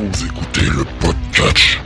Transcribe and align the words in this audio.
Vous 0.00 0.24
écoutez 0.24 0.62
le 0.62 0.86
podcast, 0.98 1.78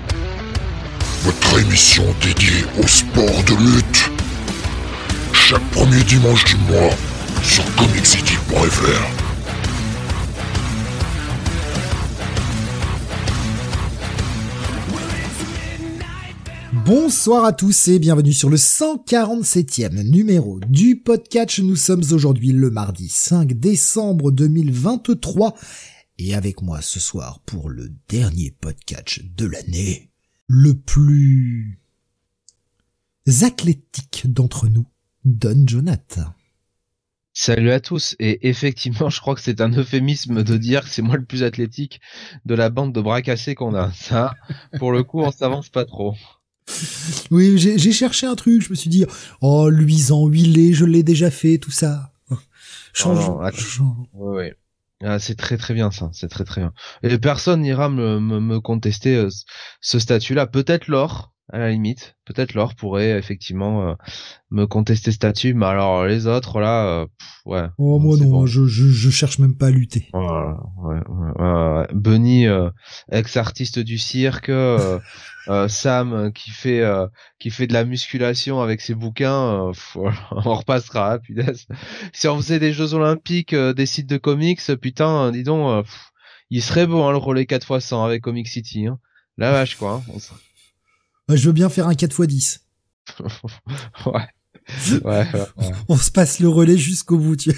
votre 1.25 1.59
émission 1.59 2.05
dédiée 2.23 2.65
au 2.81 2.87
sport 2.87 3.43
de 3.43 3.75
lutte. 3.75 4.09
Chaque 5.33 5.69
premier 5.73 6.01
dimanche 6.05 6.45
du 6.45 6.55
mois 6.59 6.95
sur 7.43 7.65
comiccity.fr. 7.75 9.25
Bonsoir 16.87 17.45
à 17.45 17.53
tous 17.53 17.89
et 17.89 17.99
bienvenue 17.99 18.33
sur 18.33 18.49
le 18.49 18.57
147e 18.57 20.09
numéro 20.09 20.61
du 20.69 20.95
podcast. 20.95 21.59
Nous 21.59 21.75
sommes 21.75 22.05
aujourd'hui 22.13 22.53
le 22.53 22.71
mardi 22.71 23.09
5 23.09 23.55
décembre 23.55 24.31
2023 24.31 25.57
et 26.19 26.35
avec 26.35 26.63
moi 26.63 26.81
ce 26.81 27.01
soir 27.01 27.41
pour 27.41 27.69
le 27.69 27.93
dernier 28.09 28.51
podcast 28.51 29.21
de 29.37 29.47
l'année, 29.47 30.11
le 30.47 30.75
plus 30.75 31.79
athlétique 33.43 34.25
d'entre 34.27 34.69
nous, 34.69 34.87
Don 35.25 35.65
Jonathan. 35.67 36.35
Salut 37.33 37.73
à 37.73 37.81
tous. 37.81 38.15
Et 38.21 38.49
effectivement, 38.49 39.11
je 39.11 39.21
crois 39.21 39.35
que 39.35 39.41
c'est 39.41 39.61
un 39.61 39.73
euphémisme 39.73 40.45
de 40.45 40.57
dire 40.57 40.85
que 40.85 40.91
c'est 40.91 41.03
moi 41.03 41.17
le 41.17 41.25
plus 41.25 41.43
athlétique 41.43 42.01
de 42.45 42.55
la 42.55 42.71
bande 42.71 42.93
de 42.93 43.01
bras 43.01 43.23
cassés 43.23 43.57
qu'on 43.57 43.75
a. 43.75 43.91
Ça, 43.93 44.35
pour 44.79 44.93
le 44.93 45.03
coup, 45.03 45.21
on 45.21 45.33
s'avance 45.33 45.69
pas 45.69 45.85
trop. 45.85 46.15
Oui, 47.31 47.59
j'ai 47.59 47.93
cherché 47.93 48.27
un 48.27 48.37
truc, 48.37 48.63
je 48.63 48.71
me 48.71 48.75
suis 48.75 48.89
dit, 48.89 49.05
oh, 49.41 49.69
luisant, 49.69 50.29
huilé, 50.29 50.73
je 50.73 50.85
l'ai 50.85 51.03
déjà 51.03 51.31
fait, 51.31 51.59
tout 51.59 51.71
ça. 51.71 52.13
Change. 52.93 53.29
non, 53.29 53.51
change. 53.51 54.07
Ouais, 54.13 54.37
ouais. 54.37 54.57
Ah, 55.07 55.19
c'est 55.19 55.35
très 55.35 55.59
très 55.59 55.75
bien 55.75 55.91
ça, 55.91 56.09
c'est 56.15 56.29
très 56.29 56.45
très 56.45 56.63
bien. 56.63 56.73
Et 57.03 57.19
personne 57.19 57.61
n'ira 57.61 57.91
me, 57.91 58.59
contester 58.61 59.17
euh, 59.17 59.29
ce 59.83 59.99
statut-là. 59.99 60.47
Peut-être 60.47 60.89
l'or, 60.89 61.34
à 61.53 61.59
la 61.59 61.71
limite. 61.71 62.17
Peut-être 62.25 62.55
l'or 62.55 62.75
pourrait 62.75 63.11
effectivement 63.19 63.89
euh, 63.91 63.95
me 64.51 64.67
contester 64.67 65.11
ce 65.11 65.17
statut, 65.17 65.53
mais 65.55 65.67
alors 65.67 66.07
les 66.07 66.27
autres 66.27 66.59
là, 66.61 66.87
euh, 66.87 67.07
pff, 67.07 67.29
ouais. 67.45 67.65
Oh, 67.79 67.99
moi 67.99 68.17
non, 68.17 68.25
bon. 68.31 68.47
je, 68.47 68.65
je, 68.67 68.89
je 68.89 69.11
cherche 69.11 69.39
même 69.39 69.57
pas 69.57 69.67
à 69.67 69.71
lutter. 69.71 70.09
Voilà, 70.15 70.57
ouais, 70.79 70.97
ouais, 71.07 71.33
ouais, 71.39 71.79
ouais. 71.81 71.87
Bunny, 71.93 72.47
euh, 72.47 72.71
ex-artiste 73.13 73.79
du 73.79 73.99
cirque, 73.99 74.51
Sam 75.69 76.33
qui 76.33 76.51
fait 76.51 76.83
qui 77.39 77.51
fait 77.51 77.67
de 77.67 77.75
la 77.75 77.85
musculation 77.85 78.63
avec 78.63 78.81
ses 78.81 78.95
bouquins, 78.95 79.71
pff, 79.73 79.97
on 80.31 80.55
repassera, 80.55 81.19
punaise. 81.19 81.67
Si 82.13 82.27
on 82.29 82.37
faisait 82.37 82.59
des 82.59 82.73
Jeux 82.73 82.95
Olympiques, 82.95 83.55
des 83.55 83.87
sites 83.87 84.09
de 84.09 84.17
comics, 84.17 84.61
putain, 84.81 85.31
dis 85.33 85.43
donc, 85.43 85.85
pff, 85.85 86.11
il 86.51 86.63
serait 86.63 86.87
beau 86.87 87.03
hein, 87.03 87.11
le 87.11 87.19
relais 87.19 87.45
4x100 87.45 88.05
avec 88.05 88.23
Comic 88.23 88.49
City. 88.49 88.87
Hein. 88.87 88.99
La 89.37 89.51
vache 89.53 89.77
quoi. 89.77 90.03
hein. 90.09 90.13
On 90.15 90.19
Je 91.29 91.47
veux 91.47 91.53
bien 91.53 91.69
faire 91.69 91.87
un 91.89 91.95
4x10. 91.95 92.61
ouais. 94.07 94.13
Ouais, 94.91 95.01
ouais, 95.05 95.27
ouais. 95.35 95.71
On 95.89 95.97
se 95.97 96.11
passe 96.11 96.41
le 96.41 96.49
relais 96.49 96.79
jusqu'au 96.79 97.19
bout, 97.19 97.37
tu 97.37 97.53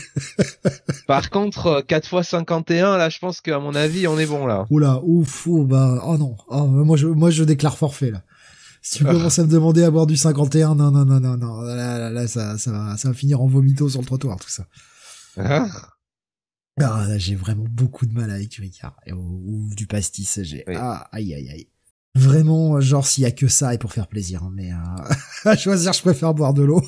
Par 1.06 1.30
contre, 1.30 1.66
euh, 1.66 1.80
4x51, 1.82 2.96
là, 2.98 3.08
je 3.08 3.18
pense 3.20 3.40
qu'à 3.40 3.60
mon 3.60 3.74
avis, 3.76 4.08
on 4.08 4.18
est 4.18 4.26
bon 4.26 4.44
là. 4.46 4.66
Oula, 4.70 5.00
ouf, 5.04 5.46
oh, 5.46 5.64
bah, 5.64 6.02
oh 6.04 6.18
non. 6.18 6.36
Oh, 6.48 6.66
moi, 6.66 6.96
je, 6.96 7.06
moi, 7.06 7.30
je 7.30 7.44
déclare 7.44 7.78
forfait, 7.78 8.10
là. 8.10 8.22
Si 8.82 8.98
tu 8.98 9.04
Ah. 9.06 9.12
commences 9.12 9.38
à 9.38 9.44
me 9.44 9.48
demander 9.50 9.84
à 9.84 9.90
boire 9.90 10.06
du 10.06 10.16
51, 10.16 10.74
non, 10.74 10.90
non, 10.90 11.04
non, 11.04 11.20
non, 11.20 11.36
non. 11.36 11.60
Là, 11.60 11.98
là, 11.98 12.10
là, 12.10 12.26
ça, 12.28 12.58
ça 12.58 12.72
va, 12.72 12.96
ça 12.96 13.08
va 13.08 13.14
finir 13.14 13.40
en 13.40 13.46
vomito 13.46 13.88
sur 13.88 14.00
le 14.00 14.06
trottoir, 14.06 14.36
tout 14.38 14.48
ça. 14.50 14.66
Hein 15.36 15.68
Ah, 16.80 17.04
là, 17.08 17.18
j'ai 17.18 17.34
vraiment 17.36 17.66
beaucoup 17.70 18.06
de 18.06 18.12
mal 18.14 18.30
avec 18.32 18.48
du 18.48 18.60
Ricard. 18.60 18.96
Et- 19.06 19.12
Ou, 19.12 19.42
ou 19.70 19.74
du 19.76 19.86
pastis, 19.86 20.40
j'ai, 20.42 20.64
Oui. 20.66 20.74
ah, 20.76 21.08
aïe, 21.12 21.34
aïe, 21.34 21.48
aïe. 21.50 21.68
Vraiment, 22.16 22.80
genre, 22.80 23.06
s'il 23.06 23.22
y 23.24 23.26
a 23.26 23.30
que 23.30 23.48
ça, 23.48 23.74
et 23.74 23.78
pour 23.78 23.92
faire 23.92 24.06
plaisir, 24.08 24.42
hein, 24.42 24.50
mais, 24.54 24.72
euh, 24.72 25.14
à 25.50 25.56
choisir, 25.56 25.92
je 25.92 26.00
préfère 26.02 26.34
boire 26.34 26.54
de 26.54 26.62
l'eau. 26.62 26.82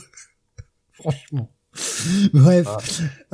Franchement. 0.93 1.51
Bref, 2.33 2.67
Ah. 2.69 2.79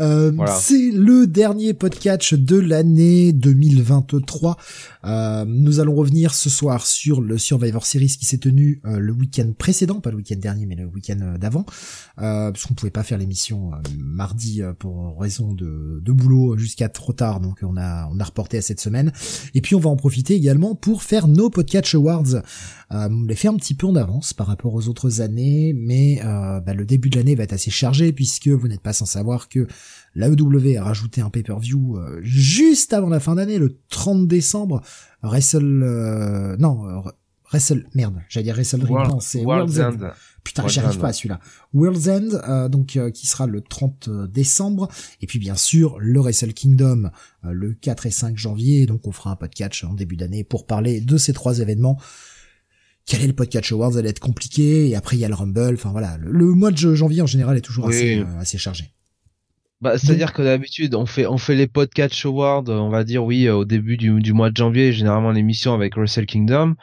euh, 0.02 0.32
Voilà. 0.34 0.54
c'est 0.54 0.90
le 0.90 1.26
dernier 1.26 1.72
podcast 1.72 2.34
de 2.34 2.56
l'année 2.58 3.32
2023. 3.32 4.58
Euh, 5.04 5.44
nous 5.46 5.80
allons 5.80 5.94
revenir 5.94 6.34
ce 6.34 6.48
soir 6.50 6.86
sur 6.86 7.20
le 7.20 7.38
Survivor 7.38 7.84
Series 7.84 8.16
qui 8.18 8.24
s'est 8.24 8.38
tenu 8.38 8.80
euh, 8.84 8.98
le 8.98 9.12
week-end 9.12 9.52
précédent, 9.56 10.00
pas 10.00 10.10
le 10.10 10.16
week-end 10.16 10.36
dernier, 10.36 10.66
mais 10.66 10.74
le 10.74 10.86
week-end 10.86 11.18
euh, 11.20 11.38
d'avant, 11.38 11.66
euh, 12.18 12.50
parce 12.50 12.66
qu'on 12.66 12.74
pouvait 12.74 12.90
pas 12.90 13.02
faire 13.02 13.18
l'émission 13.18 13.72
mardi 13.98 14.62
pour 14.78 15.20
raison 15.20 15.52
de, 15.52 16.00
de 16.02 16.12
boulot 16.12 16.56
jusqu'à 16.56 16.88
trop 16.88 17.12
tard, 17.12 17.40
donc 17.40 17.60
on 17.62 17.76
a 17.76 18.08
on 18.10 18.18
a 18.18 18.24
reporté 18.24 18.58
à 18.58 18.62
cette 18.62 18.80
semaine. 18.80 19.12
Et 19.54 19.60
puis 19.60 19.74
on 19.74 19.80
va 19.80 19.90
en 19.90 19.96
profiter 19.96 20.34
également 20.34 20.74
pour 20.74 21.02
faire 21.02 21.28
nos 21.28 21.50
podcast 21.50 21.94
awards. 21.94 22.42
On 22.90 23.24
les 23.24 23.34
fait 23.34 23.48
un 23.48 23.56
petit 23.56 23.74
peu 23.74 23.86
en 23.86 23.96
avance 23.96 24.32
par 24.32 24.46
rapport 24.46 24.74
aux 24.74 24.88
autres 24.88 25.20
années, 25.20 25.74
mais 25.74 26.20
bah, 26.22 26.74
le 26.74 26.84
début 26.84 27.10
de 27.10 27.16
l'année 27.16 27.34
va 27.34 27.42
être 27.42 27.52
assez 27.52 27.70
chargé 27.70 28.12
puisque 28.12 28.48
vous 28.48 28.68
n'êtes 28.68 28.80
pas 28.80 28.92
sans 28.92 29.06
savoir 29.06 29.48
que 29.48 29.66
l'AEW 30.14 30.76
a 30.78 30.84
rajouté 30.84 31.20
un 31.20 31.30
pay-per-view 31.30 31.96
euh, 31.98 32.20
juste 32.22 32.92
avant 32.92 33.08
la 33.08 33.20
fin 33.20 33.34
d'année, 33.34 33.58
le 33.58 33.78
30 33.90 34.26
décembre. 34.28 34.80
Wrestle, 35.22 35.82
euh, 35.82 36.56
non, 36.58 36.86
euh, 36.88 37.10
Wrestle, 37.50 37.86
merde, 37.94 38.20
j'allais 38.28 38.44
dire 38.44 38.54
Wrestle 38.54 38.82
Ring, 38.84 39.08
non, 39.08 39.20
c'est 39.20 39.44
World's 39.44 39.76
World's 39.76 40.02
End. 40.02 40.06
End. 40.06 40.10
Putain, 40.44 40.68
j'y 40.68 40.80
arrive 40.80 40.98
pas 40.98 41.08
à 41.08 41.12
celui-là. 41.14 41.40
World's 41.72 42.06
End, 42.08 42.28
euh, 42.48 42.68
donc 42.68 42.96
euh, 42.96 43.10
qui 43.10 43.26
sera 43.26 43.46
le 43.46 43.62
30 43.62 44.10
décembre, 44.30 44.88
et 45.22 45.26
puis 45.26 45.38
bien 45.38 45.54
sûr 45.56 45.96
le 45.98 46.20
Wrestle 46.20 46.52
Kingdom 46.52 47.10
euh, 47.46 47.52
le 47.52 47.72
4 47.72 48.04
et 48.06 48.10
5 48.10 48.36
janvier. 48.36 48.84
Donc 48.86 49.06
on 49.06 49.12
fera 49.12 49.30
un 49.30 49.36
podcast 49.36 49.84
en 49.84 49.94
début 49.94 50.16
d'année 50.16 50.44
pour 50.44 50.66
parler 50.66 51.00
de 51.00 51.16
ces 51.16 51.32
trois 51.32 51.60
événements. 51.60 51.98
Quel 53.06 53.22
est 53.22 53.26
le 53.26 53.32
podcast 53.34 53.70
Awards? 53.72 53.92
Ça 53.94 54.02
va 54.02 54.08
être 54.08 54.20
compliqué, 54.20 54.88
et 54.88 54.96
après 54.96 55.16
il 55.16 55.20
y 55.20 55.24
a 55.24 55.28
le 55.28 55.34
Rumble. 55.34 55.74
Enfin 55.74 55.92
voilà, 55.92 56.16
le, 56.18 56.30
le 56.32 56.46
mois 56.46 56.70
de 56.70 56.94
janvier 56.94 57.22
en 57.22 57.26
général 57.26 57.56
est 57.56 57.60
toujours 57.62 57.86
Oui. 57.86 57.94
assez, 57.96 58.18
euh, 58.18 58.38
assez 58.38 58.58
chargé. 58.58 58.92
Bah, 59.80 59.98
c'est-à-dire 59.98 60.32
que 60.32 60.42
d'habitude, 60.42 60.94
on 60.94 61.04
fait, 61.06 61.26
on 61.26 61.36
fait 61.36 61.54
les 61.54 61.66
podcasts 61.66 62.24
awards, 62.24 62.64
on 62.68 62.88
va 62.88 63.04
dire, 63.04 63.24
oui, 63.24 63.46
euh, 63.46 63.56
au 63.56 63.64
début 63.64 63.96
du, 63.96 64.20
du 64.20 64.32
mois 64.32 64.50
de 64.50 64.56
janvier, 64.56 64.92
généralement 64.92 65.30
l'émission 65.30 65.74
avec 65.74 65.96
Wrestle 65.96 66.26
Kingdom. 66.26 66.74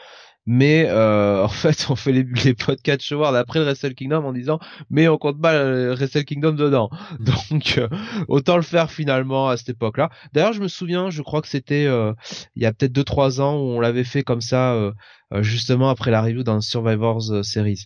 Mais, 0.45 0.85
euh, 0.89 1.43
en 1.43 1.47
fait, 1.47 1.87
on 1.89 1.95
fait 1.95 2.11
les, 2.11 2.23
les 2.43 2.53
podcasts 2.53 3.11
awards 3.11 3.35
après 3.35 3.59
le 3.59 3.65
Wrestle 3.65 3.95
Kingdom 3.95 4.23
en 4.25 4.33
disant, 4.33 4.59
mais 4.89 5.07
on 5.07 5.17
compte 5.17 5.41
pas 5.41 5.53
le 5.53 5.93
Wrestle 5.93 6.25
Kingdom 6.25 6.53
dedans. 6.53 6.89
Donc, 7.19 7.77
euh, 7.77 7.87
autant 8.27 8.55
le 8.55 8.63
faire 8.63 8.91
finalement 8.91 9.49
à 9.49 9.57
cette 9.57 9.69
époque-là. 9.69 10.09
D'ailleurs, 10.33 10.53
je 10.53 10.61
me 10.61 10.67
souviens, 10.67 11.09
je 11.09 11.21
crois 11.21 11.41
que 11.41 11.47
c'était, 11.47 11.85
euh, 11.85 12.13
il 12.55 12.63
y 12.63 12.65
a 12.65 12.73
peut-être 12.73 12.93
2-3 12.93 13.41
ans 13.41 13.55
où 13.55 13.69
on 13.69 13.79
l'avait 13.79 14.03
fait 14.03 14.23
comme 14.23 14.41
ça, 14.41 14.73
euh, 14.73 14.91
euh, 15.33 15.43
justement 15.43 15.89
après 15.89 16.11
la 16.11 16.21
review 16.21 16.43
d'un 16.43 16.61
Survivors 16.61 17.43
Series. 17.45 17.85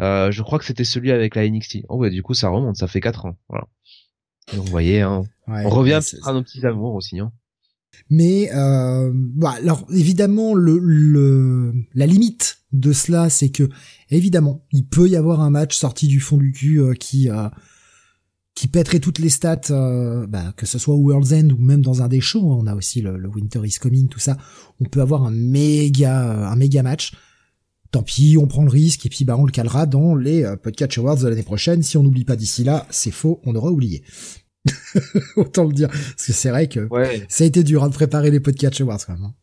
Euh, 0.00 0.30
je 0.30 0.42
crois 0.42 0.58
que 0.58 0.64
c'était 0.64 0.84
celui 0.84 1.12
avec 1.12 1.34
la 1.34 1.48
NXT. 1.48 1.84
Oh 1.88 1.96
ouais, 1.98 2.10
du 2.10 2.22
coup, 2.22 2.34
ça 2.34 2.48
remonte, 2.48 2.76
ça 2.76 2.86
fait 2.86 3.00
4 3.00 3.26
ans. 3.26 3.36
Voilà. 3.48 3.66
Donc, 4.52 4.64
vous 4.64 4.70
voyez, 4.70 5.00
hein, 5.00 5.24
Ouais, 5.48 5.62
on 5.64 5.70
revient 5.70 6.00
à 6.24 6.32
nos 6.32 6.42
petits 6.42 6.66
amours 6.66 6.94
aussi. 6.94 7.20
Hein. 7.20 7.30
Mais 8.10 8.50
euh, 8.52 9.10
bah, 9.14 9.54
alors 9.56 9.86
évidemment 9.92 10.54
le, 10.54 10.78
le 10.78 11.72
la 11.94 12.06
limite 12.06 12.58
de 12.72 12.92
cela 12.92 13.30
c'est 13.30 13.48
que 13.48 13.68
évidemment 14.10 14.66
il 14.70 14.86
peut 14.86 15.08
y 15.08 15.16
avoir 15.16 15.40
un 15.40 15.50
match 15.50 15.76
sorti 15.76 16.06
du 16.06 16.20
fond 16.20 16.36
du 16.36 16.52
cul 16.52 16.80
euh, 16.80 16.92
qui 16.94 17.30
euh, 17.30 17.48
qui 18.54 18.68
pèterait 18.68 19.00
toutes 19.00 19.18
les 19.18 19.28
stats 19.28 19.60
euh, 19.70 20.26
bah, 20.26 20.52
que 20.56 20.66
ce 20.66 20.78
soit 20.78 20.94
au 20.94 20.98
World's 20.98 21.32
End 21.32 21.48
ou 21.50 21.58
même 21.58 21.82
dans 21.82 22.02
un 22.02 22.08
des 22.08 22.20
shows 22.20 22.52
hein, 22.52 22.58
on 22.60 22.66
a 22.66 22.74
aussi 22.74 23.00
le, 23.00 23.16
le 23.16 23.28
Winter 23.28 23.60
is 23.64 23.78
Coming 23.80 24.08
tout 24.08 24.18
ça 24.18 24.36
on 24.80 24.84
peut 24.84 25.00
avoir 25.00 25.24
un 25.24 25.30
méga 25.30 26.30
euh, 26.30 26.46
un 26.46 26.56
méga 26.56 26.82
match 26.82 27.12
tant 27.90 28.02
pis 28.02 28.36
on 28.38 28.46
prend 28.46 28.62
le 28.64 28.70
risque 28.70 29.06
et 29.06 29.08
puis 29.08 29.24
bah 29.24 29.36
on 29.38 29.44
le 29.44 29.52
calera 29.52 29.86
dans 29.86 30.14
les 30.14 30.42
euh, 30.44 30.56
podcast 30.56 30.98
awards 30.98 31.16
de 31.18 31.28
l'année 31.28 31.42
prochaine 31.42 31.82
si 31.82 31.96
on 31.96 32.02
n'oublie 32.02 32.24
pas 32.24 32.36
d'ici 32.36 32.64
là 32.64 32.86
c'est 32.90 33.10
faux 33.10 33.40
on 33.44 33.54
aura 33.54 33.70
oublié 33.70 34.02
autant 35.36 35.64
le 35.64 35.72
dire 35.72 35.88
parce 35.88 36.26
que 36.26 36.32
c'est 36.32 36.50
vrai 36.50 36.68
que 36.68 36.88
Ouais. 36.90 37.24
ça 37.28 37.44
a 37.44 37.46
été 37.46 37.62
dur 37.62 37.84
hein, 37.84 37.88
de 37.88 37.94
préparer 37.94 38.30
les 38.30 38.40
podcasts 38.40 38.80
awards 38.80 39.04
quand 39.06 39.12
même. 39.14 39.24
hein. 39.24 39.34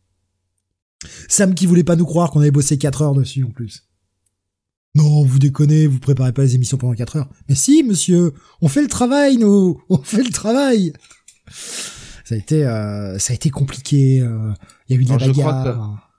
Sam 1.28 1.54
qui 1.54 1.66
voulait 1.66 1.84
pas 1.84 1.96
nous 1.96 2.04
croire 2.06 2.30
qu'on 2.30 2.40
avait 2.40 2.50
bossé 2.50 2.78
4 2.78 3.02
heures 3.02 3.14
dessus 3.14 3.44
en 3.44 3.50
plus. 3.50 3.88
Non, 4.94 5.24
vous 5.24 5.38
déconnez, 5.38 5.86
vous 5.86 5.98
préparez 5.98 6.32
pas 6.32 6.42
les 6.42 6.54
émissions 6.54 6.76
pendant 6.78 6.94
4 6.94 7.16
heures. 7.16 7.28
Mais 7.48 7.54
si, 7.54 7.82
monsieur, 7.82 8.32
on 8.60 8.68
fait 8.68 8.80
le 8.82 8.86
travail, 8.88 9.36
nous, 9.38 9.82
on 9.88 9.98
fait 9.98 10.22
le 10.22 10.30
travail. 10.30 10.92
Ça 12.24 12.34
a 12.34 12.38
été, 12.38 12.64
euh, 12.64 13.18
ça 13.18 13.32
a 13.32 13.34
été 13.34 13.50
compliqué. 13.50 14.20
euh, 14.20 14.52
Il 14.88 14.94
y 14.94 14.98
a 14.98 15.02
eu 15.02 15.04
de 15.04 15.10
la 15.10 15.18
je 15.18 15.30
crois 15.32 15.52
bagarre. 15.52 16.10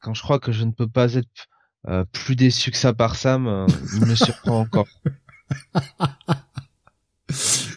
Quand 0.00 0.14
je 0.14 0.22
crois 0.22 0.38
que 0.38 0.52
je 0.52 0.62
ne 0.64 0.72
peux 0.72 0.86
pas 0.88 1.14
être 1.14 1.28
euh, 1.86 2.04
plus 2.12 2.36
déçu 2.36 2.70
que 2.70 2.76
ça 2.76 2.92
par 2.92 3.16
Sam, 3.16 3.46
euh, 3.46 3.66
il 3.94 4.06
me 4.06 4.14
surprend 4.14 4.60
encore. 4.60 4.88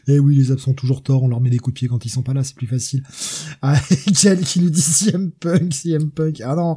Eh 0.08 0.20
oui, 0.20 0.36
les 0.36 0.52
absents 0.52 0.72
ont 0.72 0.76
toujours 0.76 1.04
tort, 1.04 1.24
on 1.24 1.28
leur 1.28 1.42
met 1.42 1.50
des 1.50 1.60
coups 1.60 1.76
de 1.76 1.80
pied 1.80 1.88
quand 1.88 2.04
ils 2.06 2.10
sont 2.10 2.24
pas 2.24 2.34
là, 2.34 2.44
c'est 2.44 2.56
plus 2.56 2.68
facile. 2.68 3.04
Ah, 3.62 3.80
Kel 4.20 4.42
qui 4.42 4.60
nous 4.62 4.70
dit 4.70 4.82
CM 4.82 5.32
Punk, 5.32 5.74
CM 5.74 6.10
Punk. 6.10 6.42
Ah 6.42 6.56
non, 6.56 6.76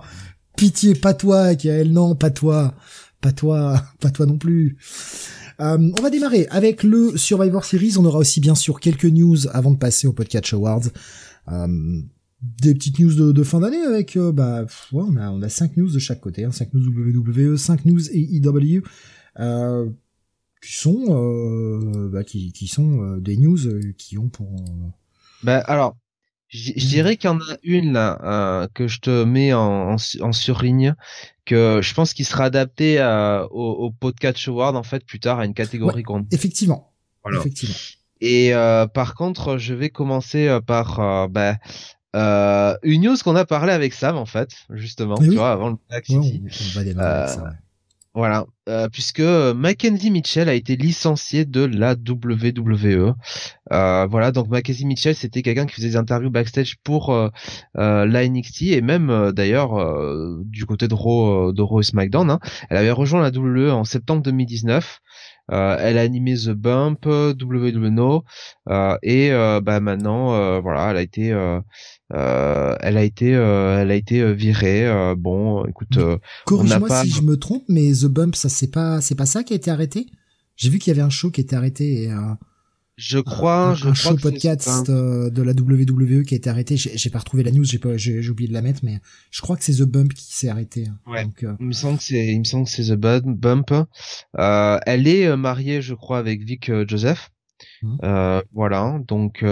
pitié, 0.57 0.95
pas 0.95 1.15
toi, 1.15 1.55
Kael, 1.55 1.93
non, 1.93 2.15
pas 2.15 2.31
toi. 2.31 2.75
Pas 3.21 3.33
toi, 3.33 3.83
pas 4.01 4.11
toi 4.11 4.27
non 4.27 4.37
plus. 4.37 4.77
Euh, 5.61 5.91
on 5.99 6.03
va 6.03 6.11
démarrer 6.11 6.47
avec 6.51 6.83
le 6.83 7.17
Survivor 7.17 7.65
Series. 7.65 7.95
On 7.97 8.05
aura 8.05 8.19
aussi 8.19 8.39
bien 8.41 8.55
sûr 8.55 8.81
quelques 8.81 9.07
news 9.07 9.49
avant 9.53 9.71
de 9.71 9.79
passer 9.79 10.07
au 10.07 10.13
podcast 10.13 10.53
Awards. 10.53 10.89
Euh, 11.51 12.03
des 12.45 12.75
petites 12.75 12.99
news 12.99 13.15
de, 13.15 13.33
de 13.33 13.43
fin 13.43 13.61
d'année 13.61 13.83
avec 13.83 14.17
euh, 14.17 14.31
bah 14.31 14.63
ouais, 14.93 15.03
on 15.07 15.17
a 15.17 15.31
on 15.31 15.41
a 15.43 15.49
cinq 15.49 15.77
news 15.77 15.91
de 15.91 15.99
chaque 15.99 16.21
côté, 16.21 16.45
hein, 16.45 16.53
5 16.53 16.75
news 16.75 16.89
WWE, 16.89 17.57
5 17.57 17.87
news 17.87 18.11
AEW 18.11 18.83
euh, 19.41 19.89
qui 20.63 20.75
sont 20.75 21.07
euh, 21.09 22.09
bah, 22.11 22.23
qui, 22.23 22.53
qui 22.53 22.69
sont 22.69 23.03
euh, 23.03 23.21
des 23.21 23.37
news 23.37 23.59
qui 23.97 24.19
ont 24.19 24.29
pour 24.29 24.51
bah 25.43 25.59
alors 25.59 25.97
je 26.49 26.87
dirais 26.87 27.17
qu'il 27.17 27.31
y 27.31 27.33
en 27.33 27.41
a 27.41 27.57
une 27.65 27.95
là 27.95 28.69
que 28.75 28.87
je 28.87 29.01
te 29.01 29.25
mets 29.25 29.53
en, 29.53 29.97
en, 30.21 30.33
surligne 30.33 30.95
que 31.47 31.81
je 31.83 31.95
pense 31.95 32.15
qu'il 32.15 32.25
sera 32.25 32.45
adapté 32.45 33.01
au, 33.51 33.71
au 33.71 33.91
podcast 33.91 34.47
award 34.47 34.77
en 34.77 34.85
fait 34.85 35.05
plus 35.05 35.19
tard 35.19 35.41
à 35.41 35.47
une 35.47 35.55
catégorie 35.55 36.05
ouais, 36.07 36.21
effectivement. 36.31 36.93
Voilà. 37.25 37.41
effectivement. 37.41 37.75
Et 38.21 38.55
euh, 38.55 38.87
par 38.87 39.15
contre, 39.15 39.59
je 39.59 39.75
vais 39.75 39.91
commencer 39.91 40.59
par 40.67 40.99
euh, 41.01 41.29
bah, 41.29 41.57
euh, 42.15 42.77
une 42.83 43.03
news 43.03 43.17
qu'on 43.25 43.35
a 43.35 43.45
parlé 43.45 43.73
avec 43.73 43.93
Sam 43.93 44.17
en 44.17 44.27
fait, 44.27 44.51
justement, 44.71 45.17
tu 45.17 45.35
vois, 45.35 45.53
avant 45.53 45.71
le 45.71 45.77
Black 45.89 46.07
City. 46.07 46.43
on, 46.45 46.79
va 46.79 46.85
démarrer 46.85 47.09
avec 47.09 47.29
ça, 47.29 47.51
Voilà, 48.15 48.47
euh, 48.69 48.89
puisque 48.89 49.21
Mackenzie 49.21 50.13
Mitchell 50.13 50.49
a 50.49 50.55
été 50.55 50.77
licencié 50.77 51.45
de 51.45 51.65
la 51.65 51.95
WWE. 51.95 53.15
Euh, 53.73 54.07
voilà, 54.07 54.31
donc 54.31 54.49
Mackenzie 54.49 54.87
Mitchell, 54.87 55.17
c'était 55.17 55.43
quelqu'un 55.43 55.67
qui 55.67 55.75
faisait 55.75 55.89
des 55.89 55.97
interviews 55.97 56.31
backstage 56.31 56.77
pour 56.85 57.11
euh, 57.11 57.31
la 57.75 58.29
NXT 58.29 58.63
et 58.63 58.81
même 58.81 59.33
d'ailleurs 59.33 59.75
du 60.45 60.67
côté 60.67 60.87
de 60.87 60.95
Raw, 60.95 61.53
de 61.53 61.63
Raw 61.63 61.81
et 61.81 61.85
SmackDown. 61.85 62.31
Hein. 62.31 62.39
Elle 62.71 62.77
avait 62.77 62.93
rejoint 62.93 63.23
la 63.23 63.31
WWE 63.31 63.73
en 63.73 63.85
septembre 63.85 64.23
2019. 64.23 65.01
Euh, 65.53 65.77
elle 65.79 65.99
a 65.99 66.01
animé 66.01 66.37
The 66.37 66.51
Bump, 66.51 67.05
WWNO, 67.05 68.25
euh, 68.71 68.97
et 69.03 69.31
euh, 69.31 69.61
bah 69.61 69.81
maintenant, 69.81 70.61
voilà, 70.61 70.91
elle 70.91 70.97
a 70.97 71.03
été, 71.03 71.27
elle 72.11 72.97
a 72.97 73.03
été, 73.03 73.31
elle 73.31 73.91
a 73.91 73.95
été 73.95 74.35
virée. 74.35 75.15
bon, 75.17 75.65
écoute, 75.67 75.99
corrige-moi 76.47 77.03
si 77.03 77.11
je 77.11 77.23
me 77.23 77.37
trompe, 77.37 77.65
mais 77.69 77.93
The 77.93 78.07
Bump, 78.07 78.35
ça 78.37 78.49
c'est 78.49 78.71
pas, 78.71 79.01
c'est 79.01 79.15
pas 79.15 79.27
ça 79.27 79.43
qui 79.43 79.53
a 79.53 79.57
été 79.57 79.71
arrêté? 79.71 80.07
J'ai 80.57 80.71
vu 80.71 80.79
qu'il 80.79 80.93
y 80.93 80.95
avait 80.97 81.05
un 81.05 81.11
show 81.11 81.31
qui 81.31 81.41
était 81.41 81.57
arrêté 81.57 82.05
et 82.05 82.13
je 82.97 83.19
crois, 83.19 83.71
un, 83.71 83.75
je 83.75 83.89
un 83.89 83.95
show 83.95 84.17
podcast 84.17 84.89
euh, 84.89 85.29
de 85.29 85.43
la 85.43 85.53
WWE 85.53 86.23
qui 86.23 86.35
a 86.35 86.37
été 86.37 86.49
arrêté. 86.49 86.77
J'ai 86.77 87.11
pas 87.11 87.19
retrouvé 87.19 87.43
la 87.43 87.51
news, 87.51 87.65
j'ai 87.65 87.79
pas, 87.79 87.97
j'ai 87.97 88.29
oublié 88.29 88.49
de 88.49 88.55
la 88.55 88.63
mettre, 88.63 88.81
mais 88.85 89.01
je 89.31 89.41
crois 89.41 89.57
que 89.57 89.65
c'est 89.65 89.75
The 89.75 89.83
Bump 89.83 90.15
qui 90.15 90.33
s'est 90.33 90.49
arrêté. 90.49 90.87
Hein. 90.87 90.99
Ouais. 91.11 91.25
Donc, 91.25 91.43
euh... 91.43 91.57
Il 91.59 91.67
me 91.67 91.73
semble 91.73 91.99
que 91.99 92.05
c'est, 92.05 92.27
il 92.27 92.39
me 92.39 92.45
semble 92.45 92.67
que 92.67 92.71
c'est 92.71 92.85
The 92.85 92.95
Bump. 92.95 93.73
Euh, 94.39 94.79
elle 94.87 95.09
est 95.09 95.27
euh, 95.27 95.37
mariée, 95.37 95.83
je 95.83 95.95
crois, 95.95 96.19
avec 96.19 96.45
Vic 96.45 96.71
euh, 96.71 96.85
Joseph. 96.87 97.33
Mmh. 97.83 98.41
voilà, 98.53 98.99
donc. 99.07 99.45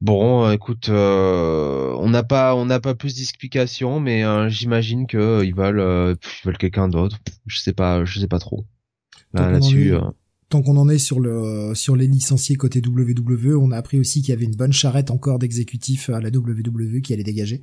Bon, 0.00 0.48
écoute, 0.52 0.88
on 0.90 2.08
n'a 2.08 2.22
pas, 2.22 2.54
on 2.54 2.66
n'a 2.66 2.78
pas 2.78 2.94
plus 2.94 3.16
d'explications, 3.16 3.98
mais 3.98 4.22
j'imagine 4.48 5.06
que 5.06 5.42
ils 5.44 5.54
veulent, 5.54 6.16
ils 6.42 6.46
veulent 6.46 6.58
quelqu'un 6.58 6.88
d'autre. 6.88 7.18
Je 7.46 7.58
sais 7.58 7.72
pas, 7.72 8.04
je 8.04 8.20
sais 8.20 8.28
pas 8.28 8.38
trop. 8.38 8.64
Là-dessus 9.32 9.94
tant 10.48 10.62
qu'on 10.62 10.76
en 10.76 10.88
est 10.88 10.98
sur 10.98 11.20
le 11.20 11.74
sur 11.74 11.96
les 11.96 12.06
licenciés 12.06 12.56
côté 12.56 12.80
WWE, 12.84 13.56
on 13.60 13.70
a 13.70 13.76
appris 13.76 13.98
aussi 13.98 14.20
qu'il 14.22 14.30
y 14.30 14.32
avait 14.32 14.44
une 14.44 14.56
bonne 14.56 14.72
charrette 14.72 15.10
encore 15.10 15.38
d'exécutifs 15.38 16.10
à 16.10 16.20
la 16.20 16.30
WWE 16.30 17.00
qui 17.02 17.12
allait 17.12 17.24
dégager. 17.24 17.60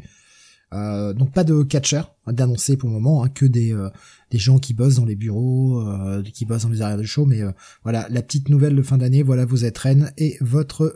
Euh, 0.73 1.13
donc 1.13 1.31
pas 1.31 1.43
de 1.43 1.63
catcher 1.63 2.01
d'annoncer 2.27 2.75
pour 2.75 2.89
le 2.89 2.93
moment, 2.95 3.23
hein, 3.23 3.29
que 3.29 3.45
des 3.45 3.73
euh, 3.73 3.89
des 4.31 4.39
gens 4.39 4.57
qui 4.57 4.73
bossent 4.73 4.95
dans 4.95 5.05
les 5.05 5.15
bureaux, 5.15 5.79
euh, 5.79 6.23
qui 6.23 6.45
bossent 6.45 6.63
dans 6.63 6.69
les 6.69 6.81
arrières 6.81 6.97
de 6.97 7.03
show. 7.03 7.25
Mais 7.25 7.41
euh, 7.41 7.51
voilà, 7.83 8.07
la 8.09 8.21
petite 8.21 8.49
nouvelle 8.49 8.75
de 8.75 8.81
fin 8.81 8.97
d'année, 8.97 9.23
voilà, 9.23 9.45
vous 9.45 9.63
êtes 9.63 9.77
reine 9.77 10.11
et 10.17 10.37
votre 10.41 10.95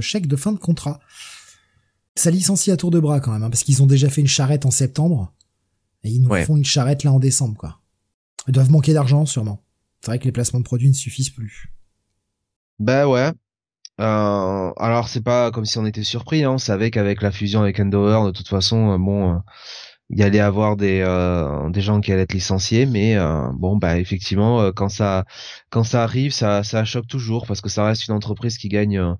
chèque 0.00 0.26
de 0.26 0.36
fin 0.36 0.52
de 0.52 0.58
contrat. 0.58 1.00
Ça 2.16 2.30
licencie 2.30 2.70
à 2.70 2.76
tour 2.76 2.90
de 2.90 3.00
bras 3.00 3.20
quand 3.20 3.32
même, 3.32 3.42
hein, 3.42 3.50
parce 3.50 3.64
qu'ils 3.64 3.82
ont 3.82 3.86
déjà 3.86 4.08
fait 4.08 4.20
une 4.20 4.28
charrette 4.28 4.66
en 4.66 4.70
septembre 4.70 5.32
et 6.02 6.10
ils 6.10 6.22
nous 6.22 6.34
font 6.44 6.56
une 6.56 6.64
charrette 6.64 7.04
là 7.04 7.12
en 7.12 7.18
décembre, 7.18 7.56
quoi. 7.56 7.80
Ils 8.46 8.52
doivent 8.52 8.70
manquer 8.70 8.92
d'argent 8.92 9.26
sûrement. 9.26 9.62
C'est 10.04 10.10
vrai 10.10 10.18
que 10.18 10.24
les 10.24 10.32
placements 10.32 10.60
de 10.60 10.64
produits 10.64 10.88
ne 10.88 10.94
suffisent 10.94 11.30
plus. 11.30 11.72
Ben 12.78 13.06
ouais. 13.06 13.32
Euh, 14.02 14.72
alors 14.76 15.08
c'est 15.08 15.22
pas 15.22 15.50
comme 15.50 15.64
si 15.64 15.78
on 15.78 15.86
était 15.86 16.02
surpris, 16.02 16.44
hein. 16.44 16.50
on 16.50 16.58
savait 16.58 16.90
qu'avec 16.90 17.22
la 17.22 17.32
fusion 17.32 17.62
avec 17.62 17.80
Endover, 17.80 18.26
de 18.26 18.30
toute 18.32 18.48
façon, 18.48 18.92
euh, 18.92 18.98
bon, 18.98 19.36
euh, 19.36 19.38
il 20.10 20.18
y 20.18 20.22
allait 20.22 20.40
avoir 20.40 20.76
des 20.76 21.00
gens 21.76 22.02
qui 22.02 22.12
allaient 22.12 22.22
être 22.22 22.34
licenciés, 22.34 22.84
mais 22.84 23.16
bon 23.54 23.76
bah 23.76 23.98
effectivement 23.98 24.70
quand 24.72 24.90
ça 24.90 25.24
arrive, 25.94 26.32
ça 26.32 26.62
ça 26.62 26.84
choque 26.84 27.06
toujours 27.06 27.46
parce 27.46 27.62
que 27.62 27.70
ça 27.70 27.86
reste 27.86 28.06
une 28.06 28.14
entreprise 28.14 28.58
qui 28.58 28.68
gagne 28.68 29.16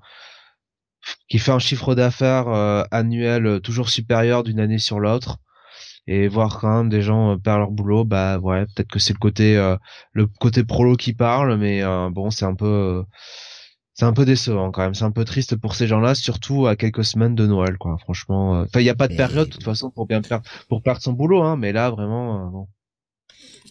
qui 1.28 1.38
fait 1.38 1.52
un 1.52 1.58
chiffre 1.58 1.94
d'affaires 1.94 2.48
annuel 2.90 3.60
toujours 3.62 3.88
supérieur 3.88 4.42
d'une 4.42 4.60
année 4.60 4.78
sur 4.78 5.00
l'autre 5.00 5.38
et 6.06 6.29
voir 6.29 6.61
quand 6.61 6.77
même 6.79 6.89
des 6.89 7.03
gens 7.03 7.33
euh, 7.33 7.37
perdre 7.37 7.61
leur 7.61 7.71
boulot, 7.71 8.05
bah 8.05 8.39
ouais, 8.39 8.67
peut-être 8.67 8.91
que 8.91 8.99
c'est 8.99 9.15
le 9.15 9.19
côté 9.19 9.56
euh, 9.56 9.77
le 10.12 10.27
côté 10.27 10.65
prolo 10.65 10.97
qui 10.97 11.15
parle, 11.15 11.56
mais 11.56 11.83
euh, 11.83 12.11
bon, 12.11 12.31
c'est 12.31 12.45
un 12.45 12.55
peu 12.55 13.05
c'est 13.95 14.05
un 14.05 14.12
peu 14.12 14.25
décevant 14.25 14.71
quand 14.71 14.83
même. 14.83 14.95
C'est 14.95 15.05
un 15.05 15.12
peu 15.12 15.25
triste 15.25 15.56
pour 15.56 15.75
ces 15.75 15.87
gens-là, 15.87 16.15
surtout 16.15 16.67
à 16.67 16.77
quelques 16.77 17.05
semaines 17.05 17.35
de 17.35 17.47
Noël, 17.47 17.79
quoi. 17.79 17.97
Franchement, 17.99 18.61
enfin, 18.61 18.81
il 18.81 18.85
n'y 18.85 18.91
a 18.91 18.95
pas 18.95 19.09
de 19.09 19.17
période 19.17 19.49
de 19.49 19.53
toute 19.53 19.65
façon 19.65 19.91
pour 19.91 20.06
bien 20.06 20.21
perdre 20.21 20.45
pour 20.69 20.83
perdre 20.83 21.01
son 21.01 21.12
boulot, 21.12 21.43
hein. 21.43 21.56
Mais 21.56 21.73
là, 21.73 21.91
vraiment, 21.91 22.51
bon. 22.51 22.69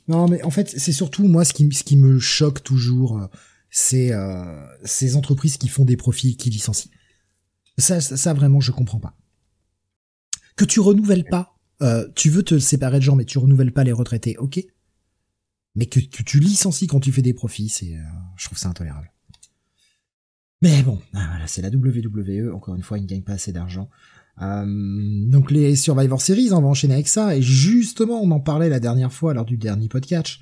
Non, 0.07 0.27
mais 0.27 0.43
en 0.43 0.49
fait, 0.49 0.69
c'est 0.69 0.91
surtout 0.91 1.27
moi 1.27 1.45
ce 1.45 1.53
qui 1.53 1.71
ce 1.71 1.83
qui 1.83 1.97
me 1.97 2.19
choque 2.19 2.63
toujours, 2.63 3.21
c'est 3.69 4.11
ces 4.83 5.15
entreprises 5.15 5.57
qui 5.57 5.67
font 5.67 5.85
des 5.85 5.97
profits 5.97 6.35
qui 6.35 6.49
licencient. 6.49 6.89
Ça, 7.77 8.01
ça, 8.01 8.17
ça, 8.17 8.33
vraiment, 8.33 8.59
je 8.59 8.71
comprends 8.71 8.99
pas. 8.99 9.15
Que 10.55 10.65
tu 10.65 10.79
renouvelles 10.79 11.25
pas 11.25 11.52
euh, 11.83 12.07
tu 12.15 12.29
veux 12.29 12.43
te 12.43 12.59
séparer 12.59 12.99
de 12.99 13.03
gens, 13.03 13.15
mais 13.15 13.25
tu 13.25 13.37
renouvelles 13.37 13.73
pas 13.73 13.83
les 13.83 13.91
retraités, 13.91 14.37
ok. 14.37 14.63
Mais 15.75 15.87
que, 15.87 15.99
tu 15.99 16.39
licencies 16.39 16.87
quand 16.87 16.99
tu 16.99 17.11
fais 17.11 17.21
des 17.21 17.33
profits, 17.33 17.69
c'est, 17.69 17.95
euh, 17.95 18.01
je 18.37 18.45
trouve 18.45 18.57
ça 18.57 18.69
intolérable. 18.69 19.11
Mais 20.61 20.81
bon, 20.81 20.99
ah, 21.13 21.27
voilà, 21.29 21.47
c'est 21.47 21.61
la 21.61 21.69
WWE. 21.69 22.53
Encore 22.53 22.75
une 22.75 22.83
fois, 22.83 22.97
ils 22.97 23.01
ne 23.01 23.07
gagnent 23.07 23.23
pas 23.23 23.33
assez 23.33 23.51
d'argent. 23.51 23.89
Euh, 24.41 24.65
donc 25.29 25.51
les 25.51 25.75
Survivor 25.75 26.21
Series, 26.21 26.53
on 26.53 26.61
va 26.61 26.67
enchaîner 26.67 26.93
avec 26.93 27.07
ça. 27.07 27.35
Et 27.35 27.41
justement, 27.41 28.21
on 28.21 28.31
en 28.31 28.39
parlait 28.39 28.69
la 28.69 28.79
dernière 28.79 29.11
fois 29.11 29.33
lors 29.33 29.45
du 29.45 29.57
dernier 29.57 29.89
podcast. 29.89 30.39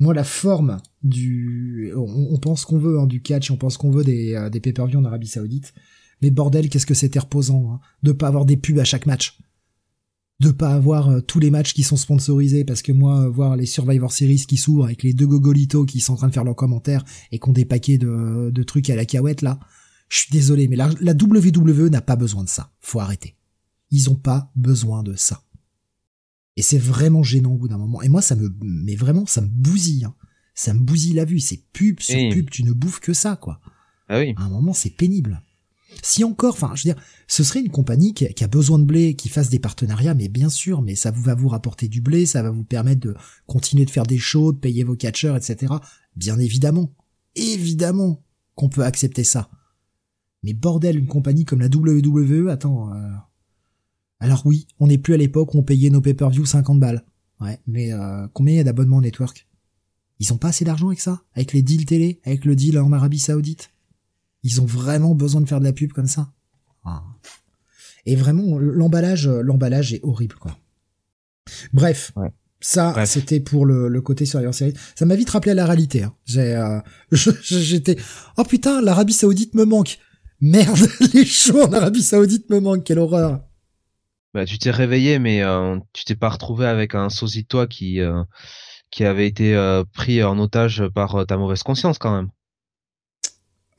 Moi, 0.00 0.14
la 0.14 0.24
forme 0.24 0.78
du, 1.02 1.92
on, 1.96 2.38
pense 2.38 2.64
qu'on 2.64 2.78
veut 2.78 3.00
hein, 3.00 3.06
du 3.06 3.20
catch, 3.20 3.50
on 3.50 3.56
pense 3.56 3.76
qu'on 3.76 3.90
veut 3.90 4.04
des, 4.04 4.48
des 4.50 4.60
pay-per-view 4.60 4.98
en 4.98 5.04
Arabie 5.04 5.26
Saoudite. 5.26 5.74
Mais 6.22 6.30
bordel, 6.30 6.68
qu'est-ce 6.68 6.86
que 6.86 6.94
c'était 6.94 7.18
reposant 7.18 7.72
hein, 7.72 7.80
de 8.04 8.12
pas 8.12 8.28
avoir 8.28 8.44
des 8.44 8.56
pubs 8.56 8.78
à 8.78 8.84
chaque 8.84 9.06
match 9.06 9.38
de 10.40 10.52
pas 10.52 10.72
avoir 10.72 11.08
euh, 11.08 11.20
tous 11.20 11.40
les 11.40 11.50
matchs 11.50 11.74
qui 11.74 11.82
sont 11.82 11.96
sponsorisés 11.96 12.64
parce 12.64 12.82
que 12.82 12.92
moi 12.92 13.22
euh, 13.22 13.28
voir 13.28 13.56
les 13.56 13.66
Survivor 13.66 14.12
Series 14.12 14.44
qui 14.46 14.56
s'ouvrent 14.56 14.84
avec 14.84 15.02
les 15.02 15.12
deux 15.12 15.26
gogolitos 15.26 15.84
qui 15.84 16.00
sont 16.00 16.12
en 16.12 16.16
train 16.16 16.28
de 16.28 16.32
faire 16.32 16.44
leurs 16.44 16.54
commentaires 16.54 17.04
et 17.32 17.38
qui 17.40 17.48
ont 17.48 17.52
des 17.52 17.64
paquets 17.64 17.98
de, 17.98 18.50
de 18.52 18.62
trucs 18.62 18.88
à 18.88 18.96
la 18.96 19.04
cahouette 19.04 19.42
là, 19.42 19.58
je 20.08 20.18
suis 20.18 20.30
désolé 20.30 20.68
mais 20.68 20.76
la, 20.76 20.90
la 21.00 21.12
WWE 21.12 21.88
n'a 21.90 22.00
pas 22.00 22.16
besoin 22.16 22.44
de 22.44 22.48
ça, 22.48 22.70
faut 22.80 23.00
arrêter. 23.00 23.36
Ils 23.90 24.10
ont 24.10 24.16
pas 24.16 24.52
besoin 24.54 25.02
de 25.02 25.14
ça. 25.14 25.42
Et 26.56 26.62
c'est 26.62 26.78
vraiment 26.78 27.22
gênant 27.22 27.52
au 27.52 27.56
bout 27.56 27.68
d'un 27.68 27.78
moment. 27.78 28.02
Et 28.02 28.08
moi 28.08 28.22
ça 28.22 28.36
me 28.36 28.48
mais 28.62 28.94
vraiment 28.94 29.26
ça 29.26 29.40
me 29.40 29.48
bousille 29.48 30.04
hein. 30.04 30.14
Ça 30.54 30.74
me 30.74 30.80
bousille 30.80 31.14
la 31.14 31.24
vue, 31.24 31.38
c'est 31.38 31.62
pub 31.72 32.00
sur 32.00 32.16
pub, 32.32 32.50
tu 32.50 32.64
ne 32.64 32.72
bouffes 32.72 33.00
que 33.00 33.12
ça 33.12 33.36
quoi. 33.36 33.60
Ah 34.08 34.18
oui. 34.18 34.34
À 34.36 34.42
un 34.42 34.50
moment 34.50 34.72
c'est 34.72 34.90
pénible. 34.90 35.42
Si 36.02 36.22
encore, 36.22 36.54
enfin, 36.54 36.72
je 36.74 36.82
veux 36.86 36.94
dire, 36.94 37.02
ce 37.26 37.42
serait 37.42 37.60
une 37.60 37.70
compagnie 37.70 38.14
qui, 38.14 38.44
a 38.44 38.46
besoin 38.46 38.78
de 38.78 38.84
blé, 38.84 39.14
qui 39.14 39.28
fasse 39.28 39.48
des 39.48 39.58
partenariats, 39.58 40.14
mais 40.14 40.28
bien 40.28 40.48
sûr, 40.48 40.82
mais 40.82 40.94
ça 40.94 41.10
va 41.10 41.34
vous 41.34 41.48
rapporter 41.48 41.88
du 41.88 42.00
blé, 42.00 42.26
ça 42.26 42.42
va 42.42 42.50
vous 42.50 42.64
permettre 42.64 43.00
de 43.00 43.14
continuer 43.46 43.84
de 43.84 43.90
faire 43.90 44.06
des 44.06 44.18
shows, 44.18 44.52
de 44.52 44.58
payer 44.58 44.84
vos 44.84 44.96
catcheurs, 44.96 45.36
etc. 45.36 45.74
Bien 46.14 46.38
évidemment, 46.38 46.92
évidemment 47.34 48.22
qu'on 48.54 48.68
peut 48.68 48.84
accepter 48.84 49.24
ça. 49.24 49.50
Mais 50.42 50.52
bordel, 50.52 50.98
une 50.98 51.06
compagnie 51.06 51.44
comme 51.44 51.60
la 51.60 51.68
WWE, 51.68 52.48
attends. 52.48 52.92
Euh... 52.92 53.10
Alors 54.20 54.42
oui, 54.44 54.66
on 54.78 54.88
n'est 54.88 54.98
plus 54.98 55.14
à 55.14 55.16
l'époque 55.16 55.54
où 55.54 55.58
on 55.58 55.62
payait 55.62 55.90
nos 55.90 56.00
pay-per-view 56.00 56.44
50 56.44 56.78
balles. 56.78 57.04
Ouais, 57.40 57.58
mais 57.66 57.92
euh, 57.92 58.26
combien 58.32 58.54
il 58.54 58.56
y 58.56 58.60
a 58.60 58.64
d'abonnements 58.64 59.00
network? 59.00 59.46
Ils 60.18 60.32
ont 60.32 60.38
pas 60.38 60.48
assez 60.48 60.64
d'argent 60.64 60.88
avec 60.88 61.00
ça? 61.00 61.22
Avec 61.34 61.52
les 61.52 61.62
deals 61.62 61.86
télé? 61.86 62.20
Avec 62.24 62.44
le 62.44 62.56
deal 62.56 62.78
en 62.78 62.92
Arabie 62.92 63.20
Saoudite? 63.20 63.70
Ils 64.42 64.60
ont 64.60 64.66
vraiment 64.66 65.14
besoin 65.14 65.40
de 65.40 65.48
faire 65.48 65.60
de 65.60 65.64
la 65.64 65.72
pub 65.72 65.92
comme 65.92 66.06
ça. 66.06 66.32
Ah. 66.84 67.02
Et 68.06 68.16
vraiment, 68.16 68.58
l'emballage, 68.58 69.28
l'emballage 69.28 69.92
est 69.92 70.00
horrible, 70.02 70.36
quoi. 70.36 70.56
Bref. 71.72 72.12
Ça, 72.60 73.06
c'était 73.06 73.40
pour 73.40 73.66
le, 73.66 74.00
côté 74.00 74.26
Survivor 74.26 74.52
Series. 74.52 74.74
Ça 74.96 75.06
m'a 75.06 75.14
vite 75.14 75.30
rappelé 75.30 75.52
à 75.52 75.54
la 75.54 75.66
réalité. 75.66 76.02
Hein. 76.02 76.14
J'ai, 76.24 76.56
euh, 76.56 76.80
j'étais, 77.12 77.96
oh 78.36 78.44
putain, 78.44 78.82
l'Arabie 78.82 79.12
Saoudite 79.12 79.54
me 79.54 79.64
manque. 79.64 79.98
Merde, 80.40 80.78
les 81.14 81.24
shows 81.24 81.62
en 81.62 81.72
Arabie 81.72 82.02
Saoudite 82.02 82.50
me 82.50 82.60
manquent. 82.60 82.84
Quelle 82.84 82.98
horreur. 82.98 83.40
Bah, 84.34 84.44
tu 84.44 84.58
t'es 84.58 84.70
réveillé, 84.70 85.18
mais 85.18 85.42
euh, 85.42 85.78
tu 85.92 86.04
t'es 86.04 86.16
pas 86.16 86.28
retrouvé 86.28 86.66
avec 86.66 86.94
un 86.94 87.10
sosie 87.10 87.42
de 87.42 87.48
toi 87.48 87.66
qui 87.66 88.00
euh, 88.00 88.22
qui 88.90 89.04
avait 89.04 89.26
été 89.26 89.54
pris 89.92 90.22
en 90.24 90.38
otage 90.38 90.82
par 90.94 91.26
ta 91.26 91.36
mauvaise 91.36 91.62
conscience 91.62 91.98
quand 91.98 92.14
même. 92.14 92.30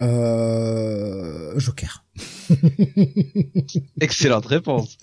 Euh, 0.02 1.60
Joker. 1.60 2.06
Excellente 4.02 4.46
réponse. 4.46 4.98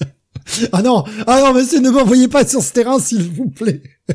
Ah 0.72 0.82
non, 0.82 1.04
ah 1.26 1.40
non, 1.40 1.54
monsieur, 1.54 1.80
ne 1.80 1.90
m'envoyez 1.90 2.28
pas 2.28 2.46
sur 2.46 2.62
ce 2.62 2.72
terrain, 2.72 2.98
s'il 2.98 3.22
vous 3.22 3.50
plaît. 3.50 3.82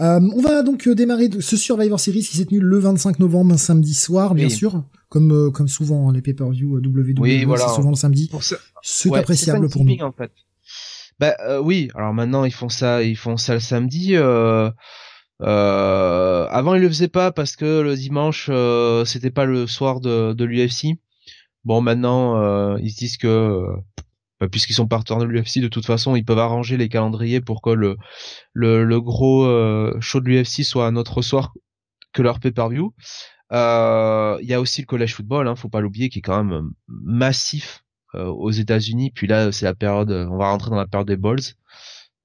Euh, 0.00 0.20
on 0.34 0.40
va 0.40 0.62
donc 0.62 0.88
démarrer 0.88 1.28
ce 1.40 1.56
Survivor 1.56 1.98
Series 2.00 2.22
qui 2.22 2.36
s'est 2.36 2.46
tenu 2.46 2.60
le 2.60 2.78
25 2.78 3.18
novembre, 3.18 3.54
un 3.54 3.58
samedi 3.58 3.94
soir, 3.94 4.34
bien 4.34 4.48
sûr, 4.48 4.84
comme 5.08 5.32
euh, 5.32 5.50
comme 5.50 5.68
souvent 5.68 6.08
hein, 6.08 6.12
les 6.12 6.22
pay-per-view 6.22 6.78
WWE, 6.78 7.14
oui, 7.18 7.44
voilà. 7.44 7.66
c'est 7.66 7.74
souvent 7.74 7.90
le 7.90 7.96
samedi. 7.96 8.30
C'est 8.82 9.14
appréciable 9.14 9.68
pour 9.68 9.84
nous. 9.84 9.96
En 10.00 10.12
fait. 10.12 10.30
Bah 11.18 11.36
euh, 11.40 11.60
oui, 11.60 11.90
alors 11.94 12.14
maintenant 12.14 12.44
ils 12.44 12.52
font 12.52 12.68
ça, 12.68 13.02
ils 13.02 13.16
font 13.16 13.36
ça 13.36 13.54
le 13.54 13.60
samedi. 13.60 14.14
Euh, 14.14 14.70
euh, 15.42 16.46
avant 16.50 16.74
ils 16.74 16.82
le 16.82 16.88
faisaient 16.88 17.08
pas 17.08 17.32
parce 17.32 17.56
que 17.56 17.80
le 17.80 17.94
dimanche 17.96 18.50
c'était 19.06 19.30
pas 19.30 19.44
le 19.44 19.66
soir 19.66 20.00
de, 20.00 20.32
de 20.32 20.44
l'UFC. 20.44 20.98
Bon 21.64 21.80
maintenant 21.80 22.76
ils 22.76 22.90
se 22.90 22.96
disent 22.96 23.16
que 23.16 23.66
bah, 24.40 24.48
puisqu'ils 24.48 24.74
sont 24.74 24.88
partenaires 24.88 25.20
de 25.20 25.26
l'UFC 25.26 25.60
de 25.60 25.68
toute 25.68 25.86
façon 25.86 26.16
ils 26.16 26.24
peuvent 26.24 26.38
arranger 26.38 26.76
les 26.76 26.88
calendriers 26.88 27.40
pour 27.40 27.62
que 27.62 27.70
le 27.70 27.96
le, 28.52 28.84
le 28.84 29.00
gros 29.00 29.46
show 30.00 30.20
de 30.20 30.28
l'UFC 30.28 30.64
soit 30.64 30.86
un 30.86 30.96
autre 30.96 31.22
soir 31.22 31.52
que 32.12 32.22
leur 32.22 32.40
pay-per-view. 32.40 32.94
Il 33.50 34.46
y 34.48 34.54
a 34.54 34.60
aussi 34.60 34.82
le 34.82 34.86
college 34.86 35.14
football, 35.14 35.48
hein, 35.48 35.56
faut 35.56 35.68
pas 35.68 35.80
l'oublier, 35.80 36.08
qui 36.08 36.18
est 36.20 36.22
quand 36.22 36.42
même 36.44 36.70
massif 36.88 37.84
euh, 38.14 38.24
aux 38.24 38.50
États-Unis. 38.50 39.10
Puis 39.10 39.26
là, 39.26 39.52
c'est 39.52 39.66
la 39.66 39.74
période, 39.74 40.10
euh, 40.10 40.26
on 40.30 40.38
va 40.38 40.50
rentrer 40.50 40.70
dans 40.70 40.76
la 40.76 40.86
période 40.86 41.08
des 41.08 41.18
balls. 41.18 41.40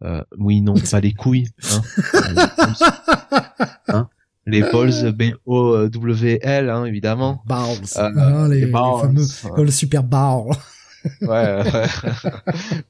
Euh, 0.04 0.22
oui, 0.38 0.62
non, 0.62 0.74
pas 0.74 1.00
les 1.00 1.14
couilles. 1.14 1.50
Hein. 1.72 1.82
hein 3.88 4.10
les 4.46 4.62
balls 4.62 5.12
B-O-W-L, 5.14 6.70
hein, 6.70 6.86
évidemment. 6.86 7.42
Balls. 7.46 7.78
Euh, 7.98 8.10
hein, 8.18 8.50
les, 8.50 8.62
les, 8.62 8.66
balls. 8.66 9.14
les 9.16 9.24
fameux, 9.26 9.64
le 9.64 9.72
super 9.72 10.04
ball 10.04 10.52
ouais, 11.22 11.28
ouais, 11.28 11.86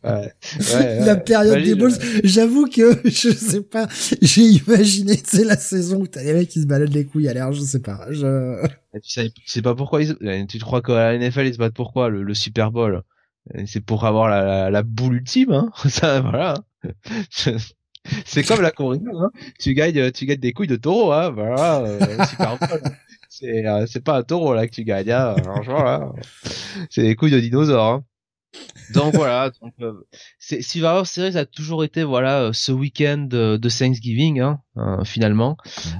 ouais, 0.03 0.99
La 0.99 1.15
période 1.15 1.63
des 1.63 1.73
balls, 1.73 1.97
j'avoue 2.23 2.67
que 2.67 3.01
je 3.05 3.31
sais 3.31 3.61
pas, 3.61 3.87
j'ai 4.21 4.43
imaginé, 4.43 5.19
c'est 5.25 5.43
la 5.43 5.57
saison 5.57 6.01
où 6.01 6.05
t'as 6.05 6.21
les 6.21 6.33
mecs 6.33 6.49
qui 6.49 6.61
se 6.61 6.67
baladent 6.67 6.93
les 6.93 7.05
couilles 7.05 7.27
à 7.27 7.33
l'air, 7.33 7.51
je 7.53 7.61
sais 7.61 7.79
pas. 7.79 8.05
Je... 8.11 8.63
Tu 9.01 9.31
sais, 9.47 9.61
pas 9.63 9.73
pourquoi 9.73 10.03
ils, 10.03 10.15
tu 10.47 10.59
crois 10.59 10.83
qu'à 10.83 10.93
la 11.11 11.17
NFL 11.17 11.47
ils 11.47 11.53
se 11.55 11.57
battent 11.57 11.73
pourquoi 11.73 12.09
le, 12.09 12.21
le 12.21 12.33
Super 12.35 12.69
Bowl? 12.69 13.01
C'est 13.65 13.81
pour 13.83 14.05
avoir 14.05 14.29
la, 14.29 14.69
la, 14.69 14.83
boule 14.83 15.15
ultime, 15.15 15.51
hein. 15.51 15.71
Ça, 15.89 16.21
voilà. 16.21 16.53
C'est 18.25 18.43
comme 18.43 18.61
la 18.61 18.71
corrida, 18.71 19.11
hein. 19.15 19.31
Tu 19.59 19.73
gagnes, 19.73 20.11
tu 20.11 20.25
gagnes 20.25 20.39
des 20.39 20.51
couilles 20.51 20.67
de 20.67 20.75
taureau, 20.75 21.11
hein. 21.13 21.31
Voilà, 21.31 21.79
euh, 21.79 22.25
Super 22.25 22.57
Bowl. 22.57 22.81
C'est, 23.29 23.65
euh, 23.65 23.85
c'est 23.87 24.03
pas 24.03 24.17
un 24.17 24.23
taureau 24.23 24.53
là 24.53 24.67
que 24.67 24.73
tu 24.73 24.83
gagnes, 24.83 25.11
hein. 25.11 25.35
C'est 26.89 27.03
des 27.03 27.15
couilles 27.15 27.31
de 27.31 27.39
dinosaures. 27.39 27.85
Hein. 27.85 28.03
Donc 28.93 29.15
voilà, 29.15 29.49
donc, 29.61 29.73
euh, 29.81 29.93
c'est, 30.45 30.61
Survivor 30.61 31.07
Series 31.07 31.37
a 31.37 31.45
toujours 31.45 31.85
été 31.85 32.03
voilà 32.03 32.41
euh, 32.41 32.53
ce 32.53 32.73
week-end 32.73 33.27
de, 33.29 33.57
Thanksgiving 33.69 34.41
hein, 34.41 34.59
euh, 34.77 35.03
finalement. 35.05 35.55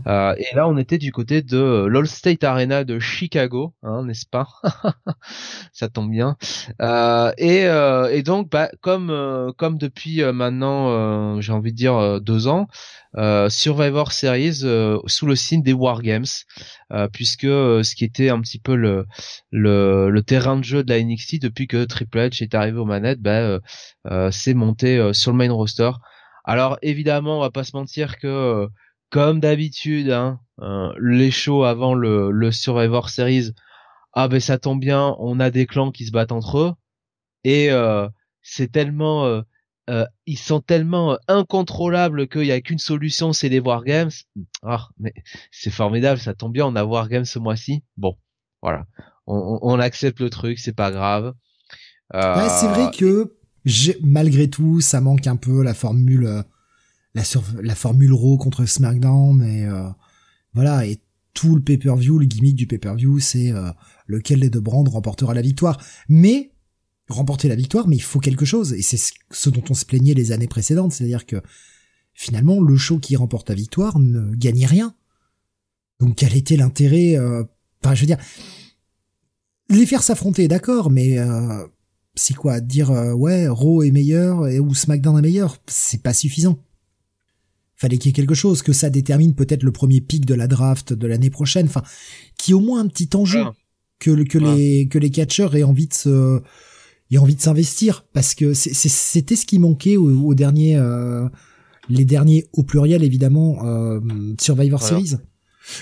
Euh, 0.06 0.36
et 0.38 0.54
là 0.54 0.68
on 0.68 0.78
était 0.78 0.98
du 0.98 1.14
côté 1.14 1.42
de 1.42 1.86
l'All 1.86 2.08
State 2.08 2.44
Arena 2.44 2.84
de 2.84 3.00
Chicago, 3.00 3.74
hein, 3.84 4.04
n'est-ce 4.04 4.26
pas? 4.26 4.48
Ça 5.72 5.88
tombe 5.88 6.12
bien. 6.12 6.36
et, 7.38 7.64
et 7.64 8.24
donc 8.24 8.50
bah, 8.50 8.70
comme 8.82 9.54
comme 9.58 9.78
depuis 9.78 10.22
maintenant 10.24 11.40
j'ai 11.40 11.54
envie 11.54 11.72
de 11.72 11.78
dire 11.78 12.22
deux 12.22 12.48
ans, 12.48 12.68
Survivor 13.50 14.12
Series 14.12 14.64
sous 15.08 15.26
le 15.26 15.36
signe 15.36 15.64
des 15.64 15.74
War 15.74 16.02
Games, 16.02 16.26
puisque 17.12 17.44
ce 17.44 17.96
qui 17.96 18.04
était 18.04 18.30
un 18.30 18.42
petit 18.42 18.60
peu 18.60 18.76
le, 18.76 19.06
le, 19.52 20.10
le 20.10 20.24
terrain 20.24 20.58
de 20.58 20.64
jeu 20.64 20.84
de 20.84 20.94
la 20.94 21.02
NXT 21.02 21.42
depuis 21.42 21.68
que 21.68 21.86
Triple 21.86 22.20
H 22.20 22.44
est 22.44 22.54
arrivé 22.56 22.78
aux 22.78 22.86
manettes, 22.86 23.22
bah, 23.22 23.60
c'est 24.34 24.54
monté 24.54 24.98
euh, 24.98 25.14
sur 25.14 25.32
le 25.32 25.38
main 25.38 25.52
roster. 25.52 25.92
Alors 26.44 26.78
évidemment, 26.82 27.38
on 27.38 27.42
va 27.42 27.52
pas 27.52 27.64
se 27.64 27.76
mentir 27.76 28.18
que 28.18 28.28
euh, 28.28 28.68
comme 29.10 29.40
d'habitude, 29.40 30.10
hein, 30.12 30.40
euh, 30.62 30.92
les 31.00 31.32
shows 31.32 31.64
avant 31.64 31.94
le, 31.94 32.52
Survivor 32.52 33.10
Series, 33.10 33.52
ah 34.14 34.28
ben 34.28 34.40
ça 34.40 34.58
tombe 34.58 34.80
bien, 34.80 35.16
on 35.20 35.40
a 35.40 35.50
des 35.50 35.66
clans 35.66 35.92
qui 35.92 36.06
se 36.06 36.12
battent 36.12 36.32
entre 36.32 36.60
eux 36.60 36.74
et 37.44 37.70
c'est 38.42 38.72
tellement 38.72 39.44
ils 40.26 40.38
sont 40.38 40.62
tellement 40.62 41.18
incontrôlables 41.28 42.28
qu'il 42.28 42.46
y 42.46 42.52
a 42.52 42.62
qu'une 42.62 42.80
solution, 42.80 43.34
c'est 43.34 43.50
les 43.50 43.60
Wargames. 43.60 44.12
Ah, 44.62 44.88
mais 44.98 45.14
c'est 45.52 45.72
formidable, 45.72 46.20
ça 46.20 46.34
tombe 46.34 46.54
bien, 46.54 46.66
on 46.66 46.76
a 46.76 46.86
Wargames 46.86 47.26
ce 47.26 47.40
mois-ci. 47.40 47.84
Bon, 47.98 48.16
voilà, 48.62 48.86
on, 49.28 49.80
accepte 49.80 50.22
le 50.22 50.30
truc, 50.30 50.60
c'est 50.60 50.76
pas 50.76 50.92
grave. 50.92 51.34
C'est 52.14 52.68
vrai 52.68 52.92
que 52.92 53.36
malgré 54.02 54.50
tout, 54.50 54.82
ça 54.82 55.02
manque 55.02 55.28
un 55.28 55.36
peu 55.36 55.64
la 55.64 55.74
formule, 55.74 56.26
euh, 56.26 56.44
la, 57.14 57.24
la 57.62 57.76
formule 57.76 58.14
Raw 58.14 58.38
contre 58.38 58.66
SmackDown 58.66 59.44
et 59.44 59.66
euh, 59.66 59.90
voilà 60.54 60.86
et 60.86 61.00
tout 61.34 61.56
le 61.56 61.62
pay-per-view, 61.62 62.20
le 62.20 62.26
gimmick 62.26 62.56
du 62.56 62.68
pay-per-view, 62.68 63.20
c'est 63.20 63.52
euh, 63.52 63.72
lequel 64.06 64.42
des 64.42 64.50
deux 64.50 64.60
brands 64.60 64.84
remportera 64.84 65.34
la 65.34 65.42
victoire. 65.42 65.82
Mais 66.08 66.52
remporter 67.10 67.48
la 67.48 67.56
victoire, 67.56 67.88
mais 67.88 67.96
il 67.96 68.04
faut 68.04 68.20
quelque 68.20 68.46
chose 68.46 68.74
et 68.74 68.82
c'est 68.82 69.00
ce 69.32 69.50
dont 69.50 69.64
on 69.70 69.74
se 69.74 69.86
plaignait 69.86 70.14
les 70.14 70.32
années 70.32 70.48
précédentes, 70.48 70.94
c'est-à-dire 70.94 71.26
que 71.26 71.42
finalement 72.14 72.62
le 72.62 72.78
show 72.78 73.00
qui 73.00 73.16
remporte 73.16 73.50
la 73.50 73.56
victoire 73.56 74.00
ne 74.00 74.36
gagnait 74.36 74.66
rien. 74.66 74.96
Donc 76.00 76.16
quel 76.16 76.36
était 76.36 76.56
l'intérêt 76.56 77.18
Enfin, 77.84 77.96
je 77.96 78.02
veux 78.02 78.08
dire, 78.08 78.18
les 79.70 79.86
faire 79.86 80.04
s'affronter, 80.04 80.48
d'accord, 80.48 80.90
mais 80.90 81.18
c'est 82.16 82.36
quoi 82.36 82.60
dire 82.60 82.92
euh, 82.92 83.14
ouais 83.14 83.48
Raw 83.48 83.84
est 83.84 83.92
meilleur 83.92 84.48
et, 84.48 84.60
ou 84.60 84.74
SmackDown 84.74 85.18
est 85.18 85.22
meilleur 85.22 85.58
c'est 85.68 86.02
pas 86.02 86.14
suffisant. 86.14 86.60
Fallait 87.76 87.98
qu'il 87.98 88.10
y 88.10 88.12
ait 88.12 88.14
quelque 88.14 88.36
chose 88.36 88.62
que 88.62 88.72
ça 88.72 88.90
détermine 88.90 89.34
peut-être 89.34 89.64
le 89.64 89.72
premier 89.72 90.00
pic 90.00 90.26
de 90.26 90.36
la 90.36 90.48
draft 90.48 90.94
de 90.94 91.08
l'année 91.08 91.30
prochaine 91.30 91.66
enfin 91.66 91.84
qui 92.38 92.54
au 92.54 92.60
moins 92.60 92.82
un 92.82 92.88
petit 92.88 93.10
enjeu 93.16 93.44
que 94.00 94.12
que 94.24 94.38
les 94.38 94.88
que 94.88 95.00
les 95.00 95.10
catcheurs 95.10 95.56
aient 95.56 95.64
envie 95.64 95.88
de 95.88 95.94
se 95.94 96.42
aient 97.12 97.18
envie 97.18 97.36
de 97.36 97.42
s'investir. 97.42 98.06
Parce 98.14 98.36
que 98.36 98.54
c'était 98.54 99.36
ce 99.36 99.46
qui 99.46 99.60
manquait 99.60 99.98
au, 99.98 100.34
dernier 100.34 100.76
euh, 100.76 101.28
les 101.90 102.06
derniers 102.06 102.46
au 102.54 102.64
pluriel 102.64 103.04
évidemment 103.04 103.66
euh, 103.66 104.00
Survivor 104.40 104.82
Series. 104.82 105.16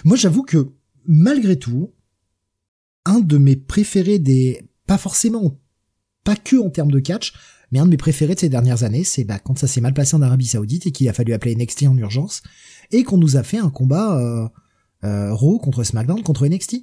Moi 0.04 0.18
j'avoue 0.18 0.44
que 0.44 0.70
malgré 1.06 1.58
tout 1.58 1.94
un 3.06 3.20
de 3.20 3.38
mes 3.38 3.56
préférés 3.56 4.20
des 4.20 4.62
pas 4.86 4.98
forcément 4.98 5.60
pas 6.24 6.36
que 6.36 6.56
en 6.58 6.70
termes 6.70 6.92
de 6.92 7.00
catch, 7.00 7.34
mais 7.72 7.80
un 7.80 7.86
de 7.86 7.92
mes 7.92 7.98
préférés 7.98 8.36
de 8.36 8.40
ces 8.40 8.50
dernières 8.50 8.84
années, 8.84 9.04
c'est 9.04 9.24
bah, 9.24 9.40
quand 9.40 9.58
ça 9.58 9.68
s'est 9.68 9.82
mal 9.82 9.94
passé 9.94 10.16
en 10.16 10.22
Arabie 10.22 10.46
Saoudite 10.46 10.88
et 10.88 10.92
qu'il 10.92 11.08
a 11.10 11.14
fallu 11.14 11.34
appeler 11.34 11.56
NXT 11.56 11.84
en 11.84 11.98
urgence, 11.98 12.42
et 12.92 13.04
qu'on 13.04 13.18
nous 13.18 13.38
a 13.38 13.44
fait 13.44 13.58
un 13.58 13.70
combat 13.70 14.18
euh, 14.18 14.48
euh, 15.04 15.34
Raw 15.34 15.60
contre 15.60 15.84
SmackDown 15.84 16.22
contre 16.22 16.48
NXT. 16.48 16.78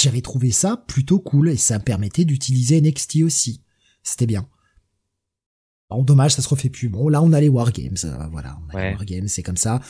J'avais 0.00 0.20
trouvé 0.20 0.52
ça 0.52 0.84
plutôt 0.86 1.18
cool 1.18 1.48
et 1.48 1.56
ça 1.56 1.80
permettait 1.80 2.24
d'utiliser 2.24 2.80
NXT 2.80 3.22
aussi. 3.22 3.62
C'était 4.02 4.26
bien. 4.26 4.46
Bon, 5.90 6.02
dommage, 6.02 6.34
ça 6.34 6.42
se 6.42 6.48
refait 6.48 6.68
plus. 6.68 6.88
Bon, 6.88 7.08
là, 7.08 7.22
on 7.22 7.32
a 7.32 7.40
les 7.40 7.48
Wargames. 7.48 7.96
Euh, 8.04 8.26
voilà, 8.30 8.58
on 8.62 8.76
a 8.76 8.90
les 8.90 8.94
Wargames, 8.94 9.28
c'est 9.28 9.42
comme 9.42 9.56
ça. 9.56 9.80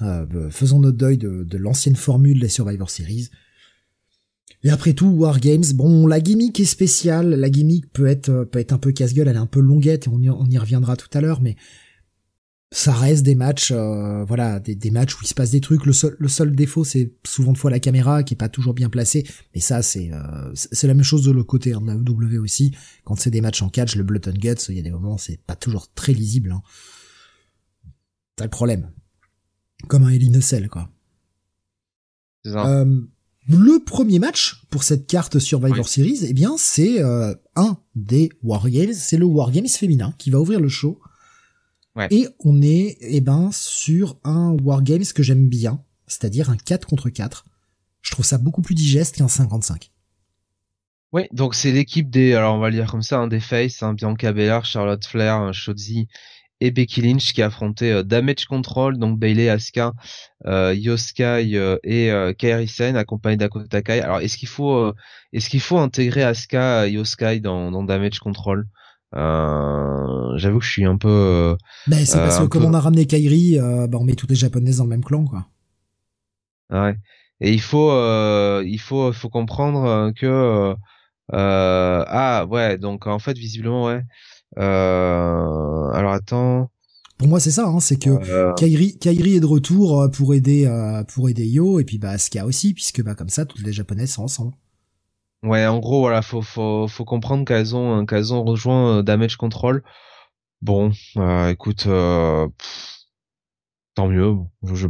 Euh, 0.00 0.24
bah, 0.24 0.50
faisons 0.50 0.80
notre 0.80 0.96
deuil 0.96 1.18
de, 1.18 1.44
de 1.44 1.58
l'ancienne 1.58 1.96
formule 1.96 2.40
des 2.40 2.48
Survivor 2.48 2.88
Series. 2.88 3.28
Et 4.64 4.70
après 4.70 4.92
tout, 4.92 5.08
Wargames, 5.08 5.72
bon, 5.74 6.06
la 6.06 6.20
gimmick 6.20 6.60
est 6.60 6.64
spéciale, 6.64 7.30
la 7.30 7.50
gimmick 7.50 7.92
peut 7.92 8.06
être 8.06 8.28
euh, 8.28 8.44
peut 8.44 8.60
être 8.60 8.72
un 8.72 8.78
peu 8.78 8.92
casse-gueule, 8.92 9.28
elle 9.28 9.36
est 9.36 9.40
un 9.40 9.46
peu 9.46 9.60
longuette, 9.60 10.06
et 10.06 10.10
on 10.10 10.20
y, 10.20 10.30
on 10.30 10.46
y 10.46 10.58
reviendra 10.58 10.96
tout 10.96 11.08
à 11.12 11.20
l'heure, 11.20 11.40
mais 11.40 11.56
ça 12.72 12.92
reste 12.92 13.22
des 13.22 13.34
matchs, 13.34 13.70
euh, 13.70 14.24
voilà, 14.24 14.58
des, 14.58 14.90
matchs 14.90 15.14
où 15.14 15.18
il 15.22 15.26
se 15.26 15.34
passe 15.34 15.50
des 15.50 15.60
trucs. 15.60 15.84
Le 15.84 15.92
seul, 15.92 16.16
le 16.18 16.28
seul 16.28 16.56
défaut, 16.56 16.84
c'est 16.84 17.12
souvent 17.24 17.52
de 17.52 17.58
fois 17.58 17.70
la 17.70 17.80
caméra 17.80 18.22
qui 18.22 18.32
est 18.32 18.36
pas 18.36 18.48
toujours 18.48 18.72
bien 18.72 18.88
placée, 18.88 19.26
mais 19.54 19.60
ça, 19.60 19.82
c'est 19.82 20.10
euh, 20.10 20.50
c'est 20.54 20.86
la 20.86 20.94
même 20.94 21.04
chose 21.04 21.22
de 21.24 21.30
l'autre 21.30 21.48
côté, 21.48 21.74
hein, 21.74 21.82
de 21.82 21.86
la 21.88 21.96
W 21.96 22.38
aussi. 22.38 22.74
Quand 23.04 23.14
c'est 23.14 23.30
des 23.30 23.42
matchs 23.42 23.60
en 23.60 23.68
catch, 23.68 23.94
le 23.94 24.04
Blood 24.04 24.26
and 24.26 24.38
Guts, 24.38 24.70
il 24.70 24.76
y 24.76 24.78
a 24.78 24.82
des 24.82 24.90
moments, 24.90 25.18
c'est 25.18 25.38
pas 25.38 25.54
toujours 25.54 25.92
très 25.92 26.14
lisible. 26.14 26.52
Hein. 26.52 26.62
T'as 28.36 28.44
le 28.44 28.50
problème, 28.50 28.90
comme 29.88 30.04
un 30.04 30.10
Elinocel, 30.10 30.68
quoi. 30.68 30.88
Euh, 32.46 33.00
le 33.48 33.82
premier 33.84 34.18
match 34.18 34.62
pour 34.70 34.82
cette 34.82 35.06
carte 35.06 35.38
Survivor 35.38 35.88
Series, 35.88 36.20
eh 36.28 36.32
bien, 36.32 36.54
c'est 36.58 37.02
euh, 37.02 37.34
un 37.56 37.76
des 37.94 38.30
Wargames, 38.42 38.92
c'est 38.92 39.16
le 39.16 39.24
Wargames 39.24 39.68
féminin 39.68 40.14
qui 40.18 40.30
va 40.30 40.40
ouvrir 40.40 40.60
le 40.60 40.68
show. 40.68 41.00
Et 42.10 42.26
on 42.38 42.62
est, 42.62 42.96
eh 43.02 43.20
ben, 43.20 43.50
sur 43.52 44.16
un 44.24 44.56
Wargames 44.62 45.04
que 45.14 45.22
j'aime 45.22 45.48
bien, 45.48 45.82
c'est-à-dire 46.06 46.48
un 46.48 46.56
4 46.56 46.86
contre 46.86 47.10
4. 47.10 47.44
Je 48.00 48.10
trouve 48.12 48.24
ça 48.24 48.38
beaucoup 48.38 48.62
plus 48.62 48.74
digeste 48.74 49.16
qu'un 49.16 49.28
55. 49.28 49.90
Oui, 51.12 51.24
donc 51.32 51.54
c'est 51.54 51.70
l'équipe 51.70 52.08
des, 52.08 52.32
alors 52.32 52.54
on 52.54 52.58
va 52.58 52.70
le 52.70 52.76
dire 52.76 52.90
comme 52.90 53.02
ça, 53.02 53.18
hein, 53.18 53.28
des 53.28 53.40
Face, 53.40 53.82
hein, 53.82 53.92
Bianca 53.92 54.32
Belair, 54.32 54.64
Charlotte 54.64 55.04
Flair, 55.04 55.52
Shotzi 55.52 56.08
et 56.64 56.70
Becky 56.70 57.02
Lynch 57.02 57.32
qui 57.32 57.42
affrontait 57.42 58.04
Damage 58.04 58.44
Control, 58.46 58.98
donc 58.98 59.18
Bailey, 59.18 59.48
Asuka, 59.48 59.92
Yoskai 60.46 61.78
et 61.82 62.10
Kairi 62.38 62.68
Sen 62.68 62.96
accompagné 62.96 63.36
d'Akota 63.36 63.82
Kai. 63.82 64.00
Alors 64.00 64.20
est-ce 64.20 64.36
qu'il 64.36 64.48
faut 64.48 64.92
est-ce 65.32 65.50
qu'il 65.50 65.60
faut 65.60 65.78
intégrer 65.78 66.22
Asuka 66.22 66.86
Yoskai 66.86 67.40
dans, 67.40 67.70
dans 67.72 67.82
Damage 67.82 68.20
Control? 68.20 68.66
J'avoue 69.12 70.60
que 70.60 70.64
je 70.64 70.70
suis 70.70 70.84
un 70.84 70.96
peu. 70.96 71.56
Ben 71.88 72.06
c'est 72.06 72.18
parce 72.18 72.38
que 72.38 72.44
comme 72.44 72.64
on 72.64 72.74
a 72.74 72.80
ramené 72.80 73.06
Kairi, 73.06 73.58
bah 73.88 73.98
on 74.00 74.04
met 74.04 74.14
toutes 74.14 74.30
les 74.30 74.36
japonaises 74.36 74.76
dans 74.78 74.84
le 74.84 74.90
même 74.90 75.04
clan 75.04 75.24
quoi. 75.24 75.46
Ouais. 76.70 76.96
Et 77.40 77.52
il 77.52 77.60
faut 77.60 77.90
il 78.62 78.78
faut 78.78 79.12
faut 79.12 79.28
comprendre 79.28 80.12
que 80.12 80.74
euh, 81.34 82.04
ah 82.06 82.46
ouais, 82.46 82.78
donc 82.78 83.06
en 83.06 83.18
fait 83.18 83.38
visiblement 83.38 83.86
ouais. 83.86 84.02
Euh, 84.58 85.90
alors 85.90 86.12
attends. 86.12 86.70
Pour 87.18 87.28
moi 87.28 87.40
c'est 87.40 87.50
ça, 87.50 87.66
hein, 87.66 87.80
c'est 87.80 87.98
que 87.98 88.10
euh... 88.10 88.52
Kairi, 88.54 88.98
Kairi 88.98 89.36
est 89.36 89.40
de 89.40 89.46
retour 89.46 90.00
euh, 90.00 90.08
pour 90.08 90.34
aider 90.34 90.66
euh, 90.66 91.04
pour 91.04 91.28
aider 91.28 91.46
Yo 91.46 91.78
et 91.78 91.84
puis 91.84 91.98
bah 91.98 92.10
Asuka 92.10 92.44
aussi 92.44 92.74
puisque 92.74 93.02
bah 93.02 93.14
comme 93.14 93.28
ça 93.28 93.46
toutes 93.46 93.62
les 93.62 93.72
japonaises 93.72 94.12
sont 94.12 94.24
ensemble. 94.24 94.54
Ouais, 95.42 95.66
en 95.66 95.78
gros 95.78 96.00
voilà, 96.00 96.22
faut 96.22 96.42
faut 96.42 96.86
faut 96.88 97.04
comprendre 97.04 97.44
qu'elles 97.44 97.74
ont 97.74 98.06
qu'elles 98.06 98.32
ont 98.32 98.44
rejoint 98.44 99.02
Damage 99.02 99.36
Control. 99.36 99.82
Bon, 100.60 100.92
écoute, 101.48 101.88
tant 103.94 104.08
mieux. 104.08 104.34
Je, 104.62 104.74
je, 104.74 104.86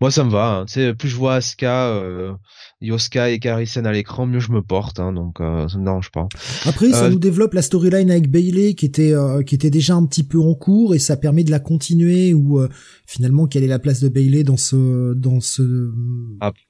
moi, 0.00 0.10
ça 0.10 0.24
me 0.24 0.30
va. 0.30 0.66
Hein. 0.66 0.92
plus 0.94 1.08
je 1.08 1.16
vois 1.16 1.34
Asuka, 1.34 1.88
euh, 1.88 2.32
Yoska 2.80 3.30
et 3.30 3.38
Karisen 3.38 3.86
à 3.86 3.92
l'écran, 3.92 4.26
mieux 4.26 4.40
je 4.40 4.52
me 4.52 4.62
porte. 4.62 4.98
Hein, 5.00 5.12
donc, 5.12 5.40
euh, 5.40 5.68
ça 5.68 5.78
me 5.78 5.84
dérange 5.84 6.10
pas. 6.10 6.28
Après, 6.64 6.90
ça 6.90 7.04
euh, 7.04 7.10
nous 7.10 7.18
développe 7.18 7.54
la 7.54 7.62
storyline 7.62 8.10
avec 8.10 8.30
Bailey, 8.30 8.74
qui 8.74 8.86
était 8.86 9.14
euh, 9.14 9.42
qui 9.42 9.54
était 9.54 9.70
déjà 9.70 9.94
un 9.94 10.04
petit 10.06 10.24
peu 10.24 10.38
en 10.38 10.54
cours, 10.54 10.94
et 10.94 10.98
ça 10.98 11.16
permet 11.16 11.44
de 11.44 11.50
la 11.50 11.60
continuer. 11.60 12.34
Ou 12.34 12.66
finalement, 13.06 13.46
quelle 13.46 13.64
est 13.64 13.68
la 13.68 13.78
place 13.78 14.00
de 14.00 14.08
Bailey 14.08 14.42
dans 14.44 14.56
ce 14.56 15.14
dans 15.14 15.40
ce 15.40 15.92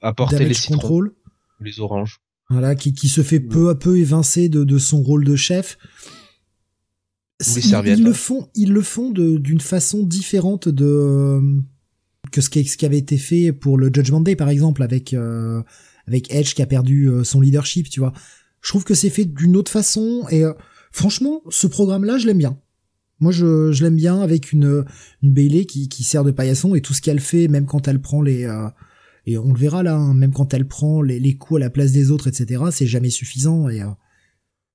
apporter 0.01 0.45
les 0.45 0.55
contrôle, 0.67 1.15
les 1.59 1.79
oranges. 1.79 2.19
Voilà, 2.49 2.75
qui 2.75 2.93
qui 2.93 3.07
se 3.07 3.21
fait 3.21 3.39
peu 3.39 3.69
à 3.69 3.75
peu 3.75 3.97
évincer 3.97 4.49
de 4.49 4.63
de 4.63 4.77
son 4.77 5.01
rôle 5.01 5.23
de 5.23 5.35
chef. 5.35 5.77
Ils, 7.55 7.87
ils, 7.87 8.03
le 8.03 8.13
font, 8.13 8.49
ils 8.53 8.71
le 8.71 8.83
font 8.83 9.09
d'une 9.09 9.61
façon 9.61 10.03
différente 10.03 10.69
de 10.69 11.41
que 12.31 12.41
ce 12.41 12.49
qui, 12.49 12.65
ce 12.65 12.77
qui 12.77 12.85
avait 12.85 12.97
été 12.97 13.17
fait 13.17 13.51
pour 13.51 13.77
le 13.77 13.91
Judgment 13.93 14.21
Day 14.21 14.35
par 14.35 14.49
exemple 14.49 14.81
avec 14.83 15.13
euh, 15.13 15.61
avec 16.07 16.33
Edge 16.33 16.53
qui 16.53 16.61
a 16.61 16.65
perdu 16.65 17.09
euh, 17.09 17.23
son 17.23 17.41
leadership, 17.41 17.89
tu 17.89 17.99
vois. 17.99 18.13
Je 18.61 18.69
trouve 18.69 18.83
que 18.83 18.93
c'est 18.93 19.09
fait 19.09 19.25
d'une 19.25 19.55
autre 19.55 19.71
façon 19.71 20.25
et 20.29 20.43
euh, 20.43 20.53
franchement, 20.91 21.41
ce 21.49 21.67
programme-là, 21.67 22.17
je 22.17 22.27
l'aime 22.27 22.37
bien. 22.37 22.57
Moi, 23.19 23.31
je, 23.31 23.71
je 23.71 23.83
l'aime 23.83 23.95
bien 23.95 24.19
avec 24.19 24.51
une 24.51 24.83
une 25.21 25.33
Bailey 25.33 25.65
qui 25.65 25.89
qui 25.89 26.03
sert 26.03 26.23
de 26.23 26.31
paillasson 26.31 26.73
et 26.73 26.81
tout 26.81 26.93
ce 26.93 27.01
qu'elle 27.01 27.19
fait, 27.19 27.47
même 27.47 27.65
quand 27.65 27.87
elle 27.87 28.01
prend 28.01 28.21
les 28.21 28.49
et 29.27 29.37
on 29.37 29.53
le 29.53 29.59
verra 29.59 29.83
là, 29.83 29.95
hein, 29.95 30.15
même 30.15 30.33
quand 30.33 30.55
elle 30.55 30.67
prend 30.67 31.03
les, 31.03 31.19
les 31.19 31.37
coups 31.37 31.57
à 31.57 31.59
la 31.59 31.69
place 31.69 31.91
des 31.91 32.09
autres, 32.09 32.27
etc. 32.27 32.63
C'est 32.71 32.87
jamais 32.87 33.11
suffisant 33.11 33.69
et 33.69 33.81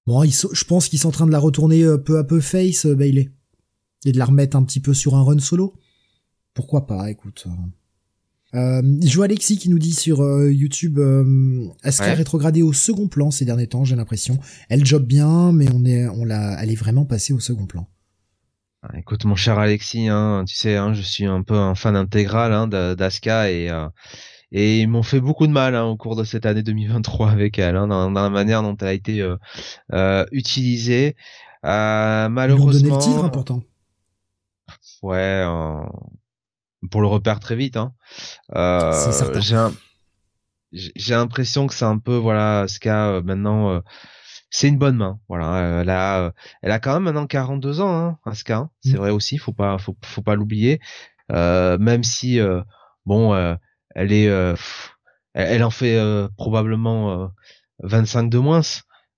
bon, 0.07 0.23
je 0.25 0.65
pense 0.65 0.89
qu'ils 0.89 1.01
sont 1.01 1.09
en 1.09 1.13
train 1.13 1.27
de 1.27 1.33
la 1.33 1.41
retourner 1.41 1.85
peu 2.05 2.19
à 2.19 2.25
peu 2.25 2.41
face 2.41 2.87
Bailey 2.87 3.31
et 4.05 4.13
de 4.13 4.19
la 4.19 4.27
remettre 4.27 4.57
un 4.57 4.63
petit 4.63 4.79
peu 4.79 4.95
sur 4.95 5.17
un 5.17 5.23
run 5.25 5.41
solo 5.41 5.75
pourquoi 6.57 6.87
pas, 6.87 7.11
écoute. 7.11 7.47
Euh, 8.55 8.81
je 9.05 9.15
vois 9.15 9.27
Alexis 9.27 9.59
qui 9.59 9.69
nous 9.69 9.79
dit 9.79 9.93
sur 9.93 10.23
euh, 10.23 10.51
YouTube 10.51 10.99
euh, 10.99 11.69
Asuka 11.83 12.15
rétrogradé 12.15 12.63
au 12.63 12.73
second 12.73 13.09
plan 13.09 13.31
ces 13.31 13.45
derniers 13.45 13.67
temps, 13.67 13.85
j'ai 13.85 13.95
l'impression. 13.95 14.39
Elle 14.71 14.85
job 14.85 15.05
bien, 15.05 15.53
mais 15.53 15.67
on 15.75 15.85
est, 15.85 16.09
on 16.09 16.25
l'a, 16.25 16.61
elle 16.61 16.71
est 16.71 16.77
vraiment 16.77 17.05
passée 17.05 17.35
au 17.35 17.41
second 17.41 17.67
plan. 17.67 17.87
Ah, 18.83 18.99
écoute, 18.99 19.27
mon 19.27 19.35
cher 19.35 19.59
Alexis, 19.59 20.09
hein, 20.09 20.45
tu 20.49 20.57
sais, 20.57 20.77
hein, 20.77 20.95
je 20.95 21.03
suis 21.03 21.27
un 21.27 21.43
peu 21.43 21.57
un 21.57 21.75
fan 21.75 21.95
intégral 21.95 22.53
hein, 22.55 22.67
d'Asuka 22.67 23.51
et 23.51 23.69
euh, 23.71 23.89
et 24.53 24.81
ils 24.81 24.87
m'ont 24.87 25.03
fait 25.03 25.21
beaucoup 25.21 25.47
de 25.47 25.53
mal 25.53 25.75
hein, 25.75 25.85
au 25.85 25.97
cours 25.97 26.17
de 26.17 26.25
cette 26.25 26.47
année 26.47 26.63
2023 26.63 27.31
avec 27.31 27.59
elle, 27.59 27.77
hein, 27.77 27.89
dans, 27.89 28.11
la 28.11 28.31
manière 28.31 28.63
dont 28.63 28.77
elle 28.81 28.89
a 28.89 28.93
été 28.95 29.21
euh, 29.93 30.25
utilisée. 30.30 31.17
malheureusement, 31.63 32.71
Ils 32.71 32.76
ont 32.76 32.80
donné 32.80 32.91
le 32.91 32.99
titre 32.99 33.25
important. 33.25 33.63
Ouais 35.02 35.45
pour 36.91 37.00
le 37.00 37.06
repère 37.06 37.41
très 37.41 37.56
vite. 37.56 37.76
Hein. 37.76 37.93
Euh, 38.54 38.93
j'ai 40.73 40.93
j'ai 40.97 41.15
l'impression 41.15 41.67
que 41.67 41.75
c'est 41.75 41.84
un 41.84 41.99
peu 41.99 42.17
voilà 42.17 42.67
ce 42.69 42.80
qu'a 42.80 43.08
euh, 43.08 43.23
maintenant 43.23 43.71
euh, 43.71 43.80
c'est 44.50 44.69
une 44.69 44.78
bonne 44.78 44.97
main 44.97 45.21
voilà 45.28 45.80
elle 45.80 45.91
a 45.91 46.32
elle 46.60 46.73
a 46.73 46.80
quand 46.80 46.95
même 46.95 47.04
maintenant 47.04 47.26
42 47.26 47.80
ans 47.80 47.97
hein, 47.97 48.19
Asuka 48.26 48.56
hein. 48.56 48.71
c'est 48.82 48.95
mm. 48.95 48.97
vrai 48.97 49.10
aussi 49.10 49.39
faut 49.39 49.52
pas 49.52 49.78
faut, 49.78 49.97
faut 50.04 50.23
pas 50.23 50.34
l'oublier 50.34 50.80
même 51.30 52.02
si 52.02 52.41
bon 53.06 53.34
elle 53.95 54.12
est 54.12 54.28
elle, 55.34 55.65
en 55.65 55.71
fait 55.71 55.99
probablement 56.36 57.30
25 57.80 58.28
de 58.28 58.39
moins 58.39 58.62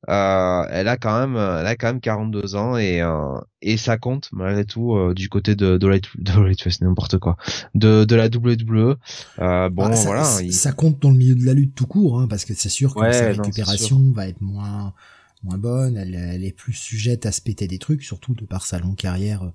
euh, 0.08 0.64
elle 0.70 0.86
a 0.86 0.96
quand 0.96 1.18
même, 1.18 1.36
elle 1.36 1.66
a 1.66 1.74
quand 1.74 1.88
même 1.88 2.00
42 2.00 2.54
ans 2.54 2.76
et 2.76 3.02
euh, 3.02 3.38
et 3.60 3.76
ça 3.76 3.98
compte 3.98 4.28
malgré 4.32 4.64
tout 4.64 4.94
euh, 4.94 5.12
du 5.12 5.28
côté 5.28 5.56
de 5.56 5.76
de 5.76 5.86
la 5.88 5.98
de 5.98 6.84
n'importe 6.84 7.18
quoi, 7.18 7.36
de 7.74 8.04
de 8.04 8.14
la 8.14 8.26
WWE. 8.26 8.96
Euh, 9.40 9.68
bon 9.68 9.88
bah, 9.88 9.96
ça, 9.96 10.06
voilà, 10.06 10.24
ça 10.24 10.72
compte 10.72 11.02
dans 11.02 11.10
le 11.10 11.16
milieu 11.16 11.34
de 11.34 11.44
la 11.44 11.52
lutte 11.52 11.74
tout 11.74 11.86
court, 11.86 12.20
hein, 12.20 12.28
parce 12.28 12.44
que 12.44 12.54
c'est 12.54 12.68
sûr 12.68 12.94
que 12.94 13.10
sa 13.12 13.28
récupération 13.28 14.12
va 14.12 14.28
être 14.28 14.40
moins 14.40 14.94
moins 15.42 15.58
bonne, 15.58 15.96
elle, 15.96 16.14
elle, 16.14 16.44
est 16.44 16.56
plus 16.56 16.72
sujette 16.72 17.26
à 17.26 17.32
se 17.32 17.40
péter 17.40 17.68
des 17.68 17.78
trucs, 17.78 18.02
surtout 18.02 18.34
de 18.34 18.44
par 18.44 18.66
sa 18.66 18.78
longue 18.78 18.96
carrière 18.96 19.52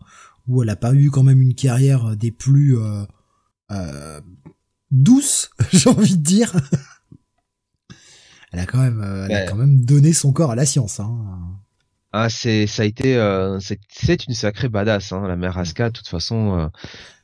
où 0.48 0.62
elle 0.62 0.70
a 0.70 0.76
pas 0.76 0.94
eu 0.94 1.10
quand 1.10 1.24
même 1.24 1.42
une 1.42 1.56
carrière 1.56 2.16
des 2.16 2.32
plus 2.32 2.78
euh, 3.72 4.22
douces, 4.92 5.50
j'ai 5.74 5.90
envie 5.90 6.18
de 6.18 6.24
dire 6.24 6.54
elle 8.54 8.60
a 8.60 8.66
quand 8.68 8.78
même, 8.78 9.02
euh, 9.02 9.26
elle 9.30 9.36
a 9.36 9.46
quand 9.46 9.56
même 9.56 9.84
donné 9.84 10.14
son 10.14 10.32
corps 10.32 10.52
à 10.52 10.56
la 10.56 10.66
science. 10.66 11.00
Hein. 11.00 11.18
Ah, 12.12 12.30
c'est, 12.30 12.68
ça 12.68 12.84
a 12.84 12.86
été, 12.86 13.18
euh, 13.18 13.60
c'est 13.60 14.28
une 14.28 14.36
sacrée 14.36 14.70
badass, 14.70 15.12
hein, 15.12 15.28
la 15.28 15.36
mère 15.36 15.58
Aska. 15.58 15.90
De 15.90 15.98
toute 15.98 16.08
façon, 16.08 16.70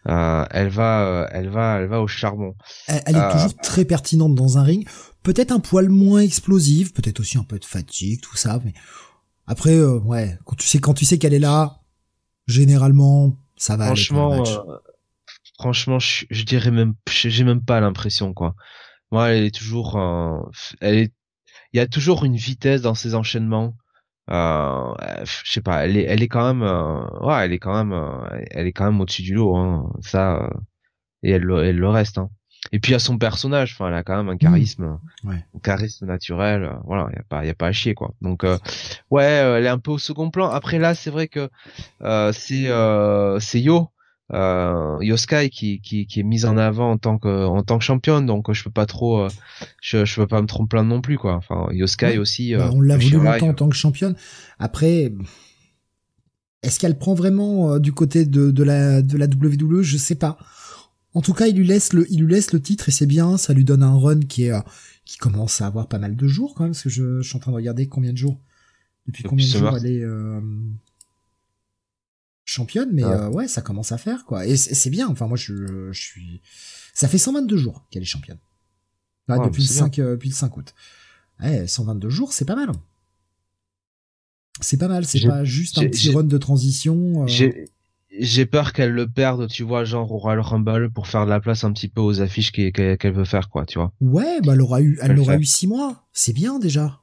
euh, 0.08 0.46
elle 0.50 0.70
va, 0.70 1.30
elle 1.32 1.50
va, 1.50 1.78
elle 1.78 1.88
va 1.88 2.02
au 2.02 2.08
charbon. 2.08 2.56
Elle, 2.88 3.16
est 3.16 3.32
toujours 3.32 3.56
très 3.62 3.86
pertinente 3.86 4.34
dans 4.34 4.58
un 4.58 4.64
ring. 4.64 4.90
Peut-être 5.22 5.52
un 5.52 5.60
poil 5.60 5.90
moins 5.90 6.22
explosive, 6.22 6.94
peut-être 6.94 7.20
aussi 7.20 7.38
un 7.38 7.44
peu 7.44 7.60
de 7.60 7.66
fatigue, 7.66 8.22
tout 8.22 8.36
ça. 8.36 8.60
Mais 8.66 8.74
après, 9.46 9.80
ouais, 9.80 10.40
quand 10.46 10.56
tu 10.56 10.68
sais, 10.68 10.80
quand 10.80 10.96
tu 10.96 11.06
sais 11.06 11.20
qu'elle 11.20 11.36
est 11.36 11.40
là, 11.40 11.82
généralement, 12.48 13.38
ça 13.56 13.78
va. 13.78 13.86
Franchement, 13.86 14.44
franchement, 15.60 16.00
je, 16.00 16.26
je, 16.32 16.44
dirais 16.44 16.72
même, 16.72 16.96
j'ai 17.08 17.44
même 17.44 17.62
pas 17.62 17.80
l'impression, 17.80 18.34
quoi. 18.34 18.56
Moi, 19.12 19.30
elle 19.30 19.44
est 19.44 19.56
toujours, 19.56 20.00
elle 20.82 20.98
est 20.98 21.14
il 21.74 21.78
y 21.78 21.80
a 21.80 21.88
toujours 21.88 22.26
une 22.26 22.36
vitesse 22.36 22.82
dans 22.82 22.96
ses 22.96 23.16
enchaînements. 23.16 23.76
Euh, 24.32 24.94
je 25.24 25.52
sais 25.52 25.62
pas, 25.62 25.86
elle 25.86 25.98
est, 25.98 26.04
elle 26.04 26.22
est 26.22 26.28
quand 26.28 26.46
même, 26.46 26.62
euh, 26.62 27.02
ouais, 27.22 27.46
elle 27.46 27.54
est 27.54 27.60
quand 27.60 27.74
même, 27.74 27.94
euh, 27.94 28.44
elle 28.52 28.68
est 28.68 28.74
quand 28.74 28.86
même 28.86 29.02
au-dessus 29.02 29.24
du 29.24 29.34
lot, 29.34 29.56
hein, 29.56 29.92
ça, 30.02 30.44
euh, 30.44 30.50
et 31.24 31.32
elle, 31.32 31.50
elle 31.50 31.78
le 31.78 31.90
reste. 31.90 32.20
Hein. 32.20 32.30
Et 32.72 32.80
puis 32.80 32.92
il 32.92 32.94
y 32.94 32.96
a 32.96 33.00
son 33.00 33.18
personnage, 33.18 33.74
enfin, 33.74 33.88
elle 33.88 33.96
a 33.96 34.04
quand 34.04 34.16
même 34.16 34.30
un 34.30 34.36
mmh. 34.36 34.40
charisme, 34.40 35.00
ouais. 35.24 35.44
un 35.56 35.60
charisme 35.64 36.06
naturel. 36.06 36.72
voilà, 36.86 37.08
il 37.12 37.16
y 37.16 37.20
a 37.20 37.24
pas, 37.28 37.46
y 37.46 37.50
a 37.50 37.56
pas 37.56 37.68
à 37.68 37.72
chier 37.72 37.96
quoi. 37.96 38.14
Donc 38.22 38.46
ouais, 39.10 39.24
elle 39.24 39.66
est 39.66 39.70
un 39.70 39.80
peu 39.80 39.92
au 39.92 39.98
second 39.98 40.30
plan. 40.30 40.50
Après 40.50 40.78
là, 40.78 40.94
c'est 40.94 41.10
vrai 41.10 41.28
que 41.28 41.50
c'est, 42.34 42.70
c'est 43.40 43.62
Yo 43.62 43.90
euh, 44.32 44.98
Yoskai 45.02 45.50
qui, 45.50 45.82
qui, 45.82 46.06
qui 46.06 46.20
est 46.20 46.24
mise 46.24 46.46
en 46.46 46.58
avant 46.58 46.92
en 46.92 46.98
tant 46.98 47.18
que 47.18 47.46
en 47.46 47.64
tant 47.64 47.80
que 47.80 47.84
championne 47.84 48.26
donc 48.26 48.52
je 48.52 48.64
peux 48.64 48.70
pas 48.70 48.86
trop 48.86 49.22
euh, 49.22 49.30
je, 49.82 50.06
je 50.06 50.16
peux 50.16 50.28
pas 50.28 50.42
me 50.42 50.48
tromper 50.48 50.82
non 50.84 51.02
plus 51.02 51.18
quoi. 51.18 51.36
Enfin 51.36 51.68
Yoskai 51.72 52.18
aussi 52.20 52.54
bah, 52.56 52.68
euh, 52.68 52.72
on 52.74 52.82
l'a 52.82 52.98
vu 52.98 53.18
longtemps 53.18 53.50
en 53.50 53.54
tant 53.54 53.70
que 53.70 53.76
championne. 53.76 54.16
Après 54.60 55.12
est-ce 56.62 56.80
qu'elle 56.80 56.98
prend 57.00 57.16
vraiment 57.16 57.74
euh, 57.74 57.80
du 57.80 57.92
côté 57.92 58.26
de, 58.26 58.52
de 58.52 58.64
la 58.64 59.02
de 59.02 59.18
la 59.18 59.26
WWE 59.26 59.82
je 59.82 59.98
sais 59.98 60.16
pas. 60.16 60.38
En 61.16 61.22
tout 61.22 61.34
cas 61.34 61.48
il 61.48 61.56
lui 61.56 61.66
laisse 61.66 61.94
le 61.94 62.06
il 62.12 62.22
lui 62.24 62.32
laisse 62.32 62.54
le 62.54 62.62
titre 62.62 62.90
et 62.90 62.92
c'est 62.92 63.08
bien. 63.08 63.38
Ça 63.38 63.54
lui 63.54 63.66
donne 63.66 63.82
un 63.82 63.98
run 63.98 64.20
qui 64.20 64.46
est 64.46 64.54
qui 65.06 65.18
commence 65.18 65.60
à 65.62 65.66
avoir 65.66 65.88
pas 65.88 65.98
mal 65.98 66.16
de 66.16 66.28
jours 66.28 66.54
quand 66.54 66.66
même 66.66 66.74
parce 66.74 66.84
que 66.84 66.90
je, 66.90 67.22
je 67.22 67.28
suis 67.28 67.36
en 67.36 67.40
train 67.40 67.52
de 67.52 67.56
regarder 67.56 67.88
combien 67.88 68.14
de 68.14 68.18
jours 68.18 68.40
depuis, 69.08 69.24
combien 69.24 69.48
de 69.48 69.52
jours 69.52 69.76
elle 69.76 69.88
est 69.88 70.04
championne, 72.50 72.90
mais 72.92 73.04
euh, 73.04 73.30
ouais, 73.30 73.48
ça 73.48 73.62
commence 73.62 73.92
à 73.92 73.98
faire 73.98 74.26
quoi. 74.26 74.46
Et 74.46 74.58
c'est 74.58 74.90
bien. 74.90 75.08
Enfin, 75.08 75.28
moi, 75.28 75.38
je, 75.38 75.92
je 75.92 76.02
suis. 76.02 76.42
Ça 76.94 77.08
fait 77.08 77.18
122 77.18 77.58
jours 77.58 77.86
qu'elle 77.90 78.02
est 78.02 78.06
championne. 78.06 78.40
depuis, 79.28 79.64
le 79.64 79.68
5, 79.68 80.00
euh, 80.00 80.12
depuis 80.12 80.30
le 80.30 80.36
5 80.36 80.58
août. 80.58 80.74
Ouais, 81.42 81.68
122 81.68 82.10
jours, 82.10 82.34
c'est 82.34 82.46
pas 82.46 82.56
mal. 82.56 82.72
C'est 84.62 84.78
pas 84.78 84.88
mal. 84.88 85.06
C'est 85.06 85.26
pas 85.26 85.44
juste 85.44 85.78
un 85.78 85.88
petit 85.88 86.12
run 86.12 86.24
de 86.24 86.38
transition. 86.38 87.26
Euh. 87.28 87.52
J'ai 88.20 88.46
peur 88.46 88.74
qu'elle 88.74 88.92
le 88.92 89.08
perde, 89.08 89.48
tu 89.48 89.64
vois, 89.64 89.86
genre 89.86 90.12
au 90.12 90.18
Royal 90.18 90.42
Rumble 90.42 90.92
pour 90.92 91.08
faire 91.08 91.26
de 91.26 91.30
la 91.30 91.40
place 91.40 91.64
un 91.64 91.72
petit 91.72 91.88
peu 91.88 92.02
aux 92.02 92.22
affiches 92.22 92.52
qu'elle 92.52 93.14
veut 93.14 93.24
faire, 93.24 93.50
quoi, 93.50 93.66
tu 93.66 93.78
vois. 93.78 93.94
Ouais, 94.02 94.42
bah 94.42 94.54
elle 94.54 94.62
aura 94.62 94.82
eu, 94.82 94.98
elle, 95.02 95.18
aura 95.20 95.38
eu 95.38 95.46
six 95.46 95.68
mois. 95.68 96.08
C'est 96.12 96.34
bien 96.34 96.60
déjà. 96.60 97.00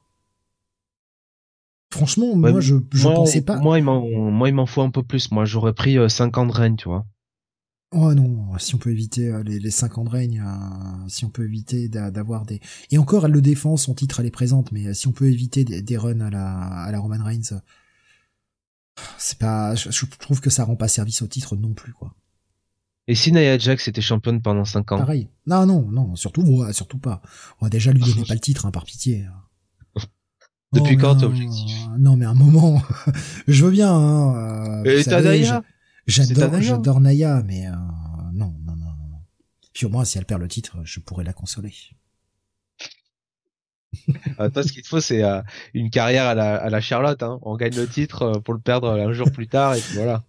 Franchement, 1.97 2.37
moi, 2.37 2.61
je, 2.61 2.77
je 2.93 3.09
pensais 3.09 3.43
pas. 3.43 3.57
Moi, 3.59 3.79
il 3.79 3.85
m'en, 3.85 4.31
moi, 4.31 4.49
il 4.49 4.55
m'en 4.55 4.67
faut 4.67 4.83
un 4.83 4.91
peu 4.91 5.03
plus. 5.03 5.31
Moi, 5.31 5.45
j'aurais 5.45 5.73
pris 5.73 5.99
5 6.09 6.39
ans 6.39 6.47
de 6.47 6.53
règne, 6.53 6.77
tu 6.77 6.89
vois. 6.89 7.07
Oh 7.93 8.13
non, 8.15 8.59
si 8.59 8.75
on 8.75 8.79
peut 8.79 8.91
éviter 8.91 9.29
euh, 9.29 9.43
les, 9.45 9.61
les 9.61 9.71
5 9.71 9.99
ans 9.99 10.05
de 10.05 10.11
règne, 10.11 10.43
euh, 10.45 11.09
si 11.09 11.25
on 11.25 11.31
peut 11.31 11.45
éviter 11.45 11.89
d'avoir 11.89 12.45
des... 12.45 12.61
Et 12.91 12.99
encore, 12.99 13.27
elle 13.27 13.33
le 13.33 13.41
défend, 13.41 13.77
son 13.77 13.95
titre, 13.95 14.19
elle 14.21 14.27
est 14.27 14.31
présente, 14.31 14.73
mais 14.73 14.89
euh, 14.89 14.95
si 14.95 15.07
on 15.07 15.13
peut 15.13 15.31
éviter 15.31 15.65
des, 15.65 15.97
runs 15.97 16.21
à 16.21 16.31
la, 16.31 16.57
à 16.57 16.91
la 16.91 16.99
Roman 16.99 17.23
Reigns, 17.25 17.61
c'est 19.19 19.39
pas... 19.39 19.77
Je, 19.77 20.05
trouve 20.19 20.41
que 20.41 20.51
ça 20.51 20.65
rend 20.65 20.75
pas 20.75 20.89
service 20.89 21.23
au 21.23 21.29
titre 21.29 21.55
non 21.55 21.75
plus, 21.75 21.93
quoi. 21.93 22.13
Et 23.09 23.15
si 23.15 23.31
Nia 23.31 23.57
Jax 23.57 23.87
était 23.87 24.01
championne 24.01 24.43
pendant 24.43 24.65
5 24.65 24.93
ans? 24.93 24.99
Pareil. 24.99 25.29
Non, 25.47 25.65
non, 25.65 25.89
non, 25.89 26.17
surtout, 26.17 26.43
moi, 26.43 26.73
surtout 26.73 26.99
pas. 26.99 27.23
On 27.61 27.67
va 27.67 27.71
déjà 27.71 27.93
lui 27.93 28.03
donner 28.03 28.25
pas 28.27 28.35
le 28.35 28.41
titre, 28.41 28.67
hein, 28.67 28.73
par 28.73 28.85
pitié. 28.85 29.27
Depuis 30.77 30.97
quand, 30.97 31.23
objectif? 31.23 31.77
Non, 31.99 32.17
mais 32.17 32.27
un 32.27 32.35
moment, 32.35 32.83
je 33.49 33.65
veux 33.65 33.71
bien. 33.71 33.93
Hein, 33.93 34.85
Et 34.85 35.03
t'as 35.05 35.23
Naya? 35.23 35.63
J'adore, 36.07 36.61
j'adore 36.61 37.01
Naya, 37.01 37.43
mais 37.45 37.67
euh, 37.67 37.73
non, 38.33 38.55
non, 38.65 38.77
non, 38.77 38.93
non. 39.11 39.19
Puis 39.73 39.87
au 39.87 39.89
moins, 39.89 40.05
si 40.05 40.19
elle 40.19 40.25
perd 40.25 40.41
le 40.41 40.49
titre, 40.49 40.77
je 40.85 41.01
pourrais 41.01 41.25
la 41.25 41.33
consoler. 41.33 41.73
ah, 44.39 44.51
toi, 44.51 44.63
ce 44.63 44.73
qu'il 44.73 44.83
te 44.83 44.89
faut, 44.89 45.01
c'est 45.01 45.23
euh, 45.25 45.41
une 45.75 45.91
carrière 45.91 46.27
à 46.27 46.35
la, 46.35 46.57
à 46.57 46.71
la 46.71 46.81
Charlotte. 46.81 47.23
Hein. 47.23 47.39
On 47.43 47.57
gagne 47.57 47.75
le 47.75 47.89
titre 47.89 48.23
euh, 48.23 48.41
pour 48.41 48.55
le 48.55 48.61
perdre 48.61 48.91
un 48.91 49.13
jour 49.13 49.31
plus 49.33 49.49
tard, 49.49 49.75
et 49.75 49.81
puis 49.81 49.95
voilà. 49.95 50.25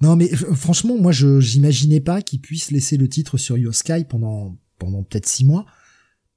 Non, 0.00 0.16
mais 0.16 0.28
franchement, 0.28 0.96
moi, 0.98 1.12
je 1.12 1.40
j'imaginais 1.40 2.00
pas 2.00 2.22
qu'il 2.22 2.40
puisse 2.40 2.70
laisser 2.70 2.96
le 2.96 3.08
titre 3.08 3.36
sur 3.36 3.56
Yoskai 3.56 4.04
pendant 4.04 4.56
pendant 4.78 5.02
peut-être 5.02 5.26
six 5.26 5.44
mois. 5.44 5.64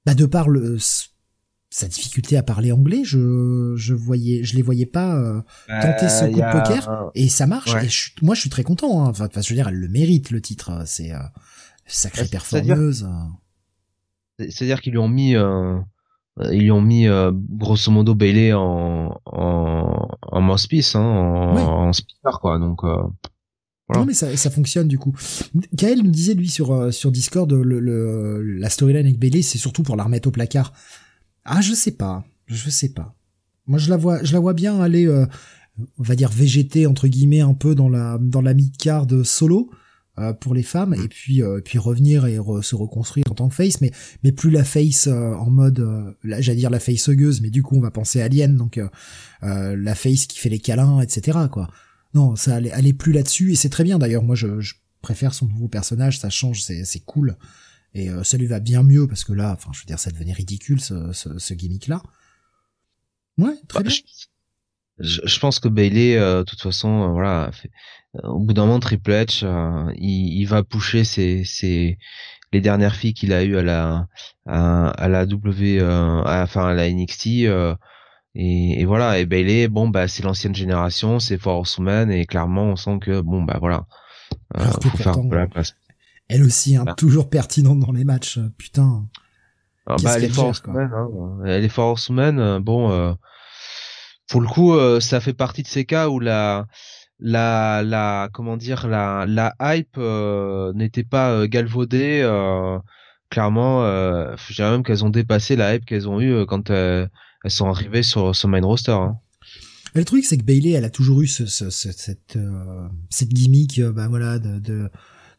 Bah, 0.06 0.13
de 0.13 0.26
par 0.26 0.48
le 0.48 0.78
sa 1.78 1.88
difficulté 1.88 2.38
à 2.38 2.42
parler 2.42 2.72
anglais, 2.72 3.04
je 3.04 3.76
je 3.76 3.94
voyais, 3.94 4.44
je 4.44 4.56
les 4.56 4.63
voyais 4.63 4.88
pas 4.88 5.16
euh, 5.16 5.42
tenter 5.68 6.10
ce 6.10 6.26
coup 6.26 6.40
de 6.40 6.52
poker 6.52 7.12
et 7.13 7.30
ça 7.30 7.46
marche. 7.46 7.70
Et 7.76 8.26
moi, 8.26 8.34
je 8.34 8.42
suis 8.42 8.50
très 8.50 8.63
content. 8.63 9.04
Hein. 9.06 9.10
Enfin, 9.10 9.30
je 9.36 9.50
veux 9.50 9.56
dire, 9.56 9.68
elle 9.68 9.76
le 9.76 9.88
mérite 9.88 10.32
le 10.32 10.42
titre. 10.42 10.72
C'est 10.88 11.13
euh, 11.13 11.20
sacrée 11.86 12.24
bah, 12.24 12.30
performeuse. 12.32 13.08
C'est-à-dire 14.40 14.82
qu'ils 14.82 14.94
lui 14.94 14.98
ont 14.98 15.08
mis, 15.08 15.36
euh, 15.36 15.78
ils 16.52 16.63
lui 16.63 16.72
ont 16.72 16.82
mis 16.82 17.08
euh, 17.08 17.32
grosso 17.32 17.92
modo 17.92 18.16
Bailey 18.16 18.54
en 18.54 19.22
en, 19.28 20.08
en 20.22 20.42
mouthpiece, 20.42 20.96
hein, 20.96 21.04
en, 21.04 21.94
speaker 21.94 22.40
quoi. 22.40 22.58
Donc 22.58 22.84
euh, 22.86 23.04
Non 23.94 24.04
mais 24.04 24.16
ça, 24.16 24.36
ça 24.36 24.50
fonctionne 24.50 24.88
du 24.88 24.98
coup. 24.98 25.16
Kael 25.78 26.02
me 26.02 26.10
disait 26.10 26.34
lui 26.34 26.50
sur 26.50 26.92
sur 26.92 27.12
Discord 27.12 27.52
le, 27.52 27.80
le 27.80 28.42
la 28.42 28.70
storyline 28.72 29.06
avec 29.06 29.20
Bailey 29.20 29.44
c'est 29.44 29.60
surtout 29.60 29.84
pour 29.84 29.96
la 29.96 30.06
remettre 30.06 30.28
au 30.28 30.32
placard 30.32 30.74
ah, 31.48 31.62
je 31.62 31.74
sais 31.74 31.92
pas. 31.92 32.26
Je 32.46 32.70
sais 32.70 32.90
pas. 32.90 33.16
Moi, 33.66 33.80
je 33.80 33.90
la 33.90 33.98
vois, 33.98 34.24
je 34.24 34.34
la 34.34 34.40
vois 34.40 34.54
bien 34.54 34.80
aller, 34.80 35.08
euh, 35.08 35.26
on 35.98 36.04
va 36.04 36.16
dire 36.16 36.30
végéter 36.30 36.88
entre 36.88 37.08
guillemets 37.08 37.42
un 37.42 37.54
peu 37.54 37.76
dans 37.76 37.90
la 37.90 38.18
dans 38.20 38.42
la 38.42 38.54
mid-card 38.54 39.08
solo 39.24 39.70
euh, 40.18 40.34
pour 40.34 40.54
les 40.54 40.64
femmes, 40.64 40.94
et 40.94 41.08
puis 41.08 41.44
euh, 41.44 41.60
puis 41.64 41.78
revenir 41.78 42.26
et 42.26 42.38
se 42.62 42.76
reconstruire 42.76 43.26
en 43.30 43.36
tant 43.36 43.50
que 43.50 43.56
face, 43.56 43.82
mais 43.82 43.92
mais 44.24 44.32
plus 44.32 44.50
la 44.50 44.64
face 44.64 45.08
en 45.08 45.50
mode, 45.50 46.16
là, 46.24 46.42
j'allais 46.42 46.60
dire 46.60 46.70
la 46.70 46.80
face 46.80 47.08
hugueuse, 47.08 47.42
mais 47.42 47.50
du 47.50 47.64
coup 47.64 47.76
on 47.78 47.82
va 47.82 47.92
penser 47.92 48.22
à 48.22 48.26
Alien, 48.26 48.56
donc 48.56 48.80
la 49.42 49.96
face 49.96 50.26
qui 50.26 50.40
fait 50.40 50.50
les 50.50 50.60
câlins, 50.60 51.02
etc. 51.02 51.38
Quoi. 51.52 51.70
Non, 52.14 52.36
ça 52.36 52.58
elle, 52.58 52.88
est 52.88 52.94
plus 52.94 53.12
là-dessus, 53.12 53.52
et 53.52 53.56
c'est 53.56 53.70
très 53.70 53.84
bien 53.84 54.00
d'ailleurs. 54.00 54.24
Moi, 54.24 54.36
je, 54.36 54.60
je 54.62 54.76
préfère 55.02 55.34
son 55.34 55.48
nouveau 55.48 55.68
personnage, 55.68 56.20
ça 56.20 56.30
change, 56.30 56.62
c'est 56.62 57.06
cool. 57.06 57.38
Et 57.93 58.10
euh, 58.10 58.23
ça 58.23 58.38
lui 58.38 58.47
va 58.47 58.60
bien 58.60 58.84
mieux 58.84 59.08
parce 59.08 59.23
que 59.23 59.34
là, 59.34 59.54
enfin, 59.54 59.71
je 59.73 59.80
veux 59.80 59.86
dire, 59.86 60.00
ça 60.00 60.12
devenait 60.12 60.34
ridicule 60.34 60.82
ce, 60.82 61.12
ce, 61.13 61.38
ce 61.38 61.54
gimmick-là. 61.54 62.02
Ouais, 63.38 63.56
très 63.67 63.84
bah, 63.84 63.89
bien. 63.89 63.97
Je, 65.00 65.39
pense 65.39 65.60
que 65.60 65.67
Bailey, 65.67 66.17
euh, 66.17 66.39
de 66.39 66.43
toute 66.43 66.62
façon, 66.62 67.04
euh, 67.04 67.08
voilà, 67.10 67.52
au 68.23 68.39
bout 68.39 68.54
d'un 68.54 68.65
moment, 68.65 68.80
Triple 68.80 69.12
H, 69.12 69.93
il, 69.95 70.39
il, 70.39 70.45
va 70.45 70.63
pusher 70.63 71.04
ses, 71.04 71.43
ses, 71.43 72.00
les 72.52 72.62
dernières 72.62 72.95
filles 72.95 73.13
qu'il 73.13 73.32
a 73.32 73.43
eues 73.43 73.58
à 73.58 73.63
la, 73.63 74.08
à, 74.47 75.08
la 75.08 75.26
W, 75.26 75.80
à, 75.82 76.43
enfin 76.43 76.67
à 76.67 76.73
la 76.73 76.91
NXT. 76.91 77.28
Et, 78.39 78.82
et, 78.82 78.86
voilà, 78.86 79.19
et 79.19 79.26
Bailey, 79.26 79.67
bon 79.67 79.88
bah 79.88 80.08
c'est 80.08 80.23
l'ancienne 80.23 80.54
génération, 80.54 81.19
c'est 81.19 81.39
Force 81.39 81.80
Woman 81.80 82.12
et 82.12 82.26
clairement 82.28 82.65
on 82.65 82.76
sent 82.76 83.00
que 83.02 83.21
bon 83.21 83.41
bah 83.41 83.58
voilà, 83.60 83.88
faut 84.56 84.95
faire 84.95 85.17
la 85.32 85.47
place 85.47 85.73
elle 86.30 86.44
aussi, 86.44 86.76
hein, 86.76 86.86
toujours 86.98 87.30
pertinente 87.30 87.80
dans 87.80 87.92
les 87.92 88.04
matchs. 88.04 88.38
Euh, 88.38 88.50
putain. 88.58 89.08
Ah, 89.88 89.96
bah, 90.04 90.16
elle, 90.18 90.26
est 90.26 90.30
force 90.30 90.62
hein. 90.68 91.40
Elle 91.46 91.63
est 91.63 91.70
force 91.70 92.12
euh, 92.12 92.60
Bon, 92.60 92.92
euh, 92.92 93.13
pour 94.30 94.42
le 94.42 94.48
coup, 94.48 94.74
euh, 94.74 95.00
ça 95.00 95.22
fait 95.22 95.34
partie 95.34 95.63
de 95.63 95.68
ces 95.68 95.86
cas 95.86 96.10
où 96.10 96.20
la, 96.20 96.68
la, 97.20 97.84
la, 97.84 98.30
comment 98.34 98.58
dire, 98.58 98.88
la, 98.88 99.26
la 99.26 99.56
hype 99.62 99.98
n'était 100.76 101.06
pas 101.06 101.48
galvaudée. 101.48 102.22
clairement, 103.30 103.84
je 103.84 104.54
dirais 104.54 104.72
même 104.72 104.84
qu'elles 104.84 105.06
ont 105.06 105.10
dépassé 105.10 105.56
la 105.56 105.76
hype 105.76 105.86
qu'elles 105.86 106.10
ont 106.10 106.20
eue 106.20 106.46
quand 106.46 106.70
elles 106.70 107.10
sont 107.48 107.70
arrivées 107.70 108.04
sur 108.04 108.36
ce 108.36 108.46
main 108.46 108.62
roster. 108.62 108.92
Hein. 108.92 109.16
Le 109.94 110.04
truc, 110.04 110.26
c'est 110.26 110.38
que 110.38 110.44
Bailey, 110.44 110.72
elle 110.72 110.86
a 110.86 110.90
toujours 110.90 111.22
eu 111.22 111.28
ce, 111.28 111.46
ce, 111.46 111.70
cette, 111.70 112.38
cette 113.10 113.30
gimmick, 113.30 113.82
bah 113.82 114.10
voilà, 114.10 114.38
de, 114.38 114.60
de 114.60 114.92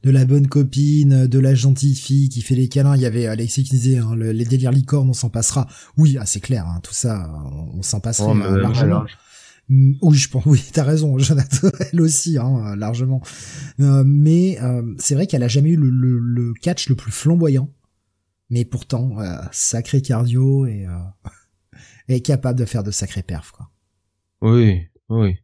de 0.08 0.12
la 0.12 0.24
bonne 0.24 0.48
copine, 0.48 1.26
de 1.26 1.38
la 1.38 1.54
gentille 1.54 1.94
fille 1.94 2.30
qui 2.30 2.40
fait 2.40 2.54
les 2.54 2.68
câlins. 2.68 2.96
Il 2.96 3.02
y 3.02 3.06
avait 3.06 3.26
Alexis 3.26 3.62
qui 3.62 3.76
disait 3.76 3.98
hein, 3.98 4.16
les 4.16 4.46
délires 4.46 4.72
licornes, 4.72 5.10
on 5.10 5.12
s'en 5.12 5.28
passera. 5.28 5.66
Oui, 5.98 6.16
ah, 6.18 6.24
c'est 6.24 6.40
clair, 6.40 6.66
hein, 6.66 6.80
tout 6.82 6.94
ça, 6.94 7.30
on, 7.74 7.82
s'en 7.82 8.00
passerait 8.00 8.32
oh, 8.34 8.40
euh, 8.40 8.58
largement. 8.58 9.04
Mm, 9.68 9.96
oui, 10.00 10.16
je 10.16 10.30
pense. 10.30 10.46
Oui, 10.46 10.64
t'as 10.72 10.84
raison, 10.84 11.18
Jonathan, 11.18 11.68
elle 11.92 12.00
aussi, 12.00 12.38
hein, 12.38 12.74
largement. 12.74 13.20
Euh, 13.80 14.02
mais 14.06 14.58
euh, 14.62 14.94
c'est 14.98 15.14
vrai 15.14 15.26
qu'elle 15.26 15.42
a 15.42 15.48
jamais 15.48 15.72
eu 15.72 15.76
le, 15.76 15.90
le, 15.90 16.54
catch 16.54 16.88
le 16.88 16.94
plus 16.94 17.12
flamboyant, 17.12 17.70
mais 18.48 18.64
pourtant 18.64 19.18
sacré 19.52 20.00
cardio 20.00 20.64
et 20.64 20.86
est 22.08 22.20
capable 22.20 22.58
de 22.58 22.64
faire 22.64 22.82
de 22.82 22.90
sacrés 22.90 23.22
perfs, 23.22 23.52
quoi. 23.52 23.68
Oui, 24.40 24.86
oui. 25.10 25.36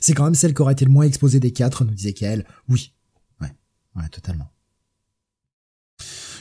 C'est 0.00 0.14
quand 0.14 0.24
même 0.24 0.34
celle 0.34 0.54
qui 0.54 0.62
aurait 0.62 0.72
été 0.72 0.84
le 0.84 0.90
moins 0.90 1.04
exposée 1.04 1.40
des 1.40 1.52
quatre, 1.52 1.84
nous 1.84 1.94
disait 1.94 2.12
qu'elle. 2.12 2.46
Oui. 2.68 2.92
Ouais. 3.40 3.52
Ouais, 3.96 4.08
totalement. 4.10 4.52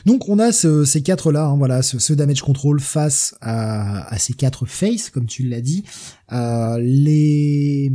Donc 0.05 0.29
on 0.29 0.39
a 0.39 0.51
ces 0.51 1.03
quatre 1.03 1.31
là, 1.31 1.45
hein, 1.45 1.57
voilà, 1.57 1.81
ce, 1.81 2.13
damage 2.13 2.41
control 2.41 2.79
face 2.79 3.35
à, 3.41 4.17
ces 4.17 4.33
quatre 4.33 4.65
face, 4.65 5.09
comme 5.09 5.25
tu 5.25 5.43
l'as 5.43 5.61
dit. 5.61 5.83
Euh, 6.31 6.79
les 6.79 7.91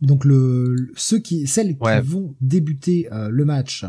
donc 0.00 0.24
le 0.24 0.74
ceux 0.96 1.18
qui 1.18 1.46
celles 1.46 1.76
qui 1.76 2.00
vont 2.02 2.34
débuter 2.40 3.08
euh, 3.12 3.28
le 3.28 3.44
match. 3.44 3.84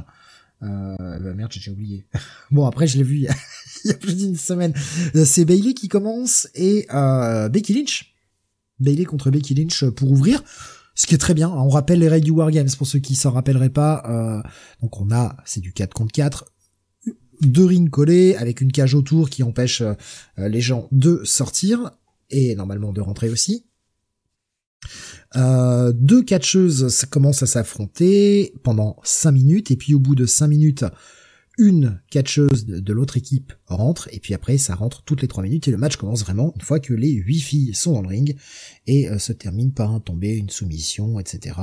Euh, 0.63 0.95
bah 0.97 1.33
merde, 1.35 1.51
j'ai 1.53 1.71
oublié. 1.71 2.05
bon 2.51 2.65
après 2.65 2.87
je 2.87 2.97
l'ai 2.97 3.03
vu 3.03 3.15
il 3.15 3.21
y, 3.21 3.27
a, 3.27 3.35
il 3.85 3.91
y 3.91 3.93
a 3.93 3.97
plus 3.97 4.15
d'une 4.15 4.35
semaine. 4.35 4.73
C'est 5.25 5.45
Bailey 5.45 5.73
qui 5.73 5.87
commence 5.87 6.47
et 6.55 6.87
euh, 6.93 7.49
Becky 7.49 7.73
Lynch. 7.73 8.13
Bailey 8.79 9.05
contre 9.05 9.31
Becky 9.31 9.55
Lynch 9.55 9.85
pour 9.85 10.11
ouvrir 10.11 10.43
ce 10.97 11.05
qui 11.05 11.13
est 11.13 11.19
très 11.19 11.35
bien. 11.35 11.49
On 11.49 11.69
rappelle 11.69 11.99
les 11.99 12.09
règles 12.09 12.25
du 12.25 12.31
Wargames 12.31 12.71
pour 12.75 12.87
ceux 12.87 12.99
qui 12.99 13.15
s'en 13.15 13.31
rappelleraient 13.31 13.69
pas. 13.69 14.03
Euh, 14.09 14.49
donc 14.81 14.99
on 14.99 15.11
a, 15.11 15.37
c'est 15.45 15.61
du 15.61 15.71
4 15.71 15.93
contre 15.93 16.11
4, 16.11 16.51
deux 17.41 17.65
rings 17.65 17.89
collés 17.89 18.35
avec 18.35 18.61
une 18.61 18.71
cage 18.71 18.95
autour 18.95 19.29
qui 19.29 19.43
empêche 19.43 19.81
euh, 19.81 19.93
les 20.37 20.59
gens 20.59 20.87
de 20.91 21.21
sortir 21.23 21.91
et 22.31 22.55
normalement 22.55 22.93
de 22.93 23.01
rentrer 23.01 23.29
aussi. 23.29 23.67
Euh, 25.35 25.93
deux 25.93 26.23
catcheuses 26.23 27.05
commencent 27.11 27.43
à 27.43 27.47
s'affronter 27.47 28.53
pendant 28.63 28.97
5 29.03 29.31
minutes 29.31 29.69
et 29.69 29.75
puis 29.75 29.93
au 29.93 29.99
bout 29.99 30.15
de 30.15 30.25
5 30.25 30.47
minutes, 30.47 30.83
une 31.57 32.01
catcheuse 32.11 32.65
de, 32.65 32.93
l'autre 32.93 33.17
équipe 33.17 33.53
rentre, 33.65 34.07
et 34.11 34.19
puis 34.19 34.33
après 34.33 34.57
ça 34.57 34.75
rentre 34.75 35.03
toutes 35.03 35.21
les 35.21 35.27
trois 35.27 35.43
minutes, 35.43 35.67
et 35.67 35.71
le 35.71 35.77
match 35.77 35.95
commence 35.95 36.21
vraiment 36.21 36.53
une 36.55 36.61
fois 36.61 36.79
que 36.79 36.93
les 36.93 37.11
huit 37.11 37.39
filles 37.39 37.73
sont 37.73 37.93
dans 37.93 38.01
le 38.01 38.07
ring, 38.07 38.37
et 38.85 39.09
euh, 39.09 39.17
se 39.17 39.33
termine 39.33 39.73
par 39.73 39.91
un 39.91 39.99
tombé, 39.99 40.35
une 40.35 40.49
soumission, 40.49 41.19
etc. 41.19 41.55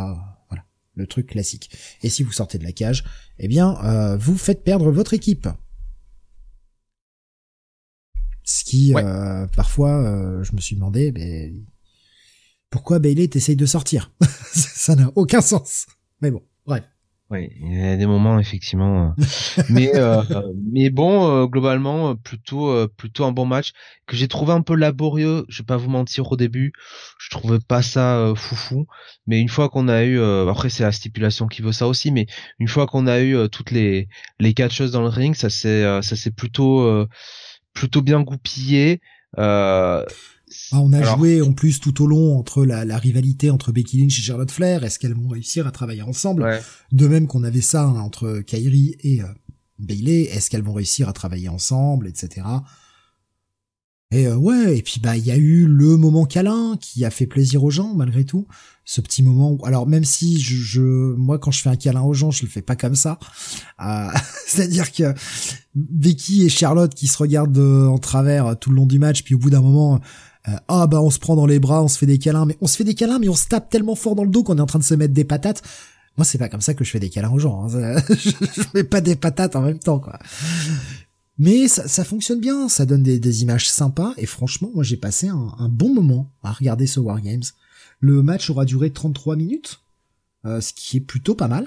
Voilà, 0.49 0.65
le 0.95 1.07
truc 1.07 1.29
classique. 1.29 1.71
Et 2.03 2.11
si 2.11 2.23
vous 2.23 2.33
sortez 2.33 2.59
de 2.59 2.65
la 2.65 2.73
cage, 2.73 3.05
eh 3.39 3.49
bien, 3.49 3.79
euh, 3.85 4.17
vous 4.17 4.37
faites 4.37 4.65
perdre 4.65 4.91
votre 4.91 5.15
équipe. 5.15 5.49
Ce 8.43 8.65
qui, 8.65 8.95
euh, 8.95 9.47
parfois, 9.47 10.43
je 10.43 10.55
me 10.55 10.61
suis 10.61 10.75
demandé, 10.77 11.13
ben, 11.13 11.65
pourquoi 12.69 12.99
Bailey 12.99 13.29
t'essaye 13.29 13.57
de 13.57 13.67
sortir? 13.67 14.13
Ça 14.53 14.97
n'a 14.97 15.11
aucun 15.15 15.41
sens. 15.41 15.87
Mais 16.21 16.31
bon. 16.31 16.43
Oui, 17.31 17.49
il 17.59 17.81
y 17.81 17.83
a 17.83 17.97
des 17.97 18.05
moments 18.05 18.39
effectivement, 18.39 19.15
euh, 19.19 19.25
mais 19.71 19.91
euh, 19.97 20.23
mais 20.71 20.91
bon, 20.91 21.27
euh, 21.27 21.47
globalement 21.47 22.15
plutôt 22.17 22.87
plutôt 22.99 23.25
un 23.25 23.33
bon 23.33 23.47
match 23.47 23.73
que 24.07 24.15
j'ai 24.15 24.29
trouvé 24.29 24.53
un 24.53 24.61
peu 24.61 24.75
laborieux. 24.75 25.47
Je 25.49 25.63
vais 25.63 25.67
pas 25.67 25.79
vous 25.79 25.89
mentir 25.89 26.31
au 26.31 26.37
début, 26.37 26.73
je 27.19 27.31
trouvais 27.31 27.61
pas 27.67 27.81
ça 27.81 28.35
foufou, 28.37 28.87
mais 29.27 29.41
une 29.41 29.49
fois 29.49 29.71
qu'on 29.71 29.89
a 29.89 30.05
eu, 30.05 30.21
après 30.51 30.69
c'est 30.69 30.83
la 30.83 30.93
stipulation 30.93 31.47
qui 31.47 31.63
veut 31.63 31.73
ça 31.73 31.89
aussi, 31.89 32.13
mais 32.13 32.27
une 32.59 32.69
fois 32.69 32.87
qu'on 32.87 33.07
a 33.07 33.23
eu 33.23 33.49
toutes 33.49 33.71
les 33.71 34.09
les 34.39 34.53
catcheuses 34.53 34.93
dans 34.93 35.03
le 35.03 35.09
ring, 35.09 35.35
ça 35.35 35.49
s'est 35.49 36.03
ça 36.03 36.17
s'est 36.17 36.31
plutôt 36.31 37.07
plutôt 37.73 38.03
bien 38.03 38.21
goupillé. 38.21 39.01
Ah, 40.73 40.81
on 40.81 40.93
a 40.93 41.03
joué 41.03 41.43
en 41.43 41.53
plus 41.53 41.81
tout 41.81 42.03
au 42.03 42.07
long 42.07 42.39
entre 42.39 42.65
la, 42.65 42.85
la, 42.85 42.99
rivalité 42.99 43.51
entre 43.51 43.73
Becky 43.73 43.99
Lynch 43.99 44.19
et 44.19 44.23
Charlotte 44.23 44.51
Flair. 44.51 44.85
Est-ce 44.85 44.99
qu'elles 44.99 45.15
vont 45.15 45.29
réussir 45.29 45.67
à 45.67 45.71
travailler 45.71 46.03
ensemble 46.03 46.61
De 46.93 47.07
même 47.07 47.27
qu'on 47.27 47.45
avait 47.45 47.61
ça 47.61 47.85
hein, 47.85 48.01
entre 48.01 48.41
Kyrie 48.41 48.97
et 49.01 49.23
euh, 49.23 49.27
Bailey. 49.79 50.23
Est-ce 50.23 50.51
qu'elles 50.51 50.63
vont 50.63 50.75
réussir 50.75 51.09
à 51.09 51.13
travailler 51.13 51.49
ensemble, 51.49 52.09
etc. 52.09 52.43
Et 54.15 54.29
euh, 54.29 54.37
ouais, 54.37 54.79
et 54.79 54.83
puis 54.83 55.01
bah 55.01 55.17
il 55.17 55.27
y 55.27 55.33
a 55.33 55.37
eu 55.37 55.67
le 55.67 55.97
moment 55.97 56.25
câlin 56.25 56.77
qui 56.81 57.05
a 57.05 57.11
fait 57.11 57.27
plaisir 57.27 57.65
aux 57.65 57.71
gens 57.71 57.95
malgré 57.95 58.25
tout. 58.25 58.47
Ce 58.85 59.01
petit 59.01 59.23
moment 59.25 59.51
où, 59.53 59.65
alors 59.65 59.89
même 59.89 60.05
si 60.05 60.39
je, 60.41 60.55
je 60.55 60.81
moi 61.17 61.39
quand 61.39 61.51
je 61.51 61.61
fais 61.63 61.71
un 61.71 61.77
câlin 61.77 62.03
aux 62.03 62.13
gens, 62.13 62.31
je 62.31 62.45
le 62.45 62.49
fais 62.49 62.63
pas 62.63 62.77
comme 62.77 62.95
ça. 62.95 63.19
Euh, 63.81 64.09
C'est-à-dire 64.47 64.93
que 64.93 65.15
Becky 65.75 66.45
et 66.45 66.49
Charlotte 66.49 66.95
qui 66.95 67.09
se 67.09 67.19
regardent 67.19 67.59
en 67.59 67.99
travers 67.99 68.57
tout 68.59 68.71
le 68.71 68.77
long 68.77 68.87
du 68.87 69.01
match, 69.01 69.25
puis 69.25 69.35
au 69.35 69.39
bout 69.39 69.51
d'un 69.51 69.63
moment 69.63 69.97
euh, 69.97 69.99
ah 70.69 70.87
bah 70.87 71.01
on 71.01 71.11
se 71.11 71.19
prend 71.19 71.37
dans 71.37 71.47
les 71.47 71.59
bras, 71.59 71.83
on 71.83 71.89
se 71.89 71.99
fait 71.99 72.07
des 72.07 72.19
câlins, 72.19 72.45
mais 72.45 72.57
on 72.61 72.67
se 72.67 72.77
fait 72.77 72.85
des 72.85 72.95
câlins, 72.95 73.19
mais 73.19 73.29
on 73.29 73.35
se 73.35 73.49
tape 73.49 73.71
tellement 73.71 73.95
fort 73.95 74.15
dans 74.15 74.25
le 74.25 74.31
dos 74.31 74.43
qu'on 74.43 74.59
est 74.59 74.61
en 74.61 74.67
train 74.67 74.79
de 74.79 74.85
se 74.85 74.95
mettre 74.95 75.15
des 75.15 75.25
patates. 75.25 75.63
Moi 76.17 76.25
c'est 76.25 76.39
pas 76.39 76.49
comme 76.49 76.61
ça 76.61 76.75
que 76.75 76.85
je 76.85 76.91
fais 76.91 77.01
des 77.01 77.11
câlins 77.11 77.33
aux 77.33 77.39
gens. 77.39 77.65
Hein. 77.65 77.97
je 78.09 78.63
fais 78.73 78.85
pas 78.85 79.01
des 79.01 79.17
patates 79.17 79.57
en 79.57 79.63
même 79.63 79.79
temps 79.79 79.99
quoi. 79.99 80.19
Mais 81.37 81.67
ça, 81.67 82.05
fonctionne 82.05 82.41
bien, 82.41 82.69
ça 82.69 82.87
donne 82.87 83.03
des, 83.03 83.43
images 83.43 83.69
sympas 83.69 84.15
et 84.19 84.27
franchement 84.27 84.71
moi 84.73 84.85
j'ai 84.85 84.97
passé 84.97 85.29
un, 85.29 85.53
un, 85.59 85.69
bon 85.69 85.93
moment 85.93 86.31
à 86.45 86.53
regarder 86.53 86.87
ce 86.87 87.01
Wargames. 87.01 87.43
Le 87.99 88.23
match 88.23 88.51
aura 88.51 88.65
duré 88.65 88.91
33 88.91 89.35
minutes, 89.35 89.81
euh, 90.45 90.61
ce 90.61 90.73
qui 90.73 90.99
est 90.99 91.01
plutôt 91.01 91.35
pas 91.35 91.49
mal. 91.49 91.67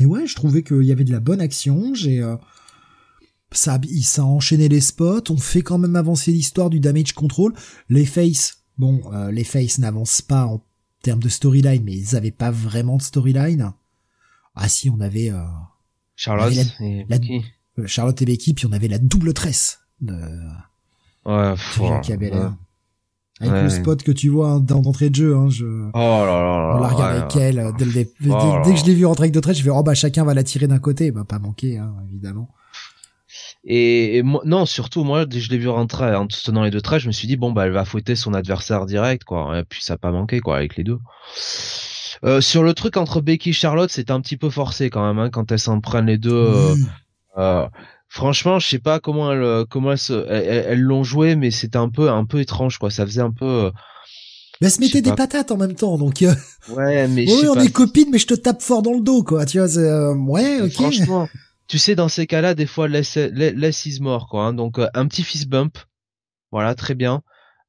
Et 0.00 0.04
ouais, 0.04 0.26
je 0.26 0.34
trouvais 0.34 0.62
qu'il 0.62 0.82
y 0.82 0.92
avait 0.92 1.04
de 1.04 1.12
la 1.12 1.20
bonne 1.20 1.40
action. 1.40 1.94
J'ai 1.94 2.20
euh, 2.20 2.36
ça, 3.52 3.78
ça 4.02 4.22
a 4.22 4.24
enchaîné 4.24 4.68
les 4.68 4.80
spots, 4.80 5.30
on 5.30 5.36
fait 5.36 5.62
quand 5.62 5.78
même 5.78 5.96
avancer 5.96 6.32
l'histoire 6.32 6.70
du 6.70 6.80
damage 6.80 7.12
control. 7.12 7.54
Les 7.88 8.04
faces, 8.04 8.64
bon, 8.78 9.00
euh, 9.12 9.30
les 9.30 9.44
faces 9.44 9.78
n'avancent 9.78 10.22
pas 10.22 10.46
en 10.46 10.64
termes 11.02 11.22
de 11.22 11.28
storyline, 11.28 11.82
mais 11.84 11.94
ils 11.94 12.16
avaient 12.16 12.30
pas 12.30 12.50
vraiment 12.50 12.96
de 12.96 13.02
storyline. 13.02 13.72
Ah 14.54 14.68
si, 14.68 14.90
on 14.90 15.00
avait 15.00 15.30
euh, 15.30 15.44
Charlotte 16.16 16.52
et 16.80 17.04
Becky. 17.04 17.44
Euh, 17.78 17.86
Charlotte 17.86 18.20
et 18.22 18.24
Becky, 18.24 18.54
puis 18.54 18.66
on 18.66 18.72
avait 18.72 18.88
la 18.88 18.98
double 18.98 19.34
tresse 19.34 19.80
de 20.00 20.14
ouais, 21.26 21.54
Avec 23.40 23.62
le 23.62 23.68
spot 23.68 24.02
que 24.02 24.12
tu 24.12 24.30
vois 24.30 24.60
dans 24.60 24.80
d'entrée 24.80 25.10
de 25.10 25.14
jeu, 25.14 25.36
hein, 25.36 25.50
je. 25.50 25.66
Oh 25.66 25.98
là 25.98 26.24
là 26.24 26.74
On 26.76 26.80
la 26.80 26.88
regarde 26.88 27.16
avec 27.16 27.36
elle. 27.36 27.72
Dès, 27.78 27.84
dès, 27.84 28.10
oh 28.30 28.62
dès, 28.64 28.72
que 28.72 28.80
je 28.80 28.84
l'ai 28.86 28.94
vu 28.94 29.04
rentrer 29.04 29.24
avec 29.24 29.34
deux 29.34 29.42
tresses, 29.42 29.58
je 29.58 29.62
fais 29.62 29.70
oh 29.70 29.82
bah 29.82 29.94
chacun 29.94 30.24
va 30.24 30.32
la 30.32 30.42
tirer 30.42 30.66
d'un 30.66 30.78
côté, 30.78 31.10
bah 31.10 31.24
pas 31.24 31.38
manquer, 31.38 31.76
hein, 31.78 31.94
évidemment. 32.08 32.48
Et, 33.68 34.22
moi, 34.22 34.42
non, 34.44 34.64
surtout 34.64 35.02
moi, 35.02 35.26
dès 35.26 35.38
que 35.38 35.44
je 35.44 35.50
l'ai 35.50 35.58
vu 35.58 35.68
rentrer 35.68 36.14
en 36.14 36.28
tenant 36.28 36.62
les 36.62 36.70
deux 36.70 36.80
traits, 36.80 37.00
je 37.00 37.08
me 37.08 37.12
suis 37.12 37.26
dit 37.26 37.36
bon 37.36 37.50
bah 37.50 37.66
elle 37.66 37.72
va 37.72 37.84
fouetter 37.84 38.14
son 38.14 38.32
adversaire 38.32 38.86
direct 38.86 39.24
quoi. 39.24 39.58
Et 39.58 39.64
puis 39.64 39.82
ça 39.82 39.94
a 39.94 39.96
pas 39.96 40.12
manqué 40.12 40.38
quoi 40.38 40.56
avec 40.56 40.76
les 40.76 40.84
deux. 40.84 40.98
Euh, 42.24 42.40
sur 42.40 42.62
le 42.62 42.74
truc 42.74 42.96
entre 42.96 43.20
Becky 43.20 43.50
et 43.50 43.52
Charlotte, 43.52 43.90
c'était 43.90 44.12
un 44.12 44.20
petit 44.20 44.36
peu 44.36 44.50
forcé 44.50 44.88
quand 44.88 45.04
même 45.04 45.18
hein, 45.18 45.30
quand 45.30 45.50
elles 45.50 45.58
s'en 45.58 45.80
prennent 45.80 46.06
les 46.06 46.16
deux. 46.16 46.32
Euh, 46.32 46.74
euh, 47.38 47.66
franchement, 48.08 48.60
je 48.60 48.68
sais 48.68 48.78
pas 48.78 49.00
comment 49.00 49.32
elles 49.32 49.64
comment 49.68 49.92
elles 49.92 50.80
l'ont 50.80 51.02
joué, 51.02 51.34
mais 51.34 51.50
c'était 51.50 51.76
un 51.76 51.88
peu 51.88 52.08
un 52.08 52.24
peu 52.24 52.38
étrange 52.38 52.78
quoi. 52.78 52.90
Ça 52.90 53.04
faisait 53.04 53.20
un 53.20 53.32
peu. 53.32 53.72
Mais 54.60 54.68
elles 54.68 54.72
se 54.72 54.80
mettaient 54.80 55.02
des 55.02 55.12
patates 55.12 55.50
en 55.50 55.56
même 55.56 55.74
temps, 55.74 55.98
donc. 55.98 56.24
Ouais, 56.68 57.08
mais. 57.08 57.26
oui, 57.28 57.48
on 57.48 57.60
est 57.60 57.72
copines, 57.72 58.10
mais 58.12 58.18
je 58.18 58.28
te 58.28 58.34
tape 58.34 58.62
fort 58.62 58.82
dans 58.82 58.94
le 58.94 59.02
dos, 59.02 59.24
quoi. 59.24 59.44
Tu 59.44 59.58
vois, 59.58 60.14
ouais, 60.14 60.60
ok. 60.62 60.72
Franchement, 60.72 61.28
tu 61.68 61.78
sais, 61.78 61.94
dans 61.94 62.08
ces 62.08 62.26
cas-là, 62.26 62.54
des 62.54 62.66
fois, 62.66 62.88
less, 62.88 63.16
less 63.16 63.86
is 63.86 64.00
more, 64.00 64.28
quoi. 64.28 64.44
Hein. 64.44 64.52
Donc, 64.52 64.78
euh, 64.78 64.88
un 64.94 65.06
petit 65.06 65.22
fist 65.22 65.48
bump. 65.48 65.78
Voilà, 66.52 66.74
très 66.74 66.94
bien. 66.94 67.22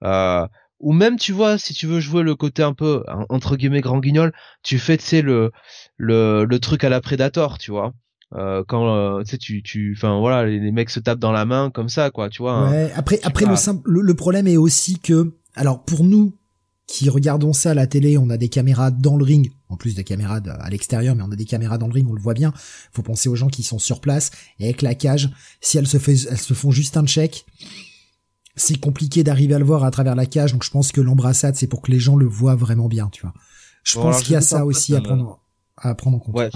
Euh, 0.03 0.47
ou 0.79 0.93
même, 0.93 1.17
tu 1.17 1.31
vois, 1.31 1.57
si 1.57 1.73
tu 1.73 1.87
veux 1.87 1.99
jouer 1.99 2.23
le 2.23 2.35
côté 2.35 2.61
un 2.63 2.73
peu, 2.73 3.03
entre 3.29 3.55
guillemets, 3.55 3.81
grand 3.81 3.99
guignol, 3.99 4.31
tu 4.63 4.77
fais, 4.77 4.97
tu 4.97 5.05
sais, 5.05 5.21
le, 5.21 5.51
le, 5.97 6.45
le 6.45 6.59
truc 6.59 6.83
à 6.83 6.89
la 6.89 7.01
Predator, 7.01 7.57
tu 7.57 7.71
vois. 7.71 7.93
Euh, 8.35 8.63
quand 8.67 8.93
euh, 8.93 9.23
tu 9.23 9.31
sais 9.31 9.37
tu 9.37 9.63
tu 9.63 9.95
enfin 9.95 10.19
voilà 10.19 10.45
les, 10.45 10.71
mecs 10.73 10.89
se 10.89 10.99
tapent 10.99 11.17
dans 11.17 11.31
la 11.31 11.45
main 11.45 11.69
comme 11.69 11.87
ça 11.87 12.11
quoi 12.11 12.27
tu 12.27 12.41
vois 12.41 12.55
hein. 12.55 12.71
ouais 12.71 12.91
après 12.93 13.21
après 13.23 13.45
le, 13.45 13.55
simple, 13.55 13.89
le 13.89 14.13
problème 14.15 14.47
est 14.47 14.57
aussi 14.57 14.99
que 14.99 15.37
alors 15.55 15.85
pour 15.85 16.03
nous 16.03 16.36
qui 16.87 17.09
regardons 17.09 17.51
ça 17.53 17.71
à 17.71 17.73
la 17.73 17.85
télé, 17.85 18.17
on 18.17 18.29
a 18.29 18.37
des 18.37 18.47
caméras 18.47 18.91
dans 18.91 19.17
le 19.17 19.23
ring, 19.23 19.51
en 19.67 19.75
plus 19.75 19.93
des 19.93 20.05
caméras 20.05 20.37
à 20.37 20.69
l'extérieur, 20.69 21.15
mais 21.15 21.23
on 21.23 21.31
a 21.31 21.35
des 21.35 21.45
caméras 21.45 21.77
dans 21.77 21.87
le 21.87 21.93
ring, 21.93 22.09
on 22.09 22.13
le 22.13 22.21
voit 22.21 22.33
bien. 22.33 22.53
Faut 22.93 23.03
penser 23.03 23.27
aux 23.27 23.35
gens 23.35 23.49
qui 23.49 23.61
sont 23.61 23.77
sur 23.77 23.99
place 23.99 24.31
et 24.59 24.65
avec 24.65 24.81
la 24.81 24.95
cage, 24.95 25.29
si 25.59 25.77
elles 25.77 25.87
se 25.87 25.97
fait, 25.97 26.15
elles 26.29 26.39
se 26.39 26.53
font 26.53 26.71
juste 26.71 26.95
un 26.95 27.05
check, 27.05 27.45
c'est 28.55 28.79
compliqué 28.79 29.23
d'arriver 29.23 29.53
à 29.53 29.59
le 29.59 29.65
voir 29.65 29.83
à 29.83 29.91
travers 29.91 30.15
la 30.15 30.25
cage. 30.25 30.53
Donc 30.53 30.63
je 30.63 30.71
pense 30.71 30.93
que 30.93 31.01
l'embrassade, 31.01 31.55
c'est 31.55 31.67
pour 31.67 31.81
que 31.81 31.91
les 31.91 31.99
gens 31.99 32.15
le 32.15 32.25
voient 32.25 32.55
vraiment 32.55 32.87
bien, 32.87 33.09
tu 33.11 33.21
vois. 33.21 33.33
Je 33.83 33.95
pense 33.99 34.23
qu'il 34.23 34.33
y 34.33 34.37
a 34.37 34.41
ça 34.41 34.65
aussi 34.65 34.95
à 34.95 35.01
prendre, 35.01 35.39
à 35.75 35.93
prendre 35.93 36.17
en 36.17 36.19
compte. 36.19 36.35
Ouais, 36.35 36.49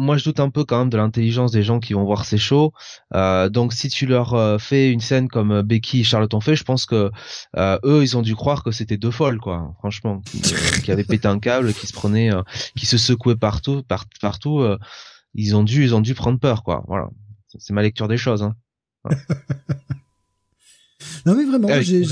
moi 0.00 0.16
je 0.16 0.24
doute 0.24 0.40
un 0.40 0.50
peu 0.50 0.64
quand 0.64 0.78
même 0.78 0.90
de 0.90 0.96
l'intelligence 0.96 1.52
des 1.52 1.62
gens 1.62 1.78
qui 1.78 1.92
vont 1.92 2.04
voir 2.04 2.24
ces 2.24 2.38
shows. 2.38 2.72
Euh, 3.14 3.48
donc 3.48 3.72
si 3.72 3.88
tu 3.88 4.06
leur 4.06 4.34
euh, 4.34 4.58
fais 4.58 4.90
une 4.90 5.00
scène 5.00 5.28
comme 5.28 5.52
euh, 5.52 5.62
Becky 5.62 6.00
et 6.00 6.04
Charlotte 6.04 6.32
ont 6.34 6.40
fait, 6.40 6.56
je 6.56 6.64
pense 6.64 6.86
que 6.86 7.10
eux 7.56 8.02
ils 8.02 8.16
ont 8.16 8.22
dû 8.22 8.34
croire 8.34 8.64
que 8.64 8.70
c'était 8.70 8.96
deux 8.96 9.10
folles 9.10 9.38
quoi. 9.38 9.74
Franchement, 9.78 10.22
qui, 10.82 10.90
avaient 10.90 11.04
pété 11.04 11.28
un 11.28 11.38
câble, 11.38 11.72
qui 11.74 11.86
se 11.86 11.92
prenaient, 11.92 12.30
qui 12.76 12.86
se 12.86 12.98
secouaient 12.98 13.36
partout, 13.36 13.82
partout. 14.20 14.64
ils 15.34 15.54
ont 15.54 15.62
dû, 15.62 15.84
ils 15.84 15.94
ont 15.94 16.00
dû 16.00 16.14
prendre 16.14 16.38
peur 16.38 16.62
quoi. 16.64 16.82
Voilà, 16.88 17.08
c'est 17.58 17.72
ma 17.72 17.82
lecture 17.82 18.08
des 18.08 18.16
choses. 18.16 18.42
Hein. 18.42 18.54
Non 21.26 21.34
mais 21.34 21.44
vraiment, 21.44 21.68
j'ai 21.80 22.02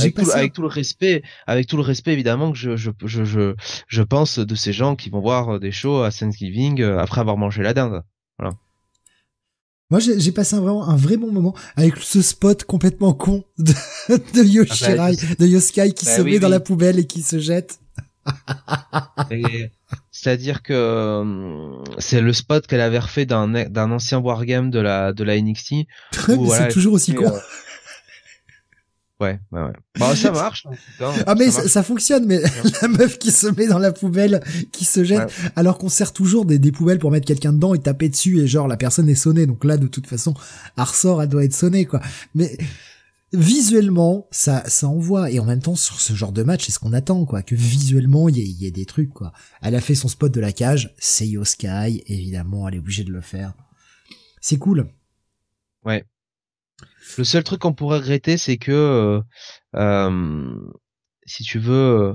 avec, 0.00 0.14
tout, 0.14 0.30
avec 0.30 0.52
tout 0.52 0.62
le 0.62 0.68
respect, 0.68 1.22
avec 1.46 1.66
tout 1.66 1.76
le 1.76 1.82
respect 1.82 2.12
évidemment 2.12 2.52
que 2.52 2.58
je 2.58 2.76
je 2.76 2.90
je 3.04 3.24
je, 3.24 3.54
je 3.88 4.02
pense 4.02 4.38
de 4.38 4.54
ces 4.54 4.72
gens 4.72 4.96
qui 4.96 5.10
vont 5.10 5.20
voir 5.20 5.60
des 5.60 5.72
shows 5.72 6.02
à 6.02 6.10
Thanksgiving 6.10 6.80
euh, 6.80 6.98
après 6.98 7.20
avoir 7.20 7.36
mangé 7.36 7.62
la 7.62 7.74
dinde. 7.74 8.02
Voilà. 8.38 8.54
Moi, 9.90 10.00
j'ai 10.00 10.32
passé 10.32 10.56
un, 10.56 10.60
vraiment 10.60 10.88
un 10.88 10.96
vrai 10.96 11.18
bon 11.18 11.30
moment 11.30 11.54
avec 11.76 11.98
ce 11.98 12.22
spot 12.22 12.64
complètement 12.64 13.12
con 13.12 13.44
de, 13.58 13.74
de 14.08 14.42
Yoshirai, 14.42 14.96
ah 14.98 15.10
bah, 15.10 15.34
de 15.38 15.46
Yoskai 15.46 15.92
qui 15.92 16.06
bah 16.06 16.16
se 16.16 16.22
met 16.22 16.38
dans 16.38 16.48
la 16.48 16.60
poubelle 16.60 16.98
et 16.98 17.06
qui 17.06 17.20
se 17.20 17.38
jette. 17.38 17.78
C'est-à-dire 20.10 20.62
que 20.62 20.72
euh, 20.72 21.84
c'est 21.98 22.20
le 22.20 22.32
spot 22.32 22.66
qu'elle 22.66 22.80
avait 22.80 23.00
refait 23.00 23.26
d'un 23.26 23.48
d'un 23.48 23.90
ancien 23.90 24.18
wargame 24.18 24.70
de 24.70 24.78
la 24.78 25.12
de 25.12 25.24
la 25.24 25.40
NXT. 25.40 25.74
c'est 26.12 26.68
toujours 26.68 26.94
aussi 26.94 27.14
con. 27.14 27.26
Euh, 27.26 27.38
Ouais, 29.22 29.38
ouais, 29.52 29.62
ouais. 29.62 29.72
Bah, 30.00 30.16
ça 30.16 30.32
marche. 30.32 30.66
ah, 31.00 31.34
mais 31.36 31.52
ça, 31.52 31.84
fonctionne, 31.84 32.26
mais 32.26 32.42
la 32.82 32.88
meuf 32.88 33.18
qui 33.20 33.30
se 33.30 33.46
met 33.46 33.68
dans 33.68 33.78
la 33.78 33.92
poubelle, 33.92 34.42
qui 34.72 34.84
se 34.84 35.04
jette, 35.04 35.32
alors 35.54 35.78
qu'on 35.78 35.88
sert 35.88 36.12
toujours 36.12 36.44
des, 36.44 36.58
des 36.58 36.72
poubelles 36.72 36.98
pour 36.98 37.12
mettre 37.12 37.26
quelqu'un 37.26 37.52
dedans 37.52 37.72
et 37.72 37.78
taper 37.78 38.08
dessus 38.08 38.40
et 38.40 38.48
genre 38.48 38.66
la 38.66 38.76
personne 38.76 39.08
est 39.08 39.14
sonnée. 39.14 39.46
Donc 39.46 39.64
là, 39.64 39.76
de 39.76 39.86
toute 39.86 40.08
façon, 40.08 40.34
elle 40.76 40.82
ressort, 40.82 41.22
elle 41.22 41.28
doit 41.28 41.44
être 41.44 41.54
sonnée, 41.54 41.84
quoi. 41.84 42.00
Mais 42.34 42.58
visuellement, 43.32 44.26
ça, 44.32 44.64
ça 44.66 44.88
envoie. 44.88 45.30
Et 45.30 45.38
en 45.38 45.44
même 45.44 45.62
temps, 45.62 45.76
sur 45.76 46.00
ce 46.00 46.14
genre 46.14 46.32
de 46.32 46.42
match, 46.42 46.66
c'est 46.66 46.72
ce 46.72 46.80
qu'on 46.80 46.92
attend, 46.92 47.24
quoi. 47.24 47.42
Que 47.42 47.54
visuellement, 47.54 48.28
il 48.28 48.38
y, 48.38 48.64
y, 48.64 48.66
a 48.66 48.72
des 48.72 48.86
trucs, 48.86 49.10
quoi. 49.10 49.32
Elle 49.62 49.76
a 49.76 49.80
fait 49.80 49.94
son 49.94 50.08
spot 50.08 50.32
de 50.32 50.40
la 50.40 50.50
cage, 50.50 50.92
c'est 50.98 51.30
Sky, 51.44 52.02
évidemment, 52.08 52.66
elle 52.66 52.74
est 52.74 52.80
obligée 52.80 53.04
de 53.04 53.12
le 53.12 53.20
faire. 53.20 53.54
C'est 54.40 54.58
cool. 54.58 54.88
Ouais. 55.84 56.04
Le 57.18 57.24
seul 57.24 57.42
truc 57.42 57.60
qu'on 57.60 57.72
pourrait 57.72 57.98
regretter, 57.98 58.36
c'est 58.36 58.56
que, 58.56 58.72
euh, 58.72 59.20
euh, 59.76 60.54
si 61.26 61.42
tu 61.42 61.58
veux, 61.58 62.14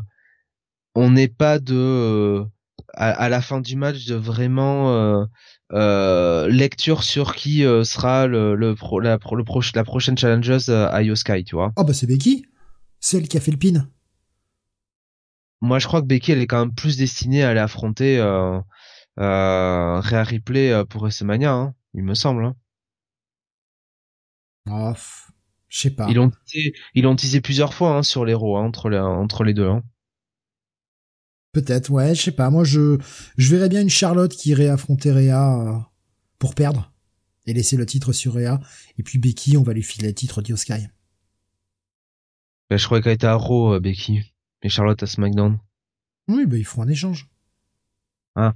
on 0.95 1.12
n'est 1.12 1.28
pas 1.28 1.60
de 1.60 1.76
euh, 1.76 2.45
à, 2.93 3.30
la 3.30 3.41
fin 3.41 3.62
du 3.62 3.76
match 3.76 4.06
de 4.06 4.15
vraiment 4.15 5.28
lecture 5.71 7.04
sur 7.04 7.36
qui 7.36 7.62
sera 7.62 8.28
le 8.28 8.56
le, 8.56 8.76
la, 9.02 9.17
la 9.76 9.84
prochaine 9.84 10.17
challengeuse 10.17 10.69
à 10.69 11.02
Yoskai, 11.04 11.43
tu 11.43 11.56
vois. 11.56 11.73
Ah 11.76 11.84
bah 11.84 11.93
c'est 11.93 12.08
Becky, 12.08 12.45
celle 13.00 13.28
qui 13.28 13.38
a 13.38 13.41
fait 13.41 13.52
le 13.52 13.58
pin. 13.58 13.88
Moi, 15.62 15.80
je 15.80 15.88
crois 15.88 16.02
que 16.02 16.08
Becky, 16.08 16.32
elle 16.32 16.41
est 16.41 16.47
quand 16.47 16.60
même 16.60 16.73
plus 16.73 16.97
destinée 16.97 17.43
à 17.43 17.50
aller 17.50 17.60
affronter 17.60 18.19
euh, 18.19 18.62
Rhea 19.17 20.23
Ripley 20.23 20.86
pour 20.86 21.02
WrestleMania, 21.02 21.52
hein, 21.52 21.73
il 21.93 22.04
me 22.04 22.13
semble. 22.13 22.45
Hein. 22.45 22.56
Oh, 24.69 24.93
je 25.69 25.80
sais 25.80 25.91
pas. 25.91 26.08
Ils 26.10 26.15
l'ont 26.15 26.32
ils 26.93 27.15
teasé 27.15 27.41
plusieurs 27.41 27.73
fois 27.73 27.97
hein, 27.97 28.03
sur 28.03 28.25
l'héros 28.25 28.58
hein, 28.58 28.63
entre 28.63 28.89
les 28.89 28.97
entre 28.97 29.43
les 29.43 29.53
deux. 29.53 29.67
Hein. 29.67 29.84
Peut-être, 31.51 31.89
ouais, 31.89 32.13
je 32.13 32.21
sais 32.21 32.32
pas. 32.32 32.49
Moi, 32.49 32.63
je 32.63 32.97
je 33.38 33.49
verrais 33.49 33.69
bien 33.69 33.82
une 33.82 33.89
Charlotte 33.89 34.32
qui 34.32 34.49
irait 34.49 34.69
affronter 34.69 35.12
Rhea 35.12 35.60
euh, 35.60 35.80
pour 36.39 36.56
perdre 36.56 36.91
et 37.45 37.53
laisser 37.53 37.77
le 37.77 37.86
titre 37.86 38.13
sur 38.13 38.34
Rhea. 38.34 38.60
Et 38.97 39.03
puis 39.03 39.19
Becky, 39.19 39.58
on 39.58 39.63
va 39.63 39.73
lui 39.73 39.84
filer 39.84 40.10
le 40.10 40.13
titre 40.13 40.41
d'Iosky. 40.41 40.88
Bah, 42.69 42.77
je 42.77 42.86
croyais 42.86 43.01
qu'elle 43.01 43.13
était 43.13 43.27
à 43.27 43.36
Raw, 43.36 43.75
euh, 43.75 43.80
Becky, 43.80 44.34
et 44.62 44.69
Charlotte 44.69 45.01
à 45.01 45.08
SmackDown. 45.08 45.58
Oui, 46.27 46.45
bah 46.45 46.58
ils 46.58 46.65
font 46.65 46.82
un 46.82 46.89
échange. 46.89 47.30
Ah, 48.36 48.53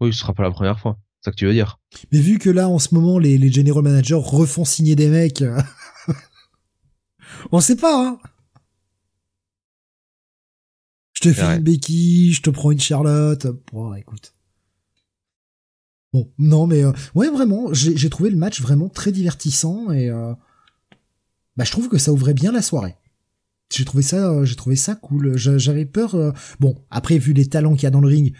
oui, 0.00 0.12
ce 0.12 0.20
sera 0.20 0.32
pas 0.32 0.42
la 0.42 0.50
première 0.50 0.80
fois. 0.80 0.98
C'est 1.20 1.26
ça 1.26 1.30
que 1.32 1.36
tu 1.36 1.46
veux 1.46 1.52
dire. 1.52 1.78
Mais 2.12 2.20
vu 2.20 2.38
que 2.38 2.50
là, 2.50 2.68
en 2.68 2.78
ce 2.78 2.94
moment, 2.94 3.18
les, 3.18 3.36
les 3.36 3.52
general 3.52 3.82
managers 3.82 4.14
refont 4.14 4.64
signer 4.64 4.96
des 4.96 5.08
mecs, 5.08 5.44
On 7.52 7.60
sait 7.60 7.76
pas, 7.76 8.06
hein. 8.06 8.18
Je 11.12 11.28
te 11.28 11.34
fais 11.34 11.56
une 11.56 11.62
Becky, 11.62 12.32
je 12.32 12.40
te 12.40 12.50
prends 12.50 12.70
une 12.70 12.80
Charlotte. 12.80 13.46
Bon, 13.72 13.92
écoute. 13.94 14.34
Bon, 16.12 16.30
non, 16.38 16.66
mais 16.66 16.82
euh, 16.82 16.92
ouais, 17.14 17.28
vraiment, 17.28 17.72
j'ai 17.72 18.10
trouvé 18.10 18.30
le 18.30 18.36
match 18.36 18.60
vraiment 18.60 18.88
très 18.88 19.12
divertissant 19.12 19.92
et 19.92 20.08
euh, 20.08 20.32
bah, 21.56 21.64
je 21.64 21.70
trouve 21.70 21.88
que 21.88 21.98
ça 21.98 22.12
ouvrait 22.12 22.34
bien 22.34 22.52
la 22.52 22.62
soirée. 22.62 22.96
J'ai 23.72 23.84
trouvé 23.84 24.02
ça, 24.02 24.30
euh, 24.30 24.44
j'ai 24.44 24.56
trouvé 24.56 24.76
ça 24.76 24.94
cool. 24.94 25.36
J'avais 25.36 25.84
peur. 25.84 26.16
bon, 26.58 26.82
après, 26.90 27.18
vu 27.18 27.32
les 27.32 27.46
talents 27.46 27.74
qu'il 27.74 27.84
y 27.84 27.86
a 27.86 27.90
dans 27.90 28.00
le 28.00 28.08
ring, 28.08 28.34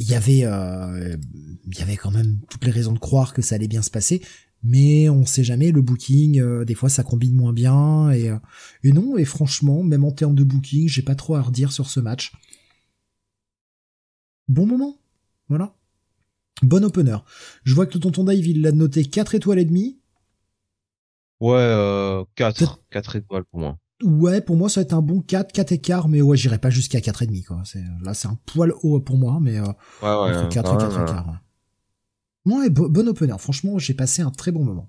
il 0.00 0.10
y 0.10 0.14
avait, 0.14 0.40
il 0.40 1.78
y 1.78 1.82
avait 1.82 1.96
quand 1.96 2.10
même 2.10 2.40
toutes 2.50 2.64
les 2.64 2.72
raisons 2.72 2.92
de 2.92 2.98
croire 2.98 3.32
que 3.32 3.42
ça 3.42 3.54
allait 3.54 3.68
bien 3.68 3.82
se 3.82 3.90
passer 3.90 4.22
mais 4.62 5.08
on 5.08 5.24
sait 5.24 5.44
jamais 5.44 5.72
le 5.72 5.80
booking 5.82 6.40
euh, 6.40 6.64
des 6.64 6.74
fois 6.74 6.88
ça 6.88 7.02
combine 7.02 7.34
moins 7.34 7.52
bien 7.52 8.10
et 8.10 8.28
euh, 8.28 8.38
et 8.82 8.92
non 8.92 9.16
et 9.16 9.24
franchement 9.24 9.82
même 9.82 10.04
en 10.04 10.12
termes 10.12 10.34
de 10.34 10.44
booking 10.44 10.88
j'ai 10.88 11.02
pas 11.02 11.14
trop 11.14 11.34
à 11.36 11.42
redire 11.42 11.72
sur 11.72 11.88
ce 11.88 12.00
match. 12.00 12.32
Bon 14.48 14.66
moment 14.66 14.98
voilà. 15.48 15.74
Bon 16.62 16.84
opener. 16.84 17.16
Je 17.64 17.74
vois 17.74 17.86
que 17.86 17.94
le 17.94 18.00
tonton 18.00 18.24
Dave 18.24 18.46
il 18.46 18.60
l'a 18.60 18.72
noté 18.72 19.04
4 19.04 19.34
étoiles 19.34 19.58
et 19.58 19.64
demie. 19.64 19.98
Ouais 21.40 21.56
euh, 21.56 22.24
4 22.34 22.84
4 22.90 23.16
étoiles 23.16 23.44
pour 23.44 23.60
moi 23.60 23.78
ouais 24.02 24.40
pour 24.40 24.56
moi 24.56 24.68
ça 24.68 24.80
va 24.80 24.82
être 24.82 24.94
un 24.94 25.02
bon 25.02 25.20
4 25.20 25.52
4 25.52 25.72
écarts 25.72 26.08
mais 26.08 26.22
ouais 26.22 26.36
j'irai 26.36 26.58
pas 26.58 26.70
jusqu'à 26.70 27.00
4 27.00 27.22
et 27.22 27.26
demi 27.26 27.42
quoi 27.42 27.62
c'est 27.64 27.82
là 28.02 28.14
c'est 28.14 28.28
un 28.28 28.38
poil 28.46 28.72
haut 28.82 29.00
pour 29.00 29.18
moi 29.18 29.38
mais 29.40 29.58
euh, 29.58 29.64
ouais, 30.02 30.42
ouais, 30.42 30.48
4 30.48 30.74
et 30.74 30.78
4 30.78 31.02
écarts 31.02 31.40
Ouais, 32.46 32.70
bon 32.70 33.08
opener. 33.08 33.36
Franchement, 33.38 33.78
j'ai 33.78 33.94
passé 33.94 34.22
un 34.22 34.30
très 34.30 34.50
bon 34.50 34.64
moment. 34.64 34.88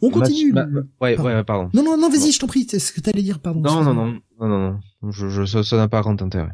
On 0.00 0.10
continue. 0.10 0.52
ouais, 1.00 1.16
pardon. 1.16 1.24
ouais, 1.24 1.44
pardon. 1.44 1.70
Non, 1.74 1.82
non, 1.82 1.98
non, 1.98 2.08
vas-y, 2.08 2.30
je 2.32 2.38
t'en 2.38 2.46
prie. 2.46 2.66
C'est 2.68 2.78
ce 2.78 2.92
que 2.92 3.00
t'allais 3.00 3.22
dire, 3.22 3.40
pardon. 3.40 3.60
Non, 3.60 3.82
non, 3.82 3.94
non, 3.94 4.06
non, 4.38 4.48
non, 4.48 4.80
non. 5.02 5.10
Je, 5.10 5.28
je, 5.28 5.62
ça 5.62 5.76
n'a 5.76 5.88
pas 5.88 6.00
grand 6.00 6.20
intérêt. 6.22 6.52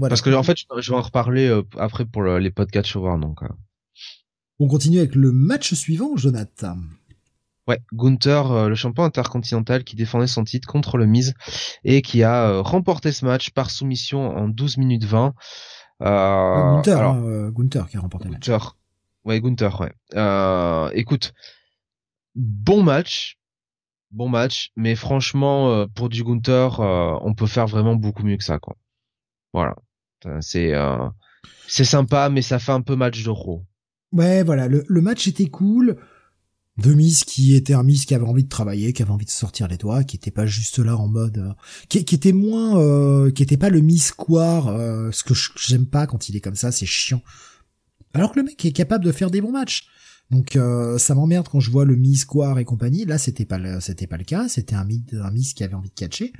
Parce 0.00 0.20
que 0.20 0.30
en 0.30 0.42
fait, 0.42 0.58
je, 0.58 0.90
vais 0.90 0.96
en 0.96 1.02
reparler 1.02 1.46
euh, 1.46 1.62
après 1.78 2.04
pour 2.04 2.24
les 2.24 2.50
podcasts 2.50 2.96
voir 2.96 3.18
donc. 3.18 3.42
Euh. 3.42 3.48
On 4.58 4.66
continue 4.66 4.98
avec 4.98 5.14
le 5.14 5.32
match 5.32 5.74
suivant, 5.74 6.16
Jonathan. 6.16 6.76
Ouais, 7.68 7.80
Gunther, 7.92 8.50
euh, 8.52 8.68
le 8.68 8.74
champion 8.74 9.02
intercontinental 9.02 9.82
qui 9.82 9.96
défendait 9.96 10.28
son 10.28 10.44
titre 10.44 10.68
contre 10.68 10.98
le 10.98 11.06
Miz 11.06 11.34
et 11.82 12.00
qui 12.00 12.22
a 12.22 12.60
remporté 12.60 13.10
ce 13.12 13.24
match 13.24 13.50
par 13.50 13.70
soumission 13.70 14.36
en 14.36 14.48
12 14.48 14.78
minutes 14.78 15.04
20. 15.04 15.34
Euh, 16.02 16.76
Gunther, 16.76 16.98
alors, 16.98 17.14
hein, 17.14 17.24
euh, 17.24 17.50
Gunther 17.50 17.88
qui 17.88 17.96
a 17.96 18.00
remporté 18.00 18.26
le 18.28 18.32
match. 18.34 18.50
Ouais, 19.24 19.40
Gunther, 19.40 19.80
ouais. 19.80 19.92
Euh, 20.14 20.90
écoute, 20.92 21.32
bon 22.36 22.82
match, 22.82 23.38
bon 24.12 24.28
match, 24.28 24.70
mais 24.76 24.94
franchement, 24.94 25.70
euh, 25.70 25.86
pour 25.92 26.08
du 26.08 26.22
Gunther, 26.22 26.80
euh, 26.80 27.16
on 27.22 27.34
peut 27.34 27.46
faire 27.46 27.66
vraiment 27.66 27.96
beaucoup 27.96 28.22
mieux 28.22 28.36
que 28.36 28.44
ça, 28.44 28.58
quoi. 28.58 28.76
Voilà. 29.52 29.74
C'est 30.40 30.72
c'est 31.68 31.84
sympa, 31.84 32.30
mais 32.30 32.42
ça 32.42 32.58
fait 32.58 32.72
un 32.72 32.80
peu 32.80 32.96
match 32.96 33.22
de 33.22 33.30
ro. 33.30 33.64
Ouais, 34.12 34.42
voilà, 34.42 34.66
le, 34.66 34.84
le 34.88 35.00
match 35.00 35.28
était 35.28 35.48
cool 35.48 35.96
de 36.78 36.92
Miss 36.92 37.24
qui 37.24 37.54
était 37.54 37.72
un 37.72 37.82
Miss 37.82 38.04
qui 38.04 38.14
avait 38.14 38.26
envie 38.26 38.44
de 38.44 38.48
travailler, 38.48 38.92
qui 38.92 39.02
avait 39.02 39.10
envie 39.10 39.24
de 39.24 39.30
sortir 39.30 39.66
les 39.68 39.78
doigts, 39.78 40.04
qui 40.04 40.16
était 40.16 40.30
pas 40.30 40.46
juste 40.46 40.78
là 40.78 40.96
en 40.96 41.08
mode, 41.08 41.38
euh, 41.38 41.52
qui, 41.88 42.04
qui, 42.04 42.14
était 42.14 42.32
moins, 42.32 42.78
euh, 42.78 43.30
qui 43.30 43.42
était 43.42 43.56
pas 43.56 43.70
le 43.70 43.80
Miss 43.80 44.06
Square, 44.08 44.68
euh, 44.68 45.10
ce 45.10 45.24
que 45.24 45.34
j'aime 45.56 45.86
pas 45.86 46.06
quand 46.06 46.28
il 46.28 46.36
est 46.36 46.40
comme 46.40 46.54
ça, 46.54 46.72
c'est 46.72 46.86
chiant. 46.86 47.22
Alors 48.12 48.32
que 48.32 48.40
le 48.40 48.44
mec 48.44 48.62
est 48.64 48.72
capable 48.72 49.04
de 49.04 49.12
faire 49.12 49.30
des 49.30 49.40
bons 49.40 49.52
matchs. 49.52 49.88
Donc 50.30 50.58
ça 50.98 51.14
m'emmerde 51.14 51.46
quand 51.48 51.60
je 51.60 51.70
vois 51.70 51.84
le 51.84 51.94
Miss 51.94 52.22
Square 52.22 52.58
et 52.58 52.64
compagnie. 52.64 53.04
Là 53.04 53.16
c'était 53.16 53.44
pas 53.44 53.58
le, 53.58 53.80
c'était 53.80 54.08
pas 54.08 54.16
le 54.16 54.24
cas, 54.24 54.48
c'était 54.48 54.74
un, 54.74 54.84
un 55.22 55.30
Miss 55.30 55.54
qui 55.54 55.62
avait 55.62 55.74
envie 55.74 55.90
de 55.90 55.94
catcher. 55.94 56.32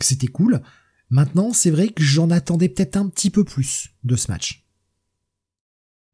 C'était 0.00 0.28
cool. 0.28 0.62
Maintenant 1.10 1.52
c'est 1.52 1.70
vrai 1.70 1.88
que 1.88 2.02
j'en 2.02 2.30
attendais 2.30 2.70
peut-être 2.70 2.96
un 2.96 3.08
petit 3.08 3.28
peu 3.28 3.44
plus 3.44 3.90
de 4.04 4.16
ce 4.16 4.30
match. 4.30 4.64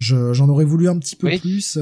j'en 0.01 0.49
aurais 0.49 0.65
voulu 0.65 0.89
un 0.89 0.99
petit 0.99 1.15
peu 1.15 1.31
plus. 1.39 1.79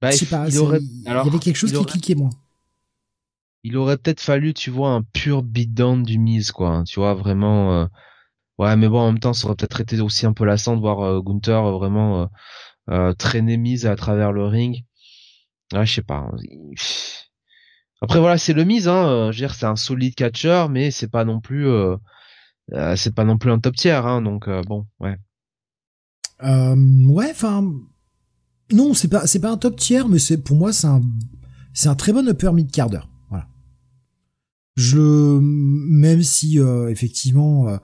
Bah, 0.00 0.10
il, 0.12 1.02
y 1.04 1.08
avait 1.08 1.38
quelque 1.38 1.56
chose 1.56 1.72
qui 1.72 1.84
cliquait 1.84 2.14
moins. 2.14 2.30
Il 3.62 3.76
aurait 3.76 3.96
peut-être 3.96 4.20
fallu, 4.20 4.54
tu 4.54 4.70
vois, 4.70 4.90
un 4.90 5.02
pur 5.02 5.42
beatdown 5.42 6.02
du 6.02 6.18
mise, 6.18 6.52
quoi. 6.52 6.70
Hein, 6.70 6.84
tu 6.84 7.00
vois, 7.00 7.14
vraiment. 7.14 7.80
Euh, 7.80 7.86
ouais, 8.58 8.76
mais 8.76 8.88
bon, 8.88 9.00
en 9.00 9.12
même 9.12 9.18
temps, 9.18 9.32
ça 9.32 9.46
aurait 9.46 9.56
peut-être 9.56 9.80
été 9.80 10.00
aussi 10.00 10.26
un 10.26 10.34
peu 10.34 10.44
lassant 10.44 10.76
de 10.76 10.80
voir 10.80 11.00
euh, 11.00 11.20
Gunther 11.20 11.64
euh, 11.64 11.72
vraiment 11.72 12.28
traîner 13.18 13.56
mise 13.56 13.86
à 13.86 13.96
travers 13.96 14.32
le 14.32 14.44
ring. 14.44 14.84
Ouais, 15.72 15.86
je 15.86 15.94
sais 15.94 16.02
pas. 16.02 16.18
Hein, 16.18 16.36
Après 18.02 18.20
voilà, 18.20 18.38
c'est 18.38 18.52
le 18.52 18.64
mise, 18.64 18.86
hein. 18.86 19.32
Je 19.32 19.38
veux 19.38 19.46
dire, 19.46 19.54
c'est 19.54 19.66
un 19.66 19.76
solide 19.76 20.14
catcher, 20.14 20.66
mais 20.70 20.90
c'est 20.92 21.10
pas 21.10 21.24
non 21.24 21.40
plus, 21.40 21.66
c'est 22.94 23.14
pas 23.14 23.24
non 23.24 23.38
plus 23.38 23.50
un 23.50 23.58
top 23.58 23.74
tier, 23.74 23.92
hein. 23.92 24.22
Donc 24.22 24.48
bon, 24.66 24.86
ouais. 25.00 25.16
ouais, 26.40 27.30
enfin, 27.32 27.64
non, 28.72 28.94
c'est 28.94 29.08
pas 29.08 29.26
c'est 29.26 29.38
pas 29.38 29.50
un 29.50 29.56
top 29.56 29.76
tiers, 29.76 30.08
mais 30.08 30.18
c'est 30.18 30.38
pour 30.38 30.56
moi 30.56 30.72
c'est 30.72 30.86
un 30.86 31.02
c'est 31.72 31.88
un 31.88 31.94
très 31.94 32.12
bon 32.12 32.28
upper 32.28 32.52
mid 32.52 32.70
quart 32.70 32.90
d'heure. 32.90 33.08
Voilà. 33.28 33.48
Je 34.76 35.38
même 35.38 36.22
si 36.22 36.58
euh, 36.58 36.88
effectivement 36.88 37.68
euh, 37.68 37.76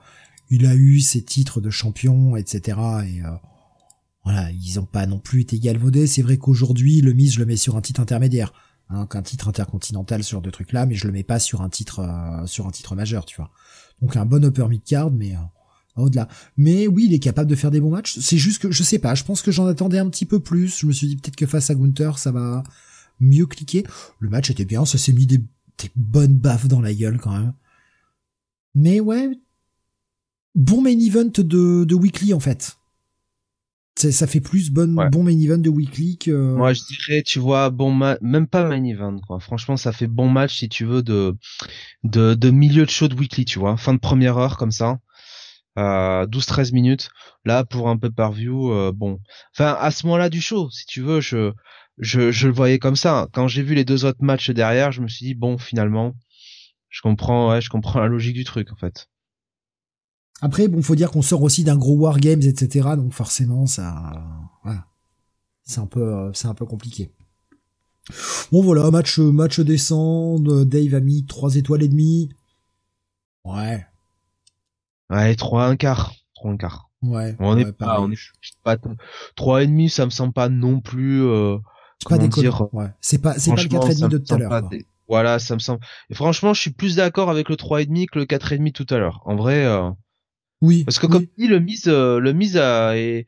il 0.49 0.65
a 0.65 0.75
eu 0.75 0.99
ses 0.99 1.23
titres 1.23 1.61
de 1.61 1.69
champion, 1.69 2.35
etc. 2.35 2.77
Et 3.07 3.23
euh, 3.23 3.29
voilà, 4.25 4.51
ils 4.51 4.79
ont 4.79 4.85
pas 4.85 5.05
non 5.05 5.19
plus 5.19 5.41
été 5.41 5.57
galvaudés. 5.59 6.07
C'est 6.07 6.21
vrai 6.21 6.37
qu'aujourd'hui 6.37 7.01
le 7.01 7.13
mise 7.13 7.33
je 7.33 7.39
le 7.39 7.45
mets 7.45 7.55
sur 7.55 7.77
un 7.77 7.81
titre 7.81 8.01
intermédiaire, 8.01 8.51
hein, 8.89 9.07
un 9.09 9.21
titre 9.21 9.47
intercontinental 9.47 10.21
sur 10.23 10.41
deux 10.41 10.51
trucs 10.51 10.73
là, 10.73 10.85
mais 10.85 10.95
je 10.95 11.07
le 11.07 11.13
mets 11.13 11.23
pas 11.23 11.39
sur 11.39 11.61
un 11.61 11.69
titre 11.69 12.43
sur 12.45 12.67
un 12.67 12.71
titre 12.71 12.95
majeur, 12.95 13.25
tu 13.25 13.37
vois. 13.37 13.51
Donc 14.01 14.17
un 14.17 14.25
bon 14.25 14.43
upper 14.43 14.67
mid 14.67 14.83
card, 14.83 15.11
mais 15.11 15.33
au-delà. 15.95 16.27
Mais 16.57 16.87
oui, 16.87 17.05
il 17.05 17.13
est 17.13 17.19
capable 17.19 17.49
de 17.49 17.55
faire 17.55 17.71
des 17.71 17.79
bons 17.79 17.91
matchs. 17.91 18.17
C'est 18.19 18.37
juste 18.37 18.61
que, 18.61 18.71
je 18.71 18.83
sais 18.83 18.99
pas, 18.99 19.15
je 19.15 19.23
pense 19.23 19.41
que 19.41 19.51
j'en 19.51 19.67
attendais 19.67 19.99
un 19.99 20.09
petit 20.09 20.25
peu 20.25 20.39
plus. 20.39 20.79
Je 20.79 20.87
me 20.87 20.91
suis 20.91 21.07
dit 21.07 21.15
peut-être 21.17 21.35
que 21.35 21.45
face 21.45 21.69
à 21.69 21.75
Gunther, 21.75 22.17
ça 22.17 22.31
va 22.31 22.63
mieux 23.19 23.45
cliquer. 23.45 23.83
Le 24.19 24.29
match 24.29 24.49
était 24.49 24.65
bien, 24.65 24.85
ça 24.85 24.97
s'est 24.97 25.13
mis 25.13 25.27
des, 25.27 25.41
bonnes 25.95 26.37
baffes 26.37 26.67
dans 26.67 26.79
la 26.79 26.93
gueule 26.93 27.19
quand 27.19 27.31
même. 27.31 27.53
Mais 28.75 28.99
ouais, 28.99 29.29
bon 30.55 30.81
main 30.81 30.97
event 30.97 31.25
de, 31.25 31.83
de 31.83 31.95
Weekly 31.95 32.33
en 32.33 32.39
fait. 32.39 32.77
Ça 33.95 34.25
fait 34.25 34.39
plus 34.39 34.71
bon, 34.71 34.95
bon 35.11 35.23
main 35.23 35.37
event 35.37 35.57
de 35.57 35.69
Weekly 35.69 36.17
que... 36.17 36.31
Moi 36.31 36.73
je 36.73 36.81
dirais, 36.83 37.21
tu 37.23 37.39
vois, 37.39 37.69
bon 37.69 37.93
même 37.93 38.47
pas 38.47 38.67
main 38.67 38.83
event 38.83 39.19
quoi. 39.19 39.39
Franchement, 39.39 39.77
ça 39.77 39.91
fait 39.91 40.07
bon 40.07 40.29
match 40.29 40.59
si 40.59 40.69
tu 40.69 40.85
veux 40.85 41.03
de, 41.03 41.35
de, 42.03 42.33
de 42.33 42.49
milieu 42.49 42.85
de 42.85 42.89
show 42.89 43.07
de 43.07 43.15
Weekly, 43.15 43.45
tu 43.45 43.59
vois. 43.59 43.77
Fin 43.77 43.93
de 43.93 43.99
première 43.99 44.37
heure 44.37 44.57
comme 44.57 44.71
ça. 44.71 44.99
12-13 45.77 46.73
minutes. 46.73 47.09
Là, 47.45 47.63
pour 47.63 47.89
un 47.89 47.97
peu 47.97 48.11
par 48.11 48.31
view, 48.31 48.71
euh, 48.71 48.91
bon. 48.93 49.19
Enfin, 49.55 49.75
à 49.79 49.91
ce 49.91 50.05
moment-là 50.05 50.29
du 50.29 50.41
show, 50.41 50.69
si 50.69 50.85
tu 50.85 51.01
veux, 51.01 51.21
je, 51.21 51.51
je, 51.97 52.31
je 52.31 52.47
le 52.47 52.53
voyais 52.53 52.79
comme 52.79 52.95
ça. 52.95 53.27
Quand 53.33 53.47
j'ai 53.47 53.63
vu 53.63 53.75
les 53.75 53.85
deux 53.85 54.05
autres 54.05 54.23
matchs 54.23 54.51
derrière, 54.51 54.91
je 54.91 55.01
me 55.01 55.07
suis 55.07 55.25
dit, 55.25 55.33
bon, 55.35 55.57
finalement, 55.57 56.13
je 56.89 57.01
comprends, 57.01 57.51
ouais, 57.51 57.61
je 57.61 57.69
comprends 57.69 57.99
la 57.99 58.07
logique 58.07 58.35
du 58.35 58.43
truc, 58.43 58.71
en 58.71 58.75
fait. 58.75 59.07
Après, 60.41 60.67
bon, 60.67 60.81
faut 60.81 60.95
dire 60.95 61.11
qu'on 61.11 61.21
sort 61.21 61.41
aussi 61.41 61.63
d'un 61.63 61.77
gros 61.77 61.95
War 61.95 62.19
Games, 62.19 62.41
etc. 62.41 62.89
Donc 62.97 63.13
forcément, 63.13 63.65
ça, 63.65 64.11
voilà. 64.63 64.87
C'est 65.63 65.79
un 65.79 65.85
peu, 65.85 66.31
c'est 66.33 66.47
un 66.47 66.53
peu 66.53 66.65
compliqué. 66.65 67.13
Bon 68.51 68.61
voilà, 68.61 68.91
match, 68.91 69.19
match 69.19 69.61
décent. 69.61 70.37
Dave 70.39 70.93
a 70.95 70.99
mis 70.99 71.25
3 71.25 71.55
étoiles 71.55 71.83
et 71.83 71.87
demie. 71.87 72.29
Ouais, 73.45 73.85
Ouais, 75.13 75.35
3 75.35 75.65
un 75.65 75.75
quart. 75.75 76.13
3 76.35 76.51
un 76.51 76.57
quart. 76.57 76.89
Ouais. 77.03 77.35
On 77.39 77.57
est 77.57 77.71
pas, 77.71 77.99
on 77.99 78.11
est 78.11 78.17
pas, 78.63 78.77
3 79.35 79.63
et 79.63 79.67
demi, 79.67 79.89
ça 79.89 80.05
me 80.05 80.09
semble 80.09 80.33
pas 80.33 80.49
non 80.49 80.79
plus, 80.79 81.21
euh, 81.23 81.57
pas 82.07 82.17
dire, 82.17 82.73
ouais. 82.73 82.87
C'est 83.01 83.21
pas, 83.21 83.33
c'est 83.37 83.53
pas 83.53 83.61
le 83.61 83.67
4 83.67 83.91
et 83.91 83.95
demi 83.95 84.09
de 84.09 84.17
tout 84.17 84.33
à 84.33 84.37
l'heure. 84.37 84.69
Voilà, 85.09 85.37
ça 85.37 85.53
me 85.53 85.59
semble. 85.59 85.81
Et 86.09 86.15
franchement, 86.15 86.53
je 86.53 86.61
suis 86.61 86.71
plus 86.71 86.95
d'accord 86.95 87.29
avec 87.29 87.49
le 87.49 87.57
3 87.57 87.81
et 87.81 87.85
demi 87.85 88.05
que 88.05 88.19
le 88.19 88.25
4 88.25 88.53
et 88.53 88.57
demi 88.57 88.71
tout 88.71 88.87
à 88.89 88.97
l'heure. 88.97 89.21
En 89.25 89.35
vrai, 89.35 89.65
euh... 89.65 89.89
Oui. 90.61 90.85
Parce 90.85 90.97
que 90.97 91.07
comme 91.07 91.25
dit, 91.37 91.47
le 91.47 91.59
mise, 91.59 91.87
euh, 91.87 92.19
le 92.19 92.31
mise 92.31 92.57
a, 92.57 92.97
et, 92.97 93.27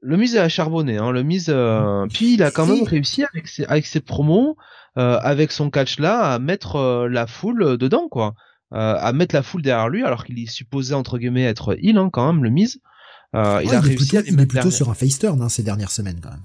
le 0.00 0.16
mise 0.16 0.36
a 0.36 0.48
charbonné, 0.48 0.98
hein. 0.98 1.10
Le 1.10 1.24
mise, 1.24 1.46
euh... 1.48 2.06
puis 2.06 2.34
il 2.34 2.44
a 2.44 2.52
quand 2.52 2.66
même 2.66 2.84
réussi 2.84 3.24
avec 3.24 3.48
ses, 3.48 3.64
avec 3.64 3.86
ses 3.86 4.00
promos, 4.00 4.56
avec 4.94 5.50
son 5.50 5.68
catch 5.68 5.98
là, 5.98 6.32
à 6.32 6.38
mettre 6.38 7.08
la 7.10 7.26
foule 7.26 7.76
dedans, 7.76 8.08
quoi. 8.08 8.34
Euh, 8.76 8.98
à 9.00 9.14
mettre 9.14 9.34
la 9.34 9.42
foule 9.42 9.62
derrière 9.62 9.88
lui, 9.88 10.04
alors 10.04 10.26
qu'il 10.26 10.38
est 10.38 10.50
supposé 10.50 10.92
entre 10.92 11.16
guillemets 11.16 11.44
être 11.44 11.78
heal 11.80 11.96
hein, 11.96 12.10
quand 12.12 12.30
même, 12.30 12.44
le 12.44 12.50
mise. 12.50 12.78
Euh, 13.34 13.62
il 13.64 13.74
a 13.74 13.80
réussi 13.80 14.18
à 14.18 14.20
il 14.20 14.38
est 14.38 14.46
plutôt 14.46 14.70
sur 14.70 14.90
un 14.90 14.94
face 14.94 15.18
turn 15.18 15.40
hein, 15.40 15.48
ces 15.48 15.62
dernières 15.62 15.90
semaines 15.90 16.20
quand 16.20 16.28
même. 16.28 16.44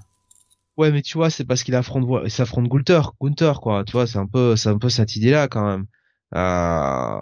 Ouais, 0.77 0.91
mais 0.91 1.01
tu 1.01 1.17
vois, 1.17 1.29
c'est 1.29 1.43
parce 1.43 1.63
qu'il 1.63 1.75
affronte, 1.75 2.07
il 2.23 2.31
s'affronte 2.31 2.69
Gunther, 2.69 3.11
Gunther 3.21 3.59
quoi. 3.59 3.83
Tu 3.83 3.91
vois, 3.91 4.07
c'est 4.07 4.17
un 4.17 4.27
peu, 4.27 4.55
c'est 4.55 4.69
un 4.69 4.77
peu 4.77 4.87
cette 4.87 5.17
idée-là 5.17 5.49
quand 5.49 5.65
même. 5.65 5.85
Euh... 6.33 7.21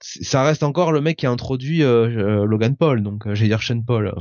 Ça 0.00 0.44
reste 0.44 0.62
encore 0.62 0.90
le 0.90 1.02
mec 1.02 1.18
qui 1.18 1.26
a 1.26 1.30
introduit 1.30 1.82
euh, 1.82 2.46
Logan 2.46 2.74
Paul, 2.74 3.02
donc 3.02 3.24
j'allais 3.34 3.48
dire 3.48 3.62
Sean 3.62 3.82
Paul. 3.82 4.14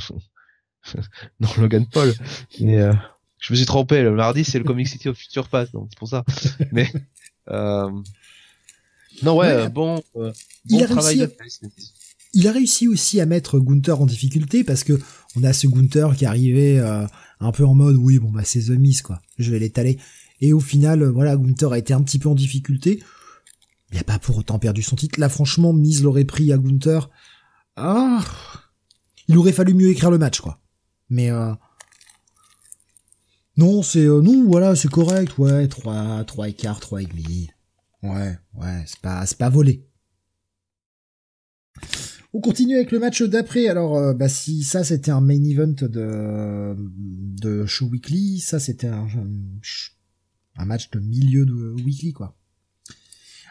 non, 1.40 1.50
Logan 1.58 1.86
Paul. 1.86 2.14
Je 2.60 3.54
me 3.54 3.56
suis 3.56 3.66
trompé. 3.66 4.02
Le 4.02 4.12
mardi, 4.12 4.44
c'est 4.44 4.58
le 4.58 4.66
Comic 4.66 4.90
City 4.90 5.08
of 5.08 5.18
Future 5.18 5.48
Pass, 5.48 5.72
donc 5.72 5.88
c'est 5.90 6.00
pour 6.00 6.10
ça. 6.10 6.26
Mais 6.74 6.92
euh... 7.50 7.90
non, 9.24 9.38
ouais, 9.38 9.70
bon, 9.70 10.02
bon 10.14 10.32
il 10.66 10.84
a 10.84 10.88
réussi 10.88 11.18
de... 11.18 11.32
Il 12.34 12.48
a 12.48 12.52
réussi 12.52 12.88
aussi 12.88 13.20
à 13.20 13.26
mettre 13.26 13.60
Gunther 13.60 14.00
en 14.00 14.06
difficulté 14.06 14.64
parce 14.64 14.84
que 14.84 15.00
on 15.36 15.44
a 15.44 15.54
ce 15.54 15.68
Gunther 15.68 16.16
qui 16.16 16.26
arrivait 16.26 16.80
un 17.40 17.52
peu 17.52 17.66
en 17.66 17.74
mode 17.74 17.96
oui 17.96 18.20
bon 18.20 18.30
bah 18.30 18.42
c'est 18.44 18.60
The 18.60 18.72
Miz 18.72 19.02
quoi, 19.02 19.22
je 19.40 19.52
vais 19.52 19.60
l'étaler. 19.60 19.98
Et 20.42 20.54
au 20.54 20.60
final, 20.60 21.04
voilà, 21.04 21.36
Gunther 21.36 21.72
a 21.72 21.80
été 21.80 21.94
un 21.94 22.02
petit 22.02 22.20
peu 22.20 22.30
en 22.30 22.36
difficulté. 22.36 23.04
Il 23.92 23.98
a 23.98 24.04
pas 24.04 24.20
pour 24.20 24.38
autant 24.38 24.60
perdu 24.60 24.82
son 24.82 24.96
titre. 24.96 25.20
Là, 25.20 25.30
franchement, 25.30 25.74
Miz 25.74 26.04
l'aurait 26.04 26.26
pris 26.26 26.52
à 26.52 26.58
Gunther. 26.58 27.10
Ah, 27.76 28.24
il 29.28 29.38
aurait 29.38 29.52
fallu 29.52 29.74
mieux 29.74 29.90
écrire 29.90 30.12
le 30.12 30.18
match, 30.18 30.42
quoi. 30.42 30.60
Mais 31.10 31.32
euh... 31.32 31.54
non, 33.56 33.82
c'est 33.82 34.06
euh, 34.06 34.22
non, 34.22 34.46
voilà, 34.46 34.76
c'est 34.76 34.90
correct, 34.90 35.38
ouais, 35.38 35.68
3 35.68 36.24
3 36.26 36.50
et 36.50 36.54
quart, 36.54 36.80
3 36.80 37.04
et 37.04 37.06
demi. 37.06 37.50
Ouais, 38.04 38.38
ouais, 38.54 38.84
c'est 38.86 39.00
pas 39.00 39.26
c'est 39.26 39.38
pas 39.38 39.50
volé. 39.50 39.86
On 42.34 42.40
continue 42.42 42.76
avec 42.76 42.92
le 42.92 43.00
match 43.00 43.24
d'après. 43.24 43.68
Alors, 43.68 43.98
euh, 43.98 44.14
bah 44.14 44.30
si 44.30 44.64
ça 44.64 44.84
c'était 44.84 45.12
un 45.12 45.22
main 45.22 45.44
event 45.44 45.68
de 45.82 46.76
de 46.78 47.66
show 47.66 47.88
weekly, 47.88 48.40
ça 48.40 48.60
c'était 48.60 48.88
un, 48.88 49.08
un 50.58 50.66
match 50.66 50.92
de 50.92 51.00
milieu 51.00 51.46
de 51.46 51.74
weekly 51.84 52.14
quoi. 52.14 52.38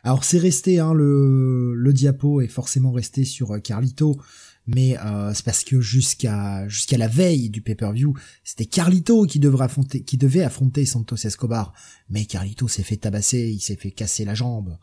Alors 0.05 0.23
c'est 0.23 0.39
resté, 0.39 0.79
hein, 0.79 0.95
le, 0.95 1.75
le 1.75 1.93
diapo 1.93 2.41
est 2.41 2.47
forcément 2.47 2.93
resté 2.93 3.25
sur 3.25 3.53
euh, 3.53 3.59
Carlito, 3.59 4.21
mais 4.67 4.99
euh, 4.99 5.33
c'est 5.33 5.45
parce 5.45 5.65
que 5.65 5.81
jusqu'à 5.81 6.69
jusqu'à 6.69 6.99
la 6.99 7.09
veille 7.09 7.51
du 7.51 7.63
pay-per-view, 7.63 8.15
c'était 8.45 8.67
Carlito 8.67 9.27
qui 9.27 9.39
devrait 9.39 9.67
affronter 9.67 10.03
qui 10.03 10.17
devait 10.17 10.43
affronter 10.43 10.85
Santos 10.85 11.17
Escobar, 11.17 11.73
mais 12.09 12.27
Carlito 12.27 12.67
s'est 12.69 12.83
fait 12.83 12.97
tabasser, 12.97 13.51
il 13.53 13.61
s'est 13.61 13.77
fait 13.77 13.93
casser 13.93 14.25
la 14.25 14.35
jambe. 14.35 14.79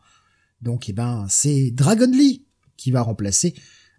Donc 0.62 0.88
eh 0.90 0.94
ben 0.94 1.26
c'est 1.30 1.72
Dragon 1.72 2.10
Lee 2.10 2.46
qui 2.78 2.92
va 2.92 3.02
remplacer 3.02 3.54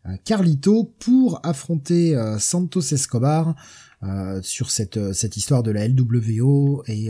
euh, 0.06 0.16
Carlito 0.24 0.94
pour 0.98 1.40
affronter 1.44 2.16
Santos 2.38 2.92
Escobar 2.92 3.54
sur 4.42 4.70
cette 4.70 5.14
cette 5.14 5.38
histoire 5.38 5.62
de 5.62 5.70
la 5.70 5.88
LWO 5.88 6.84
et 6.86 7.08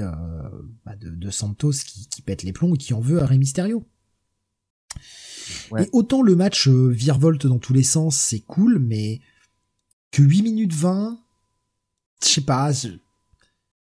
bah, 0.84 0.94
de, 0.94 1.10
de, 1.10 1.30
Santos 1.30 1.72
qui, 1.84 2.06
qui 2.06 2.22
pète 2.22 2.44
les 2.44 2.52
plombs 2.52 2.72
et 2.72 2.78
qui 2.78 2.94
en 2.94 3.00
veut 3.00 3.20
à 3.20 3.26
Rey 3.26 3.36
Mysterio. 3.36 3.84
Et 5.78 5.88
autant 5.92 6.22
le 6.22 6.36
match 6.36 6.68
euh, 6.68 6.88
virevolte 6.88 7.46
dans 7.46 7.58
tous 7.58 7.72
les 7.72 7.82
sens, 7.82 8.16
c'est 8.16 8.40
cool, 8.40 8.78
mais 8.78 9.20
que 10.10 10.22
8 10.22 10.42
minutes 10.42 10.74
20, 10.74 11.18
je 12.22 12.28
sais 12.28 12.40
pas, 12.40 12.72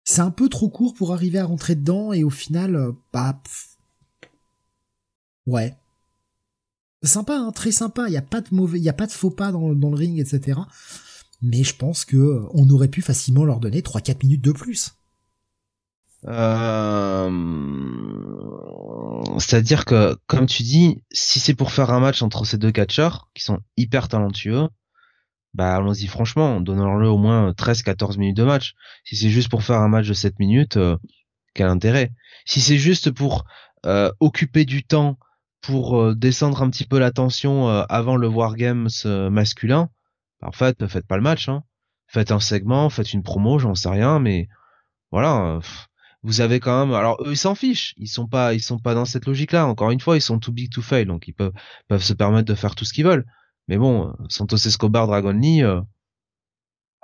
c'est 0.03 0.21
un 0.21 0.31
peu 0.31 0.49
trop 0.49 0.69
court 0.69 0.93
pour 0.93 1.13
arriver 1.13 1.39
à 1.39 1.45
rentrer 1.45 1.75
dedans 1.75 2.13
et 2.13 2.23
au 2.23 2.29
final, 2.29 2.75
euh, 2.75 2.91
bah, 3.11 3.41
ouais. 5.47 5.75
Sympa, 7.03 7.37
hein, 7.37 7.51
très 7.51 7.71
sympa. 7.71 8.05
Il 8.07 8.13
y 8.13 8.17
a 8.17 8.21
pas 8.21 8.41
de 8.41 8.53
mauvais, 8.53 8.79
il 8.79 8.83
y 8.83 8.89
a 8.89 8.93
pas 8.93 9.07
de 9.07 9.11
faux 9.11 9.29
pas 9.29 9.51
dans, 9.51 9.73
dans 9.73 9.89
le 9.89 9.95
ring, 9.95 10.19
etc. 10.19 10.59
Mais 11.41 11.63
je 11.63 11.75
pense 11.75 12.05
que 12.05 12.17
euh, 12.17 12.47
on 12.53 12.69
aurait 12.69 12.87
pu 12.87 13.01
facilement 13.01 13.45
leur 13.45 13.59
donner 13.59 13.81
3-4 13.81 14.23
minutes 14.23 14.43
de 14.43 14.51
plus. 14.51 14.95
Euh... 16.27 17.29
C'est-à-dire 19.39 19.85
que, 19.85 20.17
comme 20.27 20.45
tu 20.45 20.63
dis, 20.63 21.03
si 21.11 21.39
c'est 21.39 21.55
pour 21.55 21.71
faire 21.71 21.91
un 21.91 21.99
match 21.99 22.21
entre 22.21 22.45
ces 22.45 22.57
deux 22.57 22.71
catcheurs, 22.71 23.29
qui 23.33 23.43
sont 23.43 23.59
hyper 23.77 24.07
talentueux, 24.07 24.67
bah 25.53 25.75
allons-y 25.75 26.07
franchement, 26.07 26.59
donnons-leur 26.59 27.13
au 27.13 27.17
moins 27.17 27.51
13-14 27.51 28.17
minutes 28.17 28.37
de 28.37 28.43
match. 28.43 28.73
Si 29.05 29.15
c'est 29.15 29.29
juste 29.29 29.49
pour 29.49 29.63
faire 29.63 29.79
un 29.79 29.87
match 29.87 30.07
de 30.07 30.13
7 30.13 30.37
minutes, 30.39 30.77
euh, 30.77 30.97
quel 31.53 31.67
intérêt? 31.67 32.11
Si 32.45 32.59
c'est 32.59 32.77
juste 32.77 33.11
pour 33.11 33.45
euh, 33.85 34.11
occuper 34.19 34.65
du 34.65 34.83
temps, 34.83 35.17
pour 35.61 35.97
euh, 35.97 36.13
descendre 36.13 36.61
un 36.61 36.69
petit 36.69 36.85
peu 36.85 36.99
la 36.99 37.11
tension 37.11 37.69
avant 37.69 38.17
le 38.17 38.27
Wargames 38.27 38.89
masculin, 39.31 39.89
bah, 40.41 40.49
en 40.49 40.51
fait, 40.51 40.85
faites 40.87 41.07
pas 41.07 41.15
le 41.15 41.23
match. 41.23 41.47
Hein. 41.47 41.63
Faites 42.07 42.31
un 42.31 42.41
segment, 42.41 42.89
faites 42.89 43.13
une 43.13 43.23
promo, 43.23 43.57
j'en 43.57 43.75
sais 43.75 43.89
rien, 43.89 44.19
mais 44.19 44.49
voilà 45.11 45.59
vous 46.25 46.41
avez 46.41 46.59
quand 46.59 46.85
même 46.85 46.95
alors 46.95 47.21
eux 47.25 47.31
ils 47.31 47.37
s'en 47.37 47.55
fichent. 47.55 47.93
Ils 47.97 48.07
sont 48.07 48.27
pas 48.27 48.53
ils 48.53 48.61
sont 48.61 48.79
pas 48.79 48.95
dans 48.95 49.05
cette 49.05 49.27
logique 49.27 49.51
là 49.51 49.67
encore 49.67 49.91
une 49.91 49.99
fois 49.99 50.17
ils 50.17 50.21
sont 50.21 50.39
too 50.39 50.51
big 50.51 50.71
to 50.71 50.81
fail 50.81 51.05
donc 51.05 51.27
ils 51.27 51.33
peuvent 51.33 51.53
peuvent 51.87 52.03
se 52.03 52.13
permettre 52.13 52.47
de 52.47 52.55
faire 52.55 52.75
tout 52.75 52.83
ce 52.83 52.93
qu'ils 52.93 53.05
veulent. 53.05 53.25
Mais 53.67 53.77
bon 53.77 54.13
Santos 54.27 54.57
Escobar 54.57 55.07
Dragon 55.07 55.31
Lee 55.31 55.63
euh, 55.63 55.79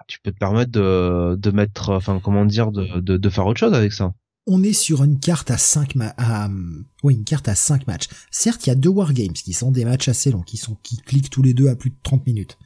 tu 0.08 0.20
peux 0.20 0.32
te 0.32 0.38
permettre 0.38 0.72
de 0.72 1.36
de 1.40 1.52
mettre 1.52 1.92
enfin 1.92 2.20
comment 2.20 2.46
dire 2.46 2.72
de, 2.72 3.00
de, 3.00 3.18
de 3.18 3.30
faire 3.30 3.46
autre 3.46 3.60
chose 3.60 3.74
avec 3.74 3.94
ça. 3.94 4.14
On 4.48 4.64
est 4.64 4.74
sur 4.74 5.04
une 5.04 5.20
carte 5.20 5.52
à 5.52 5.58
5 5.58 5.94
ma 5.94 6.16
à, 6.18 6.50
oui, 7.04 7.14
une 7.14 7.24
carte 7.24 7.48
à 7.48 7.54
5 7.54 7.86
matchs. 7.86 8.08
Certes, 8.32 8.66
il 8.66 8.70
y 8.70 8.72
a 8.72 8.76
deux 8.76 8.90
wargames 8.90 9.34
qui 9.34 9.54
sont 9.54 9.70
des 9.70 9.86
matchs 9.86 10.08
assez 10.08 10.32
longs, 10.32 10.42
qui 10.42 10.58
sont 10.58 10.76
qui 10.82 10.98
cliquent 10.98 11.30
tous 11.30 11.44
les 11.44 11.54
deux 11.54 11.68
à 11.68 11.76
plus 11.76 11.92
de 11.92 11.96
30 12.02 12.26
minutes 12.26 12.58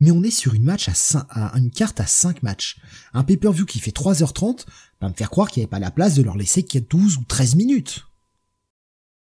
mais 0.00 0.10
on 0.10 0.22
est 0.22 0.30
sur 0.30 0.54
une 0.54 0.64
match 0.64 0.88
à, 0.88 1.58
une 1.58 1.70
carte 1.70 2.00
à 2.00 2.06
5 2.06 2.42
matchs. 2.42 2.80
Un 3.12 3.24
pay-per-view 3.24 3.66
qui 3.66 3.80
fait 3.80 3.90
3h30 3.90 4.64
va 5.00 5.08
me 5.08 5.14
faire 5.14 5.30
croire 5.30 5.48
qu'il 5.48 5.60
n'y 5.60 5.64
avait 5.64 5.70
pas 5.70 5.78
la 5.80 5.90
place 5.90 6.14
de 6.14 6.22
leur 6.22 6.36
laisser 6.36 6.62
qu'il 6.62 6.80
y 6.80 6.84
12 6.84 7.18
ou 7.18 7.24
13 7.24 7.56
minutes. 7.56 8.06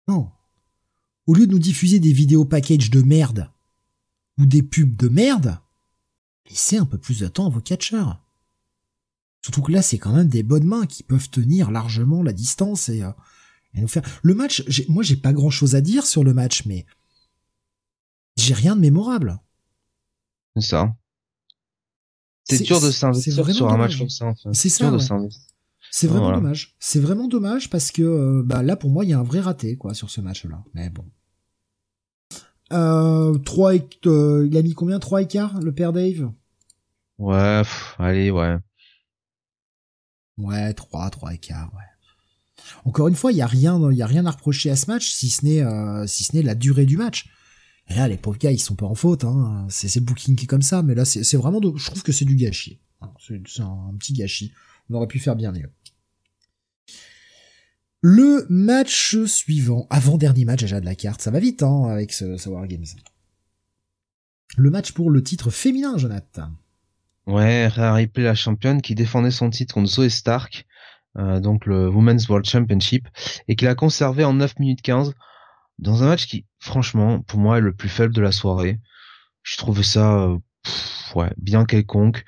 Non. 0.09 0.31
Au 1.27 1.35
lieu 1.35 1.47
de 1.47 1.53
nous 1.53 1.59
diffuser 1.59 2.01
des 2.01 2.13
vidéos 2.13 2.45
package 2.45 2.91
de 2.91 3.03
merde, 3.03 3.51
ou 4.39 4.47
des 4.47 4.63
pubs 4.63 4.97
de 4.97 5.09
merde, 5.09 5.59
laissez 6.49 6.77
un 6.77 6.87
peu 6.87 6.99
plus 6.99 7.21
de 7.21 7.29
temps 7.29 7.47
à 7.47 7.51
vos 7.51 7.61
catcheurs. 7.61 8.21
Surtout 9.43 9.63
que 9.63 9.73
là, 9.73 9.83
c'est 9.83 9.99
quand 9.99 10.13
même 10.13 10.29
des 10.29 10.43
bonnes 10.43 10.67
mains 10.67 10.87
qui 10.87 11.03
peuvent 11.03 11.31
tenir 11.31 11.71
largement 11.71 12.23
la 12.23 12.33
distance 12.33 12.89
et, 12.89 13.03
euh, 13.03 13.11
et 13.75 13.81
nous 13.81 13.89
faire... 13.89 14.03
Le 14.23 14.35
match, 14.35 14.65
moi 14.89 15.03
j'ai 15.03 15.17
pas 15.17 15.33
grand 15.33 15.51
chose 15.51 15.75
à 15.75 15.81
dire 15.81 16.07
sur 16.07 16.25
le 16.25 16.35
match, 16.35 16.65
mais 16.67 16.87
j'ai 18.37 18.55
rien 18.55 18.75
de 18.75 18.81
mémorable. 18.81 19.39
C'est 20.57 20.67
ça. 20.67 20.95
C'est 22.45 22.63
dur 22.63 22.81
de 22.81 22.91
s'investir 22.91 23.55
sur 23.55 23.71
un 23.71 23.77
match 23.77 23.99
comme 23.99 24.11
ça. 24.11 24.33
C'est 24.53 24.69
ça. 24.69 24.91
C'est 25.91 26.07
vraiment 26.09 26.33
dommage. 26.33 26.75
C'est 26.81 27.01
vraiment 27.01 27.29
dommage 27.29 27.71
parce 27.71 27.93
que 27.93 28.03
euh, 28.03 28.43
bah, 28.45 28.63
là 28.63 28.77
pour 28.77 28.91
moi 28.91 29.05
il 29.05 29.11
y 29.11 29.13
a 29.13 29.19
un 29.19 29.23
vrai 29.23 29.41
raté 29.41 29.77
quoi 29.77 29.95
sur 29.95 30.11
ce 30.11 30.21
match-là. 30.21 30.63
Mais 30.75 30.91
bon. 30.91 31.05
Euh, 32.73 33.39
3 33.39 33.77
et, 33.77 33.89
euh, 34.07 34.49
il 34.51 34.57
a 34.57 34.63
mis 34.63 34.75
combien? 34.75 34.99
3 34.99 35.23
écarts 35.23 35.61
le 35.61 35.73
père 35.73 35.93
Dave? 35.93 36.33
Ouais, 37.19 37.63
allez, 37.99 38.31
ouais. 38.31 38.57
Ouais, 40.39 40.75
3, 40.75 41.11
3 41.11 41.35
écarts, 41.35 41.71
ouais. 41.75 41.83
Encore 42.85 43.09
une 43.09 43.15
fois, 43.15 43.31
il 43.31 43.39
y 43.39 43.43
a 43.43 43.47
rien, 43.47 43.79
il 43.91 43.97
y 43.97 44.03
a 44.03 44.07
rien 44.07 44.27
à 44.27 44.31
reprocher 44.31 44.71
à 44.71 44.77
ce 44.77 44.91
match 44.91 45.11
si 45.11 45.29
ce 45.29 45.45
n'est 45.45 45.63
euh, 45.63 46.07
si 46.07 46.25
ce 46.25 46.35
n'est 46.35 46.43
la 46.43 46.55
durée 46.55 46.87
du 46.87 46.97
match. 46.97 47.31
Là, 47.91 48.09
les 48.09 48.17
pauvres 48.17 48.39
gars, 48.39 48.51
ils 48.51 48.59
sont 48.59 48.77
pas 48.77 48.87
en 48.87 48.95
faute. 48.95 49.25
Hein. 49.25 49.67
C'est 49.69 50.01
booking 50.01 50.37
qui 50.37 50.45
est 50.45 50.49
comme 50.49 50.63
ça, 50.63 50.83
mais 50.83 50.95
là, 50.95 51.05
c'est 51.05 51.37
vraiment. 51.37 51.61
Je 51.77 51.87
trouve 51.87 52.03
que 52.03 52.13
c'est 52.13 52.25
du 52.25 52.37
gâchis. 52.37 52.79
C'est 53.21 53.61
un, 53.61 53.95
petit 53.99 54.15
gâchis. 54.15 54.53
On 54.89 54.95
aurait 54.95 55.07
pu 55.07 55.19
faire 55.19 55.37
bien 55.37 55.53
mieux. 55.53 55.71
Le 58.01 58.47
match 58.51 59.17
suivant, 59.25 59.87
avant-dernier 59.91 60.45
match 60.45 60.61
déjà 60.61 60.81
de 60.81 60.85
la 60.85 60.95
carte, 60.95 61.23
ça 61.23 61.31
va 61.31 61.39
vite 61.41 61.63
hein, 61.63 61.85
avec 61.85 62.13
ce, 62.13 62.37
ce 62.37 62.49
Wargames. 62.51 62.85
Le 64.57 64.71
match 64.71 64.93
pour 64.93 65.11
le 65.11 65.23
titre 65.23 65.51
féminin, 65.51 65.97
Jonathan. 65.97 66.51
Ouais, 67.27 67.67
Rhea 67.67 67.95
Ripley, 67.95 68.25
la 68.25 68.35
championne, 68.35 68.83
qui 68.83 68.95
défendait 68.95 69.31
son 69.31 69.49
titre 69.49 69.75
contre 69.75 69.89
Zoe 69.89 70.11
Stark, 70.11 70.67
euh, 71.17 71.41
donc 71.41 71.65
le 71.65 71.89
Women's 71.89 72.29
World 72.29 72.47
Championship, 72.47 73.09
et 73.49 73.57
qui 73.57 73.65
l'a 73.65 73.75
conservé 73.75 74.25
en 74.25 74.35
9 74.35 74.59
minutes 74.59 74.83
15 74.83 75.15
dans 75.79 76.03
un 76.03 76.07
match 76.07 76.27
qui, 76.27 76.47
franchement, 76.59 77.21
pour 77.21 77.39
moi, 77.39 77.59
est 77.59 77.63
le 77.63 77.75
plus 77.75 77.89
faible 77.89 78.15
de 78.15 78.21
la 78.21 78.33
soirée. 78.33 78.81
Je 79.43 79.57
trouvais 79.57 79.83
ça, 79.83 80.15
euh, 80.23 80.39
ouais, 81.15 81.33
bien 81.37 81.65
quelconque. 81.65 82.25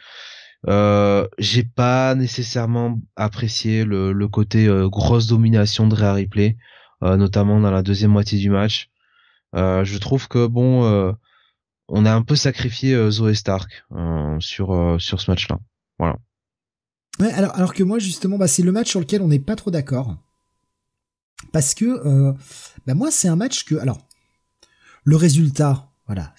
Euh, 0.68 1.28
j'ai 1.38 1.62
pas 1.62 2.14
nécessairement 2.14 3.00
apprécié 3.14 3.84
le, 3.84 4.28
côté 4.28 4.66
euh, 4.66 4.88
grosse 4.88 5.26
domination 5.26 5.86
de 5.86 5.94
Rhea 5.94 6.12
Ripley, 6.14 6.56
euh, 7.04 7.16
notamment 7.16 7.60
dans 7.60 7.70
la 7.70 7.82
deuxième 7.82 8.10
moitié 8.10 8.38
du 8.38 8.50
match. 8.50 8.90
je 9.54 9.98
trouve 9.98 10.28
que 10.28 10.46
bon, 10.46 11.14
on 11.88 12.04
a 12.04 12.12
un 12.12 12.22
peu 12.22 12.36
sacrifié 12.36 13.10
Zoé 13.10 13.34
Stark 13.34 13.84
sur 14.40 14.96
sur 14.98 15.20
ce 15.20 15.30
match-là. 15.30 15.58
Voilà. 15.98 16.16
Ouais, 17.20 17.32
alors 17.32 17.54
alors 17.54 17.72
que 17.72 17.82
moi 17.82 17.98
justement, 17.98 18.36
bah, 18.36 18.48
c'est 18.48 18.62
le 18.62 18.72
match 18.72 18.90
sur 18.90 19.00
lequel 19.00 19.22
on 19.22 19.28
n'est 19.28 19.38
pas 19.38 19.56
trop 19.56 19.70
d'accord 19.70 20.16
parce 21.52 21.74
que 21.74 21.84
euh, 21.84 22.32
bah 22.86 22.94
moi 22.94 23.10
c'est 23.10 23.28
un 23.28 23.36
match 23.36 23.64
que 23.64 23.74
alors 23.76 24.06
le 25.04 25.16
résultat 25.16 25.92
voilà. 26.06 26.34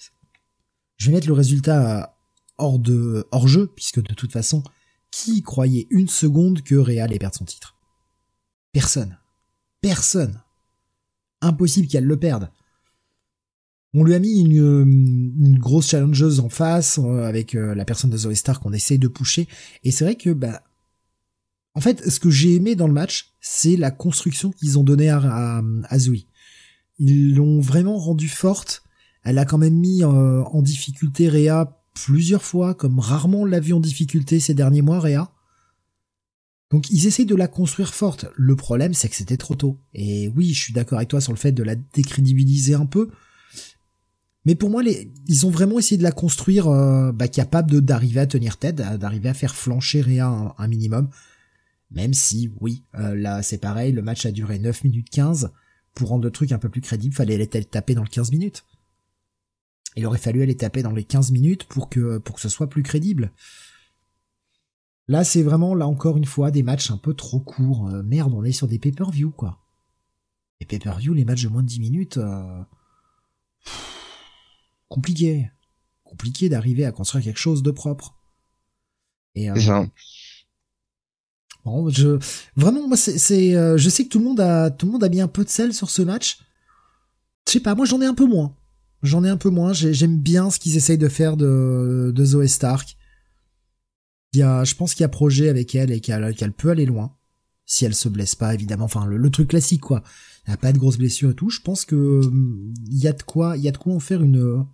Je 0.96 1.06
vais 1.06 1.14
mettre 1.14 1.28
le 1.28 1.34
résultat 1.34 2.02
euh, 2.02 2.06
hors 2.58 2.78
de 2.78 3.26
hors 3.30 3.48
jeu 3.48 3.72
puisque 3.74 4.02
de 4.02 4.14
toute 4.14 4.32
façon 4.32 4.62
qui 5.10 5.42
croyait 5.42 5.86
une 5.90 6.08
seconde 6.08 6.62
que 6.62 6.74
Real 6.74 7.08
allait 7.08 7.18
perdre 7.18 7.36
son 7.36 7.44
titre? 7.44 7.76
Personne. 8.72 9.18
Personne. 9.80 10.42
Impossible 11.40 11.88
qu'elle 11.88 12.04
le 12.04 12.18
perde. 12.18 12.50
On 13.94 14.04
lui 14.04 14.14
a 14.14 14.18
mis 14.18 14.40
une, 14.40 14.52
une 14.52 15.58
grosse 15.58 15.88
challengeuse 15.88 16.40
en 16.40 16.50
face 16.50 16.98
euh, 16.98 17.24
avec 17.24 17.54
la 17.54 17.84
personne 17.84 18.10
de 18.10 18.16
Zoe 18.16 18.34
Star 18.34 18.60
qu'on 18.60 18.72
essaye 18.72 18.98
de 18.98 19.08
pousser. 19.08 19.48
Et 19.84 19.90
c'est 19.90 20.04
vrai 20.04 20.16
que 20.16 20.30
bah 20.30 20.62
En 21.74 21.80
fait, 21.80 22.08
ce 22.10 22.18
que 22.18 22.30
j'ai 22.30 22.54
aimé 22.54 22.74
dans 22.74 22.88
le 22.88 22.92
match, 22.92 23.34
c'est 23.40 23.76
la 23.76 23.90
construction 23.90 24.50
qu'ils 24.50 24.78
ont 24.78 24.84
donnée 24.84 25.10
à, 25.10 25.18
à. 25.58 25.98
Ils 26.98 27.34
l'ont 27.34 27.60
vraiment 27.60 27.98
rendue 27.98 28.28
forte. 28.28 28.82
Elle 29.22 29.38
a 29.38 29.44
quand 29.44 29.58
même 29.58 29.76
mis 29.76 30.02
euh, 30.02 30.42
en 30.42 30.62
difficulté 30.62 31.28
Réa 31.28 31.80
plusieurs 31.94 32.42
fois, 32.42 32.74
comme 32.74 32.98
rarement 32.98 33.44
l'a 33.44 33.60
vu 33.60 33.72
en 33.72 33.80
difficulté 33.80 34.40
ces 34.40 34.54
derniers 34.54 34.82
mois, 34.82 35.00
Réa. 35.00 35.30
Donc 36.70 36.90
ils 36.90 37.06
essayent 37.06 37.26
de 37.26 37.34
la 37.34 37.48
construire 37.48 37.94
forte. 37.94 38.26
Le 38.36 38.56
problème, 38.56 38.94
c'est 38.94 39.08
que 39.08 39.16
c'était 39.16 39.36
trop 39.36 39.54
tôt. 39.54 39.78
Et 39.94 40.28
oui, 40.28 40.52
je 40.52 40.62
suis 40.62 40.72
d'accord 40.72 40.98
avec 40.98 41.08
toi 41.08 41.20
sur 41.20 41.32
le 41.32 41.38
fait 41.38 41.52
de 41.52 41.62
la 41.62 41.74
décrédibiliser 41.74 42.74
un 42.74 42.86
peu. 42.86 43.08
Mais 44.44 44.54
pour 44.54 44.70
moi, 44.70 44.82
ils 45.26 45.46
ont 45.46 45.50
vraiment 45.50 45.78
essayé 45.78 45.98
de 45.98 46.02
la 46.02 46.12
construire 46.12 46.68
euh, 46.68 47.12
bah, 47.12 47.28
capable 47.28 47.80
d'arriver 47.80 48.20
à 48.20 48.26
tenir 48.26 48.56
tête, 48.56 48.76
d'arriver 48.76 49.28
à 49.28 49.34
faire 49.34 49.54
flancher 49.54 50.00
Réa 50.00 50.54
un, 50.56 50.68
minimum. 50.68 51.08
Même 51.90 52.12
si, 52.12 52.50
oui, 52.60 52.84
euh, 52.94 53.14
là 53.14 53.42
c'est 53.42 53.58
pareil, 53.58 53.92
le 53.92 54.02
match 54.02 54.26
a 54.26 54.32
duré 54.32 54.58
9 54.58 54.84
minutes 54.84 55.10
15. 55.10 55.52
Pour 55.94 56.10
rendre 56.10 56.24
le 56.24 56.30
truc 56.30 56.52
un 56.52 56.58
peu 56.58 56.68
plus 56.68 56.80
crédible, 56.80 57.14
fallait 57.14 57.34
aller 57.34 57.48
taper 57.48 57.94
dans 57.94 58.02
le 58.02 58.08
15 58.08 58.30
minutes. 58.30 58.64
Il 59.96 60.06
aurait 60.06 60.18
fallu 60.18 60.42
aller 60.42 60.56
taper 60.56 60.82
dans 60.82 60.92
les 60.92 61.02
15 61.02 61.32
minutes 61.32 61.64
pour 61.64 61.88
que, 61.88 62.18
pour 62.18 62.36
que 62.36 62.40
ce 62.40 62.48
soit 62.48 62.68
plus 62.68 62.82
crédible. 62.82 63.32
Là, 65.08 65.24
c'est 65.24 65.42
vraiment, 65.42 65.74
là 65.74 65.88
encore 65.88 66.18
une 66.18 66.26
fois, 66.26 66.50
des 66.50 66.62
matchs 66.62 66.90
un 66.90 66.98
peu 66.98 67.14
trop 67.14 67.40
courts. 67.40 67.88
Euh, 67.88 68.02
merde, 68.02 68.32
on 68.34 68.44
est 68.44 68.52
sur 68.52 68.68
des 68.68 68.78
pay-per-view, 68.78 69.30
quoi. 69.30 69.58
Les 70.60 70.66
pay-per-view, 70.66 71.14
les 71.14 71.24
matchs 71.24 71.44
de 71.44 71.48
moins 71.48 71.62
de 71.62 71.68
10 71.68 71.80
minutes, 71.80 72.18
euh... 72.18 72.62
compliqué. 74.88 75.50
Compliqué 76.04 76.48
d'arriver 76.48 76.84
à 76.84 76.92
construire 76.92 77.24
quelque 77.24 77.38
chose 77.38 77.62
de 77.62 77.70
propre. 77.70 78.18
Et, 79.34 79.50
euh... 79.50 79.86
Je, 81.90 82.18
vraiment, 82.56 82.86
moi, 82.88 82.96
euh, 83.08 83.76
je 83.76 83.88
sais 83.88 84.04
que 84.04 84.08
tout 84.08 84.18
le 84.18 84.24
monde 84.24 84.40
a, 84.40 84.70
tout 84.70 84.86
le 84.86 84.92
monde 84.92 85.04
a 85.04 85.08
mis 85.08 85.20
un 85.20 85.28
peu 85.28 85.44
de 85.44 85.48
sel 85.48 85.72
sur 85.72 85.90
ce 85.90 86.02
match. 86.02 86.38
Je 87.46 87.52
sais 87.52 87.60
pas, 87.60 87.74
moi, 87.74 87.86
j'en 87.86 88.00
ai 88.00 88.06
un 88.06 88.14
peu 88.14 88.26
moins. 88.26 88.54
J'en 89.02 89.24
ai 89.24 89.28
un 89.28 89.36
peu 89.36 89.50
moins. 89.50 89.72
J'aime 89.72 90.18
bien 90.18 90.50
ce 90.50 90.58
qu'ils 90.58 90.76
essayent 90.76 90.98
de 90.98 91.08
faire 91.08 91.36
de, 91.36 92.12
de 92.14 92.24
Zoé 92.24 92.48
Stark. 92.48 92.96
Il 94.32 94.42
a, 94.42 94.64
je 94.64 94.74
pense 94.74 94.94
qu'il 94.94 95.02
y 95.02 95.04
a 95.04 95.08
projet 95.08 95.48
avec 95.48 95.74
elle 95.74 95.90
et 95.90 96.00
qu'elle 96.00 96.52
peut 96.52 96.70
aller 96.70 96.86
loin. 96.86 97.14
Si 97.64 97.84
elle 97.84 97.94
se 97.94 98.08
blesse 98.08 98.34
pas, 98.34 98.54
évidemment. 98.54 98.84
Enfin, 98.84 99.06
le, 99.06 99.30
truc 99.30 99.48
classique, 99.48 99.82
quoi. 99.82 100.02
Il 100.46 100.50
n'y 100.50 100.54
a 100.54 100.58
pas 100.58 100.72
de 100.72 100.78
grosses 100.78 100.98
blessures 100.98 101.30
et 101.30 101.34
tout. 101.34 101.50
Je 101.50 101.60
pense 101.60 101.84
que 101.84 102.22
il 102.86 102.98
y 102.98 103.06
a 103.06 103.12
de 103.12 103.22
quoi, 103.22 103.56
y 103.56 103.68
a 103.68 103.72
de 103.72 103.78
quoi 103.78 103.94
en 103.94 104.00
faire 104.00 104.22
une, 104.22 104.64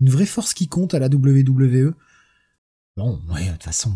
une 0.00 0.10
vraie 0.10 0.26
force 0.26 0.54
qui 0.54 0.68
compte 0.68 0.94
à 0.94 0.98
la 0.98 1.08
WWE. 1.08 1.94
Bon, 2.96 3.20
ouais, 3.32 3.46
de 3.46 3.52
toute 3.52 3.62
façon, 3.62 3.92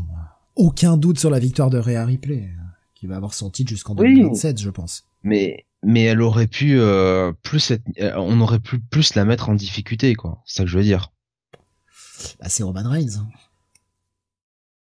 aucun 0.56 0.96
doute 0.96 1.18
sur 1.18 1.30
la 1.30 1.38
victoire 1.38 1.70
de 1.70 1.78
Rhea 1.78 2.04
Ripley, 2.04 2.50
qui 2.94 3.06
va 3.06 3.16
avoir 3.16 3.34
son 3.34 3.50
titre 3.50 3.70
jusqu'en 3.70 3.94
2027, 3.94 4.60
je 4.60 4.70
pense. 4.70 5.04
Mais 5.22 5.66
mais 5.82 6.02
elle 6.02 6.22
aurait 6.22 6.48
pu 6.48 6.80
euh, 6.80 7.32
plus 7.42 7.70
être, 7.70 7.84
on 8.16 8.40
aurait 8.40 8.58
pu 8.58 8.80
plus 8.80 9.14
la 9.14 9.24
mettre 9.24 9.48
en 9.48 9.54
difficulté, 9.54 10.14
quoi. 10.14 10.42
C'est 10.44 10.58
ça 10.58 10.64
que 10.64 10.70
je 10.70 10.78
veux 10.78 10.84
dire. 10.84 11.12
Bah, 12.40 12.48
c'est 12.48 12.62
Roman 12.62 12.88
Reigns. 12.88 13.18
Hein. 13.18 13.28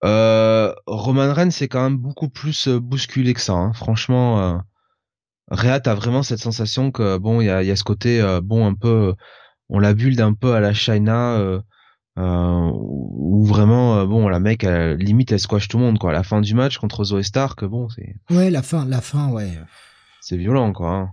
Euh, 0.04 0.74
Roman 0.86 1.34
Reigns 1.34 1.52
c'est 1.52 1.68
quand 1.68 1.82
même 1.82 1.98
beaucoup 1.98 2.30
plus 2.30 2.68
euh, 2.68 2.80
bousculé 2.80 3.34
que 3.34 3.42
ça. 3.42 3.54
Hein. 3.54 3.74
Franchement, 3.74 4.40
euh, 4.40 4.58
Rhea 5.50 5.80
t'as 5.80 5.96
vraiment 5.96 6.22
cette 6.24 6.40
sensation 6.40 6.92
que 6.92 7.18
bon, 7.18 7.42
il 7.42 7.46
y 7.46 7.50
a, 7.50 7.64
y 7.64 7.72
a, 7.72 7.76
ce 7.76 7.84
côté 7.84 8.22
euh, 8.22 8.42
bon 8.42 8.68
un 8.68 8.76
peu, 8.76 9.16
on 9.70 9.80
la 9.80 9.94
build 9.94 10.20
un 10.22 10.34
peu 10.34 10.54
à 10.54 10.60
la 10.60 10.74
China, 10.74 11.62
euh, 12.18 12.22
euh 12.22 12.72
où 12.74 13.44
vraiment 13.46 14.06
bon 14.06 14.28
la 14.28 14.40
mec 14.40 14.64
elle, 14.64 14.98
limite 14.98 15.32
elle 15.32 15.40
squash 15.40 15.68
tout 15.68 15.78
le 15.78 15.84
monde 15.84 16.00
quoi. 16.00 16.14
La 16.14 16.24
fin 16.24 16.42
du 16.42 16.54
match 16.54 16.78
contre 16.78 17.04
Zoe 17.04 17.24
Stark, 17.24 17.64
bon 17.66 17.90
c'est. 17.90 18.16
Ouais 18.30 18.50
la 18.50 18.62
fin, 18.62 18.86
la 18.86 19.02
fin 19.02 19.30
ouais. 19.30 19.52
C'est 20.22 20.38
violent 20.38 20.74
quoi. 20.74 20.92
Hein. 20.92 21.10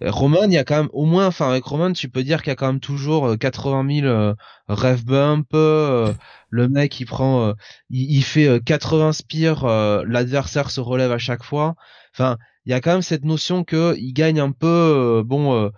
Roman, 0.00 0.44
il 0.44 0.52
y 0.52 0.58
a 0.58 0.64
quand 0.64 0.76
même 0.76 0.90
au 0.92 1.04
moins, 1.04 1.26
enfin 1.26 1.50
avec 1.50 1.64
Roman, 1.64 1.92
tu 1.92 2.08
peux 2.08 2.22
dire 2.22 2.42
qu'il 2.42 2.50
y 2.50 2.52
a 2.52 2.56
quand 2.56 2.66
même 2.66 2.80
toujours 2.80 3.38
80 3.38 4.00
000 4.00 4.06
euh, 4.06 4.34
rêve 4.68 5.04
bump. 5.04 5.48
Euh, 5.54 6.12
le 6.50 6.68
mec, 6.68 6.98
il 7.00 7.06
prend, 7.06 7.48
euh, 7.48 7.52
il, 7.90 8.22
fait 8.22 8.62
80 8.64 9.12
spires, 9.12 9.66
l'adversaire 9.66 10.70
se 10.70 10.80
relève 10.80 11.12
à 11.12 11.18
chaque 11.18 11.42
fois. 11.42 11.74
Enfin, 12.14 12.36
il 12.66 12.70
y 12.70 12.74
a 12.74 12.80
quand 12.80 12.92
même 12.92 13.02
cette 13.02 13.24
notion 13.24 13.64
que 13.64 13.94
il 13.98 14.12
gagne 14.12 14.40
un 14.40 14.52
peu. 14.52 15.22
bon, 15.24 15.70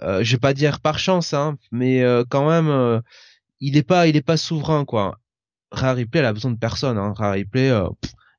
je 0.00 0.32
vais 0.32 0.38
pas 0.38 0.54
dire 0.54 0.80
par 0.80 0.98
chance, 0.98 1.34
hein, 1.34 1.56
mais 1.72 2.04
quand 2.28 2.48
même, 2.48 3.02
il 3.60 3.76
est 3.76 3.82
pas, 3.82 4.06
il 4.06 4.16
est 4.16 4.22
pas 4.22 4.36
souverain 4.36 4.84
quoi. 4.84 5.18
Rare 5.72 5.96
Replay, 5.96 6.20
elle 6.20 6.26
a 6.26 6.32
besoin 6.32 6.50
de 6.50 6.58
personne. 6.58 6.98
Hein. 6.98 7.12
Rare 7.16 7.34
Replay, 7.34 7.72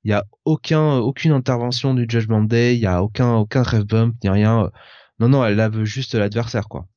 il 0.03 0.11
y 0.11 0.13
a 0.13 0.25
aucun, 0.45 0.97
aucune 0.97 1.31
intervention 1.31 1.93
du 1.93 2.05
Judgment 2.09 2.43
Day, 2.43 2.75
il 2.75 2.81
y 2.81 2.87
a 2.87 3.01
aucun, 3.03 3.35
aucun 3.35 3.63
rêve 3.63 3.85
bump 3.85 4.15
ni 4.23 4.29
rien 4.29 4.69
non, 5.21 5.29
non, 5.29 5.45
elle 5.45 5.55
lave 5.55 5.83
juste 5.83 6.15
l'adversaire, 6.15 6.67
quoi. 6.67 6.87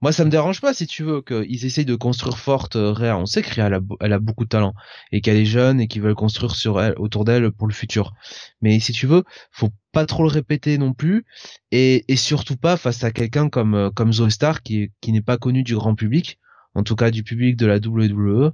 Moi, 0.00 0.10
ça 0.12 0.24
me 0.24 0.30
dérange 0.30 0.62
pas 0.62 0.72
si 0.72 0.86
tu 0.86 1.02
veux 1.02 1.20
qu'ils 1.20 1.66
essayent 1.66 1.84
de 1.84 1.94
construire 1.94 2.38
forte 2.38 2.76
euh. 2.76 2.94
On 3.14 3.26
sait 3.26 3.42
que 3.42 3.54
Rhea 3.54 3.66
elle 4.00 4.12
a, 4.14 4.18
beaucoup 4.18 4.44
de 4.44 4.48
talent 4.48 4.72
et 5.12 5.20
qu'elle 5.20 5.36
est 5.36 5.44
jeune 5.44 5.80
et 5.80 5.88
qu'ils 5.88 6.00
veulent 6.00 6.14
construire 6.14 6.54
sur 6.54 6.80
elle, 6.80 6.94
autour 6.96 7.26
d'elle 7.26 7.50
pour 7.52 7.66
le 7.66 7.74
futur. 7.74 8.14
Mais 8.62 8.80
si 8.80 8.92
tu 8.92 9.06
veux, 9.06 9.24
faut 9.52 9.68
pas 9.92 10.06
trop 10.06 10.22
le 10.22 10.30
répéter 10.30 10.78
non 10.78 10.94
plus 10.94 11.26
et, 11.72 12.04
surtout 12.16 12.56
pas 12.56 12.78
face 12.78 13.04
à 13.04 13.10
quelqu'un 13.10 13.50
comme 13.50 13.74
euh, 13.74 13.90
comme 13.90 14.12
Zoe 14.14 14.30
Star 14.30 14.62
qui 14.62 14.90
n'est 15.06 15.20
pas 15.20 15.36
connu 15.36 15.62
du 15.62 15.74
grand 15.74 15.94
public, 15.94 16.38
en 16.74 16.82
tout 16.82 16.96
cas 16.96 17.10
du 17.10 17.22
public 17.22 17.56
de 17.56 17.66
la 17.66 17.76
WWE. 17.76 18.52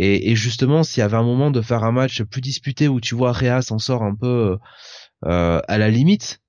Et, 0.00 0.36
justement, 0.36 0.84
s'il 0.84 1.00
y 1.00 1.04
avait 1.04 1.16
un 1.16 1.24
moment 1.24 1.50
de 1.50 1.60
faire 1.60 1.82
un 1.82 1.90
match 1.90 2.22
plus 2.22 2.40
disputé 2.40 2.86
où 2.86 3.00
tu 3.00 3.16
vois 3.16 3.32
Rhea 3.32 3.62
s'en 3.62 3.80
sort 3.80 4.04
un 4.04 4.14
peu 4.14 4.56
euh, 5.24 5.60
à 5.66 5.78
la 5.78 5.90
limite, 5.90 6.40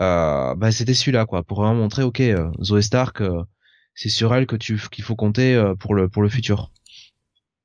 euh, 0.00 0.54
bah 0.56 0.72
c'était 0.72 0.94
celui-là 0.94 1.24
quoi 1.24 1.44
pour 1.44 1.62
vraiment 1.62 1.76
montrer 1.76 2.02
ok 2.02 2.20
euh, 2.20 2.50
Zoé 2.62 2.82
Stark 2.82 3.22
c'est 3.94 4.10
sur 4.10 4.34
elle 4.34 4.46
que 4.46 4.56
tu 4.56 4.78
qu'il 4.90 5.04
faut 5.04 5.16
compter 5.16 5.72
pour 5.78 5.94
le 5.94 6.08
pour 6.08 6.22
le 6.22 6.28
futur. 6.28 6.72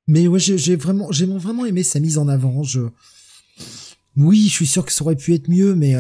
Mais 0.07 0.28
ouais 0.28 0.39
j'ai 0.39 0.76
vraiment 0.76 1.12
j'ai 1.12 1.26
vraiment 1.26 1.66
aimé 1.66 1.82
sa 1.82 1.99
mise 1.99 2.20
en 2.20 2.28
avant. 2.28 2.62
Oui 4.16 4.47
je 4.47 4.53
suis 4.53 4.68
sûr 4.68 4.86
que 4.86 4.91
ça 4.91 5.03
aurait 5.03 5.16
pu 5.16 5.34
être 5.34 5.49
mieux 5.49 5.74
mais 5.74 5.95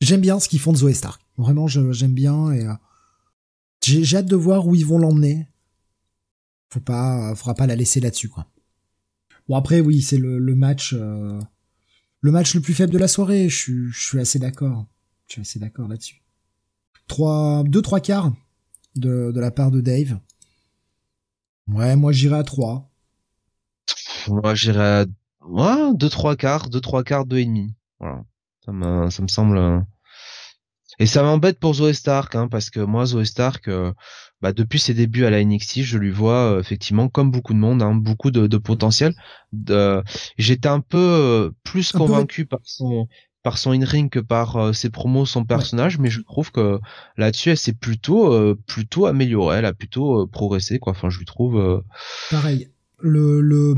j'aime 0.00 0.20
bien 0.20 0.40
ce 0.40 0.48
qu'ils 0.48 0.60
font 0.60 0.72
de 0.72 0.78
Zoé 0.78 0.94
Stark. 0.94 1.22
Vraiment 1.38 1.68
j'aime 1.68 2.12
bien 2.12 2.50
et 2.50 2.66
j'ai 3.86 4.16
hâte 4.16 4.26
de 4.26 4.36
voir 4.36 4.66
où 4.66 4.74
ils 4.74 4.86
vont 4.86 4.98
l'emmener 4.98 5.48
faut 6.70 6.80
pas 6.80 7.34
faudra 7.34 7.54
pas 7.54 7.66
la 7.66 7.76
laisser 7.76 8.00
là-dessus 8.00 8.28
quoi 8.28 8.46
bon 9.48 9.56
après 9.56 9.80
oui 9.80 10.02
c'est 10.02 10.18
le, 10.18 10.38
match 10.54 10.94
le 12.26 12.32
match 12.32 12.54
le 12.54 12.60
plus 12.60 12.74
faible 12.74 12.92
de 12.92 12.98
la 12.98 13.06
soirée. 13.06 13.48
Je, 13.48 13.90
suis 13.92 14.18
assez 14.18 14.40
d'accord. 14.40 14.86
Je 15.28 15.34
suis 15.34 15.40
assez 15.42 15.58
d'accord 15.60 15.86
là-dessus. 15.86 16.22
Trois, 17.06 17.62
deux, 17.64 17.82
trois 17.82 18.00
quarts 18.00 18.32
de, 18.96 19.30
de 19.32 19.40
la 19.40 19.52
part 19.52 19.70
de 19.70 19.80
Dave. 19.80 20.18
Ouais, 21.68 21.94
moi 21.94 22.10
j'irai 22.10 22.36
à 22.36 22.42
trois. 22.42 22.90
Moi 24.26 24.56
j'irai 24.56 24.84
à 24.84 25.06
ouais, 25.46 25.94
deux, 25.94 26.08
trois 26.08 26.34
quarts, 26.34 26.68
deux, 26.68 26.80
trois 26.80 27.04
quarts, 27.04 27.26
deux 27.26 27.38
et 27.38 27.46
demi. 27.46 27.74
Voilà. 28.00 28.24
Ça 28.64 28.72
me, 28.72 29.08
ça 29.10 29.22
me 29.22 29.28
semble. 29.28 29.84
Et 30.98 31.06
ça 31.06 31.22
m'embête 31.22 31.58
pour 31.58 31.74
Zoé 31.74 31.92
Stark, 31.92 32.34
hein, 32.34 32.48
parce 32.48 32.70
que 32.70 32.80
moi, 32.80 33.04
Zoé 33.04 33.24
Stark, 33.24 33.68
euh, 33.68 33.92
bah, 34.40 34.52
depuis 34.52 34.78
ses 34.78 34.94
débuts 34.94 35.24
à 35.24 35.30
la 35.30 35.44
NXT, 35.44 35.82
je 35.82 35.98
lui 35.98 36.10
vois 36.10 36.52
euh, 36.52 36.60
effectivement, 36.60 37.08
comme 37.08 37.30
beaucoup 37.30 37.52
de 37.52 37.58
monde, 37.58 37.82
hein, 37.82 37.94
beaucoup 37.94 38.30
de, 38.30 38.46
de 38.46 38.56
potentiel. 38.56 39.14
De... 39.52 40.02
J'étais 40.38 40.68
un 40.68 40.80
peu 40.80 40.98
euh, 40.98 41.50
plus 41.64 41.92
convaincu 41.92 42.46
par 42.46 42.60
son 42.64 43.08
par 43.42 43.58
son 43.58 43.70
in-ring 43.70 44.10
que 44.10 44.18
par 44.18 44.74
ses 44.74 44.90
promos, 44.90 45.24
son 45.24 45.44
personnage, 45.44 46.00
mais 46.00 46.10
je 46.10 46.20
trouve 46.20 46.50
que 46.50 46.80
là-dessus, 47.16 47.50
elle 47.50 47.56
s'est 47.56 47.74
plutôt 47.74 48.56
plutôt 48.66 49.06
améliorée, 49.06 49.58
elle 49.58 49.66
a 49.66 49.72
plutôt 49.72 50.26
progressé, 50.26 50.80
quoi. 50.80 50.90
Enfin, 50.90 51.10
je 51.10 51.18
lui 51.20 51.26
trouve. 51.26 51.84
Pareil. 52.32 52.70
Le 52.98 53.40
le 53.40 53.76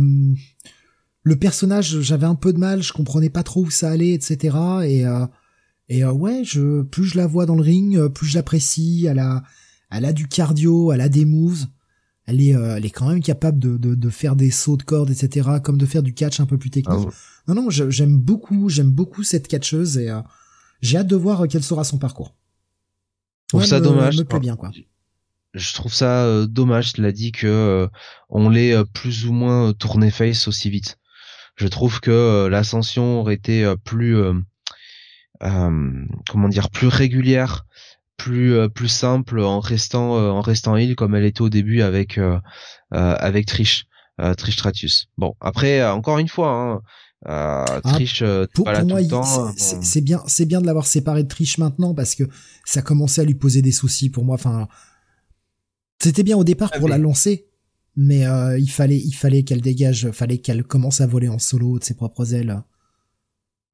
le 1.22 1.36
personnage, 1.36 2.00
j'avais 2.00 2.24
un 2.24 2.34
peu 2.34 2.54
de 2.54 2.58
mal, 2.58 2.82
je 2.82 2.94
comprenais 2.94 3.28
pas 3.28 3.42
trop 3.42 3.60
où 3.60 3.70
ça 3.70 3.90
allait, 3.90 4.12
etc. 4.12 4.56
Et 4.84 5.04
et 5.88 6.04
ouais, 6.04 6.42
je 6.44 6.82
plus 6.82 7.04
je 7.04 7.16
la 7.16 7.26
vois 7.26 7.46
dans 7.46 7.54
le 7.54 7.62
ring, 7.62 8.08
plus 8.08 8.26
je 8.26 8.34
l'apprécie. 8.34 9.06
Elle 9.08 9.18
a 9.18 9.42
elle 9.90 10.04
a 10.04 10.12
du 10.12 10.28
cardio, 10.28 10.92
elle 10.92 11.00
a 11.00 11.08
des 11.08 11.24
moves, 11.24 11.66
elle 12.26 12.42
est, 12.42 12.54
euh, 12.54 12.76
elle 12.76 12.84
est 12.84 12.90
quand 12.90 13.08
même 13.08 13.22
capable 13.22 13.58
de, 13.58 13.76
de, 13.76 13.94
de, 13.94 14.10
faire 14.10 14.36
des 14.36 14.50
sauts 14.50 14.76
de 14.76 14.82
corde, 14.82 15.10
etc., 15.10 15.48
comme 15.62 15.78
de 15.78 15.86
faire 15.86 16.02
du 16.02 16.12
catch 16.12 16.40
un 16.40 16.46
peu 16.46 16.58
plus 16.58 16.70
technique. 16.70 17.08
Ah 17.08 17.54
non, 17.54 17.62
non, 17.62 17.70
j'aime 17.70 18.18
beaucoup, 18.18 18.68
j'aime 18.68 18.90
beaucoup 18.90 19.22
cette 19.22 19.48
catcheuse 19.48 19.96
et 19.96 20.10
euh, 20.10 20.20
j'ai 20.82 20.98
hâte 20.98 21.06
de 21.06 21.16
voir 21.16 21.46
quel 21.48 21.62
sera 21.62 21.84
son 21.84 21.98
parcours. 21.98 22.34
Je 23.50 23.56
trouve 23.56 23.64
ça 23.64 23.80
dommage. 23.80 24.18
Me 24.18 24.24
plaît 24.24 24.40
bien, 24.40 24.56
quoi. 24.56 24.70
Je 25.54 25.74
trouve 25.74 25.94
ça 25.94 26.26
euh, 26.26 26.46
dommage, 26.46 26.92
tu 26.92 27.00
l'as 27.00 27.12
dit 27.12 27.32
que 27.32 27.88
on 28.28 28.50
l'ait 28.50 28.76
plus 28.92 29.24
ou 29.24 29.32
moins 29.32 29.72
tourné 29.72 30.10
face 30.10 30.48
aussi 30.48 30.68
vite. 30.68 30.98
Je 31.56 31.66
trouve 31.66 32.00
que 32.00 32.46
l'ascension 32.46 33.20
aurait 33.20 33.34
été 33.34 33.74
plus, 33.84 34.14
comment 35.40 36.48
dire, 36.48 36.70
plus 36.70 36.88
régulière 36.88 37.64
plus 38.18 38.54
euh, 38.54 38.68
plus 38.68 38.88
simple 38.88 39.40
en 39.40 39.60
restant 39.60 40.16
euh, 40.16 40.28
en 40.30 40.42
restant 40.42 40.76
heal 40.76 40.94
comme 40.96 41.14
elle 41.14 41.24
était 41.24 41.40
au 41.40 41.48
début 41.48 41.80
avec 41.80 42.18
euh, 42.18 42.38
avec 42.90 43.46
Trish. 43.46 43.86
Trish 44.36 44.54
Stratus. 44.56 45.06
Bon, 45.16 45.34
après, 45.40 45.88
encore 45.88 46.18
une 46.18 46.26
fois, 46.26 46.50
hein, 46.50 46.80
euh, 47.28 47.80
Trish, 47.82 48.24
pour, 48.52 48.66
moi, 48.66 49.52
c'est 49.56 50.00
bien, 50.00 50.20
c'est 50.26 50.44
bien 50.44 50.60
de 50.60 50.66
l'avoir 50.66 50.88
séparé 50.88 51.22
de 51.22 51.28
Trish 51.28 51.58
maintenant 51.58 51.94
parce 51.94 52.16
que 52.16 52.24
ça 52.64 52.82
commençait 52.82 53.20
à 53.20 53.24
lui 53.24 53.36
poser 53.36 53.62
des 53.62 53.70
soucis 53.70 54.10
pour 54.10 54.24
moi. 54.24 54.34
Enfin, 54.34 54.66
c'était 56.02 56.24
bien 56.24 56.36
au 56.36 56.42
départ 56.42 56.72
pour 56.72 56.88
la 56.88 56.98
lancer, 56.98 57.46
mais 57.94 58.26
euh, 58.26 58.58
il 58.58 58.70
fallait, 58.70 58.98
il 58.98 59.14
fallait 59.14 59.44
qu'elle 59.44 59.60
dégage, 59.60 60.10
fallait 60.10 60.38
qu'elle 60.38 60.64
commence 60.64 61.00
à 61.00 61.06
voler 61.06 61.28
en 61.28 61.38
solo 61.38 61.78
de 61.78 61.84
ses 61.84 61.94
propres 61.94 62.34
ailes. 62.34 62.60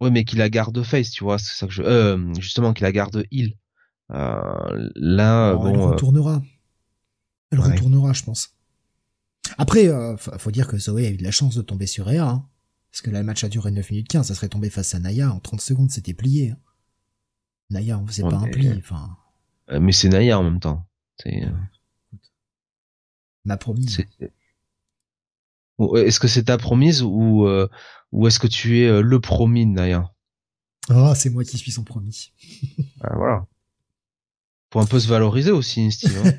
Ouais, 0.00 0.10
mais 0.10 0.24
qu'il 0.24 0.38
la 0.38 0.50
garde 0.50 0.82
face, 0.82 1.10
tu 1.10 1.24
vois, 1.24 1.38
c'est 1.38 1.56
ça 1.56 1.66
que 1.66 1.72
je, 1.72 1.82
euh, 1.82 2.34
justement, 2.34 2.72
qu'il 2.72 2.84
la 2.84 2.92
garde 2.92 3.24
heal. 3.30 3.54
Euh, 4.10 4.90
là, 4.96 5.54
bon, 5.54 5.68
elle 5.68 5.80
retournera. 5.80 6.42
Elle 7.50 7.60
retournera, 7.60 8.12
je 8.12 8.22
pense. 8.24 8.50
Après, 9.58 9.88
faut 10.18 10.50
dire 10.50 10.66
que 10.66 10.78
Zoé 10.78 11.06
a 11.06 11.10
eu 11.10 11.16
de 11.16 11.22
la 11.22 11.30
chance 11.30 11.54
de 11.54 11.62
tomber 11.62 11.86
sur 11.86 12.10
Ea. 12.10 12.18
Hein. 12.18 12.46
Parce 12.94 13.02
que 13.02 13.10
là, 13.10 13.18
le 13.18 13.26
match 13.26 13.42
a 13.42 13.48
duré 13.48 13.72
9 13.72 13.90
minutes 13.90 14.06
15, 14.06 14.28
ça 14.28 14.36
serait 14.36 14.48
tombé 14.48 14.70
face 14.70 14.94
à 14.94 15.00
Naya, 15.00 15.32
en 15.32 15.40
30 15.40 15.60
secondes, 15.60 15.90
c'était 15.90 16.14
plié. 16.14 16.50
Hein. 16.50 16.58
Naya, 17.70 17.98
on 17.98 18.06
faisait 18.06 18.22
pas 18.22 18.36
un 18.36 18.48
pli, 18.48 18.72
enfin. 18.78 19.16
Euh, 19.70 19.80
mais 19.80 19.90
c'est 19.90 20.08
Naya 20.08 20.38
en 20.38 20.44
même 20.44 20.60
temps. 20.60 20.86
C'est. 21.20 21.42
Euh, 21.42 21.50
Ma 23.44 23.56
promise. 23.56 24.00
Est-ce 25.96 26.20
que 26.20 26.28
c'est 26.28 26.44
ta 26.44 26.56
promise 26.56 27.02
ou, 27.02 27.48
euh, 27.48 27.68
ou 28.14 28.26
est-ce 28.28 28.38
que 28.38 28.46
tu 28.46 28.80
es 28.80 29.02
le 29.02 29.20
promis 29.20 29.66
Naya? 29.66 30.10
Ah, 30.88 31.14
c'est 31.16 31.30
moi 31.30 31.44
qui 31.44 31.58
suis 31.58 31.72
son 31.72 31.82
promis. 31.82 32.32
ah, 33.00 33.14
voilà. 33.16 33.46
Pour 34.70 34.80
un 34.80 34.86
peu 34.86 35.00
se 35.00 35.08
valoriser 35.08 35.50
aussi, 35.50 35.90
Steve. 35.90 36.16
Hein. 36.24 36.32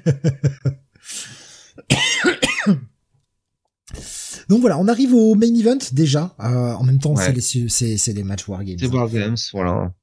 Donc 4.49 4.61
voilà, 4.61 4.77
on 4.77 4.87
arrive 4.87 5.13
au 5.13 5.35
main 5.35 5.53
event 5.53 5.77
déjà. 5.91 6.35
Euh, 6.39 6.73
en 6.73 6.83
même 6.83 6.99
temps, 6.99 7.15
c'est 7.15 7.33
les 7.33 7.41
c'est 7.41 8.13
des 8.13 8.23
matchs 8.23 8.47
Wargames. 8.47 8.77
C'est 8.79 8.87
Wargames, 8.87 9.35
voilà. 9.51 9.93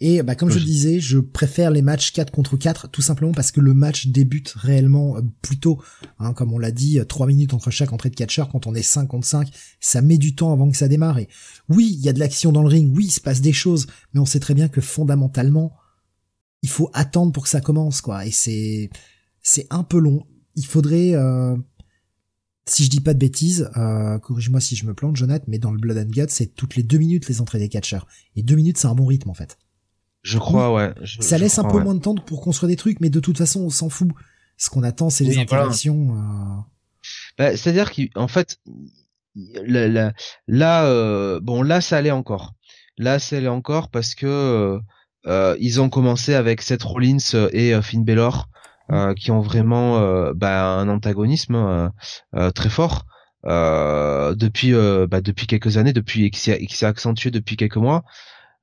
Et 0.00 0.22
bah 0.22 0.34
comme 0.34 0.50
je 0.50 0.58
le 0.58 0.64
disais, 0.64 1.00
je 1.00 1.18
préfère 1.18 1.70
les 1.70 1.82
matchs 1.82 2.12
4 2.12 2.30
contre 2.30 2.56
4 2.56 2.88
tout 2.90 3.02
simplement 3.02 3.32
parce 3.32 3.52
que 3.52 3.60
le 3.60 3.74
match 3.74 4.08
débute 4.08 4.50
réellement 4.56 5.16
euh, 5.16 5.22
plus 5.42 5.58
tôt. 5.58 5.82
Hein, 6.18 6.32
comme 6.32 6.52
on 6.52 6.58
l'a 6.58 6.70
dit, 6.70 7.00
3 7.06 7.26
minutes 7.26 7.54
entre 7.54 7.70
chaque 7.70 7.92
entrée 7.92 8.10
de 8.10 8.14
catcheur 8.14 8.48
quand 8.48 8.66
on 8.66 8.74
est 8.74 8.82
5 8.82 9.06
contre 9.06 9.26
5, 9.26 9.50
ça 9.80 10.02
met 10.02 10.18
du 10.18 10.34
temps 10.34 10.52
avant 10.52 10.70
que 10.70 10.76
ça 10.76 10.88
démarre. 10.88 11.18
Et 11.18 11.28
oui, 11.68 11.94
il 11.98 12.04
y 12.04 12.08
a 12.08 12.12
de 12.12 12.18
l'action 12.18 12.52
dans 12.52 12.62
le 12.62 12.68
ring, 12.68 12.94
oui, 12.96 13.06
il 13.06 13.10
se 13.10 13.20
passe 13.20 13.40
des 13.40 13.52
choses, 13.52 13.86
mais 14.12 14.20
on 14.20 14.26
sait 14.26 14.40
très 14.40 14.54
bien 14.54 14.68
que 14.68 14.80
fondamentalement, 14.80 15.72
il 16.62 16.68
faut 16.68 16.90
attendre 16.92 17.32
pour 17.32 17.44
que 17.44 17.48
ça 17.48 17.60
commence 17.60 18.00
quoi. 18.00 18.26
Et 18.26 18.30
c'est 18.30 18.90
c'est 19.42 19.66
un 19.70 19.82
peu 19.82 19.98
long. 19.98 20.26
Il 20.56 20.66
faudrait 20.66 21.14
euh, 21.14 21.56
si 22.70 22.84
je 22.84 22.90
dis 22.90 23.00
pas 23.00 23.14
de 23.14 23.18
bêtises, 23.18 23.70
euh, 23.76 24.18
corrige-moi 24.18 24.60
si 24.60 24.76
je 24.76 24.86
me 24.86 24.94
plante, 24.94 25.16
Jonathan, 25.16 25.44
mais 25.48 25.58
dans 25.58 25.70
le 25.70 25.78
Blood 25.78 25.98
and 25.98 26.10
Guts, 26.10 26.26
c'est 26.28 26.54
toutes 26.54 26.76
les 26.76 26.82
deux 26.82 26.98
minutes 26.98 27.28
les 27.28 27.40
entrées 27.40 27.58
des 27.58 27.68
catcheurs. 27.68 28.06
Et 28.36 28.42
deux 28.42 28.56
minutes, 28.56 28.78
c'est 28.78 28.86
un 28.86 28.94
bon 28.94 29.06
rythme 29.06 29.30
en 29.30 29.34
fait. 29.34 29.58
Je 30.28 30.38
crois, 30.38 30.72
ouais. 30.72 30.92
ça 31.20 31.38
laisse 31.38 31.58
un 31.58 31.64
peu 31.64 31.80
moins 31.80 31.94
de 31.94 32.00
temps 32.00 32.14
pour 32.14 32.40
construire 32.40 32.68
des 32.68 32.76
trucs, 32.76 33.00
mais 33.00 33.10
de 33.10 33.20
toute 33.20 33.38
façon, 33.38 33.60
on 33.60 33.70
s'en 33.70 33.88
fout. 33.88 34.08
Ce 34.56 34.70
qu'on 34.70 34.82
attend, 34.82 35.08
c'est 35.08 35.24
les 35.24 35.38
interactions. 35.38 36.16
Euh. 36.16 36.60
Bah, 37.38 37.56
C'est-à-dire 37.56 37.92
qu'en 37.92 38.28
fait, 38.28 38.58
là, 39.36 40.12
là 40.48 40.84
euh, 40.84 41.38
bon, 41.40 41.62
là, 41.62 41.80
ça 41.80 41.96
allait 41.96 42.10
encore. 42.10 42.54
Là, 42.98 43.18
ça 43.18 43.36
allait 43.36 43.48
encore 43.48 43.88
parce 43.90 44.14
que 44.14 44.80
euh, 45.26 45.56
ils 45.60 45.80
ont 45.80 45.88
commencé 45.88 46.34
avec 46.34 46.62
Seth 46.62 46.82
Rollins 46.82 47.48
et 47.52 47.80
Finn 47.82 48.04
Balor 48.04 48.48
euh, 48.90 49.12
qui 49.12 49.30
ont 49.30 49.40
vraiment 49.40 49.98
euh, 49.98 50.32
bah, 50.34 50.64
un 50.64 50.88
antagonisme 50.88 51.90
euh, 52.34 52.50
très 52.52 52.70
fort 52.70 53.04
depuis 53.44 54.72
bah, 54.72 55.20
depuis 55.20 55.46
quelques 55.46 55.76
années, 55.76 55.92
depuis 55.92 56.30
qui 56.30 56.40
s'est 56.40 56.86
accentué 56.86 57.30
depuis 57.30 57.56
quelques 57.56 57.76
mois. 57.76 58.02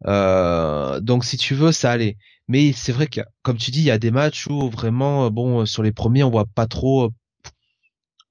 Donc 0.04 1.26
si 1.26 1.38
tu 1.38 1.56
veux, 1.56 1.72
ça 1.72 1.92
allait. 1.92 2.18
Mais 2.48 2.74
c'est 2.74 2.92
vrai 2.92 3.08
que, 3.08 3.22
comme 3.42 3.58
tu 3.58 3.72
dis, 3.72 3.80
il 3.80 3.86
y 3.86 3.92
a 3.92 3.98
des 3.98 4.12
matchs 4.12 4.48
où 4.48 4.70
vraiment, 4.70 5.32
bon, 5.32 5.66
sur 5.66 5.82
les 5.82 5.92
premiers, 5.92 6.24
on 6.24 6.30
voit 6.30 6.46
pas 6.46 6.68
trop, 6.68 7.10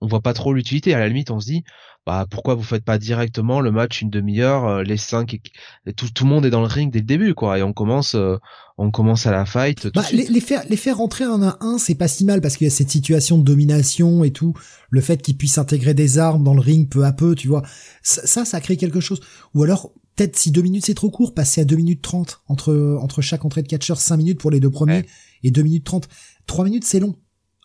on 0.01 0.07
voit 0.07 0.21
pas 0.21 0.35
trop 0.35 0.53
l'utilité. 0.53 0.95
À 0.95 1.01
la 1.01 1.09
limite, 1.09 1.31
on 1.31 1.41
se 1.41 1.47
dit, 1.47 1.65
bah 2.07 2.27
pourquoi 2.31 2.55
vous 2.55 2.63
faites 2.63 2.85
pas 2.85 2.99
directement 2.99 3.61
le 3.61 3.71
match 3.71 4.03
une 4.03 4.11
demi-heure, 4.11 4.67
euh, 4.67 4.83
les 4.83 4.99
cinq, 4.99 5.35
et 5.35 5.93
tout, 5.95 6.11
tout 6.11 6.25
le 6.25 6.31
monde 6.31 6.45
est 6.45 6.51
dans 6.51 6.61
le 6.61 6.67
ring 6.67 6.93
dès 6.93 6.99
le 6.99 7.05
début, 7.07 7.35
quoi, 7.35 7.59
et 7.59 7.63
on 7.63 7.73
commence, 7.73 8.15
euh, 8.15 8.37
on 8.77 8.91
commence 8.91 9.27
à 9.27 9.33
la 9.33 9.47
fight. 9.47 9.89
Bah, 9.95 10.05
les, 10.13 10.27
les, 10.27 10.41
faire, 10.41 10.63
les 10.69 10.77
faire 10.77 10.99
rentrer 10.99 11.25
un 11.25 11.43
à 11.43 11.57
un, 11.61 11.79
c'est 11.79 11.95
pas 11.95 12.09
si 12.09 12.25
mal 12.25 12.41
parce 12.41 12.57
qu'il 12.57 12.67
y 12.67 12.69
a 12.69 12.75
cette 12.75 12.91
situation 12.91 13.39
de 13.39 13.45
domination 13.45 14.23
et 14.23 14.33
tout, 14.33 14.53
le 14.91 15.01
fait 15.01 15.23
qu'ils 15.23 15.37
puissent 15.37 15.59
intégrer 15.59 15.95
des 15.95 16.19
armes 16.19 16.45
dans 16.45 16.55
le 16.55 16.61
ring 16.61 16.89
peu 16.89 17.05
à 17.05 17.13
peu, 17.13 17.35
tu 17.35 17.49
vois, 17.49 17.63
ça, 18.03 18.45
ça, 18.45 18.61
crée 18.61 18.77
quelque 18.77 19.01
chose. 19.01 19.21
Ou 19.55 19.63
alors 19.63 19.93
peut-être 20.15 20.37
si 20.37 20.51
deux 20.51 20.63
minutes 20.63 20.87
c'est 20.87 20.95
trop 20.95 21.11
court, 21.11 21.35
passer 21.35 21.61
à 21.61 21.65
deux 21.65 21.77
minutes 21.77 22.03
trente 22.03 22.43
entre 22.47 22.99
entre 23.01 23.23
chaque 23.23 23.45
entrée 23.45 23.63
de 23.63 23.69
catcheur, 23.69 24.01
cinq 24.01 24.17
minutes 24.19 24.41
pour 24.41 24.51
les 24.51 24.61
deux 24.61 24.71
premiers 24.71 25.07
et 25.43 25.51
deux 25.51 25.63
minutes 25.63 25.85
trente. 25.85 26.09
Trois 26.47 26.65
minutes 26.65 26.85
c'est 26.85 27.01
long. 27.01 27.17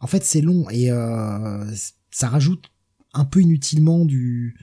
En 0.01 0.07
fait 0.07 0.23
c'est 0.23 0.41
long 0.41 0.69
et 0.69 0.91
euh, 0.91 1.65
ça 2.11 2.29
rajoute 2.29 2.71
un 3.13 3.25
peu 3.25 3.41
inutilement 3.41 4.05
du 4.05 4.57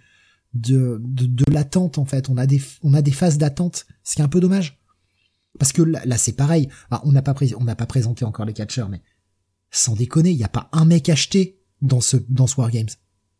de, 0.54 1.00
de, 1.02 1.44
l'attente 1.52 1.98
en 1.98 2.04
fait. 2.04 2.30
On 2.30 2.36
a 2.36 2.46
des 2.46 2.60
on 2.82 2.94
a 2.94 3.02
des 3.02 3.12
phases 3.12 3.38
d'attente, 3.38 3.86
ce 4.04 4.14
qui 4.14 4.22
est 4.22 4.24
un 4.24 4.28
peu 4.28 4.40
dommage. 4.40 4.80
Parce 5.58 5.72
que 5.72 5.82
là, 5.82 6.18
c'est 6.18 6.34
pareil. 6.34 6.68
on 7.04 7.12
n'a 7.12 7.22
pas 7.22 7.34
on 7.58 7.64
n'a 7.64 7.76
pas 7.76 7.86
présenté 7.86 8.24
encore 8.24 8.44
les 8.44 8.52
catcheurs, 8.52 8.88
mais 8.88 9.02
sans 9.70 9.94
déconner, 9.94 10.30
il 10.30 10.36
y 10.36 10.44
a 10.44 10.48
pas 10.48 10.68
un 10.72 10.84
mec 10.84 11.08
acheté 11.08 11.60
dans 11.82 12.00
ce 12.00 12.16
dans 12.28 12.46
ce 12.46 12.56
Wargames. 12.60 12.88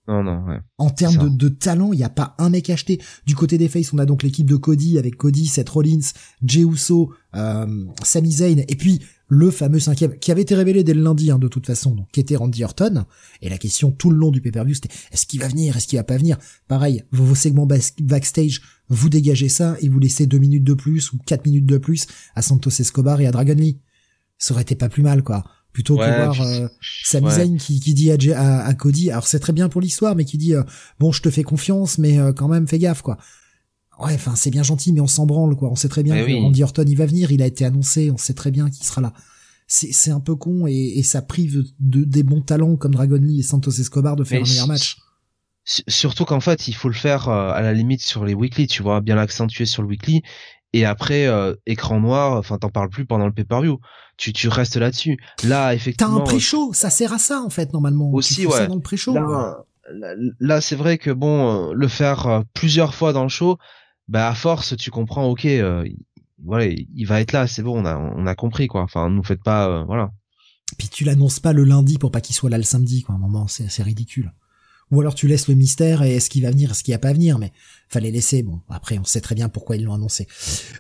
Non, 0.08 0.22
non, 0.22 0.44
ouais. 0.46 0.60
En 0.78 0.90
termes 0.90 1.16
de, 1.16 1.28
de, 1.28 1.48
talent, 1.48 1.92
il 1.92 1.98
n'y 1.98 2.04
a 2.04 2.08
pas 2.08 2.34
un 2.38 2.50
mec 2.50 2.70
acheté. 2.70 3.00
Du 3.26 3.34
côté 3.34 3.58
des 3.58 3.68
Faces, 3.68 3.92
on 3.92 3.98
a 3.98 4.06
donc 4.06 4.22
l'équipe 4.22 4.48
de 4.48 4.56
Cody 4.56 4.98
avec 4.98 5.16
Cody, 5.16 5.46
Seth 5.46 5.68
Rollins, 5.68 6.12
Jey 6.44 6.60
Uso, 6.60 7.12
euh, 7.34 7.84
Sami 8.02 8.32
Zayn, 8.32 8.64
et 8.68 8.76
puis 8.76 9.02
le 9.28 9.50
fameux 9.50 9.80
cinquième, 9.80 10.16
qui 10.18 10.30
avait 10.30 10.42
été 10.42 10.54
révélé 10.54 10.84
dès 10.84 10.94
le 10.94 11.02
lundi, 11.02 11.30
hein, 11.30 11.38
de 11.38 11.48
toute 11.48 11.66
façon, 11.66 11.94
donc, 11.94 12.08
qui 12.12 12.20
était 12.20 12.36
Randy 12.36 12.62
Orton. 12.62 13.04
Et 13.42 13.48
la 13.48 13.58
question 13.58 13.90
tout 13.90 14.10
le 14.10 14.16
long 14.16 14.30
du 14.30 14.40
pay-per-view, 14.40 14.74
c'était 14.74 14.94
est-ce 15.10 15.26
qu'il 15.26 15.40
va 15.40 15.48
venir, 15.48 15.76
est-ce 15.76 15.88
qu'il 15.88 15.98
va 15.98 16.04
pas 16.04 16.16
venir? 16.16 16.38
Pareil, 16.68 17.02
vos, 17.10 17.24
vos 17.24 17.34
segments 17.34 17.66
backstage, 17.66 18.62
vous 18.88 19.08
dégagez 19.08 19.48
ça 19.48 19.76
et 19.80 19.88
vous 19.88 19.98
laissez 19.98 20.26
deux 20.26 20.38
minutes 20.38 20.64
de 20.64 20.74
plus 20.74 21.12
ou 21.12 21.18
quatre 21.26 21.44
minutes 21.44 21.66
de 21.66 21.78
plus 21.78 22.06
à 22.36 22.42
Santos 22.42 22.70
Escobar 22.70 23.20
et 23.20 23.26
à 23.26 23.32
Dragon 23.32 23.54
Lee. 23.54 23.80
Ça 24.38 24.54
aurait 24.54 24.62
été 24.62 24.76
pas 24.76 24.88
plus 24.88 25.02
mal, 25.02 25.24
quoi. 25.24 25.44
Plutôt 25.76 25.98
que 25.98 26.04
voir 26.04 26.40
euh, 26.40 26.68
Zayn 27.04 27.58
qui, 27.58 27.80
qui 27.80 27.92
dit 27.92 28.10
à, 28.10 28.64
à, 28.64 28.72
Cody, 28.72 29.10
alors 29.10 29.26
c'est 29.26 29.40
très 29.40 29.52
bien 29.52 29.68
pour 29.68 29.82
l'histoire, 29.82 30.16
mais 30.16 30.24
qui 30.24 30.38
dit 30.38 30.54
euh, 30.54 30.62
bon, 30.98 31.12
je 31.12 31.20
te 31.20 31.28
fais 31.28 31.42
confiance, 31.42 31.98
mais 31.98 32.18
euh, 32.18 32.32
quand 32.32 32.48
même 32.48 32.66
fais 32.66 32.78
gaffe, 32.78 33.02
quoi. 33.02 33.18
Ouais, 34.00 34.14
enfin 34.14 34.34
c'est 34.36 34.48
bien 34.48 34.62
gentil, 34.62 34.94
mais 34.94 35.00
on 35.00 35.06
s'en 35.06 35.26
branle 35.26 35.54
quoi. 35.54 35.70
On 35.70 35.74
sait 35.74 35.90
très 35.90 36.02
bien 36.02 36.16
que 36.16 36.32
Randy 36.32 36.62
Orton 36.62 36.86
il 36.88 36.96
va 36.96 37.04
venir, 37.04 37.30
il 37.30 37.42
a 37.42 37.46
été 37.46 37.66
annoncé, 37.66 38.10
on 38.10 38.16
sait 38.16 38.32
très 38.32 38.50
bien 38.50 38.70
qu'il 38.70 38.86
sera 38.86 39.02
là. 39.02 39.12
C'est 39.66 39.92
c'est 39.92 40.10
un 40.10 40.20
peu 40.20 40.34
con 40.34 40.66
et, 40.66 40.94
et 40.96 41.02
ça 41.02 41.20
prive 41.20 41.62
de 41.78 42.04
des 42.04 42.22
bons 42.22 42.40
talents 42.40 42.76
comme 42.76 42.94
Dragon 42.94 43.20
Lee 43.20 43.40
et 43.40 43.42
Santos 43.42 43.72
Escobar 43.72 44.16
de 44.16 44.24
faire 44.24 44.40
un 44.40 44.48
meilleur 44.48 44.68
match. 44.68 44.96
Surtout 45.66 46.24
qu'en 46.24 46.38
fait, 46.38 46.68
il 46.68 46.74
faut 46.74 46.88
le 46.88 46.94
faire 46.94 47.28
euh, 47.28 47.50
à 47.50 47.60
la 47.60 47.72
limite 47.72 48.00
sur 48.00 48.24
les 48.24 48.34
weekly, 48.34 48.68
tu 48.68 48.84
vois, 48.84 49.00
bien 49.00 49.16
l'accentuer 49.16 49.66
sur 49.66 49.82
le 49.82 49.88
weekly. 49.88 50.22
Et 50.72 50.84
après, 50.84 51.26
euh, 51.26 51.54
écran 51.66 52.00
noir, 52.00 52.36
enfin, 52.36 52.58
t'en 52.58 52.68
parles 52.68 52.90
plus 52.90 53.06
pendant 53.06 53.26
le 53.26 53.32
pay-per-view. 53.32 53.80
Tu, 54.16 54.32
tu 54.32 54.48
restes 54.48 54.76
là-dessus. 54.76 55.18
Là, 55.44 55.74
effectivement. 55.74 56.16
T'as 56.16 56.22
un 56.22 56.24
pré-show, 56.24 56.72
ça 56.72 56.90
sert 56.90 57.12
à 57.12 57.18
ça, 57.18 57.40
en 57.40 57.50
fait, 57.50 57.72
normalement. 57.72 58.10
Aussi, 58.12 58.46
ouais. 58.46 58.66
dans 58.66 58.74
le 58.74 58.80
pré-show. 58.80 59.14
Là, 59.14 59.64
là 60.40 60.60
c'est 60.60 60.76
vrai 60.76 60.98
que 60.98 61.10
bon, 61.10 61.70
euh, 61.70 61.72
le 61.74 61.88
faire 61.88 62.42
plusieurs 62.54 62.94
fois 62.94 63.12
dans 63.12 63.22
le 63.22 63.28
show, 63.28 63.58
bah 64.08 64.28
à 64.28 64.34
force 64.34 64.76
tu 64.76 64.90
comprends 64.90 65.26
ok 65.26 65.44
euh, 65.46 65.88
voilà 66.44 66.66
il 66.66 67.06
va 67.06 67.20
être 67.20 67.32
là 67.32 67.46
c'est 67.46 67.62
bon 67.62 67.82
on 67.82 67.84
a 67.84 67.96
on 67.96 68.26
a 68.26 68.34
compris 68.34 68.68
quoi 68.68 68.82
enfin 68.82 69.10
nous 69.10 69.24
faites 69.24 69.42
pas 69.42 69.68
euh, 69.68 69.84
voilà 69.84 70.12
puis 70.78 70.88
tu 70.88 71.04
l'annonces 71.04 71.40
pas 71.40 71.52
le 71.52 71.64
lundi 71.64 71.98
pour 71.98 72.10
pas 72.10 72.20
qu'il 72.20 72.34
soit 72.34 72.50
là 72.50 72.58
le 72.58 72.64
samedi 72.64 73.02
quoi 73.02 73.14
un 73.14 73.18
moment 73.18 73.48
c'est 73.48 73.68
c'est 73.70 73.82
ridicule 73.82 74.32
ou 74.92 75.00
alors 75.00 75.14
tu 75.14 75.26
laisses 75.26 75.48
le 75.48 75.54
mystère 75.54 76.02
et 76.02 76.14
est-ce 76.14 76.30
qu'il 76.30 76.42
va 76.42 76.50
venir 76.50 76.70
est-ce 76.70 76.84
qu'il 76.84 76.94
va 76.94 76.98
pas 76.98 77.12
venir 77.12 77.38
mais 77.38 77.52
fallait 77.88 78.10
laisser 78.10 78.42
bon 78.42 78.60
après 78.68 78.98
on 78.98 79.04
sait 79.04 79.20
très 79.20 79.34
bien 79.34 79.48
pourquoi 79.48 79.76
ils 79.76 79.84
l'ont 79.84 79.94
annoncé 79.94 80.26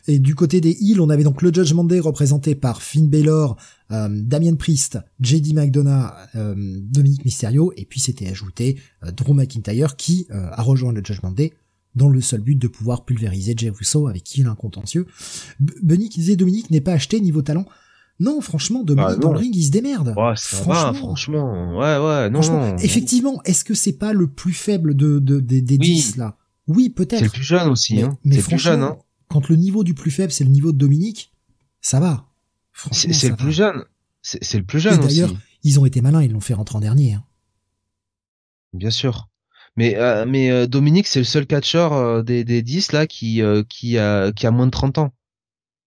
et 0.08 0.18
du 0.18 0.34
côté 0.34 0.60
des 0.60 0.76
Hills 0.80 1.00
on 1.00 1.08
avait 1.08 1.24
donc 1.24 1.42
le 1.42 1.52
Judgment 1.52 1.84
Day 1.84 2.00
représenté 2.00 2.54
par 2.54 2.82
Finn 2.82 3.08
Balor 3.08 3.56
euh, 3.92 4.08
Damien 4.10 4.54
Priest 4.56 4.98
JD 5.20 5.54
McDonough 5.54 6.10
euh, 6.34 6.54
Dominique 6.56 7.24
Mysterio 7.24 7.72
et 7.76 7.84
puis 7.84 8.00
c'était 8.00 8.28
ajouté 8.28 8.78
Drew 9.16 9.34
McIntyre 9.34 9.96
qui 9.96 10.26
a 10.30 10.62
rejoint 10.62 10.92
le 10.92 11.02
Judgment 11.04 11.30
Day 11.30 11.52
dans 11.96 12.10
le 12.10 12.20
seul 12.20 12.40
but 12.40 12.56
de 12.56 12.68
pouvoir 12.68 13.04
pulvériser 13.04 13.54
Jey 13.56 13.72
Uso 13.80 14.06
avec 14.06 14.22
qui 14.22 14.42
il 14.42 14.46
a 14.46 14.50
un 14.50 14.54
contentieux. 14.54 15.06
Benny 15.58 16.08
qui 16.08 16.20
disait 16.20 16.36
Dominique 16.36 16.70
n'est 16.70 16.82
pas 16.82 16.92
acheté 16.92 17.18
niveau 17.20 17.42
talent. 17.42 17.66
Non, 18.18 18.40
franchement, 18.40 18.82
Dominique 18.82 19.14
ah, 19.14 19.20
dans 19.20 19.32
le 19.32 19.38
ring, 19.38 19.54
il 19.54 19.64
se 19.64 19.70
démerde. 19.70 20.14
Ouais, 20.16 20.34
franchement. 20.36 20.94
franchement. 20.94 21.78
Ouais, 21.78 21.98
ouais, 21.98 22.30
non, 22.30 22.76
Effectivement, 22.78 23.42
est-ce 23.44 23.64
que 23.64 23.74
c'est 23.74 23.92
pas 23.92 24.12
le 24.12 24.26
plus 24.26 24.54
faible 24.54 24.94
de, 24.94 25.18
de, 25.18 25.40
des 25.40 25.60
10 25.60 26.16
là? 26.16 26.36
Oui, 26.68 26.90
peut-être. 26.90 27.18
C'est 27.18 27.24
le 27.24 27.30
plus 27.30 27.42
jeune 27.42 27.68
aussi, 27.68 28.02
hein. 28.02 28.18
Mais 28.24 28.36
franchement, 28.38 28.56
plus 28.56 28.62
jeune, 28.62 28.82
hein. 28.82 28.96
quand 29.28 29.48
le 29.48 29.56
niveau 29.56 29.84
du 29.84 29.94
plus 29.94 30.10
faible, 30.10 30.32
c'est 30.32 30.44
le 30.44 30.50
niveau 30.50 30.72
de 30.72 30.78
Dominique, 30.78 31.32
ça 31.80 32.00
va. 32.00 32.26
C'est 32.92 33.28
le 33.28 33.36
plus 33.36 33.52
jeune. 33.52 33.84
C'est 34.22 34.58
le 34.58 34.64
plus 34.64 34.80
jeune 34.80 34.98
D'ailleurs, 34.98 35.32
ils 35.62 35.78
ont 35.78 35.86
été 35.86 36.00
malins, 36.00 36.22
ils 36.22 36.32
l'ont 36.32 36.40
fait 36.40 36.54
rentrer 36.54 36.76
en 36.76 36.80
dernier. 36.80 37.14
Hein. 37.14 37.24
Bien 38.72 38.90
sûr. 38.90 39.28
Mais 39.76 39.96
mais 40.26 40.66
Dominique, 40.66 41.06
c'est 41.06 41.20
le 41.20 41.24
seul 41.24 41.46
catcheur 41.46 42.24
des 42.24 42.44
des 42.44 42.62
10 42.62 42.92
là 42.92 43.06
qui 43.06 43.40
qui 43.68 43.98
a 43.98 44.32
qui 44.32 44.46
a 44.46 44.50
moins 44.50 44.66
de 44.66 44.72
30 44.72 44.98
ans. 44.98 45.12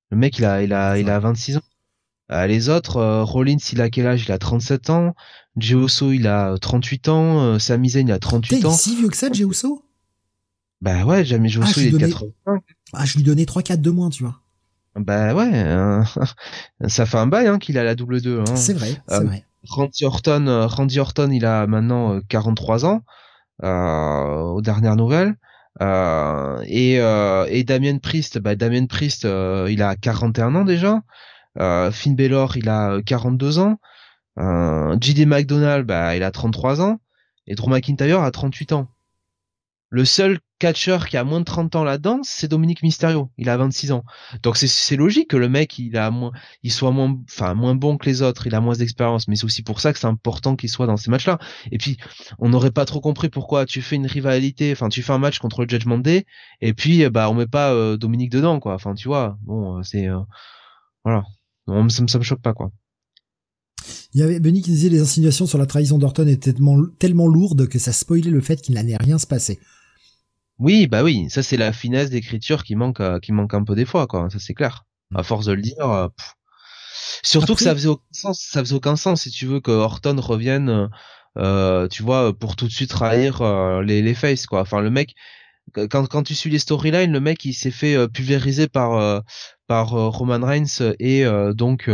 Le 0.09 0.17
mec, 0.17 0.37
il 0.37 0.45
a 0.45 0.63
il 0.63 0.73
a 0.73 0.97
il 0.97 1.09
a 1.09 1.19
26 1.19 1.57
ans. 1.57 1.61
les 2.29 2.69
autres, 2.69 3.23
Rollins, 3.23 3.57
il 3.73 3.81
a 3.81 3.89
quel 3.89 4.07
âge? 4.07 4.23
Il 4.25 4.31
a 4.31 4.37
37 4.37 4.89
ans. 4.89 5.15
Jeoso, 5.57 6.11
il 6.13 6.27
a 6.27 6.57
38 6.57 7.09
ans. 7.09 7.59
Sami 7.59 7.89
Zayn, 7.89 8.07
il 8.07 8.11
a 8.13 8.19
38 8.19 8.65
ans. 8.65 8.69
Il 8.69 8.73
est 8.73 8.77
si 8.77 8.95
vieux 8.95 9.09
que 9.09 9.17
ça, 9.17 9.31
Jeoso 9.31 9.83
Bah 10.81 11.03
ouais, 11.03 11.25
jamais 11.25 11.49
Jeoso, 11.49 11.67
ah, 11.75 11.81
il 11.81 11.95
est 11.95 11.99
85. 11.99 12.61
Ah, 12.93 13.05
je 13.05 13.17
lui 13.17 13.23
donnais 13.23 13.43
3-4 13.43 13.81
de 13.81 13.89
moins, 13.89 14.09
tu 14.09 14.23
vois. 14.23 14.39
Bah 14.95 15.33
ouais, 15.33 15.51
hein. 15.53 16.03
ça 16.87 17.05
fait 17.05 17.17
un 17.17 17.27
bail 17.27 17.47
hein, 17.47 17.59
qu'il 17.59 17.77
a 17.77 17.83
la 17.83 17.95
double 17.95 18.21
2. 18.21 18.39
Hein. 18.41 18.55
C'est 18.55 18.73
vrai, 18.73 19.01
c'est 19.07 19.23
vrai. 19.23 19.45
Randy 19.67 20.05
Orton, 20.05 20.47
euh, 20.47 20.67
Randy 20.67 20.99
Orton, 20.99 21.31
il 21.31 21.45
a 21.45 21.67
maintenant 21.67 22.21
43 22.29 22.85
euh, 22.85 22.87
ans, 22.87 23.03
euh, 23.63 24.41
aux 24.41 24.61
dernières 24.61 24.95
nouvelles. 24.95 25.35
Euh, 25.81 26.61
et, 26.65 26.99
euh, 26.99 27.45
et 27.49 27.63
Damien 27.63 27.97
Priest, 27.97 28.37
bah 28.39 28.55
Damien 28.55 28.85
Priest, 28.85 29.23
il 29.23 29.81
a 29.81 29.95
41 29.95 30.55
ans 30.55 30.65
déjà. 30.65 31.01
Finn 31.91 32.15
Balor, 32.15 32.57
il 32.57 32.69
a 32.69 33.01
42 33.05 33.59
ans. 33.59 33.79
JD 34.37 35.25
McDonald, 35.27 35.85
bah 35.85 36.15
il 36.15 36.23
a 36.23 36.31
33 36.31 36.81
ans. 36.81 36.99
Et 37.47 37.55
Drew 37.55 37.69
McIntyre 37.69 38.21
a 38.21 38.31
38 38.31 38.73
ans. 38.73 38.87
Le 39.91 40.05
seul 40.05 40.39
catcheur 40.59 41.07
qui 41.07 41.17
a 41.17 41.23
moins 41.23 41.39
de 41.39 41.45
30 41.45 41.75
ans 41.75 41.83
là-dedans, 41.83 42.19
c'est 42.21 42.47
Dominique 42.47 42.83
Mysterio. 42.83 43.31
Il 43.37 43.49
a 43.49 43.57
26 43.57 43.91
ans. 43.91 44.03
Donc 44.43 44.57
c'est 44.57 44.95
logique 44.95 45.29
que 45.29 45.37
le 45.37 45.49
mec, 45.49 45.79
il 45.79 45.97
a 45.97 46.11
moins, 46.11 46.31
il 46.61 46.71
soit 46.71 46.91
moins, 46.91 47.17
enfin, 47.27 47.55
moins 47.55 47.73
bon 47.73 47.97
que 47.97 48.05
les 48.05 48.21
autres. 48.21 48.45
Il 48.45 48.53
a 48.53 48.61
moins 48.61 48.75
d'expérience. 48.75 49.27
Mais 49.27 49.35
c'est 49.35 49.45
aussi 49.45 49.63
pour 49.63 49.79
ça 49.79 49.91
que 49.91 49.97
c'est 49.97 50.05
important 50.05 50.55
qu'il 50.55 50.69
soit 50.69 50.85
dans 50.85 50.97
ces 50.97 51.09
matchs-là. 51.09 51.39
Et 51.71 51.79
puis, 51.79 51.97
on 52.37 52.49
n'aurait 52.49 52.71
pas 52.71 52.85
trop 52.85 53.01
compris 53.01 53.29
pourquoi 53.29 53.65
tu 53.65 53.81
fais 53.81 53.95
une 53.95 54.05
rivalité, 54.05 54.71
enfin, 54.71 54.89
tu 54.89 55.01
fais 55.01 55.13
un 55.13 55.17
match 55.17 55.39
contre 55.39 55.63
le 55.63 55.69
Judgment 55.69 55.97
Day, 55.97 56.25
et 56.61 56.73
puis, 56.73 57.09
bah, 57.09 57.29
on 57.29 57.33
met 57.33 57.47
pas 57.47 57.73
euh, 57.73 57.97
Dominique 57.97 58.31
dedans, 58.31 58.59
quoi. 58.59 58.75
Enfin, 58.75 58.93
tu 58.93 59.07
vois. 59.07 59.37
Bon, 59.41 59.79
euh, 59.79 59.83
c'est, 59.83 60.07
euh, 60.07 60.19
voilà. 61.03 61.23
ça, 61.67 61.73
me, 61.73 62.17
me 62.19 62.23
choque 62.23 62.41
pas, 62.41 62.53
quoi. 62.53 62.71
Il 64.13 64.19
y 64.19 64.23
avait 64.23 64.39
Benny 64.39 64.61
qui 64.61 64.71
disait 64.71 64.89
les 64.89 65.01
insinuations 65.01 65.45
sur 65.45 65.57
la 65.57 65.65
trahison 65.65 65.97
d'Orton 65.97 66.27
étaient 66.27 66.53
tellement, 66.53 66.77
tellement 66.99 67.27
lourdes 67.27 67.67
que 67.67 67.79
ça 67.79 67.91
spoilait 67.91 68.29
le 68.29 68.41
fait 68.41 68.61
qu'il 68.61 68.75
n'allait 68.75 68.97
rien 68.97 69.17
se 69.17 69.27
passer. 69.27 69.59
Oui, 70.59 70.87
bah 70.87 71.03
oui, 71.03 71.29
ça 71.29 71.41
c'est 71.41 71.57
la 71.57 71.71
finesse 71.71 72.09
d'écriture 72.09 72.63
qui 72.63 72.75
manque, 72.75 72.99
euh, 72.99 73.19
qui 73.19 73.31
manque 73.31 73.53
un 73.53 73.63
peu 73.63 73.75
des 73.75 73.85
fois, 73.85 74.07
quoi. 74.07 74.29
Ça 74.29 74.39
c'est 74.39 74.53
clair. 74.53 74.85
Mm. 75.11 75.17
À 75.17 75.23
force 75.23 75.45
de 75.45 75.53
le 75.53 75.61
dire. 75.61 75.89
Euh, 75.89 76.07
Surtout 77.23 77.55
que 77.55 77.63
ça 77.63 77.73
faisait 77.73 77.87
aucun 77.87 78.03
sens. 78.11 78.45
Ça 78.51 78.59
faisait 78.59 78.75
aucun 78.75 78.95
sens 78.95 79.21
si 79.21 79.31
tu 79.31 79.45
veux 79.45 79.59
que 79.61 79.71
Horton 79.71 80.19
revienne, 80.19 80.89
euh, 81.37 81.87
tu 81.87 82.03
vois, 82.03 82.37
pour 82.37 82.55
tout 82.55 82.67
de 82.67 82.71
suite 82.71 82.89
trahir 82.89 83.41
les 83.81 84.01
les 84.01 84.13
faces, 84.13 84.45
quoi. 84.45 84.61
Enfin 84.61 84.81
le 84.81 84.89
mec, 84.89 85.15
quand 85.73 86.07
quand 86.07 86.23
tu 86.23 86.35
suis 86.35 86.49
les 86.49 86.59
storylines, 86.59 87.11
le 87.11 87.19
mec 87.19 87.43
il 87.45 87.53
s'est 87.53 87.71
fait 87.71 88.07
pulvériser 88.09 88.67
par 88.67 89.23
par 89.67 89.89
Roman 89.89 90.45
Reigns 90.45 90.93
et 90.99 91.25
donc. 91.53 91.89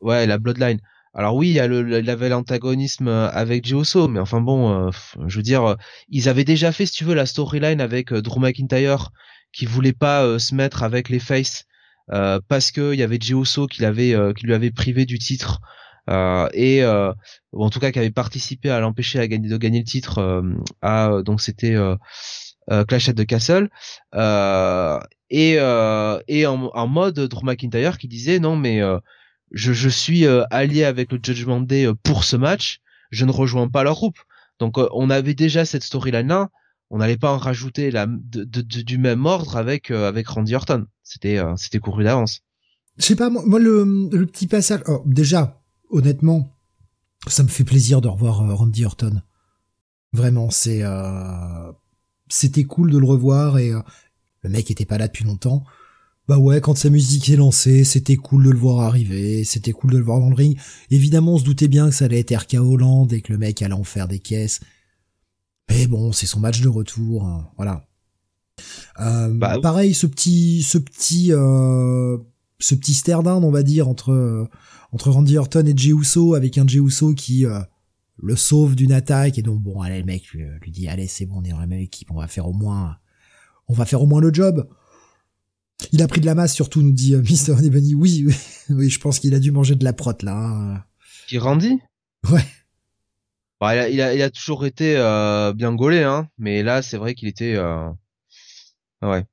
ouais, 0.00 0.26
la 0.26 0.38
Bloodline. 0.38 0.80
Alors 1.14 1.34
oui, 1.34 1.48
il 1.48 1.54
y, 1.54 1.60
a 1.60 1.66
le, 1.66 2.08
avait 2.08 2.28
l'antagonisme 2.28 3.08
euh, 3.08 3.30
avec 3.30 3.64
Jey 3.64 3.76
mais 4.08 4.20
enfin 4.20 4.40
bon, 4.40 4.88
euh, 4.88 4.90
je 5.26 5.36
veux 5.36 5.42
dire, 5.42 5.64
euh, 5.64 5.74
ils 6.08 6.28
avaient 6.28 6.44
déjà 6.44 6.70
fait, 6.72 6.86
si 6.86 6.92
tu 6.92 7.04
veux, 7.04 7.14
la 7.14 7.26
storyline 7.26 7.80
avec 7.80 8.12
Drew 8.12 8.40
McIntyre 8.40 9.10
qui 9.52 9.66
voulait 9.66 9.94
pas 9.94 10.38
se 10.38 10.54
mettre 10.54 10.82
avec 10.82 11.08
les 11.08 11.18
Faces 11.18 11.64
parce 12.48 12.70
que 12.70 12.92
il 12.92 12.98
y 12.98 13.02
avait 13.02 13.18
Jey 13.20 13.34
qui 13.70 13.78
qui 13.78 14.46
lui 14.46 14.54
avait 14.54 14.70
privé 14.70 15.06
du 15.06 15.18
titre 15.18 15.60
et 16.52 16.84
ou 16.84 17.64
en 17.64 17.70
tout 17.70 17.80
cas 17.80 17.90
qui 17.90 17.98
avait 17.98 18.10
participé 18.10 18.70
à 18.70 18.80
l'empêcher 18.80 19.26
de 19.26 19.56
gagner 19.56 19.78
le 19.78 19.84
titre 19.84 20.42
donc 21.22 21.40
c'était 21.40 21.76
Clash 22.88 23.08
at 23.08 23.14
the 23.14 23.24
Castle 23.26 23.70
et 25.30 25.54
et 26.28 26.46
en, 26.46 26.86
mode 26.86 27.20
Drew 27.20 27.44
McIntyre 27.44 27.96
qui 27.96 28.08
disait 28.08 28.38
non 28.38 28.54
mais 28.54 28.82
je, 29.52 29.88
suis 29.88 30.26
euh, 30.26 30.44
allié 30.50 30.84
avec 30.84 31.12
le 31.12 31.18
Judgment 31.22 31.60
Day 31.60 31.86
euh, 31.86 31.94
pour 31.94 32.24
ce 32.24 32.36
match, 32.36 32.80
je 33.10 33.24
ne 33.24 33.32
rejoins 33.32 33.68
pas 33.68 33.82
leur 33.82 33.94
groupe. 33.94 34.18
Donc 34.58 34.78
euh, 34.78 34.88
on 34.92 35.10
avait 35.10 35.34
déjà 35.34 35.64
cette 35.64 35.82
storyline 35.82 36.28
là, 36.28 36.50
on 36.90 36.98
n'allait 36.98 37.16
pas 37.16 37.32
en 37.32 37.38
rajouter 37.38 37.90
de, 37.92 38.62
du 38.62 38.98
même 38.98 39.26
ordre 39.26 39.56
avec 39.56 39.90
avec 39.90 40.26
Randy 40.28 40.54
Orton. 40.54 40.86
C'était 41.02 41.38
c'était 41.56 41.80
couru 41.80 42.02
d'avance. 42.02 42.40
Je 42.96 43.04
sais 43.04 43.16
pas 43.16 43.28
moi, 43.28 43.58
le, 43.58 44.08
le 44.10 44.26
petit 44.26 44.46
passage. 44.46 44.80
Oh, 44.86 45.02
déjà 45.04 45.60
honnêtement, 45.90 46.56
ça 47.26 47.42
me 47.42 47.48
fait 47.48 47.64
plaisir 47.64 48.00
de 48.00 48.08
revoir 48.08 48.38
Randy 48.56 48.86
Orton. 48.86 49.20
Vraiment, 50.14 50.48
c'est 50.48 50.82
c'était 52.30 52.64
cool 52.64 52.90
de 52.90 52.96
le 52.96 53.06
revoir 53.06 53.58
et 53.58 53.70
le 54.42 54.48
mec 54.48 54.70
était 54.70 54.86
pas 54.86 54.96
là 54.96 55.08
depuis 55.08 55.24
longtemps. 55.24 55.64
Bah 56.28 56.36
ouais, 56.36 56.60
quand 56.60 56.76
sa 56.76 56.90
musique 56.90 57.30
est 57.30 57.36
lancée, 57.36 57.84
c'était 57.84 58.16
cool 58.16 58.44
de 58.44 58.50
le 58.50 58.58
voir 58.58 58.80
arriver, 58.80 59.44
c'était 59.44 59.72
cool 59.72 59.92
de 59.92 59.96
le 59.96 60.04
voir 60.04 60.20
dans 60.20 60.28
le 60.28 60.34
ring. 60.34 60.58
Évidemment, 60.90 61.34
on 61.34 61.38
se 61.38 61.44
doutait 61.44 61.68
bien 61.68 61.88
que 61.88 61.94
ça 61.94 62.04
allait 62.04 62.20
être 62.20 62.34
RK 62.34 62.56
Holland 62.56 63.10
et 63.14 63.22
que 63.22 63.32
le 63.32 63.38
mec 63.38 63.62
allait 63.62 63.72
en 63.72 63.82
faire 63.82 64.08
des 64.08 64.18
caisses. 64.18 64.60
Mais 65.70 65.86
bon, 65.86 66.12
c'est 66.12 66.26
son 66.26 66.40
match 66.40 66.60
de 66.60 66.68
retour, 66.68 67.24
hein, 67.24 67.48
voilà. 67.56 67.86
Euh, 69.00 69.32
bah 69.32 69.58
pareil, 69.62 69.94
ce 69.94 70.06
petit, 70.06 70.62
ce 70.62 70.76
petit, 70.76 71.32
euh, 71.32 72.18
ce 72.58 72.74
petit 72.74 72.92
stare 72.92 73.24
on 73.24 73.50
va 73.50 73.62
dire, 73.62 73.88
entre 73.88 74.12
euh, 74.12 74.46
entre 74.92 75.10
Randy 75.10 75.38
Orton 75.38 75.64
et 75.64 75.74
Jey 75.74 75.92
Uso, 75.92 76.34
avec 76.34 76.58
un 76.58 76.66
Jey 76.66 76.80
Uso 76.80 77.14
qui 77.14 77.46
le 78.20 78.36
sauve 78.36 78.74
d'une 78.74 78.92
attaque 78.92 79.38
et 79.38 79.42
donc 79.42 79.62
bon, 79.62 79.80
allez, 79.80 80.00
le 80.00 80.04
mec 80.04 80.26
lui, 80.32 80.44
lui 80.60 80.72
dit, 80.72 80.88
allez, 80.88 81.06
c'est 81.06 81.24
bon, 81.24 81.36
on 81.38 81.44
est 81.44 81.50
dans 81.50 81.60
la 81.60 81.66
même 81.66 81.80
équipe, 81.80 82.10
on 82.10 82.18
va 82.18 82.28
faire 82.28 82.48
au 82.48 82.52
moins, 82.52 82.98
on 83.66 83.72
va 83.72 83.86
faire 83.86 84.02
au 84.02 84.06
moins 84.06 84.20
le 84.20 84.32
job. 84.32 84.68
Il 85.92 86.02
a 86.02 86.08
pris 86.08 86.20
de 86.20 86.26
la 86.26 86.34
masse, 86.34 86.54
surtout, 86.54 86.82
nous 86.82 86.92
dit 86.92 87.14
euh, 87.14 87.22
Mr. 87.22 87.54
Bunny. 87.68 87.94
Oui, 87.94 88.24
oui, 88.26 88.34
oui, 88.70 88.90
je 88.90 89.00
pense 89.00 89.20
qu'il 89.20 89.34
a 89.34 89.38
dû 89.38 89.50
manger 89.50 89.74
de 89.74 89.84
la 89.84 89.92
prot, 89.92 90.12
là. 90.22 90.34
Hein. 90.34 90.84
Qui 91.26 91.38
rendit 91.38 91.78
Ouais. 92.30 92.44
Bah, 93.60 93.88
il, 93.88 94.00
a, 94.00 94.14
il, 94.14 94.22
a, 94.22 94.30
toujours 94.30 94.66
été 94.66 94.96
euh, 94.96 95.52
bien 95.52 95.74
gaulé, 95.74 96.02
hein. 96.02 96.28
Mais 96.38 96.62
là, 96.62 96.82
c'est 96.82 96.96
vrai 96.96 97.14
qu'il 97.14 97.28
était... 97.28 97.54
Euh... 97.56 97.88
Ouais. 99.02 99.24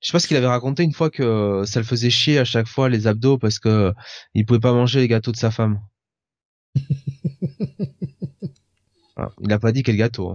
Je 0.00 0.08
sais 0.08 0.12
pas 0.12 0.18
ce 0.18 0.26
qu'il 0.26 0.36
avait 0.36 0.46
raconté 0.46 0.82
une 0.82 0.92
fois 0.92 1.10
que 1.10 1.62
ça 1.64 1.78
le 1.78 1.86
faisait 1.86 2.10
chier 2.10 2.38
à 2.38 2.44
chaque 2.44 2.66
fois 2.66 2.88
les 2.88 3.06
abdos 3.06 3.38
parce 3.38 3.60
que 3.60 3.94
il 4.34 4.44
pouvait 4.44 4.58
pas 4.58 4.72
manger 4.72 4.98
les 4.98 5.06
gâteaux 5.06 5.30
de 5.30 5.36
sa 5.36 5.52
femme. 5.52 5.80
il 6.74 6.88
n'a 9.42 9.60
pas 9.60 9.70
dit 9.70 9.84
quel 9.84 9.96
gâteau. 9.96 10.30
Hein. 10.30 10.34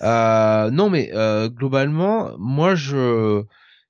Euh, 0.00 0.70
non, 0.70 0.88
mais 0.88 1.12
globalement, 1.50 2.30
moi 2.38 2.74
je 2.74 3.44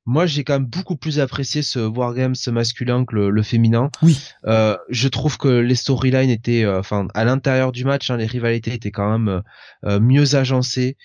moi 0.05 0.27
j'ai 0.27 0.45
quand 0.45 0.55
même 0.55 0.67
beaucoup 0.67 0.97
plus 0.97 1.21
apprécié 1.21 1.63
ce 1.63 1.79
wargames 1.79 2.35
masculin 2.49 3.05
que 3.05 3.15
le, 3.17 3.43
féminin. 3.43 3.91
Oui. 4.03 4.19
Euh, 4.47 4.77
je 4.89 5.09
trouve 5.09 5.39
que 5.39 5.49
les 5.49 5.75
storylines 5.75 6.31
étaient, 6.31 6.65
euh, 6.65 6.81
enfin 6.81 7.07
à 7.15 7.25
l'intérieur 7.25 7.73
du 7.73 7.85
match, 7.85 8.11
hein, 8.11 8.17
les 8.17 8.27
rivalités 8.27 8.75
étaient 8.75 8.91
quand 8.91 9.11
même 9.11 9.43
euh, 9.85 10.01
mieux 10.01 10.35
agencées, 10.35 10.97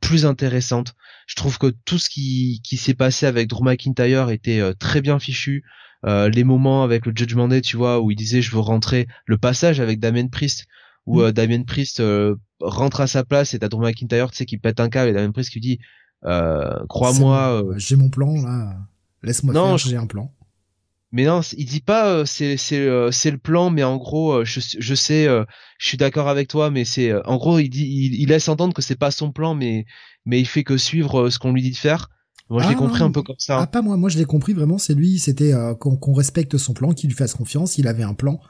plus 0.00 0.26
intéressantes. 0.26 0.94
Je 1.26 1.34
trouve 1.34 1.58
que 1.58 1.66
tout 1.84 1.98
ce 1.98 2.08
qui, 2.08 2.60
qui 2.62 2.76
s'est 2.76 2.94
passé 2.94 3.26
avec 3.26 3.48
Drew 3.48 3.64
McIntyre 3.64 4.30
était 4.30 4.62
très 4.78 5.00
bien 5.00 5.18
fichu. 5.18 5.64
les 6.04 6.44
moments 6.44 6.84
avec 6.84 7.04
le 7.04 7.12
Judgment 7.14 7.48
Day, 7.48 7.60
tu 7.60 7.76
vois, 7.76 8.00
où 8.00 8.10
il 8.10 8.16
disait 8.16 8.40
je 8.40 8.52
veux 8.52 8.60
rentrer, 8.60 9.06
le 9.26 9.36
passage 9.36 9.80
avec 9.80 9.98
Damien 9.98 10.28
Priest, 10.28 10.66
où 11.04 11.20
mm. 11.20 11.32
Damien 11.32 11.64
Priest 11.64 12.02
rentre 12.60 13.00
à 13.00 13.06
sa 13.06 13.24
place 13.24 13.54
et 13.54 13.58
t'as 13.58 13.68
Drew 13.68 13.82
McIntyre, 13.82 14.30
tu 14.30 14.36
sais, 14.38 14.46
qui 14.46 14.56
pète 14.56 14.80
un 14.80 14.88
câble 14.88 15.10
et 15.10 15.12
Damien 15.12 15.32
Priest 15.32 15.50
qui 15.50 15.60
dit 15.60 15.80
euh, 16.24 16.86
crois-moi. 16.88 17.62
Euh, 17.62 17.74
j'ai 17.76 17.96
mon 17.96 18.10
plan 18.10 18.42
là. 18.42 18.76
Laisse-moi 19.22 19.54
faire. 19.54 19.78
J'ai 19.78 19.96
un 19.96 20.06
plan. 20.06 20.32
Mais 21.10 21.24
non, 21.24 21.40
il 21.56 21.64
dit 21.64 21.80
pas 21.80 22.08
euh, 22.08 22.24
c'est 22.26 22.56
c'est 22.58 22.76
le 23.30 23.38
plan, 23.38 23.70
mais 23.70 23.82
en 23.82 23.96
gros 23.96 24.44
je 24.44 24.60
je 24.78 24.94
sais, 24.94 25.26
je 25.78 25.86
suis 25.86 25.96
d'accord 25.96 26.28
avec 26.28 26.48
toi, 26.48 26.70
mais 26.70 26.84
c'est 26.84 27.14
en 27.26 27.36
gros 27.36 27.58
il 27.58 27.70
dit 27.70 27.86
il, 28.18 28.28
laisse 28.28 28.48
entendre 28.48 28.74
que 28.74 28.82
c'est 28.82 28.98
pas 28.98 29.10
son 29.10 29.32
plan, 29.32 29.54
mais 29.54 29.86
mais 30.26 30.40
il 30.40 30.46
fait 30.46 30.64
que 30.64 30.76
suivre 30.76 31.30
ce 31.30 31.38
qu'on 31.38 31.52
lui 31.52 31.62
dit 31.62 31.70
de 31.70 31.76
faire. 31.76 32.10
Moi, 32.50 32.62
je 32.62 32.68
l'ai 32.68 32.74
ah, 32.74 32.78
compris 32.78 33.02
un 33.02 33.10
peu 33.10 33.22
comme 33.22 33.36
ça. 33.38 33.60
Ah, 33.60 33.66
pas 33.66 33.82
moi. 33.82 33.98
Moi, 33.98 34.08
je 34.08 34.16
l'ai 34.16 34.24
compris 34.24 34.54
vraiment. 34.54 34.78
C'est 34.78 34.94
lui. 34.94 35.18
C'était 35.18 35.52
qu'on 35.78 36.14
respecte 36.14 36.56
son 36.56 36.72
plan, 36.72 36.92
qu'il 36.92 37.10
lui 37.10 37.16
fasse 37.16 37.34
confiance. 37.34 37.76
Il 37.76 37.86
avait 37.86 38.04
un 38.04 38.14
plan. 38.14 38.40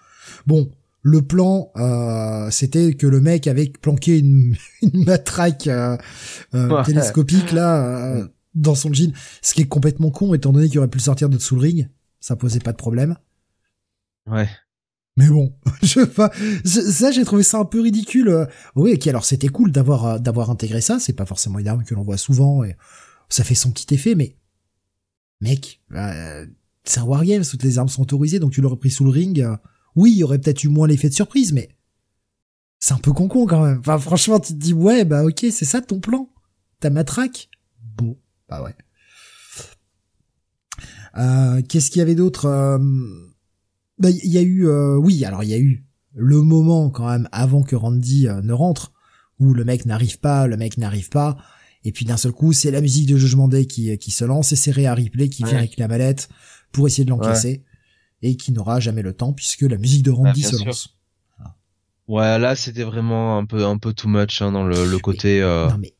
Bon, 0.47 0.71
le 1.09 1.23
plan, 1.23 1.71
euh, 1.77 2.51
c'était 2.51 2.93
que 2.95 3.07
le 3.07 3.21
mec 3.21 3.47
avait 3.47 3.73
planqué 3.81 4.19
une, 4.19 4.55
matraque 4.93 5.67
euh, 5.67 5.97
euh, 6.55 6.85
télescopique 6.85 7.53
là 7.53 8.29
dans 8.55 8.75
son 8.75 8.93
jean, 8.93 9.13
ce 9.41 9.55
qui 9.55 9.63
est 9.63 9.69
complètement 9.69 10.11
con 10.11 10.35
étant 10.35 10.53
donné 10.53 10.69
qu'il 10.69 10.79
aurait 10.79 10.89
pu 10.89 10.99
le 10.99 11.03
sortir 11.03 11.29
de 11.29 11.39
sous 11.39 11.55
le 11.55 11.63
ring, 11.63 11.89
ça 12.21 12.37
posait 12.37 12.59
pas 12.59 12.73
de 12.73 12.77
problème. 12.77 13.17
Ouais. 14.27 14.49
Mais 15.17 15.29
bon, 15.29 15.55
je 15.83 16.05
pas, 16.05 16.31
ça 16.65 17.11
j'ai 17.11 17.25
trouvé 17.25 17.43
ça 17.43 17.59
un 17.59 17.65
peu 17.65 17.81
ridicule. 17.81 18.47
Oui, 18.75 18.95
ok, 18.95 19.07
alors 19.07 19.25
c'était 19.25 19.49
cool 19.49 19.73
d'avoir 19.73 20.21
d'avoir 20.21 20.51
intégré 20.51 20.81
ça, 20.81 20.99
c'est 20.99 21.15
pas 21.15 21.27
forcément 21.27 21.59
une 21.59 21.69
arme 21.69 21.85
que 21.85 21.95
l'on 21.95 22.03
voit 22.03 22.19
souvent 22.19 22.65
et 22.65 22.77
ça 23.29 23.45
fait 23.45 23.55
son 23.55 23.71
petit 23.71 23.95
effet, 23.95 24.15
mais 24.15 24.37
mec, 25.41 25.81
c'est 26.85 27.01
un 27.01 27.05
wargame, 27.05 27.45
toutes 27.45 27.63
les 27.63 27.79
armes 27.79 27.89
sont 27.89 28.03
autorisées, 28.03 28.41
donc 28.41 28.53
tu 28.53 28.61
l'aurais 28.61 28.77
pris 28.77 28.91
sous 28.91 29.05
le 29.05 29.11
ring 29.11 29.47
oui, 29.97 30.13
il 30.13 30.19
y 30.19 30.25
aurait 30.25 30.39
peut-être 30.39 30.63
eu 30.65 30.69
moins 30.69 30.87
l'effet 30.87 31.09
de 31.09 31.15
surprise, 31.15 31.53
mais 31.53 31.69
C'est 32.81 32.95
un 32.95 32.99
peu 32.99 33.13
con 33.13 33.27
con 33.29 33.47
quand 33.47 33.65
même. 33.65 33.79
Enfin, 33.81 33.99
franchement, 33.99 34.39
tu 34.41 34.53
te 34.53 34.59
dis, 34.59 34.73
ouais, 34.73 35.05
bah 35.05 35.25
ok, 35.25 35.47
c'est 35.51 35.65
ça 35.65 35.81
ton 35.81 35.99
plan. 36.01 36.29
Ta 36.81 36.91
matraque 36.91 37.49
Bon, 37.97 38.17
bah 38.49 38.63
ouais. 38.63 38.75
Euh, 41.17 41.63
Qu'est-ce 41.69 41.91
qu'il 41.91 41.99
y 41.99 42.03
avait 42.03 42.15
d'autre 42.15 42.47
euh, 42.47 42.79
Bah, 43.99 44.11
il 44.11 44.31
y 44.31 44.39
a 44.39 44.43
eu, 44.43 44.69
euh, 44.69 44.97
oui, 44.97 45.25
alors 45.25 45.43
il 45.43 45.51
y 45.51 45.55
a 45.55 45.59
eu 45.59 45.85
le 46.15 46.41
moment 46.43 46.91
quand 46.91 47.09
même 47.09 47.29
avant 47.33 47.63
que 47.63 47.77
Randy 47.77 48.29
euh, 48.29 48.41
ne 48.43 48.53
rentre, 48.53 48.93
où 49.39 49.55
le 49.55 49.65
mec 49.65 49.87
n'arrive 49.87 50.19
pas, 50.21 50.47
le 50.47 50.57
mec 50.57 50.79
n'arrive 50.79 51.09
pas, 51.09 51.37
et 51.85 51.93
puis 51.93 52.05
d'un 52.05 52.17
seul 52.17 52.33
coup, 52.33 52.53
c'est 52.53 52.71
la 52.71 52.81
musique 52.81 53.07
de 53.09 53.17
Judgment 53.17 53.49
Day 53.49 53.67
qui, 53.67 53.97
qui 53.99 54.11
se 54.11 54.25
lance, 54.25 54.53
et 54.53 54.57
c'est 54.57 54.71
Rhea 54.71 54.95
Ripley 54.95 55.29
qui 55.29 55.43
Ouais. 55.45 55.51
vient 55.51 55.59
avec 55.59 55.77
la 55.79 55.89
mallette 55.89 56.29
pour 56.73 56.87
essayer 56.87 57.05
de 57.05 57.11
l'encaisser, 57.11 57.65
et 58.23 58.37
qui 58.37 58.53
n'aura 58.53 58.81
jamais 58.81 59.03
le 59.03 59.13
temps 59.15 59.33
puisque 59.33 59.63
la 59.63 59.77
musique 59.79 60.03
de 60.03 60.11
Randy 60.11 60.41
bien 60.41 60.51
se 60.51 60.65
lance. 60.65 60.95
Ouais, 62.09 62.39
là 62.39 62.57
c'était 62.57 62.85
vraiment 62.85 63.37
un 63.39 63.45
peu 63.45 63.67
un 63.67 63.77
peu 63.77 63.93
too 63.93 64.09
much 64.09 64.41
hein, 64.41 64.51
dans 64.53 64.65
le, 64.65 64.91
le 64.91 64.99
côté. 64.99 65.43
euh, 65.43 65.69
Non 65.69 65.77
mais, 65.79 65.95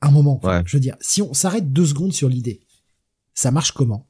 un 0.00 0.10
moment, 0.12 0.40
Ouais. 0.44 0.62
je 0.64 0.76
veux 0.76 0.80
dire, 0.80 0.96
si 1.00 1.22
on 1.22 1.34
s'arrête 1.34 1.72
deux 1.72 1.86
secondes 1.86 2.12
sur 2.12 2.28
l'idée, 2.28 2.60
ça 3.34 3.50
marche 3.50 3.72
comment? 3.72 4.06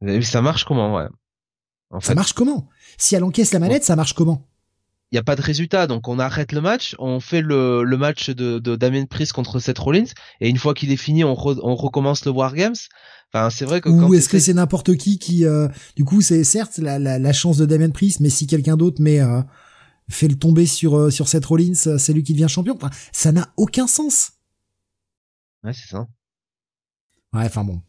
Mais 0.00 0.20
Ça 0.22 0.42
marche 0.42 0.64
comment, 0.64 0.94
ouais. 0.96 1.06
En 1.90 2.00
Ça 2.00 2.14
marche 2.16 2.32
comment? 2.32 2.68
Si 2.98 3.14
elle 3.14 3.22
encaisse 3.22 3.52
la 3.52 3.60
mallette, 3.60 3.84
ça 3.84 3.94
marche 3.94 4.14
comment? 4.14 4.48
Il 5.12 5.16
y 5.16 5.18
a 5.18 5.22
pas 5.22 5.36
de 5.36 5.42
résultat, 5.42 5.86
donc 5.86 6.08
on 6.08 6.18
arrête 6.18 6.52
le 6.52 6.60
match, 6.62 6.96
on 6.98 7.20
fait 7.20 7.42
le, 7.42 7.84
le 7.84 7.96
match 7.98 8.30
de, 8.30 8.58
de 8.58 8.76
Damien 8.76 9.04
Priest 9.04 9.32
contre 9.34 9.60
Seth 9.60 9.78
Rollins, 9.78 10.06
et 10.40 10.48
une 10.48 10.56
fois 10.56 10.72
qu'il 10.72 10.90
est 10.90 10.96
fini, 10.96 11.22
on, 11.22 11.34
re- 11.34 11.60
on 11.62 11.74
recommence 11.76 12.24
le 12.24 12.30
Wargames. 12.30 12.74
Enfin, 13.34 13.50
c'est 13.50 13.64
vrai 13.66 13.80
que 13.80 13.88
Ou 13.90 14.14
est-ce 14.14 14.28
que 14.28 14.38
c'est 14.38 14.54
n'importe 14.54 14.96
qui 14.96 15.18
qui, 15.18 15.44
euh, 15.44 15.68
du 15.96 16.04
coup, 16.04 16.20
c'est 16.22 16.44
certes 16.44 16.78
la, 16.78 16.98
la, 16.98 17.18
la 17.18 17.32
chance 17.32 17.58
de 17.58 17.66
Damien 17.66 17.90
Priest, 17.90 18.20
mais 18.20 18.30
si 18.30 18.46
quelqu'un 18.46 18.76
d'autre 18.76 19.00
met 19.00 19.20
euh, 19.20 19.42
fait 20.10 20.28
le 20.28 20.34
tomber 20.34 20.66
sur 20.66 20.96
euh, 20.98 21.10
sur 21.10 21.28
Seth 21.28 21.44
Rollins, 21.46 21.72
euh, 21.86 21.98
c'est 21.98 22.12
lui 22.12 22.22
qui 22.22 22.32
devient 22.32 22.48
champion. 22.48 22.74
Enfin, 22.76 22.90
ça 23.12 23.32
n'a 23.32 23.52
aucun 23.56 23.86
sens. 23.86 24.32
Ouais, 25.64 25.72
c'est 25.72 25.88
ça. 25.88 26.06
Ouais, 27.34 27.44
enfin 27.46 27.64
bon. 27.64 27.80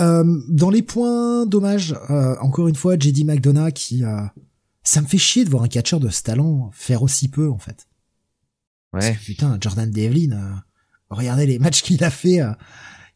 Euh, 0.00 0.24
dans 0.48 0.70
les 0.70 0.82
points 0.82 1.44
dommages, 1.46 1.94
euh, 2.10 2.34
encore 2.40 2.66
une 2.66 2.74
fois, 2.74 2.96
JD 2.98 3.24
McDonough 3.24 3.72
qui, 3.72 4.04
euh, 4.04 4.22
ça 4.84 5.00
me 5.00 5.06
fait 5.06 5.18
chier 5.18 5.44
de 5.44 5.50
voir 5.50 5.62
un 5.62 5.68
catcheur 5.68 6.00
de 6.00 6.08
ce 6.08 6.22
talent 6.22 6.70
faire 6.72 7.02
aussi 7.02 7.28
peu 7.28 7.50
en 7.50 7.58
fait. 7.58 7.88
Parce 8.90 9.06
Ouais. 9.06 9.14
que, 9.16 9.24
putain, 9.24 9.58
Jordan 9.60 9.90
Devlin, 9.90 10.32
euh, 10.32 10.54
regardez 11.10 11.46
les 11.46 11.58
matchs 11.58 11.82
qu'il 11.82 12.02
a 12.04 12.10
fait, 12.10 12.40
euh, 12.40 12.52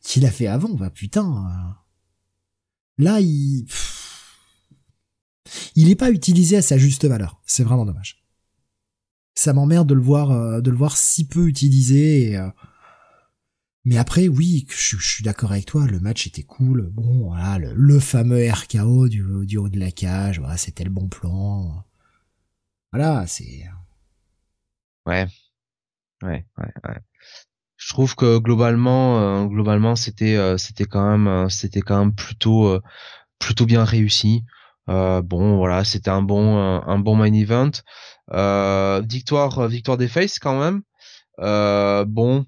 qu'il 0.01 0.25
a 0.27 0.31
fait 0.31 0.47
avant, 0.47 0.71
bah 0.75 0.91
putain. 0.91 1.27
euh, 1.27 1.73
là, 3.05 3.21
il, 3.21 3.65
pff, 3.67 4.73
il 5.75 5.91
est 5.91 5.97
pas 5.97 6.11
utilisé 6.11 6.57
à 6.57 6.63
sa 6.63 6.79
juste 6.79 7.05
valeur. 7.05 7.41
C'est 7.47 7.63
vraiment 7.65 7.85
dommage. 7.85 8.23
Ça 9.35 9.53
m'emmerde 9.53 9.87
de 9.89 9.95
le 9.95 10.01
voir, 10.01 10.31
euh, 10.31 10.61
de 10.63 10.71
le 10.71 10.77
voir 10.79 10.97
si 10.97 11.27
peu 11.27 11.47
utilisé. 11.47 12.31
Et, 12.31 12.37
euh, 12.39 12.49
mais 13.87 13.97
après, 13.97 14.29
oui, 14.29 14.67
je, 14.69 14.97
je 14.99 15.07
suis 15.07 15.25
d'accord 15.25 15.53
avec 15.53 15.65
toi. 15.67 15.87
Le 15.87 16.01
match 16.01 16.27
était 16.27 16.43
cool. 16.43 16.91
Bon, 16.93 17.29
voilà, 17.29 17.59
le, 17.59 17.73
le 17.75 17.99
fameux 18.01 18.47
RKO 18.51 19.09
du, 19.09 19.25
du 19.47 19.57
haut 19.57 19.71
de 19.71 19.79
la 19.79 19.91
cage. 19.93 20.39
Voilà, 20.41 20.59
c'était 20.59 20.85
le 20.85 20.91
bon 20.91 21.09
plan. 21.09 21.85
Voilà, 22.93 23.27
c'est. 23.27 23.65
Ouais. 25.07 25.27
Ouais, 26.23 26.47
ouais, 26.59 26.73
ouais. 26.89 26.97
Je 27.77 27.89
trouve 27.93 28.17
que 28.17 28.39
globalement, 28.39 29.45
euh, 29.45 29.47
globalement, 29.47 29.97
c'était, 29.97 30.37
euh, 30.37 30.59
c'était 30.59 30.87
quand 30.87 31.09
même, 31.11 31.29
euh, 31.29 31.49
c'était 31.49 31.83
quand 31.83 31.99
même 31.99 32.15
plutôt, 32.15 32.69
euh, 32.69 32.81
plutôt 33.39 33.67
bien 33.67 33.85
réussi. 33.85 34.45
Euh, 34.89 35.23
bon, 35.23 35.57
voilà, 35.59 35.85
c'était 35.85 36.11
un 36.11 36.23
bon, 36.23 36.59
euh, 36.59 36.81
un 36.87 36.99
bon 36.99 37.17
main 37.17 37.33
event. 37.33 37.71
Victoire, 39.09 39.69
victoire 39.69 39.99
des 39.99 40.09
Faces 40.09 40.39
quand 40.39 40.59
même. 40.59 40.83
Bon, 42.07 42.47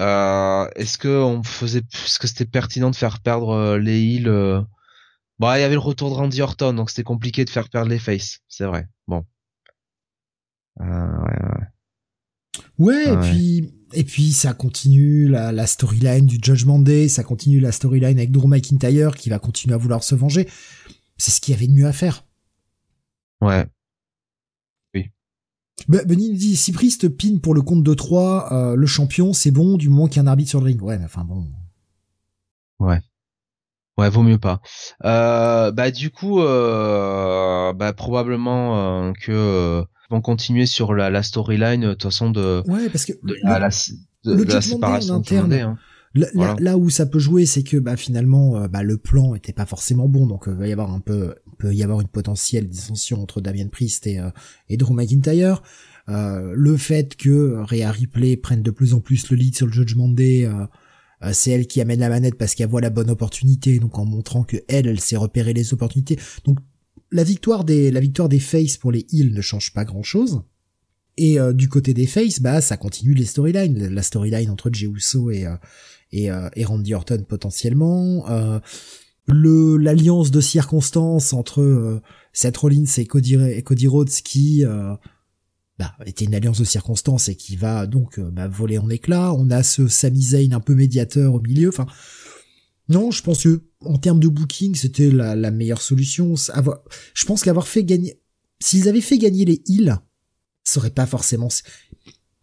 euh, 0.00 0.68
est-ce 0.76 0.98
que 0.98 1.08
on 1.08 1.42
faisait, 1.42 1.82
est-ce 1.92 2.18
que 2.18 2.26
c'était 2.26 2.46
pertinent 2.46 2.90
de 2.90 2.96
faire 2.96 3.20
perdre 3.20 3.50
euh, 3.50 3.78
les 3.78 4.00
heals 4.00 4.28
euh... 4.28 4.60
Bon, 5.38 5.54
il 5.54 5.60
y 5.60 5.62
avait 5.62 5.74
le 5.74 5.80
retour 5.80 6.10
de 6.10 6.14
Randy 6.14 6.42
Orton, 6.42 6.74
donc 6.74 6.90
c'était 6.90 7.02
compliqué 7.02 7.44
de 7.44 7.50
faire 7.50 7.68
perdre 7.68 7.88
les 7.90 7.98
Faces, 7.98 8.40
c'est 8.48 8.66
vrai. 8.66 8.88
Bon. 9.06 9.24
Euh, 10.80 10.84
ouais, 10.84 11.38
ouais. 11.42 11.66
Ouais, 12.78 13.12
et 13.12 13.16
puis 13.16 13.74
et 13.92 14.04
puis 14.04 14.32
ça 14.32 14.54
continue 14.54 15.28
la, 15.28 15.52
la 15.52 15.66
storyline 15.66 16.26
du 16.26 16.38
Judgment 16.42 16.78
Day, 16.78 17.08
ça 17.08 17.24
continue 17.24 17.60
la 17.60 17.72
storyline 17.72 18.18
avec 18.18 18.30
Drew 18.30 18.48
McIntyre 18.48 19.14
qui 19.16 19.30
va 19.30 19.38
continuer 19.38 19.74
à 19.74 19.78
vouloir 19.78 20.04
se 20.04 20.14
venger. 20.14 20.48
C'est 21.16 21.30
ce 21.30 21.40
qu'il 21.40 21.52
y 21.52 21.56
avait 21.56 21.66
de 21.66 21.72
mieux 21.72 21.86
à 21.86 21.92
faire. 21.92 22.24
Ouais. 23.40 23.66
Bah, 25.88 25.98
Benny 26.06 26.30
nous 26.30 26.36
dit 26.36 26.56
si 26.56 26.72
Priest 26.72 27.08
pin 27.08 27.38
pour 27.42 27.54
le 27.54 27.62
compte 27.62 27.82
de 27.82 27.94
3, 27.94 28.52
euh, 28.52 28.76
le 28.76 28.86
champion, 28.86 29.32
c'est 29.32 29.50
bon 29.50 29.76
du 29.76 29.88
moment 29.88 30.06
qu'il 30.08 30.16
y 30.16 30.18
a 30.20 30.22
un 30.22 30.26
arbitre 30.26 30.50
sur 30.50 30.60
le 30.60 30.66
ring. 30.66 30.80
Ouais, 30.82 30.98
mais 30.98 31.04
enfin 31.06 31.24
bon. 31.24 31.46
Ouais, 33.98 34.08
vaut 34.08 34.22
mieux 34.22 34.38
pas. 34.38 34.62
Euh, 35.04 35.72
bah 35.72 35.90
du 35.90 36.10
coup, 36.10 36.40
euh, 36.40 37.72
bah 37.74 37.92
probablement 37.92 39.08
euh, 39.08 39.12
que 39.12 39.30
euh, 39.32 39.82
vont 40.10 40.22
continuer 40.22 40.64
sur 40.64 40.94
la, 40.94 41.10
la 41.10 41.22
storyline 41.22 41.82
de 41.82 41.90
toute 41.92 42.04
façon 42.04 42.30
de, 42.30 42.62
Ouais, 42.66 42.88
parce 42.88 43.04
que 43.04 43.12
de 43.12 43.34
le- 43.34 43.38
la, 43.44 43.58
la- 43.58 43.68
de, 43.68 44.34
le 44.36 44.44
de 44.46 44.52
la 44.52 44.60
séparation 44.62 45.14
interne, 45.16 45.52
hein. 45.52 45.78
Là, 46.14 46.26
là- 46.26 46.30
Voilà. 46.34 46.56
là 46.58 46.76
où 46.78 46.90
ça 46.90 47.06
peut 47.06 47.18
jouer, 47.20 47.46
c'est 47.46 47.62
que 47.62 47.76
bah 47.76 47.96
finalement, 47.96 48.56
euh, 48.56 48.68
bah, 48.68 48.82
le 48.82 48.96
plan 48.96 49.34
était 49.36 49.52
pas 49.52 49.66
forcément 49.66 50.08
bon, 50.08 50.26
donc 50.26 50.48
euh, 50.48 50.52
va 50.54 50.66
y 50.66 50.72
avoir 50.72 50.92
un 50.92 50.98
peu, 51.00 51.34
peut 51.58 51.72
y 51.72 51.82
avoir 51.84 52.00
une 52.00 52.08
potentielle 52.08 52.68
dissension 52.68 53.22
entre 53.22 53.40
Damien 53.40 53.68
Priest 53.68 54.06
et, 54.08 54.18
euh, 54.18 54.30
et 54.68 54.76
Drew 54.76 54.92
McIntyre. 54.94 55.62
Euh, 56.08 56.52
le 56.56 56.76
fait 56.76 57.14
que 57.16 57.58
Rhea 57.62 57.90
Ripley 57.92 58.36
prenne 58.36 58.62
de 58.62 58.70
plus 58.72 58.94
en 58.94 59.00
plus 59.00 59.30
le 59.30 59.36
lead 59.36 59.54
sur 59.54 59.66
le 59.66 59.72
Judgment 59.72 60.08
Day, 60.08 60.46
euh, 60.46 60.64
euh, 61.22 61.30
c'est 61.32 61.52
elle 61.52 61.68
qui 61.68 61.80
amène 61.80 62.00
la 62.00 62.08
manette 62.08 62.34
parce 62.36 62.56
qu'elle 62.56 62.68
voit 62.70 62.80
la 62.80 62.90
bonne 62.90 63.10
opportunité, 63.10 63.78
donc 63.78 63.96
en 63.98 64.04
montrant 64.04 64.42
que 64.42 64.56
elle, 64.66 64.88
elle 64.88 64.98
sait 65.00 65.16
repérer 65.16 65.52
les 65.52 65.72
opportunités. 65.72 66.18
Donc 66.44 66.58
la 67.12 67.22
victoire 67.22 67.62
des, 67.64 67.92
la 67.92 68.00
victoire 68.00 68.28
des 68.28 68.40
Face 68.40 68.76
pour 68.78 68.90
les 68.90 69.06
heals 69.12 69.32
ne 69.32 69.40
change 69.40 69.72
pas 69.72 69.84
grand 69.84 70.02
chose. 70.02 70.42
Et 71.16 71.38
euh, 71.38 71.52
du 71.52 71.68
côté 71.68 71.92
des 71.94 72.06
Face, 72.06 72.40
bah 72.40 72.60
ça 72.60 72.76
continue 72.76 73.14
les 73.14 73.26
storylines, 73.26 73.88
la 73.88 74.02
storyline 74.02 74.48
entre 74.50 74.70
Jey 74.72 74.86
Uso 74.86 75.30
et 75.30 75.44
euh, 75.46 75.54
et, 76.12 76.30
euh, 76.30 76.48
et 76.54 76.64
Randy 76.64 76.94
Orton 76.94 77.24
potentiellement. 77.28 78.28
Euh, 78.28 78.60
le 79.26 79.76
l'alliance 79.76 80.30
de 80.30 80.40
circonstances 80.40 81.32
entre 81.32 81.60
euh, 81.60 82.00
Seth 82.32 82.56
Rollins 82.56 82.84
et 82.96 83.06
Cody, 83.06 83.86
Rhodes 83.86 84.08
qui 84.08 84.64
euh, 84.64 84.94
bah, 85.78 85.94
était 86.04 86.24
une 86.24 86.34
alliance 86.34 86.58
de 86.58 86.64
circonstances 86.64 87.28
et 87.28 87.36
qui 87.36 87.56
va 87.56 87.86
donc 87.86 88.18
euh, 88.18 88.30
bah, 88.30 88.48
voler 88.48 88.78
en 88.78 88.90
éclats. 88.90 89.32
On 89.34 89.50
a 89.50 89.62
ce 89.62 89.86
Sami 89.88 90.22
Zayn 90.22 90.52
un 90.52 90.60
peu 90.60 90.74
médiateur 90.74 91.34
au 91.34 91.40
milieu. 91.40 91.68
Enfin, 91.68 91.86
non, 92.88 93.10
je 93.12 93.22
pense 93.22 93.44
que 93.44 93.62
en 93.84 93.98
termes 93.98 94.20
de 94.20 94.28
booking, 94.28 94.74
c'était 94.74 95.10
la, 95.10 95.36
la 95.36 95.50
meilleure 95.50 95.80
solution. 95.82 96.34
Avoir- 96.52 96.80
je 97.14 97.24
pense 97.24 97.42
qu'avoir 97.44 97.68
fait 97.68 97.84
gagner, 97.84 98.20
s'ils 98.60 98.88
avaient 98.88 99.00
fait 99.00 99.18
gagner 99.18 99.44
les 99.44 99.62
heals, 99.68 99.96
ça 100.64 100.80
aurait 100.80 100.90
pas 100.90 101.06
forcément. 101.06 101.48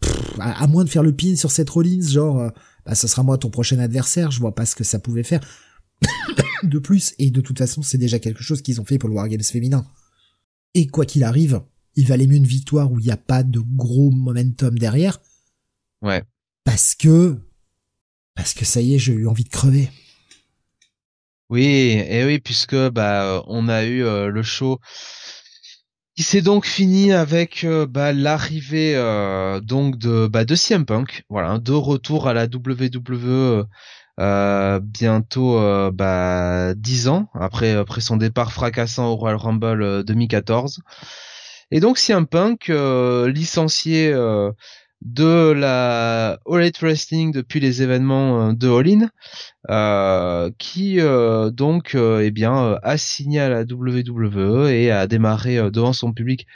Pff, 0.02 0.40
à, 0.40 0.64
à 0.64 0.68
moins 0.68 0.84
de 0.84 0.90
faire 0.90 1.04
le 1.04 1.16
pin 1.16 1.36
sur 1.36 1.52
Seth 1.52 1.70
Rollins, 1.70 2.08
genre, 2.08 2.40
euh, 2.40 2.50
bah, 2.86 2.96
ce 2.96 3.08
sera 3.08 3.24
moi 3.24 3.38
ton 3.38 3.50
prochain 3.50 3.80
adversaire. 3.80 4.32
Je 4.32 4.40
vois 4.40 4.54
pas 4.56 4.66
ce 4.66 4.76
que 4.76 4.84
ça 4.84 5.00
pouvait 5.00 5.24
faire 5.24 5.42
de 6.64 6.80
plus. 6.80 7.14
Et 7.20 7.32
de 7.32 7.42
toute 7.42 7.58
façon, 7.58 7.82
c'est 7.82 7.98
déjà 7.98 8.20
quelque 8.20 8.44
chose 8.44 8.62
qu'ils 8.62 8.80
ont 8.82 8.86
fait 8.86 8.98
pour 8.98 9.10
le 9.10 9.16
Wargames 9.16 9.42
féminin. 9.44 9.86
Et 10.74 10.88
quoi 10.88 11.06
qu'il 11.06 11.24
arrive, 11.24 11.62
il 11.96 12.06
valait 12.06 12.28
mieux 12.28 12.36
une 12.38 12.46
victoire 12.48 12.92
où 12.92 13.00
il 13.00 13.06
n'y 13.06 13.12
a 13.12 13.18
pas 13.18 13.44
de 13.44 13.60
gros 13.60 14.12
momentum 14.12 14.78
derrière, 14.78 15.20
Ouais. 16.04 16.24
parce 16.64 16.94
que, 16.94 17.38
parce 18.36 18.54
que 18.54 18.66
ça 18.66 18.82
y 18.82 18.94
est, 18.94 19.00
j'ai 19.00 19.14
eu 19.14 19.28
envie 19.28 19.44
de 19.46 19.50
crever. 19.50 19.90
Oui, 21.50 21.64
et 21.66 22.26
oui, 22.26 22.40
puisque 22.40 22.76
bah 22.90 23.42
on 23.48 23.70
a 23.70 23.86
eu 23.86 24.04
euh, 24.04 24.28
le 24.28 24.44
show 24.44 24.80
qui 26.18 26.24
s'est 26.24 26.42
donc 26.42 26.66
fini 26.66 27.14
avec 27.14 27.64
euh, 27.64 27.86
bah, 27.86 28.12
l'arrivée 28.12 28.96
euh, 28.96 29.60
donc 29.60 30.00
de 30.00 30.26
bah, 30.26 30.46
de 30.46 30.56
CM 30.56 30.84
Punk, 30.84 31.24
voilà, 31.30 31.60
de 31.60 31.74
retour 31.74 32.28
à 32.28 32.34
la 32.34 32.46
WWE 32.46 33.66
euh, 34.20 34.80
bientôt 34.80 35.60
bah 35.92 36.74
10 36.74 37.08
ans 37.10 37.30
après 37.36 37.74
après 37.74 38.02
son 38.02 38.18
départ 38.18 38.52
fracassant 38.52 39.10
au 39.12 39.16
Royal 39.16 39.38
Rumble 39.38 39.84
euh, 39.84 40.04
2014. 40.04 40.82
Et 41.70 41.80
donc 41.80 42.00
CM 42.00 42.26
Punk 42.26 42.72
licencié 43.28 44.12
de 45.02 45.52
la 45.52 46.40
All 46.46 46.62
Elite 46.62 46.80
Wrestling 46.80 47.32
depuis 47.32 47.60
les 47.60 47.82
événements 47.82 48.50
euh, 48.50 48.54
de 48.54 48.70
All 48.70 48.88
In 48.88 49.10
euh, 49.70 50.52
qui 50.58 51.00
euh, 51.00 51.52
donc 51.52 51.96
eh 51.96 52.32
bien 52.32 52.80
a 52.82 52.98
signé 52.98 53.40
à 53.40 53.50
la 53.50 53.62
WWE 53.62 54.70
et 54.70 54.92
a 54.92 55.08
démarré 55.08 55.72
devant 55.72 55.94
son 55.94 56.14
public 56.14 56.48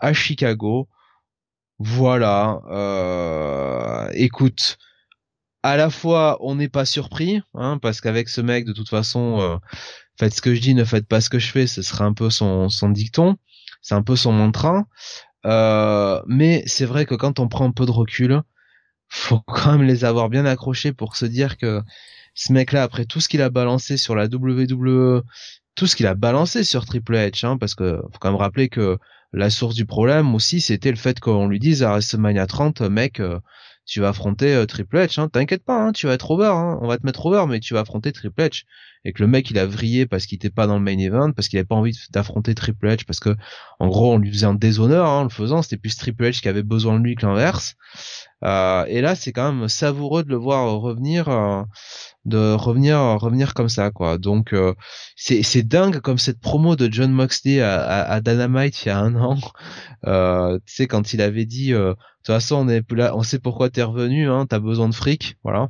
à 0.00 0.12
Chicago. 0.12 0.88
Voilà. 1.78 2.60
écoute, 4.12 4.78
à 5.62 5.76
la 5.76 5.90
fois 5.90 6.38
on 6.40 6.56
n'est 6.56 6.68
pas 6.68 6.84
surpris, 6.84 7.40
hein, 7.54 7.78
parce 7.80 8.00
qu'avec 8.00 8.28
ce 8.28 8.40
mec 8.40 8.64
de 8.66 8.72
toute 8.72 8.88
façon, 8.88 9.60
faites 10.18 10.34
ce 10.34 10.42
que 10.42 10.54
je 10.54 10.60
dis, 10.60 10.74
ne 10.74 10.84
faites 10.84 11.06
pas 11.06 11.20
ce 11.20 11.30
que 11.30 11.38
je 11.38 11.50
fais, 11.50 11.66
ce 11.66 11.82
serait 11.82 12.04
un 12.04 12.12
peu 12.12 12.30
son 12.30 12.68
dicton, 12.90 13.36
c'est 13.80 13.94
un 13.94 14.02
peu 14.02 14.16
son 14.16 14.32
mantra. 14.32 14.86
Mais 16.26 16.62
c'est 16.66 16.86
vrai 16.86 17.06
que 17.06 17.14
quand 17.14 17.38
on 17.40 17.48
prend 17.48 17.66
un 17.66 17.72
peu 17.72 17.86
de 17.86 17.90
recul, 17.90 18.42
faut 19.08 19.40
quand 19.46 19.72
même 19.72 19.86
les 19.86 20.04
avoir 20.04 20.28
bien 20.28 20.46
accrochés 20.46 20.92
pour 20.92 21.16
se 21.16 21.26
dire 21.26 21.56
que 21.58 21.82
ce 22.34 22.52
mec-là, 22.52 22.82
après 22.82 23.04
tout 23.04 23.20
ce 23.20 23.28
qu'il 23.28 23.42
a 23.42 23.50
balancé 23.50 23.96
sur 23.96 24.14
la 24.14 24.26
WWE, 24.26 25.22
tout 25.74 25.86
ce 25.86 25.96
qu'il 25.96 26.06
a 26.06 26.14
balancé 26.14 26.64
sur 26.64 26.84
Triple 26.86 27.14
H, 27.14 27.46
hein, 27.46 27.56
parce 27.58 27.74
que 27.74 27.96
faut 28.12 28.18
quand 28.20 28.30
même 28.30 28.40
rappeler 28.40 28.68
que 28.68 28.98
la 29.32 29.50
source 29.50 29.74
du 29.74 29.86
problème 29.86 30.34
aussi, 30.34 30.60
c'était 30.60 30.90
le 30.90 30.96
fait 30.96 31.20
qu'on 31.20 31.46
lui 31.48 31.58
dise 31.58 31.82
à 31.82 31.90
WrestleMania 31.90 32.46
30, 32.46 32.82
mec, 32.82 33.20
euh, 33.20 33.38
tu 33.86 34.00
vas 34.00 34.08
affronter 34.08 34.54
euh, 34.54 34.66
Triple 34.66 34.96
H, 34.96 35.20
hein, 35.20 35.28
t'inquiète 35.28 35.64
pas, 35.64 35.80
hein, 35.80 35.92
tu 35.92 36.06
vas 36.06 36.14
être 36.14 36.30
over, 36.30 36.52
on 36.80 36.86
va 36.86 36.98
te 36.98 37.06
mettre 37.06 37.26
over, 37.26 37.44
mais 37.48 37.60
tu 37.60 37.74
vas 37.74 37.80
affronter 37.80 38.12
Triple 38.12 38.42
H. 38.42 38.64
Et 39.04 39.12
que 39.12 39.22
le 39.22 39.28
mec, 39.28 39.50
il 39.50 39.58
a 39.58 39.66
vrillé 39.66 40.06
parce 40.06 40.26
qu'il 40.26 40.36
était 40.36 40.50
pas 40.50 40.66
dans 40.66 40.78
le 40.78 40.84
main 40.84 40.98
event, 40.98 41.32
parce 41.32 41.48
qu'il 41.48 41.58
avait 41.58 41.66
pas 41.66 41.74
envie 41.74 41.96
d'affronter 42.10 42.54
Triple 42.54 42.86
H, 42.86 43.04
parce 43.06 43.20
que, 43.20 43.34
en 43.78 43.88
gros, 43.88 44.12
on 44.12 44.18
lui 44.18 44.30
faisait 44.30 44.46
un 44.46 44.54
déshonneur, 44.54 45.06
hein, 45.06 45.20
en 45.20 45.22
le 45.24 45.30
faisant, 45.30 45.62
c'était 45.62 45.78
plus 45.78 45.96
Triple 45.96 46.24
H 46.24 46.40
qui 46.40 46.48
avait 46.48 46.62
besoin 46.62 46.98
de 46.98 47.04
lui 47.04 47.14
que 47.14 47.24
l'inverse. 47.24 47.76
Euh, 48.44 48.84
et 48.88 49.00
là, 49.00 49.14
c'est 49.14 49.32
quand 49.32 49.52
même 49.52 49.68
savoureux 49.68 50.22
de 50.24 50.28
le 50.30 50.36
voir 50.36 50.80
revenir, 50.80 51.28
euh, 51.28 51.62
de 52.24 52.52
revenir, 52.52 52.98
revenir 52.98 53.54
comme 53.54 53.68
ça, 53.68 53.90
quoi. 53.90 54.18
Donc, 54.18 54.52
euh, 54.52 54.74
c'est 55.16 55.42
c'est 55.42 55.62
dingue 55.62 56.00
comme 56.00 56.18
cette 56.18 56.40
promo 56.40 56.76
de 56.76 56.90
John 56.90 57.12
Moxley 57.12 57.60
à, 57.60 57.80
à, 57.80 58.12
à 58.12 58.20
Dynamite 58.20 58.84
il 58.84 58.88
y 58.88 58.90
a 58.90 58.98
un 58.98 59.14
an. 59.16 59.36
tu 60.66 60.74
sais, 60.74 60.86
quand 60.86 61.12
il 61.12 61.20
avait 61.20 61.46
dit, 61.46 61.70
de 61.72 61.94
toute 62.24 62.26
façon, 62.26 62.56
on 62.56 62.68
est 62.68 62.90
là, 62.92 63.16
on 63.16 63.22
sait 63.22 63.38
pourquoi 63.38 63.70
t'es 63.70 63.82
revenu, 63.82 64.30
hein, 64.30 64.46
t'as 64.48 64.58
besoin 64.58 64.88
de 64.88 64.94
fric, 64.94 65.36
voilà. 65.42 65.68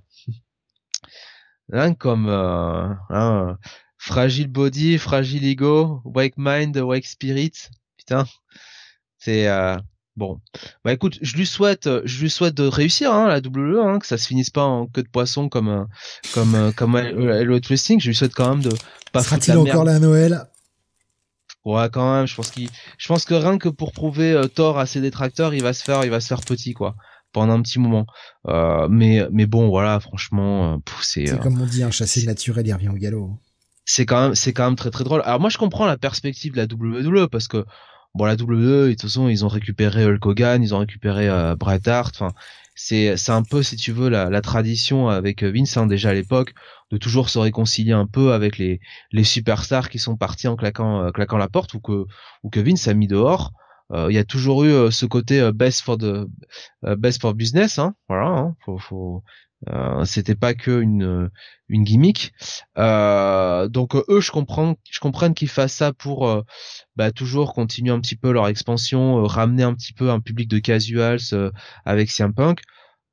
Hein, 1.73 1.95
comme 1.95 2.29
hein, 2.29 3.59
fragile 3.99 4.49
body, 4.49 4.99
fragile 4.99 5.45
ego, 5.45 6.03
wake 6.05 6.35
mind, 6.37 6.77
wake 6.77 7.07
spirit, 7.07 7.71
putain. 7.97 8.27
C'est 9.19 9.49
Bon, 10.17 10.39
bah 10.85 10.93
écoute, 10.93 11.19
je 11.23 11.37
lui 11.37 11.47
souhaite, 11.47 11.89
je 12.05 12.21
lui 12.21 12.29
souhaite 12.29 12.55
de 12.55 12.65
réussir 12.65 13.13
hein, 13.13 13.29
la 13.29 13.39
WWE, 13.39 13.81
hein, 13.81 13.99
que 14.01 14.07
ça 14.07 14.19
se 14.19 14.27
finisse 14.27 14.51
pas 14.51 14.65
en 14.65 14.87
queue 14.87 15.03
de 15.03 15.09
poisson 15.09 15.49
comme 15.49 15.87
comme 16.35 16.73
comme 16.75 16.97
Hello 16.97 17.59
Twisting. 17.61 18.01
Je 18.01 18.09
lui 18.09 18.15
souhaite 18.15 18.35
quand 18.35 18.51
même 18.51 18.63
de 18.63 18.71
pas 19.13 19.23
Sera-t-il 19.23 19.57
encore 19.57 19.85
la 19.85 19.99
Noël? 19.99 20.47
Ouais, 21.65 21.89
quand 21.93 22.15
même. 22.15 22.27
Je 22.27 22.35
pense 22.35 22.51
qu'il, 22.51 22.69
je 22.99 23.09
pense 23.09 23.25
que 23.25 23.35
rien 23.35 23.59
que 23.59 23.69
pour 23.69 23.93
prouver 23.93 24.33
euh, 24.33 24.47
tort 24.47 24.79
à 24.79 24.87
ses 24.87 25.01
détracteurs, 25.01 25.55
il 25.55 25.63
va 25.63 25.73
se 25.73 25.85
faire, 25.85 26.05
il 26.05 26.11
va 26.11 26.21
se 26.21 26.27
faire 26.27 26.41
petit 26.41 26.73
quoi 26.73 26.97
pendant 27.33 27.55
un 27.55 27.63
petit 27.63 27.79
moment. 27.79 28.07
Euh, 28.49 28.89
mais 28.89 29.27
mais 29.33 29.47
bon, 29.47 29.69
voilà, 29.69 30.01
franchement, 30.01 30.75
euh, 30.75 30.77
c'est. 31.03 31.27
C'est 31.27 31.41
comme 31.41 31.61
on 31.61 31.67
dit, 31.67 31.83
un 31.83 31.91
chassé 31.91 32.25
naturel, 32.27 32.67
il 32.67 32.73
revient 32.73 32.89
au 32.89 32.95
galop. 32.95 33.39
C'est 33.85 34.07
quand 34.07 34.23
même, 34.23 34.35
c'est 34.35 34.53
quand 34.53 34.67
même 34.67 34.77
très 34.77 34.91
très 34.91 35.05
drôle. 35.05 35.23
Alors 35.25 35.41
moi, 35.41 35.51
je 35.51 35.59
comprends 35.59 35.87
la 35.87 35.97
perspective 35.99 36.53
de 36.53 36.59
la 36.59 36.65
WWE 36.65 37.29
parce 37.29 37.49
que 37.49 37.65
bon 38.15 38.25
la 38.25 38.35
WWE 38.35 38.89
de 38.89 38.91
toute 38.91 39.03
façon 39.03 39.29
ils 39.29 39.45
ont 39.45 39.49
récupéré 39.49 40.05
Hulk 40.05 40.25
Hogan 40.27 40.63
ils 40.63 40.75
ont 40.75 40.79
récupéré 40.79 41.29
euh, 41.29 41.55
Bret 41.55 41.87
Hart 41.87 42.13
enfin 42.15 42.35
c'est 42.75 43.17
c'est 43.17 43.33
un 43.33 43.43
peu 43.43 43.63
si 43.63 43.77
tu 43.77 43.93
veux 43.93 44.09
la, 44.09 44.31
la 44.31 44.41
tradition 44.41 45.09
avec 45.09 45.43
Vince 45.45 45.77
hein, 45.77 45.87
déjà 45.87 46.11
à 46.11 46.15
l'époque 46.15 46.55
de 46.91 46.97
toujours 46.97 47.29
se 47.31 47.39
réconcilier 47.39 47.93
un 47.93 48.07
peu 48.07 48.33
avec 48.33 48.59
les 48.59 48.81
les 49.13 49.25
superstars 49.25 49.89
qui 49.89 49.99
sont 49.99 50.17
partis 50.17 50.49
en 50.49 50.57
claquant 50.57 51.05
euh, 51.05 51.11
claquant 51.11 51.39
la 51.39 51.49
porte 51.49 51.75
ou 51.75 51.81
que 51.81 52.07
ou 52.43 52.51
que 52.51 52.61
Vince 52.61 52.89
a 52.89 52.95
mis 52.95 53.07
dehors 53.07 53.53
euh, 53.53 53.60
il 53.93 54.15
y 54.15 54.19
a 54.19 54.25
toujours 54.25 54.65
eu 54.65 54.93
ce 54.93 55.05
côté 55.05 55.51
best 55.53 55.81
for 55.81 55.99
the 55.99 56.27
best 56.99 57.21
for 57.21 57.35
business 57.35 57.79
hein, 57.79 57.95
voilà 58.09 58.29
hein, 58.29 58.57
faut, 58.65 58.79
faut 58.79 59.23
euh, 59.69 60.05
c'était 60.07 60.35
pas 60.35 60.55
que 60.55 60.81
une 60.81 61.31
une 61.69 61.85
gimmick. 61.85 62.33
Euh, 62.79 63.69
donc 63.69 63.95
eux, 63.95 64.21
je 64.21 64.31
comprends, 64.31 64.77
je 64.91 65.01
comprends 65.01 65.33
qu'ils 65.33 65.49
fassent 65.49 65.75
ça 65.75 65.93
pour 65.93 66.29
euh, 66.29 66.43
bah, 66.97 67.13
toujours 67.13 67.53
continuer 67.53 67.93
un 67.93 68.01
petit 68.01 68.17
peu 68.17 68.33
leur 68.33 68.49
expansion, 68.49 69.25
ramener 69.25 69.63
un 69.63 69.75
petit 69.75 69.93
peu 69.93 70.11
un 70.11 70.21
public 70.21 70.49
de 70.49 70.59
casuals 70.59 71.21
avec 71.85 72.11
CM 72.11 72.33
Punk. 72.33 72.63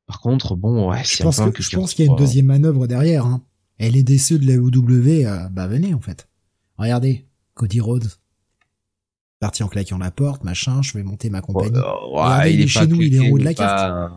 Par 0.06 0.22
contre, 0.22 0.56
bon, 0.56 0.90
ouais, 0.90 1.04
je 1.04 1.22
pense 1.22 1.42
que, 1.42 1.62
je 1.62 1.76
pense 1.76 1.94
qu'il 1.94 2.06
y 2.06 2.08
a 2.08 2.12
une 2.12 2.18
deuxième 2.18 2.46
manœuvre 2.46 2.88
derrière. 2.88 3.26
Hein. 3.26 3.44
Et 3.80 3.92
les 3.92 4.04
de 4.04 4.48
la 4.48 4.54
UW, 4.54 5.50
bah 5.52 5.68
venez 5.68 5.94
en 5.94 6.00
fait. 6.00 6.30
Regardez, 6.78 7.26
Cody 7.56 7.82
Rhodes, 7.82 8.10
parti 9.40 9.64
en 9.64 9.68
claquant 9.68 9.98
la 9.98 10.12
porte, 10.12 10.44
machin, 10.44 10.82
je 10.82 10.94
vais 10.94 11.04
monter 11.04 11.30
ma 11.30 11.42
compagnie. 11.42 11.78
ouais, 11.78 12.54
il, 12.54 12.62
est, 12.62 12.68
chez 12.68 12.88
nous, 12.88 13.02
il 13.02 13.16
est 13.16 13.20
en 13.20 13.32
haut 13.32 13.40
de 13.40 13.44
la 13.44 13.54
carte. 13.54 14.12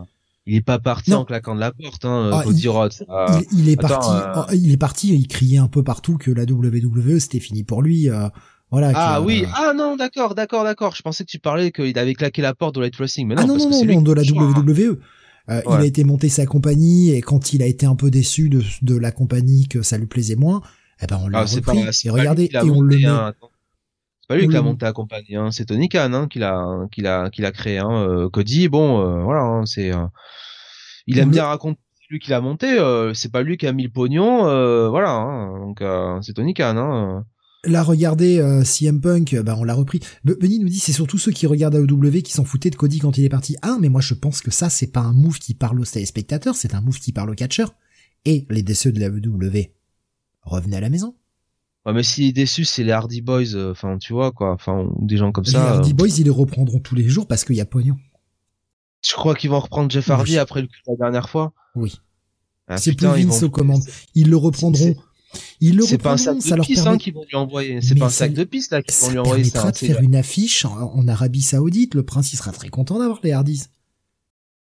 Il 0.47 0.55
est 0.55 0.61
pas 0.61 0.79
parti 0.79 1.13
en 1.13 1.23
claquant 1.23 1.53
de 1.53 1.59
la 1.59 1.71
porte, 1.71 2.03
hein, 2.03 2.31
ah, 2.33 2.43
il, 2.47 3.59
il, 3.59 3.69
est 3.69 3.75
parti, 3.75 4.09
euh, 4.09 4.33
oh, 4.35 4.51
il 4.53 4.71
est 4.71 4.77
parti, 4.77 5.13
il 5.13 5.27
criait 5.27 5.59
un 5.59 5.67
peu 5.67 5.83
partout 5.83 6.17
que 6.17 6.31
la 6.31 6.43
WWE 6.43 7.19
c'était 7.19 7.39
fini 7.39 7.63
pour 7.63 7.83
lui. 7.83 8.09
Euh, 8.09 8.27
voilà. 8.71 8.91
Ah 8.95 9.21
oui, 9.21 9.43
euh, 9.45 9.51
ah 9.53 9.73
non, 9.75 9.97
d'accord, 9.97 10.33
d'accord, 10.33 10.63
d'accord. 10.63 10.95
Je 10.95 11.03
pensais 11.03 11.25
que 11.25 11.29
tu 11.29 11.37
parlais 11.37 11.71
qu'il 11.71 11.97
avait 11.99 12.15
claqué 12.15 12.41
la 12.41 12.55
porte 12.55 12.73
de 12.75 12.81
Light 12.81 12.95
Wrestling, 12.95 13.27
mais 13.27 13.35
non, 13.35 13.43
ah 13.43 13.45
non, 13.45 13.53
parce 13.69 13.83
non, 13.83 13.93
non, 13.93 14.01
de 14.01 14.13
la 14.13 14.23
WWE. 14.23 14.97
Euh, 15.49 15.61
Il 15.67 15.73
a 15.73 15.85
été 15.85 16.03
monter 16.03 16.29
sa 16.29 16.45
compagnie 16.45 17.11
et 17.11 17.21
quand 17.21 17.53
il 17.53 17.61
a 17.61 17.65
été 17.65 17.85
un 17.85 17.95
peu 17.95 18.09
déçu 18.09 18.49
de, 18.49 18.63
de 18.81 18.95
la 18.95 19.11
compagnie 19.11 19.67
que 19.67 19.81
ça 19.81 19.97
lui 19.97 20.05
plaisait 20.05 20.35
moins, 20.35 20.61
eh 21.01 21.07
ben 21.07 21.19
on 21.21 21.27
l'a 21.27 21.39
ah, 21.39 21.45
repris. 21.45 21.79
et 22.05 22.09
regardez, 22.09 22.49
et 22.51 22.69
on 22.69 22.81
le 22.81 22.97
met. 22.97 23.03
C'est 23.03 23.50
pas 24.31 24.37
lui 24.37 24.47
qui 24.47 24.53
l'a 24.53 24.61
monté 24.61 24.85
la 24.85 24.93
compagnie, 24.93 25.35
hein. 25.35 25.51
c'est 25.51 25.65
Tony 25.65 25.89
Khan 25.89 26.13
hein, 26.13 26.27
qui 26.27 26.39
l'a 26.39 26.87
qui 26.91 27.01
l'a 27.01 27.29
qui 27.29 27.41
l'a 27.41 27.51
créé. 27.51 27.79
Hein. 27.79 28.29
Cody, 28.31 28.67
bon, 28.69 29.23
voilà, 29.23 29.41
hein, 29.41 29.65
c'est 29.65 29.91
il 31.07 31.19
aime 31.19 31.31
bien 31.31 31.45
raconter 31.45 31.79
lui 32.11 32.19
qui 32.19 32.29
l'a 32.29 32.41
monté, 32.41 32.77
euh, 32.77 33.13
c'est 33.13 33.31
pas 33.31 33.41
lui 33.41 33.57
qui 33.57 33.65
a 33.65 33.71
mis 33.71 33.83
le 33.83 33.89
pognon, 33.89 34.45
euh, 34.45 34.89
voilà. 34.89 35.11
Hein, 35.11 35.59
donc 35.59 35.81
euh, 35.81 36.21
c'est 36.21 36.33
Tony 36.33 36.53
Khan. 36.53 36.75
Hein. 36.77 37.25
Là, 37.63 37.83
regardez 37.83 38.43
CM 38.65 38.99
Punk, 38.99 39.35
bah 39.43 39.55
on 39.57 39.63
l'a 39.63 39.75
repris. 39.75 39.99
Benny 40.23 40.59
nous 40.59 40.67
dit 40.67 40.79
c'est 40.79 40.93
surtout 40.93 41.19
ceux 41.19 41.31
qui 41.31 41.45
regardent 41.45 41.75
AEW 41.75 42.21
qui 42.23 42.33
s'en 42.33 42.43
foutaient 42.43 42.71
de 42.71 42.75
Cody 42.75 42.99
quand 42.99 43.17
il 43.17 43.23
est 43.23 43.29
parti. 43.29 43.55
Ah, 43.61 43.77
mais 43.79 43.87
moi 43.87 44.01
je 44.01 44.15
pense 44.15 44.41
que 44.41 44.49
ça 44.49 44.69
c'est 44.69 44.91
pas 44.91 45.01
un 45.01 45.13
move 45.13 45.37
qui 45.37 45.53
parle 45.53 45.79
aux 45.79 45.85
téléspectateurs, 45.85 46.55
c'est 46.55 46.73
un 46.73 46.81
move 46.81 46.99
qui 46.99 47.11
parle 47.11 47.29
aux 47.29 47.35
catcheurs. 47.35 47.75
Et 48.25 48.45
les 48.49 48.63
déçus 48.63 48.91
de 48.91 48.99
la 48.99 49.07
AEW, 49.07 49.71
revenez 50.41 50.77
à 50.77 50.81
la 50.81 50.89
maison. 50.89 51.15
Ouais, 51.85 51.93
mais 51.93 52.03
si 52.03 52.21
les 52.21 52.31
déçus 52.31 52.65
c'est 52.65 52.83
les 52.83 52.91
Hardy 52.91 53.21
Boys, 53.21 53.55
enfin 53.71 53.97
tu 53.97 54.13
vois 54.13 54.31
quoi, 54.31 54.53
enfin 54.53 54.87
des 54.99 55.17
gens 55.17 55.31
comme 55.31 55.45
ça. 55.45 55.59
Les 55.59 55.77
Hardy 55.77 55.93
Boys 55.93 56.09
ils 56.17 56.25
les 56.25 56.29
reprendront 56.29 56.79
tous 56.79 56.95
les 56.95 57.07
jours 57.07 57.27
parce 57.27 57.43
qu'il 57.43 57.55
y 57.55 57.61
a 57.61 57.65
pognon. 57.65 57.97
Je 59.03 59.13
crois 59.13 59.33
qu'ils 59.33 59.49
vont 59.49 59.59
reprendre 59.59 59.89
Jeff 59.89 60.09
Hardy 60.09 60.37
après 60.37 60.61
le 60.61 60.67
coup 60.67 60.73
la 60.87 60.95
dernière 60.95 61.29
fois. 61.29 61.53
Oui. 61.75 61.95
Ah, 62.67 62.77
c'est 62.77 62.93
plus 62.93 63.07
Vince 63.07 63.43
aux 63.43 63.49
commandes. 63.49 63.83
Ils 64.13 64.29
le 64.29 64.37
reprendront. 64.37 64.95
Ils 65.59 65.75
le 65.75 65.83
reprendront. 65.83 66.03
Pas 66.03 66.13
un 66.13 66.17
sac 66.17 66.35
de 66.37 66.41
ça 66.41 66.55
leur 66.55 66.67
permet... 66.67 66.87
hein, 66.87 66.97
qu'ils 66.97 67.13
vont 67.13 67.25
lui 67.27 67.35
envoyer. 67.35 67.81
C'est 67.81 67.95
pas 67.95 68.05
un 68.05 68.09
sac 68.09 68.33
de 68.33 68.43
piste 68.43 68.71
là 68.71 68.83
qu'ils 68.83 68.95
vont 68.95 69.09
lui 69.09 69.17
envoyer. 69.17 69.43
Ça 69.45 69.51
permettra 69.51 69.71
de 69.71 69.77
faire 69.77 70.01
une 70.01 70.15
affiche 70.15 70.65
en, 70.65 71.07
Arabie 71.07 71.41
Saoudite. 71.41 71.95
Le 71.95 72.03
prince 72.03 72.31
il 72.31 72.37
sera 72.37 72.51
très 72.51 72.69
content 72.69 72.99
d'avoir 72.99 73.19
les 73.23 73.31
Hardys. 73.31 73.63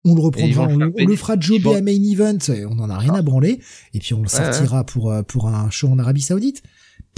On 0.06 0.16
le 0.16 0.22
reprendra, 0.22 0.70
on, 0.70 0.78
le 0.78 1.16
fera 1.18 1.38
jobber 1.38 1.76
à 1.76 1.82
main 1.82 1.92
event, 1.92 2.38
on 2.70 2.80
en 2.80 2.90
a 2.90 2.98
rien 2.98 3.14
à 3.16 3.22
branler, 3.22 3.60
et 3.94 4.00
puis 4.00 4.14
on 4.14 4.22
le 4.22 4.30
sortira 4.30 4.86
pour 4.86 5.12
euh, 5.12 5.24
pour 5.24 5.50
un 5.50 5.70
show 5.70 5.90
en 5.90 6.00
Arabie 6.00 6.22
Saoudite 6.22 6.64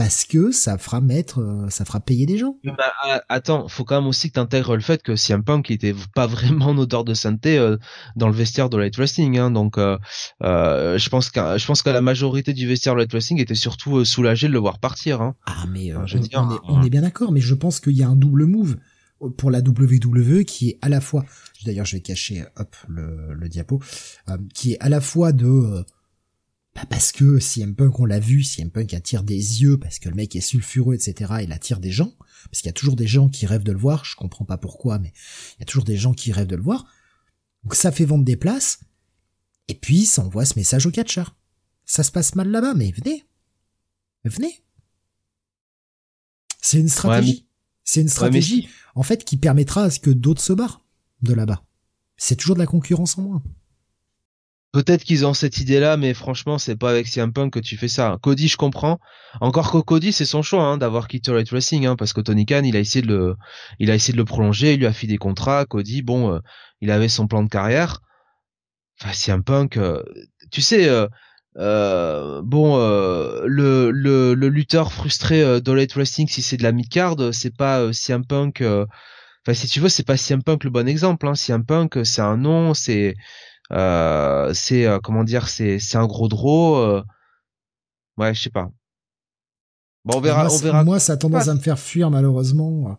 parce 0.01 0.25
que 0.25 0.51
ça 0.51 0.79
fera 0.79 0.99
mettre, 0.99 1.41
euh, 1.41 1.69
ça 1.69 1.85
fera 1.85 1.99
payer 1.99 2.25
des 2.25 2.39
gens. 2.39 2.57
Bah, 2.63 2.91
attends, 3.29 3.67
faut 3.67 3.83
quand 3.83 4.01
même 4.01 4.07
aussi 4.07 4.29
que 4.29 4.33
t'intègres 4.33 4.73
le 4.73 4.81
fait 4.81 5.03
que 5.03 5.15
CM 5.15 5.43
Punk 5.43 5.69
était 5.69 5.93
pas 6.15 6.25
vraiment 6.25 6.69
en 6.69 6.77
odeur 6.79 7.03
de 7.03 7.13
sainteté 7.13 7.59
euh, 7.59 7.77
dans 8.15 8.27
le 8.27 8.33
vestiaire 8.33 8.71
de 8.71 8.77
Light 8.77 8.95
Wrestling, 8.97 9.37
hein, 9.37 9.51
donc 9.51 9.77
euh, 9.77 9.99
je 10.41 11.09
pense 11.09 11.29
que 11.29 11.39
je 11.55 11.67
pense 11.67 11.83
que 11.83 11.91
la 11.91 12.01
majorité 12.01 12.53
du 12.53 12.67
vestiaire 12.67 12.95
de 12.95 13.01
Light 13.01 13.11
Wrestling 13.11 13.39
était 13.39 13.53
surtout 13.53 14.03
soulagé 14.03 14.47
de 14.47 14.53
le 14.53 14.57
voir 14.57 14.79
partir. 14.79 15.21
Hein. 15.21 15.35
Ah 15.45 15.65
mais 15.69 15.91
je 16.07 16.17
on, 16.17 16.19
dire, 16.19 16.47
on, 16.49 16.55
est, 16.55 16.59
on, 16.63 16.83
est, 16.83 16.89
bien 16.89 17.01
d'accord, 17.01 17.31
mais 17.31 17.39
je 17.39 17.53
pense 17.53 17.79
qu'il 17.79 17.95
y 17.95 18.01
a 18.01 18.07
un 18.07 18.15
double 18.15 18.47
move 18.47 18.77
pour 19.37 19.51
la 19.51 19.59
WWE 19.59 20.45
qui 20.45 20.69
est 20.69 20.79
à 20.81 20.89
la 20.89 20.99
fois, 20.99 21.25
d'ailleurs 21.63 21.85
je 21.85 21.97
vais 21.97 22.01
cacher 22.01 22.43
hop 22.55 22.75
le, 22.87 23.35
le 23.35 23.49
diapo, 23.49 23.79
qui 24.55 24.73
est 24.73 24.79
à 24.79 24.89
la 24.89 24.99
fois 24.99 25.31
de 25.31 25.85
bah 26.75 26.85
parce 26.89 27.11
que 27.11 27.39
CM 27.39 27.75
Punk, 27.75 27.99
on 27.99 28.05
l'a 28.05 28.19
vu, 28.19 28.43
CM 28.43 28.71
Punk 28.71 28.93
attire 28.93 29.23
des 29.23 29.61
yeux, 29.61 29.77
parce 29.77 29.99
que 29.99 30.07
le 30.07 30.15
mec 30.15 30.35
est 30.35 30.41
sulfureux, 30.41 30.95
etc. 30.95 31.33
Il 31.43 31.51
attire 31.51 31.79
des 31.79 31.91
gens, 31.91 32.15
parce 32.45 32.61
qu'il 32.61 32.67
y 32.67 32.69
a 32.69 32.73
toujours 32.73 32.95
des 32.95 33.07
gens 33.07 33.27
qui 33.27 33.45
rêvent 33.45 33.63
de 33.63 33.73
le 33.73 33.79
voir, 33.79 34.05
je 34.05 34.15
comprends 34.15 34.45
pas 34.45 34.57
pourquoi, 34.57 34.97
mais 34.97 35.11
il 35.55 35.59
y 35.59 35.63
a 35.63 35.65
toujours 35.65 35.83
des 35.83 35.97
gens 35.97 36.13
qui 36.13 36.31
rêvent 36.31 36.47
de 36.47 36.55
le 36.55 36.63
voir. 36.63 36.85
Donc 37.63 37.75
ça 37.75 37.91
fait 37.91 38.05
vendre 38.05 38.23
des 38.23 38.37
places, 38.37 38.79
et 39.67 39.75
puis 39.75 40.05
ça 40.05 40.23
envoie 40.23 40.45
ce 40.45 40.57
message 40.57 40.85
au 40.85 40.91
catcher. 40.91 41.23
Ça 41.85 42.03
se 42.03 42.11
passe 42.11 42.35
mal 42.35 42.49
là-bas, 42.49 42.73
mais 42.73 42.91
venez. 42.91 43.25
Venez. 44.23 44.63
C'est 46.61 46.79
une 46.79 46.89
stratégie. 46.89 47.47
C'est 47.83 48.01
une 48.01 48.09
stratégie, 48.09 48.69
en 48.95 49.03
fait, 49.03 49.25
qui 49.25 49.35
permettra 49.35 49.83
à 49.83 49.89
ce 49.89 49.99
que 49.99 50.11
d'autres 50.11 50.41
se 50.41 50.53
barrent 50.53 50.85
de 51.21 51.33
là-bas. 51.33 51.65
C'est 52.15 52.35
toujours 52.35 52.55
de 52.55 52.61
la 52.61 52.67
concurrence 52.67 53.17
en 53.17 53.23
moins. 53.23 53.43
Peut-être 54.71 55.03
qu'ils 55.03 55.25
ont 55.25 55.33
cette 55.33 55.57
idée-là, 55.57 55.97
mais 55.97 56.13
franchement, 56.13 56.57
c'est 56.57 56.77
pas 56.77 56.91
avec 56.91 57.07
CM 57.07 57.33
Punk 57.33 57.51
que 57.51 57.59
tu 57.59 57.75
fais 57.75 57.89
ça. 57.89 58.17
Cody, 58.21 58.47
je 58.47 58.55
comprends. 58.55 58.99
Encore 59.41 59.69
que 59.69 59.79
Cody, 59.79 60.13
c'est 60.13 60.23
son 60.25 60.41
choix 60.41 60.63
hein, 60.63 60.77
d'avoir 60.77 61.09
quitté 61.09 61.33
Light 61.33 61.49
Racing, 61.49 61.85
hein, 61.85 61.97
parce 61.97 62.13
que 62.13 62.21
Tony 62.21 62.45
Khan, 62.45 62.61
il 62.63 62.77
a 62.77 62.79
essayé 62.79 63.01
de 63.01 63.07
le, 63.07 63.35
il 63.79 63.91
a 63.91 63.95
essayé 63.95 64.13
de 64.13 64.17
le 64.17 64.23
prolonger, 64.23 64.73
il 64.73 64.79
lui 64.79 64.85
a 64.85 64.93
fait 64.93 65.07
des 65.07 65.17
contrats. 65.17 65.65
Cody, 65.65 66.01
bon, 66.01 66.33
euh, 66.35 66.39
il 66.79 66.89
avait 66.89 67.09
son 67.09 67.27
plan 67.27 67.43
de 67.43 67.49
carrière. 67.49 67.99
Enfin, 69.01 69.11
CM 69.11 69.43
Punk, 69.43 69.75
euh, 69.75 70.03
tu 70.51 70.61
sais, 70.61 70.87
euh, 71.57 72.41
bon, 72.41 72.77
le, 72.77 73.91
le, 73.91 74.33
le 74.35 74.49
lutteur 74.49 74.93
frustré 74.93 75.59
de 75.59 75.71
Wrestling, 75.95 76.29
si 76.29 76.41
c'est 76.41 76.55
de 76.57 76.63
la 76.63 76.71
mid-card, 76.71 77.17
c'est 77.33 77.55
pas 77.55 77.91
CM 77.91 78.25
Punk 78.25 78.63
Enfin, 79.43 79.55
si 79.55 79.67
tu 79.67 79.79
veux, 79.79 79.89
c'est 79.89 80.03
pas 80.05 80.17
CM 80.17 80.43
Punk 80.43 80.63
le 80.63 80.69
bon 80.69 80.87
exemple. 80.87 81.27
Hein. 81.27 81.33
CM 81.33 81.65
Punk, 81.65 81.99
c'est 82.03 82.21
un 82.21 82.37
nom, 82.37 82.75
c'est, 82.75 83.15
euh, 83.71 84.53
c'est 84.53 84.85
euh, 84.85 84.99
comment 84.99 85.23
dire, 85.23 85.47
c'est, 85.47 85.79
c'est 85.79 85.97
un 85.97 86.07
gros 86.07 86.27
draw. 86.27 86.75
Euh. 86.77 87.03
Ouais, 88.17 88.33
je 88.33 88.43
sais 88.43 88.49
pas. 88.49 88.71
Bon, 90.05 90.17
on 90.17 90.21
verra. 90.21 90.45
Moi, 90.45 90.53
on 90.53 90.57
verra. 90.57 90.83
Moi, 90.83 90.99
ça 90.99 91.13
a 91.13 91.17
tendance 91.17 91.47
à 91.47 91.53
me 91.53 91.59
faire 91.59 91.79
fuir 91.79 92.09
malheureusement. 92.09 92.97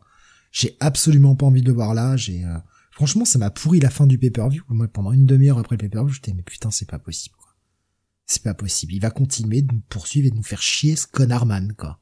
J'ai 0.51 0.77
absolument 0.81 1.35
pas 1.35 1.47
envie 1.47 1.63
de 1.63 1.69
le 1.69 1.75
voir 1.75 1.95
là. 1.95 2.17
J'ai, 2.17 2.45
franchement, 2.91 3.25
ça 3.25 3.39
m'a 3.39 3.51
pourri 3.51 3.81
la 3.81 3.91
fin 3.91 4.07
du 4.07 4.19
pay-per-view. 4.19 4.63
Moi, 4.69 4.89
pendant 4.89 5.13
une 5.13 5.27
demi-heure 5.27 5.59
après 5.59 5.77
le 5.77 5.81
pay-per-view, 5.81 6.13
j'étais 6.13 6.33
mais 6.33 6.43
putain, 6.43 6.71
c'est 6.71 6.89
pas 6.89 6.99
possible. 6.99 7.37
Quoi. 7.37 7.55
C'est 8.27 8.43
pas 8.43 8.55
possible. 8.55 8.95
Il 8.95 9.01
va 9.01 9.11
continuer 9.11 9.63
de 9.63 9.73
nous 9.75 9.83
poursuivre 9.89 10.29
et 10.29 10.31
de 10.31 10.37
nous 10.37 10.43
faire 10.43 10.63
chier 10.63 10.97
ce 10.97 11.07
connardman, 11.07 11.75
quoi. 11.75 11.99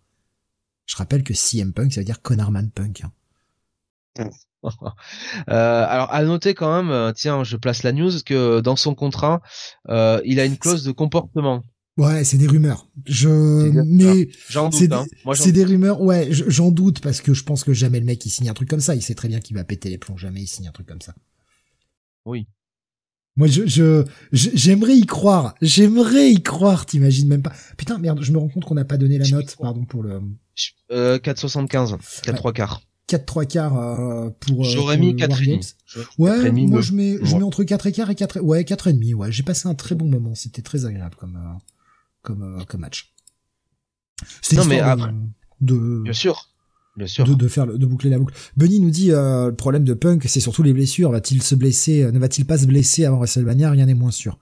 Je 0.87 0.97
rappelle 0.97 1.23
que 1.23 1.35
CM 1.35 1.73
Punk, 1.73 1.93
ça 1.93 2.01
veut 2.01 2.05
dire 2.05 2.21
connardman 2.21 2.69
punk. 2.71 3.05
Hein. 4.19 4.31
Euh, 5.49 5.87
alors 5.89 6.13
à 6.13 6.23
noter 6.23 6.55
quand 6.55 6.75
même, 6.75 6.91
euh, 6.91 7.13
tiens, 7.13 7.45
je 7.45 7.57
place 7.57 7.83
la 7.83 7.93
news 7.93 8.11
que 8.25 8.61
dans 8.61 8.77
son 8.77 8.95
contrat, 8.95 9.41
euh, 9.89 10.21
il 10.25 10.39
a 10.39 10.45
une 10.45 10.59
clause 10.59 10.85
de 10.85 10.93
comportement. 10.93 11.65
Ouais, 11.97 12.25
c'est 12.25 12.37
des 12.37 12.47
rumeurs. 12.47 12.89
Je 13.07 13.29
mais 13.29 14.29
j'en 14.49 14.69
doute. 14.69 14.93
Hein. 14.93 15.07
C'est 15.35 15.53
des 15.53 15.65
rumeurs. 15.65 16.01
Ouais, 16.01 16.29
j'en 16.31 16.71
doute 16.71 17.01
parce 17.01 17.21
que 17.21 17.35
je 17.35 17.43
pense 17.43 17.65
que 17.65 17.73
jamais 17.73 18.01
le 18.01 18.07
mec 18.07 18.25
il 18.25 18.31
signe 18.31 18.49
un 18.49 18.55
truc 18.55 18.69
comme 18.69 18.81
ça. 18.81 18.95
Il 18.95 19.03
sait 19.03 19.15
très 19.15 19.29
bien 19.29 19.41
qu'il 19.41 19.57
va 19.57 19.65
péter 19.65 19.91
les 19.91 19.99
plombs. 19.99 20.17
Jamais 20.17 20.43
il 20.43 20.47
signe 20.47 20.69
un 20.69 20.73
truc 20.73 20.87
comme 20.87 21.01
ça. 21.01 21.15
Oui. 22.25 22.47
Moi, 23.37 23.47
je, 23.47 23.67
je, 23.67 24.05
j'aimerais 24.33 24.97
y 24.97 25.07
croire. 25.07 25.55
J'aimerais 25.63 26.31
y 26.31 26.43
croire. 26.43 26.87
T'imagines 26.87 27.29
même 27.29 27.43
pas. 27.43 27.53
Putain, 27.77 27.99
merde. 27.99 28.21
Je 28.23 28.33
me 28.33 28.39
rends 28.39 28.49
compte 28.49 28.65
qu'on 28.65 28.75
n'a 28.75 28.85
pas 28.85 28.97
donné 28.97 29.19
la 29.19 29.29
note. 29.29 29.57
Pardon 29.59 29.85
pour 29.85 30.03
le. 30.03 30.21
Euh, 30.91 31.19
4,75. 31.19 31.97
4 32.23 32.37
3 32.37 32.53
quarts. 32.53 32.83
4 33.11 33.27
3 33.27 33.45
quarts 33.45 33.79
euh, 33.79 34.31
pour. 34.39 34.65
Euh, 34.65 34.69
J'aurais 34.69 34.97
mis 34.97 35.17
4 35.17 35.43
et 35.43 35.61
Ouais, 36.19 36.51
moi 36.53 36.81
je 36.81 36.93
mets, 36.93 37.19
je 37.23 37.37
mets 37.37 37.43
entre 37.43 37.65
4 37.65 37.89
et 37.89 37.93
quart 37.93 38.09
et 38.09 38.15
4 38.15 38.41
ouais 38.41 38.65
4 38.65 38.87
et 38.89 38.93
demi. 38.93 39.15
Ouais, 39.15 39.33
j'ai 39.33 39.43
passé 39.43 39.69
un 39.69 39.75
très 39.75 39.97
bon 39.97 40.07
moment. 40.07 40.35
C'était 40.35 40.63
très 40.63 40.87
agréable 40.87 41.17
comme 41.17 41.37
euh, 41.37 41.59
comme 42.23 42.65
comme 42.67 42.81
match. 42.81 43.13
Non 44.53 44.65
mais 44.65 44.81
après, 44.81 45.11
de, 45.61 46.03
bien 46.05 46.13
sûr. 46.13 46.47
Bien 46.97 47.07
sûr. 47.07 47.25
De, 47.25 47.35
de, 47.35 47.49
faire 47.49 47.67
de 47.67 47.87
boucler 47.87 48.11
la 48.11 48.19
boucle. 48.19 48.35
Bunny 48.57 48.81
nous 48.81 48.91
dit 48.91 49.09
le 49.11 49.53
problème 49.53 49.85
de 49.85 49.95
Punk, 49.95 50.25
c'est 50.27 50.41
surtout 50.41 50.63
les 50.63 50.73
blessures. 50.73 51.11
Va-t-il 51.11 51.43
se 51.43 51.55
blesser 51.55 52.11
Ne 52.13 52.19
va-t-il 52.19 52.45
pas 52.47 52.59
se 52.59 52.67
blesser 52.67 53.05
avant 53.05 53.19
WrestleMania? 53.19 53.71
Rien 53.71 53.87
n'est 53.87 53.95
moins 53.95 54.11
sûr. 54.11 54.39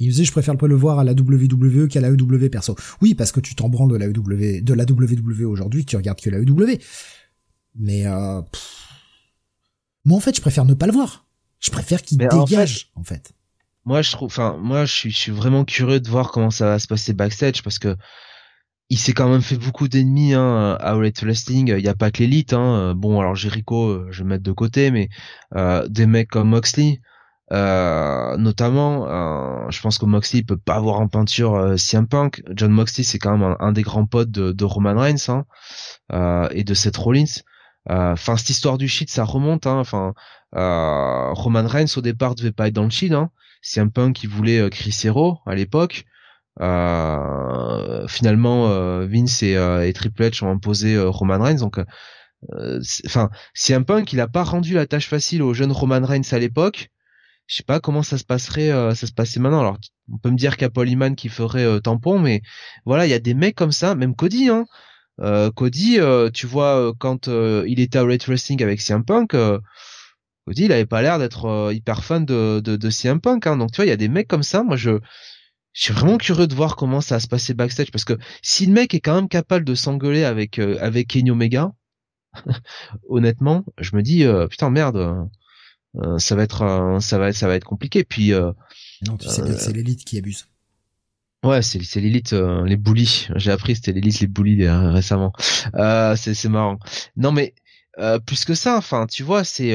Il 0.00 0.08
nous 0.08 0.14
dit 0.14 0.24
je 0.24 0.32
préfère 0.32 0.56
pas 0.56 0.66
le 0.66 0.74
voir 0.74 0.98
à 0.98 1.04
la 1.04 1.12
WWE 1.12 1.88
qu'à 1.88 2.00
la 2.00 2.08
EW 2.08 2.48
perso. 2.50 2.76
Oui, 3.00 3.14
parce 3.14 3.30
que 3.30 3.40
tu 3.40 3.54
t'en 3.54 3.68
branles 3.68 3.92
de 3.92 3.96
la 3.96 4.06
EW, 4.06 4.62
de 4.62 4.74
la 4.74 4.84
WWE 4.84 5.44
aujourd'hui, 5.44 5.84
tu 5.84 5.96
regardes 5.96 6.20
que 6.20 6.30
la 6.30 6.38
EW. 6.38 6.78
Mais 7.74 8.06
euh, 8.06 8.42
moi 10.04 10.16
en 10.16 10.20
fait, 10.20 10.36
je 10.36 10.40
préfère 10.40 10.64
ne 10.64 10.74
pas 10.74 10.86
le 10.86 10.92
voir. 10.92 11.26
Je 11.60 11.70
préfère 11.70 12.02
qu'il 12.02 12.18
dégage 12.18 12.90
en 12.96 13.04
fait, 13.04 13.32
Moi 13.84 14.02
je 14.02 14.10
trouve, 14.10 14.26
enfin 14.26 14.56
moi 14.60 14.84
je 14.84 14.92
suis, 14.92 15.10
je 15.10 15.18
suis 15.18 15.32
vraiment 15.32 15.64
curieux 15.64 16.00
de 16.00 16.08
voir 16.08 16.32
comment 16.32 16.50
ça 16.50 16.66
va 16.66 16.78
se 16.80 16.88
passer 16.88 17.12
backstage 17.12 17.62
parce 17.62 17.78
que 17.78 17.96
il 18.90 18.98
s'est 18.98 19.12
quand 19.12 19.28
même 19.28 19.42
fait 19.42 19.56
beaucoup 19.56 19.88
d'ennemis 19.88 20.34
hein, 20.34 20.76
à 20.80 20.94
Elite 20.96 21.22
Wrestling. 21.22 21.68
Il 21.68 21.82
n'y 21.82 21.88
a 21.88 21.94
pas 21.94 22.10
que 22.10 22.18
l'élite. 22.18 22.52
Hein. 22.52 22.94
Bon 22.94 23.20
alors 23.20 23.36
Jericho, 23.36 24.10
je 24.10 24.22
vais 24.22 24.28
mettre 24.28 24.42
de 24.42 24.52
côté, 24.52 24.90
mais 24.90 25.08
euh, 25.54 25.86
des 25.88 26.06
mecs 26.06 26.28
comme 26.28 26.48
Moxley. 26.48 27.00
Euh, 27.52 28.36
notamment, 28.38 29.06
euh, 29.08 29.70
je 29.70 29.80
pense 29.82 29.98
que 29.98 30.06
Moxley 30.06 30.42
peut 30.42 30.56
pas 30.56 30.76
avoir 30.76 31.00
en 31.00 31.08
peinture 31.08 31.54
euh, 31.54 31.76
CM 31.76 32.06
Punk. 32.06 32.42
John 32.54 32.70
Moxley, 32.70 33.04
c'est 33.04 33.18
quand 33.18 33.36
même 33.36 33.56
un, 33.60 33.72
des 33.72 33.82
grands 33.82 34.06
potes 34.06 34.30
de, 34.30 34.52
de 34.52 34.64
Roman 34.64 34.98
Reigns 34.98 35.28
hein, 35.28 35.44
euh, 36.12 36.48
et 36.52 36.64
de 36.64 36.72
Seth 36.72 36.96
Rollins. 36.96 37.42
Euh, 37.90 38.12
enfin, 38.12 38.36
cette 38.36 38.50
histoire 38.50 38.78
du 38.78 38.88
shit, 38.88 39.10
ça 39.10 39.24
remonte. 39.24 39.66
Hein. 39.66 39.78
Enfin, 39.78 40.14
Roman 40.52 41.66
Reigns 41.66 41.96
au 41.96 42.00
départ 42.00 42.34
devait 42.34 42.52
pas 42.52 42.68
être 42.68 42.74
dans 42.74 42.84
le 42.84 42.90
shit. 42.90 43.12
Hein. 43.12 43.30
CM 43.62 43.90
Punk, 43.90 44.22
il 44.22 44.28
voulait 44.28 44.68
Chris 44.70 44.98
Hero 45.04 45.38
à 45.46 45.54
l'époque. 45.54 46.04
finalement, 48.08 48.68
Vince 49.06 49.42
et, 49.42 49.52
et, 49.52 49.92
Triple 49.92 50.22
H 50.22 50.44
ont 50.44 50.50
imposé 50.50 50.98
Roman 50.98 51.38
Reigns. 51.42 51.60
Donc, 51.60 51.80
enfin, 53.06 53.30
CM 53.54 53.84
Punk, 53.84 54.12
il 54.12 54.20
a 54.20 54.28
pas 54.28 54.44
rendu 54.44 54.74
la 54.74 54.86
tâche 54.86 55.08
facile 55.08 55.42
au 55.42 55.54
jeune 55.54 55.72
Roman 55.72 56.04
Reigns 56.04 56.32
à 56.32 56.38
l'époque 56.38 56.90
je 57.46 57.56
sais 57.56 57.62
pas 57.64 57.80
comment 57.80 58.02
ça 58.02 58.18
se 58.18 58.24
passerait 58.24 58.70
euh, 58.70 58.94
ça 58.94 59.06
se 59.06 59.12
passait 59.12 59.40
maintenant 59.40 59.60
alors 59.60 59.78
on 60.10 60.18
peut 60.18 60.30
me 60.30 60.36
dire 60.36 60.56
a 60.60 60.70
Paul 60.70 60.88
Heyman 60.88 61.14
qui 61.14 61.28
ferait 61.28 61.64
euh, 61.64 61.80
tampon 61.80 62.18
mais 62.18 62.42
voilà 62.86 63.06
il 63.06 63.10
y 63.10 63.14
a 63.14 63.18
des 63.18 63.34
mecs 63.34 63.56
comme 63.56 63.72
ça 63.72 63.94
même 63.94 64.14
Cody 64.14 64.48
hein 64.48 64.60
euh, 64.60 64.64
Cody 65.54 65.98
tu 66.32 66.46
vois 66.46 66.92
quand 66.98 67.28
il 67.28 67.80
était 67.80 67.98
à 67.98 68.02
Red 68.02 68.24
Wrestling 68.24 68.62
avec 68.62 68.80
CM 68.80 69.04
Punk 69.04 69.32
Cody 70.46 70.64
il 70.64 70.72
avait 70.72 70.86
pas 70.86 71.02
l'air 71.02 71.18
d'être 71.18 71.70
hyper 71.72 72.02
fan 72.02 72.24
de, 72.24 72.60
de, 72.60 72.76
de 72.76 72.90
CM 72.90 73.20
Punk 73.20 73.46
hein. 73.46 73.56
donc 73.56 73.72
tu 73.72 73.76
vois 73.76 73.86
il 73.86 73.90
y 73.90 73.92
a 73.92 73.96
des 73.96 74.08
mecs 74.08 74.28
comme 74.28 74.42
ça 74.42 74.62
moi 74.62 74.76
je 74.76 74.98
je 75.74 75.82
suis 75.84 75.94
vraiment 75.94 76.18
curieux 76.18 76.46
de 76.46 76.54
voir 76.54 76.76
comment 76.76 77.00
ça 77.00 77.16
va 77.16 77.20
se 77.20 77.28
passer 77.28 77.54
backstage 77.54 77.90
parce 77.90 78.04
que 78.04 78.18
si 78.42 78.66
le 78.66 78.72
mec 78.72 78.94
est 78.94 79.00
quand 79.00 79.14
même 79.14 79.28
capable 79.28 79.64
de 79.64 79.74
s'engueuler 79.74 80.24
avec 80.24 80.58
avec 80.58 81.08
Kenny 81.08 81.30
Omega 81.30 81.72
honnêtement 83.08 83.64
je 83.78 83.94
me 83.96 84.02
dis 84.02 84.24
putain 84.50 84.70
merde 84.70 85.28
euh, 85.96 86.18
ça 86.18 86.34
va 86.34 86.42
être 86.42 86.62
euh, 86.62 87.00
ça 87.00 87.18
va 87.18 87.28
être 87.28 87.36
ça 87.36 87.48
va 87.48 87.54
être 87.54 87.64
compliqué. 87.64 88.04
Puis 88.04 88.32
euh, 88.32 88.52
non, 89.06 89.16
tu 89.16 89.28
sais 89.28 89.58
c'est 89.58 89.72
l'élite 89.72 90.04
qui 90.04 90.18
abuse. 90.18 90.46
Ouais, 91.42 91.62
c'est 91.62 91.82
c'est 91.82 92.00
l'élite, 92.00 92.32
les 92.32 92.76
bullies. 92.76 93.26
J'ai 93.36 93.50
appris 93.50 93.74
c'était 93.76 93.92
l'élite, 93.92 94.20
les 94.20 94.26
bullies 94.28 94.68
récemment. 94.68 95.32
Euh, 95.74 96.14
c'est 96.16 96.34
c'est 96.34 96.48
marrant. 96.48 96.78
Non 97.16 97.32
mais 97.32 97.54
plus 98.26 98.44
que 98.44 98.54
ça, 98.54 98.76
enfin 98.76 99.06
tu 99.06 99.22
vois, 99.22 99.44
c'est 99.44 99.74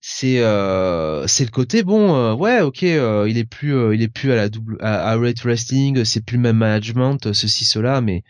c'est 0.00 0.40
euh, 0.40 1.26
c'est 1.26 1.44
le 1.44 1.50
côté 1.50 1.82
bon 1.82 2.34
ouais 2.34 2.60
ok 2.60 2.82
il 2.82 3.38
est 3.38 3.44
plus 3.44 3.94
il 3.94 4.02
est 4.02 4.08
plus 4.08 4.32
à 4.32 4.36
la 4.36 4.48
double 4.48 4.76
à, 4.80 5.10
à 5.10 5.16
Rate 5.16 5.40
Wrestling 5.42 6.04
c'est 6.04 6.24
plus 6.24 6.36
le 6.36 6.42
même 6.42 6.56
management 6.56 7.32
ceci 7.32 7.64
cela 7.64 8.00
mais 8.00 8.22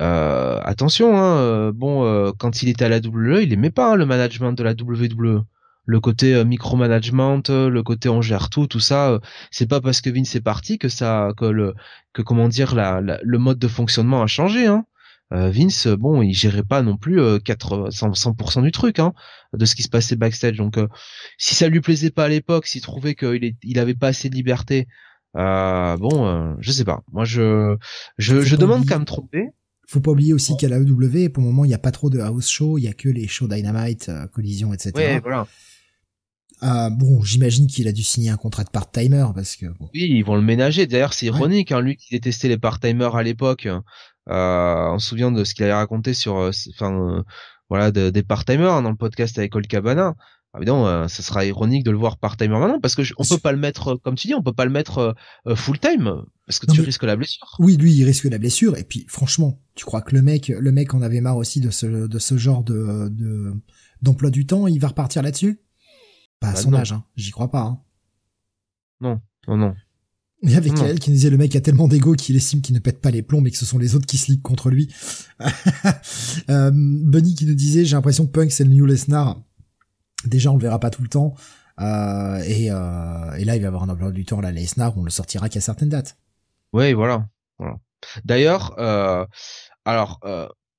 euh, 0.00 0.58
attention, 0.62 1.18
hein, 1.18 1.36
euh, 1.38 1.72
bon, 1.72 2.04
euh, 2.04 2.32
quand 2.38 2.62
il 2.62 2.68
était 2.68 2.84
à 2.84 2.88
la 2.88 2.98
WWE, 2.98 3.42
il 3.42 3.52
aimait 3.52 3.70
pas 3.70 3.92
hein, 3.92 3.96
le 3.96 4.06
management 4.06 4.52
de 4.52 4.62
la 4.62 4.72
WWE. 4.72 5.44
Le 5.84 6.00
côté 6.00 6.44
micromanagement, 6.44 7.42
le 7.48 7.80
côté 7.82 8.08
on 8.08 8.22
gère 8.22 8.50
tout, 8.50 8.66
tout 8.66 8.80
ça, 8.80 9.20
c'est 9.50 9.66
pas 9.66 9.80
parce 9.80 10.00
que 10.00 10.10
Vince 10.10 10.36
est 10.36 10.40
parti 10.40 10.78
que 10.78 10.88
ça, 10.88 11.30
que 11.36 11.44
le, 11.44 11.74
que 12.12 12.22
comment 12.22 12.48
dire, 12.48 12.74
la, 12.74 13.00
le 13.00 13.38
mode 13.38 13.58
de 13.58 13.68
fonctionnement 13.68 14.22
a 14.22 14.26
changé. 14.26 14.66
Hein. 14.66 14.84
Vince, 15.30 15.88
bon, 15.88 16.22
il 16.22 16.34
gérait 16.34 16.62
pas 16.62 16.82
non 16.82 16.96
plus 16.96 17.20
4, 17.44 17.88
100%, 17.90 18.62
du 18.62 18.70
truc, 18.70 18.98
hein, 18.98 19.12
de 19.54 19.64
ce 19.64 19.74
qui 19.74 19.82
se 19.82 19.88
passait 19.88 20.14
backstage. 20.14 20.58
Donc, 20.58 20.78
si 21.38 21.54
ça 21.54 21.68
lui 21.68 21.80
plaisait 21.80 22.10
pas 22.10 22.26
à 22.26 22.28
l'époque, 22.28 22.66
s'il 22.66 22.82
trouvait 22.82 23.14
qu'il 23.14 23.56
il 23.62 23.78
avait 23.78 23.94
pas 23.94 24.08
assez 24.08 24.28
de 24.28 24.34
liberté, 24.34 24.86
bon, 25.34 26.56
je 26.60 26.70
sais 26.70 26.84
pas. 26.84 27.02
Moi, 27.12 27.24
je, 27.24 27.76
je, 28.18 28.40
je 28.42 28.56
demande 28.56 28.86
qu'à 28.86 28.98
me 28.98 29.04
tromper. 29.04 29.48
Faut 29.92 30.00
pas 30.00 30.12
oublier 30.12 30.32
aussi 30.32 30.56
qu'à 30.56 30.68
la 30.68 30.78
EW, 30.78 31.28
pour 31.28 31.42
le 31.42 31.48
moment, 31.48 31.64
il 31.66 31.68
n'y 31.68 31.74
a 31.74 31.78
pas 31.78 31.90
trop 31.90 32.08
de 32.08 32.18
house 32.18 32.48
show, 32.48 32.78
il 32.78 32.84
y 32.84 32.88
a 32.88 32.94
que 32.94 33.10
les 33.10 33.26
shows 33.26 33.48
Dynamite, 33.48 34.08
euh, 34.08 34.26
Collision, 34.26 34.72
etc. 34.72 34.92
Ouais, 34.94 35.20
voilà. 35.20 35.46
Euh, 36.62 36.90
bon, 36.90 37.22
j'imagine 37.22 37.66
qu'il 37.66 37.88
a 37.88 37.92
dû 37.92 38.02
signer 38.02 38.30
un 38.30 38.36
contrat 38.36 38.64
de 38.64 38.70
part-timer 38.70 39.26
parce 39.34 39.56
que. 39.56 39.66
Bon. 39.66 39.88
Oui, 39.94 40.08
ils 40.10 40.22
vont 40.22 40.36
le 40.36 40.42
ménager. 40.42 40.86
D'ailleurs, 40.86 41.12
c'est 41.12 41.26
ironique, 41.26 41.72
hein, 41.72 41.80
lui 41.80 41.96
qui 41.96 42.10
détestait 42.10 42.48
les 42.48 42.58
part-timers 42.58 43.16
à 43.16 43.22
l'époque. 43.22 43.66
Euh, 43.66 44.88
on 44.92 44.98
se 44.98 45.08
souvient 45.08 45.32
de 45.32 45.42
ce 45.44 45.54
qu'il 45.54 45.64
avait 45.64 45.72
raconté 45.72 46.14
sur, 46.14 46.36
euh, 46.36 46.50
enfin, 46.74 47.24
voilà, 47.68 47.90
des 47.90 48.22
part-timers 48.22 48.72
hein, 48.72 48.82
dans 48.82 48.90
le 48.90 48.96
podcast 48.96 49.38
avec 49.38 49.54
Old 49.54 49.66
Cabana 49.66 50.14
ah, 50.54 50.58
évidemment, 50.58 50.86
euh, 50.86 51.08
ça 51.08 51.22
sera 51.22 51.46
ironique 51.46 51.82
de 51.82 51.90
le 51.90 51.96
voir 51.96 52.18
part-timer 52.18 52.58
maintenant 52.58 52.78
parce 52.78 52.94
que 52.94 53.02
on 53.16 53.24
peut 53.24 53.38
pas 53.38 53.52
le 53.52 53.58
mettre, 53.58 53.96
comme 53.96 54.16
tu 54.16 54.26
dis, 54.26 54.34
on 54.34 54.42
peut 54.42 54.52
pas 54.52 54.66
le 54.66 54.70
mettre 54.70 54.98
euh, 54.98 55.12
euh, 55.46 55.56
full-time 55.56 56.24
parce 56.46 56.58
que 56.58 56.70
tu 56.70 56.82
risques 56.82 57.04
la 57.04 57.16
blessure. 57.16 57.56
Oui, 57.58 57.78
lui, 57.78 57.94
il 57.94 58.04
risque 58.04 58.24
la 58.24 58.36
blessure. 58.36 58.76
Et 58.76 58.84
puis, 58.84 59.06
franchement, 59.08 59.58
tu 59.74 59.86
crois 59.86 60.02
que 60.02 60.14
le 60.14 60.20
mec, 60.20 60.48
le 60.48 60.72
mec 60.72 60.92
en 60.92 61.00
avait 61.00 61.22
marre 61.22 61.38
aussi 61.38 61.60
de 61.60 61.70
ce, 61.70 61.86
de 61.86 62.18
ce 62.18 62.36
genre 62.36 62.64
de, 62.64 63.08
de 63.08 63.54
d'emploi 64.02 64.30
du 64.30 64.44
temps, 64.44 64.66
il 64.66 64.78
va 64.78 64.88
repartir 64.88 65.22
là-dessus? 65.22 65.60
Pas 66.42 66.48
à 66.48 66.52
bah 66.54 66.60
son 66.60 66.74
âge, 66.74 66.92
hein. 66.92 67.04
J'y 67.16 67.30
crois 67.30 67.50
pas. 67.50 67.62
Hein. 67.62 67.80
Non, 69.00 69.20
non, 69.46 69.56
non. 69.56 69.74
Et 70.42 70.56
avec 70.56 70.72
elle 70.80 70.98
qui 70.98 71.10
nous 71.10 71.16
disait 71.16 71.30
le 71.30 71.36
mec 71.36 71.54
a 71.54 71.60
tellement 71.60 71.86
d'ego 71.86 72.14
qu'il 72.14 72.34
estime 72.34 72.62
qu'il 72.62 72.74
ne 72.74 72.80
pète 72.80 73.00
pas 73.00 73.12
les 73.12 73.22
plombs 73.22 73.40
mais 73.40 73.52
que 73.52 73.56
ce 73.56 73.64
sont 73.64 73.78
les 73.78 73.94
autres 73.94 74.06
qui 74.06 74.18
se 74.18 74.30
liguent 74.30 74.42
contre 74.42 74.70
lui. 74.70 74.92
euh, 76.50 76.72
Bunny 76.74 77.36
qui 77.36 77.46
nous 77.46 77.54
disait 77.54 77.84
j'ai 77.84 77.94
l'impression 77.94 78.26
que 78.26 78.32
Punk 78.32 78.50
c'est 78.50 78.64
le 78.64 78.70
New 78.70 78.84
Lesnar 78.84 79.40
Déjà, 80.24 80.50
on 80.50 80.56
le 80.56 80.62
verra 80.62 80.78
pas 80.78 80.90
tout 80.90 81.02
le 81.02 81.08
temps. 81.08 81.34
Euh, 81.80 82.38
et, 82.44 82.70
euh, 82.70 83.32
et, 83.34 83.44
là, 83.44 83.56
il 83.56 83.60
va 83.60 83.64
y 83.64 83.66
avoir 83.66 83.82
un 83.82 83.88
emploi 83.88 84.12
du 84.12 84.24
temps 84.24 84.38
à 84.38 84.42
la 84.42 84.52
Lesnar, 84.52 84.96
on 84.96 85.02
le 85.02 85.10
sortira 85.10 85.48
qu'à 85.48 85.60
certaines 85.60 85.88
dates. 85.88 86.16
Oui, 86.72 86.92
voilà. 86.92 87.26
voilà. 87.58 87.78
D'ailleurs, 88.24 88.78
alors, 89.84 90.20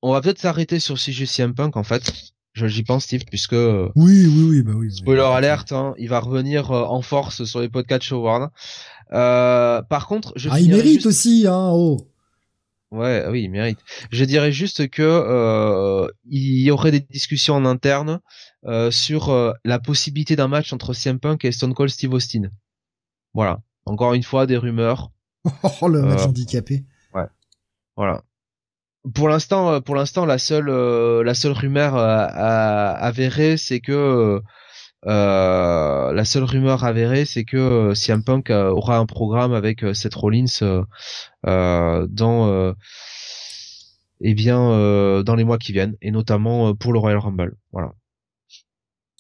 on 0.02 0.14
va 0.14 0.22
peut-être 0.22 0.40
s'arrêter 0.40 0.80
sur 0.80 0.98
CG 0.98 1.26
CM 1.26 1.54
Punk, 1.54 1.76
en 1.76 1.84
fait. 1.84 2.33
J'y 2.56 2.84
pense, 2.84 3.06
Steve, 3.06 3.26
puisque... 3.26 3.54
Oui, 3.54 3.92
oui, 3.96 4.44
oui, 4.50 4.62
bah 4.62 4.74
oui. 4.76 4.94
Spoiler 4.94 5.22
alerte, 5.22 5.72
hein, 5.72 5.96
il 5.98 6.10
va 6.10 6.20
revenir 6.20 6.72
euh, 6.72 6.84
en 6.84 7.02
force 7.02 7.44
sur 7.46 7.62
les 7.62 7.70
podcasts 7.70 8.04
Show 8.04 8.28
Euh, 9.12 9.82
par 9.82 10.08
contre, 10.08 10.34
je 10.36 10.50
Ah, 10.52 10.60
il 10.60 10.70
mérite 10.70 11.06
aussi, 11.06 11.46
hein, 11.48 11.72
oh 11.72 12.08
Ouais, 12.94 13.26
oui, 13.28 13.42
il 13.44 13.50
mérite. 13.50 13.80
Je 14.12 14.24
dirais 14.24 14.52
juste 14.52 14.88
que 14.88 15.02
euh, 15.02 16.08
il 16.30 16.62
y 16.62 16.70
aurait 16.70 16.92
des 16.92 17.00
discussions 17.00 17.56
en 17.56 17.66
interne 17.66 18.20
euh, 18.66 18.92
sur 18.92 19.30
euh, 19.30 19.52
la 19.66 19.80
possibilité 19.80 20.36
d'un 20.36 20.48
match 20.48 20.72
entre 20.74 20.94
CM 20.94 21.20
Punk 21.20 21.44
et 21.44 21.52
Stone 21.52 21.74
Cold 21.74 21.90
Steve 21.90 22.14
Austin. 22.14 22.52
Voilà. 23.34 23.62
Encore 23.86 24.14
une 24.14 24.22
fois, 24.22 24.46
des 24.46 24.58
rumeurs. 24.58 25.12
oh, 25.82 25.88
le 25.88 26.04
match 26.04 26.22
handicapé. 26.22 26.86
Ouais. 27.16 27.26
Voilà. 27.98 28.24
Pour 29.14 29.28
l'instant, 29.28 29.82
pour 29.82 29.96
l'instant, 29.96 30.26
la 30.26 30.38
seule, 30.38 30.70
la 30.70 31.34
seule 31.34 31.52
rumeur 31.52 31.96
avérée, 31.98 33.58
c'est 33.58 33.80
que 33.82 34.42
la 35.06 36.26
seule 36.26 36.44
rumeur 36.44 36.84
avérée, 36.86 37.26
c'est 37.26 37.44
que 37.44 37.94
CM 37.96 38.24
Punk 38.24 38.50
aura 38.50 38.98
un 38.98 39.06
programme 39.06 39.54
avec 39.54 39.84
Seth 39.94 40.16
Rollins 40.16 40.86
euh, 41.46 42.08
dans 42.10 42.48
euh, 42.48 42.74
eh 44.22 44.34
bien 44.34 44.62
euh, 44.72 45.24
dans 45.24 45.36
les 45.36 45.44
mois 45.44 45.58
qui 45.58 45.74
viennent 45.74 45.98
et 46.02 46.12
notamment 46.12 46.74
pour 46.76 46.94
le 46.94 47.00
Royal 47.00 47.20
Rumble. 47.20 47.56
Voilà. 47.72 47.92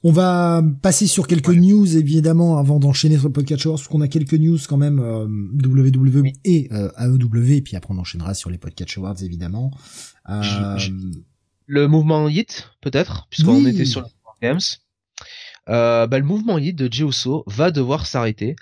On 0.05 0.11
va 0.11 0.61
passer 0.81 1.07
sur 1.07 1.27
quelques 1.27 1.47
news 1.47 1.95
évidemment 1.95 2.57
avant 2.57 2.77
d'enchaîner 2.77 3.17
sur 3.17 3.27
le 3.27 3.34
podcast 3.34 3.63
parce 3.63 3.88
qu'on 3.88 4.01
a 4.01 4.09
quelques 4.09 4.34
news 4.34 4.57
quand 4.67 4.75
même 4.75 4.99
euh, 4.99 5.25
WWE 5.63 6.34
et 6.43 6.67
euh, 6.73 6.91
AEW 6.99 7.51
et 7.51 7.61
puis 7.61 7.77
après 7.77 7.93
on 7.93 7.97
enchaînera 7.97 8.34
sur 8.34 8.49
les 8.49 8.57
podcast 8.57 8.97
awards 8.97 9.23
évidemment. 9.23 9.71
Euh... 10.30 10.77
Le 11.67 11.88
mouvement 11.88 12.27
Hit 12.27 12.69
peut-être 12.81 13.27
puisqu'on 13.30 13.65
était 13.65 13.85
sur 13.85 14.01
les 14.01 14.09
Games. 14.41 14.59
Euh, 15.69 16.07
bah, 16.07 16.19
le 16.19 16.25
mouvement 16.25 16.57
Hit 16.57 16.75
de 16.75 16.91
Jey 16.91 17.05
va 17.47 17.71
devoir 17.71 18.05
s'arrêter 18.05 18.57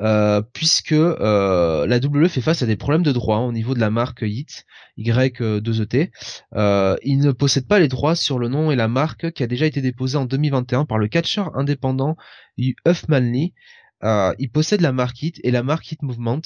euh, 0.00 0.40
puisque 0.54 0.92
euh, 0.92 1.86
la 1.86 2.00
W 2.00 2.28
fait 2.28 2.40
face 2.40 2.62
à 2.62 2.66
des 2.66 2.76
problèmes 2.76 3.02
de 3.02 3.12
droit 3.12 3.38
au 3.38 3.52
niveau 3.52 3.74
de 3.74 3.80
la 3.80 3.90
marque 3.90 4.22
YIT, 4.22 4.64
Y2ET. 4.98 6.10
Euh, 6.54 6.96
il 7.02 7.18
ne 7.18 7.30
possède 7.30 7.68
pas 7.68 7.78
les 7.78 7.88
droits 7.88 8.16
sur 8.16 8.38
le 8.38 8.48
nom 8.48 8.70
et 8.70 8.76
la 8.76 8.88
marque 8.88 9.32
qui 9.32 9.42
a 9.42 9.46
déjà 9.46 9.66
été 9.66 9.82
déposée 9.82 10.16
en 10.16 10.24
2021 10.24 10.86
par 10.86 10.98
le 10.98 11.08
catcheur 11.08 11.56
indépendant 11.56 12.16
Huffman 12.58 13.50
il 14.38 14.50
possède 14.50 14.80
la 14.80 14.92
marque 14.92 15.22
YIT 15.22 15.40
et 15.44 15.50
la 15.50 15.62
marque 15.62 15.90
YIT 15.90 16.02
Movement. 16.02 16.40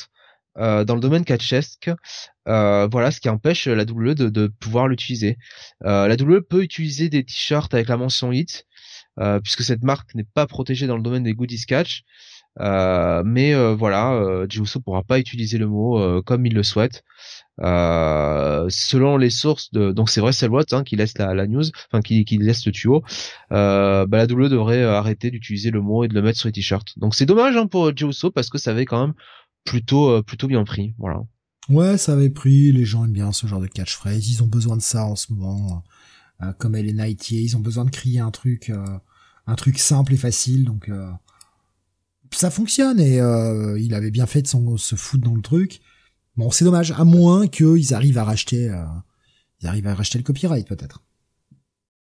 dans 0.57 0.95
le 0.95 1.01
domaine 1.01 1.25
catchesque, 1.25 1.91
voilà 2.45 3.11
ce 3.11 3.21
qui 3.21 3.29
empêche 3.29 3.69
la 3.69 3.85
W 3.85 4.15
de, 4.15 4.29
de 4.29 4.49
pouvoir 4.49 4.89
l'utiliser. 4.89 5.39
la 5.81 6.17
W 6.17 6.43
peut 6.43 6.63
utiliser 6.63 7.09
des 7.09 7.25
t-shirts 7.25 7.73
avec 7.73 7.89
la 7.89 7.97
mention 7.97 8.33
HIT, 8.33 8.67
puisque 9.43 9.63
cette 9.63 9.85
marque 9.85 10.15
n'est 10.15 10.25
pas 10.25 10.47
protégée 10.47 10.87
dans 10.87 10.97
le 10.97 11.03
domaine 11.03 11.23
des 11.23 11.33
goodies 11.33 11.65
catch. 11.65 12.05
Euh, 12.61 13.23
mais 13.25 13.55
euh, 13.55 13.75
voilà, 13.75 14.15
euh, 14.15 14.47
pourra 14.85 15.03
pas 15.03 15.19
utiliser 15.19 15.59
le 15.59 15.67
mot 15.67 15.99
euh, 15.99 16.23
comme 16.23 16.47
il 16.47 16.55
le 16.55 16.63
souhaite. 16.63 17.05
selon 17.61 19.17
les 19.17 19.31
sources 19.31 19.71
de, 19.73 19.93
donc 19.93 20.11
c'est 20.11 20.21
vrai 20.21 20.33
c'est 20.33 20.49
hein, 20.73 20.85
qui 20.85 20.97
laisse 20.97 21.17
la, 21.19 21.35
la 21.35 21.47
news, 21.47 21.65
enfin 21.91 22.01
qui, 22.01 22.25
qui 22.25 22.39
laisse 22.39 22.65
le 22.67 22.73
tuyau. 22.73 23.03
bah 23.51 24.07
la 24.11 24.27
W 24.27 24.49
devrait 24.49 24.85
arrêter 24.85 25.31
d'utiliser 25.31 25.71
le 25.71 25.81
mot 25.81 26.05
et 26.05 26.09
de 26.09 26.15
le 26.15 26.23
mettre 26.23 26.39
sur 26.39 26.49
les 26.49 26.53
t-shirts. 26.53 26.99
Donc 26.99 27.15
c'est 27.15 27.27
dommage 27.27 27.57
hein, 27.57 27.67
pour 27.67 27.95
Juso 27.97 28.31
parce 28.31 28.49
que 28.49 28.59
ça 28.59 28.71
avait 28.71 28.87
quand 28.87 29.07
même 29.07 29.15
plutôt 29.65 30.23
plutôt 30.23 30.47
bien 30.47 30.65
pris. 30.65 30.95
Voilà. 30.99 31.21
Ouais, 31.69 31.99
ça 31.99 32.13
avait 32.13 32.31
pris. 32.31 32.73
Les 32.73 32.85
gens 32.85 33.05
aiment 33.05 33.13
bien 33.13 33.33
ce 33.33 33.47
genre 33.47 33.61
de 33.61 33.67
catchphrase. 33.67 34.31
Ils 34.31 34.43
ont 34.43 34.47
besoin 34.47 34.77
de 34.77 34.83
ça 34.83 35.05
en 35.05 35.17
ce 35.17 35.33
moment. 35.33 35.83
comme 36.59 36.75
elle 36.75 36.89
est 36.89 36.93
Nightier, 36.93 37.41
ils 37.41 37.57
ont 37.57 37.61
besoin 37.61 37.85
de 37.85 37.91
crier 37.91 38.21
un 38.21 38.31
truc, 38.31 38.73
un 39.47 39.55
truc 39.57 39.79
simple 39.79 40.15
et 40.15 40.17
facile. 40.17 40.65
Donc 40.65 40.89
ça 42.37 42.51
fonctionne 42.51 43.01
et 43.01 43.21
euh, 43.21 43.79
il 43.81 43.95
avait 43.95 44.11
bien 44.11 44.27
fait 44.27 44.43
de 44.43 44.77
se 44.77 44.95
foutre 44.95 45.25
dans 45.25 45.35
le 45.35 45.43
truc. 45.43 45.81
Bon, 46.37 46.51
c'est 46.51 46.65
dommage, 46.65 46.93
à 46.93 47.05
moins 47.05 47.47
qu'ils 47.47 47.95
arrivent 47.95 48.19
à 48.19 48.25
racheter, 48.25 48.69
euh, 48.69 48.85
ils 49.61 49.67
arrivent 49.67 49.87
à 49.87 49.95
racheter 49.95 50.19
le 50.19 50.25
copyright 50.25 50.69
peut-être. 50.69 51.03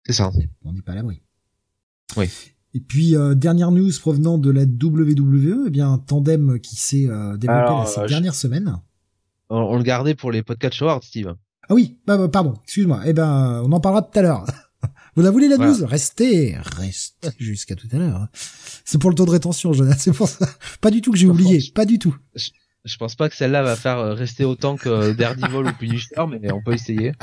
C'est 0.04 0.12
ça. 0.12 0.30
On 0.64 0.72
n'est 0.72 0.82
pas 0.82 0.92
à 0.92 0.96
l'abri. 0.96 1.22
Oui. 2.16 2.30
Et 2.74 2.80
puis 2.80 3.16
euh, 3.16 3.34
dernière 3.34 3.70
news 3.70 3.92
provenant 4.00 4.38
de 4.38 4.50
la 4.50 4.62
WWE, 4.62 5.64
eh 5.66 5.70
bien 5.70 5.90
un 5.90 5.98
tandem 5.98 6.60
qui 6.60 6.76
s'est 6.76 7.08
développé 7.38 7.86
ces 7.86 8.06
dernières 8.06 8.34
semaines. 8.34 8.78
On, 9.50 9.76
le 9.76 9.82
gardait 9.82 10.14
pour 10.14 10.30
les 10.30 10.42
podcasts 10.42 10.82
awards, 10.82 11.02
Steve. 11.02 11.34
Ah 11.70 11.74
oui, 11.74 11.98
bah, 12.06 12.18
bah 12.18 12.28
pardon, 12.28 12.54
excuse-moi. 12.64 13.00
Eh 13.06 13.14
ben, 13.14 13.62
on 13.64 13.72
en 13.72 13.80
parlera 13.80 14.02
tout 14.02 14.18
à 14.18 14.22
l'heure. 14.22 14.46
Vous 15.18 15.24
la 15.24 15.32
voulez 15.32 15.48
la 15.48 15.56
news? 15.56 15.84
Restez, 15.84 16.56
restez 16.76 17.30
jusqu'à 17.40 17.74
tout 17.74 17.88
à 17.90 17.96
l'heure. 17.96 18.28
C'est 18.84 18.98
pour 18.98 19.10
le 19.10 19.16
taux 19.16 19.26
de 19.26 19.32
rétention, 19.32 19.72
Jonas. 19.72 19.96
C'est 19.98 20.12
pour 20.12 20.28
ça. 20.28 20.46
Pas 20.80 20.92
du 20.92 21.00
tout 21.00 21.10
que 21.10 21.18
j'ai 21.18 21.26
oublié. 21.26 21.60
Pas 21.74 21.86
du 21.86 21.98
tout. 21.98 22.14
Je, 22.36 22.96
pense 22.98 23.16
pas 23.16 23.28
que 23.28 23.34
celle-là 23.34 23.64
va 23.64 23.74
faire 23.74 23.98
euh, 23.98 24.14
rester 24.14 24.44
autant 24.44 24.76
que 24.76 25.10
Daredevil 25.10 25.56
ou 25.56 25.72
Punisher, 25.76 26.22
mais 26.30 26.52
on 26.52 26.62
peut 26.62 26.72
essayer. 26.72 27.14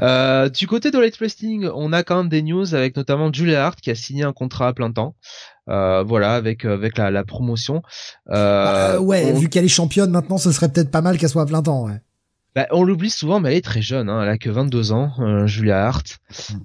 Euh, 0.00 0.48
du 0.48 0.66
côté 0.66 0.90
de 0.90 0.98
Light 0.98 1.18
Wrestling, 1.18 1.68
on 1.74 1.92
a 1.92 2.02
quand 2.02 2.16
même 2.16 2.30
des 2.30 2.40
news 2.40 2.74
avec 2.74 2.96
notamment 2.96 3.30
Julia 3.30 3.66
Hart 3.66 3.78
qui 3.78 3.90
a 3.90 3.94
signé 3.94 4.22
un 4.22 4.32
contrat 4.32 4.68
à 4.68 4.72
plein 4.72 4.90
temps. 4.90 5.14
Euh, 5.68 6.02
voilà, 6.02 6.36
avec 6.36 6.64
avec 6.64 6.96
la, 6.96 7.10
la 7.10 7.24
promotion. 7.24 7.82
Euh, 8.30 8.94
bah, 8.94 9.00
ouais, 9.00 9.34
vu 9.34 9.50
qu'elle 9.50 9.66
est 9.66 9.68
championne 9.68 10.10
maintenant, 10.10 10.38
ce 10.38 10.50
serait 10.50 10.70
peut-être 10.70 10.90
pas 10.90 11.02
mal 11.02 11.18
qu'elle 11.18 11.28
soit 11.28 11.42
à 11.42 11.46
plein 11.46 11.62
temps. 11.62 11.84
Ouais. 11.84 12.00
Bah, 12.54 12.68
on 12.70 12.84
l'oublie 12.84 13.10
souvent, 13.10 13.40
mais 13.40 13.50
elle 13.50 13.56
est 13.56 13.64
très 13.64 13.82
jeune. 13.82 14.08
Hein. 14.08 14.22
Elle 14.22 14.28
a 14.28 14.38
que 14.38 14.48
22 14.48 14.92
ans, 14.92 15.12
euh, 15.18 15.46
Julia 15.46 15.86
Hart. 15.86 16.20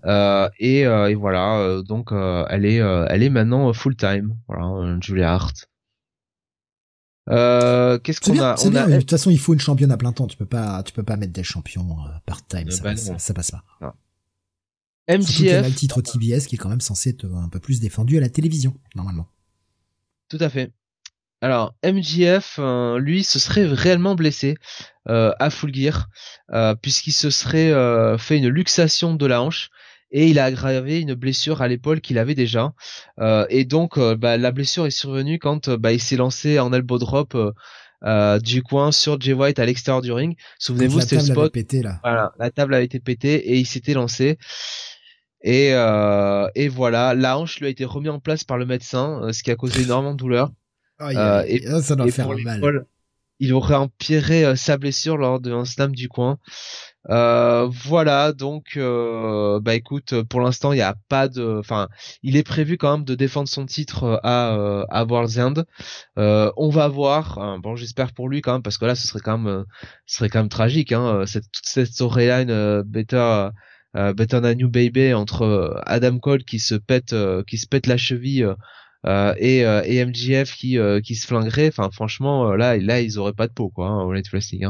Euh, 0.05 0.47
et, 0.59 0.85
euh, 0.85 1.09
et, 1.09 1.15
voilà, 1.15 1.57
euh, 1.57 1.81
donc 1.81 2.11
elle 2.11 2.65
est, 2.65 2.75
elle 2.75 3.23
est 3.23 3.29
maintenant 3.29 3.73
full 3.73 3.95
time. 3.95 4.35
Voilà, 4.47 4.97
Julia 5.01 5.33
Hart. 5.33 5.67
Qu'est-ce 7.27 8.21
qu'on 8.21 8.39
a, 8.39 8.55
on 8.63 8.75
a... 8.75 8.87
De 8.87 8.99
toute 8.99 9.09
façon, 9.09 9.31
il 9.31 9.39
faut 9.39 9.53
une 9.53 9.59
championne 9.59 9.91
à 9.91 9.97
plein 9.97 10.11
temps. 10.11 10.27
Tu 10.27 10.37
peux 10.37 10.45
pas, 10.45 10.83
tu 10.83 10.93
peux 10.93 11.03
pas 11.03 11.17
mettre 11.17 11.33
des 11.33 11.43
champions 11.43 11.97
part 12.25 12.45
time. 12.45 12.69
Ça, 12.69 12.83
bah 12.83 12.95
ça, 12.95 13.33
passe 13.33 13.51
pas. 13.51 13.63
Non. 13.81 13.93
MJF. 15.09 15.65
a 15.65 15.67
le 15.67 15.73
titre 15.73 16.01
TBS 16.03 16.45
qui 16.45 16.55
est 16.55 16.57
quand 16.59 16.69
même 16.69 16.81
censé 16.81 17.09
être 17.09 17.25
un 17.25 17.49
peu 17.49 17.59
plus 17.59 17.79
défendu 17.79 18.17
à 18.17 18.21
la 18.21 18.29
télévision 18.29 18.75
normalement. 18.93 19.27
Tout 20.29 20.37
à 20.39 20.49
fait. 20.49 20.71
Alors 21.41 21.73
MJF, 21.85 22.59
lui, 22.97 23.23
se 23.23 23.39
serait 23.39 23.65
réellement 23.65 24.15
blessé 24.15 24.55
euh, 25.09 25.31
à 25.39 25.49
Full 25.49 25.73
Gear, 25.73 26.07
euh, 26.51 26.75
puisqu'il 26.75 27.13
se 27.13 27.31
serait 27.31 27.71
euh, 27.71 28.17
fait 28.19 28.37
une 28.37 28.47
luxation 28.47 29.15
de 29.15 29.25
la 29.25 29.41
hanche 29.41 29.69
et 30.11 30.27
il 30.27 30.37
a 30.37 30.45
aggravé 30.45 30.99
une 30.99 31.15
blessure 31.15 31.63
à 31.63 31.67
l'épaule 31.67 32.01
qu'il 32.01 32.17
avait 32.17 32.35
déjà. 32.35 32.73
et 33.49 33.63
donc 33.65 33.99
bah, 33.99 34.37
la 34.37 34.51
blessure 34.51 34.87
est 34.87 34.91
survenue 34.91 35.37
quand 35.37 35.69
bah, 35.69 35.93
il 35.93 36.01
s'est 36.01 36.15
lancé 36.15 36.59
en 36.59 36.73
elbow 36.73 36.97
drop 36.97 37.37
du 38.41 38.63
coin 38.63 38.91
sur 38.91 39.21
Jay 39.21 39.33
White 39.33 39.59
à 39.59 39.65
l'extérieur 39.65 40.01
du 40.01 40.11
ring. 40.11 40.35
Souvenez-vous, 40.57 41.01
c'était 41.01 41.17
le 41.17 41.21
spot. 41.21 41.53
Pété, 41.53 41.83
là. 41.83 41.99
Voilà, 42.03 42.31
la 42.39 42.49
table 42.49 42.73
avait 42.73 42.85
été 42.85 42.99
pétée 42.99 43.51
et 43.51 43.57
il 43.57 43.67
s'était 43.67 43.93
lancé. 43.93 44.39
Et, 45.43 45.69
et 45.69 46.67
voilà, 46.69 47.13
la 47.13 47.37
hanche 47.37 47.59
lui 47.59 47.67
a 47.67 47.69
été 47.69 47.85
remise 47.85 48.09
en 48.09 48.19
place 48.19 48.43
par 48.43 48.57
le 48.57 48.65
médecin, 48.65 49.31
ce 49.31 49.43
qui 49.43 49.51
a 49.51 49.55
causé 49.55 49.83
énormément 49.83 50.13
de 50.13 50.17
douleur. 50.17 50.49
Et, 51.11 51.81
ça 51.81 51.95
doit 51.95 52.11
faire 52.11 52.29
mal 52.29 52.85
il 53.39 53.53
aurait 53.53 53.75
empiré 53.75 54.45
euh, 54.45 54.55
sa 54.55 54.77
blessure 54.77 55.17
lors 55.17 55.39
d'un 55.39 55.65
slam 55.65 55.95
du 55.95 56.09
coin. 56.09 56.37
Euh, 57.09 57.67
voilà, 57.71 58.33
donc 58.33 58.73
euh, 58.75 59.59
bah 59.61 59.73
écoute, 59.75 60.21
pour 60.23 60.41
l'instant 60.41 60.73
il 60.73 60.77
n'y 60.77 60.81
a 60.81 60.95
pas 61.07 61.27
de, 61.29 61.57
enfin, 61.59 61.87
il 62.23 62.35
est 62.35 62.43
prévu 62.43 62.77
quand 62.77 62.97
même 62.97 63.05
de 63.05 63.15
défendre 63.15 63.47
son 63.47 63.65
titre 63.65 64.19
à 64.23 64.83
à 64.89 65.05
World's 65.05 65.37
End. 65.37 65.53
on 66.17 66.69
va 66.69 66.87
voir. 66.89 67.39
Hein, 67.39 67.59
bon, 67.59 67.75
j'espère 67.75 68.13
pour 68.13 68.29
lui 68.29 68.41
quand 68.41 68.53
même 68.53 68.61
parce 68.61 68.77
que 68.77 68.85
là, 68.85 68.95
ce 68.95 69.07
serait 69.07 69.21
quand 69.21 69.37
même, 69.37 69.65
ce 70.05 70.17
serait 70.17 70.29
quand 70.29 70.39
même 70.39 70.49
tragique. 70.49 70.91
Hein, 70.91 71.25
cette 71.25 71.49
toute 71.51 71.65
cette 71.65 71.87
storyline 71.87 72.81
better. 72.83 73.49
better 73.93 74.41
than 74.41 74.55
New 74.55 74.69
Baby 74.69 75.13
entre 75.13 75.81
Adam 75.85 76.19
Cole 76.19 76.43
qui 76.43 76.59
se 76.59 76.75
pète 76.75 77.15
qui 77.47 77.57
se 77.57 77.67
pète 77.67 77.87
la 77.87 77.97
cheville 77.97 78.53
euh, 79.05 79.33
et, 79.37 79.65
euh, 79.65 79.81
et 79.85 80.03
MJF 80.05 80.53
qui 80.53 80.77
euh, 80.77 80.99
qui 80.99 81.15
se 81.15 81.25
flinguerait 81.25 81.69
enfin 81.69 81.89
franchement 81.89 82.53
là 82.55 82.75
là 82.77 82.99
ils 82.99 83.17
auraient 83.17 83.33
pas 83.33 83.47
de 83.47 83.53
peau 83.53 83.69
quoi 83.69 83.87
hein, 83.87 84.03
au 84.03 84.09
Wrestling 84.09 84.65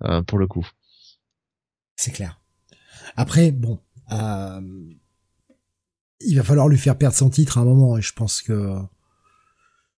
hein, 0.00 0.22
pour 0.24 0.38
le 0.38 0.46
coup. 0.46 0.68
C'est 1.96 2.12
clair. 2.12 2.40
Après 3.16 3.52
bon 3.52 3.80
il 6.20 6.36
va 6.36 6.42
falloir 6.42 6.68
lui 6.68 6.78
faire 6.78 6.98
perdre 6.98 7.16
son 7.16 7.30
titre 7.30 7.56
à 7.56 7.62
un 7.62 7.64
moment 7.64 7.96
et 7.96 8.02
je 8.02 8.12
pense 8.12 8.42
que 8.42 8.76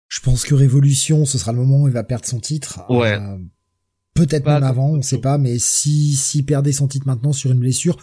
je 0.07 0.21
pense 0.21 0.45
que 0.45 0.55
Révolution 0.55 1.25
ce 1.25 1.37
sera 1.37 1.51
le 1.51 1.57
moment 1.57 1.83
où 1.83 1.87
il 1.89 1.93
va 1.93 2.03
perdre 2.03 2.25
son 2.25 2.39
titre. 2.39 2.89
Ouais. 2.89 3.19
Peut-être 4.13 4.45
même 4.45 4.63
avant 4.63 4.91
on 4.91 5.01
sait 5.01 5.19
pas 5.19 5.37
mais 5.37 5.59
si 5.59 6.15
s'il 6.15 6.45
perdait 6.45 6.71
son 6.71 6.87
titre 6.87 7.05
maintenant 7.05 7.33
sur 7.33 7.51
une 7.51 7.59
blessure 7.59 7.97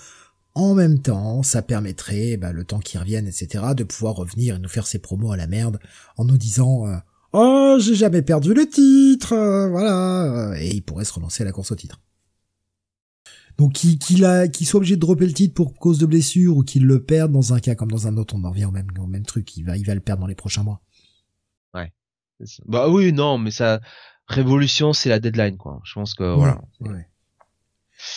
en 0.55 0.75
même 0.75 1.01
temps, 1.01 1.43
ça 1.43 1.63
permettrait, 1.63 2.37
bah, 2.37 2.53
le 2.53 2.65
temps 2.65 2.79
qu'il 2.79 3.01
revienne, 3.01 3.27
etc., 3.27 3.65
de 3.77 3.85
pouvoir 3.85 4.15
revenir 4.15 4.57
et 4.57 4.59
nous 4.59 4.69
faire 4.69 4.87
ses 4.87 5.01
promos 5.01 5.33
à 5.33 5.37
la 5.37 5.47
merde 5.47 5.81
en 6.17 6.25
nous 6.25 6.39
disant 6.39 6.87
euh, 6.87 6.97
Oh, 7.33 7.77
j'ai 7.81 7.97
jamais 7.97 8.23
perdu 8.23 8.55
le 8.55 8.69
titre 8.69 9.33
euh, 9.33 9.69
Voilà 9.69 10.55
Et 10.61 10.75
il 10.75 10.83
pourrait 10.83 11.05
se 11.05 11.13
relancer 11.13 11.43
à 11.43 11.47
la 11.47 11.53
course 11.53 11.73
au 11.73 11.77
titre. 11.77 12.01
Donc 13.57 13.73
qu'il 13.73 13.99
soit 13.99 14.79
obligé 14.79 14.97
de 14.97 15.01
dropper 15.01 15.27
le 15.27 15.33
titre 15.33 15.55
pour 15.55 15.75
cause 15.75 15.99
de 15.99 16.07
blessure 16.07 16.57
ou 16.57 16.63
qu'il 16.63 16.87
le 16.87 17.05
perde 17.05 17.33
dans 17.33 17.53
un 17.53 17.61
cas 17.61 17.75
comme 17.75 17.91
dans 17.91 18.09
un 18.09 18.17
autre, 18.17 18.35
on 18.37 18.45
en 18.45 18.51
revient 18.51 18.65
au 18.65 18.73
même, 18.73 18.89
au 18.99 19.07
même 19.07 19.25
truc, 19.25 19.57
il 19.57 19.65
va, 19.65 19.77
il 19.77 19.87
va 19.87 19.95
le 19.95 20.01
perdre 20.01 20.23
dans 20.23 20.27
les 20.27 20.35
prochains 20.35 20.65
mois. 20.65 20.81
Ouais. 21.73 21.93
Bah 22.67 22.89
oui, 22.89 23.13
non, 23.13 23.39
mais 23.39 23.51
ça... 23.51 23.81
Révolution, 24.27 24.95
c'est 24.95 25.11
la 25.11 25.21
deadline, 25.21 25.59
quoi. 25.59 25.81
Je 25.85 25.93
pense 25.93 26.15
que, 26.15 26.35
voilà. 26.35 26.63
Ouais. 26.81 27.07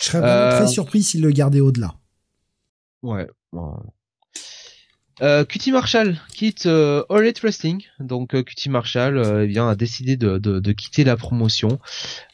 Je 0.00 0.04
serais 0.04 0.20
vraiment 0.20 0.56
très 0.56 0.68
surpris 0.68 1.02
s'il 1.02 1.20
le 1.20 1.30
gardait 1.30 1.60
au-delà. 1.60 1.94
Ouais. 3.02 3.26
Euh, 5.20 5.44
QT 5.44 5.72
Marshall 5.72 6.16
quitte 6.32 6.66
euh, 6.66 7.02
All 7.08 7.24
Elite 7.24 7.40
Wrestling. 7.40 7.84
Donc 7.98 8.34
euh, 8.34 8.42
QT 8.42 8.70
Marshall 8.70 9.42
eh 9.42 9.46
bien, 9.46 9.68
a 9.68 9.74
décidé 9.74 10.16
de, 10.16 10.38
de, 10.38 10.72
quitter 10.72 11.04
la 11.04 11.16
promotion, 11.16 11.78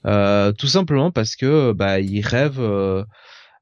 tout 0.04 0.66
simplement 0.66 1.10
parce 1.10 1.36
que 1.36 1.72
bah, 1.72 2.00
il 2.00 2.20
rêve, 2.20 2.60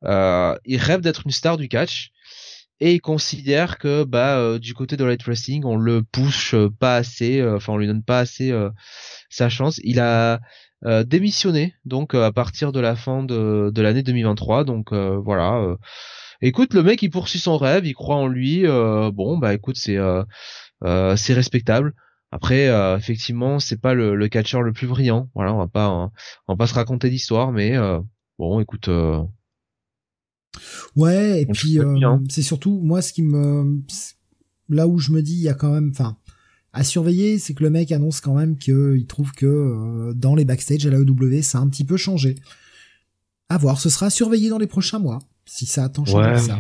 il 0.05 0.77
rêve 0.79 1.01
d'être 1.01 1.23
une 1.25 1.33
star 1.33 1.57
du 1.57 1.69
catch 1.69 2.11
et 2.81 2.95
il 2.95 3.01
considère 3.01 3.79
que 3.79 4.03
bah 4.03 4.59
du 4.59 4.75
côté 4.75 4.97
de 4.97 5.05
All 5.05 5.11
Elite 5.11 5.25
Wrestling 5.25 5.65
on 5.65 5.77
le 5.77 6.03
pousse 6.03 6.57
pas 6.81 6.97
assez, 6.97 7.45
enfin 7.45 7.75
on 7.75 7.77
lui 7.77 7.87
donne 7.87 8.03
pas 8.03 8.21
assez 8.21 8.53
sa 9.31 9.49
chance. 9.49 9.81
Il 9.85 10.01
a 10.01 10.41
démissionné 11.05 11.75
donc 11.85 12.15
à 12.15 12.33
partir 12.33 12.73
de 12.73 12.81
la 12.81 12.97
fin 12.97 13.23
de, 13.23 13.71
de 13.73 13.83
l'année 13.83 14.03
2023. 14.03 14.65
Donc 14.65 14.93
voilà 14.93 15.77
écoute, 16.43 16.75
le 16.75 16.83
mec 16.83 17.03
il 17.03 17.11
poursuit 17.11 17.39
son 17.39 17.57
rêve, 17.57 17.87
il 17.87 17.95
croit 17.95 18.17
en 18.17 18.27
lui. 18.27 18.67
Euh, 18.67 19.11
bon, 19.11 19.39
bah 19.39 19.55
écoute, 19.55 19.77
c'est 19.77 19.97
euh, 19.97 20.23
euh, 20.85 21.17
c'est 21.17 21.35
respectable. 21.35 21.95
Après, 22.31 22.69
effectivement, 22.97 23.59
c'est 23.59 23.79
pas 23.79 23.93
le, 23.93 24.15
le 24.15 24.29
catcheur 24.29 24.63
le 24.63 24.73
plus 24.73 24.87
brillant. 24.87 25.29
Voilà, 25.35 25.53
on 25.53 25.59
va 25.59 25.69
pas 25.69 25.91
on 25.91 26.53
va 26.53 26.57
pas 26.57 26.67
se 26.67 26.75
raconter 26.75 27.11
d'histoire, 27.11 27.53
mais 27.53 27.77
bon, 28.39 28.59
écoute. 28.61 28.89
ouais, 30.97 31.43
et 31.43 31.47
puis 31.47 31.79
c'est 32.31 32.43
surtout 32.43 32.81
moi 32.83 33.03
ce 33.03 33.13
qui 33.13 33.23
me 33.23 33.83
là 34.71 34.87
où 34.89 34.99
je 34.99 35.13
me 35.13 35.21
dis 35.21 35.35
il 35.35 35.43
y 35.43 35.51
a 35.51 35.55
quand 35.55 35.73
même, 35.73 35.91
enfin 35.91 36.17
à 36.73 36.85
surveiller, 36.85 37.39
c'est 37.39 37.53
que 37.53 37.63
le 37.63 37.69
mec 37.69 37.93
annonce 37.93 38.23
quand 38.23 38.33
même 38.33 38.57
qu'il 38.57 39.05
trouve 39.07 39.33
que 39.33 40.15
dans 40.15 40.35
les 40.35 40.47
backstage 40.47 40.87
à 40.87 40.91
la 40.91 41.01
EW, 41.01 41.43
ça 41.43 41.59
a 41.59 41.61
un 41.61 41.69
petit 41.69 41.85
peu 41.85 41.99
changé. 41.99 42.37
À 43.51 43.59
voir, 43.59 43.79
ce 43.79 43.91
sera 43.91 44.09
surveillé 44.09 44.49
dans 44.49 44.57
les 44.57 44.67
prochains 44.67 44.99
mois 44.99 45.19
si 45.53 45.67
ça 45.67 45.85
attend 45.85 46.03
ouais, 46.05 46.39
ça. 46.39 46.57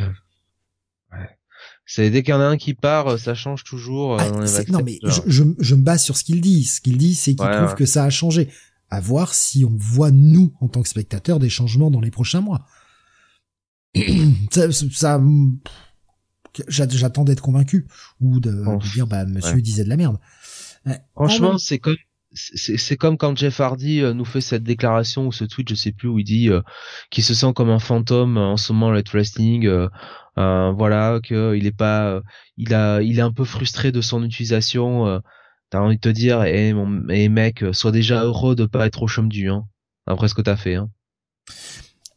Ouais. 1.12 1.38
C'est 1.86 2.10
dès 2.10 2.22
qu'il 2.22 2.32
y 2.32 2.36
en 2.36 2.40
a 2.40 2.44
un 2.44 2.58
qui 2.58 2.74
part, 2.74 3.18
ça 3.18 3.34
change 3.34 3.64
toujours. 3.64 4.20
Euh, 4.20 4.44
ah, 4.44 4.62
non 4.68 4.82
mais 4.84 4.98
je, 5.02 5.22
je, 5.26 5.44
je, 5.58 5.74
me 5.74 5.82
base 5.82 6.02
sur 6.02 6.18
ce 6.18 6.24
qu'il 6.24 6.42
dit. 6.42 6.64
Ce 6.64 6.82
qu'il 6.82 6.98
dit, 6.98 7.14
c'est 7.14 7.34
qu'il 7.34 7.48
trouve 7.48 7.74
que 7.74 7.86
ça 7.86 8.04
a 8.04 8.10
changé. 8.10 8.50
À 8.90 9.00
voir 9.00 9.32
si 9.32 9.64
on 9.64 9.74
voit 9.74 10.10
nous 10.10 10.52
en 10.60 10.68
tant 10.68 10.82
que 10.82 10.88
spectateurs 10.90 11.38
des 11.38 11.48
changements 11.48 11.90
dans 11.90 12.00
les 12.00 12.10
prochains 12.10 12.42
mois. 12.42 12.66
ça, 14.50 14.70
ça 14.70 15.20
j'attends 16.68 17.24
d'être 17.24 17.40
convaincu 17.40 17.88
ou 18.20 18.40
de, 18.40 18.50
de 18.50 18.92
dire 18.92 19.06
bah 19.06 19.24
monsieur 19.24 19.62
disait 19.62 19.84
de 19.84 19.88
la 19.88 19.96
merde. 19.96 20.18
Franchement, 21.14 21.56
c'est 21.56 21.78
comme 21.78 21.96
c'est 22.34 22.96
comme 22.96 23.16
quand 23.18 23.36
Jeff 23.36 23.60
Hardy 23.60 24.00
euh, 24.00 24.14
nous 24.14 24.24
fait 24.24 24.40
cette 24.40 24.62
déclaration 24.62 25.26
ou 25.26 25.32
ce 25.32 25.44
tweet, 25.44 25.68
je 25.68 25.74
sais 25.74 25.92
plus, 25.92 26.08
où 26.08 26.18
il 26.18 26.24
dit 26.24 26.48
euh, 26.48 26.62
qu'il 27.10 27.24
se 27.24 27.34
sent 27.34 27.52
comme 27.54 27.70
un 27.70 27.78
fantôme 27.78 28.36
en 28.38 28.56
ce 28.56 28.72
moment 28.72 28.90
le 28.90 29.02
wrestling, 29.12 29.66
euh, 29.66 29.88
euh, 30.38 30.72
voilà, 30.72 31.20
qu'il 31.22 31.66
est 31.66 31.76
pas, 31.76 32.22
il 32.56 32.72
il 33.02 33.18
est 33.18 33.22
un 33.22 33.32
peu 33.32 33.44
frustré 33.44 33.92
de 33.92 34.00
son 34.00 34.22
utilisation. 34.24 35.20
T'as 35.70 35.80
envie 35.80 35.96
de 35.96 36.00
te 36.00 36.08
dire, 36.08 36.42
eh 36.44 36.72
mon, 36.74 37.08
eh 37.08 37.28
mec, 37.28 37.64
sois 37.72 37.92
déjà 37.92 38.24
heureux 38.24 38.54
de 38.54 38.66
pas 38.66 38.86
être 38.86 39.02
au 39.02 39.06
chôme 39.06 39.28
du, 39.28 39.48
hein, 39.48 39.64
après 40.06 40.28
ce 40.28 40.34
que 40.34 40.42
t'as 40.42 40.56
fait. 40.56 40.74
Hein. 40.74 40.90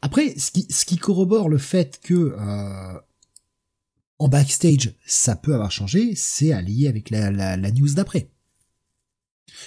Après, 0.01 0.35
ce 0.37 0.85
qui, 0.85 0.97
corrobore 0.97 1.49
le 1.49 1.57
fait 1.57 1.99
que 2.03 2.35
en 4.17 4.29
backstage, 4.29 4.93
ça 5.05 5.35
peut 5.35 5.53
avoir 5.53 5.71
changé, 5.71 6.15
c'est 6.15 6.53
allié 6.53 6.87
avec 6.87 7.09
la 7.09 7.57
news 7.71 7.93
d'après. 7.93 8.29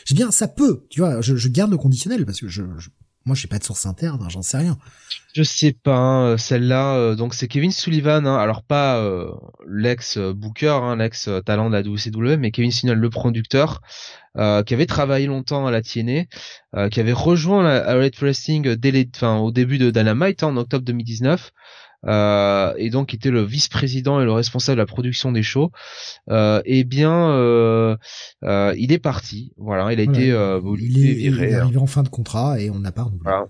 J'ai 0.04 0.14
bien, 0.14 0.30
ça 0.30 0.48
peut, 0.48 0.86
tu 0.90 1.00
vois, 1.00 1.20
je, 1.20 1.36
je, 1.36 1.48
garde 1.48 1.70
le 1.70 1.76
conditionnel 1.76 2.26
parce 2.26 2.40
que 2.40 2.48
je, 2.48 2.62
je 2.78 2.90
moi 3.28 3.36
j'ai 3.36 3.46
pas 3.46 3.58
de 3.58 3.64
source 3.64 3.84
interne, 3.86 4.20
hein, 4.22 4.28
j'en 4.30 4.42
sais 4.42 4.56
rien. 4.56 4.78
Je 5.34 5.42
sais 5.42 5.72
pas, 5.72 5.96
hein, 5.96 6.38
celle-là, 6.38 6.94
euh, 6.94 7.14
donc 7.14 7.34
c'est 7.34 7.46
Kevin 7.46 7.70
Sullivan, 7.70 8.26
hein, 8.26 8.36
alors 8.36 8.62
pas 8.62 8.96
euh, 8.96 9.30
l'ex 9.68 10.18
Booker, 10.18 10.78
hein, 10.82 10.96
l'ex 10.96 11.28
talent 11.44 11.68
de 11.68 11.74
la 11.74 11.82
WCW, 11.82 12.38
mais 12.38 12.50
Kevin 12.50 12.72
Sullivan, 12.72 12.98
le 12.98 13.10
producteur, 13.10 13.82
euh, 14.38 14.62
qui 14.62 14.72
avait 14.72 14.86
travaillé 14.86 15.26
longtemps 15.26 15.66
à 15.66 15.70
la 15.70 15.82
TNA, 15.82 16.24
qui 16.90 17.00
avait 17.00 17.12
rejoint 17.12 17.62
la 17.62 17.94
Red 17.94 18.16
Wrestling 18.20 18.74
dès 18.74 18.90
les, 18.90 19.08
au 19.22 19.52
début 19.52 19.78
de 19.78 19.90
Dynamite 19.90 20.42
en 20.42 20.56
octobre 20.56 20.84
2019, 20.84 21.52
euh, 22.06 22.72
et 22.76 22.90
donc 22.90 23.08
qui 23.08 23.16
était 23.16 23.30
le 23.30 23.42
vice-président 23.42 24.20
et 24.20 24.24
le 24.24 24.32
responsable 24.32 24.76
de 24.76 24.82
la 24.82 24.86
production 24.86 25.32
des 25.32 25.42
shows, 25.42 25.70
euh, 26.30 26.62
eh 26.64 26.84
bien, 26.84 27.30
euh, 27.30 27.96
euh, 28.44 28.74
il 28.78 28.92
est 28.92 28.98
parti. 28.98 29.52
Voilà, 29.56 29.92
il 29.92 30.00
a 30.00 30.02
été, 30.02 30.30
euh, 30.30 30.60
il, 30.78 31.04
est, 31.08 31.14
viré, 31.14 31.48
il 31.48 31.52
est 31.52 31.56
arrivé 31.56 31.78
en 31.78 31.86
fin 31.86 32.02
de 32.02 32.08
contrat 32.08 32.60
et 32.60 32.70
on 32.70 32.78
n'a 32.78 32.92
pas 32.92 33.02
renouvelé. 33.02 33.24
Voilà. 33.24 33.46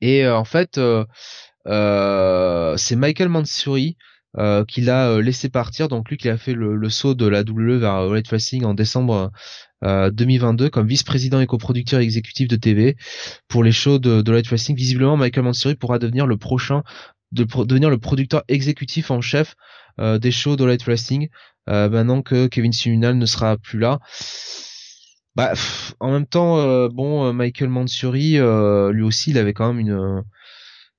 Et 0.00 0.26
en 0.26 0.44
fait, 0.44 0.80
c'est 1.64 2.96
Michael 2.96 3.28
Mansouri 3.28 3.96
euh, 4.38 4.64
qu'il 4.64 4.88
a 4.88 5.20
laissé 5.20 5.48
partir. 5.48 5.88
Donc 5.88 6.08
lui 6.08 6.16
qui 6.16 6.28
a 6.28 6.38
fait 6.38 6.54
le, 6.54 6.74
le 6.74 6.90
saut 6.90 7.14
de 7.14 7.26
la 7.26 7.42
WWE 7.42 7.78
vers 7.78 8.08
Red 8.08 8.26
Racing 8.28 8.64
en 8.64 8.74
décembre 8.74 9.30
euh, 9.82 10.10
2022 10.10 10.70
comme 10.70 10.86
vice-président 10.86 11.40
et 11.40 11.46
coproducteur 11.46 12.00
exécutif 12.00 12.48
de 12.48 12.56
TV 12.56 12.96
pour 13.48 13.64
les 13.64 13.72
shows 13.72 13.98
de, 13.98 14.22
de 14.22 14.32
Red 14.32 14.46
Racing. 14.46 14.76
Visiblement, 14.76 15.16
Michael 15.16 15.44
Mansouri 15.44 15.74
pourra 15.74 15.98
devenir 15.98 16.26
le 16.26 16.36
prochain 16.36 16.82
de 17.32 17.44
devenir 17.64 17.90
le 17.90 17.98
producteur 17.98 18.42
exécutif 18.48 19.10
en 19.10 19.20
chef 19.20 19.56
euh, 19.98 20.18
des 20.18 20.30
shows 20.30 20.56
de 20.56 20.64
Light 20.64 20.82
Wrestling 20.84 21.28
euh, 21.68 21.88
maintenant 21.88 22.22
que 22.22 22.46
Kevin 22.46 22.72
Simunal 22.72 23.16
ne 23.16 23.26
sera 23.26 23.56
plus 23.56 23.78
là. 23.78 23.98
Bah, 25.34 25.54
en 26.00 26.12
même 26.12 26.26
temps, 26.26 26.58
euh, 26.58 26.88
bon, 26.88 27.32
Michael 27.32 27.70
Mansouri, 27.70 28.38
lui 28.92 29.02
aussi, 29.02 29.30
il 29.30 29.38
avait 29.38 29.54
quand 29.54 29.72
même 29.72 29.80
une, 29.80 30.22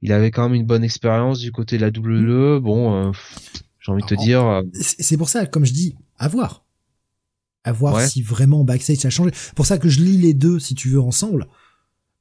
il 0.02 0.12
avait 0.12 0.32
quand 0.32 0.50
même 0.50 0.56
une 0.56 0.66
bonne 0.66 0.84
expérience 0.84 1.40
du 1.40 1.52
côté 1.52 1.78
de 1.78 1.82
la 1.84 1.90
WWE. 1.90 2.60
Bon, 2.60 3.12
j'ai 3.80 3.92
envie 3.92 4.02
de 4.02 4.08
te 4.08 4.16
dire. 4.16 4.64
C'est 4.74 5.18
pour 5.18 5.30
ça, 5.30 5.46
comme 5.46 5.66
je 5.66 5.74
dis, 5.74 5.96
à 6.18 6.28
voir, 6.28 6.66
à 7.64 7.72
voir 7.72 8.02
si 8.02 8.22
vraiment 8.22 8.64
backstage 8.64 8.98
ça 8.98 9.08
a 9.08 9.12
changé. 9.12 9.32
Pour 9.56 9.66
ça 9.66 9.78
que 9.78 9.90
je 9.90 10.02
lis 10.02 10.18
les 10.18 10.34
deux, 10.34 10.60
si 10.60 10.76
tu 10.76 10.90
veux, 10.90 11.02
ensemble. 11.02 11.48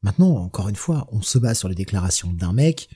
Maintenant, 0.02 0.36
encore 0.36 0.68
une 0.68 0.76
fois, 0.76 1.08
on 1.12 1.22
se 1.22 1.38
base 1.38 1.58
sur 1.58 1.68
les 1.68 1.74
déclarations 1.74 2.32
d'un 2.32 2.52
mec 2.52 2.88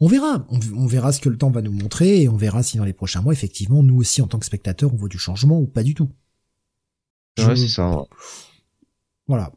on 0.00 0.08
verra, 0.08 0.46
on, 0.48 0.86
verra 0.86 1.12
ce 1.12 1.20
que 1.20 1.28
le 1.28 1.36
temps 1.36 1.50
va 1.50 1.60
nous 1.60 1.72
montrer 1.72 2.22
et 2.22 2.28
on 2.28 2.36
verra 2.36 2.62
si 2.62 2.78
dans 2.78 2.84
les 2.84 2.94
prochains 2.94 3.20
mois, 3.20 3.34
effectivement, 3.34 3.82
nous 3.82 3.96
aussi 3.96 4.22
en 4.22 4.26
tant 4.26 4.38
que 4.38 4.46
spectateurs, 4.46 4.92
on 4.94 4.96
voit 4.96 5.10
du 5.10 5.18
changement 5.18 5.60
ou 5.60 5.66
pas 5.66 5.82
du 5.82 5.94
tout. 5.94 6.10
Ouais, 7.38 7.54
c'est 7.54 7.68
ça. 7.68 8.04
Voilà, 9.28 9.52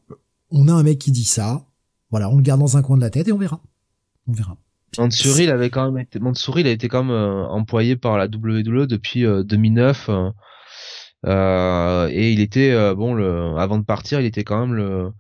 on 0.52 0.68
a 0.68 0.74
un 0.74 0.84
mec 0.84 1.00
qui 1.00 1.12
dit 1.12 1.24
ça, 1.24 1.66
voilà, 2.12 2.30
on 2.30 2.36
le 2.36 2.42
garde 2.42 2.60
dans 2.60 2.76
un 2.76 2.82
coin 2.82 2.98
de 2.98 3.02
la 3.02 3.10
tête 3.10 3.30
et 3.30 3.32
on 3.32 3.38
verra, 3.38 3.62
on 4.28 4.34
verra. 4.34 4.58
Mansouri, 4.98 5.46
il 5.46 5.50
avait 5.50 5.70
quand 5.70 5.90
même 5.92 6.04
été, 6.04 6.20
Mansouri, 6.20 6.62
il 6.62 6.68
a 6.68 6.72
été 6.72 6.90
quand 6.90 7.04
même 7.04 7.16
euh, 7.16 7.48
employé 7.48 7.96
par 7.96 8.18
la 8.18 8.26
WWE 8.26 8.86
depuis 8.86 9.24
2009. 9.24 10.10
Euh, 10.10 10.14
euh, 10.14 10.32
et 11.26 12.32
il 12.32 12.40
était 12.40 12.94
bon 12.96 13.14
le 13.14 13.56
avant 13.58 13.78
de 13.78 13.86
partir 13.86 14.20
il 14.20 14.26
était 14.26 14.44
quand 14.44 14.60
même 14.60 14.76
le 14.76 15.12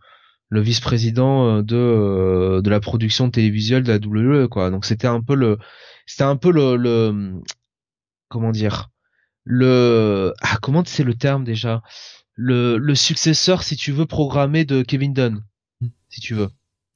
le 0.53 0.61
vice-président 0.61 1.47
euh, 1.47 1.61
de 1.63 1.75
euh, 1.75 2.61
de 2.61 2.69
la 2.69 2.79
production 2.79 3.31
télévisuelle 3.31 3.83
de 3.83 3.91
la 3.91 3.97
WWE 3.97 4.47
quoi. 4.47 4.69
Donc 4.69 4.85
c'était 4.85 5.07
un 5.07 5.21
peu 5.21 5.35
le 5.35 5.57
c'était 6.05 6.23
un 6.23 6.37
peu 6.37 6.51
le, 6.51 6.75
le 6.75 7.41
comment 8.29 8.51
dire 8.51 8.91
le 9.43 10.33
ah 10.41 10.57
comment 10.61 10.83
c'est 10.85 11.03
le 11.03 11.15
terme 11.15 11.43
déjà? 11.43 11.81
Le 12.35 12.77
le 12.77 12.95
successeur 12.95 13.63
si 13.63 13.75
tu 13.75 13.91
veux 13.91 14.05
programmé 14.05 14.63
de 14.63 14.83
Kevin 14.83 15.13
Dunn 15.13 15.43
hmm. 15.81 15.87
si 16.09 16.21
tu 16.21 16.35
veux. 16.35 16.49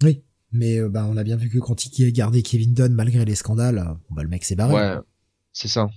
Oui. 0.03 0.23
Mais 0.51 0.77
euh, 0.77 0.87
bah, 0.87 1.05
on 1.09 1.17
a 1.17 1.23
bien 1.23 1.35
vu 1.35 1.49
que 1.49 1.57
quand 1.57 1.85
il 1.85 2.07
a 2.07 2.11
gardé 2.11 2.43
Kevin 2.43 2.73
Dunn 2.73 2.93
malgré 2.93 3.25
les 3.25 3.35
scandales, 3.35 3.83
bah, 4.11 4.21
le 4.21 4.29
mec 4.29 4.45
s'est 4.45 4.55
barré. 4.55 4.73
Ouais, 4.73 5.01
c'est 5.51 5.67
ça. 5.67 5.89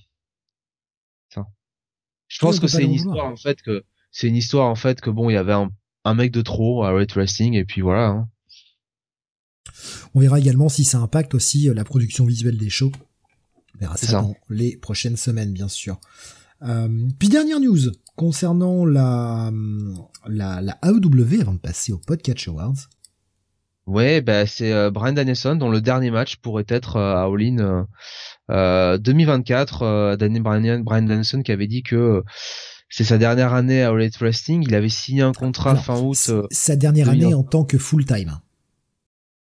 Je 2.30 2.38
pense 2.38 2.60
que 2.60 2.68
c'est 2.68 2.84
une 2.84 2.92
histoire 2.92 3.26
en 3.26 3.36
fait 3.36 3.60
que 3.60 3.84
c'est 4.12 4.28
une 4.28 4.36
histoire 4.36 4.68
en 4.68 4.76
fait 4.76 5.00
que 5.00 5.10
bon 5.10 5.28
il 5.28 5.34
y 5.34 5.36
avait 5.36 5.52
un 5.52 5.70
un 6.04 6.14
mec 6.14 6.32
de 6.32 6.42
trop 6.42 6.84
à 6.84 6.92
Red 6.92 7.12
Wrestling 7.12 7.54
et 7.54 7.64
puis 7.64 7.80
voilà. 7.82 8.08
Hein. 8.08 8.28
On 10.14 10.20
verra 10.20 10.38
également 10.38 10.68
si 10.68 10.84
ça 10.84 10.98
impacte 10.98 11.34
aussi 11.34 11.68
euh, 11.68 11.74
la 11.74 11.84
production 11.84 12.24
visuelle 12.24 12.56
des 12.56 12.70
shows. 12.70 12.92
On 13.74 13.78
verra 13.78 13.96
ça, 13.96 14.12
dans 14.12 14.34
les 14.48 14.76
prochaines 14.76 15.16
semaines, 15.16 15.52
bien 15.52 15.68
sûr. 15.68 16.00
Euh, 16.62 17.08
puis 17.18 17.28
dernière 17.28 17.60
news 17.60 17.92
concernant 18.16 18.84
la, 18.84 19.50
la, 20.26 20.60
la 20.60 20.78
AEW 20.82 21.40
avant 21.40 21.54
de 21.54 21.58
passer 21.58 21.92
au 21.92 21.98
Podcatch 21.98 22.48
Awards. 22.48 22.88
Ouais, 23.90 24.20
bah 24.20 24.46
c'est 24.46 24.72
euh, 24.72 24.90
Brian 24.90 25.12
Danielson 25.12 25.56
dont 25.56 25.68
le 25.68 25.80
dernier 25.80 26.12
match 26.12 26.36
pourrait 26.36 26.66
être 26.68 26.96
à 26.96 27.24
All 27.24 27.42
In 27.42 28.98
2024. 28.98 30.16
Brian, 30.40 30.80
Brian 30.80 31.02
Danielson 31.02 31.42
qui 31.42 31.50
avait 31.50 31.66
dit 31.66 31.82
que 31.82 32.22
c'est 32.90 33.04
sa 33.04 33.18
dernière 33.18 33.54
année 33.54 33.82
à 33.82 33.90
All 33.90 34.10
Wrestling. 34.20 34.64
Il 34.66 34.74
avait 34.74 34.88
signé 34.88 35.22
un 35.22 35.32
contrat 35.32 35.76
fin 35.76 35.98
août. 36.00 36.18
Euh, 36.28 36.46
sa 36.50 36.74
dernière 36.74 37.08
année 37.08 37.32
en 37.32 37.44
tant 37.44 37.64
que 37.64 37.78
full 37.78 38.04
time. 38.04 38.38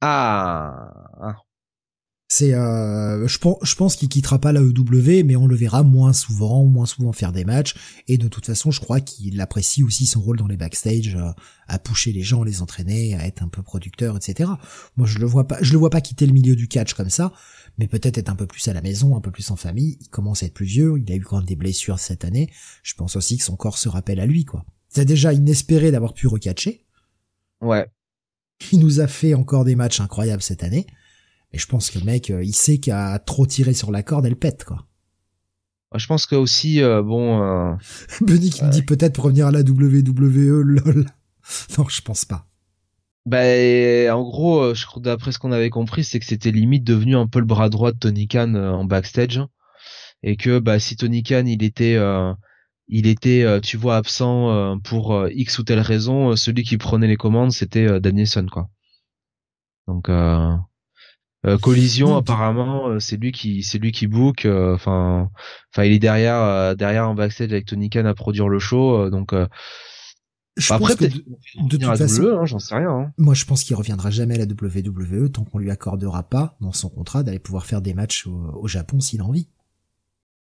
Ah. 0.00 0.90
ah. 1.20 1.36
C'est, 2.36 2.52
euh, 2.52 3.28
je 3.28 3.38
pense, 3.38 3.58
je 3.62 3.76
pense 3.76 3.94
qu'il 3.94 4.08
quittera 4.08 4.40
pas 4.40 4.50
la 4.50 4.60
EW, 4.60 5.22
mais 5.24 5.36
on 5.36 5.46
le 5.46 5.54
verra 5.54 5.84
moins 5.84 6.12
souvent, 6.12 6.64
moins 6.64 6.84
souvent 6.84 7.12
faire 7.12 7.30
des 7.30 7.44
matchs. 7.44 7.76
Et 8.08 8.18
de 8.18 8.26
toute 8.26 8.44
façon, 8.44 8.72
je 8.72 8.80
crois 8.80 9.00
qu'il 9.00 9.40
apprécie 9.40 9.84
aussi 9.84 10.04
son 10.04 10.20
rôle 10.20 10.38
dans 10.38 10.48
les 10.48 10.56
backstage, 10.56 11.14
euh, 11.14 11.30
à 11.68 11.78
pousser 11.78 12.10
les 12.10 12.24
gens, 12.24 12.42
les 12.42 12.60
entraîner, 12.60 13.14
à 13.14 13.24
être 13.24 13.44
un 13.44 13.46
peu 13.46 13.62
producteur, 13.62 14.16
etc. 14.16 14.50
Moi, 14.96 15.06
je 15.06 15.20
le 15.20 15.26
vois 15.26 15.46
pas, 15.46 15.58
je 15.60 15.70
le 15.70 15.78
vois 15.78 15.90
pas 15.90 16.00
quitter 16.00 16.26
le 16.26 16.32
milieu 16.32 16.56
du 16.56 16.66
catch 16.66 16.94
comme 16.94 17.08
ça, 17.08 17.32
mais 17.78 17.86
peut-être 17.86 18.18
être 18.18 18.30
un 18.30 18.34
peu 18.34 18.48
plus 18.48 18.66
à 18.66 18.72
la 18.72 18.82
maison, 18.82 19.16
un 19.16 19.20
peu 19.20 19.30
plus 19.30 19.52
en 19.52 19.56
famille. 19.56 19.96
Il 20.00 20.08
commence 20.08 20.42
à 20.42 20.46
être 20.46 20.54
plus 20.54 20.66
vieux, 20.66 20.94
il 20.98 21.12
a 21.12 21.14
eu 21.14 21.22
quand 21.22 21.36
même 21.36 21.46
des 21.46 21.54
blessures 21.54 22.00
cette 22.00 22.24
année. 22.24 22.50
Je 22.82 22.94
pense 22.94 23.14
aussi 23.14 23.38
que 23.38 23.44
son 23.44 23.54
corps 23.54 23.78
se 23.78 23.88
rappelle 23.88 24.18
à 24.18 24.26
lui, 24.26 24.44
quoi. 24.44 24.64
C'est 24.88 25.04
déjà 25.04 25.32
inespéré 25.32 25.92
d'avoir 25.92 26.14
pu 26.14 26.26
recatcher. 26.26 26.84
Ouais. 27.60 27.86
Il 28.72 28.80
nous 28.80 28.98
a 28.98 29.06
fait 29.06 29.34
encore 29.34 29.64
des 29.64 29.76
matchs 29.76 30.00
incroyables 30.00 30.42
cette 30.42 30.64
année. 30.64 30.88
Et 31.54 31.58
je 31.58 31.68
pense 31.68 31.88
que 31.88 32.00
le 32.00 32.04
mec, 32.04 32.30
euh, 32.30 32.42
il 32.42 32.52
sait 32.52 32.78
qu'à 32.78 33.16
trop 33.20 33.46
tirer 33.46 33.74
sur 33.74 33.92
la 33.92 34.02
corde, 34.02 34.26
elle 34.26 34.34
pète, 34.34 34.64
quoi. 34.64 34.84
Je 35.94 36.04
pense 36.08 36.26
que 36.26 36.34
aussi, 36.34 36.82
euh, 36.82 37.00
bon... 37.00 37.42
Euh... 37.44 37.76
Benny 38.20 38.50
qui 38.50 38.64
me 38.64 38.70
dit 38.70 38.82
peut-être 38.82 39.14
pour 39.14 39.24
revenir 39.24 39.46
à 39.46 39.52
la 39.52 39.60
WWE, 39.60 40.62
lol. 40.62 41.06
non, 41.78 41.88
je 41.88 42.02
pense 42.02 42.24
pas. 42.24 42.48
Bah, 43.24 43.38
en 44.12 44.22
gros, 44.24 44.62
euh, 44.62 44.74
je 44.74 44.84
crois 44.84 45.00
d'après 45.00 45.30
ce 45.30 45.38
qu'on 45.38 45.52
avait 45.52 45.70
compris, 45.70 46.02
c'est 46.02 46.18
que 46.18 46.26
c'était 46.26 46.50
limite 46.50 46.82
devenu 46.82 47.14
un 47.14 47.28
peu 47.28 47.38
le 47.38 47.46
bras 47.46 47.68
droit 47.68 47.92
de 47.92 47.98
Tony 47.98 48.26
Khan 48.26 48.56
en 48.56 48.84
backstage, 48.84 49.40
et 50.24 50.36
que 50.36 50.58
bah 50.58 50.80
si 50.80 50.96
Tony 50.96 51.22
Khan 51.22 51.44
il 51.46 51.62
était, 51.62 51.96
il 52.88 53.06
était, 53.06 53.60
tu 53.62 53.76
vois, 53.78 53.96
absent 53.96 54.78
pour 54.80 55.26
X 55.30 55.58
ou 55.58 55.62
telle 55.62 55.80
raison, 55.80 56.36
celui 56.36 56.64
qui 56.64 56.76
prenait 56.76 57.06
les 57.06 57.16
commandes 57.16 57.52
c'était 57.52 57.98
Danielson 58.00 58.46
quoi. 58.50 58.68
Donc 59.86 60.10
euh, 61.46 61.58
collision 61.58 62.16
apparemment 62.16 62.88
euh, 62.88 63.00
c'est 63.00 63.16
lui 63.16 63.32
qui 63.32 63.62
c'est 63.62 63.78
lui 63.78 63.92
qui 63.92 64.06
book 64.06 64.46
euh, 64.46 64.74
enfin 64.74 65.30
enfin 65.72 65.84
il 65.84 65.92
est 65.92 65.98
derrière 65.98 66.74
derrière 66.76 67.08
en 67.08 67.14
backstage 67.14 67.52
avec 67.52 67.66
Tony 67.66 67.90
Khan 67.90 68.06
à 68.06 68.14
produire 68.14 68.48
le 68.48 68.58
show 68.58 69.10
donc 69.10 69.34
je 70.56 70.72
après 70.72 70.94
pense 70.94 70.96
que 70.96 71.04
de, 71.04 71.76
toute 71.76 71.84
façon 71.96 72.22
e, 72.22 72.38
hein, 72.38 72.46
j'en 72.46 72.58
sais 72.58 72.76
rien 72.76 72.88
hein. 72.88 73.12
moi 73.18 73.34
je 73.34 73.44
pense 73.44 73.64
qu'il 73.64 73.74
reviendra 73.76 74.10
jamais 74.10 74.36
à 74.36 74.38
la 74.38 74.44
WWE 74.44 75.30
tant 75.30 75.44
qu'on 75.44 75.58
lui 75.58 75.70
accordera 75.70 76.22
pas 76.22 76.56
dans 76.60 76.72
son 76.72 76.88
contrat 76.88 77.22
d'aller 77.22 77.40
pouvoir 77.40 77.66
faire 77.66 77.82
des 77.82 77.92
matchs 77.92 78.26
au, 78.26 78.68
Japon 78.68 79.00
s'il 79.00 79.20
a 79.20 79.24
envie. 79.24 79.48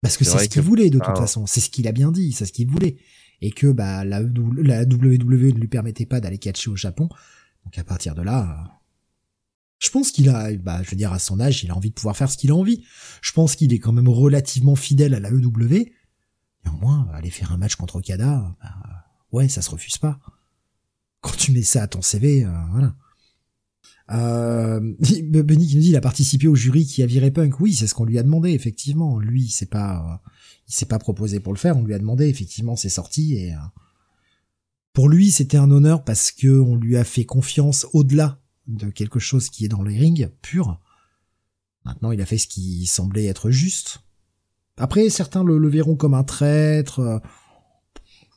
Parce 0.02 0.18
que 0.18 0.24
c'est 0.24 0.38
ce 0.38 0.48
qu'il 0.48 0.62
voulait 0.62 0.92
de 0.92 1.00
toute 1.00 1.08
ah, 1.08 1.16
façon. 1.16 1.48
C'est 1.48 1.60
ce 1.60 1.72
qu'il 1.72 1.88
a 1.88 1.92
bien 1.92 2.12
dit 2.12 2.32
c'est 2.34 2.46
ce 2.46 2.54
qu'il 2.54 2.70
voulait. 2.70 2.98
Et 3.42 3.50
que 3.50 3.68
bah 3.72 4.06
la, 4.06 4.22
la 4.22 4.84
WWE 4.84 5.54
ne 5.54 5.60
lui 5.60 5.68
permettait 5.68 6.06
pas 6.06 6.20
d'aller 6.20 6.38
catcher 6.38 6.70
au 6.70 6.76
Japon. 6.76 7.10
Donc 7.66 7.78
à 7.78 7.84
partir 7.84 8.14
de 8.14 8.22
là 8.22 8.80
je 9.86 9.92
pense 9.92 10.12
qu'il 10.12 10.30
a, 10.30 10.52
bah, 10.56 10.82
je 10.82 10.90
veux 10.90 10.98
dire, 10.98 11.14
à 11.14 11.20
son 11.20 11.40
âge, 11.40 11.64
il 11.64 11.70
a 11.70 11.76
envie 11.76 11.90
de 11.90 11.94
pouvoir 11.94 12.18
faire 12.18 12.32
ce 12.32 12.38
qu'il 12.38 12.50
a 12.50 12.56
envie. 12.56 12.84
Je 13.22 13.32
pense 13.34 13.56
qu'il 13.56 13.72
est 13.72 13.80
quand 13.80 13.92
même 13.92 14.10
relativement 14.10 14.76
fidèle 14.76 15.14
à 15.14 15.20
la 15.20 15.30
EW. 15.30 15.92
Néanmoins, 16.66 17.08
aller 17.14 17.30
faire 17.30 17.52
un 17.52 17.58
match 17.58 17.76
contre 17.76 17.98
Okada, 17.98 18.56
bah, 18.60 19.06
ouais, 19.32 19.48
ça 19.48 19.62
se 19.62 19.70
refuse 19.70 20.00
pas. 20.00 20.20
Quand 21.22 21.38
tu 21.38 21.52
mets 21.52 21.62
ça 21.62 21.84
à 21.84 21.88
ton 21.88 22.02
CV, 22.02 22.46
euh, 22.46 22.52
voilà. 22.72 22.96
Euh, 24.12 24.80
Benny 25.24 25.68
qui 25.68 25.76
nous 25.76 25.82
dit 25.82 25.90
il 25.90 25.96
a 25.96 26.02
participé 26.02 26.48
au 26.48 26.56
jury 26.56 26.86
qui 26.86 27.04
a 27.04 27.06
viré 27.06 27.30
Punk. 27.30 27.60
Oui, 27.60 27.74
c'est 27.74 27.86
ce 27.86 27.94
qu'on 27.94 28.06
lui 28.06 28.18
a 28.18 28.24
demandé 28.24 28.52
effectivement. 28.52 29.20
Lui, 29.20 29.44
il 29.44 29.50
s'est 29.50 29.66
pas, 29.68 30.24
il 30.68 30.74
s'est 30.74 30.86
pas 30.88 31.00
proposé 31.00 31.40
pour 31.40 31.54
le 31.54 31.60
faire. 31.60 31.78
On 31.78 31.84
lui 31.84 31.94
a 31.94 32.00
demandé 32.00 32.28
effectivement, 32.28 32.76
c'est 32.76 32.90
sorti 32.90 33.36
et 33.36 33.54
euh, 33.54 33.58
pour 34.94 35.10
lui, 35.10 35.30
c'était 35.30 35.58
un 35.58 35.70
honneur 35.70 36.04
parce 36.04 36.32
que 36.32 36.60
on 36.60 36.76
lui 36.76 36.98
a 36.98 37.04
fait 37.04 37.26
confiance 37.26 37.86
au-delà 37.94 38.42
de 38.68 38.90
quelque 38.90 39.20
chose 39.20 39.50
qui 39.50 39.66
est 39.66 39.70
dans 39.70 39.82
le 39.82 39.92
ring 39.92 40.30
pur. 40.42 40.80
Maintenant, 41.84 42.12
il 42.12 42.22
a 42.22 42.26
fait 42.26 42.38
ce 42.38 42.48
qui 42.48 42.86
semblait 42.86 43.26
être 43.26 43.52
juste. 43.52 44.00
Après, 44.78 45.10
certains 45.10 45.44
le, 45.44 45.68
verront 45.68 45.96
comme 45.96 46.14
un 46.14 46.24
traître. 46.24 47.22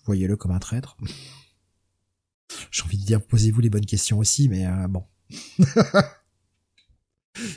Voyez-le 0.04 0.36
comme 0.36 0.52
un 0.52 0.58
traître. 0.58 0.96
J'ai 2.70 2.82
envie 2.82 2.98
de 2.98 3.04
dire, 3.04 3.20
posez-vous 3.22 3.60
les 3.60 3.70
bonnes 3.70 3.86
questions 3.86 4.18
aussi, 4.18 4.48
mais 4.48 4.66
euh, 4.66 4.88
bon. 4.88 5.04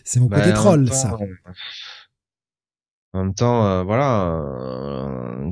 C'est 0.03 0.19
mon 0.19 0.27
côté 0.27 0.49
bah, 0.49 0.53
troll, 0.53 0.91
ça. 0.93 1.17
Euh, 1.19 1.25
en 3.13 3.23
même 3.23 3.33
temps, 3.33 3.65
euh, 3.65 3.83
voilà, 3.83 4.41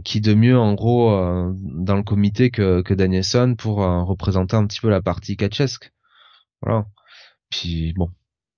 qui 0.04 0.22
de 0.22 0.34
mieux 0.34 0.58
en 0.58 0.74
gros 0.76 1.10
dans 1.56 1.96
le 1.96 2.04
comité 2.04 2.52
que, 2.52 2.82
que 2.82 2.94
Danielson 2.94 3.56
pour 3.58 3.78
représenter 3.78 4.56
un 4.56 4.68
petit 4.68 4.80
peu 4.80 4.90
la 4.90 5.02
partie 5.02 5.36
catchesque. 5.36 5.92
Voilà. 6.62 6.86
Puis 7.50 7.94
bon, 7.94 8.10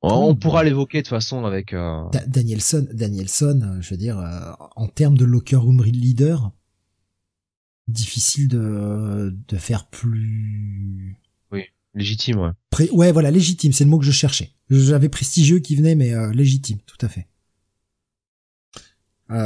on 0.02 0.36
pourra 0.36 0.64
l'évoquer 0.64 1.00
de 1.00 1.04
toute 1.04 1.10
façon 1.10 1.46
avec 1.46 1.74
euh... 1.74 2.04
Danielson. 2.28 2.88
Danielson, 2.92 3.62
euh, 3.64 3.82
je 3.82 3.92
veux 3.92 3.98
dire, 3.98 4.18
euh, 4.20 4.52
en 4.76 4.88
termes 4.88 5.18
de 5.18 5.26
locker 5.26 5.58
room 5.58 5.84
leader, 5.84 6.52
difficile 7.88 8.48
de 8.48 9.36
de 9.48 9.58
faire 9.58 9.88
plus. 9.88 11.20
Oui, 11.52 11.66
légitime, 11.94 12.40
ouais. 12.40 12.90
ouais, 12.92 13.12
voilà, 13.12 13.30
légitime, 13.30 13.74
c'est 13.74 13.84
le 13.84 13.92
mot 13.92 14.00
que 14.00 14.06
je 14.06 14.12
cherchais. 14.12 14.52
J'avais 14.70 15.10
prestigieux 15.10 15.60
qui 15.60 15.76
venait, 15.76 15.96
mais 15.96 16.14
euh, 16.14 16.32
légitime, 16.32 16.80
tout 16.86 17.06
à 17.06 17.10
fait. 17.10 17.28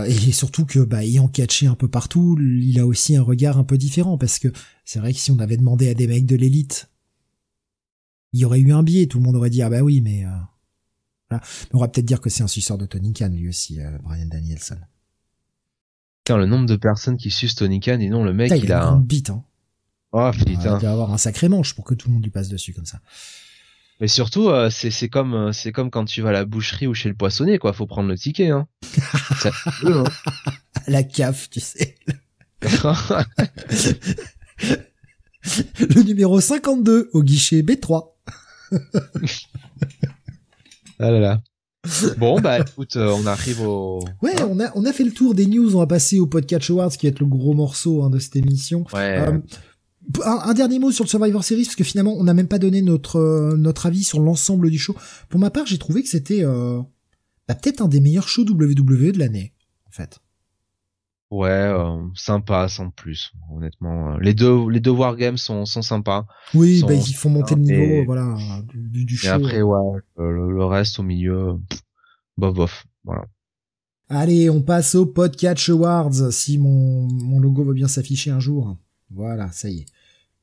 et 0.08 0.32
surtout 0.32 0.66
que, 0.66 0.80
bah, 0.80 1.04
ayant 1.04 1.28
catché 1.28 1.68
un 1.68 1.76
peu 1.76 1.90
partout, 1.90 2.38
il 2.40 2.80
a 2.80 2.86
aussi 2.86 3.16
un 3.16 3.22
regard 3.22 3.58
un 3.58 3.64
peu 3.66 3.78
différent 3.78 4.18
parce 4.18 4.40
que 4.40 4.48
c'est 4.86 5.00
vrai 5.00 5.14
que 5.14 5.20
si 5.20 5.32
on 5.32 5.40
avait 5.40 5.58
demandé 5.58 5.90
à 5.90 5.94
des 5.94 6.08
mecs 6.08 6.26
de 6.26 6.36
l'élite 6.36 6.90
il 8.36 8.40
y 8.40 8.46
aurait 8.46 8.60
eu 8.60 8.74
un 8.74 8.84
biais, 8.84 9.08
tout 9.08 9.18
le 9.18 9.24
monde 9.24 9.38
aurait 9.38 9.50
dit 9.50 9.62
ah 9.62 9.70
bah 9.70 9.80
oui, 9.80 10.02
mais 10.02 10.26
euh, 10.26 11.38
on 11.72 11.80
va 11.80 11.88
peut-être 11.88 12.06
dire 12.06 12.20
que 12.20 12.30
c'est 12.30 12.44
un 12.44 12.48
suceur 12.48 12.78
de 12.78 12.86
Tony 12.86 13.14
Khan 13.14 13.30
lui 13.30 13.48
aussi, 13.48 13.80
euh, 13.80 13.98
Brian 14.04 14.26
Danielson. 14.26 14.78
Putain, 16.26 16.38
le 16.38 16.46
nombre 16.46 16.66
de 16.66 16.76
personnes 16.76 17.16
qui 17.16 17.32
sucent 17.32 17.56
Tony 17.56 17.80
Khan, 17.80 17.98
et 18.02 18.10
non 18.10 18.26
le 18.26 18.34
mec 18.34 18.52
il, 18.62 18.74
a, 18.74 18.88
une 18.88 19.04
bite 19.04 19.30
hein. 19.30 19.42
Oh 20.12 20.30
putain. 20.34 20.52
Il 20.52 20.82
doit 20.82 20.90
avoir 20.90 21.14
un 21.14 21.18
sacré 21.18 21.48
manche 21.48 21.76
pour 21.76 21.86
que 21.86 21.94
tout 21.94 22.10
le 22.10 22.14
monde 22.16 22.24
lui 22.24 22.30
passe 22.32 22.50
dessus 22.50 22.74
comme 22.74 22.86
ça. 22.86 23.00
Mais 24.02 24.10
surtout, 24.10 24.50
euh, 24.50 24.70
c'est 24.70 24.92
c'est 24.92 25.08
comme 25.08 25.54
c'est 25.54 25.72
comme 25.72 25.90
quand 25.90 26.04
tu 26.04 26.22
vas 26.22 26.30
à 26.30 26.34
la 26.34 26.44
boucherie 26.44 26.88
ou 26.88 26.94
chez 26.94 27.08
le 27.08 27.16
poissonnier 27.16 27.58
quoi, 27.58 27.72
faut 27.72 27.88
prendre 27.88 28.10
le 28.10 28.18
ticket 28.18 28.50
hein. 28.50 28.68
ça, 29.40 29.52
hein. 29.84 30.04
La 30.88 31.04
caf, 31.04 31.50
tu 31.50 31.62
sais. 31.62 31.96
le 35.80 36.04
numéro 36.04 36.42
52 36.42 37.12
au 37.14 37.24
guichet 37.24 37.62
B3. 37.62 38.15
ah 41.00 41.12
là 41.12 41.20
là. 41.20 41.42
Bon 42.18 42.40
bah 42.42 42.60
écoute, 42.60 42.96
euh, 42.96 43.14
on 43.16 43.26
arrive 43.26 43.62
au. 43.62 44.00
Ouais, 44.22 44.42
on 44.44 44.60
a 44.60 44.72
on 44.76 44.86
a 44.86 44.94
fait 44.94 45.04
le 45.04 45.12
tour 45.12 45.36
des 45.36 45.46
news. 45.46 45.76
On 45.76 45.80
va 45.80 45.88
passer 45.88 46.20
au 46.20 46.28
podcast 46.28 46.70
awards 46.70 46.92
qui 46.92 47.08
est 47.08 47.20
le 47.20 47.26
gros 47.26 47.54
morceau 47.54 48.04
hein, 48.04 48.10
de 48.10 48.20
cette 48.20 48.36
émission. 48.36 48.86
Ouais. 48.94 49.20
Euh, 49.20 49.40
un, 50.24 50.54
dernier 50.54 50.80
mot 50.80 50.92
sur 50.92 51.04
le 51.04 51.10
Survivor 51.10 51.44
Series 51.44 51.66
parce 51.66 51.76
que 51.76 51.84
finalement 51.84 52.16
on 52.18 52.24
n'a 52.24 52.34
même 52.34 52.48
pas 52.48 52.60
donné 52.60 52.82
notre 52.82 53.18
euh, 53.18 53.56
notre 53.58 53.86
avis 53.86 54.04
sur 54.04 54.20
l'ensemble 54.20 54.70
du 54.70 54.80
show. 54.80 54.96
Pour 55.30 55.40
ma 55.40 55.50
part, 55.50 55.66
j'ai 55.66 55.78
trouvé 55.78 56.02
que 56.04 56.10
c'était 56.10 56.44
bah, 56.44 57.56
peut-être 57.56 57.82
un 57.82 57.88
des 57.88 58.02
meilleurs 58.02 58.28
shows 58.28 58.46
WWE 58.46 59.12
de 59.12 59.20
l'année 59.20 59.54
en 59.88 59.92
fait. 59.92 60.20
Ouais, 61.32 61.50
euh, 61.50 62.08
sympa 62.14 62.70
sans 62.70 62.92
plus, 62.92 63.32
honnêtement. 63.52 64.18
Les 64.20 64.34
deux, 64.34 64.70
les 64.70 64.80
deux 64.80 64.92
wargames 64.92 65.38
sont, 65.38 65.66
sont 65.66 65.82
sympas. 65.82 66.28
Oui, 66.54 66.84
bah, 66.86 66.94
ils 66.94 67.16
font 67.16 67.30
monter 67.30 67.56
le 67.56 67.62
niveau, 67.62 68.06
voilà, 68.06 68.38
du, 68.74 69.06
du 69.06 69.18
show. 69.18 69.28
Et 69.28 69.32
après, 69.32 69.62
ouais, 69.62 70.00
le, 70.18 70.66
reste 70.66 71.00
au 71.00 71.04
milieu, 71.04 71.60
bof 72.38 72.54
bof, 72.54 72.88
voilà. 73.04 73.26
Allez, 74.08 74.52
on 74.52 74.62
passe 74.62 74.94
au 74.94 75.08
Podcatch 75.08 75.70
Awards, 75.70 76.32
si 76.32 76.60
mon, 76.60 77.08
mon 77.12 77.40
logo 77.40 77.64
va 77.64 77.74
bien 77.74 77.88
s'afficher 77.88 78.30
un 78.30 78.40
jour. 78.40 78.78
Voilà, 79.10 79.52
ça 79.52 79.70
y 79.70 79.80
est. 79.80 79.86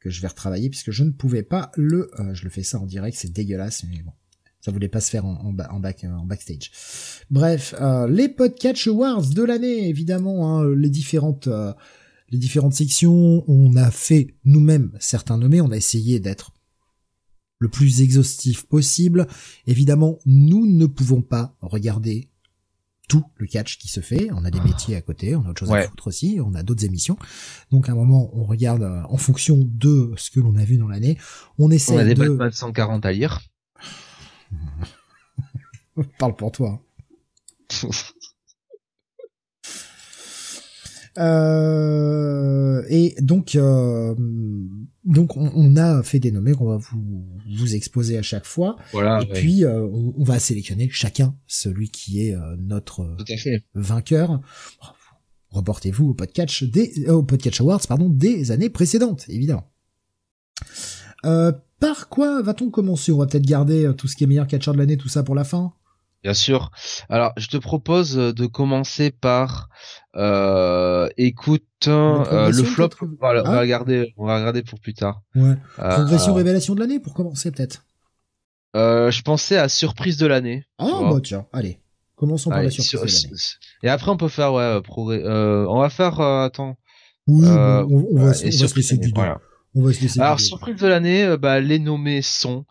Que 0.01 0.11
je 0.11 0.21
vais 0.21 0.27
retravailler 0.27 0.69
puisque 0.69 0.91
je 0.91 1.05
ne 1.05 1.11
pouvais 1.11 1.45
pas 1.45 1.71
le, 1.77 2.11
euh, 2.19 2.35
je 2.35 2.43
le 2.43 2.51
fais 2.51 2.65
ça 2.65 2.81
en 2.81 2.87
direct, 2.87 3.17
c'est 3.17 3.33
dégueulasse, 3.33 3.85
mais 3.89 4.03
bon 4.03 4.13
ça 4.63 4.71
voulait 4.71 4.89
pas 4.89 5.01
se 5.01 5.11
faire 5.11 5.27
en, 5.27 5.35
en, 5.35 5.57
en, 5.59 5.81
back, 5.81 6.05
en 6.05 6.25
backstage. 6.25 6.71
Bref, 7.31 7.75
euh, 7.81 8.09
les 8.09 8.29
Podcatch 8.29 8.87
Awards 8.87 9.29
de 9.29 9.43
l'année, 9.43 9.89
évidemment, 9.89 10.61
hein, 10.61 10.75
les 10.75 10.89
différentes 10.89 11.49
euh, 11.49 11.73
les 12.31 12.39
différentes 12.39 12.73
sections. 12.73 13.45
On 13.49 13.77
a 13.77 13.91
fait 13.91 14.35
nous-mêmes 14.45 14.93
certains 14.99 15.37
nommés. 15.37 15.61
On 15.61 15.71
a 15.71 15.77
essayé 15.77 16.19
d'être 16.21 16.53
le 17.59 17.69
plus 17.69 18.01
exhaustif 18.01 18.65
possible. 18.65 19.27
Évidemment, 19.67 20.19
nous 20.27 20.67
ne 20.67 20.87
pouvons 20.87 21.23
pas 21.23 21.55
regarder 21.61 22.31
tout 23.09 23.25
le 23.37 23.47
catch 23.47 23.79
qui 23.79 23.89
se 23.89 24.01
fait. 24.01 24.31
On 24.33 24.45
a 24.45 24.51
des 24.51 24.61
métiers 24.61 24.97
à 24.97 25.03
côté, 25.03 25.37
on 25.37 25.45
a 25.45 25.51
autre 25.51 25.61
chose 25.61 25.73
à 25.73 25.83
foutre 25.83 26.07
aussi, 26.07 26.39
on 26.43 26.55
a 26.55 26.63
d'autres 26.63 26.85
émissions. 26.85 27.19
Donc 27.71 27.89
à 27.89 27.93
un 27.93 27.95
moment, 27.95 28.31
on 28.33 28.45
regarde 28.45 28.83
euh, 28.83 29.03
en 29.09 29.17
fonction 29.17 29.59
de 29.61 30.13
ce 30.17 30.31
que 30.31 30.41
l'on 30.41 30.57
a 30.57 30.65
vu 30.65 30.79
dans 30.79 30.89
l'année. 30.89 31.19
On 31.59 31.71
essaie 31.71 31.93
on 31.93 31.99
a 31.99 32.05
des 32.05 32.15
de... 32.15 32.29
Batman 32.29 32.51
140 32.51 33.05
à 33.05 33.13
lire. 33.13 33.41
Parle 36.19 36.37
pour 36.37 36.53
toi. 36.53 36.83
Euh, 41.19 42.83
et 42.89 43.15
donc, 43.21 43.55
euh, 43.55 44.15
donc 45.05 45.37
on, 45.37 45.77
a 45.77 46.03
fait 46.03 46.19
des 46.19 46.31
nommés 46.31 46.53
qu'on 46.53 46.69
va 46.69 46.79
vous, 46.79 47.27
vous 47.59 47.75
exposer 47.75 48.17
à 48.17 48.23
chaque 48.23 48.47
fois. 48.47 48.77
Voilà. 48.93 49.23
Et 49.23 49.27
puis 49.27 49.65
euh, 49.65 49.87
on, 49.87 50.25
va 50.25 50.39
sélectionner 50.39 50.89
chacun 50.91 51.37
celui 51.47 51.91
qui 51.91 52.23
est 52.23 52.35
notre 52.59 53.17
vainqueur. 53.75 54.41
Reportez-vous 55.51 56.09
au 56.09 56.15
podcast 56.15 56.65
des 56.65 57.07
au 57.09 57.23
podcast 57.23 57.61
awards 57.61 57.87
pardon 57.87 58.09
des 58.09 58.51
années 58.51 58.71
précédentes 58.71 59.27
évidemment. 59.29 59.71
Par 61.83 62.09
quoi 62.09 62.41
va-t-on 62.43 62.71
commencer? 62.71 63.11
On 63.11 63.19
va 63.19 63.27
peut-être 63.27 63.45
garder 63.45 63.91
tout 63.99 64.07
ce 64.07 64.15
qui 64.15 64.23
est 64.23 64.27
meilleur 64.29 64.47
catcher 64.47 64.71
de 64.71 64.79
l'année, 64.79 64.97
tout 64.97 65.09
ça 65.09 65.25
pour 65.25 65.35
la 65.35 65.43
fin? 65.43 65.73
Bien 66.23 66.35
sûr. 66.35 66.71
Alors, 67.09 67.33
je 67.37 67.49
te 67.49 67.57
propose 67.57 68.15
de 68.15 68.47
commencer 68.47 69.11
par 69.11 69.69
euh, 70.15 71.09
écoute 71.17 71.65
euh, 71.89 72.53
le 72.53 72.63
flop. 72.63 72.91
On 73.03 73.07
va, 73.21 73.43
ah. 73.45 73.59
regarder, 73.59 74.15
on 74.17 74.27
va 74.27 74.37
regarder 74.39 74.63
pour 74.63 74.79
plus 74.79 74.95
tard. 74.95 75.23
Ouais. 75.35 75.57
Euh, 75.81 75.95
Progression 75.95 76.35
révélation 76.35 76.77
de 76.77 76.81
l'année 76.81 77.01
pour 77.01 77.15
commencer 77.15 77.51
peut-être? 77.51 77.85
Euh, 78.77 79.11
je 79.11 79.23
pensais 79.23 79.57
à 79.57 79.69
surprise 79.69 80.17
de 80.17 80.27
l'année. 80.27 80.65
Ah 80.79 81.01
bah 81.03 81.19
tiens, 81.23 81.47
allez. 81.53 81.81
Commençons 82.15 82.51
par 82.51 82.63
la 82.63 82.71
surprise 82.71 83.25
de 83.25 83.31
l'année. 83.31 83.41
Et 83.83 83.89
après 83.89 84.13
on 84.13 84.17
peut 84.17 84.29
faire 84.29 84.53
ouais 84.53 84.81
progrès. 84.83 85.25
on 85.27 85.81
va 85.81 85.91
faire 85.91 86.21
attends. 86.21 86.77
Oui, 87.27 87.45
on, 87.45 87.55
va, 87.55 87.85
on 87.87 88.25
va 88.27 88.33
se 88.33 88.45
laisser 88.45 88.97
du 88.97 89.11
voilà. 89.13 89.41
On 89.75 89.83
va 89.83 89.93
se 89.93 90.01
laisser. 90.03 90.21
Alors 90.21 90.41
surprise 90.41 90.77
de 90.77 90.87
l'année, 90.87 91.37
bah 91.39 91.61
les 91.61 91.79
nommés 91.79 92.23
sont 92.23 92.67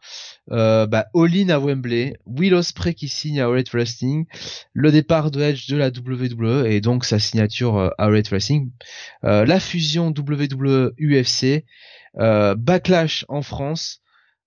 euh, 0.52 0.86
bah, 0.86 1.08
all-in 1.14 1.50
à 1.50 1.60
Wembley, 1.60 2.18
Will 2.26 2.54
Ospreay 2.56 2.94
qui 2.94 3.08
signe 3.08 3.40
à 3.40 3.48
All 3.48 3.64
Wrestling, 3.72 4.26
le 4.74 4.92
départ 4.92 5.32
de 5.32 5.42
Edge 5.42 5.70
de 5.70 5.78
la 5.78 5.90
WWE 5.90 6.66
et 6.66 6.82
donc 6.82 7.06
sa 7.06 7.20
signature 7.20 7.78
euh, 7.78 7.90
à 7.98 8.06
All 8.06 8.22
Wrestling, 8.30 8.72
euh, 9.24 9.46
la 9.46 9.60
fusion 9.60 10.08
WWE-UFC, 10.10 11.64
euh, 12.20 12.56
Backlash 12.56 13.26
en 13.30 13.42
France, 13.42 14.02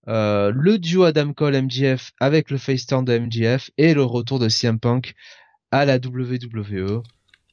euh, 0.08 0.52
le 0.54 0.78
duo 0.78 1.04
Adam 1.04 1.32
Cole 1.32 1.62
MJF 1.62 2.12
avec 2.20 2.50
le 2.50 2.58
face 2.58 2.86
turn 2.86 3.04
de 3.04 3.18
MJF 3.18 3.70
et 3.78 3.94
le 3.94 4.02
retour 4.02 4.38
de 4.38 4.48
CM 4.48 4.78
Punk 4.78 5.14
à 5.70 5.84
la 5.84 5.96
WWE. 5.96 7.02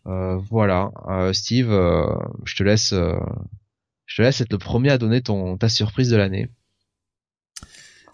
voilà, 0.05 0.91
Steve, 1.31 1.69
je 2.43 2.55
te 2.55 2.63
laisse, 2.63 2.93
je 4.11 4.17
te 4.17 4.21
laisse 4.23 4.41
être 4.41 4.51
le 4.51 4.57
premier 4.57 4.89
à 4.89 4.97
donner 4.97 5.21
ton 5.21 5.57
ta 5.57 5.69
surprise 5.69 6.09
de 6.09 6.17
l'année. 6.17 6.49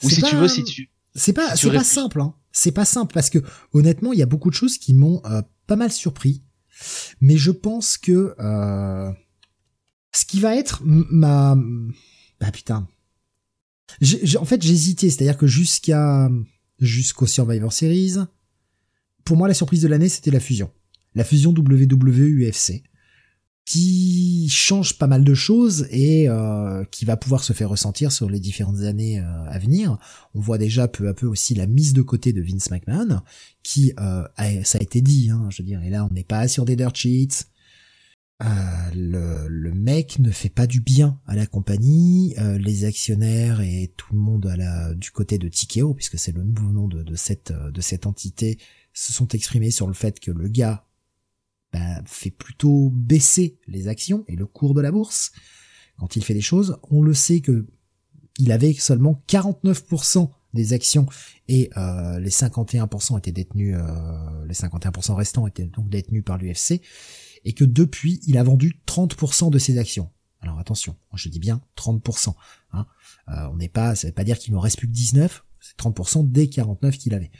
Ou 0.03 0.10
si 0.10 0.22
tu 0.22 0.36
veux, 0.36 0.48
si 0.48 0.64
tu. 0.64 0.91
C'est 1.15 1.34
pas, 1.34 1.56
c'est 1.56 1.72
pas 1.72 1.84
simple, 1.84 2.22
hein. 2.22 2.36
C'est 2.52 2.72
pas 2.72 2.86
simple 2.86 3.14
parce 3.14 3.32
que 3.32 3.40
honnêtement, 3.74 4.14
il 4.14 4.19
y 4.19 4.22
a 4.22 4.28
beaucoup 4.28 4.52
de 4.52 4.56
choses 4.56 4.78
qui 4.78 4.94
m'ont 4.94 5.22
euh, 5.26 5.41
pas 5.65 5.76
mal 5.76 5.91
surpris. 5.91 6.44
Mais 7.19 7.36
je 7.36 7.49
pense 7.49 7.98
que 7.98 8.36
euh, 8.40 9.11
ce 10.14 10.26
qui 10.26 10.40
va 10.40 10.56
être 10.56 10.82
ma, 10.84 11.56
bah 12.40 12.52
putain. 12.52 12.88
en 14.40 14.45
fait, 14.45 14.61
j'hésitais, 14.61 15.10
c'est-à-dire 15.10 15.38
que 15.38 15.48
jusqu'à 15.48 16.30
jusqu'au 16.80 17.26
Survivor 17.26 17.74
Series, 17.74 18.18
pour 19.24 19.36
moi, 19.36 19.48
la 19.48 19.56
surprise 19.56 19.82
de 19.82 19.88
l'année, 19.88 20.10
c'était 20.10 20.30
la 20.30 20.40
fusion, 20.40 20.72
la 21.15 21.24
fusion 21.24 21.52
WWE-UFC 21.53 22.84
qui 23.68 24.48
change 24.48 24.98
pas 24.98 25.07
mal 25.07 25.26
de 25.26 25.34
choses 25.34 25.88
et 25.91 26.30
euh, 26.30 26.85
qui 26.85 27.03
va 27.03 27.18
pouvoir 27.18 27.44
se 27.44 27.52
faire 27.52 27.69
ressentir 27.69 28.14
sur 28.14 28.30
les 28.30 28.39
différentes 28.39 28.80
années 28.84 29.19
euh, 29.19 29.44
à 29.49 29.60
venir. 29.60 29.98
On 30.34 30.39
voit 30.39 30.57
déjà 30.57 30.88
peu 30.88 31.10
à 31.10 31.14
peu 31.14 31.27
aussi 31.27 31.53
la 31.53 31.68
mise 31.68 31.91
de 31.91 32.02
côté 32.02 32.31
de 32.31 32.41
Vince 32.41 32.72
McMahon, 32.72 33.19
qui, 33.64 33.91
euh, 33.99 34.23
ça 34.64 34.77
a 34.77 34.81
été 34.81 35.02
dit, 35.02 35.30
hein, 35.30 35.49
je 35.49 35.61
veux 35.61 35.68
dire, 35.68 35.84
et 35.84 35.89
là 35.89 36.07
on 36.10 36.14
n'est 36.14 36.23
pas 36.23 36.48
sur 36.48 36.64
des 36.64 36.77
dirt 36.77 36.95
sheets. 36.95 37.48
le, 38.39 39.49
le 39.49 39.73
mec 39.73 40.19
ne 40.19 40.31
fait 40.31 40.48
pas 40.48 40.65
du 40.65 40.80
bien 40.80 41.19
à 41.26 41.35
la 41.35 41.45
compagnie, 41.45 42.35
les 42.60 42.85
actionnaires 42.85 43.60
et 43.60 43.91
tout 43.98 44.14
le 44.14 44.19
monde 44.19 44.45
à 44.45 44.56
la, 44.56 44.94
du 44.94 45.11
côté 45.11 45.38
de 45.38 45.49
Tikeo, 45.49 45.94
puisque 45.94 46.18
c'est 46.18 46.31
le 46.31 46.44
nouveau 46.44 46.72
nom 46.72 46.88
de, 46.88 47.03
de, 47.03 47.15
cette, 47.15 47.52
de 47.52 47.81
cette 47.81 48.06
entité, 48.06 48.60
se 48.94 49.11
sont 49.11 49.27
exprimés 49.27 49.72
sur 49.72 49.88
le 49.88 49.94
fait 49.94 50.22
que 50.22 50.31
le 50.31 50.48
gars 50.48 50.86
bah, 51.73 52.02
fait 52.06 52.31
plutôt 52.31 52.91
baisser 52.94 53.60
les 53.68 53.88
actions 53.88 54.23
et 54.27 54.35
le 54.35 54.45
cours 54.45 54.73
de 54.73 54.81
la 54.81 54.91
bourse 54.91 55.31
quand 55.98 56.15
il 56.15 56.23
fait 56.23 56.34
des 56.34 56.41
choses. 56.41 56.77
On 56.89 57.02
le 57.02 57.14
sait 57.14 57.41
que 57.41 57.68
il 58.39 58.52
avait 58.52 58.73
seulement 58.73 59.23
49% 59.27 60.30
des 60.53 60.73
actions 60.73 61.07
et 61.48 61.69
euh, 61.77 62.19
les 62.19 62.30
51% 62.30 63.18
étaient 63.18 63.31
détenus, 63.31 63.76
euh, 63.77 64.45
les 64.45 64.53
51% 64.53 65.14
restants 65.14 65.48
étaient 65.48 65.65
donc 65.65 65.89
détenus 65.89 66.23
par 66.23 66.38
l'UFC 66.38 66.81
et 67.45 67.53
que 67.53 67.64
depuis 67.64 68.19
il 68.27 68.38
a 68.38 68.44
vendu 68.44 68.80
30% 68.88 69.49
de 69.49 69.60
ses 69.60 69.77
actions. 69.77 70.10
Alors 70.39 70.60
attention, 70.60 70.95
je 71.14 71.30
dis 71.30 71.39
bien 71.39 71.61
30%. 71.76 72.34
Hein. 72.73 72.85
Euh, 73.30 73.49
on 73.52 73.57
n'est 73.57 73.69
pas, 73.69 73.95
ça 73.95 74.07
veut 74.07 74.14
pas 74.14 74.23
dire 74.23 74.38
qu'il 74.38 74.53
ne 74.53 74.60
reste 74.60 74.77
plus 74.77 74.88
que 74.88 74.94
19, 74.94 75.44
c'est 75.60 75.77
30% 75.77 76.31
des 76.31 76.49
49 76.49 76.98
qu'il 76.98 77.14
avait. 77.14 77.31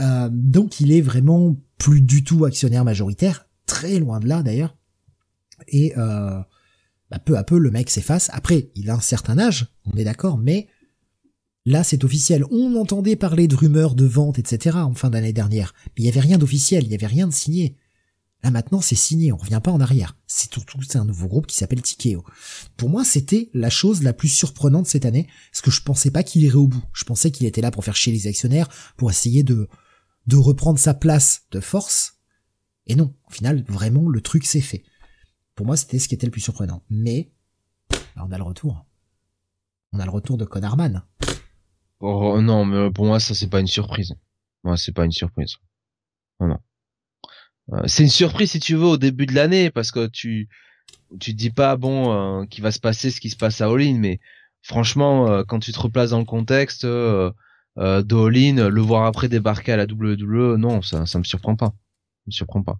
Euh, 0.00 0.28
donc 0.32 0.80
il 0.80 0.92
est 0.92 1.00
vraiment 1.00 1.56
plus 1.78 2.00
du 2.00 2.24
tout 2.24 2.44
actionnaire 2.44 2.84
majoritaire, 2.84 3.46
très 3.66 3.98
loin 3.98 4.20
de 4.20 4.28
là 4.28 4.42
d'ailleurs. 4.42 4.76
Et 5.66 5.92
euh, 5.96 6.40
bah, 7.10 7.18
peu 7.18 7.36
à 7.36 7.44
peu 7.44 7.58
le 7.58 7.70
mec 7.70 7.90
s'efface. 7.90 8.30
Après, 8.32 8.70
il 8.74 8.90
a 8.90 8.94
un 8.94 9.00
certain 9.00 9.38
âge, 9.38 9.68
on 9.92 9.96
est 9.96 10.04
d'accord, 10.04 10.38
mais 10.38 10.68
là 11.64 11.84
c'est 11.84 12.04
officiel. 12.04 12.44
On 12.50 12.76
entendait 12.76 13.16
parler 13.16 13.48
de 13.48 13.56
rumeurs 13.56 13.94
de 13.94 14.04
vente, 14.04 14.38
etc. 14.38 14.78
en 14.78 14.94
fin 14.94 15.10
d'année 15.10 15.32
dernière, 15.32 15.74
mais 15.86 16.04
il 16.04 16.06
y 16.06 16.08
avait 16.08 16.20
rien 16.20 16.38
d'officiel, 16.38 16.84
il 16.84 16.90
y 16.90 16.94
avait 16.94 17.06
rien 17.06 17.26
de 17.26 17.32
signé. 17.32 17.76
Là 18.44 18.52
maintenant 18.52 18.80
c'est 18.80 18.94
signé, 18.94 19.32
on 19.32 19.36
revient 19.36 19.60
pas 19.62 19.72
en 19.72 19.80
arrière. 19.80 20.16
C'est 20.28 20.52
surtout 20.52 20.80
c'est 20.82 20.98
un 20.98 21.04
nouveau 21.04 21.26
groupe 21.26 21.48
qui 21.48 21.56
s'appelle 21.56 21.82
Tikeo. 21.82 22.24
Pour 22.76 22.88
moi 22.88 23.04
c'était 23.04 23.50
la 23.52 23.70
chose 23.70 24.02
la 24.02 24.12
plus 24.12 24.28
surprenante 24.28 24.86
cette 24.86 25.06
année, 25.06 25.26
parce 25.50 25.62
que 25.62 25.72
je 25.72 25.82
pensais 25.82 26.12
pas 26.12 26.22
qu'il 26.22 26.42
irait 26.42 26.54
au 26.54 26.68
bout. 26.68 26.84
Je 26.92 27.04
pensais 27.04 27.32
qu'il 27.32 27.46
était 27.46 27.62
là 27.62 27.72
pour 27.72 27.84
faire 27.84 27.96
chier 27.96 28.12
les 28.12 28.28
actionnaires, 28.28 28.68
pour 28.96 29.10
essayer 29.10 29.42
de 29.42 29.68
de 30.28 30.36
reprendre 30.36 30.78
sa 30.78 30.94
place 30.94 31.46
de 31.50 31.58
force. 31.58 32.20
Et 32.86 32.94
non, 32.94 33.14
au 33.26 33.30
final, 33.32 33.64
vraiment, 33.64 34.08
le 34.08 34.20
truc 34.20 34.44
s'est 34.44 34.60
fait. 34.60 34.84
Pour 35.54 35.66
moi, 35.66 35.76
c'était 35.76 35.98
ce 35.98 36.06
qui 36.06 36.14
était 36.14 36.26
le 36.26 36.30
plus 36.30 36.42
surprenant. 36.42 36.84
Mais, 36.90 37.32
bah, 37.90 38.24
on 38.26 38.30
a 38.30 38.36
le 38.36 38.44
retour. 38.44 38.84
On 39.92 40.00
a 40.00 40.04
le 40.04 40.10
retour 40.10 40.36
de 40.36 40.44
Conarman. 40.44 41.02
Oh 42.00 42.40
non, 42.42 42.66
mais 42.66 42.90
pour 42.90 43.06
moi, 43.06 43.18
ça, 43.20 43.34
c'est 43.34 43.48
pas 43.48 43.60
une 43.60 43.66
surprise. 43.66 44.14
Moi, 44.64 44.76
c'est 44.76 44.92
pas 44.92 45.06
une 45.06 45.12
surprise. 45.12 45.56
Non. 46.40 46.58
Euh, 47.72 47.82
c'est 47.86 48.02
une 48.02 48.10
surprise 48.10 48.50
si 48.50 48.60
tu 48.60 48.74
veux 48.74 48.86
au 48.86 48.98
début 48.98 49.26
de 49.26 49.34
l'année 49.34 49.70
parce 49.70 49.90
que 49.90 50.06
tu 50.06 50.48
tu 51.20 51.34
dis 51.34 51.50
pas 51.50 51.76
bon 51.76 52.12
euh, 52.12 52.46
qu'il 52.46 52.62
va 52.62 52.70
se 52.70 52.80
passer 52.80 53.10
ce 53.10 53.20
qui 53.20 53.28
se 53.28 53.36
passe 53.36 53.60
à 53.60 53.66
All 53.66 53.94
mais 53.94 54.20
franchement 54.62 55.28
euh, 55.28 55.42
quand 55.44 55.58
tu 55.58 55.72
te 55.72 55.78
replaces 55.78 56.10
dans 56.10 56.18
le 56.18 56.24
contexte 56.24 56.86
euh, 57.78 58.02
le 58.02 58.80
voir 58.80 59.04
après 59.06 59.28
débarquer 59.28 59.72
à 59.72 59.76
la 59.76 59.84
WWE, 59.84 60.56
non, 60.56 60.82
ça, 60.82 61.06
ça 61.06 61.18
me 61.18 61.24
surprend 61.24 61.56
pas. 61.56 61.66
Ça 61.66 62.24
me 62.26 62.32
surprend 62.32 62.62
pas. 62.62 62.78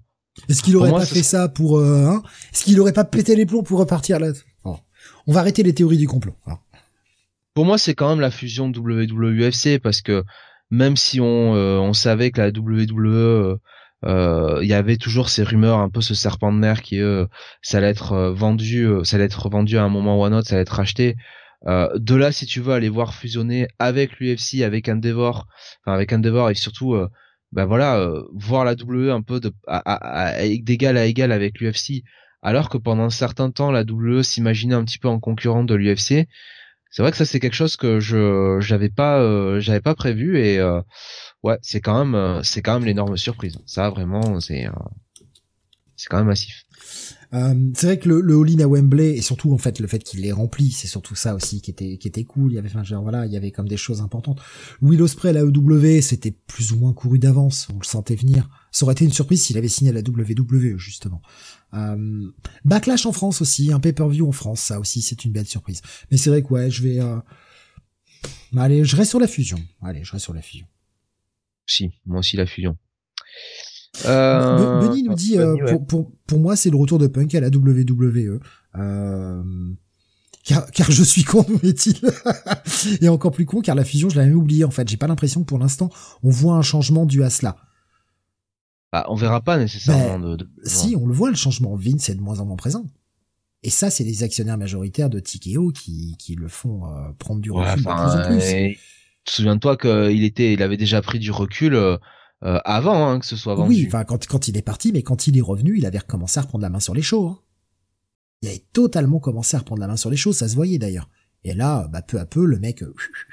Est-ce 0.48 0.62
qu'il 0.62 0.76
aurait 0.76 0.90
pas 0.90 1.06
fait 1.06 1.22
ça 1.22 1.48
pour, 1.48 1.78
euh, 1.78 2.06
hein? 2.06 2.22
Est-ce 2.52 2.64
qu'il 2.64 2.80
aurait 2.80 2.92
pas 2.92 3.04
pété 3.04 3.34
les 3.34 3.46
plombs 3.46 3.62
pour 3.62 3.78
repartir 3.78 4.20
là? 4.20 4.32
On 5.26 5.32
va 5.32 5.40
arrêter 5.40 5.62
les 5.62 5.74
théories 5.74 5.98
du 5.98 6.08
complot. 6.08 6.34
Pour 7.54 7.64
moi, 7.64 7.78
c'est 7.78 7.94
quand 7.94 8.08
même 8.08 8.20
la 8.20 8.30
fusion 8.30 8.70
WWE-UFC 8.70 9.78
parce 9.78 10.00
que 10.00 10.24
même 10.70 10.96
si 10.96 11.20
on, 11.20 11.54
euh, 11.54 11.78
on 11.78 11.92
savait 11.92 12.30
que 12.30 12.40
la 12.40 12.48
WWE 12.48 13.58
euh, 14.04 14.58
il 14.62 14.68
y 14.68 14.74
avait 14.74 14.96
toujours 14.96 15.28
ces 15.28 15.42
rumeurs, 15.42 15.78
un 15.78 15.88
peu 15.88 16.00
ce 16.00 16.14
serpent 16.14 16.52
de 16.52 16.58
mer 16.58 16.82
qui 16.82 17.00
euh, 17.00 17.26
ça 17.62 17.78
allait 17.78 17.88
être 17.88 18.30
vendu, 18.30 18.88
ça 19.02 19.16
allait 19.16 19.24
être 19.24 19.48
vendu 19.50 19.76
à 19.76 19.82
un 19.82 19.88
moment 19.88 20.18
ou 20.18 20.24
à 20.24 20.28
un 20.28 20.32
autre, 20.32 20.48
ça 20.48 20.54
allait 20.54 20.62
être 20.62 20.78
acheté. 20.78 21.16
Euh, 21.66 21.88
de 21.98 22.14
là, 22.14 22.32
si 22.32 22.46
tu 22.46 22.60
veux 22.60 22.72
aller 22.72 22.88
voir 22.88 23.14
fusionner 23.14 23.66
avec 23.78 24.20
l'UFC, 24.20 24.62
avec 24.62 24.88
Endeavor, 24.88 25.46
enfin 25.82 25.94
avec 25.94 26.12
Endeavor 26.12 26.50
et 26.50 26.54
surtout, 26.54 26.96
ben 27.52 27.64
voilà, 27.66 27.98
euh, 27.98 28.22
voir 28.32 28.64
la 28.64 28.74
WWE 28.74 29.10
un 29.10 29.22
peu 29.22 29.40
de, 29.40 29.52
d'égal 30.62 30.96
à 30.96 31.06
égal 31.06 31.32
avec 31.32 31.60
l'UFC, 31.60 32.04
alors 32.42 32.68
que 32.68 32.78
pendant 32.78 33.04
un 33.04 33.10
certain 33.10 33.50
temps, 33.50 33.70
la 33.70 33.82
WWE 33.82 34.22
s'imaginait 34.22 34.74
un 34.74 34.84
petit 34.84 34.98
peu 34.98 35.08
en 35.08 35.18
concurrent 35.18 35.64
de 35.64 35.74
l'UFC. 35.74 36.28
C'est 36.90 37.02
vrai 37.02 37.10
que 37.10 37.18
ça 37.18 37.26
c'est 37.26 37.40
quelque 37.40 37.54
chose 37.54 37.76
que 37.76 38.00
je 38.00 38.58
j'avais 38.60 38.88
pas 38.88 39.60
j'avais 39.60 39.80
pas 39.82 39.94
prévu 39.94 40.38
et 40.38 40.58
ouais 41.42 41.58
c'est 41.60 41.82
quand 41.82 42.04
même 42.04 42.42
c'est 42.42 42.62
quand 42.62 42.74
même 42.74 42.86
l'énorme 42.86 43.16
surprise. 43.16 43.58
Ça 43.66 43.90
vraiment 43.90 44.40
c'est 44.40 44.68
c'est 45.96 46.08
quand 46.08 46.18
même 46.18 46.28
massif. 46.28 46.64
Euh, 47.34 47.70
c'est 47.74 47.86
vrai 47.86 47.98
que 47.98 48.08
le, 48.08 48.20
le 48.20 48.40
all-in 48.40 48.60
à 48.60 48.66
Wembley 48.66 49.16
et 49.16 49.20
surtout 49.20 49.52
en 49.52 49.58
fait 49.58 49.80
le 49.80 49.86
fait 49.86 49.98
qu'il 49.98 50.20
l'ait 50.20 50.32
rempli, 50.32 50.70
c'est 50.70 50.86
surtout 50.86 51.14
ça 51.14 51.34
aussi 51.34 51.60
qui 51.60 51.70
était 51.70 51.98
qui 51.98 52.08
était 52.08 52.24
cool. 52.24 52.52
Il 52.52 52.54
y 52.54 52.58
avait 52.58 52.68
enfin 52.68 52.84
genre 52.84 53.02
voilà, 53.02 53.26
il 53.26 53.32
y 53.32 53.36
avait 53.36 53.50
comme 53.50 53.68
des 53.68 53.76
choses 53.76 54.00
importantes. 54.00 54.40
Will 54.80 55.02
Ospreay 55.02 55.30
à 55.30 55.32
la 55.34 55.40
EW, 55.42 56.00
c'était 56.00 56.30
plus 56.30 56.72
ou 56.72 56.78
moins 56.78 56.92
couru 56.94 57.18
d'avance, 57.18 57.68
on 57.74 57.78
le 57.78 57.84
sentait 57.84 58.14
venir. 58.14 58.48
Ça 58.72 58.84
aurait 58.84 58.94
été 58.94 59.04
une 59.04 59.12
surprise 59.12 59.42
s'il 59.42 59.58
avait 59.58 59.68
signé 59.68 59.90
à 59.90 59.94
la 59.94 60.00
WWE 60.00 60.78
justement. 60.78 61.20
Euh, 61.74 62.30
Backlash 62.64 63.04
en 63.04 63.12
France 63.12 63.42
aussi, 63.42 63.72
un 63.72 63.80
pay-per-view 63.80 64.26
en 64.26 64.32
France, 64.32 64.60
ça 64.60 64.80
aussi 64.80 65.02
c'est 65.02 65.24
une 65.24 65.32
belle 65.32 65.46
surprise. 65.46 65.82
Mais 66.10 66.16
c'est 66.16 66.30
vrai 66.30 66.42
que 66.42 66.48
ouais, 66.48 66.70
je 66.70 66.82
vais 66.82 67.00
euh... 67.00 67.18
allez, 68.56 68.84
je 68.84 68.96
reste 68.96 69.10
sur 69.10 69.20
la 69.20 69.28
fusion. 69.28 69.58
Allez, 69.82 70.02
je 70.02 70.12
reste 70.12 70.24
sur 70.24 70.34
la 70.34 70.42
fusion. 70.42 70.66
Si, 71.66 71.92
moi 72.06 72.20
aussi 72.20 72.38
la 72.38 72.46
fusion. 72.46 72.78
Euh... 74.06 74.80
Benny 74.80 75.02
nous 75.02 75.14
dit, 75.14 75.38
euh, 75.38 75.56
pour, 75.66 75.86
pour, 75.86 76.12
pour, 76.26 76.38
moi, 76.38 76.56
c'est 76.56 76.70
le 76.70 76.76
retour 76.76 76.98
de 76.98 77.06
Punk 77.06 77.34
à 77.34 77.40
la 77.40 77.48
WWE. 77.48 78.40
Euh... 78.76 79.42
Car, 80.44 80.70
car, 80.70 80.90
je 80.90 81.02
suis 81.02 81.24
con, 81.24 81.44
met-il. 81.62 81.96
Et 83.02 83.08
encore 83.08 83.32
plus 83.32 83.44
con, 83.44 83.60
car 83.60 83.74
la 83.74 83.84
fusion, 83.84 84.08
je 84.08 84.16
l'avais 84.16 84.32
oublié, 84.32 84.64
en 84.64 84.70
fait. 84.70 84.88
J'ai 84.88 84.96
pas 84.96 85.08
l'impression 85.08 85.40
que 85.42 85.46
pour 85.46 85.58
l'instant, 85.58 85.90
on 86.22 86.30
voit 86.30 86.54
un 86.54 86.62
changement 86.62 87.06
dû 87.06 87.22
à 87.22 87.30
cela. 87.30 87.56
Bah, 88.92 89.04
on 89.08 89.14
verra 89.14 89.42
pas 89.42 89.58
nécessairement 89.58 90.18
ben, 90.18 90.36
de, 90.36 90.48
Si, 90.64 90.96
on 90.96 91.06
le 91.06 91.12
voit, 91.12 91.28
le 91.28 91.36
changement. 91.36 91.76
Vince 91.76 92.08
est 92.08 92.14
de 92.14 92.22
moins 92.22 92.40
en 92.40 92.46
moins 92.46 92.56
présent. 92.56 92.86
Et 93.62 93.70
ça, 93.70 93.90
c'est 93.90 94.04
les 94.04 94.22
actionnaires 94.22 94.56
majoritaires 94.56 95.10
de 95.10 95.20
TKO 95.20 95.72
qui, 95.72 96.16
qui 96.18 96.36
le 96.36 96.48
font 96.48 96.86
euh, 96.86 97.10
prendre 97.18 97.40
du 97.40 97.50
recul 97.50 97.82
de 97.82 97.82
plus 97.82 97.90
en 97.90 98.26
plus. 98.26 98.78
Souviens-toi 99.28 99.76
qu'il 99.76 100.24
était, 100.24 100.54
il 100.54 100.62
avait 100.62 100.76
déjà 100.78 101.02
pris 101.02 101.18
du 101.18 101.30
recul 101.30 101.74
euh, 101.74 101.98
euh, 102.44 102.60
avant 102.64 103.08
hein, 103.08 103.18
que 103.18 103.26
ce 103.26 103.36
soit 103.36 103.54
vendu. 103.54 103.74
Oui, 103.74 103.84
enfin 103.86 104.04
quand, 104.04 104.26
quand 104.26 104.48
il 104.48 104.56
est 104.56 104.62
parti, 104.62 104.92
mais 104.92 105.02
quand 105.02 105.26
il 105.26 105.36
est 105.36 105.42
revenu, 105.42 105.76
il 105.76 105.86
avait 105.86 105.98
recommencé 105.98 106.38
à 106.38 106.42
reprendre 106.42 106.62
la 106.62 106.70
main 106.70 106.80
sur 106.80 106.94
les 106.94 107.02
shows. 107.02 107.28
Hein. 107.28 107.38
Il 108.42 108.48
avait 108.48 108.64
totalement 108.72 109.18
commencé 109.18 109.56
à 109.56 109.60
reprendre 109.60 109.80
la 109.80 109.88
main 109.88 109.96
sur 109.96 110.10
les 110.10 110.16
choses, 110.16 110.36
ça 110.36 110.48
se 110.48 110.54
voyait 110.54 110.78
d'ailleurs. 110.78 111.08
Et 111.44 111.54
là, 111.54 111.88
bah, 111.88 112.02
peu 112.02 112.18
à 112.18 112.26
peu, 112.26 112.44
le 112.44 112.58
mec, 112.58 112.84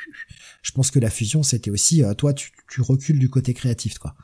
je 0.62 0.72
pense 0.72 0.92
que 0.92 1.00
la 1.00 1.10
fusion, 1.10 1.44
c'était 1.44 1.72
aussi, 1.72 2.04
toi, 2.18 2.34
tu, 2.34 2.52
tu 2.70 2.82
recules 2.82 3.20
du 3.20 3.30
côté 3.30 3.54
créatif, 3.54 3.98
quoi. 3.98 4.16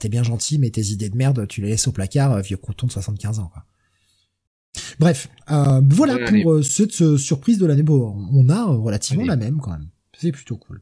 T'es 0.00 0.08
bien 0.08 0.24
gentil, 0.24 0.58
mais 0.58 0.70
tes 0.70 0.86
idées 0.86 1.08
de 1.08 1.16
merde, 1.16 1.46
tu 1.46 1.60
les 1.60 1.68
laisses 1.68 1.86
au 1.86 1.92
placard, 1.92 2.40
vieux 2.42 2.56
couton 2.56 2.88
de 2.88 2.92
75 2.92 3.38
ans, 3.38 3.50
quoi. 3.52 3.64
Bref, 4.98 5.28
euh, 5.50 5.80
voilà 5.90 6.18
pour 6.30 6.52
euh, 6.52 6.62
cette 6.62 7.00
euh, 7.02 7.16
surprise 7.16 7.58
de 7.58 7.66
l'année. 7.66 7.82
Bon, 7.82 8.14
on 8.32 8.48
a 8.48 8.64
relativement 8.64 9.24
la 9.24 9.36
même 9.36 9.60
quand 9.60 9.72
même. 9.72 9.88
C'est 10.16 10.32
plutôt 10.32 10.56
cool. 10.56 10.80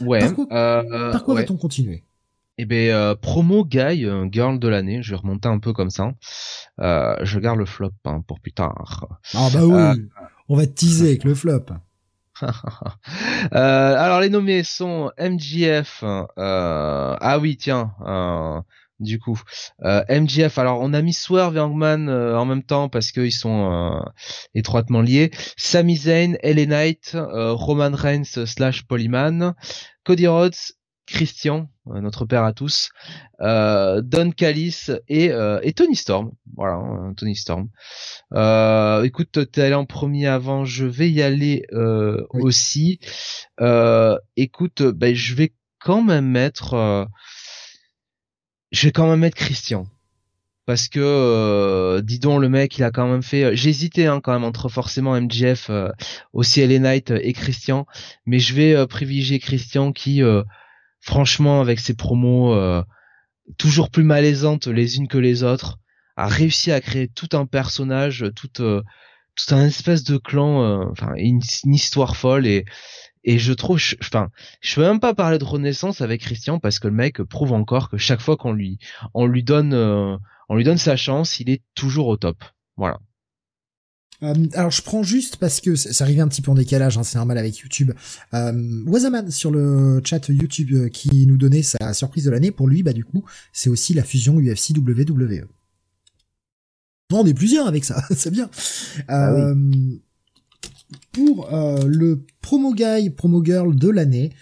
Ouais. 0.00 0.18
Par 0.18 0.34
quoi, 0.34 1.20
quoi 1.20 1.34
va-t-on 1.34 1.56
continuer? 1.56 2.02
Eh 2.56 2.66
ben, 2.66 3.16
promo 3.16 3.64
guy, 3.64 4.06
girl 4.30 4.58
de 4.58 4.68
l'année. 4.68 5.02
Je 5.02 5.10
vais 5.10 5.16
remonter 5.16 5.48
un 5.48 5.58
peu 5.58 5.72
comme 5.72 5.90
ça. 5.90 6.12
je 6.78 7.38
garde 7.38 7.58
le 7.58 7.66
flop 7.66 7.92
hein, 8.04 8.22
pour 8.26 8.40
plus 8.40 8.52
tard. 8.52 9.18
Ah 9.34 9.48
bah 9.52 9.64
oui. 9.66 10.08
on 10.48 10.56
va 10.56 10.66
teaser 10.66 11.08
avec 11.08 11.24
le 11.24 11.34
flop. 11.34 11.66
alors 13.52 14.20
les 14.20 14.28
nommés 14.28 14.62
sont 14.62 15.10
MGF. 15.18 16.04
ah 16.36 17.38
oui, 17.40 17.56
tiens 17.56 17.94
du 19.00 19.18
coup. 19.18 19.40
Euh, 19.84 20.02
MGF, 20.08 20.58
alors 20.58 20.80
on 20.80 20.92
a 20.92 21.02
mis 21.02 21.12
Swerve 21.12 21.56
et 21.56 21.60
Hangman 21.60 22.08
euh, 22.08 22.36
en 22.36 22.44
même 22.44 22.62
temps 22.62 22.88
parce 22.88 23.12
qu'ils 23.12 23.32
sont 23.32 23.70
euh, 23.70 24.00
étroitement 24.54 25.00
liés. 25.00 25.30
Sami 25.56 25.96
Zayn, 25.96 26.36
LA 26.42 26.66
Knight, 26.66 27.16
Roman 27.16 27.94
Reigns 27.94 28.46
slash 28.46 28.86
Polyman, 28.86 29.54
Cody 30.04 30.26
Rhodes, 30.26 30.56
Christian, 31.06 31.68
notre 31.86 32.24
père 32.24 32.44
à 32.44 32.52
tous, 32.52 32.90
Don 33.40 34.30
Callis 34.36 34.86
et, 35.08 35.30
et 35.62 35.72
Tony 35.74 35.96
Storm. 35.96 36.32
Voilà, 36.56 36.74
hein, 36.74 37.14
Tony 37.16 37.36
Storm. 37.36 37.68
écoute, 39.04 39.50
t'es 39.52 39.62
allé 39.62 39.74
en 39.74 39.84
premier 39.84 40.26
avant, 40.26 40.64
je 40.64 40.86
vais 40.86 41.10
y 41.10 41.22
aller 41.22 41.66
aussi. 42.30 43.00
écoute, 44.36 44.82
ben, 44.82 45.14
je 45.14 45.34
vais 45.34 45.52
quand 45.78 46.02
même 46.02 46.26
mettre 46.26 47.06
je 48.74 48.88
vais 48.88 48.92
quand 48.92 49.08
même 49.08 49.20
mettre 49.20 49.36
Christian 49.36 49.86
parce 50.66 50.88
que 50.88 50.98
euh, 51.00 52.00
dis 52.00 52.18
donc 52.18 52.40
le 52.40 52.48
mec 52.48 52.76
il 52.76 52.84
a 52.84 52.90
quand 52.90 53.06
même 53.06 53.22
fait 53.22 53.44
euh, 53.44 53.52
hésité 53.52 54.06
hein, 54.06 54.20
quand 54.20 54.32
même 54.32 54.44
entre 54.44 54.68
forcément 54.68 55.18
MJF 55.20 55.68
euh, 55.70 55.90
aussi 56.32 56.66
LA 56.66 56.78
Knight 56.78 57.10
et 57.10 57.32
Christian 57.34 57.86
mais 58.26 58.38
je 58.38 58.54
vais 58.54 58.74
euh, 58.74 58.86
privilégier 58.86 59.38
Christian 59.38 59.92
qui 59.92 60.22
franchement 61.04 61.60
avec 61.60 61.80
ses 61.80 61.94
promos 61.94 62.56
toujours 63.58 63.90
plus 63.90 64.04
malaisantes 64.04 64.66
les 64.66 64.96
unes 64.96 65.08
que 65.08 65.18
les 65.18 65.42
autres 65.42 65.78
a 66.16 66.26
réussi 66.26 66.72
à 66.72 66.80
créer 66.80 67.08
tout 67.08 67.28
un 67.32 67.46
personnage 67.46 68.24
tout 68.34 68.48
tout 68.48 69.54
un 69.54 69.66
espèce 69.66 70.04
de 70.04 70.16
clan 70.16 70.88
enfin 70.90 71.12
une, 71.16 71.40
histoire 71.66 72.16
folle 72.16 72.46
et 73.24 73.38
je 73.38 73.52
trouve, 73.52 73.80
enfin, 74.02 74.28
je, 74.60 74.78
veux 74.78 74.86
même 74.86 75.00
pas 75.00 75.14
parler 75.14 75.38
de 75.38 75.44
renaissance 75.44 76.02
avec 76.02 76.20
Christian 76.20 76.58
parce 76.58 76.78
que 76.78 76.88
le 76.88 76.94
mec 76.94 77.22
prouve 77.22 77.52
encore 77.52 77.88
que 77.88 77.96
chaque 77.96 78.20
fois 78.20 78.36
qu'on 78.36 78.52
lui, 78.52 78.78
on 79.14 79.26
lui 79.26 79.42
donne, 79.42 79.72
euh, 79.72 80.16
on 80.48 80.56
lui 80.56 80.64
donne 80.64 80.78
sa 80.78 80.96
chance, 80.96 81.40
il 81.40 81.48
est 81.48 81.62
toujours 81.74 82.08
au 82.08 82.18
top. 82.18 82.44
Voilà. 82.76 82.98
Euh, 84.24 84.34
alors 84.54 84.70
je 84.70 84.82
prends 84.82 85.02
juste 85.02 85.36
parce 85.36 85.60
que 85.60 85.76
ça 85.76 86.04
arrive 86.04 86.20
un 86.20 86.28
petit 86.28 86.42
peu 86.42 86.50
en 86.50 86.54
décalage, 86.54 86.98
hein, 86.98 87.04
c'est 87.04 87.18
normal 87.18 87.38
avec 87.38 87.58
YouTube. 87.58 87.92
Euh, 88.32 88.82
Wazaman 88.86 89.30
sur 89.30 89.50
le 89.50 90.00
chat 90.04 90.28
YouTube 90.28 90.72
euh, 90.72 90.88
qui 90.88 91.26
nous 91.26 91.36
donnait 91.36 91.62
sa 91.62 91.92
surprise 91.94 92.24
de 92.24 92.30
l'année, 92.30 92.50
pour 92.50 92.66
lui, 92.66 92.82
bah 92.82 92.92
du 92.92 93.04
coup, 93.04 93.24
c'est 93.52 93.70
aussi 93.70 93.94
la 93.94 94.02
fusion 94.02 94.40
UFC 94.40 94.70
WWE. 94.76 95.46
on 97.12 97.26
est 97.26 97.34
plusieurs 97.34 97.68
avec 97.68 97.84
ça, 97.84 98.02
c'est 98.16 98.30
bien. 98.30 98.50
Ah 99.06 99.34
oui 99.34 100.00
pour 101.12 101.52
euh, 101.52 101.84
le 101.86 102.24
promo 102.40 102.74
guy, 102.74 103.10
promo 103.10 103.42
girl 103.44 103.74
de 103.74 103.88
l'année. 103.88 104.32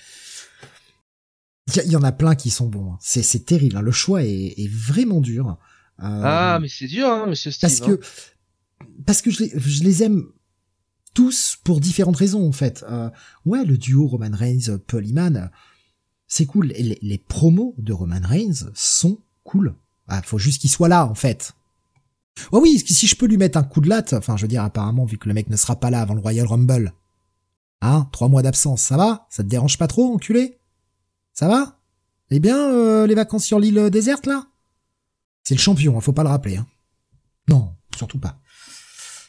Il 1.86 1.90
y, 1.90 1.96
en 1.96 2.02
a 2.02 2.12
plein 2.12 2.34
qui 2.34 2.50
sont 2.50 2.66
bons. 2.66 2.92
Hein. 2.92 2.98
C'est, 3.00 3.22
c'est 3.22 3.46
terrible. 3.46 3.76
Hein. 3.76 3.82
Le 3.82 3.92
choix 3.92 4.24
est, 4.24 4.54
est 4.56 4.68
vraiment 4.68 5.20
dur. 5.20 5.56
Euh, 6.00 6.20
ah, 6.24 6.58
mais 6.60 6.68
c'est 6.68 6.88
dur, 6.88 7.06
hein, 7.06 7.26
Monsieur 7.28 7.50
Steve. 7.50 7.70
Parce 7.70 7.80
que 7.80 8.00
parce 9.06 9.22
que 9.22 9.30
je 9.30 9.84
les, 9.84 10.02
aime 10.02 10.24
tous 11.14 11.58
pour 11.64 11.80
différentes 11.80 12.16
raisons 12.16 12.46
en 12.46 12.52
fait. 12.52 12.84
Euh, 12.88 13.10
ouais, 13.44 13.64
le 13.64 13.78
duo 13.78 14.06
Roman 14.06 14.30
Reigns 14.32 14.78
Paul 14.86 15.06
Heyman, 15.06 15.50
c'est 16.26 16.46
cool. 16.46 16.68
Les, 16.68 16.98
les, 17.00 17.18
promos 17.18 17.74
de 17.78 17.92
Roman 17.92 18.20
Reigns 18.22 18.70
sont 18.74 19.18
cool. 19.44 19.74
Ah, 20.08 20.22
faut 20.22 20.38
juste 20.38 20.60
qu'il 20.60 20.70
soit 20.70 20.88
là 20.88 21.06
en 21.06 21.14
fait. 21.14 21.52
Oh 22.50 22.60
oui, 22.62 22.78
si 22.78 23.06
je 23.06 23.14
peux 23.14 23.26
lui 23.26 23.36
mettre 23.36 23.58
un 23.58 23.62
coup 23.62 23.80
de 23.80 23.88
latte, 23.88 24.14
enfin 24.14 24.36
je 24.36 24.42
veux 24.42 24.48
dire 24.48 24.64
apparemment 24.64 25.04
vu 25.04 25.18
que 25.18 25.28
le 25.28 25.34
mec 25.34 25.50
ne 25.50 25.56
sera 25.56 25.76
pas 25.76 25.90
là 25.90 26.00
avant 26.00 26.14
le 26.14 26.20
Royal 26.20 26.46
Rumble. 26.46 26.94
Hein, 27.82 28.08
trois 28.12 28.28
mois 28.28 28.42
d'absence, 28.42 28.80
ça 28.82 28.96
va? 28.96 29.26
Ça 29.28 29.42
te 29.42 29.48
dérange 29.48 29.76
pas 29.76 29.88
trop, 29.88 30.14
enculé? 30.14 30.58
Ça 31.32 31.48
va? 31.48 31.78
Eh 32.30 32.40
bien, 32.40 32.56
euh, 32.56 33.06
les 33.06 33.14
vacances 33.14 33.44
sur 33.44 33.58
l'île 33.58 33.90
déserte 33.90 34.26
là? 34.26 34.46
C'est 35.42 35.54
le 35.54 35.60
champion, 35.60 35.96
hein, 35.96 36.00
faut 36.00 36.12
pas 36.12 36.22
le 36.22 36.28
rappeler. 36.28 36.56
Hein. 36.56 36.66
Non, 37.48 37.74
surtout 37.96 38.18
pas. 38.18 38.38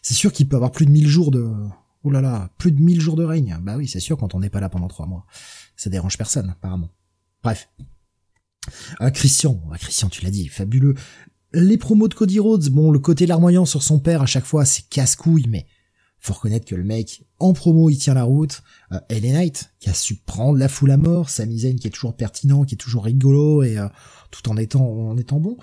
C'est 0.04 0.14
sûr 0.14 0.32
qu'il 0.32 0.48
peut 0.48 0.56
avoir 0.56 0.72
plus 0.72 0.86
de 0.86 0.92
1000 0.92 1.08
jours 1.08 1.32
de... 1.32 1.52
Oh 2.04 2.12
là 2.12 2.22
là, 2.22 2.50
plus 2.60 2.72
de 2.72 2.80
1000 2.80 3.02
jours 3.02 3.16
de 3.16 3.24
règne. 3.24 3.58
Bah 3.62 3.78
oui, 3.78 3.88
c'est 3.88 4.00
sûr 4.00 4.18
quand 4.18 4.36
on 4.36 4.42
n'est 4.42 4.50
pas 4.50 4.60
là 4.60 4.70
pendant 4.70 4.90
trois 4.90 5.08
mois. 5.08 5.26
Ça 5.76 5.90
dérange 5.90 6.18
personne, 6.18 6.50
apparemment. 6.52 6.90
Bref. 7.42 7.70
Euh, 9.02 9.10
Christian, 9.10 9.62
Christian, 9.80 10.10
tu 10.10 10.24
l'as 10.24 10.32
dit, 10.32 10.48
fabuleux 10.48 10.96
les 11.54 11.78
promos 11.78 12.08
de 12.08 12.14
Cody 12.14 12.40
Rhodes, 12.40 12.70
bon, 12.70 12.92
le 12.92 13.00
côté 13.00 13.26
larmoyant 13.26 13.66
sur 13.66 13.84
son 13.84 14.00
père 14.00 14.22
à 14.22 14.26
chaque 14.26 14.46
fois, 14.46 14.66
c'est 14.66 14.88
casse-couille, 14.90 15.46
mais 15.48 15.68
faut 16.20 16.34
reconnaître 16.34 16.66
que 16.66 16.76
le 16.76 16.84
mec, 16.84 17.24
en 17.40 17.54
promo, 17.54 17.90
il 17.90 17.98
tient 17.98 18.14
la 18.14 18.24
route. 18.24 18.64
Euh, 18.92 19.00
Knight, 19.10 19.72
qui 19.80 19.90
a 19.90 19.94
su 19.94 20.16
prendre 20.16 20.58
la 20.58 20.70
foule 20.70 20.92
à 20.92 20.98
mort. 20.98 21.30
Sami 21.30 21.60
Zayn, 21.60 21.76
qui 21.76 21.88
est 21.88 21.92
toujours 21.92 22.16
pertinent, 22.16 22.64
qui 22.64 22.76
est 22.76 22.78
toujours 22.78 23.04
rigolo, 23.04 23.62
et 23.62 23.78
euh, 23.78 23.88
tout 24.32 24.50
en 24.50 24.56
étant, 24.56 24.86
en 24.86 25.18
étant 25.18 25.40
bon. 25.40 25.58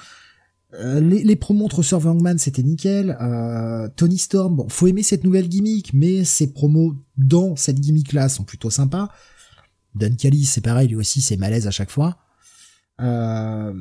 Euh, 0.75 1.01
les, 1.01 1.25
les 1.25 1.37
promos 1.37 1.65
entre 1.65 1.83
Sir 1.83 2.05
Hangman, 2.07 2.39
c'était 2.39 2.63
nickel. 2.63 3.17
Euh, 3.21 3.89
Tony 3.97 4.19
Storm, 4.19 4.57
bon, 4.57 4.69
faut 4.69 4.87
aimer 4.87 5.03
cette 5.03 5.25
nouvelle 5.25 5.49
gimmick, 5.49 5.93
mais 5.93 6.25
ses 6.25 6.53
promos 6.53 6.95
dans 7.17 7.57
cette 7.57 7.81
gimmick-là 7.81 8.29
sont 8.29 8.45
plutôt 8.45 8.71
sympas. 8.71 9.09
Don 9.95 10.15
Callis, 10.15 10.45
c'est 10.45 10.61
pareil, 10.61 10.89
lui 10.89 10.97
aussi, 10.97 11.21
c'est 11.21 11.37
malaise 11.37 11.67
à 11.67 11.71
chaque 11.71 11.91
fois. 11.91 12.19
Euh, 13.01 13.73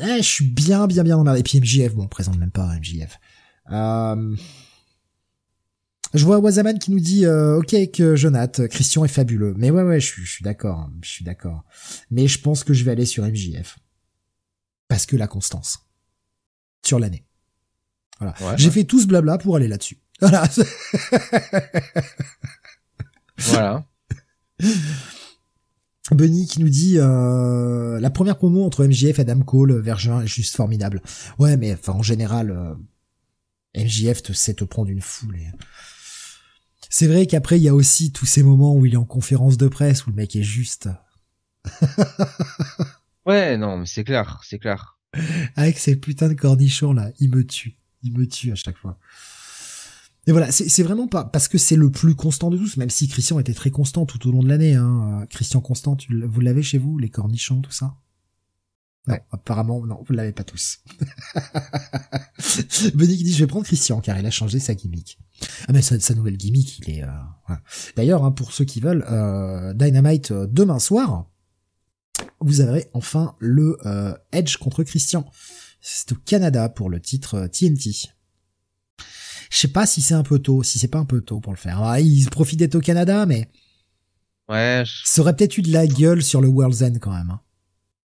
eh, 0.00 0.18
je 0.18 0.28
suis 0.28 0.46
bien, 0.46 0.86
bien, 0.86 1.02
bien 1.02 1.18
emmerdé. 1.18 1.40
Et 1.40 1.42
puis 1.42 1.60
MJF, 1.60 1.94
bon, 1.94 2.04
on 2.04 2.08
présente 2.08 2.38
même 2.38 2.50
pas 2.50 2.74
MJF. 2.78 3.18
Euh, 3.70 4.36
je 6.14 6.24
vois 6.24 6.38
Wazaman 6.38 6.78
qui 6.78 6.90
nous 6.90 7.00
dit 7.00 7.26
euh, 7.26 7.58
ok 7.58 7.90
que 7.92 8.16
Jonath, 8.16 8.66
Christian 8.68 9.04
est 9.04 9.08
fabuleux. 9.08 9.54
Mais 9.58 9.70
ouais 9.70 9.82
ouais, 9.82 10.00
je 10.00 10.06
suis, 10.06 10.24
je 10.24 10.30
suis 10.30 10.44
d'accord, 10.44 10.90
je 11.02 11.10
suis 11.10 11.24
d'accord. 11.24 11.64
Mais 12.10 12.28
je 12.28 12.40
pense 12.40 12.64
que 12.64 12.72
je 12.72 12.84
vais 12.84 12.92
aller 12.92 13.04
sur 13.04 13.24
MJF 13.24 13.78
parce 14.86 15.04
que 15.04 15.16
la 15.16 15.26
constance 15.26 15.87
sur 16.84 16.98
l'année. 16.98 17.24
Voilà. 18.20 18.34
J'ai 18.56 18.70
fait 18.70 18.84
tout 18.84 19.00
ce 19.00 19.06
blabla 19.06 19.38
pour 19.38 19.56
aller 19.56 19.68
là-dessus. 19.68 19.98
Voilà. 20.20 20.48
voilà. 23.38 23.86
Bunny 26.10 26.46
qui 26.46 26.60
nous 26.60 26.68
dit 26.68 26.94
euh, 26.98 28.00
la 28.00 28.10
première 28.10 28.36
promo 28.36 28.64
entre 28.64 28.84
MJF 28.84 29.18
et 29.18 29.20
Adam 29.20 29.40
Cole 29.40 29.78
vers 29.78 29.98
juin 29.98 30.22
est 30.22 30.26
juste 30.26 30.56
formidable. 30.56 31.02
Ouais, 31.38 31.56
mais 31.56 31.74
enfin 31.74 31.92
en 31.92 32.02
général, 32.02 32.50
euh, 32.50 32.74
MJF 33.76 34.22
te 34.22 34.32
sait 34.32 34.54
te 34.54 34.64
prendre 34.64 34.90
une 34.90 35.00
foule. 35.00 35.36
Et... 35.36 35.46
C'est 36.90 37.06
vrai 37.06 37.26
qu'après 37.26 37.58
il 37.58 37.62
y 37.62 37.68
a 37.68 37.74
aussi 37.74 38.12
tous 38.12 38.26
ces 38.26 38.42
moments 38.42 38.74
où 38.74 38.86
il 38.86 38.94
est 38.94 38.98
en 38.98 39.04
conférence 39.04 39.56
de 39.56 39.68
presse 39.68 40.06
où 40.06 40.10
le 40.10 40.16
mec 40.16 40.34
est 40.34 40.42
juste. 40.42 40.88
ouais, 43.26 43.56
non, 43.56 43.78
mais 43.78 43.86
c'est 43.86 44.04
clair, 44.04 44.40
c'est 44.42 44.58
clair. 44.58 44.97
Avec 45.56 45.78
ces 45.78 45.96
putains 45.96 46.28
de 46.28 46.34
cornichons 46.34 46.92
là, 46.92 47.10
il 47.20 47.30
me 47.30 47.44
tue, 47.44 47.78
il 48.02 48.12
me 48.12 48.26
tue 48.26 48.52
à 48.52 48.54
chaque 48.54 48.76
fois. 48.76 48.98
Et 50.26 50.32
voilà, 50.32 50.52
c'est 50.52 50.82
vraiment 50.82 51.08
pas 51.08 51.24
parce 51.24 51.48
que 51.48 51.56
c'est 51.56 51.76
le 51.76 51.90
plus 51.90 52.14
constant 52.14 52.50
de 52.50 52.58
tous, 52.58 52.76
même 52.76 52.90
si 52.90 53.08
Christian 53.08 53.38
était 53.38 53.54
très 53.54 53.70
constant 53.70 54.04
tout 54.04 54.28
au 54.28 54.32
long 54.32 54.42
de 54.42 54.48
l'année. 54.48 54.74
Hein. 54.74 55.26
Christian 55.30 55.62
Constant, 55.62 55.96
vous 56.10 56.40
l'avez 56.42 56.62
chez 56.62 56.76
vous, 56.76 56.98
les 56.98 57.08
cornichons, 57.08 57.62
tout 57.62 57.70
ça? 57.70 57.96
Non, 59.06 59.16
apparemment, 59.30 59.86
non, 59.86 60.02
vous 60.06 60.12
l'avez 60.12 60.32
pas 60.32 60.44
tous. 60.44 60.80
Qui 62.38 62.92
dit, 62.92 63.32
je 63.32 63.38
vais 63.38 63.46
prendre 63.46 63.64
Christian, 63.64 64.02
car 64.02 64.18
il 64.18 64.26
a 64.26 64.30
changé 64.30 64.58
sa 64.58 64.74
gimmick. 64.74 65.18
Ah 65.66 65.72
mais 65.72 65.80
sa, 65.80 66.14
nouvelle 66.14 66.36
gimmick, 66.36 66.78
il 66.80 66.90
est... 66.90 67.04
Euh, 67.04 67.54
D'ailleurs, 67.96 68.22
hein, 68.22 68.30
pour 68.30 68.52
ceux 68.52 68.66
qui 68.66 68.80
veulent, 68.80 69.06
euh, 69.08 69.72
Dynamite 69.72 70.30
euh, 70.30 70.46
demain 70.46 70.78
soir, 70.78 71.24
vous 72.40 72.60
aurez 72.60 72.88
enfin 72.94 73.34
le 73.38 73.78
Edge 74.32 74.56
contre 74.56 74.84
Christian. 74.84 75.24
C'est 75.80 76.12
au 76.12 76.16
Canada 76.16 76.68
pour 76.68 76.90
le 76.90 77.00
titre 77.00 77.46
TNT. 77.46 78.10
Je 79.50 79.56
sais 79.56 79.68
pas 79.68 79.86
si 79.86 80.02
c'est 80.02 80.14
un 80.14 80.22
peu 80.22 80.38
tôt, 80.38 80.62
si 80.62 80.78
c'est 80.78 80.88
pas 80.88 80.98
un 80.98 81.04
peu 81.04 81.20
tôt 81.20 81.40
pour 81.40 81.52
le 81.52 81.58
faire. 81.58 81.82
Ah, 81.82 82.00
il 82.00 82.28
profite 82.30 82.58
d'être 82.58 82.74
au 82.74 82.80
Canada, 82.80 83.24
mais... 83.26 83.48
Ouais. 84.48 84.82
Ça 85.04 85.22
aurait 85.22 85.36
peut-être 85.36 85.58
eu 85.58 85.62
de 85.62 85.72
la 85.72 85.86
gueule 85.86 86.22
sur 86.22 86.40
le 86.40 86.48
World's 86.48 86.82
End 86.82 86.94
quand 87.00 87.12
même. 87.12 87.30
Hein. 87.30 87.40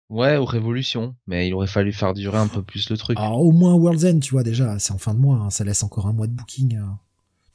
Ouais, 0.08 0.36
aux 0.36 0.44
Révolutions, 0.44 1.16
mais 1.26 1.48
il 1.48 1.54
aurait 1.54 1.66
fallu 1.66 1.92
faire 1.92 2.14
durer 2.14 2.38
un 2.38 2.46
peu 2.46 2.62
plus 2.62 2.88
le 2.90 2.96
truc. 2.96 3.18
Alors, 3.18 3.40
au 3.40 3.52
moins 3.52 3.74
World's 3.74 4.04
End, 4.04 4.20
tu 4.20 4.32
vois 4.32 4.44
déjà, 4.44 4.78
c'est 4.78 4.92
en 4.92 4.98
fin 4.98 5.14
de 5.14 5.18
mois, 5.18 5.36
hein, 5.36 5.50
ça 5.50 5.64
laisse 5.64 5.82
encore 5.82 6.06
un 6.06 6.12
mois 6.12 6.26
de 6.26 6.32
booking. 6.32 6.76
Euh. 6.76 6.84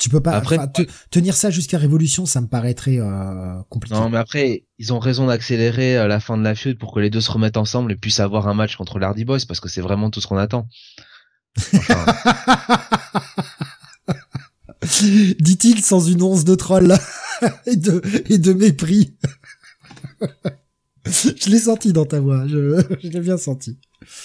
Tu 0.01 0.09
peux 0.09 0.19
pas 0.19 0.31
après, 0.31 0.57
tenir 1.11 1.35
ça 1.35 1.51
jusqu'à 1.51 1.77
Révolution, 1.77 2.25
ça 2.25 2.41
me 2.41 2.47
paraîtrait 2.47 2.97
euh, 2.97 3.61
compliqué. 3.69 3.95
Non, 3.95 4.09
mais 4.09 4.17
après, 4.17 4.65
ils 4.79 4.91
ont 4.93 4.97
raison 4.97 5.27
d'accélérer 5.27 5.95
euh, 5.95 6.07
la 6.07 6.19
fin 6.19 6.39
de 6.39 6.43
la 6.43 6.55
feud 6.55 6.79
pour 6.79 6.91
que 6.91 6.99
les 6.99 7.11
deux 7.11 7.21
se 7.21 7.29
remettent 7.29 7.57
ensemble 7.57 7.91
et 7.91 7.95
puissent 7.95 8.19
avoir 8.19 8.47
un 8.47 8.55
match 8.55 8.75
contre 8.77 8.97
l'Hardy 8.97 9.25
Boys 9.25 9.41
parce 9.47 9.59
que 9.59 9.69
c'est 9.69 9.81
vraiment 9.81 10.09
tout 10.09 10.19
ce 10.19 10.25
qu'on 10.25 10.37
attend. 10.37 10.67
Dit-il 15.39 15.83
sans 15.83 16.07
une 16.07 16.23
once 16.23 16.45
de 16.45 16.55
troll 16.55 16.97
et 17.67 17.75
de 17.75 18.01
et 18.27 18.39
de 18.39 18.53
mépris. 18.53 19.15
je 21.05 21.47
l'ai 21.47 21.59
senti 21.59 21.93
dans 21.93 22.05
ta 22.05 22.19
voix, 22.19 22.47
je, 22.47 22.83
je 23.03 23.09
l'ai 23.09 23.19
bien 23.19 23.37
senti. 23.37 23.77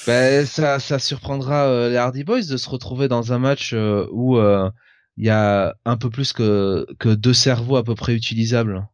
Ben, 0.06 0.46
ça, 0.46 0.78
ça 0.78 0.98
surprendra 0.98 1.66
euh, 1.66 1.90
les 1.90 1.96
Hardy 1.96 2.24
Boys 2.24 2.44
de 2.48 2.56
se 2.56 2.70
retrouver 2.70 3.08
dans 3.08 3.34
un 3.34 3.38
match 3.38 3.72
euh, 3.74 4.06
où 4.10 4.38
il 5.16 5.24
y 5.24 5.30
a 5.30 5.76
un 5.84 5.96
peu 5.96 6.10
plus 6.10 6.32
que, 6.32 7.14
deux 7.14 7.34
cerveaux 7.34 7.76
à 7.76 7.84
peu 7.84 7.94
près 7.94 8.14
utilisables. 8.14 8.86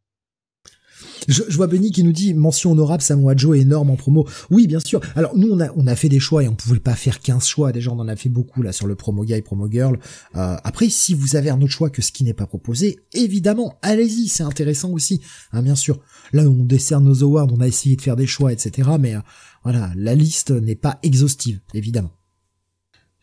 Je, 1.28 1.43
vois 1.51 1.69
Benny 1.69 1.93
qui 1.93 2.03
nous 2.03 2.12
dit 2.12 2.35
mention 2.35 2.73
honorable 2.73 3.03
Samoa 3.03 3.36
Joe 3.36 3.57
énorme 3.57 3.90
en 3.90 3.97
promo. 3.97 4.27
Oui, 4.51 4.66
bien 4.66 4.81
sûr. 4.81 5.01
Alors 5.15 5.36
nous 5.36 5.51
on 5.53 5.61
a 5.61 5.70
on 5.77 5.86
a 5.86 5.94
fait 5.94 6.09
des 6.09 6.19
choix 6.19 6.43
et 6.43 6.49
on 6.49 6.55
pouvait 6.55 6.81
pas 6.81 6.97
faire 6.97 7.20
15 7.20 7.47
choix. 7.47 7.70
Déjà 7.70 7.93
on 7.93 7.99
en 8.01 8.09
a 8.09 8.16
fait 8.16 8.28
beaucoup 8.28 8.61
là 8.62 8.73
sur 8.73 8.89
le 8.89 8.97
promo 8.97 9.24
guy, 9.24 9.40
promo 9.40 9.70
girl. 9.70 10.01
Euh, 10.35 10.57
après 10.65 10.89
si 10.89 11.15
vous 11.15 11.36
avez 11.36 11.51
un 11.51 11.61
autre 11.62 11.73
choix 11.73 11.90
que 11.90 12.03
ce 12.03 12.11
qui 12.11 12.24
n'est 12.24 12.35
pas 12.35 12.47
proposé, 12.47 12.99
évidemment, 13.12 13.78
allez-y, 13.82 14.27
c'est 14.27 14.43
intéressant 14.43 14.90
aussi. 14.90 15.20
Hein, 15.53 15.62
bien 15.62 15.77
sûr. 15.77 16.01
Là 16.32 16.43
on 16.43 16.65
décerne 16.65 17.05
nos 17.05 17.23
awards, 17.23 17.53
on 17.53 17.61
a 17.61 17.69
essayé 17.69 17.94
de 17.94 18.03
faire 18.03 18.16
des 18.16 18.27
choix, 18.27 18.53
etc. 18.53 18.90
Mais 18.99 19.15
euh, 19.15 19.20
voilà, 19.62 19.93
la 19.97 20.16
liste 20.16 20.51
n'est 20.51 20.74
pas 20.74 20.99
exhaustive, 21.05 21.61
évidemment. 21.73 22.11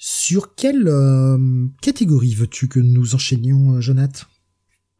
Sur 0.02 0.56
quelle 0.56 0.88
euh, 0.88 1.38
catégorie 1.82 2.34
veux-tu 2.34 2.70
que 2.70 2.80
nous 2.80 3.16
enchaînions, 3.16 3.82
Jonathan? 3.82 4.28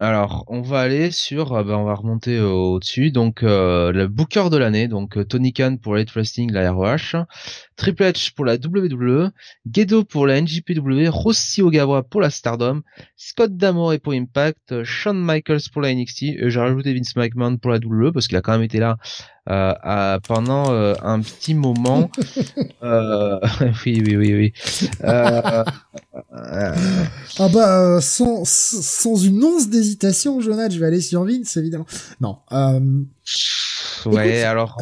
Alors, 0.02 0.44
on 0.48 0.62
va 0.62 0.82
aller 0.82 1.10
sur, 1.12 1.54
euh, 1.54 1.64
bah, 1.64 1.78
on 1.78 1.86
va 1.86 1.94
remonter 1.94 2.40
au-dessus, 2.42 3.10
donc 3.12 3.44
euh, 3.44 3.94
le 3.94 4.10
Booker 4.10 4.50
de 4.52 4.58
l'année, 4.58 4.90
donc 4.90 5.18
euh, 5.18 5.24
Tony 5.24 5.54
Khan 5.54 5.78
pour 5.82 5.96
Late 5.96 6.12
Wrestling, 6.12 6.52
la 6.52 6.72
ROH, 6.72 7.16
Triple 7.80 8.04
H 8.04 8.34
pour 8.34 8.44
la 8.44 8.56
WWE, 8.56 9.32
Gedo 9.72 10.04
pour 10.04 10.28
la 10.28 10.42
NJPW, 10.42 11.08
Rossi 11.08 11.62
Ogawa 11.62 12.04
pour 12.04 12.20
la 12.20 12.30
Stardom, 12.30 12.82
Scott 13.16 13.56
D'Amore 13.56 13.94
pour 14.04 14.12
Impact, 14.12 14.84
Shawn 14.84 15.18
Michaels 15.18 15.70
pour 15.72 15.82
la 15.82 15.96
NXT, 15.96 16.24
et 16.24 16.50
j'ai 16.50 16.60
rajouté 16.60 16.94
Vince 16.94 17.16
McMahon 17.16 17.56
pour 17.56 17.72
la 17.72 17.78
WWE 17.78 18.12
parce 18.12 18.28
qu'il 18.28 18.36
a 18.36 18.42
quand 18.42 18.52
même 18.52 18.64
été 18.64 18.80
là 18.80 18.98
euh, 19.50 20.20
pendant 20.28 20.72
euh, 20.72 20.94
un 21.02 21.22
petit 21.22 21.56
moment. 21.56 22.12
euh, 22.84 23.40
oui, 23.86 24.04
oui, 24.06 24.16
oui, 24.16 24.34
oui. 24.36 24.54
Ah 25.02 25.64
bah 27.52 28.00
sans, 28.02 28.44
sans 28.46 29.16
une 29.16 29.44
once 29.44 29.70
d'hésitation, 29.70 30.40
Jonathan, 30.40 30.70
je 30.70 30.80
vais 30.80 30.86
aller 30.86 31.02
sur 31.02 31.24
Vince, 31.24 31.58
évidemment. 31.58 31.88
Non. 32.22 32.38
ouais, 34.06 34.44
alors. 34.44 34.78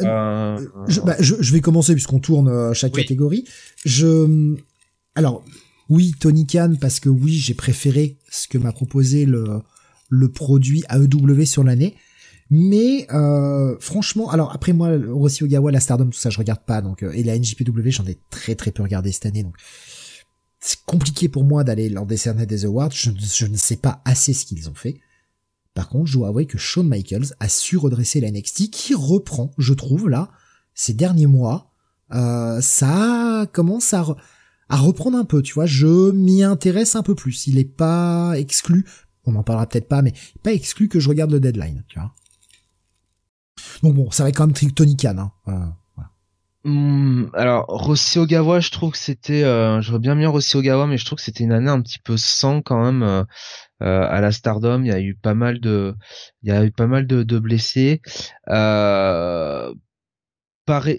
Je, 0.88 1.00
bah, 1.00 1.16
je, 1.18 1.36
je, 1.40 1.52
vais 1.52 1.60
commencer 1.60 1.94
puisqu'on 1.94 2.20
tourne 2.20 2.74
chaque 2.74 2.87
catégorie. 2.90 3.44
Je, 3.84 4.56
alors, 5.14 5.44
oui, 5.88 6.14
Tony 6.18 6.46
Khan 6.46 6.74
parce 6.80 7.00
que 7.00 7.08
oui, 7.08 7.32
j'ai 7.32 7.54
préféré 7.54 8.18
ce 8.30 8.48
que 8.48 8.58
m'a 8.58 8.72
proposé 8.72 9.24
le 9.24 9.62
le 10.08 10.30
produit 10.30 10.84
AEW 10.90 11.44
sur 11.44 11.64
l'année. 11.64 11.96
Mais 12.50 13.06
euh, 13.12 13.76
franchement, 13.78 14.30
alors 14.30 14.52
après 14.52 14.72
moi, 14.72 14.90
Rossi 15.10 15.44
Ogawa, 15.44 15.70
la 15.70 15.80
Stardom, 15.80 16.08
tout 16.08 16.18
ça, 16.18 16.30
je 16.30 16.38
regarde 16.38 16.64
pas. 16.64 16.80
Donc 16.80 17.02
euh, 17.02 17.12
et 17.12 17.22
la 17.22 17.38
NJPW, 17.38 17.90
j'en 17.90 18.06
ai 18.06 18.18
très 18.30 18.54
très 18.54 18.70
peu 18.70 18.82
regardé 18.82 19.12
cette 19.12 19.26
année. 19.26 19.42
Donc 19.42 19.54
c'est 20.58 20.82
compliqué 20.86 21.28
pour 21.28 21.44
moi 21.44 21.62
d'aller 21.62 21.88
leur 21.90 22.06
décerner 22.06 22.46
des 22.46 22.64
awards. 22.64 22.90
Je, 22.90 23.46
ne 23.46 23.56
sais 23.56 23.76
pas 23.76 24.00
assez 24.04 24.32
ce 24.32 24.46
qu'ils 24.46 24.68
ont 24.70 24.74
fait. 24.74 25.00
Par 25.74 25.88
contre, 25.88 26.06
je 26.06 26.14
dois 26.14 26.28
avouer 26.28 26.46
que 26.46 26.58
Shawn 26.58 26.88
Michaels 26.88 27.34
a 27.38 27.48
su 27.48 27.76
redresser 27.76 28.20
la 28.20 28.30
NXT, 28.30 28.70
qui 28.70 28.94
reprend, 28.94 29.52
je 29.58 29.74
trouve 29.74 30.08
là, 30.08 30.30
ces 30.74 30.94
derniers 30.94 31.26
mois. 31.26 31.67
Euh, 32.12 32.60
ça 32.60 33.46
commence 33.52 33.92
à, 33.94 34.04
à 34.68 34.76
reprendre 34.76 35.18
un 35.18 35.24
peu, 35.24 35.42
tu 35.42 35.54
vois. 35.54 35.66
Je 35.66 36.10
m'y 36.12 36.42
intéresse 36.42 36.96
un 36.96 37.02
peu 37.02 37.14
plus. 37.14 37.46
Il 37.46 37.58
est 37.58 37.64
pas 37.64 38.34
exclu. 38.36 38.84
On 39.24 39.34
en 39.34 39.42
parlera 39.42 39.66
peut-être 39.66 39.88
pas, 39.88 40.02
mais 40.02 40.14
pas 40.42 40.52
exclu 40.52 40.88
que 40.88 41.00
je 41.00 41.08
regarde 41.08 41.30
le 41.30 41.40
deadline, 41.40 41.84
tu 41.88 41.98
vois. 41.98 42.12
Donc 43.82 43.94
bon, 43.94 44.10
ça 44.10 44.22
va 44.22 44.30
être 44.30 44.36
quand 44.36 44.46
même 44.46 44.72
Tony. 44.72 44.96
Hein. 45.04 45.32
Hmm, 46.64 47.26
alors 47.34 47.66
Rossi 47.68 48.18
Ogawa, 48.18 48.60
je 48.60 48.70
trouve 48.70 48.92
que 48.92 48.98
c'était, 48.98 49.44
euh, 49.44 49.80
j'aurais 49.80 50.00
bien 50.00 50.14
mis 50.14 50.26
Rossi 50.26 50.56
Ogawa, 50.56 50.86
mais 50.86 50.98
je 50.98 51.04
trouve 51.04 51.16
que 51.16 51.24
c'était 51.24 51.44
une 51.44 51.52
année 51.52 51.70
un 51.70 51.80
petit 51.80 52.00
peu 52.00 52.16
sans 52.16 52.62
quand 52.62 52.84
même 52.84 53.02
euh, 53.02 53.24
euh, 53.82 54.06
à 54.08 54.20
la 54.20 54.32
Stardom. 54.32 54.82
Il 54.82 54.88
y 54.88 54.92
a 54.92 55.00
eu 55.00 55.14
pas 55.14 55.34
mal 55.34 55.60
de, 55.60 55.94
il 56.42 56.48
y 56.48 56.52
a 56.52 56.64
eu 56.64 56.72
pas 56.72 56.86
mal 56.86 57.06
de, 57.06 57.38
blessés. 57.38 58.02
Euh, 58.48 59.72
pareil, 60.66 60.98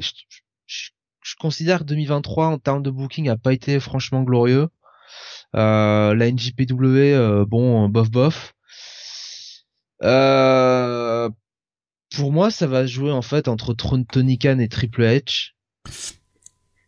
considère 1.35 1.79
que 1.79 1.85
2023 1.85 2.47
en 2.47 2.57
termes 2.57 2.83
de 2.83 2.91
booking 2.91 3.29
a 3.29 3.37
pas 3.37 3.53
été 3.53 3.79
franchement 3.79 4.23
glorieux. 4.23 4.67
Euh, 5.55 6.13
la 6.13 6.31
NJPW, 6.31 7.45
bon, 7.45 7.89
bof 7.89 8.09
bof. 8.11 8.53
Euh, 10.03 11.29
pour 12.15 12.31
moi, 12.31 12.51
ça 12.51 12.67
va 12.67 12.85
jouer 12.85 13.11
en 13.11 13.21
fait 13.21 13.47
entre 13.47 13.73
Tony 13.73 14.37
Khan 14.37 14.59
et 14.59 14.67
Triple 14.67 15.03
H. 15.03 15.51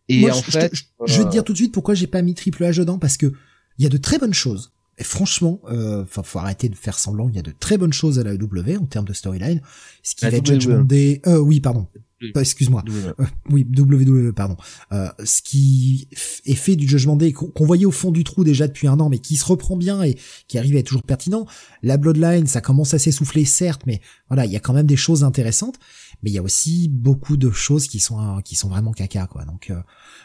Et 0.08 0.30
en 0.30 0.34
je, 0.34 0.52
fait, 0.52 0.74
je, 1.06 1.18
vais 1.18 1.26
te 1.26 1.30
dire 1.30 1.44
tout 1.44 1.54
de 1.54 1.58
suite 1.58 1.74
pourquoi 1.74 1.94
j'ai 1.94 2.08
pas 2.08 2.22
mis 2.22 2.34
Triple 2.34 2.64
H 2.64 2.78
dedans 2.78 3.00
parce 3.00 3.18
que 3.18 3.32
il 3.78 3.84
y 3.84 3.86
a 3.86 3.90
de 3.90 3.98
très 3.98 4.18
bonnes 4.18 4.34
choses. 4.34 4.74
Et 5.02 5.04
franchement, 5.04 5.60
euh, 5.68 6.06
faut 6.06 6.38
arrêter 6.38 6.70
de 6.70 6.76
faire 6.76 7.00
semblant. 7.00 7.28
Il 7.28 7.36
y 7.36 7.40
a 7.40 7.42
de 7.42 7.52
très 7.60 7.80
bonnes 7.80 7.92
choses 7.92 8.20
à 8.20 8.24
la 8.24 8.38
W 8.38 8.78
en 8.78 8.86
termes 8.86 9.08
de 9.08 9.14
storyline. 9.14 9.60
Ce 10.04 10.14
qui 10.14 10.26
va 10.26 10.32
être 10.32 10.46
Judgment 10.46 10.84
Day. 10.84 11.24
Euh, 11.26 11.40
oui, 11.40 11.60
pardon. 11.60 11.88
Euh, 12.24 12.40
excuse-moi. 12.40 12.84
Euh, 12.88 13.26
oui, 13.50 13.66
WWE, 13.76 14.32
pardon. 14.32 14.58
Euh, 14.92 15.10
ce 15.24 15.42
qui 15.42 16.08
est 16.46 16.54
fait 16.54 16.76
du 16.76 16.88
Judgment 16.88 17.16
Day, 17.16 17.32
qu'on 17.32 17.66
voyait 17.66 17.86
au 17.86 17.92
fond 17.92 18.12
du 18.12 18.24
trou 18.24 18.44
déjà 18.44 18.68
depuis 18.68 18.86
un 18.86 19.00
an, 19.00 19.10
mais 19.10 19.18
qui 19.18 19.38
se 19.38 19.46
reprend 19.46 19.76
bien 19.76 20.04
et 20.04 20.20
qui 20.48 20.60
arrive 20.60 20.76
à 20.76 20.80
être 20.80 20.86
toujours 20.86 21.02
pertinent. 21.02 21.48
La 21.82 21.98
Bloodline, 21.98 22.46
ça 22.46 22.62
commence 22.62 22.94
à 22.94 23.00
s'essouffler, 23.00 23.44
certes, 23.44 23.82
mais 23.88 24.02
voilà, 24.28 24.46
il 24.46 24.52
y 24.52 24.56
a 24.56 24.60
quand 24.60 24.74
même 24.74 24.86
des 24.86 24.98
choses 24.98 25.24
intéressantes. 25.24 25.80
Mais 26.22 26.30
il 26.30 26.34
y 26.34 26.38
a 26.38 26.44
aussi 26.44 26.90
beaucoup 26.90 27.38
de 27.38 27.50
choses 27.50 27.88
qui 27.88 28.00
sont 28.00 28.40
qui 28.46 28.56
sont 28.56 28.70
vraiment 28.70 28.92
caca, 28.92 29.26
quoi. 29.26 29.46
Donc 29.46 29.74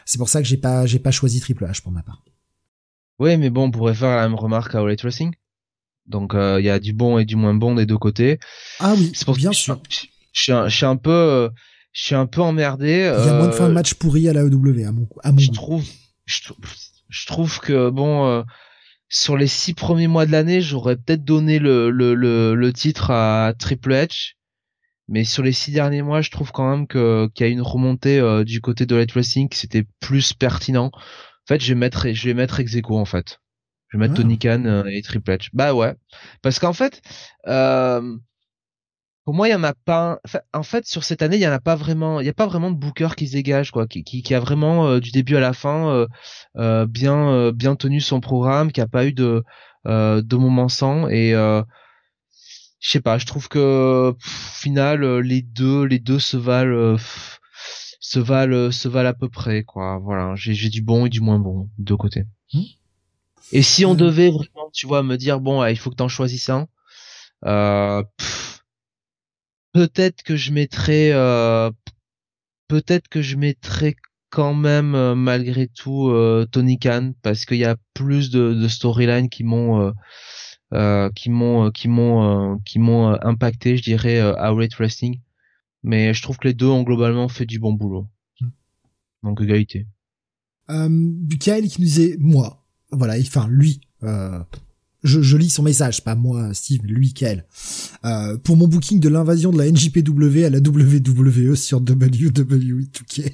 c'est 0.05 0.19
pour 0.19 0.29
ça 0.29 0.39
que 0.39 0.47
j'ai 0.47 0.57
pas 0.57 0.85
j'ai 0.85 0.99
pas 0.99 1.09
choisi 1.09 1.39
Triple 1.39 1.65
H 1.65 1.81
pour 1.81 1.91
ma 1.91 2.03
part. 2.03 2.23
Oui, 3.19 3.37
mais 3.37 3.49
bon, 3.49 3.65
on 3.65 3.71
pourrait 3.71 3.95
faire 3.95 4.15
la 4.15 4.27
même 4.27 4.37
remarque 4.37 4.75
à 4.75 4.79
All 4.79 4.95
Racing. 5.01 5.33
Donc 6.05 6.33
il 6.35 6.63
y 6.63 6.69
a 6.69 6.79
du 6.79 6.93
bon 6.93 7.17
et 7.17 7.25
du 7.25 7.35
moins 7.35 7.53
bon 7.53 7.75
des 7.75 7.85
deux 7.85 7.97
côtés. 7.97 8.39
Ah 8.79 8.93
oui, 8.97 9.11
pour 9.25 9.35
bien 9.35 9.51
sûr. 9.51 9.81
Je 10.31 10.41
suis 10.41 10.51
un, 10.53 10.69
je 10.69 10.75
suis 10.75 10.85
un 10.85 10.95
peu 10.95 11.49
je 11.97 12.03
suis 12.03 12.15
un 12.15 12.27
peu 12.27 12.41
emmerdé. 12.41 13.11
Il 13.19 13.25
y 13.25 13.29
a 13.29 13.33
moins 13.33 13.47
de 13.47 13.53
fin 13.53 13.65
de 13.65 13.71
euh, 13.71 13.73
match 13.73 13.95
pourri 13.95 14.29
à 14.29 14.33
la 14.33 14.43
EW 14.43 14.85
à 14.85 14.91
mon, 14.91 15.07
à 15.23 15.31
mon 15.31 15.39
je 15.39 15.51
trouve, 15.51 15.83
je, 16.27 17.25
trouve 17.25 17.59
que 17.59 17.89
bon, 17.89 18.27
euh, 18.27 18.43
sur 19.09 19.35
les 19.35 19.47
six 19.47 19.73
premiers 19.73 20.07
mois 20.07 20.27
de 20.27 20.31
l'année, 20.31 20.61
j'aurais 20.61 20.95
peut-être 20.95 21.23
donné 21.23 21.57
le, 21.57 21.89
le, 21.89 22.13
le, 22.13 22.53
le, 22.53 22.73
titre 22.73 23.09
à 23.09 23.51
Triple 23.57 23.93
H. 23.93 24.33
Mais 25.09 25.23
sur 25.23 25.41
les 25.41 25.53
six 25.53 25.71
derniers 25.71 26.03
mois, 26.03 26.21
je 26.21 26.29
trouve 26.29 26.51
quand 26.51 26.69
même 26.69 26.85
que 26.85 27.29
qu'il 27.33 27.47
y 27.47 27.49
a 27.49 27.51
une 27.51 27.61
remontée 27.61 28.19
euh, 28.19 28.43
du 28.43 28.61
côté 28.61 28.85
de 28.85 28.95
Light 28.95 29.11
Wrestling 29.13 29.49
qui 29.49 29.57
c'était 29.57 29.87
plus 29.99 30.33
pertinent. 30.33 30.91
En 31.47 31.53
fait, 31.53 31.61
je 31.61 31.69
vais 31.69 31.79
mettre 31.79 32.11
je 32.11 32.27
vais 32.27 32.33
mettre 32.33 32.59
Execo 32.59 32.97
en 32.97 33.05
fait. 33.05 33.39
Je 33.89 33.97
vais 33.97 34.01
mettre 34.01 34.15
ah. 34.17 34.21
Tony 34.21 34.37
Khan 34.37 34.83
et 34.85 35.01
Triple 35.01 35.31
H. 35.31 35.49
Bah 35.53 35.73
ouais, 35.73 35.95
parce 36.41 36.59
qu'en 36.59 36.73
fait, 36.73 37.01
euh, 37.47 38.17
pour 39.27 39.33
moi, 39.33 39.49
il 39.49 39.51
y 39.51 39.55
en 39.55 39.63
a 39.65 39.73
pas. 39.73 40.21
En 40.53 40.63
fait, 40.63 40.85
sur 40.87 41.03
cette 41.03 41.21
année, 41.21 41.35
il 41.35 41.41
y 41.41 41.47
en 41.49 41.51
a 41.51 41.59
pas 41.59 41.75
vraiment. 41.75 42.21
Il 42.21 42.25
y 42.25 42.29
a 42.29 42.33
pas 42.33 42.47
vraiment 42.47 42.71
de 42.71 42.77
booker 42.77 43.09
qui 43.17 43.27
se 43.27 43.33
dégage, 43.33 43.71
quoi, 43.71 43.85
qui, 43.85 44.05
qui, 44.05 44.33
a 44.33 44.39
vraiment 44.39 44.87
euh, 44.87 44.99
du 45.01 45.11
début 45.11 45.35
à 45.35 45.41
la 45.41 45.51
fin 45.51 45.89
euh, 45.89 46.07
euh, 46.55 46.85
bien 46.85 47.51
bien 47.51 47.75
tenu 47.75 47.99
son 47.99 48.21
programme, 48.21 48.71
qui 48.71 48.79
a 48.79 48.87
pas 48.87 49.05
eu 49.05 49.11
de 49.11 49.43
de 49.85 50.35
moments 50.37 50.69
sans. 50.69 51.09
Et 51.09 51.31
je 51.31 51.63
sais 52.79 53.01
pas. 53.01 53.17
Je 53.17 53.25
trouve 53.25 53.49
que 53.49 54.11
au 54.11 54.17
final, 54.21 55.19
les 55.19 55.41
deux 55.41 55.83
les 55.83 55.99
deux 55.99 56.19
se 56.19 56.37
valent. 56.37 56.95
Se 57.99 58.19
valent 58.19 58.71
se 58.71 58.87
valent 58.87 59.09
à 59.09 59.13
peu 59.13 59.29
près 59.29 59.63
quoi. 59.63 59.99
Voilà, 59.99 60.35
j'ai 60.35 60.53
j'ai 60.53 60.69
du 60.69 60.81
bon 60.81 61.05
et 61.05 61.09
du 61.09 61.21
moins 61.21 61.39
bon 61.39 61.69
de 61.77 61.95
côtés. 61.95 62.23
Hmm. 62.53 62.61
Et 63.51 63.61
si 63.61 63.85
on 63.85 63.93
Euh. 63.93 63.95
devait 63.95 64.29
vraiment, 64.29 64.69
tu 64.73 64.87
vois, 64.87 65.03
me 65.03 65.15
dire 65.17 65.39
bon, 65.39 65.65
il 65.65 65.77
faut 65.77 65.89
que 65.89 65.95
t'en 65.95 66.07
choisisses 66.09 66.49
un, 66.49 66.67
euh, 67.45 68.03
peut-être 69.73 70.23
que 70.23 70.35
je 70.35 70.51
mettrais, 70.51 71.11
euh, 71.13 71.71
peut-être 72.67 73.07
que 73.09 73.21
je 73.21 73.35
mettrais 73.37 73.95
quand 74.29 74.53
même 74.53 74.95
euh, 74.95 75.15
malgré 75.15 75.67
tout 75.67 76.09
euh, 76.09 76.45
Tony 76.51 76.79
Khan 76.79 77.13
parce 77.21 77.45
qu'il 77.45 77.57
y 77.57 77.65
a 77.65 77.77
plus 77.93 78.29
de, 78.29 78.53
de 78.53 78.67
storylines 78.67 79.29
qui 79.29 79.43
m'ont 79.43 79.81
euh, 79.81 79.91
euh, 80.73 81.09
qui 81.15 81.29
m'ont 81.29 81.67
euh, 81.67 81.71
qui 81.71 81.87
m'ont 81.87 82.53
euh, 82.53 82.57
qui 82.65 82.79
m'ont 82.79 83.13
euh, 83.13 83.17
impacté, 83.21 83.77
je 83.77 83.83
dirais 83.83 84.19
euh, 84.19 84.33
Outlet 84.51 84.69
Wrestling. 84.79 85.19
Mais 85.83 86.13
je 86.13 86.21
trouve 86.21 86.37
que 86.37 86.47
les 86.47 86.53
deux 86.53 86.67
ont 86.67 86.83
globalement 86.83 87.27
fait 87.27 87.45
du 87.45 87.59
bon 87.59 87.73
boulot. 87.73 88.07
Hmm. 88.41 88.49
Donc 89.23 89.41
égalité. 89.41 89.87
Euh, 90.69 90.89
Bukael 90.89 91.67
qui 91.67 91.81
nous 91.81 91.87
disait 91.87 92.17
moi, 92.19 92.65
voilà, 92.91 93.15
enfin 93.19 93.47
lui, 93.49 93.81
euh, 94.03 94.39
je, 95.03 95.21
je 95.21 95.37
lis 95.37 95.49
son 95.49 95.63
message, 95.63 96.03
pas 96.03 96.15
moi, 96.15 96.53
Steve, 96.53 96.81
lui, 96.83 97.13
Kael. 97.13 97.45
Euh, 98.05 98.37
pour 98.37 98.57
mon 98.57 98.67
booking 98.67 98.99
de 98.99 99.09
l'invasion 99.09 99.51
de 99.51 99.57
la 99.57 99.71
NJPW 99.71 100.43
à 100.45 100.49
la 100.49 100.59
WWE 100.59 101.55
sur 101.55 101.79
WWE 101.79 102.31
2K. 102.31 103.31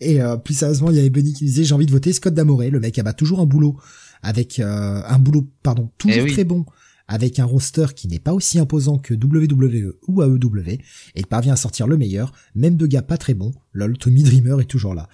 Et 0.00 0.22
euh, 0.22 0.36
plus 0.36 0.54
sérieusement, 0.54 0.90
il 0.90 0.96
y 0.96 1.00
avait 1.00 1.10
Benny 1.10 1.32
qui 1.32 1.44
disait 1.46 1.64
j'ai 1.64 1.74
envie 1.74 1.86
de 1.86 1.90
voter 1.90 2.12
Scott 2.12 2.34
Damoré, 2.34 2.70
le 2.70 2.78
mec 2.78 2.98
a 2.98 3.02
bah, 3.02 3.12
toujours 3.12 3.40
un 3.40 3.46
boulot 3.46 3.76
avec 4.22 4.60
euh, 4.60 5.02
un 5.04 5.18
boulot 5.18 5.48
pardon 5.62 5.90
toujours 5.98 6.18
Eh 6.18 6.22
oui. 6.22 6.32
très 6.32 6.44
bon 6.44 6.64
avec 7.06 7.38
un 7.38 7.44
roster 7.44 7.86
qui 7.94 8.08
n'est 8.08 8.18
pas 8.18 8.32
aussi 8.32 8.58
imposant 8.58 8.98
que 8.98 9.12
WWE 9.14 9.94
ou 10.08 10.22
AEW 10.22 10.68
et 10.68 10.80
il 11.16 11.26
parvient 11.26 11.52
à 11.52 11.56
sortir 11.56 11.86
le 11.86 11.96
meilleur, 11.96 12.32
même 12.54 12.76
de 12.76 12.86
gars 12.86 13.02
pas 13.02 13.18
très 13.18 13.34
bons. 13.34 13.52
Lol, 13.72 13.98
Tommy 13.98 14.22
Dreamer 14.22 14.60
est 14.60 14.64
toujours 14.64 14.94
là. 14.94 15.08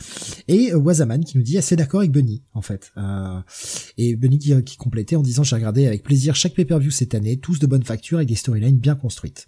Et 0.47 0.73
euh, 0.73 0.77
Wazaman 0.79 1.25
qui 1.25 1.37
nous 1.37 1.43
dit 1.43 1.59
assez 1.59 1.75
d'accord 1.77 2.01
avec 2.01 2.13
Bunny 2.13 2.43
en 2.55 2.63
fait. 2.63 2.93
Euh, 2.97 3.41
et 3.99 4.15
Bunny 4.15 4.39
qui, 4.39 4.63
qui 4.65 4.77
complétait 4.77 5.17
en 5.17 5.23
disant 5.23 5.43
j'ai 5.43 5.57
regardé 5.57 5.87
avec 5.87 6.03
plaisir 6.05 6.37
chaque 6.37 6.55
pay-per-view 6.55 6.91
cette 6.91 7.15
année, 7.15 7.39
tous 7.39 7.59
de 7.59 7.67
bonne 7.67 7.83
facture 7.85 8.19
avec 8.19 8.29
des 8.29 8.37
storylines 8.37 8.79
bien 8.79 8.95
construites. 8.95 9.47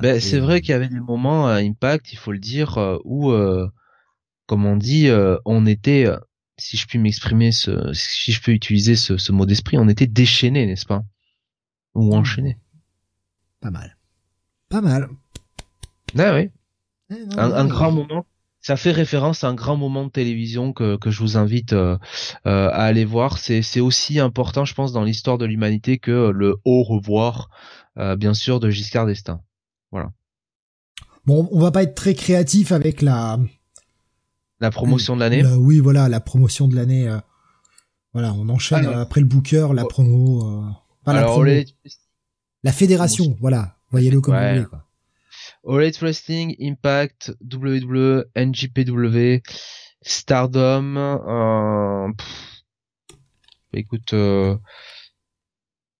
Ben, 0.00 0.16
Et- 0.16 0.20
c'est 0.20 0.38
vrai 0.40 0.60
qu'il 0.60 0.70
y 0.70 0.74
avait 0.74 0.88
des 0.88 1.00
moments 1.00 1.46
à 1.48 1.54
Impact, 1.56 2.12
il 2.12 2.16
faut 2.16 2.32
le 2.32 2.38
dire, 2.38 2.78
euh, 2.78 2.98
où, 3.04 3.30
euh, 3.30 3.66
comme 4.46 4.66
on 4.66 4.76
dit, 4.76 5.08
euh, 5.08 5.36
on 5.44 5.66
était, 5.66 6.06
euh, 6.06 6.16
si 6.58 6.76
je 6.76 6.86
puis 6.86 6.98
m'exprimer, 6.98 7.50
si 7.52 8.32
je 8.32 8.40
peux 8.42 8.52
utiliser 8.52 8.94
ce, 8.96 9.16
ce 9.16 9.32
mot 9.32 9.46
d'esprit, 9.46 9.78
on 9.78 9.88
était 9.88 10.06
déchaîné, 10.06 10.66
n'est-ce 10.66 10.86
pas? 10.86 11.04
Ou 11.94 12.14
enchaîné. 12.14 12.58
Pas 13.60 13.70
mal. 13.70 13.96
Pas 14.68 14.80
mal. 14.80 15.08
Ah 16.18 16.34
oui, 16.34 16.50
Eh 17.10 17.14
non, 17.26 17.38
un, 17.38 17.48
non, 17.48 17.54
un 17.54 17.62
non. 17.64 17.68
grand 17.70 17.92
moment. 17.92 18.26
Ça 18.60 18.76
fait 18.76 18.92
référence 18.92 19.44
à 19.44 19.48
un 19.48 19.54
grand 19.54 19.76
moment 19.76 20.04
de 20.06 20.10
télévision 20.10 20.72
que, 20.72 20.96
que 20.96 21.10
je 21.10 21.20
vous 21.20 21.36
invite 21.36 21.74
euh, 21.74 21.98
euh, 22.46 22.68
à 22.70 22.84
aller 22.84 23.04
voir. 23.04 23.36
C'est, 23.38 23.80
aussi 23.80 24.18
important, 24.20 24.64
je 24.64 24.72
pense, 24.74 24.92
dans 24.92 25.04
l'histoire 25.04 25.36
de 25.36 25.44
l'humanité 25.44 25.98
que 25.98 26.30
le 26.30 26.56
au 26.64 26.82
revoir, 26.82 27.50
euh, 27.98 28.16
bien 28.16 28.32
sûr, 28.32 28.60
de 28.60 28.70
Giscard 28.70 29.06
d'Estaing. 29.06 29.42
Bon, 31.26 31.48
on 31.52 31.60
va 31.60 31.70
pas 31.70 31.82
être 31.82 31.94
très 31.94 32.14
créatif 32.14 32.70
avec 32.72 33.00
la, 33.02 33.38
La 34.60 34.70
promotion 34.70 35.14
de 35.14 35.20
l'année. 35.20 35.42
la- 35.42 35.58
oui, 35.58 35.80
voilà, 35.80 36.08
la 36.08 36.20
promotion 36.20 36.66
de 36.68 36.74
l'année. 36.74 37.08
voilà, 38.12 38.32
on 38.34 38.48
enchaîne 38.48 38.86
euh, 38.86 39.00
après 39.02 39.20
le 39.20 39.26
booker, 39.26 39.68
la 39.74 39.84
Oh. 39.84 39.88
promo, 39.88 40.64
la 41.12 41.20
Alors, 41.20 41.44
la 42.62 42.72
fédération, 42.72 43.36
voilà. 43.40 43.76
Voyez-le 43.90 44.20
comme 44.20 44.34
Ouais. 44.34 44.50
vous 44.54 44.56
voulez, 44.64 44.68
quoi. 44.68 44.84
All 45.66 45.82
Elite 45.82 45.98
Wrestling, 46.00 46.54
Impact, 46.60 47.34
WWE, 47.52 48.24
NJPW, 48.36 49.42
Stardom. 50.02 50.96
Euh, 50.96 52.08
écoute, 53.72 54.12
euh, 54.14 54.56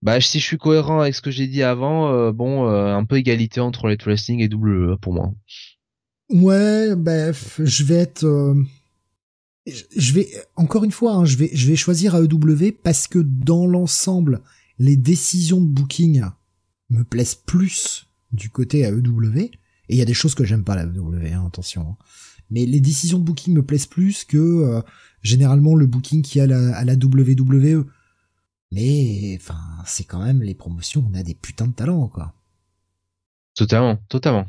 bah 0.02 0.20
si 0.20 0.38
je 0.38 0.44
suis 0.44 0.58
cohérent 0.58 1.00
avec 1.00 1.14
ce 1.14 1.22
que 1.22 1.30
j'ai 1.30 1.46
dit 1.46 1.62
avant, 1.62 2.12
euh, 2.12 2.32
bon, 2.32 2.66
un 2.68 3.04
peu 3.04 3.16
égalité 3.16 3.60
entre 3.60 3.86
All 3.86 3.92
Elite 3.92 4.04
Wrestling 4.04 4.40
et 4.40 4.48
WWE 4.52 4.96
pour 5.00 5.12
moi. 5.14 5.32
Ouais, 6.30 6.94
bref, 6.96 7.60
je 7.62 7.84
vais 7.84 7.94
être, 7.96 8.54
je- 9.66 9.82
je 9.96 10.12
vais 10.12 10.28
encore 10.56 10.84
une 10.84 10.90
fois, 10.92 11.12
hein, 11.14 11.24
je 11.24 11.36
vais, 11.36 11.50
je 11.52 11.66
vais 11.68 11.76
choisir 11.76 12.14
AEW 12.16 12.72
parce 12.82 13.06
que 13.08 13.18
dans 13.18 13.66
l'ensemble, 13.66 14.40
les 14.78 14.96
décisions 14.96 15.60
de 15.60 15.66
booking 15.68 16.24
me 16.90 17.04
plaisent 17.04 17.34
plus 17.34 18.06
du 18.32 18.50
côté 18.50 18.80
AEW. 18.80 19.38
Et 19.38 19.50
il 19.88 19.96
y 19.96 20.02
a 20.02 20.06
des 20.06 20.14
choses 20.14 20.34
que 20.34 20.44
j'aime 20.44 20.64
pas 20.64 20.76
la 20.76 20.84
AEW, 20.84 21.32
hein, 21.32 21.46
attention. 21.46 21.82
hein. 21.90 21.96
Mais 22.50 22.66
les 22.66 22.80
décisions 22.80 23.18
de 23.18 23.24
booking 23.24 23.54
me 23.54 23.62
plaisent 23.64 23.86
plus 23.86 24.24
que 24.24 24.36
euh, 24.36 24.82
généralement 25.22 25.74
le 25.74 25.86
booking 25.86 26.22
qu'il 26.22 26.38
y 26.38 26.42
a 26.42 26.46
la, 26.46 26.76
à 26.76 26.84
la 26.84 26.94
WWE. 26.94 27.86
Mais 28.72 29.38
c'est 29.86 30.04
quand 30.04 30.22
même 30.22 30.42
les 30.42 30.54
promotions, 30.54 31.04
on 31.08 31.14
a 31.14 31.22
des 31.22 31.34
putains 31.34 31.68
de 31.68 31.72
talents, 31.74 32.08
quoi. 32.08 32.34
Totalement, 33.54 33.96
totalement. 34.08 34.46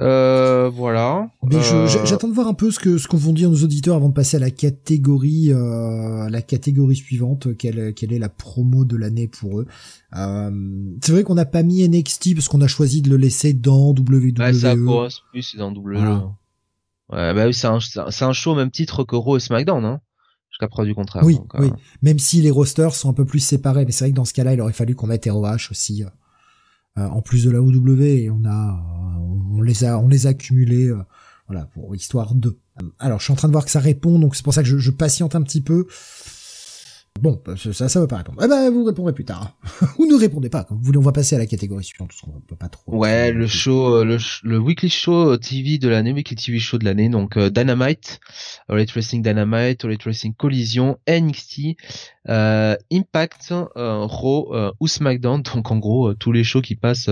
Euh, 0.00 0.68
voilà. 0.74 1.30
Mais 1.44 1.60
je- 1.62 1.74
Euh, 1.76 2.04
j'attends 2.04 2.26
de 2.26 2.32
voir 2.32 2.48
un 2.48 2.54
peu 2.54 2.72
ce 2.72 2.80
que 2.80 2.98
ce 2.98 3.06
qu'on 3.06 3.16
vont 3.16 3.32
dire 3.32 3.48
nos 3.48 3.62
auditeurs 3.62 3.94
avant 3.94 4.08
de 4.08 4.14
passer 4.14 4.36
à 4.36 4.40
la 4.40 4.50
catégorie 4.50 5.52
euh, 5.52 6.28
la 6.28 6.42
catégorie 6.42 6.96
suivante. 6.96 7.56
Quelle 7.56 7.94
quelle 7.94 8.12
est 8.12 8.18
la 8.18 8.28
promo 8.28 8.84
de 8.84 8.96
l'année 8.96 9.28
pour 9.28 9.60
eux 9.60 9.66
euh, 10.16 10.50
C'est 11.00 11.12
vrai 11.12 11.22
qu'on 11.22 11.36
n'a 11.36 11.44
pas 11.44 11.62
mis 11.62 11.88
NXT 11.88 12.34
parce 12.34 12.48
qu'on 12.48 12.60
a 12.60 12.66
choisi 12.66 13.02
de 13.02 13.10
le 13.10 13.16
laisser 13.16 13.52
dans 13.52 13.90
WWE. 13.94 14.32
Ouais, 14.38 14.52
ça 14.52 14.74
correspond 14.74 15.22
plus, 15.30 15.42
c'est 15.42 15.58
dans 15.58 15.70
WWE. 15.72 15.92
Voilà. 15.96 16.32
Ouais, 17.12 17.34
bah 17.34 17.46
oui, 17.46 17.54
c'est 17.54 17.68
un, 17.68 17.78
c'est 17.80 18.32
show 18.32 18.52
au 18.52 18.56
même 18.56 18.70
titre 18.72 19.04
que 19.04 19.14
Raw 19.14 19.36
et 19.36 19.40
SmackDown, 19.40 19.84
hein. 19.84 20.00
Jusqu'à 20.50 20.68
preuve 20.68 20.86
du 20.86 20.94
contraire. 20.94 21.22
Oui, 21.24 21.36
donc, 21.36 21.54
euh, 21.56 21.58
oui. 21.62 21.70
Même 22.02 22.18
si 22.18 22.40
les 22.40 22.50
rosters 22.50 22.94
sont 22.94 23.10
un 23.10 23.12
peu 23.12 23.24
plus 23.24 23.40
séparés, 23.40 23.84
mais 23.84 23.92
c'est 23.92 24.04
vrai 24.04 24.10
que 24.12 24.16
dans 24.16 24.24
ce 24.24 24.32
cas-là, 24.34 24.54
il 24.54 24.60
aurait 24.60 24.72
fallu 24.72 24.94
qu'on 24.94 25.06
mette 25.08 25.28
ROH 25.30 25.70
aussi 25.70 26.04
en 26.96 27.22
plus 27.22 27.44
de 27.44 27.50
la 27.50 27.60
OW 27.60 27.72
on 28.30 28.44
a 28.44 28.72
euh, 28.72 29.56
on 29.56 29.62
les 29.62 29.84
a 29.84 29.98
on 29.98 30.08
les 30.08 30.26
a 30.26 30.30
accumulés 30.30 30.88
euh, 30.88 31.02
voilà 31.48 31.66
pour 31.66 31.94
histoire 31.94 32.34
de. 32.34 32.56
Alors 32.98 33.18
je 33.18 33.24
suis 33.24 33.32
en 33.32 33.36
train 33.36 33.48
de 33.48 33.52
voir 33.52 33.64
que 33.64 33.70
ça 33.70 33.80
répond 33.80 34.18
donc 34.18 34.36
c'est 34.36 34.44
pour 34.44 34.54
ça 34.54 34.62
que 34.62 34.68
je 34.68 34.90
patiente 34.90 35.34
un 35.34 35.42
petit 35.42 35.60
peu. 35.60 35.86
Bon, 37.20 37.40
bah, 37.46 37.54
ça 37.56 37.88
ça 37.88 38.00
va 38.00 38.06
pas 38.08 38.18
répondre. 38.18 38.40
Eh 38.44 38.48
ben 38.48 38.70
vous 38.70 38.84
répondrez 38.84 39.12
plus 39.12 39.24
tard 39.24 39.56
ou 39.98 40.06
ne 40.06 40.14
répondez 40.16 40.50
pas 40.50 40.64
comme 40.64 40.78
vous 40.78 40.84
voulez. 40.84 40.98
On 40.98 41.02
va 41.02 41.12
passer 41.12 41.36
à 41.36 41.38
la 41.38 41.46
catégorie 41.46 41.84
suivante 41.84 42.08
parce 42.08 42.20
qu'on 42.20 42.40
peut 42.40 42.56
pas 42.56 42.68
trop. 42.68 42.96
Ouais, 42.96 43.30
le 43.30 43.46
show, 43.46 43.94
euh, 43.94 44.18
le, 44.42 44.58
weekly 44.58 44.90
show 44.90 45.30
euh, 45.32 45.36
TV 45.36 45.78
de 45.78 45.88
l'année, 45.88 46.12
weekly 46.12 46.34
TV 46.34 46.58
show 46.58 46.76
de 46.76 46.84
l'année, 46.84 47.08
donc 47.08 47.36
euh, 47.36 47.50
Dynamite, 47.50 48.18
All 48.68 48.84
Wrestling 48.94 49.22
Dynamite, 49.22 49.84
All 49.84 49.96
Wrestling 50.04 50.34
Collision, 50.34 50.98
NXT, 51.08 51.76
euh, 52.28 52.76
Impact, 52.92 53.54
euh, 53.76 54.04
Raw 54.04 54.72
ou 54.80 54.88
SmackDown, 54.88 55.42
donc 55.54 55.70
en 55.70 55.78
gros 55.78 56.14
tous 56.14 56.32
les 56.32 56.42
shows 56.42 56.62
qui 56.62 56.74
passent 56.74 57.10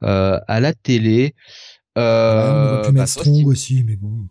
à 0.00 0.60
la 0.60 0.72
télé. 0.72 1.34
Ouais, 1.96 2.02
on 2.02 2.72
aurait 2.72 2.82
pu 2.82 2.92
bah, 2.92 3.00
mettre 3.02 3.08
Strong 3.08 3.46
aussi, 3.46 3.84
mais 3.84 3.96
bon. 3.96 4.26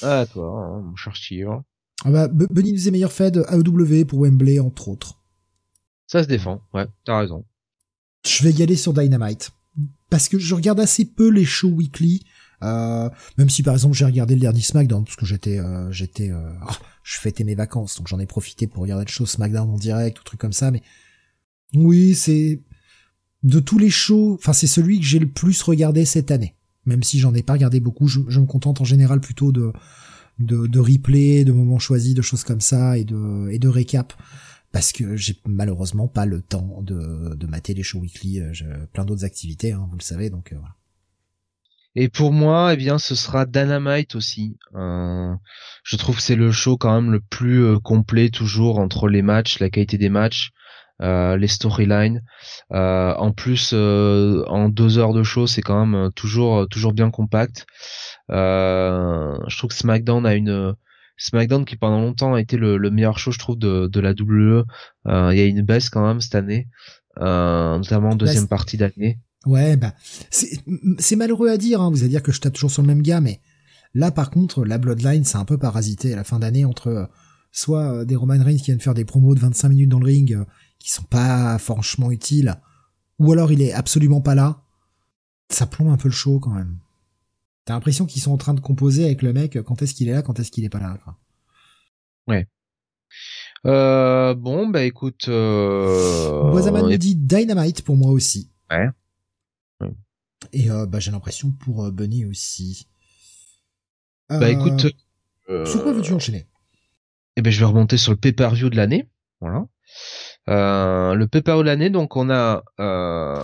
Ah 0.00 0.26
toi, 0.32 0.46
hein, 0.46 0.80
mon 0.82 0.96
cher 0.96 1.16
Steve. 1.16 1.48
Ah 2.04 2.10
bah, 2.10 2.28
B- 2.28 2.46
Bunny 2.52 2.72
nous 2.72 2.88
est 2.88 2.90
meilleur 2.90 3.10
de 3.30 3.42
AEW 3.48 4.04
pour 4.06 4.20
Wembley 4.20 4.58
entre 4.58 4.88
autres. 4.88 5.20
Ça 6.06 6.22
se 6.22 6.28
défend, 6.28 6.60
ouais, 6.74 6.86
t'as 7.04 7.18
raison. 7.20 7.44
je 8.26 8.42
vais 8.44 8.52
y 8.52 8.62
aller 8.62 8.76
sur 8.76 8.92
Dynamite 8.92 9.50
parce 10.10 10.28
que 10.28 10.38
je 10.38 10.54
regarde 10.54 10.78
assez 10.80 11.04
peu 11.06 11.28
les 11.30 11.44
shows 11.46 11.70
weekly 11.70 12.22
euh, 12.62 13.08
même 13.38 13.48
si 13.48 13.62
par 13.62 13.72
exemple 13.74 13.96
j'ai 13.96 14.04
regardé 14.04 14.34
le 14.34 14.40
dernier 14.40 14.60
SmackDown 14.60 15.04
parce 15.04 15.16
que 15.16 15.24
j'étais 15.24 15.58
euh, 15.58 15.90
j'étais 15.90 16.30
euh, 16.30 16.52
ah, 16.68 16.76
je 17.02 17.18
fêtais 17.18 17.44
mes 17.44 17.54
vacances 17.54 17.96
donc 17.96 18.08
j'en 18.08 18.18
ai 18.20 18.26
profité 18.26 18.66
pour 18.66 18.82
regarder 18.82 19.06
le 19.06 19.10
show 19.10 19.24
SmackDown 19.26 19.70
en 19.70 19.78
direct 19.78 20.20
ou 20.20 20.22
truc 20.24 20.38
comme 20.38 20.52
ça 20.52 20.70
mais 20.70 20.82
oui 21.74 22.14
c'est 22.14 22.60
de 23.42 23.58
tous 23.58 23.78
les 23.78 23.90
shows 23.90 24.34
enfin 24.38 24.52
c'est 24.52 24.66
celui 24.66 25.00
que 25.00 25.06
j'ai 25.06 25.18
le 25.18 25.28
plus 25.28 25.62
regardé 25.62 26.04
cette 26.04 26.30
année 26.30 26.54
même 26.84 27.02
si 27.02 27.18
j'en 27.18 27.34
ai 27.34 27.42
pas 27.42 27.54
regardé 27.54 27.80
beaucoup 27.80 28.06
je, 28.06 28.20
je 28.28 28.38
me 28.38 28.46
contente 28.46 28.80
en 28.82 28.84
général 28.84 29.20
plutôt 29.20 29.50
de 29.50 29.72
de, 30.44 30.66
de 30.66 30.78
replay 30.80 31.44
de 31.44 31.52
moments 31.52 31.78
choisis 31.78 32.14
de 32.14 32.22
choses 32.22 32.44
comme 32.44 32.60
ça 32.60 32.98
et 32.98 33.04
de 33.04 33.48
et 33.50 33.58
récap 33.68 34.12
parce 34.72 34.92
que 34.92 35.16
j'ai 35.16 35.36
malheureusement 35.46 36.08
pas 36.08 36.26
le 36.26 36.40
temps 36.40 36.80
de, 36.82 37.34
de 37.34 37.46
mater 37.46 37.74
les 37.74 37.82
shows 37.82 38.00
weekly, 38.00 38.40
euh, 38.40 38.52
j'ai 38.52 38.66
plein 38.92 39.04
d'autres 39.04 39.24
activités, 39.24 39.72
hein, 39.72 39.86
vous 39.90 39.98
le 39.98 40.02
savez, 40.02 40.30
donc 40.30 40.52
euh, 40.52 40.56
voilà. 40.58 40.74
Et 41.94 42.08
pour 42.08 42.32
moi, 42.32 42.72
eh 42.72 42.76
bien, 42.78 42.98
ce 42.98 43.14
sera 43.14 43.44
Dynamite 43.44 44.14
aussi. 44.14 44.56
Euh, 44.74 45.34
je 45.84 45.96
trouve 45.96 46.16
que 46.16 46.22
c'est 46.22 46.36
le 46.36 46.50
show 46.50 46.78
quand 46.78 46.94
même 46.94 47.12
le 47.12 47.20
plus 47.20 47.78
complet 47.80 48.30
toujours 48.30 48.78
entre 48.78 49.08
les 49.08 49.20
matchs, 49.20 49.58
la 49.58 49.68
qualité 49.68 49.98
des 49.98 50.08
matchs, 50.08 50.52
euh, 51.02 51.36
les 51.36 51.48
storylines. 51.48 52.22
Euh, 52.72 53.12
en 53.14 53.32
plus, 53.32 53.72
euh, 53.74 54.44
en 54.46 54.68
deux 54.68 54.98
heures 54.98 55.12
de 55.12 55.24
show, 55.24 55.48
c'est 55.48 55.62
quand 55.62 55.84
même 55.84 56.12
toujours 56.12 56.68
toujours 56.68 56.92
bien 56.92 57.10
compact. 57.10 57.66
Je 58.28 59.56
trouve 59.56 59.70
que 59.70 59.76
SmackDown 59.76 60.24
a 60.24 60.34
une 60.34 60.74
SmackDown 61.16 61.64
qui 61.64 61.76
pendant 61.76 62.00
longtemps 62.00 62.34
a 62.34 62.40
été 62.40 62.56
le, 62.56 62.76
le 62.76 62.90
meilleur 62.90 63.18
show, 63.18 63.32
je 63.32 63.38
trouve, 63.38 63.58
de, 63.58 63.88
de 63.88 64.00
la 64.00 64.12
WWE. 64.12 64.64
Il 65.06 65.36
y 65.36 65.40
a 65.40 65.44
une 65.44 65.62
baisse 65.62 65.90
quand 65.90 66.06
même 66.06 66.20
cette 66.20 66.36
année, 66.36 66.68
notamment 67.16 68.10
en 68.10 68.16
deuxième 68.16 68.46
partie 68.46 68.76
d'année. 68.76 69.18
Ouais, 69.44 69.76
bah 69.76 69.94
c'est 70.30 71.16
malheureux 71.16 71.48
à 71.48 71.56
dire. 71.56 71.80
Hein. 71.80 71.90
Vous 71.90 72.02
allez 72.02 72.10
dire 72.10 72.22
que 72.22 72.30
je 72.30 72.40
tape 72.40 72.52
toujours 72.52 72.70
sur 72.70 72.82
le 72.82 72.86
même 72.86 73.02
gars, 73.02 73.20
mais 73.20 73.40
là 73.92 74.12
par 74.12 74.30
contre, 74.30 74.64
la 74.64 74.78
Bloodline, 74.78 75.24
c'est 75.24 75.38
un 75.38 75.44
peu 75.44 75.58
parasité 75.58 76.12
à 76.12 76.16
la 76.16 76.24
fin 76.24 76.38
d'année 76.38 76.64
entre 76.64 77.08
soit 77.50 78.04
des 78.04 78.16
Roman 78.16 78.42
Reigns 78.42 78.56
qui 78.56 78.66
viennent 78.66 78.80
faire 78.80 78.94
des 78.94 79.04
promos 79.04 79.34
de 79.34 79.40
25 79.40 79.68
minutes 79.68 79.90
dans 79.90 79.98
le 79.98 80.06
ring 80.06 80.38
qui 80.82 80.90
sont 80.90 81.04
pas 81.04 81.58
franchement 81.58 82.10
utiles, 82.10 82.60
ou 83.18 83.32
alors 83.32 83.52
il 83.52 83.62
est 83.62 83.72
absolument 83.72 84.20
pas 84.20 84.34
là. 84.34 84.62
Ça 85.48 85.66
plombe 85.66 85.88
un 85.90 85.96
peu 85.96 86.08
le 86.08 86.14
show 86.14 86.40
quand 86.40 86.50
même. 86.50 86.78
T'as 87.64 87.74
l'impression 87.74 88.06
qu'ils 88.06 88.22
sont 88.22 88.32
en 88.32 88.38
train 88.38 88.54
de 88.54 88.60
composer 88.60 89.04
avec 89.04 89.22
le 89.22 89.32
mec 89.32 89.60
quand 89.62 89.82
est-ce 89.82 89.94
qu'il 89.94 90.08
est 90.08 90.12
là, 90.12 90.22
quand 90.22 90.40
est-ce 90.40 90.50
qu'il 90.50 90.64
est 90.64 90.68
pas 90.68 90.80
là. 90.80 90.98
Quoi. 91.04 91.18
Ouais. 92.26 92.48
Euh, 93.66 94.34
bon, 94.34 94.68
bah 94.68 94.82
écoute. 94.82 95.28
Euh... 95.28 96.96
Dit 96.96 97.14
Dynamite 97.14 97.82
pour 97.82 97.96
moi 97.96 98.10
aussi. 98.10 98.50
Ouais. 98.70 98.88
Et 100.52 100.70
euh, 100.70 100.86
bah, 100.86 100.98
j'ai 100.98 101.12
l'impression 101.12 101.52
pour 101.52 101.84
euh, 101.84 101.90
Bunny 101.92 102.24
aussi. 102.24 102.88
Bah 104.28 104.50
écoute. 104.50 104.86
Sur 105.66 105.82
quoi 105.82 105.92
veux-tu 105.92 106.14
enchaîner? 106.14 106.48
Eh 107.36 107.42
ben 107.42 107.52
je 107.52 107.60
vais 107.60 107.66
remonter 107.66 107.96
sur 107.96 108.12
le 108.12 108.18
pay-per-view 108.18 108.70
de 108.70 108.76
l'année. 108.76 109.08
Voilà. 109.40 109.66
Euh, 110.48 111.14
le 111.14 111.26
de 111.26 111.62
l'année, 111.62 111.90
donc 111.90 112.16
on 112.16 112.28
a 112.28 112.64
euh, 112.80 113.40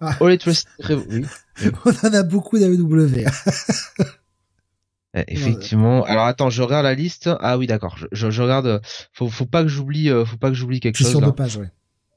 ah. 0.00 0.16
All 0.20 0.38
oui. 0.46 1.26
on 1.84 1.90
en 1.90 2.14
a 2.14 2.22
beaucoup 2.22 2.58
d'AEW. 2.58 3.26
Eh, 5.14 5.24
effectivement. 5.28 6.04
Alors 6.04 6.24
attends, 6.24 6.50
je 6.50 6.62
regarde 6.62 6.84
la 6.84 6.94
liste. 6.94 7.30
Ah 7.40 7.58
oui, 7.58 7.66
d'accord. 7.66 7.98
Je, 8.12 8.30
je, 8.30 8.42
regarde. 8.42 8.80
Faut, 9.12 9.28
faut 9.28 9.46
pas 9.46 9.62
que 9.62 9.68
j'oublie. 9.68 10.10
Euh, 10.10 10.24
faut 10.24 10.36
pas 10.36 10.48
que 10.48 10.54
j'oublie 10.54 10.80
quelque 10.80 10.98
chose. 10.98 11.08
Sur 11.08 11.20
deux 11.20 11.32
pages, 11.32 11.56
ouais. 11.56 11.70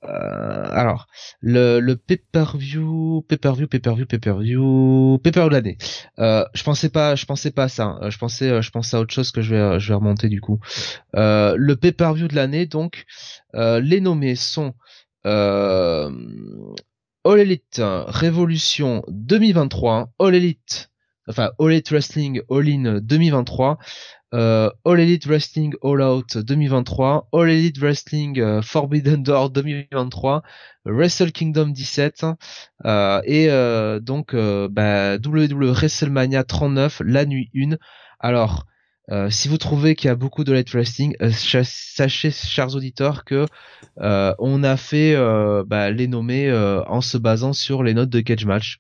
Euh, 0.03 0.68
alors, 0.72 1.07
le, 1.41 1.80
le 1.80 1.95
pay-per-view, 1.95 3.23
pay-per-view, 3.28 3.68
pay-per-view, 3.68 4.06
pay-per-view, 4.06 5.19
pay-per-view 5.23 5.49
de 5.49 5.53
l'année. 5.53 5.78
Euh, 6.19 6.44
je 6.53 6.64
pensais 6.64 6.90
pas, 6.90 7.15
je 7.15 7.26
pensais 7.26 7.52
pas 7.52 7.64
à 7.64 7.69
ça. 7.69 7.98
Je 8.10 8.18
pensais, 8.18 8.61
je 8.61 8.72
pensais 8.72 8.98
à 8.98 8.99
autre 8.99 9.14
chose 9.14 9.32
que 9.32 9.41
je 9.41 9.56
vais, 9.56 9.80
je 9.80 9.88
vais 9.90 9.94
remonter 9.95 10.28
du 10.30 10.41
coup. 10.41 10.60
Euh, 11.15 11.56
le 11.57 11.76
pay-per-view 11.76 12.28
de 12.28 12.36
l'année, 12.36 12.65
donc, 12.65 13.06
euh, 13.56 13.80
les 13.80 14.02
nommés 14.02 14.36
sont 14.36 14.73
euh, 15.26 16.10
All 17.23 17.40
Elite 17.40 17.82
Révolution 17.84 19.03
2023, 19.10 20.11
All 20.19 20.36
Elite 20.36 20.91
enfin 21.28 21.52
All 21.60 21.72
Elite 21.72 21.90
Wrestling 21.91 22.41
All 22.49 22.68
In 22.68 22.99
2023, 22.99 23.72
euh, 23.72 23.76
All 24.34 24.99
Elite 24.99 25.26
Wrestling 25.26 25.74
All 25.84 26.02
Out 26.02 26.38
2023, 26.38 27.30
All 27.34 27.49
Elite 27.49 27.78
Wrestling 27.80 28.40
euh, 28.40 28.62
Forbidden 28.62 29.24
Door 29.24 29.49
2023, 29.52 30.41
Wrestle 30.86 31.32
Kingdom 31.32 31.68
17 31.68 32.26
euh, 32.86 33.22
et 33.26 33.49
euh, 33.49 33.99
donc 33.99 34.36
bah, 34.36 35.18
WWE 35.18 35.72
WrestleMania 35.72 36.44
39 36.44 37.02
la 37.06 37.26
nuit 37.26 37.49
1. 37.56 37.78
Alors 38.20 38.66
si 39.30 39.49
vous 39.49 39.58
trouvez 39.58 39.95
qu'il 39.95 40.08
y 40.08 40.12
a 40.12 40.16
beaucoup 40.16 40.45
de 40.45 40.53
Elite 40.53 40.72
Wrestling, 40.72 41.18
sachez 41.32 42.32
chers 42.32 42.76
auditeurs 42.76 43.26
que 43.26 43.45
on 43.98 44.64
a 44.64 44.78
fait 44.78 45.18
bah, 45.68 45.91
les 45.91 46.08
nommés 46.08 46.49
en 46.88 47.02
se 47.02 47.18
basant 47.18 47.52
sur 47.52 47.84
les 47.84 47.94
notes 47.94 48.10
de 48.10 48.22
Cage 48.22 48.45
Match. 48.45 48.80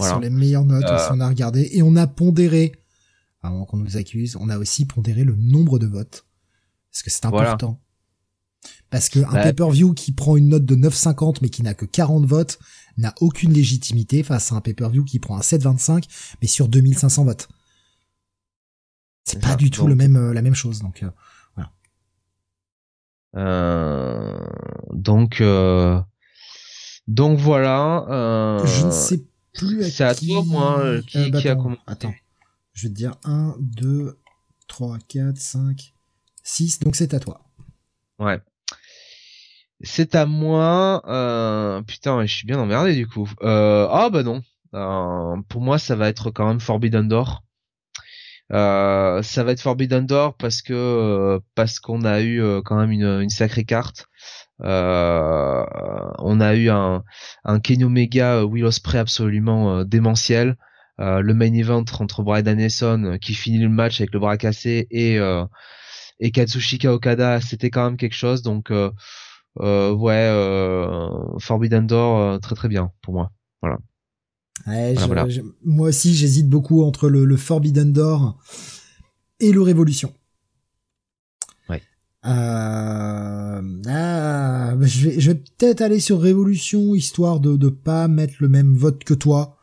Sur 0.00 0.20
les 0.20 0.30
meilleures 0.30 0.64
notes, 0.64 0.86
on 1.10 1.20
a 1.20 1.28
regardé 1.28 1.68
et 1.72 1.82
on 1.82 1.94
a 1.96 2.06
pondéré, 2.06 2.72
avant 3.46 3.64
qu'on 3.64 3.76
nous 3.76 3.96
accuse, 3.96 4.36
on 4.36 4.48
a 4.48 4.58
aussi 4.58 4.84
pondéré 4.84 5.24
le 5.24 5.36
nombre 5.36 5.78
de 5.78 5.86
votes. 5.86 6.26
Parce 6.92 7.02
que 7.02 7.10
c'est 7.10 7.26
important. 7.26 7.80
Parce 8.90 9.08
que 9.08 9.20
un 9.20 9.32
bah, 9.32 9.42
pay-per-view 9.42 9.94
qui 9.94 10.12
prend 10.12 10.36
une 10.36 10.48
note 10.48 10.64
de 10.64 10.74
9,50 10.74 11.38
mais 11.42 11.50
qui 11.50 11.62
n'a 11.62 11.74
que 11.74 11.84
40 11.84 12.24
votes 12.24 12.58
n'a 12.96 13.14
aucune 13.20 13.52
légitimité 13.52 14.22
face 14.22 14.52
à 14.52 14.56
un 14.56 14.60
pay-per-view 14.60 15.04
qui 15.04 15.18
prend 15.18 15.36
un 15.36 15.40
7,25 15.40 16.04
mais 16.40 16.48
sur 16.48 16.68
2500 16.68 17.24
votes. 17.24 17.48
C'est 19.24 19.40
pas 19.40 19.56
du 19.56 19.70
tout 19.70 19.86
le 19.86 19.96
même, 19.96 20.16
euh, 20.16 20.32
la 20.32 20.40
même 20.40 20.54
chose, 20.54 20.80
donc 20.80 21.02
euh, 21.02 21.10
voilà. 21.56 21.72
Euh, 23.36 24.38
donc, 24.92 25.42
donc 27.08 27.38
voilà. 27.38 28.62
Je 28.64 28.86
ne 28.86 28.90
sais 28.90 29.20
c'est 29.82 30.04
à 30.04 30.14
toi, 30.14 30.44
moi, 30.44 31.00
qui, 31.06 31.30
bah, 31.30 31.40
qui 31.40 31.48
a 31.48 31.56
commencé. 31.56 31.80
Attends. 31.86 32.14
Je 32.76 32.82
vais 32.82 32.88
te 32.90 32.94
dire 32.94 33.14
1, 33.24 33.56
2, 33.58 34.18
3, 34.68 34.98
4, 35.08 35.38
5, 35.38 35.94
6. 36.42 36.80
Donc 36.80 36.94
c'est 36.94 37.14
à 37.14 37.20
toi. 37.20 37.40
Ouais. 38.18 38.38
C'est 39.80 40.14
à 40.14 40.26
moi. 40.26 41.02
Euh... 41.06 41.80
Putain, 41.82 42.26
je 42.26 42.34
suis 42.34 42.46
bien 42.46 42.58
emmerdé 42.58 42.94
du 42.94 43.06
coup. 43.06 43.30
Euh... 43.42 43.88
Ah 43.90 44.10
bah 44.10 44.22
non. 44.22 44.42
Euh... 44.74 45.36
Pour 45.48 45.62
moi, 45.62 45.78
ça 45.78 45.96
va 45.96 46.08
être 46.10 46.30
quand 46.30 46.46
même 46.46 46.60
Forbidden 46.60 47.08
Door. 47.08 47.44
Euh, 48.52 49.22
ça 49.22 49.42
va 49.42 49.52
être 49.52 49.60
Forbidden 49.60 50.06
Door 50.06 50.36
parce 50.36 50.62
que 50.62 50.72
euh, 50.72 51.40
parce 51.56 51.80
qu'on 51.80 52.04
a 52.04 52.20
eu 52.20 52.42
quand 52.64 52.76
même 52.76 52.92
une, 52.92 53.30
sacrée 53.30 53.64
carte. 53.64 54.06
On 54.60 56.40
a 56.40 56.54
eu 56.54 56.68
un, 56.68 57.02
un 57.44 57.58
Kenny 57.58 57.84
Omega 57.84 58.44
Will 58.44 58.68
absolument 58.94 59.82
euh, 61.00 61.20
le 61.20 61.34
main 61.34 61.52
event 61.52 61.84
entre 62.00 62.22
Brian 62.22 62.42
Danielson 62.42 63.18
qui 63.20 63.34
finit 63.34 63.58
le 63.58 63.68
match 63.68 64.00
avec 64.00 64.12
le 64.12 64.20
bras 64.20 64.36
cassé 64.36 64.86
et 64.90 65.18
et 66.18 66.30
Katsushika 66.30 66.94
Okada, 66.94 67.42
c'était 67.42 67.68
quand 67.68 67.84
même 67.84 67.96
quelque 67.98 68.14
chose. 68.14 68.42
Donc 68.42 68.70
euh, 68.70 68.90
ouais, 69.92 71.38
Forbidden 71.38 71.86
Door, 71.86 72.40
très 72.40 72.54
très 72.54 72.68
bien 72.68 72.90
pour 73.02 73.14
moi. 73.14 73.32
Voilà. 73.62 73.78
moi 75.64 75.88
aussi, 75.88 76.14
j'hésite 76.14 76.48
beaucoup 76.48 76.82
entre 76.82 77.08
le, 77.08 77.24
le, 77.24 77.36
Forbidden 77.36 77.92
Door 77.92 78.38
et 79.40 79.52
le 79.52 79.60
Révolution. 79.60 80.12
Euh, 82.26 83.60
ah, 83.88 84.74
je 84.80 85.08
vais, 85.08 85.20
je 85.20 85.30
vais 85.30 85.36
peut-être 85.36 85.80
aller 85.80 86.00
sur 86.00 86.20
Révolution 86.20 86.94
histoire 86.94 87.38
de 87.38 87.56
de 87.56 87.68
pas 87.68 88.08
mettre 88.08 88.34
le 88.40 88.48
même 88.48 88.74
vote 88.74 89.04
que 89.04 89.14
toi. 89.14 89.55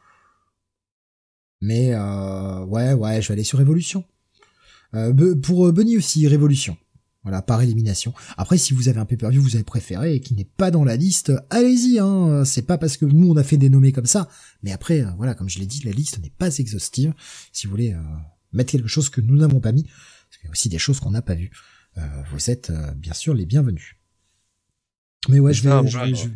Mais 1.63 1.93
euh, 1.93 2.65
ouais, 2.65 2.91
ouais, 2.91 3.21
je 3.21 3.29
vais 3.29 3.33
aller 3.33 3.45
sur 3.45 3.57
Révolution. 3.57 4.03
Euh, 4.95 5.35
pour 5.35 5.67
euh, 5.67 5.71
Bunny 5.71 5.97
aussi, 5.97 6.27
Révolution. 6.27 6.77
Voilà, 7.23 7.41
par 7.41 7.61
élimination. 7.61 8.13
Après, 8.35 8.57
si 8.57 8.73
vous 8.73 8.89
avez 8.89 8.99
un 8.99 9.05
pay-per-view 9.05 9.41
vous 9.41 9.55
avez 9.55 9.63
préféré 9.63 10.15
et 10.15 10.19
qui 10.19 10.33
n'est 10.33 10.43
pas 10.43 10.71
dans 10.71 10.83
la 10.83 10.97
liste, 10.97 11.31
allez-y. 11.49 11.99
Hein. 11.99 12.43
C'est 12.43 12.63
pas 12.63 12.77
parce 12.77 12.97
que 12.97 13.05
nous 13.05 13.31
on 13.31 13.37
a 13.37 13.43
fait 13.43 13.55
des 13.55 13.69
nommés 13.69 13.93
comme 13.93 14.05
ça, 14.05 14.27
mais 14.61 14.73
après, 14.73 15.05
voilà, 15.15 15.33
comme 15.33 15.47
je 15.47 15.57
l'ai 15.59 15.65
dit, 15.65 15.81
la 15.85 15.91
liste 15.91 16.19
n'est 16.21 16.33
pas 16.37 16.57
exhaustive. 16.57 17.13
Si 17.53 17.65
vous 17.65 17.71
voulez 17.71 17.95
mettre 18.51 18.73
quelque 18.73 18.89
chose 18.89 19.09
que 19.09 19.21
nous 19.21 19.37
n'avons 19.37 19.61
pas 19.61 19.71
mis, 19.71 19.83
parce 19.83 20.37
qu'il 20.37 20.45
y 20.45 20.49
a 20.49 20.51
aussi 20.51 20.67
des 20.67 20.79
choses 20.79 20.99
qu'on 20.99 21.11
n'a 21.11 21.21
pas 21.21 21.35
vues. 21.35 21.51
Euh, 21.97 22.01
vous 22.31 22.49
êtes 22.49 22.71
euh, 22.71 22.91
bien 22.93 23.13
sûr 23.13 23.33
les 23.33 23.45
bienvenus. 23.45 23.95
Mais 25.29 25.39
ouais, 25.39 25.53
je 25.53 25.63
vais, 25.63 25.87
je, 25.87 26.27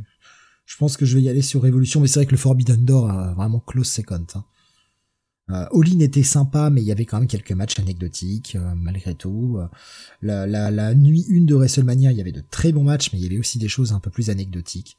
je, 0.65 0.77
pense 0.77 0.95
que 0.95 1.05
je 1.05 1.17
vais 1.17 1.23
y 1.23 1.29
aller 1.29 1.41
sur 1.41 1.61
Révolution, 1.63 1.99
mais 1.99 2.07
c'est 2.07 2.19
vrai 2.19 2.25
que 2.25 2.31
le 2.31 2.37
Forbidden 2.37 2.85
Door 2.85 3.09
a 3.09 3.33
vraiment 3.33 3.59
close 3.59 3.87
second. 3.87 4.25
Hein. 4.35 4.45
Euh, 5.49 5.65
All-in 5.71 5.99
était 5.99 6.23
sympa, 6.23 6.69
mais 6.69 6.81
il 6.81 6.87
y 6.87 6.91
avait 6.91 7.05
quand 7.05 7.19
même 7.19 7.27
quelques 7.27 7.53
matchs 7.53 7.79
anecdotiques 7.79 8.55
euh, 8.55 8.73
malgré 8.75 9.15
tout. 9.15 9.59
la, 10.21 10.45
la, 10.45 10.71
la, 10.71 10.93
nuit 10.93 11.25
une 11.29 11.45
de 11.45 11.55
WrestleMania, 11.55 12.11
il 12.11 12.17
y 12.17 12.21
avait 12.21 12.31
de 12.31 12.43
très 12.49 12.71
bons 12.71 12.83
matchs, 12.83 13.11
mais 13.13 13.19
il 13.19 13.23
y 13.23 13.27
avait 13.27 13.39
aussi 13.39 13.57
des 13.57 13.69
choses 13.69 13.93
un 13.93 13.99
peu 13.99 14.09
plus 14.09 14.29
anecdotiques. 14.29 14.97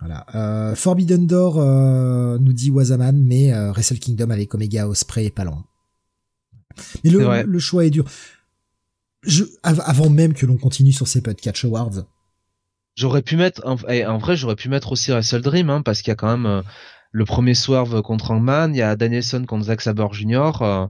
Voilà. 0.00 0.26
Euh, 0.34 0.74
Forbidden 0.74 1.26
Door 1.26 2.38
nous 2.40 2.52
dit 2.52 2.70
Wazaman, 2.70 3.22
mais 3.22 3.52
Wrestle 3.70 3.98
Kingdom 3.98 4.30
avec 4.30 4.54
Omega 4.54 4.88
Osprey 4.88 5.26
et 5.26 5.30
pas 5.30 5.44
loin. 5.44 5.64
Mais 7.04 7.10
le, 7.10 7.42
le, 7.44 7.58
choix 7.60 7.86
est 7.86 7.90
dur 7.90 8.04
je, 9.26 9.44
avant 9.62 10.10
même 10.10 10.34
que 10.34 10.46
l'on 10.46 10.56
continue 10.56 10.92
sur 10.92 11.08
ces 11.08 11.22
podcasts 11.22 11.64
Awards. 11.64 12.04
J'aurais 12.96 13.22
pu 13.22 13.36
mettre, 13.36 13.60
en, 13.66 13.76
eh, 13.88 14.06
en, 14.06 14.18
vrai, 14.18 14.36
j'aurais 14.36 14.54
pu 14.54 14.68
mettre 14.68 14.92
aussi 14.92 15.10
Wrestle 15.10 15.40
Dream, 15.40 15.68
hein, 15.68 15.82
parce 15.82 16.00
qu'il 16.00 16.10
y 16.10 16.12
a 16.12 16.16
quand 16.16 16.30
même 16.30 16.46
euh, 16.46 16.62
le 17.14 17.24
premier 17.24 17.54
Swerve 17.54 18.02
contre 18.02 18.32
Hangman, 18.32 18.74
il 18.74 18.78
y 18.78 18.82
a 18.82 18.96
Danielson 18.96 19.44
contre 19.46 19.66
Zack 19.66 19.82
Sabre 19.82 20.12
Jr. 20.12 20.50
Euh, 20.62 20.86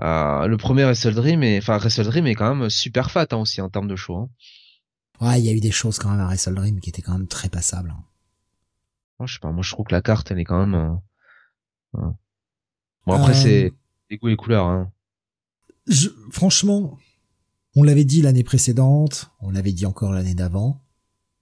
euh, 0.00 0.46
le 0.48 0.56
premier 0.56 0.82
Wrestle 0.82 1.14
Dream, 1.14 1.44
et 1.44 1.58
enfin 1.58 1.78
Wrestle 1.78 2.02
Dream 2.02 2.26
est 2.26 2.34
quand 2.34 2.52
même 2.52 2.68
super 2.68 3.12
fat 3.12 3.28
hein, 3.30 3.36
aussi 3.36 3.60
en 3.60 3.68
termes 3.68 3.86
de 3.86 3.94
show. 3.94 4.16
Hein. 4.16 4.28
Ouais, 5.20 5.40
il 5.40 5.46
y 5.46 5.48
a 5.48 5.52
eu 5.52 5.60
des 5.60 5.70
choses 5.70 6.00
quand 6.00 6.10
même 6.10 6.18
à 6.18 6.26
Wrestle 6.26 6.56
Dream 6.56 6.80
qui 6.80 6.90
étaient 6.90 7.00
quand 7.00 7.12
même 7.12 7.28
très 7.28 7.48
passables. 7.48 7.90
Hein. 7.90 8.02
Moi, 9.20 9.28
je 9.28 9.34
sais 9.34 9.38
pas, 9.38 9.52
moi 9.52 9.62
je 9.62 9.70
trouve 9.70 9.86
que 9.86 9.94
la 9.94 10.02
carte, 10.02 10.32
elle 10.32 10.40
est 10.40 10.44
quand 10.44 10.66
même. 10.66 10.98
Bon 11.92 13.12
après, 13.12 13.34
c'est 13.34 13.72
les 14.10 14.18
goûts 14.18 14.26
et 14.26 14.32
les 14.32 14.36
couleurs. 14.36 14.66
Hein. 14.66 14.90
Je, 15.86 16.08
franchement, 16.32 16.98
on 17.76 17.84
l'avait 17.84 18.04
dit 18.04 18.20
l'année 18.20 18.42
précédente, 18.42 19.30
on 19.38 19.52
l'avait 19.52 19.72
dit 19.72 19.86
encore 19.86 20.10
l'année 20.10 20.34
d'avant, 20.34 20.82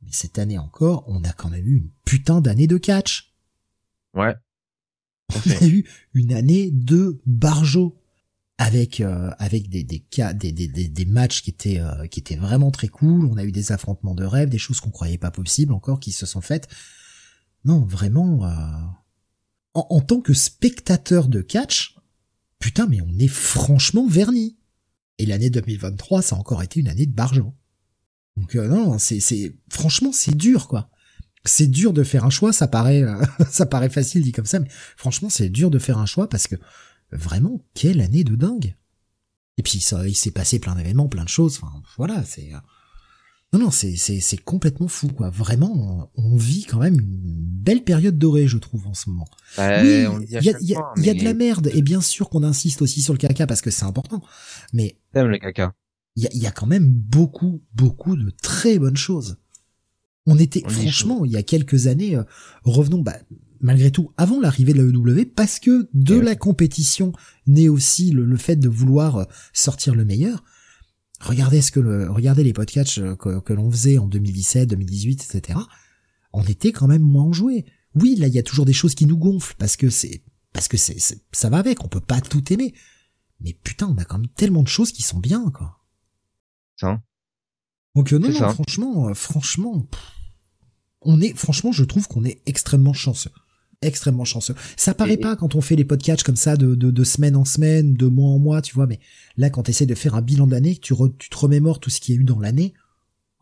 mais 0.02 0.12
cette 0.12 0.38
année 0.38 0.59
encore, 0.59 1.05
on 1.06 1.24
a 1.24 1.32
quand 1.32 1.48
même 1.48 1.66
eu 1.66 1.76
une 1.78 1.90
putain 2.05 2.42
d'année 2.42 2.66
de 2.66 2.76
catch. 2.76 3.30
Ouais. 4.14 4.34
On 5.34 5.50
a 5.50 5.66
eu 5.66 5.88
une 6.14 6.32
année 6.32 6.70
de 6.72 7.20
barjo 7.26 7.96
avec 8.58 9.00
euh, 9.00 9.30
avec 9.38 9.68
des 9.68 9.84
des, 9.84 10.00
cas, 10.00 10.32
des, 10.32 10.52
des, 10.52 10.68
des, 10.68 11.04
matchs 11.06 11.42
qui 11.42 11.50
étaient 11.50 11.80
euh, 11.80 12.06
qui 12.08 12.20
étaient 12.20 12.36
vraiment 12.36 12.70
très 12.70 12.88
cool. 12.88 13.24
On 13.26 13.36
a 13.36 13.44
eu 13.44 13.52
des 13.52 13.72
affrontements 13.72 14.14
de 14.14 14.24
rêve, 14.24 14.48
des 14.48 14.58
choses 14.58 14.80
qu'on 14.80 14.90
croyait 14.90 15.18
pas 15.18 15.30
possibles 15.30 15.72
encore 15.72 16.00
qui 16.00 16.12
se 16.12 16.26
sont 16.26 16.40
faites. 16.40 16.68
non, 17.64 17.84
vraiment, 17.84 18.44
euh, 18.44 18.50
en, 19.74 19.86
en, 19.88 20.00
tant 20.00 20.20
que 20.20 20.34
spectateur 20.34 21.28
de 21.28 21.40
catch, 21.40 21.96
putain, 22.58 22.86
mais 22.86 23.00
on 23.00 23.18
est 23.18 23.28
franchement 23.28 24.06
verni. 24.06 24.58
Et 25.18 25.26
l'année 25.26 25.50
2023, 25.50 26.22
ça 26.22 26.36
a 26.36 26.38
encore 26.38 26.62
été 26.62 26.80
une 26.80 26.88
année 26.88 27.06
de 27.06 27.14
bargeon. 27.14 27.54
Donc 28.36 28.56
euh, 28.56 28.68
non, 28.68 28.98
c'est, 28.98 29.20
c'est, 29.20 29.56
franchement, 29.68 30.12
c'est 30.12 30.36
dur, 30.36 30.68
quoi. 30.68 30.90
C'est 31.44 31.68
dur 31.68 31.92
de 31.92 32.02
faire 32.02 32.24
un 32.24 32.30
choix, 32.30 32.52
ça 32.52 32.68
paraît, 32.68 33.02
euh, 33.02 33.22
ça 33.50 33.66
paraît 33.66 33.90
facile 33.90 34.22
dit 34.22 34.32
comme 34.32 34.44
ça, 34.44 34.60
mais 34.60 34.68
franchement, 34.96 35.30
c'est 35.30 35.48
dur 35.48 35.70
de 35.70 35.78
faire 35.78 35.98
un 35.98 36.06
choix 36.06 36.28
parce 36.28 36.46
que 36.46 36.56
vraiment, 37.12 37.64
quelle 37.74 38.00
année 38.00 38.24
de 38.24 38.36
dingue. 38.36 38.76
Et 39.56 39.62
puis 39.62 39.80
ça, 39.80 40.06
il 40.06 40.14
s'est 40.14 40.30
passé 40.30 40.58
plein 40.58 40.74
d'événements, 40.74 41.08
plein 41.08 41.24
de 41.24 41.28
choses. 41.28 41.58
Enfin, 41.60 41.82
voilà, 41.96 42.24
c'est. 42.24 42.50
Non, 43.52 43.58
non, 43.58 43.70
c'est 43.70 43.96
c'est 43.96 44.20
c'est 44.20 44.36
complètement 44.36 44.88
fou, 44.88 45.08
quoi. 45.08 45.28
Vraiment, 45.28 46.10
on, 46.14 46.36
vit 46.36 46.64
quand 46.64 46.78
même 46.78 47.00
une 47.00 47.20
belle 47.24 47.82
période 47.82 48.16
dorée, 48.16 48.46
je 48.46 48.58
trouve, 48.58 48.86
en 48.86 48.94
ce 48.94 49.10
moment. 49.10 49.28
Bah, 49.56 49.82
oui, 49.82 50.06
il 50.22 50.30
y 50.30 50.36
a, 50.36 50.40
y, 50.40 50.74
a, 50.74 50.92
y 50.96 51.10
a 51.10 51.14
de 51.14 51.24
la 51.24 51.34
merde, 51.34 51.68
et 51.74 51.82
bien 51.82 52.00
sûr 52.00 52.30
qu'on 52.30 52.44
insiste 52.44 52.80
aussi 52.80 53.02
sur 53.02 53.12
le 53.12 53.18
caca 53.18 53.46
parce 53.46 53.60
que 53.60 53.70
c'est 53.70 53.84
important. 53.84 54.22
Mais 54.72 54.96
t'aimes 55.12 55.26
le 55.28 55.38
caca. 55.38 55.74
Il 56.16 56.22
y 56.22 56.26
a, 56.26 56.30
y 56.32 56.46
a 56.46 56.52
quand 56.52 56.66
même 56.66 56.86
beaucoup, 56.86 57.62
beaucoup 57.74 58.16
de 58.16 58.30
très 58.42 58.78
bonnes 58.78 58.96
choses. 58.96 59.36
On 60.26 60.38
était, 60.38 60.62
franchement, 60.68 61.24
il 61.24 61.32
y 61.32 61.36
a 61.36 61.42
quelques 61.42 61.86
années, 61.86 62.16
euh, 62.16 62.24
revenons, 62.64 63.01
bah, 63.01 63.16
malgré 63.60 63.90
tout, 63.90 64.12
avant 64.16 64.40
l'arrivée 64.40 64.74
de 64.74 64.82
la 64.82 64.84
EW, 64.84 65.24
parce 65.34 65.59
que 65.59 65.88
de 65.94 66.18
la 66.18 66.36
compétition 66.36 67.12
naît 67.47 67.68
aussi 67.68 68.10
le, 68.10 68.24
le 68.24 68.36
fait 68.36 68.56
de 68.56 68.68
vouloir 68.68 69.16
euh, 69.16 69.24
sortir 69.52 69.94
le 69.94 70.05
meilleur 70.05 70.44
regardez 71.20 71.60
ce 71.60 71.70
que 71.70 71.80
le, 71.80 72.10
regardez 72.10 72.42
les 72.42 72.52
podcasts 72.52 72.98
euh, 72.98 73.16
que, 73.16 73.40
que 73.40 73.52
l'on 73.52 73.70
faisait 73.70 73.98
en 73.98 74.09
2017, 74.09 74.68
2018, 74.68 75.28
etc. 75.30 75.59
On 76.32 76.42
était 76.44 76.72
quand 76.72 76.86
même 76.86 77.02
moins 77.02 77.24
enjoués. 77.24 77.66
Oui, 77.94 78.16
là, 78.16 78.26
il 78.26 78.34
y 78.34 78.38
a 78.38 78.42
toujours 78.42 78.64
des 78.64 78.72
choses 78.72 78.94
qui 78.94 79.06
nous 79.06 79.18
gonflent 79.18 79.55
parce 79.59 79.76
que 79.76 79.90
c'est, 79.90 80.22
parce 80.52 80.68
que 80.68 80.76
c'est, 80.76 80.98
ça 81.32 81.51
va 81.51 81.59
avec. 81.59 81.84
On 81.84 81.88
peut 81.88 82.01
pas 82.01 82.20
tout 82.20 82.52
aimer. 82.52 82.74
Mais 83.40 83.52
putain, 83.52 83.88
on 83.88 83.98
a 83.98 84.05
quand 84.05 84.18
même 84.18 84.28
tellement 84.28 84.62
de 84.62 84.68
choses 84.68 84.92
qui 84.92 85.02
sont 85.02 85.18
bien, 85.18 85.51
quoi. 85.51 85.78
Ça. 86.76 87.02
Donc 87.94 88.12
euh, 88.12 88.18
non, 88.18 88.28
non, 88.28 88.50
franchement, 88.50 89.08
euh, 89.08 89.14
franchement, 89.14 89.86
on 91.02 91.20
est, 91.20 91.36
franchement, 91.36 91.72
je 91.72 91.84
trouve 91.84 92.06
qu'on 92.08 92.24
est 92.24 92.40
extrêmement 92.46 92.92
chanceux 92.92 93.32
extrêmement 93.82 94.24
chanceux. 94.24 94.54
Ça 94.76 94.94
paraît 94.94 95.16
pas 95.16 95.36
quand 95.36 95.54
on 95.54 95.60
fait 95.60 95.76
les 95.76 95.84
podcasts 95.84 96.22
comme 96.22 96.36
ça 96.36 96.56
de, 96.56 96.74
de, 96.74 96.90
de, 96.90 97.04
semaine 97.04 97.36
en 97.36 97.44
semaine, 97.44 97.94
de 97.94 98.06
mois 98.06 98.30
en 98.30 98.38
mois, 98.38 98.62
tu 98.62 98.74
vois, 98.74 98.86
mais 98.86 99.00
là 99.36 99.50
quand 99.50 99.62
tu 99.64 99.70
essaies 99.70 99.86
de 99.86 99.94
faire 99.94 100.14
un 100.14 100.22
bilan 100.22 100.46
de 100.46 100.52
l'année, 100.52 100.76
tu, 100.76 100.94
tu 101.18 101.30
te 101.30 101.36
remémores 101.36 101.80
tout 101.80 101.90
ce 101.90 102.00
qu'il 102.00 102.14
y 102.14 102.18
a 102.18 102.20
eu 102.20 102.24
dans 102.24 102.38
l'année, 102.38 102.74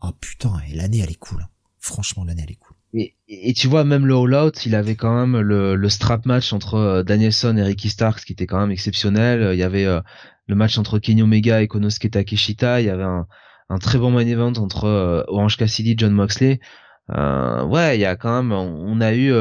oh 0.01 0.11
putain, 0.19 0.53
et 0.69 0.75
l'année 0.75 0.99
elle 0.99 1.11
est 1.11 1.19
cool. 1.19 1.45
Franchement, 1.79 2.23
l'année 2.23 2.43
elle 2.45 2.53
est 2.53 2.55
cool. 2.55 2.75
Et, 2.93 3.15
et, 3.27 3.53
tu 3.53 3.67
vois, 3.67 3.83
même 3.83 4.07
le 4.07 4.15
All 4.15 4.33
Out, 4.33 4.65
il 4.65 4.73
avait 4.73 4.95
quand 4.95 5.13
même 5.13 5.39
le, 5.39 5.75
le 5.75 5.89
strap 5.89 6.25
match 6.25 6.53
entre 6.53 6.75
euh, 6.75 7.03
Danielson 7.03 7.55
et 7.55 7.61
Ricky 7.61 7.89
Starks 7.89 8.23
qui 8.25 8.33
était 8.33 8.47
quand 8.47 8.59
même 8.59 8.71
exceptionnel. 8.71 9.53
Il 9.53 9.59
y 9.59 9.63
avait 9.63 9.85
euh, 9.85 10.01
le 10.47 10.55
match 10.55 10.77
entre 10.79 10.97
Kenny 10.97 11.21
Omega 11.21 11.61
et 11.61 11.67
Konosuke 11.67 12.09
Takeshita. 12.09 12.81
Il 12.81 12.87
y 12.87 12.89
avait 12.89 13.03
un, 13.03 13.27
un 13.69 13.77
très 13.77 13.97
bon 13.97 14.11
main 14.11 14.25
event 14.25 14.53
entre 14.57 14.85
euh, 14.85 15.23
Orange 15.27 15.57
Cassidy 15.57 15.91
et 15.91 15.95
John 15.97 16.11
Moxley. 16.11 16.59
ouais, 17.09 17.97
il 17.97 18.01
y 18.01 18.05
a 18.05 18.15
quand 18.15 18.43
même, 18.43 18.51
on 18.51 19.01
a 19.01 19.13
eu 19.13 19.31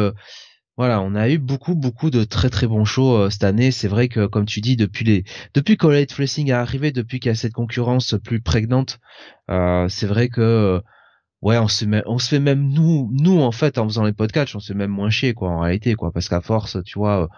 voilà, 0.78 1.00
on 1.02 1.16
a 1.16 1.28
eu 1.28 1.38
beaucoup 1.38 1.74
beaucoup 1.74 2.08
de 2.08 2.22
très 2.22 2.50
très 2.50 2.68
bons 2.68 2.84
shows 2.84 3.16
euh, 3.16 3.30
cette 3.30 3.42
année. 3.42 3.72
C'est 3.72 3.88
vrai 3.88 4.08
que 4.08 4.26
comme 4.26 4.46
tu 4.46 4.60
dis, 4.60 4.76
depuis 4.76 5.04
les 5.04 5.24
depuis 5.54 5.76
Light 5.82 6.12
Racing 6.12 6.48
est 6.50 6.52
arrivé, 6.52 6.92
depuis 6.92 7.18
qu'il 7.18 7.30
y 7.30 7.32
a 7.32 7.34
cette 7.34 7.52
concurrence 7.52 8.14
plus 8.24 8.40
prégnante, 8.40 9.00
euh, 9.50 9.88
c'est 9.88 10.06
vrai 10.06 10.28
que 10.28 10.40
euh, 10.40 10.80
ouais, 11.42 11.58
on 11.58 11.66
se 11.68 11.84
met, 11.84 12.04
on 12.06 12.18
se 12.18 12.28
fait 12.28 12.38
même 12.38 12.68
nous 12.68 13.10
nous 13.12 13.40
en 13.40 13.50
fait 13.52 13.76
en 13.78 13.84
faisant 13.88 14.04
les 14.04 14.12
podcasts, 14.12 14.54
on 14.54 14.60
se 14.60 14.68
fait 14.72 14.78
même 14.78 14.92
moins 14.92 15.10
chier 15.10 15.34
quoi 15.34 15.50
en 15.50 15.60
réalité 15.60 15.94
quoi, 15.94 16.12
parce 16.12 16.28
qu'à 16.28 16.40
force, 16.40 16.78
tu 16.84 16.98
vois. 16.98 17.28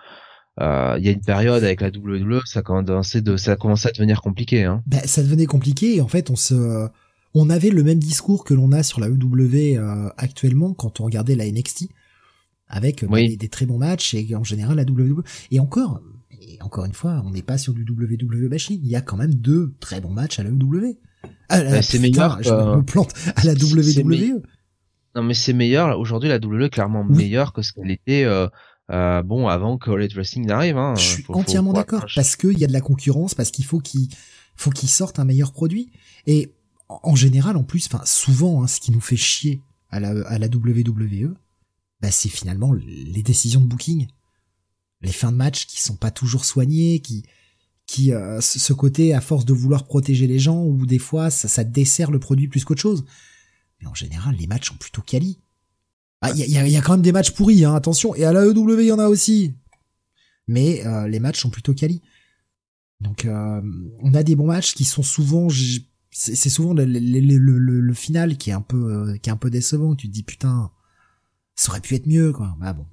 Il 0.61 1.05
y 1.05 1.09
a 1.09 1.13
une 1.13 1.21
période 1.21 1.65
avec 1.65 1.81
la 1.81 1.89
WWE, 1.89 2.43
ça 2.45 2.61
a 2.61 2.63
commencé 2.63 3.23
de, 3.23 3.37
ça 3.37 3.53
a 3.53 3.57
commencé 3.57 3.89
à 3.89 3.93
devenir 3.93 4.21
compliqué. 4.21 4.65
Hein. 4.65 4.83
Ben, 4.87 5.01
ça 5.05 5.23
devenait 5.23 5.47
compliqué 5.47 5.97
et 5.97 6.01
en 6.01 6.09
fait 6.09 6.31
on 6.31 6.37
se, 6.37 6.89
on 7.35 7.51
avait 7.51 7.71
le 7.71 7.83
même 7.83 7.99
discours 7.99 8.45
que 8.45 8.55
l'on 8.55 8.73
a 8.73 8.83
sur 8.83 9.01
la 9.01 9.09
WWE 9.09 10.13
actuellement 10.17 10.75
quand 10.75 11.01
on 11.01 11.05
regardait 11.05 11.35
la 11.35 11.51
NXT 11.51 11.89
avec 12.71 13.05
bah, 13.05 13.19
des, 13.21 13.49
très 13.49 13.67
bons 13.67 13.79
matchs 13.79 14.15
et 14.15 14.35
en 14.35 14.45
général 14.45 14.77
la 14.77 14.85
WWE. 14.85 15.23
Et 15.51 15.61
encore, 15.61 16.01
et 16.41 16.57
encore 16.63 16.85
une 16.85 16.95
fois, 16.95 17.21
on 17.27 17.31
n'est 17.31 17.43
pas 17.43 17.59
sur 17.59 17.75
du 17.75 17.85
WWE 17.85 18.49
bashing. 18.49 18.81
Il 18.83 18.89
y 18.89 18.97
a 18.97 19.01
quand 19.01 19.17
même 19.17 19.35
deux 19.35 19.75
très 19.81 20.01
bons 20.01 20.13
matchs 20.13 20.39
à 20.39 20.45
la 20.45 20.51
WWE. 20.51 20.95
Ah, 21.49 21.63
bah, 21.63 21.83
c'est 21.83 21.99
meilleur. 21.99 22.43
Je 22.43 22.51
me 22.51 22.83
plante 22.83 23.13
à 23.37 23.45
la 23.45 23.53
WWE. 23.53 24.43
Non 25.17 25.25
mais 25.25 25.35
c'est 25.35 25.53
meilleur. 25.53 25.99
Aujourd'hui, 25.99 26.29
la 26.29 26.39
WWE 26.39 26.63
est 26.63 26.71
clairement 26.71 27.05
meilleure 27.05 27.53
que 27.53 27.63
ce 27.63 27.73
qu'elle 27.73 27.91
était. 27.91 28.23
Euh, 28.23 28.47
euh, 28.91 29.23
bon, 29.23 29.49
avant 29.49 29.79
que 29.79 29.91
All 29.91 30.09
Wrestling 30.15 30.47
n'arrive. 30.47 30.77
Hein. 30.77 30.95
Je 30.97 31.03
suis 31.03 31.25
entièrement 31.29 31.73
d'accord 31.73 32.07
parce 32.15 32.37
qu'il 32.37 32.59
y 32.59 32.65
a 32.65 32.67
de 32.67 32.73
la 32.73 32.81
concurrence, 32.81 33.35
parce 33.35 33.51
qu'il 33.51 33.65
faut 33.65 33.79
qu'il 33.79 34.09
faut 34.57 34.71
qu'ils 34.71 34.89
sortent 34.89 35.19
un 35.19 35.25
meilleur 35.25 35.53
produit. 35.53 35.91
Et 36.27 36.53
en 36.89 37.15
général, 37.15 37.57
en 37.57 37.63
plus, 37.63 37.87
enfin 37.87 38.03
souvent, 38.05 38.63
hein, 38.63 38.67
ce 38.67 38.81
qui 38.81 38.91
nous 38.91 39.01
fait 39.01 39.17
chier 39.17 39.63
à 39.91 40.01
la, 40.01 40.11
à 40.27 40.39
la 40.39 40.47
WWE, 40.49 41.35
bah, 42.01 42.11
c'est 42.11 42.29
finalement 42.29 42.73
les 42.73 43.23
décisions 43.23 43.61
de 43.61 43.67
booking, 43.67 44.09
les 45.03 45.13
fins 45.13 45.33
de 45.33 45.37
match 45.37 45.67
qui 45.67 45.81
sont 45.81 45.97
pas 45.97 46.11
toujours 46.11 46.45
soignées, 46.45 47.01
qui 47.01 47.25
qui 47.87 48.13
euh, 48.13 48.41
ce 48.41 48.73
côté 48.73 49.15
à 49.15 49.21
force 49.21 49.45
de 49.45 49.53
vouloir 49.53 49.85
protéger 49.85 50.29
les 50.29 50.39
gens 50.39 50.63
ou 50.63 50.87
des 50.87 51.01
fois 51.01 51.29
ça, 51.29 51.49
ça 51.49 51.65
dessert 51.65 52.13
le 52.13 52.21
produit 52.21 52.47
plus 52.47 52.65
qu'autre 52.65 52.81
chose. 52.81 53.05
Mais 53.81 53.89
en 53.89 53.95
général, 53.95 54.37
les 54.37 54.47
matchs 54.47 54.69
sont 54.69 54.77
plutôt 54.77 55.03
quali. 55.03 55.41
Ah, 56.23 56.31
il 56.33 56.39
y 56.39 56.59
a, 56.59 56.67
y 56.67 56.77
a, 56.77 56.83
quand 56.83 56.93
même 56.93 57.03
des 57.03 57.13
matchs 57.13 57.31
pourris, 57.31 57.65
hein, 57.65 57.75
attention. 57.75 58.15
Et 58.15 58.25
à 58.25 58.33
la 58.33 58.45
EW, 58.45 58.81
il 58.81 58.87
y 58.87 58.93
en 58.93 58.99
a 58.99 59.09
aussi. 59.09 59.55
Mais 60.49 60.87
euh, 60.87 61.09
les 61.09 61.21
matchs 61.21 61.41
sont 61.41 61.51
plutôt 61.51 61.73
quali. 61.73 62.03
Donc, 63.01 63.25
euh, 63.25 63.63
on 64.01 64.13
a 64.13 64.23
des 64.23 64.37
bons 64.37 64.47
matchs 64.47 64.75
qui 64.75 64.85
sont 64.85 65.03
souvent, 65.03 65.49
c'est 66.11 66.51
souvent 66.51 66.75
le, 66.75 66.85
le, 66.85 66.99
le, 67.21 67.81
le, 67.81 67.95
final 67.95 68.37
qui 68.37 68.51
est 68.51 68.53
un 68.53 68.61
peu, 68.61 69.17
qui 69.23 69.31
est 69.31 69.33
un 69.33 69.39
peu 69.39 69.49
décevant. 69.49 69.95
Tu 69.95 70.09
te 70.09 70.13
dis 70.13 70.23
putain, 70.23 70.71
ça 71.55 71.71
aurait 71.71 71.81
pu 71.81 71.95
être 71.95 72.07
mieux, 72.07 72.33
quoi. 72.33 72.57
Bah 72.61 72.75
bon. 72.75 72.87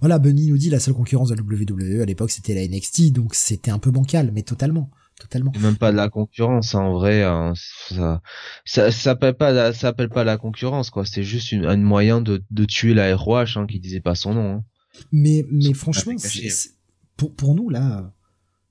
Voilà, 0.00 0.18
Bunny 0.18 0.48
nous 0.48 0.58
dit 0.58 0.70
la 0.70 0.80
seule 0.80 0.94
concurrence 0.94 1.28
de 1.28 1.34
la 1.34 1.42
WWE 1.42 2.02
à 2.02 2.04
l'époque 2.04 2.30
c'était 2.30 2.54
la 2.54 2.66
NXT, 2.66 3.12
donc 3.12 3.34
c'était 3.34 3.70
un 3.70 3.78
peu 3.78 3.90
bancal, 3.90 4.32
mais 4.32 4.42
totalement. 4.42 4.90
Totalement. 5.18 5.50
même 5.60 5.76
pas 5.76 5.92
de 5.92 5.96
la 5.96 6.10
concurrence 6.10 6.74
hein, 6.74 6.80
en 6.80 6.92
vrai, 6.92 7.22
hein, 7.22 7.54
ça, 7.56 8.20
ça, 8.66 8.90
s'appelle 8.90 9.32
pas, 9.32 9.72
ça 9.72 9.78
s'appelle 9.78 10.10
pas 10.10 10.24
la 10.24 10.36
concurrence 10.36 10.90
quoi. 10.90 11.06
C'est 11.06 11.22
juste 11.22 11.52
une, 11.52 11.64
un 11.64 11.78
moyen 11.78 12.20
de, 12.20 12.44
de 12.50 12.64
tuer 12.66 12.92
la 12.92 13.16
ROH 13.16 13.56
hein, 13.56 13.66
qui 13.66 13.80
disait 13.80 14.00
pas 14.00 14.14
son 14.14 14.34
nom. 14.34 14.56
Hein. 14.56 14.64
Mais 15.12 15.46
mais 15.50 15.72
franchement, 15.72 16.12
pour 17.16 17.34
pour 17.34 17.54
nous 17.54 17.70
là, 17.70 18.12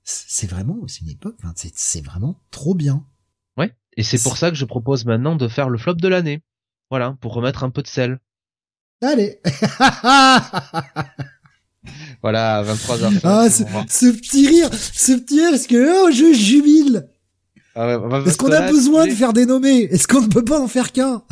c'est 0.04 0.48
vraiment 0.48 0.86
c'est 0.86 1.00
une 1.00 1.10
époque, 1.10 1.36
c'est 1.56 2.04
vraiment 2.04 2.40
trop 2.52 2.74
bien. 2.74 3.04
Ouais. 3.56 3.74
Et 3.96 4.04
c'est 4.04 4.22
pour 4.22 4.36
ça 4.36 4.50
que 4.50 4.56
je 4.56 4.64
propose 4.64 5.04
maintenant 5.04 5.34
de 5.34 5.48
faire 5.48 5.68
le 5.68 5.78
flop 5.78 5.94
de 5.94 6.08
l'année. 6.08 6.42
Voilà, 6.90 7.16
pour 7.20 7.34
remettre 7.34 7.64
un 7.64 7.70
peu 7.70 7.82
de 7.82 7.88
sel. 7.88 8.20
Allez 9.02 9.40
Voilà, 12.22 12.64
23h. 12.64 13.20
Ah, 13.24 13.48
ce, 13.50 14.06
petit 14.06 14.48
rire, 14.48 14.70
ce 14.72 15.12
petit 15.12 15.40
rire, 15.40 15.50
parce 15.50 15.66
que 15.66 16.04
oh, 16.04 16.10
je 16.10 16.32
jubile. 16.32 17.08
Ah 17.74 17.98
ouais, 17.98 18.26
Est-ce 18.26 18.36
qu'on 18.38 18.50
a 18.50 18.68
besoin 18.70 19.06
de 19.06 19.12
faire 19.12 19.32
des 19.32 19.46
nommés? 19.46 19.82
Est-ce 19.82 20.08
qu'on 20.08 20.22
ne 20.22 20.28
peut 20.28 20.44
pas 20.44 20.60
en 20.60 20.66
faire 20.66 20.92
qu'un? 20.92 21.22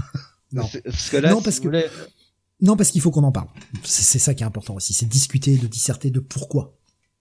Non. 0.52 0.68
Parce 0.84 1.10
que 1.10 1.16
là, 1.16 1.32
non, 1.32 1.42
parce 1.42 1.58
que... 1.58 1.68
non, 2.60 2.76
parce 2.76 2.90
qu'il 2.90 3.00
faut 3.00 3.10
qu'on 3.10 3.24
en 3.24 3.32
parle. 3.32 3.48
C'est 3.82 4.18
ça 4.18 4.34
qui 4.34 4.44
est 4.44 4.46
important 4.46 4.74
aussi, 4.74 4.92
c'est 4.92 5.06
discuter, 5.08 5.56
de 5.56 5.66
disserter 5.66 6.10
de 6.10 6.20
pourquoi. 6.20 6.76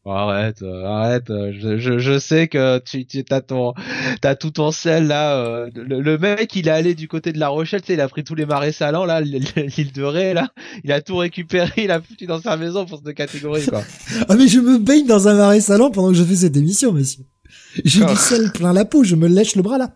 Arrête, 0.06 0.64
euh, 0.64 0.84
arrête. 0.84 1.30
Euh, 1.30 1.54
je, 1.58 1.78
je, 1.78 1.98
je, 1.98 2.20
sais 2.20 2.50
que 2.50 2.78
tu, 2.80 3.06
tu 3.06 3.24
as 3.30 3.40
ton, 3.40 3.74
t'as 4.20 4.36
tout 4.36 4.52
ton 4.52 4.72
sel 4.72 5.08
là. 5.08 5.38
Euh, 5.38 5.70
le, 5.74 6.18
mec, 6.18 6.54
il 6.58 6.68
est 6.68 6.72
allé 6.72 6.94
du 6.94 7.08
côté 7.08 7.32
de 7.32 7.40
La 7.40 7.48
Rochelle, 7.48 7.82
tu 7.82 7.88
sais, 7.88 7.94
il 7.94 8.02
a 8.02 8.10
pris 8.10 8.26
tous 8.26 8.36
les 8.36 8.46
marais 8.46 8.74
salants 8.74 9.06
là, 9.06 9.22
l'île 9.22 9.92
de 9.94 10.04
Ré 10.04 10.34
là. 10.34 10.50
Il 10.84 10.92
a 10.92 11.00
tout 11.00 11.16
récupéré, 11.16 11.72
il 11.78 11.92
a 11.92 12.02
foutu 12.02 12.26
dans 12.26 12.42
sa 12.42 12.58
maison 12.58 12.86
pour 12.86 13.02
cette 13.04 13.16
catégorie 13.16 13.66
quoi. 13.66 13.82
ah 14.28 14.36
mais 14.36 14.50
je 14.50 14.60
me 14.60 14.78
baigne 14.78 15.08
dans 15.08 15.30
un 15.30 15.36
marais 15.36 15.62
salant 15.62 15.90
pendant 15.90 16.10
que 16.10 16.16
je 16.16 16.24
fais 16.24 16.36
cette 16.36 16.58
émission, 16.58 16.92
monsieur. 16.92 17.24
J'ai 17.86 18.06
du 18.06 18.16
sel 18.18 18.52
plein 18.52 18.74
la 18.74 18.84
peau, 18.84 19.06
je 19.06 19.16
me 19.16 19.30
lèche 19.30 19.56
le 19.56 19.62
bras 19.62 19.78
là. 19.78 19.96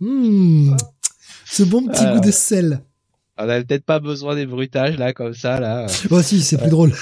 Mmh, 0.00 0.76
ce 1.46 1.62
bon 1.62 1.86
petit 1.86 2.04
goût 2.04 2.20
de 2.20 2.30
sel. 2.30 2.82
On 3.38 3.48
a 3.48 3.58
peut-être 3.62 3.86
pas 3.86 4.00
besoin 4.00 4.34
des 4.34 4.44
bruitages 4.44 4.98
là 4.98 5.14
comme 5.14 5.32
ça 5.32 5.58
là. 5.60 5.86
Oh 6.10 6.20
si, 6.20 6.42
c'est 6.42 6.58
plus 6.58 6.68
drôle. 6.68 6.92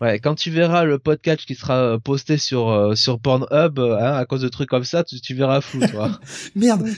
Ouais, 0.00 0.18
quand 0.18 0.34
tu 0.34 0.50
verras 0.50 0.84
le 0.84 0.98
podcast 0.98 1.44
qui 1.44 1.54
sera 1.54 1.76
euh, 1.76 1.98
posté 1.98 2.38
sur 2.38 2.70
euh, 2.70 2.94
sur 2.94 3.20
Pornhub 3.20 3.78
euh, 3.78 3.98
hein, 3.98 4.14
à 4.14 4.24
cause 4.24 4.40
de 4.40 4.48
trucs 4.48 4.70
comme 4.70 4.84
ça, 4.84 5.04
tu, 5.04 5.20
tu 5.20 5.34
verras 5.34 5.60
flou, 5.60 5.86
toi. 5.86 6.18
merde, 6.56 6.88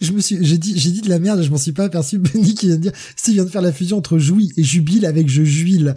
je 0.00 0.12
me 0.12 0.20
suis 0.20 0.38
j'ai 0.40 0.56
dit 0.56 0.78
j'ai 0.78 0.90
dit 0.90 1.00
de 1.00 1.08
la 1.08 1.18
merde, 1.18 1.42
je 1.42 1.50
m'en 1.50 1.58
suis 1.58 1.72
pas 1.72 1.84
aperçu 1.84 2.18
Benny 2.20 2.54
qui 2.54 2.66
vient 2.66 2.76
de 2.76 2.82
dire 2.82 2.92
Steve 3.16 3.34
vient 3.34 3.44
de 3.44 3.50
faire 3.50 3.62
la 3.62 3.72
fusion 3.72 3.98
entre 3.98 4.18
jouis 4.18 4.52
et 4.56 4.62
jubile 4.62 5.04
avec 5.04 5.28
je 5.28 5.42
juile. 5.42 5.94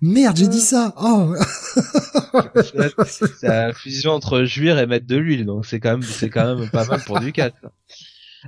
Merde, 0.00 0.36
j'ai 0.38 0.48
dit 0.48 0.60
ça. 0.60 0.94
Oh. 0.96 1.34
c'est 2.62 3.48
la 3.48 3.74
fusion 3.74 4.12
entre 4.12 4.44
jouir 4.44 4.78
et 4.78 4.86
mettre 4.86 5.06
de 5.06 5.16
l'huile, 5.16 5.44
donc 5.44 5.66
c'est 5.66 5.80
quand 5.80 5.90
même 5.90 6.02
c'est 6.02 6.30
quand 6.30 6.56
même 6.56 6.70
pas 6.70 6.86
mal 6.86 7.00
pour 7.04 7.20
du 7.20 7.32
4. 7.32 7.54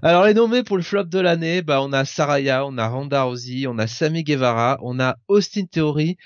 Alors 0.02 0.24
les 0.24 0.34
nommés 0.34 0.62
pour 0.62 0.76
le 0.76 0.82
flop 0.82 1.04
de 1.04 1.18
l'année, 1.18 1.62
bah 1.62 1.82
on 1.82 1.92
a 1.92 2.04
Saraya, 2.04 2.64
on 2.64 2.78
a 2.78 2.88
Ronda 2.88 3.22
Rousey, 3.24 3.66
on 3.66 3.78
a 3.78 3.86
Sammy 3.86 4.24
Guevara, 4.24 4.78
on 4.82 4.98
a 4.98 5.16
Austin 5.28 5.66
Theory. 5.70 6.16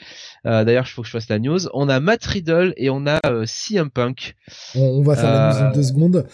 Euh, 0.47 0.65
D'ailleurs, 0.65 0.85
il 0.87 0.91
faut 0.91 1.03
que 1.03 1.09
je 1.09 1.13
fasse 1.13 1.29
la 1.29 1.39
news. 1.39 1.67
On 1.73 1.89
a 1.89 1.99
Matt 1.99 2.25
Riddle 2.25 2.73
et 2.77 2.91
on 2.91 3.07
a 3.07 3.19
euh, 3.27 3.45
CM 3.47 3.91
Punk. 3.91 4.37
On, 4.75 5.03
va 5.03 5.17
faire 5.17 5.33
la 5.33 5.53
news 5.53 5.67
en 5.67 5.73
deux 5.73 5.83
secondes. 5.83 6.27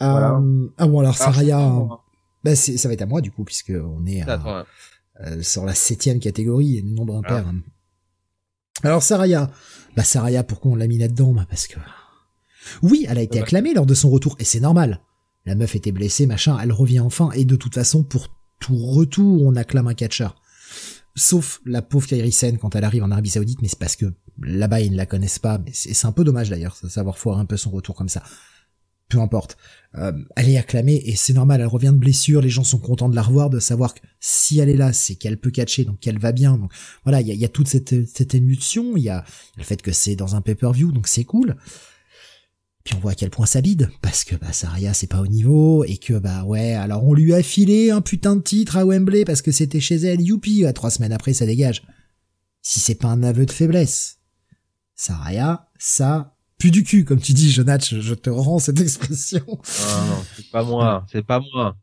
Euh, 0.00 0.68
ah 0.78 0.86
bon 0.86 1.00
alors 1.00 1.16
Saraya, 1.16 1.58
bah, 2.44 2.54
ça 2.54 2.88
va 2.88 2.94
être 2.94 3.02
à 3.02 3.06
moi 3.06 3.20
du 3.20 3.30
coup 3.30 3.44
puisque 3.44 3.72
on 3.72 4.06
est 4.06 4.24
sur 5.42 5.64
la 5.64 5.74
septième 5.74 6.20
catégorie, 6.20 6.82
nombre 6.84 7.16
impair. 7.16 7.44
Alors 8.82 9.02
Saraya, 9.02 9.50
bah 9.96 10.04
Saraya, 10.04 10.44
pourquoi 10.44 10.72
on 10.72 10.76
l'a 10.76 10.86
mis 10.86 10.98
là-dedans? 10.98 11.32
Bah, 11.32 11.46
Parce 11.48 11.66
que 11.66 11.78
oui, 12.82 13.06
elle 13.08 13.18
a 13.18 13.22
été 13.22 13.40
acclamée 13.40 13.74
lors 13.74 13.86
de 13.86 13.94
son 13.94 14.10
retour 14.10 14.36
et 14.38 14.44
c'est 14.44 14.60
normal. 14.60 15.00
La 15.48 15.54
meuf 15.54 15.74
était 15.74 15.92
blessée, 15.92 16.26
machin, 16.26 16.58
elle 16.62 16.72
revient 16.72 17.00
enfin, 17.00 17.30
et 17.30 17.46
de 17.46 17.56
toute 17.56 17.72
façon, 17.72 18.02
pour 18.02 18.28
tout 18.60 18.76
retour, 18.76 19.46
on 19.46 19.56
acclame 19.56 19.88
un 19.88 19.94
catcheur. 19.94 20.36
Sauf 21.16 21.62
la 21.64 21.80
pauvre 21.80 22.06
Kairi 22.06 22.32
Sen 22.32 22.58
quand 22.58 22.76
elle 22.76 22.84
arrive 22.84 23.02
en 23.02 23.10
Arabie 23.10 23.30
Saoudite, 23.30 23.62
mais 23.62 23.68
c'est 23.68 23.78
parce 23.78 23.96
que 23.96 24.12
là-bas 24.42 24.82
ils 24.82 24.92
ne 24.92 24.98
la 24.98 25.06
connaissent 25.06 25.38
pas, 25.38 25.56
mais 25.56 25.70
c'est 25.72 26.06
un 26.06 26.12
peu 26.12 26.22
dommage 26.22 26.50
d'ailleurs, 26.50 26.76
savoir 26.76 27.16
foirer 27.16 27.40
un 27.40 27.46
peu 27.46 27.56
son 27.56 27.70
retour 27.70 27.94
comme 27.94 28.10
ça. 28.10 28.22
Peu 29.08 29.20
importe. 29.20 29.56
Euh, 29.94 30.12
elle 30.36 30.50
est 30.50 30.58
acclamée 30.58 31.00
et 31.06 31.16
c'est 31.16 31.32
normal, 31.32 31.62
elle 31.62 31.66
revient 31.66 31.92
de 31.94 31.98
blessure, 31.98 32.42
les 32.42 32.50
gens 32.50 32.62
sont 32.62 32.78
contents 32.78 33.08
de 33.08 33.16
la 33.16 33.22
revoir, 33.22 33.48
de 33.48 33.58
savoir 33.58 33.94
que 33.94 34.00
si 34.20 34.58
elle 34.58 34.68
est 34.68 34.76
là, 34.76 34.92
c'est 34.92 35.14
qu'elle 35.14 35.38
peut 35.38 35.50
catcher, 35.50 35.86
donc 35.86 35.98
qu'elle 35.98 36.18
va 36.18 36.32
bien. 36.32 36.58
Donc 36.58 36.70
voilà, 37.04 37.22
il 37.22 37.28
y 37.28 37.44
a, 37.46 37.48
toute 37.48 37.68
cette, 37.68 38.06
cette 38.06 38.34
émulsion, 38.34 38.98
il 38.98 39.04
y 39.04 39.08
a 39.08 39.24
le 39.56 39.64
fait 39.64 39.80
que 39.80 39.92
c'est 39.92 40.14
dans 40.14 40.36
un 40.36 40.42
pay-per-view, 40.42 40.92
donc 40.92 41.08
c'est 41.08 41.24
cool. 41.24 41.56
Puis 42.88 42.96
on 42.96 43.00
voit 43.00 43.12
à 43.12 43.14
quel 43.14 43.28
point 43.28 43.44
ça 43.44 43.60
bide, 43.60 43.90
parce 44.00 44.24
que 44.24 44.34
bah 44.34 44.50
Saria 44.50 44.94
c'est 44.94 45.08
pas 45.08 45.20
au 45.20 45.26
niveau, 45.26 45.84
et 45.84 45.98
que 45.98 46.14
bah 46.14 46.44
ouais, 46.44 46.72
alors 46.72 47.04
on 47.04 47.12
lui 47.12 47.34
a 47.34 47.42
filé 47.42 47.90
un 47.90 48.00
putain 48.00 48.34
de 48.34 48.40
titre 48.40 48.78
à 48.78 48.86
Wembley 48.86 49.26
parce 49.26 49.42
que 49.42 49.52
c'était 49.52 49.78
chez 49.78 49.96
elle, 49.96 50.22
youpi, 50.22 50.64
à 50.64 50.72
trois 50.72 50.88
semaines 50.88 51.12
après 51.12 51.34
ça 51.34 51.44
dégage. 51.44 51.82
Si 52.62 52.80
c'est 52.80 52.94
pas 52.94 53.08
un 53.08 53.22
aveu 53.22 53.44
de 53.44 53.50
faiblesse. 53.50 54.20
Saria, 54.94 55.68
ça 55.78 56.34
pue 56.56 56.70
du 56.70 56.82
cul, 56.82 57.04
comme 57.04 57.20
tu 57.20 57.34
dis, 57.34 57.52
Jonathan, 57.52 57.84
je, 58.00 58.14
te 58.14 58.30
rends 58.30 58.58
cette 58.58 58.80
expression. 58.80 59.44
Non, 59.46 60.06
non, 60.06 60.24
c'est 60.34 60.50
pas 60.50 60.62
moi, 60.62 61.04
c'est 61.12 61.26
pas 61.26 61.40
moi. 61.40 61.76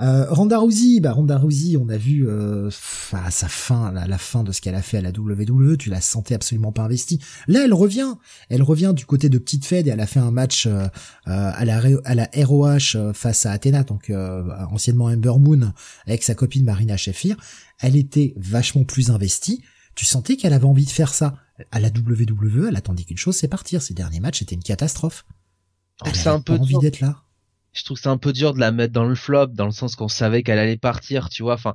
Euh, 0.00 0.26
Ronda 0.30 0.58
Rousey, 0.58 1.00
bah 1.00 1.12
Ronda 1.12 1.38
Rousey, 1.38 1.76
on 1.76 1.88
a 1.88 1.96
vu 1.96 2.28
euh, 2.28 2.70
à 3.12 3.30
sa 3.30 3.48
fin, 3.48 3.90
la, 3.90 4.06
la 4.06 4.18
fin 4.18 4.44
de 4.44 4.52
ce 4.52 4.60
qu'elle 4.60 4.76
a 4.76 4.82
fait 4.82 4.98
à 4.98 5.00
la 5.00 5.10
WWE, 5.10 5.76
tu 5.76 5.90
la 5.90 6.00
sentais 6.00 6.34
absolument 6.34 6.70
pas 6.70 6.82
investie. 6.82 7.20
Là, 7.48 7.64
elle 7.64 7.74
revient, 7.74 8.14
elle 8.48 8.62
revient 8.62 8.92
du 8.94 9.06
côté 9.06 9.28
de 9.28 9.38
Petite 9.38 9.64
Fed 9.64 9.88
et 9.88 9.90
elle 9.90 10.00
a 10.00 10.06
fait 10.06 10.20
un 10.20 10.30
match 10.30 10.66
euh, 10.66 10.86
euh 11.26 11.50
à 11.54 11.64
la 11.64 11.82
à 12.04 12.14
la 12.14 12.28
ROH 12.34 12.94
euh, 12.94 13.12
face 13.12 13.46
à 13.46 13.52
Athena, 13.52 13.82
donc 13.82 14.10
euh, 14.10 14.44
anciennement 14.70 15.06
Ember 15.06 15.38
Moon, 15.38 15.72
avec 16.06 16.22
sa 16.22 16.34
copine 16.34 16.64
Marina 16.64 16.96
Shafir. 16.96 17.36
Elle 17.80 17.96
était 17.96 18.34
vachement 18.36 18.84
plus 18.84 19.10
investie. 19.10 19.62
Tu 19.96 20.04
sentais 20.04 20.36
qu'elle 20.36 20.52
avait 20.52 20.64
envie 20.64 20.84
de 20.84 20.90
faire 20.90 21.12
ça. 21.12 21.34
À 21.72 21.80
la 21.80 21.88
WWE, 21.88 22.66
elle 22.68 22.76
attendait 22.76 23.02
qu'une 23.02 23.16
chose, 23.16 23.36
c'est 23.36 23.48
partir. 23.48 23.82
Ces 23.82 23.94
derniers 23.94 24.20
matchs 24.20 24.42
étaient 24.42 24.54
une 24.54 24.62
catastrophe. 24.62 25.24
Elle 26.04 26.14
c'est 26.14 26.28
un 26.28 26.40
peu 26.40 26.52
envie 26.52 26.78
d'être 26.78 27.00
là 27.00 27.24
je 27.72 27.84
trouve 27.84 27.98
c'est 27.98 28.08
un 28.08 28.18
peu 28.18 28.32
dur 28.32 28.54
de 28.54 28.60
la 28.60 28.72
mettre 28.72 28.92
dans 28.92 29.04
le 29.04 29.14
flop 29.14 29.48
dans 29.48 29.66
le 29.66 29.72
sens 29.72 29.94
qu'on 29.96 30.08
savait 30.08 30.42
qu'elle 30.42 30.58
allait 30.58 30.76
partir 30.76 31.28
tu 31.28 31.42
vois 31.42 31.54
enfin 31.54 31.74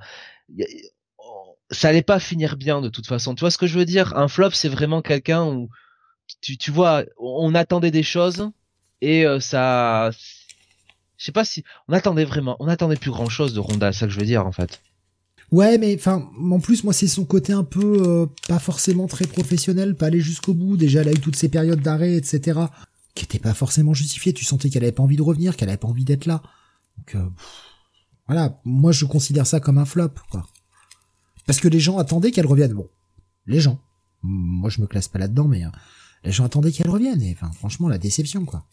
ça 1.74 1.90
allait 1.90 2.02
pas 2.02 2.20
finir 2.20 2.56
bien 2.56 2.82
de 2.82 2.90
toute 2.90 3.08
façon. 3.08 3.36
Tu 3.36 3.42
vois 3.42 3.52
ce 3.52 3.58
que 3.58 3.68
je 3.68 3.78
veux 3.78 3.86
dire? 3.86 4.16
Un 4.16 4.28
flop 4.28 4.52
c'est 4.52 4.70
vraiment 4.70 5.02
quelqu'un 5.02 5.46
où 5.46 5.70
tu, 6.42 6.72
vois 6.72 7.04
on 7.18 7.54
attendait 7.54 7.92
des 7.92 8.04
choses 8.04 8.50
et 9.02 9.26
euh, 9.26 9.40
ça 9.40 10.12
je 11.18 11.26
sais 11.26 11.32
pas 11.34 11.44
si 11.44 11.64
on 11.88 11.94
attendait 11.94 12.24
vraiment 12.24 12.56
on 12.60 12.68
attendait 12.68 12.96
plus 12.96 13.12
grand 13.12 13.30
chose 13.30 13.54
de 13.54 13.60
Ronda 13.60 13.92
c'est 13.92 14.00
ça 14.00 14.08
que 14.08 14.14
je 14.14 14.20
veux 14.20 14.26
dire 14.26 14.46
en 14.46 14.52
fait. 14.52 14.82
Ouais, 15.52 15.78
mais 15.78 15.94
enfin, 15.96 16.28
en 16.52 16.60
plus, 16.60 16.84
moi, 16.84 16.94
c'est 16.94 17.08
son 17.08 17.26
côté 17.26 17.54
un 17.54 17.64
peu 17.64 18.02
euh, 18.08 18.26
pas 18.48 18.58
forcément 18.58 19.06
très 19.06 19.28
professionnel, 19.28 19.94
pas 19.94 20.08
aller 20.08 20.20
jusqu'au 20.20 20.56
bout. 20.56 20.78
Déjà, 20.78 21.02
elle 21.02 21.10
a 21.10 21.12
eu 21.12 21.20
toutes 21.20 21.36
ces 21.36 21.48
périodes 21.48 21.82
d'arrêt, 21.82 22.16
etc 22.16 22.62
qui 23.16 23.26
était 23.26 23.40
pas 23.40 23.54
forcément 23.54 23.94
justifié. 23.94 24.34
Tu 24.34 24.46
sentais 24.46 24.70
qu'elle 24.70 24.84
avait 24.84 24.92
pas 24.92 25.04
envie 25.04 25.18
de 25.18 25.22
revenir, 25.22 25.56
qu'elle 25.56 25.70
avait 25.70 25.78
pas 25.78 25.88
envie 25.88 26.06
d'être 26.06 26.26
là. 26.26 26.42
Donc 26.98 27.16
euh, 27.16 27.30
voilà, 28.28 28.60
moi 28.64 28.92
je 28.92 29.06
considère 29.06 29.48
ça 29.48 29.60
comme 29.60 29.78
un 29.78 29.86
flop, 29.86 30.14
quoi. 30.30 30.48
Parce 31.46 31.60
que 31.60 31.68
les 31.68 31.80
gens 31.80 31.98
attendaient 31.98 32.32
qu'elle 32.32 32.48
revienne. 32.48 32.74
Bon, 32.74 32.90
les 33.46 33.60
gens. 33.60 33.80
Moi 34.22 34.70
je 34.70 34.82
me 34.82 34.88
classe 34.88 35.08
pas 35.08 35.20
là-dedans, 35.20 35.48
mais 35.48 35.66
euh, 35.66 35.70
les 36.24 36.32
gens 36.32 36.46
attendaient 36.46 36.72
qu'elle 36.72 36.90
revienne. 36.90 37.22
Et 37.22 37.34
enfin, 37.34 37.52
franchement, 37.52 37.90
la 37.90 37.98
déception, 37.98 38.46
quoi. 38.46 38.66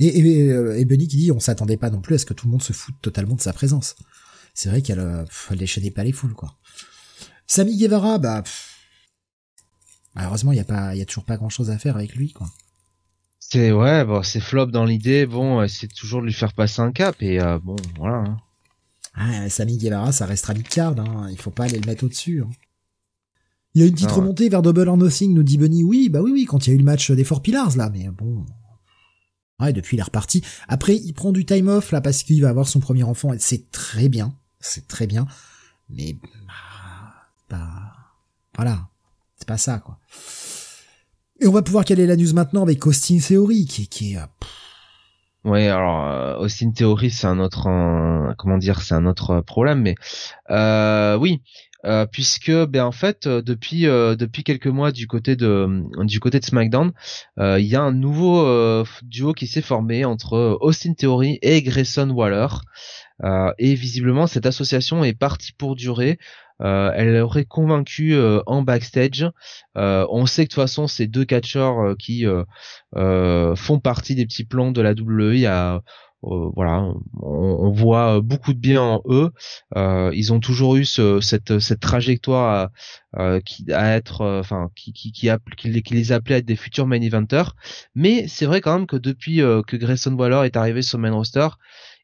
Et, 0.00 0.18
et, 0.18 0.50
euh, 0.50 0.78
et 0.78 0.84
Benny 0.84 1.08
qui 1.08 1.16
dit, 1.16 1.32
on 1.32 1.40
s'attendait 1.40 1.76
pas 1.76 1.90
non 1.90 2.00
plus 2.00 2.14
à 2.16 2.18
ce 2.18 2.26
que 2.26 2.34
tout 2.34 2.46
le 2.46 2.52
monde 2.52 2.62
se 2.62 2.72
foute 2.72 2.96
totalement 3.00 3.36
de 3.36 3.40
sa 3.40 3.52
présence. 3.52 3.96
C'est 4.54 4.68
vrai 4.68 4.82
qu'elle 4.82 4.98
euh, 4.98 5.24
elle 5.50 5.58
déchaînait 5.58 5.90
pas 5.90 6.04
les 6.04 6.12
foules, 6.12 6.34
quoi. 6.34 6.58
Sami 7.46 7.76
Guevara, 7.76 8.18
bah, 8.18 8.42
malheureusement, 10.14 10.52
il 10.52 10.56
y 10.56 10.60
a 10.60 10.64
pas, 10.64 10.94
y 10.94 11.02
a 11.02 11.06
toujours 11.06 11.24
pas 11.24 11.36
grand 11.36 11.48
chose 11.48 11.70
à 11.70 11.78
faire 11.78 11.96
avec 11.96 12.14
lui, 12.14 12.32
quoi. 12.32 12.50
C'est 13.52 13.70
ouais, 13.70 14.02
bon, 14.06 14.22
c'est 14.22 14.40
flop 14.40 14.68
dans 14.68 14.86
l'idée. 14.86 15.26
Bon, 15.26 15.68
c'est 15.68 15.88
toujours 15.88 16.22
de 16.22 16.26
lui 16.26 16.32
faire 16.32 16.54
passer 16.54 16.80
un 16.80 16.90
cap 16.90 17.16
et 17.20 17.38
euh, 17.38 17.58
bon, 17.58 17.76
voilà. 17.98 18.16
Hein. 18.16 18.36
Ah, 19.12 19.50
Sami 19.50 19.76
Guevara, 19.76 20.10
ça 20.10 20.24
restera 20.24 20.54
mid-card. 20.54 20.98
Hein. 20.98 21.28
Il 21.30 21.36
faut 21.36 21.50
pas 21.50 21.64
aller 21.64 21.78
le 21.78 21.86
mettre 21.86 22.04
au-dessus. 22.04 22.40
Hein. 22.40 22.48
Il 23.74 23.82
y 23.82 23.84
a 23.84 23.88
une 23.88 23.92
petite 23.92 24.10
remontée 24.10 24.48
vers 24.48 24.62
Double 24.62 24.88
or 24.88 24.96
Nothing, 24.96 25.34
nous 25.34 25.42
dit 25.42 25.58
Bunny. 25.58 25.84
Oui, 25.84 26.08
bah 26.08 26.22
oui, 26.22 26.30
oui, 26.32 26.46
quand 26.46 26.66
il 26.66 26.70
y 26.70 26.72
a 26.72 26.76
eu 26.76 26.78
le 26.78 26.84
match 26.84 27.10
des 27.10 27.24
Four 27.24 27.42
Pillars 27.42 27.76
là, 27.76 27.90
mais 27.90 28.08
bon. 28.08 28.46
Ouais, 29.60 29.74
depuis 29.74 29.98
il 29.98 30.00
est 30.00 30.04
reparti. 30.04 30.42
Après, 30.66 30.96
il 30.96 31.12
prend 31.12 31.30
du 31.30 31.44
time 31.44 31.68
off 31.68 31.92
là 31.92 32.00
parce 32.00 32.22
qu'il 32.22 32.40
va 32.40 32.48
avoir 32.48 32.66
son 32.66 32.80
premier 32.80 33.02
enfant. 33.02 33.34
et 33.34 33.38
C'est 33.38 33.70
très 33.70 34.08
bien, 34.08 34.34
c'est 34.60 34.88
très 34.88 35.06
bien. 35.06 35.26
Mais 35.90 36.16
bah, 36.22 37.50
bah 37.50 37.68
voilà, 38.56 38.88
c'est 39.36 39.46
pas 39.46 39.58
ça 39.58 39.78
quoi. 39.78 39.98
Et 41.42 41.48
on 41.48 41.52
va 41.52 41.62
pouvoir 41.62 41.84
caler 41.84 42.06
la 42.06 42.14
news 42.14 42.32
maintenant 42.34 42.62
avec 42.62 42.86
Austin 42.86 43.18
Theory, 43.18 43.66
qui, 43.66 43.88
qui 43.88 44.12
est... 44.12 44.18
Euh, 44.18 44.26
oui, 45.44 45.66
alors 45.66 46.06
euh, 46.06 46.36
Austin 46.36 46.70
Theory, 46.70 47.10
c'est 47.10 47.26
un 47.26 47.40
autre, 47.40 47.62
comment 48.38 48.58
dire, 48.58 48.80
c'est 48.80 48.94
un 48.94 49.06
autre 49.06 49.40
problème, 49.40 49.82
mais 49.82 49.96
euh, 50.50 51.16
oui, 51.16 51.42
euh, 51.84 52.06
puisque 52.06 52.52
ben 52.52 52.84
en 52.84 52.92
fait 52.92 53.26
depuis 53.26 53.82
depuis 53.82 54.44
quelques 54.44 54.68
mois 54.68 54.92
du 54.92 55.08
côté 55.08 55.34
de 55.34 55.82
du 56.04 56.20
côté 56.20 56.38
de 56.38 56.44
SmackDown, 56.44 56.92
il 57.38 57.66
y 57.66 57.74
a 57.74 57.82
un 57.82 57.90
nouveau 57.90 58.84
duo 59.02 59.32
qui 59.32 59.48
s'est 59.48 59.62
formé 59.62 60.04
entre 60.04 60.58
Austin 60.60 60.94
Theory 60.94 61.40
et 61.42 61.60
Grayson 61.62 62.10
Waller. 62.10 62.46
et 63.58 63.74
visiblement 63.74 64.28
cette 64.28 64.46
association 64.46 65.02
est 65.02 65.18
partie 65.18 65.50
pour 65.50 65.74
durer 65.74 66.20
euh, 66.20 66.20
elle 66.62 67.16
aurait 67.16 67.44
convaincu 67.44 68.14
euh, 68.14 68.40
en 68.46 68.62
backstage. 68.62 69.28
Euh, 69.76 70.06
on 70.10 70.26
sait 70.26 70.44
que 70.44 70.50
de 70.50 70.54
toute 70.54 70.62
façon, 70.62 70.86
ces 70.86 71.06
deux 71.06 71.24
catcheurs 71.24 71.96
qui 71.98 72.24
font 72.94 73.80
partie 73.80 74.14
des 74.14 74.26
petits 74.26 74.44
plans 74.44 74.72
de 74.72 74.80
la 74.80 74.92
WWE 74.92 75.46
à 75.46 75.82
voilà, 76.24 76.86
on, 77.20 77.72
voit 77.72 78.20
beaucoup 78.20 78.52
de 78.52 78.58
bien 78.60 78.80
en 78.80 79.02
eux. 79.06 79.32
ils 80.12 80.32
ont 80.32 80.38
toujours 80.38 80.76
eu 80.76 80.84
cette, 80.84 81.58
cette 81.58 81.80
trajectoire 81.80 82.70
à, 83.12 83.40
qui 83.40 83.72
à 83.72 83.96
être, 83.96 84.24
enfin, 84.38 84.70
qui 84.76 84.92
qui 84.92 85.10
qui, 85.10 85.28
qui, 85.56 85.94
les 85.94 86.12
appelait 86.12 86.36
à 86.36 86.38
être 86.38 86.46
des 86.46 86.54
futurs 86.54 86.86
main 86.86 87.00
eventers. 87.00 87.56
Mais 87.96 88.28
c'est 88.28 88.46
vrai 88.46 88.60
quand 88.60 88.78
même 88.78 88.86
que 88.86 88.94
depuis 88.94 89.38
que 89.38 89.76
Grayson 89.76 90.14
Waller 90.14 90.46
est 90.46 90.56
arrivé 90.56 90.82
sur 90.82 91.00
main 91.00 91.10
roster 91.10 91.48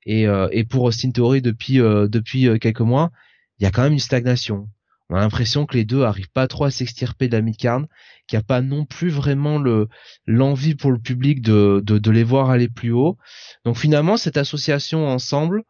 et, 0.05 0.27
et 0.51 0.65
pour 0.65 0.83
Austin 0.83 1.13
Theory 1.13 1.41
depuis 1.41 1.77
depuis 1.77 2.59
quelques 2.59 2.81
mois, 2.81 3.13
il 3.59 3.65
y 3.65 3.67
a 3.67 3.71
quand 3.71 3.83
même 3.83 3.93
une 3.93 3.99
stagnation. 3.99 4.69
On 5.11 5.17
a 5.17 5.21
l'impression 5.21 5.65
que 5.65 5.77
les 5.77 5.85
deux 5.85 6.03
arrivent 6.03 6.31
pas 6.31 6.47
trop 6.49 6.65
à 6.65 6.71
s'extirper 6.71 7.29
de 7.29 7.37
la 7.37 7.41
midcard, 7.41 7.83
qu'il 8.27 8.37
n'y 8.37 8.43
a 8.43 8.45
pas 8.45 8.61
non 8.61 8.85
plus 8.85 9.09
vraiment 9.09 9.59
le 9.59 9.89
l'envie 10.27 10.75
pour 10.75 10.93
le 10.93 10.99
public 10.99 11.41
de, 11.41 11.83
de, 11.85 12.11
les 12.11 12.25
voir 12.25 12.51
aller 12.51 12.69
plus 12.69 12.93
haut. 12.93 13.17
Donc 13.65 13.79
finalement, 13.79 14.19
cette 14.19 14.37
association 14.37 15.09
ensemble, 15.09 15.63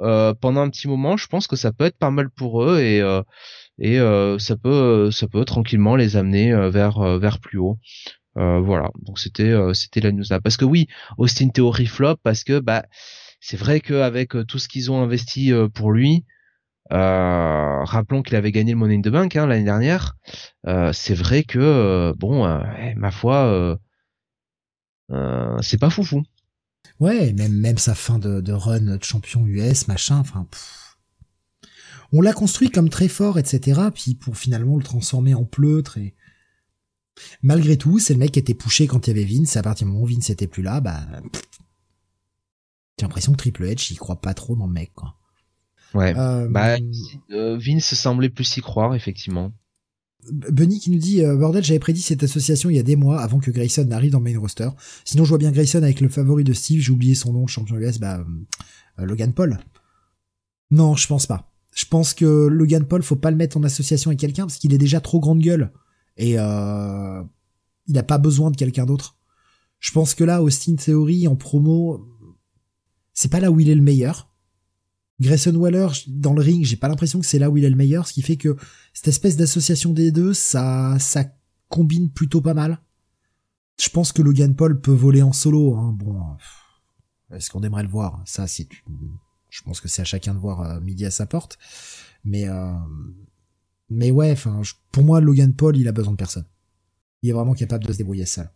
euh, 0.00 0.32
pendant 0.34 0.62
un 0.62 0.70
petit 0.70 0.88
moment, 0.88 1.16
je 1.16 1.26
pense 1.26 1.46
que 1.46 1.56
ça 1.56 1.72
peut 1.72 1.84
être 1.84 1.98
pas 1.98 2.10
mal 2.10 2.30
pour 2.30 2.64
eux 2.64 2.80
et 2.80 3.00
euh, 3.02 3.22
et 3.78 4.00
euh, 4.00 4.38
ça 4.38 4.56
peut 4.56 5.10
ça 5.10 5.28
peut 5.28 5.44
tranquillement 5.44 5.96
les 5.96 6.16
amener 6.16 6.54
vers 6.70 7.18
vers 7.18 7.38
plus 7.38 7.58
haut. 7.58 7.78
voilà. 8.34 8.90
Donc 9.02 9.18
c'était 9.18 9.54
c'était 9.74 10.00
la 10.00 10.12
news 10.12 10.24
là. 10.30 10.40
Parce 10.40 10.56
que 10.56 10.64
oui, 10.64 10.86
Austin 11.18 11.48
Theory 11.50 11.86
flop 11.86 12.16
parce 12.22 12.44
que 12.44 12.60
bah 12.60 12.84
c'est 13.40 13.58
vrai 13.58 13.80
qu'avec 13.80 14.32
tout 14.48 14.58
ce 14.58 14.68
qu'ils 14.68 14.90
ont 14.90 15.02
investi 15.02 15.52
pour 15.74 15.92
lui, 15.92 16.24
euh, 16.92 17.84
rappelons 17.84 18.22
qu'il 18.22 18.36
avait 18.36 18.52
gagné 18.52 18.72
le 18.72 18.78
Money 18.78 18.96
in 18.96 19.00
the 19.00 19.08
Bank 19.08 19.34
hein, 19.36 19.46
l'année 19.46 19.64
dernière. 19.64 20.16
Euh, 20.66 20.92
c'est 20.92 21.14
vrai 21.14 21.42
que 21.42 21.58
euh, 21.58 22.12
bon, 22.16 22.46
ma 22.96 23.10
foi, 23.10 23.78
c'est 25.62 25.78
pas 25.78 25.90
foufou. 25.90 26.22
Ouais, 27.00 27.32
même 27.32 27.52
même 27.52 27.78
sa 27.78 27.94
fin 27.94 28.18
de, 28.18 28.52
run 28.52 28.80
de 28.80 29.02
champion 29.02 29.44
US, 29.46 29.88
machin. 29.88 30.18
Enfin, 30.18 30.46
on 32.12 32.20
l'a 32.20 32.32
construit 32.32 32.70
comme 32.70 32.88
très 32.88 33.08
fort, 33.08 33.38
etc. 33.38 33.80
Puis 33.92 34.14
pour 34.14 34.36
finalement 34.36 34.76
le 34.76 34.82
transformer 34.82 35.34
en 35.34 35.44
pleutre 35.44 35.98
et 35.98 36.14
malgré 37.42 37.76
tout, 37.76 37.98
c'est 37.98 38.14
le 38.14 38.20
mec 38.20 38.32
qui 38.32 38.38
était 38.38 38.54
poussé 38.54 38.86
quand 38.86 39.06
il 39.06 39.16
y 39.16 39.18
avait 39.18 39.30
Vince. 39.30 39.56
À 39.56 39.62
partir 39.62 39.86
du 39.86 39.92
moment 39.92 40.04
où 40.04 40.08
Vince 40.08 40.30
était 40.30 40.46
plus 40.46 40.62
là, 40.62 40.80
bah 40.80 41.00
J'ai 42.98 43.02
l'impression 43.02 43.32
que 43.32 43.38
Triple 43.38 43.64
H, 43.64 43.92
il 43.92 43.98
croit 43.98 44.20
pas 44.20 44.34
trop 44.34 44.56
dans 44.56 44.66
le 44.66 44.72
mec, 44.72 44.92
quoi. 44.94 45.16
Ouais. 45.96 46.14
Euh, 46.16 46.46
bah, 46.48 46.76
euh, 47.30 47.58
Vince 47.58 47.94
semblait 47.94 48.28
plus 48.28 48.56
y 48.56 48.60
croire, 48.60 48.94
effectivement. 48.94 49.52
Bunny 50.30 50.80
qui 50.80 50.90
nous 50.90 50.98
dit 50.98 51.24
euh, 51.24 51.36
bordel 51.36 51.62
j'avais 51.62 51.78
prédit 51.78 52.02
cette 52.02 52.24
association 52.24 52.68
il 52.68 52.74
y 52.74 52.80
a 52.80 52.82
des 52.82 52.96
mois 52.96 53.20
avant 53.20 53.38
que 53.38 53.52
Grayson 53.52 53.84
n'arrive 53.84 54.10
dans 54.10 54.18
le 54.18 54.24
main 54.24 54.36
roster 54.36 54.70
sinon 55.04 55.22
je 55.22 55.28
vois 55.28 55.38
bien 55.38 55.52
Grayson 55.52 55.84
avec 55.84 56.00
le 56.00 56.08
favori 56.08 56.42
de 56.42 56.52
Steve 56.52 56.80
j'ai 56.80 56.90
oublié 56.90 57.14
son 57.14 57.32
nom 57.32 57.42
le 57.42 57.46
champion 57.46 57.76
US 57.76 58.00
bah 58.00 58.24
Logan 58.98 59.32
Paul 59.32 59.56
non 60.72 60.96
je 60.96 61.06
pense 61.06 61.26
pas 61.26 61.52
je 61.72 61.84
pense 61.84 62.12
que 62.12 62.48
Logan 62.48 62.84
Paul 62.86 63.04
faut 63.04 63.14
pas 63.14 63.30
le 63.30 63.36
mettre 63.36 63.56
en 63.56 63.62
association 63.62 64.10
avec 64.10 64.18
quelqu'un 64.18 64.46
parce 64.46 64.58
qu'il 64.58 64.74
est 64.74 64.78
déjà 64.78 65.00
trop 65.00 65.20
grande 65.20 65.38
gueule 65.38 65.70
et 66.16 66.40
euh, 66.40 67.22
il 67.86 67.96
a 67.96 68.02
pas 68.02 68.18
besoin 68.18 68.50
de 68.50 68.56
quelqu'un 68.56 68.84
d'autre 68.84 69.18
je 69.78 69.92
pense 69.92 70.16
que 70.16 70.24
là 70.24 70.42
Austin 70.42 70.74
Theory 70.74 71.28
en 71.28 71.36
promo 71.36 72.04
c'est 73.16 73.30
pas 73.30 73.40
là 73.40 73.50
où 73.50 73.58
il 73.58 73.68
est 73.68 73.74
le 73.74 73.82
meilleur. 73.82 74.28
Grayson 75.20 75.54
Waller, 75.54 75.88
dans 76.08 76.34
le 76.34 76.42
ring, 76.42 76.64
j'ai 76.64 76.76
pas 76.76 76.88
l'impression 76.88 77.20
que 77.20 77.26
c'est 77.26 77.38
là 77.38 77.50
où 77.50 77.56
il 77.56 77.64
est 77.64 77.70
le 77.70 77.76
meilleur, 77.76 78.06
ce 78.06 78.12
qui 78.12 78.22
fait 78.22 78.36
que 78.36 78.56
cette 78.92 79.08
espèce 79.08 79.36
d'association 79.36 79.92
des 79.92 80.12
deux, 80.12 80.34
ça, 80.34 80.96
ça 80.98 81.24
combine 81.68 82.10
plutôt 82.10 82.40
pas 82.40 82.54
mal. 82.54 82.78
Je 83.80 83.88
pense 83.88 84.12
que 84.12 84.22
Logan 84.22 84.54
Paul 84.54 84.80
peut 84.80 84.92
voler 84.92 85.22
en 85.22 85.32
solo, 85.32 85.76
hein. 85.76 85.92
Bon, 85.98 86.20
est-ce 87.30 87.50
qu'on 87.50 87.62
aimerait 87.62 87.82
le 87.82 87.88
voir? 87.88 88.22
Ça, 88.24 88.46
c'est, 88.46 88.68
je 89.50 89.62
pense 89.62 89.80
que 89.80 89.88
c'est 89.88 90.02
à 90.02 90.04
chacun 90.04 90.34
de 90.34 90.38
voir 90.38 90.60
euh, 90.60 90.80
midi 90.80 91.04
à 91.04 91.10
sa 91.10 91.26
porte. 91.26 91.58
Mais, 92.24 92.48
euh, 92.48 92.72
mais 93.90 94.10
ouais, 94.10 94.32
enfin, 94.32 94.60
pour 94.92 95.02
moi, 95.02 95.20
Logan 95.20 95.54
Paul, 95.54 95.76
il 95.76 95.88
a 95.88 95.92
besoin 95.92 96.12
de 96.12 96.16
personne. 96.16 96.46
Il 97.22 97.30
est 97.30 97.32
vraiment 97.32 97.54
capable 97.54 97.84
de 97.84 97.92
se 97.92 97.98
débrouiller 97.98 98.26
seul. 98.26 98.50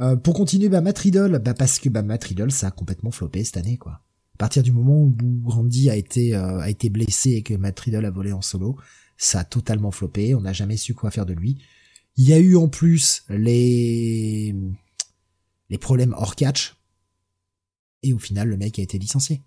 Euh, 0.00 0.16
pour 0.16 0.34
continuer, 0.34 0.68
bah, 0.68 0.80
Matt 0.80 0.98
Riddle, 0.98 1.38
bah, 1.38 1.54
parce 1.54 1.78
que 1.78 1.88
bah, 1.88 2.02
Matt 2.02 2.24
Riddle, 2.24 2.50
ça 2.50 2.68
a 2.68 2.70
complètement 2.70 3.10
floppé 3.10 3.44
cette 3.44 3.56
année, 3.56 3.78
quoi. 3.78 4.02
À 4.34 4.38
partir 4.38 4.62
du 4.62 4.72
moment 4.72 5.00
où 5.00 5.42
Randy 5.46 5.90
a 5.90 5.96
été 5.96 6.34
euh, 6.34 6.60
a 6.60 6.68
été 6.68 6.88
blessé 6.88 7.30
et 7.30 7.42
que 7.42 7.54
Matt 7.54 7.78
Riddle 7.78 8.04
a 8.04 8.10
volé 8.10 8.32
en 8.32 8.42
solo, 8.42 8.76
ça 9.16 9.40
a 9.40 9.44
totalement 9.44 9.90
floppé. 9.90 10.34
On 10.34 10.40
n'a 10.40 10.52
jamais 10.52 10.76
su 10.76 10.94
quoi 10.94 11.10
faire 11.10 11.26
de 11.26 11.32
lui. 11.32 11.58
Il 12.16 12.28
y 12.28 12.32
a 12.32 12.38
eu 12.38 12.56
en 12.56 12.68
plus 12.68 13.24
les 13.28 14.54
les 15.70 15.78
problèmes 15.78 16.14
hors 16.16 16.36
catch. 16.36 16.74
Et 18.02 18.12
au 18.12 18.18
final, 18.18 18.48
le 18.48 18.56
mec 18.56 18.78
a 18.78 18.82
été 18.82 18.98
licencié. 18.98 19.40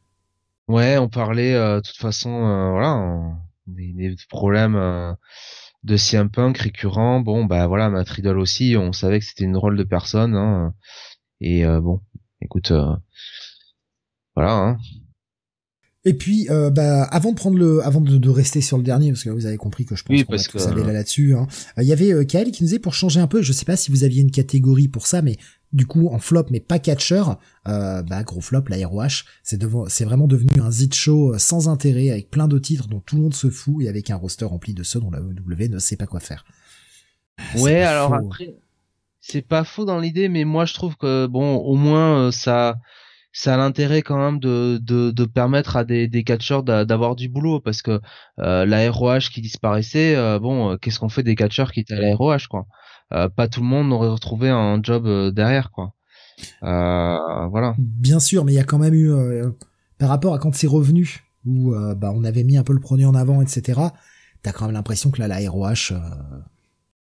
Ouais, 0.68 0.98
on 0.98 1.10
parlait 1.10 1.54
euh, 1.54 1.78
de 1.78 1.82
toute 1.82 1.98
façon, 1.98 2.30
voilà, 2.72 3.38
des, 3.68 3.94
des 3.94 4.16
problèmes 4.30 5.16
de 5.88 5.98
CM 5.98 6.30
Punk 6.30 6.58
récurrent. 6.58 7.22
Bon, 7.22 7.46
bah 7.46 7.66
voilà, 7.68 7.90
Matt 7.90 8.10
Riddle 8.10 8.38
aussi, 8.38 8.76
on 8.78 8.92
savait 8.92 9.20
que 9.20 9.26
c'était 9.26 9.46
une 9.46 9.58
rôle 9.58 9.78
de 9.78 9.84
personne. 9.84 10.36
Hein. 10.36 10.74
et 11.42 11.66
euh, 11.66 11.80
bon, 11.80 12.02
écoute, 12.42 12.72
euh, 12.72 12.94
voilà. 14.38 14.54
Hein. 14.54 14.78
Et 16.06 16.14
puis, 16.14 16.48
euh, 16.50 16.70
bah, 16.70 17.04
avant 17.04 17.32
de 17.32 17.36
prendre 17.36 17.58
le, 17.58 17.84
avant 17.84 18.00
de, 18.00 18.30
rester 18.30 18.62
sur 18.62 18.78
le 18.78 18.84
dernier, 18.84 19.12
parce 19.12 19.24
que 19.24 19.30
vous 19.30 19.46
avez 19.46 19.58
compris 19.58 19.86
que 19.86 19.96
je 19.96 20.04
pense 20.04 20.16
oui, 20.16 20.24
qu'on 20.24 20.38
va 20.38 20.44
tous 20.44 20.68
aller 20.68 20.84
là 20.84 20.94
là-dessus. 20.94 21.36
Hein. 21.36 21.48
Il 21.78 21.84
y 21.84 21.92
avait 21.92 22.26
Kael 22.26 22.52
qui 22.52 22.64
nous 22.64 22.68
disait 22.68 22.80
pour 22.80 22.94
changer 22.94 23.20
un 23.20 23.28
peu. 23.28 23.42
Je 23.42 23.52
sais 23.52 23.66
pas 23.66 23.76
si 23.76 23.92
vous 23.92 24.04
aviez 24.04 24.22
une 24.22 24.32
catégorie 24.32 24.88
pour 24.88 25.06
ça, 25.06 25.22
mais 25.22 25.38
du 25.74 25.86
coup 25.86 26.08
en 26.08 26.20
flop 26.20 26.46
mais 26.50 26.60
pas 26.60 26.80
catcher, 26.80 27.24
euh, 27.68 28.02
bah 28.02 28.24
gros 28.24 28.42
flop 28.42 28.64
la 28.70 28.88
ROH, 28.88 29.26
c'est 29.44 29.62
c'est 29.90 30.06
vraiment 30.06 30.28
devenu 30.28 30.62
un 30.62 30.72
zit 30.72 30.94
show 30.94 31.34
euh, 31.34 31.38
sans 31.38 31.68
intérêt 31.68 32.10
avec 32.10 32.30
plein 32.30 32.48
de 32.48 32.58
titres 32.58 32.88
dont 32.88 33.00
tout 33.00 33.18
le 33.18 33.24
monde 33.24 33.34
se 33.34 33.50
fout 33.50 33.84
et 33.84 33.90
avec 33.90 34.10
un 34.10 34.16
roster 34.16 34.46
rempli 34.46 34.74
de 34.74 34.84
ceux 34.84 35.00
dont 35.00 35.12
la 35.12 35.20
WWE 35.20 35.70
ne 35.70 35.80
sait 35.80 35.98
pas 35.98 36.06
quoi 36.06 36.20
faire. 36.20 36.46
Ouais, 37.58 37.82
alors 37.82 38.14
après 38.14 38.56
c'est 39.20 39.42
pas 39.42 39.64
faux 39.64 39.84
dans 39.84 40.00
l'idée 40.00 40.30
mais 40.30 40.46
moi 40.46 40.66
je 40.66 40.74
trouve 40.74 40.96
que 40.96 41.28
bon 41.28 41.58
au 41.58 41.76
moins 41.76 42.28
euh, 42.28 42.32
ça 42.32 42.78
ça 43.32 43.54
a 43.54 43.58
l'intérêt 43.58 44.02
quand 44.02 44.18
même 44.18 44.40
de, 44.40 44.80
de, 44.82 45.26
permettre 45.26 45.78
à 45.78 45.84
des, 45.84 46.08
des 46.08 46.24
catcheurs 46.24 46.64
d'avoir 46.64 47.16
du 47.16 47.30
boulot 47.30 47.60
parce 47.60 47.82
que 47.82 48.02
euh, 48.40 48.66
la 48.66 48.90
ROH 48.90 49.30
qui 49.32 49.42
disparaissait, 49.42 50.16
euh, 50.16 50.40
bon, 50.40 50.78
qu'est-ce 50.78 51.00
qu'on 51.00 51.10
fait 51.10 51.24
des 51.24 51.36
catcheurs 51.36 51.72
qui 51.72 51.82
étaient 51.82 51.94
à 51.94 52.02
la 52.02 52.16
ROH 52.16 52.48
quoi? 52.50 52.66
Euh, 53.14 53.30
pas 53.30 53.48
tout 53.48 53.62
le 53.62 53.68
monde 53.68 53.92
aurait 53.94 54.10
retrouvé 54.10 54.50
un 54.50 54.82
job 54.84 55.08
euh, 55.08 55.32
derrière 55.32 55.72
quoi. 55.72 55.94
Euh, 56.64 57.48
voilà. 57.48 57.76
Bien 57.78 58.20
sûr, 58.20 58.44
mais 58.44 58.54
il 58.54 58.56
y 58.56 58.60
a 58.60 58.64
quand 58.64 58.80
même 58.80 58.94
eu 58.94 59.12
par 59.98 60.10
rapport 60.10 60.34
à 60.34 60.40
quand 60.40 60.54
c'est 60.54 60.68
revenu 60.68 61.24
où 61.46 61.74
bah 61.96 62.12
on 62.14 62.24
avait 62.24 62.44
mis 62.44 62.58
un 62.58 62.64
peu 62.64 62.74
le 62.74 62.80
produit 62.80 63.06
en 63.06 63.16
avant, 63.16 63.42
etc. 63.42 63.82
T'as 64.44 64.52
quand 64.52 64.66
même 64.66 64.74
l'impression 64.74 65.10
que 65.10 65.20
là 65.20 65.28
la 65.28 65.50
ROH 65.50 65.94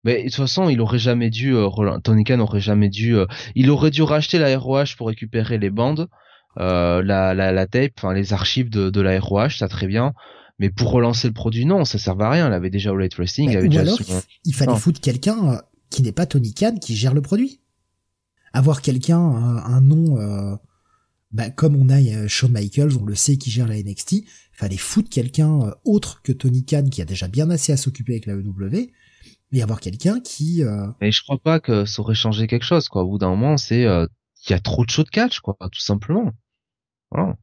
mais 0.04 0.18
de 0.18 0.22
toute 0.24 0.34
façon, 0.34 0.68
il 0.68 0.80
aurait 0.80 0.98
jamais 0.98 1.30
dû, 1.30 1.54
Tony 2.02 2.24
Khan 2.24 2.40
aurait 2.40 2.60
jamais 2.60 2.88
dû, 2.88 3.16
il 3.54 3.70
aurait 3.70 3.90
dû 3.90 4.02
racheter 4.02 4.38
la 4.38 4.58
ROH 4.58 4.96
pour 4.96 5.08
récupérer 5.08 5.58
les 5.58 5.70
bandes, 5.70 6.08
la, 6.56 7.02
la, 7.02 7.52
la 7.52 7.66
tape, 7.66 7.92
enfin 7.98 8.12
les 8.12 8.32
archives 8.32 8.70
de, 8.70 8.90
de 8.90 9.00
la 9.00 9.18
ROH, 9.20 9.50
ça 9.50 9.68
très 9.68 9.86
bien. 9.86 10.12
Mais 10.58 10.70
pour 10.70 10.90
relancer 10.92 11.26
le 11.26 11.34
produit, 11.34 11.66
non, 11.66 11.84
ça 11.84 11.98
servait 11.98 12.24
à 12.24 12.30
rien. 12.30 12.48
Il 12.48 12.52
avait 12.52 12.70
déjà 12.70 12.92
au 12.92 12.96
Late 12.96 13.14
Wrestling. 13.16 13.50
il, 13.50 13.56
avait 13.56 13.68
déjà 13.68 13.80
alors, 13.80 13.98
il 14.44 14.54
fallait 14.54 14.76
foutre 14.76 15.00
quelqu'un 15.00 15.60
qui 15.90 16.02
n'est 16.02 16.12
pas 16.12 16.26
Tony 16.26 16.54
Khan 16.54 16.76
qui 16.80 16.96
gère 16.96 17.14
le 17.14 17.22
produit. 17.22 17.60
Avoir 18.52 18.82
quelqu'un, 18.82 19.18
un, 19.18 19.80
nom, 19.80 20.18
euh, 20.18 20.54
bah, 21.30 21.50
comme 21.50 21.76
on 21.76 21.88
a 21.88 22.00
euh, 22.00 22.28
Shawn 22.28 22.52
Michaels, 22.52 22.98
on 23.00 23.04
le 23.04 23.14
sait, 23.14 23.36
qui 23.36 23.50
gère 23.50 23.66
la 23.66 23.80
NXT, 23.82 24.24
fallait 24.52 24.76
foutre 24.76 25.08
quelqu'un 25.08 25.62
euh, 25.62 25.70
autre 25.84 26.20
que 26.22 26.32
Tony 26.32 26.64
Khan 26.64 26.84
qui 26.90 27.00
a 27.00 27.06
déjà 27.06 27.28
bien 27.28 27.50
assez 27.50 27.72
à 27.72 27.76
s'occuper 27.76 28.12
avec 28.12 28.26
la 28.26 28.34
EW, 28.34 28.90
et 29.52 29.62
avoir 29.62 29.80
quelqu'un 29.80 30.20
qui... 30.20 30.62
Mais 31.00 31.12
je 31.12 31.22
crois 31.22 31.38
pas 31.38 31.60
que 31.60 31.84
ça 31.84 32.02
aurait 32.02 32.14
changé 32.14 32.46
quelque 32.46 32.64
chose, 32.64 32.88
quoi. 32.88 33.02
Au 33.02 33.10
bout 33.10 33.18
d'un 33.18 33.30
moment, 33.30 33.56
c'est... 33.56 33.82
Il 33.82 34.50
y 34.50 34.54
a 34.54 34.58
trop 34.58 34.84
de 34.84 34.90
shows 34.90 35.04
de 35.04 35.10
catch, 35.10 35.40
quoi, 35.40 35.56
tout 35.70 35.80
simplement. 35.80 36.32
Voilà 37.10 37.36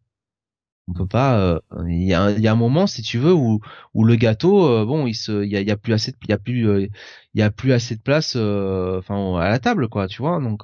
on 0.90 0.94
peut 0.94 1.06
pas 1.06 1.40
euh, 1.40 1.60
il 1.88 2.04
y, 2.04 2.14
a, 2.14 2.32
y, 2.32 2.48
a, 2.48 2.52
un 2.52 2.56
moment 2.56 2.88
si 2.88 3.02
tu 3.02 3.18
veux 3.18 3.34
où, 3.34 3.60
où 3.94 4.04
le 4.04 4.16
gâteau 4.16 4.66
euh, 4.66 4.86
bon 4.86 5.08
il 5.08 5.14
se 5.14 5.44
il 5.44 5.52
y 5.52 5.58
a, 5.58 5.62
y 5.62 5.72
a, 5.72 5.78
plus 5.78 5.94
assez 5.94 6.14
il 6.24 6.30
y 6.30 6.34
a 6.34 6.38
plus 6.38 6.68
euh, 6.68 6.88
il 7.34 7.40
y 7.40 7.44
a 7.44 7.52
plus 7.52 7.74
assez 7.74 7.96
de 7.96 8.02
place 8.02 8.36
enfin 8.36 9.38
à 9.40 9.50
la 9.50 9.60
table 9.60 9.88
quoi 9.88 10.08
tu 10.08 10.22
vois 10.22 10.40
donc 10.40 10.64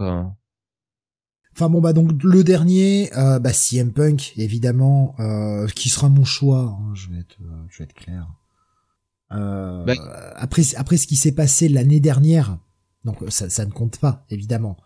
Enfin 1.57 1.69
bon 1.69 1.79
bah 1.79 1.93
donc 1.93 2.21
le 2.21 2.43
dernier 2.43 3.09
bah 3.13 3.53
CM 3.53 3.93
Punk 3.93 4.33
évidemment 4.35 5.15
qui 5.73 5.87
sera 5.87 6.09
mon 6.09 6.25
choix 6.25 6.77
hein, 6.77 6.93
je 6.95 7.09
vais 7.09 7.19
être 7.19 7.37
je 7.69 7.77
vais 7.77 7.83
être 7.85 7.93
clair. 7.93 8.27
Bah, 9.29 9.93
après 10.35 10.75
après 10.75 10.97
ce 10.97 11.07
qui 11.07 11.15
s'est 11.15 11.31
passé 11.31 11.67
l'année 11.67 11.99
dernière 11.99 12.59
donc 13.05 13.17
ça, 13.29 13.49
ça 13.49 13.65
ne 13.65 13.71
compte 13.71 13.99
pas 13.99 14.25
évidemment. 14.29 14.77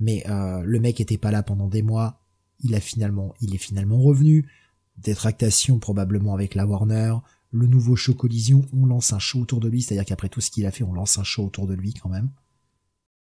Mais 0.00 0.24
le 0.26 0.78
mec 0.78 1.00
était 1.00 1.18
pas 1.18 1.30
là 1.30 1.42
pendant 1.42 1.68
des 1.68 1.82
mois. 1.82 2.20
Il 2.60 2.74
a 2.74 2.80
finalement 2.80 3.34
il 3.40 3.54
est 3.54 3.58
finalement 3.58 4.00
revenu. 4.00 4.48
Des 4.96 5.14
tractations 5.14 5.78
probablement 5.78 6.34
avec 6.34 6.54
la 6.54 6.66
Warner, 6.66 7.14
le 7.50 7.66
nouveau 7.66 7.96
show 7.96 8.14
Collision, 8.14 8.66
on 8.72 8.86
lance 8.86 9.12
un 9.12 9.18
show 9.18 9.40
autour 9.40 9.60
de 9.60 9.68
lui, 9.68 9.82
c'est-à-dire 9.82 10.04
qu'après 10.04 10.28
tout 10.28 10.40
ce 10.40 10.50
qu'il 10.50 10.66
a 10.66 10.70
fait, 10.70 10.84
on 10.84 10.92
lance 10.92 11.18
un 11.18 11.24
show 11.24 11.46
autour 11.46 11.66
de 11.66 11.74
lui 11.74 11.94
quand 11.94 12.08
même. 12.08 12.30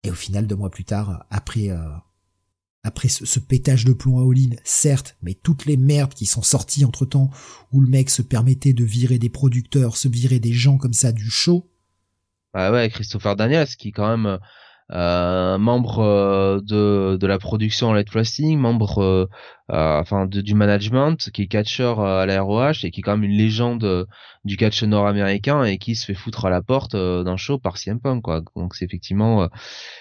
Et 0.03 0.11
au 0.11 0.15
final, 0.15 0.48
deux 0.48 0.56
mois 0.56 0.69
plus 0.69 0.86
tard, 0.86 1.26
après 1.30 1.69
euh, 1.69 1.90
après 2.88 3.09
ce, 3.09 3.39
pétage 3.39 3.85
de 3.85 3.93
plomb 3.93 4.19
à 4.19 4.23
all 4.23 4.59
certes, 4.64 5.18
mais 5.22 5.34
toutes 5.34 5.65
les 5.65 5.77
merdes 5.77 6.14
qui 6.14 6.26
sont 6.26 6.41
sorties 6.41 6.85
entre 6.85 7.05
temps, 7.05 7.30
où 7.72 7.81
le 7.81 7.88
mec 7.88 8.09
se 8.09 8.22
permettait 8.22 8.73
de 8.73 8.84
virer 8.84 9.19
des 9.19 9.30
producteurs, 9.30 9.97
se 9.97 10.07
virer 10.07 10.39
des 10.39 10.53
gens 10.53 10.77
comme 10.77 10.93
ça 10.93 11.11
du 11.11 11.30
show. 11.30 11.69
Bah 12.53 12.72
ouais, 12.72 12.89
Christopher 12.89 13.35
Daniels, 13.35 13.68
qui 13.68 13.91
quand 13.91 14.09
même 14.09 14.26
euh, 14.26 14.38
membre 14.89 15.99
euh, 15.99 16.61
de, 16.61 17.18
de 17.18 17.27
la 17.27 17.39
production 17.39 17.93
Let 17.93 18.05
Wrestling, 18.14 18.57
membre 18.57 18.99
euh, 18.99 19.27
enfin 19.68 20.26
du 20.27 20.55
management, 20.55 21.30
qui 21.31 21.43
est 21.43 21.47
catcheur 21.47 21.99
à 21.99 22.26
la 22.26 22.41
ROH 22.41 22.84
et 22.84 22.91
qui 22.91 23.01
est 23.01 23.03
quand 23.03 23.18
même 23.18 23.30
une 23.30 23.38
légende 23.38 24.07
du 24.45 24.55
catch 24.55 24.84
nord-américain 24.84 25.64
et 25.64 25.77
qui 25.77 25.95
se 25.95 26.05
fait 26.05 26.14
foutre 26.14 26.45
à 26.45 26.49
la 26.49 26.61
porte 26.61 26.95
d'un 26.95 27.35
show 27.35 27.57
par 27.59 27.77
CM 27.77 27.99
Punk 27.99 28.23
quoi. 28.23 28.43
Donc 28.55 28.76
c'est 28.76 28.85
effectivement 28.85 29.49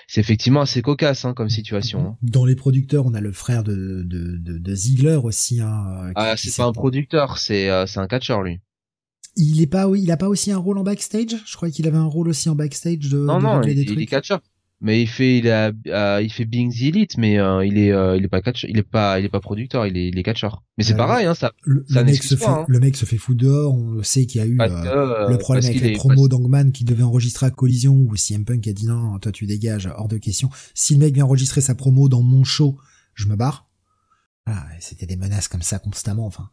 c'est 0.07 0.21
effectivement 0.21 0.61
assez 0.61 0.83
cocasse 0.83 1.25
hein, 1.25 1.35
comme 1.35 1.51
situation. 1.51 2.01
Hein. 2.01 2.17
Dans 2.23 2.45
les 2.45 2.55
producteurs, 2.55 3.07
on 3.07 3.15
a 3.15 3.21
le 3.21 3.33
frère 3.33 3.65
de 3.65 4.05
de, 4.05 4.39
de, 4.39 4.75
Ziegler 4.75 5.19
aussi. 5.23 5.61
Hein, 5.61 6.13
ah 6.15 6.37
c'est 6.37 6.55
pas 6.57 6.69
un 6.69 6.73
producteur, 6.73 7.39
c'est 7.39 7.69
c'est 7.87 7.99
un 7.99 8.07
catcheur 8.07 8.43
lui. 8.43 8.61
Il 9.39 9.61
est 9.61 9.67
pas, 9.67 9.87
il 9.95 10.11
a 10.11 10.17
pas 10.17 10.29
aussi 10.29 10.51
un 10.51 10.57
rôle 10.57 10.79
en 10.79 10.83
backstage? 10.83 11.37
Je 11.45 11.57
crois 11.57 11.69
qu'il 11.71 11.87
avait 11.87 11.99
un 11.99 12.07
rôle 12.07 12.29
aussi 12.29 12.49
en 12.49 12.55
backstage 12.55 13.11
de. 13.11 13.19
Non 13.19 13.39
non, 13.39 13.61
il, 13.63 13.79
il 13.79 14.01
est 14.01 14.07
catcheur 14.07 14.41
mais 14.81 15.01
il 15.03 15.07
fait 15.07 15.39
il 15.39 15.49
a 15.49 15.73
euh, 15.87 16.21
il 16.23 16.31
fait 16.31 16.45
Being 16.45 16.71
the 16.71 16.83
Elite 16.83 17.17
mais 17.17 17.39
euh, 17.39 17.65
il 17.65 17.79
est 17.79 17.93
euh, 17.93 18.17
il 18.17 18.25
est 18.25 18.29
pas 18.29 18.43
catch 18.43 18.67
il 18.69 18.77
est 18.77 18.83
pas 18.83 19.19
il 19.19 19.25
est 19.25 19.31
pas 19.31 19.41
producteur 19.41 19.87
il 19.87 19.97
est 19.97 20.09
il 20.09 20.19
est 20.19 20.23
catcheur. 20.23 20.63
Mais 20.77 20.85
c'est 20.85 20.97
pareil 20.97 21.27
hein 21.27 21.35
ça 21.35 21.53
le, 21.63 21.85
ça 21.89 22.05
mec 22.05 22.23
se 22.23 22.37
fait 22.37 22.47
hein. 22.47 22.65
le 22.69 22.79
mec 22.79 22.97
se 22.97 23.07
fait 23.07 23.19
on 23.31 24.03
sait 24.03 24.27
qu'il 24.27 24.41
y 24.41 24.45
a 24.45 24.47
eu 24.47 24.57
le 24.57 25.37
problème 25.39 25.65
avec 25.65 25.81
les 25.81 25.93
promos 25.93 26.29
d'Angman 26.29 26.71
qui 26.73 26.85
devait 26.85 27.03
enregistrer 27.03 27.47
à 27.47 27.51
collision 27.51 27.95
ou 27.95 28.17
CM 28.17 28.45
Punk 28.45 28.67
a 28.69 28.73
dit 28.73 28.87
non 28.87 29.19
toi 29.19 29.33
tu 29.33 29.47
dégages 29.47 29.89
hors 29.97 30.09
de 30.09 30.19
question. 30.19 30.51
Si 30.75 30.95
le 30.95 31.01
mec 31.01 31.15
vient 31.15 31.25
enregistrer 31.25 31.61
sa 31.61 31.75
promo 31.75 32.09
dans 32.09 32.23
mon 32.23 32.45
show 32.45 32.77
je 33.15 33.27
me 33.29 33.37
barre. 33.37 33.69
Voilà 34.47 34.67
c'était 34.81 35.07
des 35.07 35.17
menaces 35.17 35.49
comme 35.49 35.63
ça 35.63 35.79
constamment 35.79 36.27
enfin. 36.27 36.51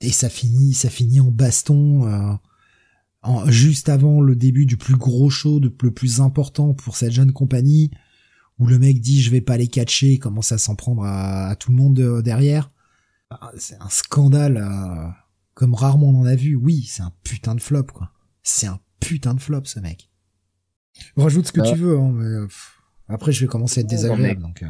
Et 0.00 0.10
ça 0.10 0.28
finit 0.28 0.74
ça 0.74 0.90
finit 0.90 1.20
en 1.20 1.30
baston 1.30 2.38
juste 3.46 3.88
avant 3.88 4.20
le 4.20 4.36
début 4.36 4.66
du 4.66 4.76
plus 4.76 4.96
gros 4.96 5.30
show, 5.30 5.60
de, 5.60 5.72
le 5.82 5.90
plus 5.90 6.20
important 6.20 6.74
pour 6.74 6.96
cette 6.96 7.12
jeune 7.12 7.32
compagnie, 7.32 7.90
où 8.58 8.66
le 8.66 8.78
mec 8.78 9.00
dit 9.00 9.22
je 9.22 9.30
vais 9.30 9.40
pas 9.40 9.56
les 9.56 9.68
catcher, 9.68 10.18
commence 10.18 10.52
à 10.52 10.58
s'en 10.58 10.74
prendre 10.74 11.04
à, 11.04 11.54
tout 11.56 11.70
le 11.70 11.76
monde 11.76 12.00
euh, 12.00 12.22
derrière. 12.22 12.70
Ah, 13.30 13.50
c'est 13.56 13.80
un 13.80 13.88
scandale 13.88 14.56
euh, 14.58 15.08
comme 15.54 15.74
rarement 15.74 16.08
on 16.08 16.20
en 16.20 16.26
a 16.26 16.34
vu. 16.34 16.54
Oui, 16.54 16.84
c'est 16.88 17.02
un 17.02 17.12
putain 17.22 17.54
de 17.54 17.60
flop 17.60 17.84
quoi. 17.84 18.10
C'est 18.42 18.66
un 18.66 18.80
putain 19.00 19.34
de 19.34 19.40
flop 19.40 19.62
ce 19.64 19.80
mec. 19.80 20.10
Rajoute 21.16 21.46
ce 21.46 21.52
que 21.52 21.72
tu 21.72 21.78
veux, 21.78 21.98
hein, 21.98 22.12
mais 22.12 22.46
après 23.08 23.32
je 23.32 23.40
vais 23.40 23.46
commencer 23.46 23.80
à 23.80 23.82
être 23.82 23.88
désagréable 23.88 24.42
donc. 24.42 24.64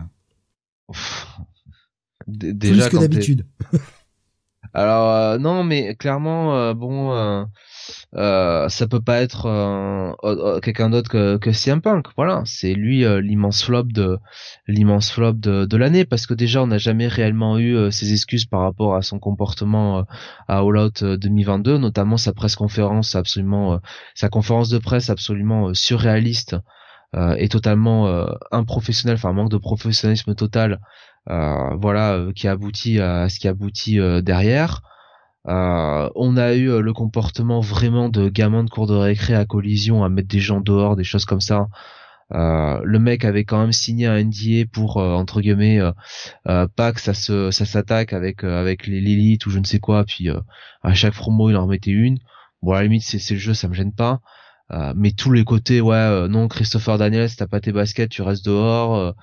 Déjà 2.27 2.89
Plus 2.89 2.97
que 2.97 3.01
d'habitude. 3.01 3.47
Alors 4.75 5.11
euh, 5.11 5.39
non, 5.39 5.65
mais 5.65 5.95
clairement, 5.97 6.57
euh, 6.57 6.75
bon, 6.75 7.47
euh, 8.15 8.33
euh, 8.33 8.69
ça 8.69 8.87
peut 8.87 9.01
pas 9.01 9.21
être 9.21 9.43
quelqu'un 10.63 10.91
d'autre 10.91 11.11
que, 11.11 11.37
que 11.37 11.53
CM 11.53 11.81
Punk. 11.81 12.07
Voilà, 12.17 12.43
c'est 12.45 12.75
lui 12.75 13.05
l'immense 13.21 13.65
flop 13.65 13.85
de 13.85 14.19
l'immense 14.67 15.11
flop 15.11 15.35
de, 15.35 15.65
de 15.65 15.77
l'année 15.77 16.05
parce 16.05 16.27
que 16.27 16.35
déjà 16.35 16.63
on 16.63 16.67
n'a 16.67 16.79
jamais 16.79 17.09
réellement 17.09 17.59
eu 17.59 17.91
ses 17.91 18.13
excuses 18.13 18.47
par 18.47 18.61
rapport 18.61 18.95
à 18.95 19.03
son 19.03 19.19
comportement 19.19 20.05
à 20.49 20.59
All 20.59 20.77
Out 20.77 21.05
2022, 21.05 21.79
notamment 21.79 22.17
sa 22.17 22.33
presse 22.33 22.57
conférence 22.57 23.15
absolument, 23.17 23.81
sa 24.15 24.29
conférence 24.29 24.69
de 24.69 24.79
presse 24.79 25.11
absolument 25.11 25.75
surréaliste 25.75 26.57
et 27.37 27.49
totalement 27.49 28.27
improfessionnel, 28.51 29.17
enfin 29.17 29.33
manque 29.33 29.51
de 29.51 29.59
professionnalisme 29.59 30.35
total 30.35 30.81
euh, 31.31 31.77
voilà, 31.81 32.15
euh, 32.15 32.33
qui 32.33 32.49
aboutit 32.49 33.01
à 33.01 33.29
ce 33.29 33.39
qui 33.39 33.47
aboutit 33.49 33.99
euh, 35.49 36.09
on 36.15 36.37
a 36.37 36.55
eu 36.55 36.81
le 36.81 36.93
comportement 36.93 37.61
vraiment 37.61 38.09
de 38.09 38.29
gamin 38.29 38.65
de 38.65 38.71
cours 38.71 38.87
de 38.87 38.95
récré 38.95 39.35
à 39.35 39.45
collision, 39.45 40.05
à 40.05 40.09
mettre 40.09 40.29
des 40.29 40.41
gens 40.41 40.61
dehors, 40.61 40.97
des 40.97 41.05
choses 41.05 41.25
comme 41.25 41.41
ça. 41.41 41.69
Euh, 42.33 42.81
le 42.85 42.99
mec 42.99 43.25
avait 43.25 43.45
quand 43.45 43.61
même 43.61 43.73
signé 43.73 44.07
un 44.07 44.23
NDA 44.23 44.67
pour 44.73 44.97
entre 44.97 45.41
guillemets 45.41 45.81
pas 46.45 46.93
que 46.93 47.01
ça 47.01 47.15
se 47.15 47.51
ça 47.51 47.67
s'attaque 47.67 48.13
avec 48.13 48.45
avec 48.45 48.87
les 48.87 49.01
l'élite 49.01 49.45
ou 49.47 49.51
je 49.51 49.59
ne 49.59 49.65
sais 49.65 49.81
quoi 49.81 50.05
puis 50.05 50.29
à 50.83 50.95
chaque 50.95 51.15
promo 51.15 51.51
il 51.51 51.57
en 51.57 51.65
remettait 51.65 51.91
une 51.91 52.19
bon 52.63 52.73
à 52.73 52.77
la 52.77 52.85
limite 52.85 53.03
c'est 53.03 53.19
c'est 53.19 53.35
le 53.35 53.41
jeu 53.41 53.53
ça 53.53 53.69
me 53.69 53.75
gêne 53.75 53.93
pas 53.93 54.21
mais 54.95 55.11
tous 55.13 55.31
les 55.31 55.45
côtés 55.45 55.83
ouais 55.83 56.27
non 56.29 56.49
Christopher 56.49 56.97
Daniels 56.97 57.35
t'as 57.37 57.47
pas 57.47 57.61
tes 57.61 57.73
baskets 57.73 58.09
tu 58.09 58.23
restes 58.23 58.47
dehors 58.47 59.15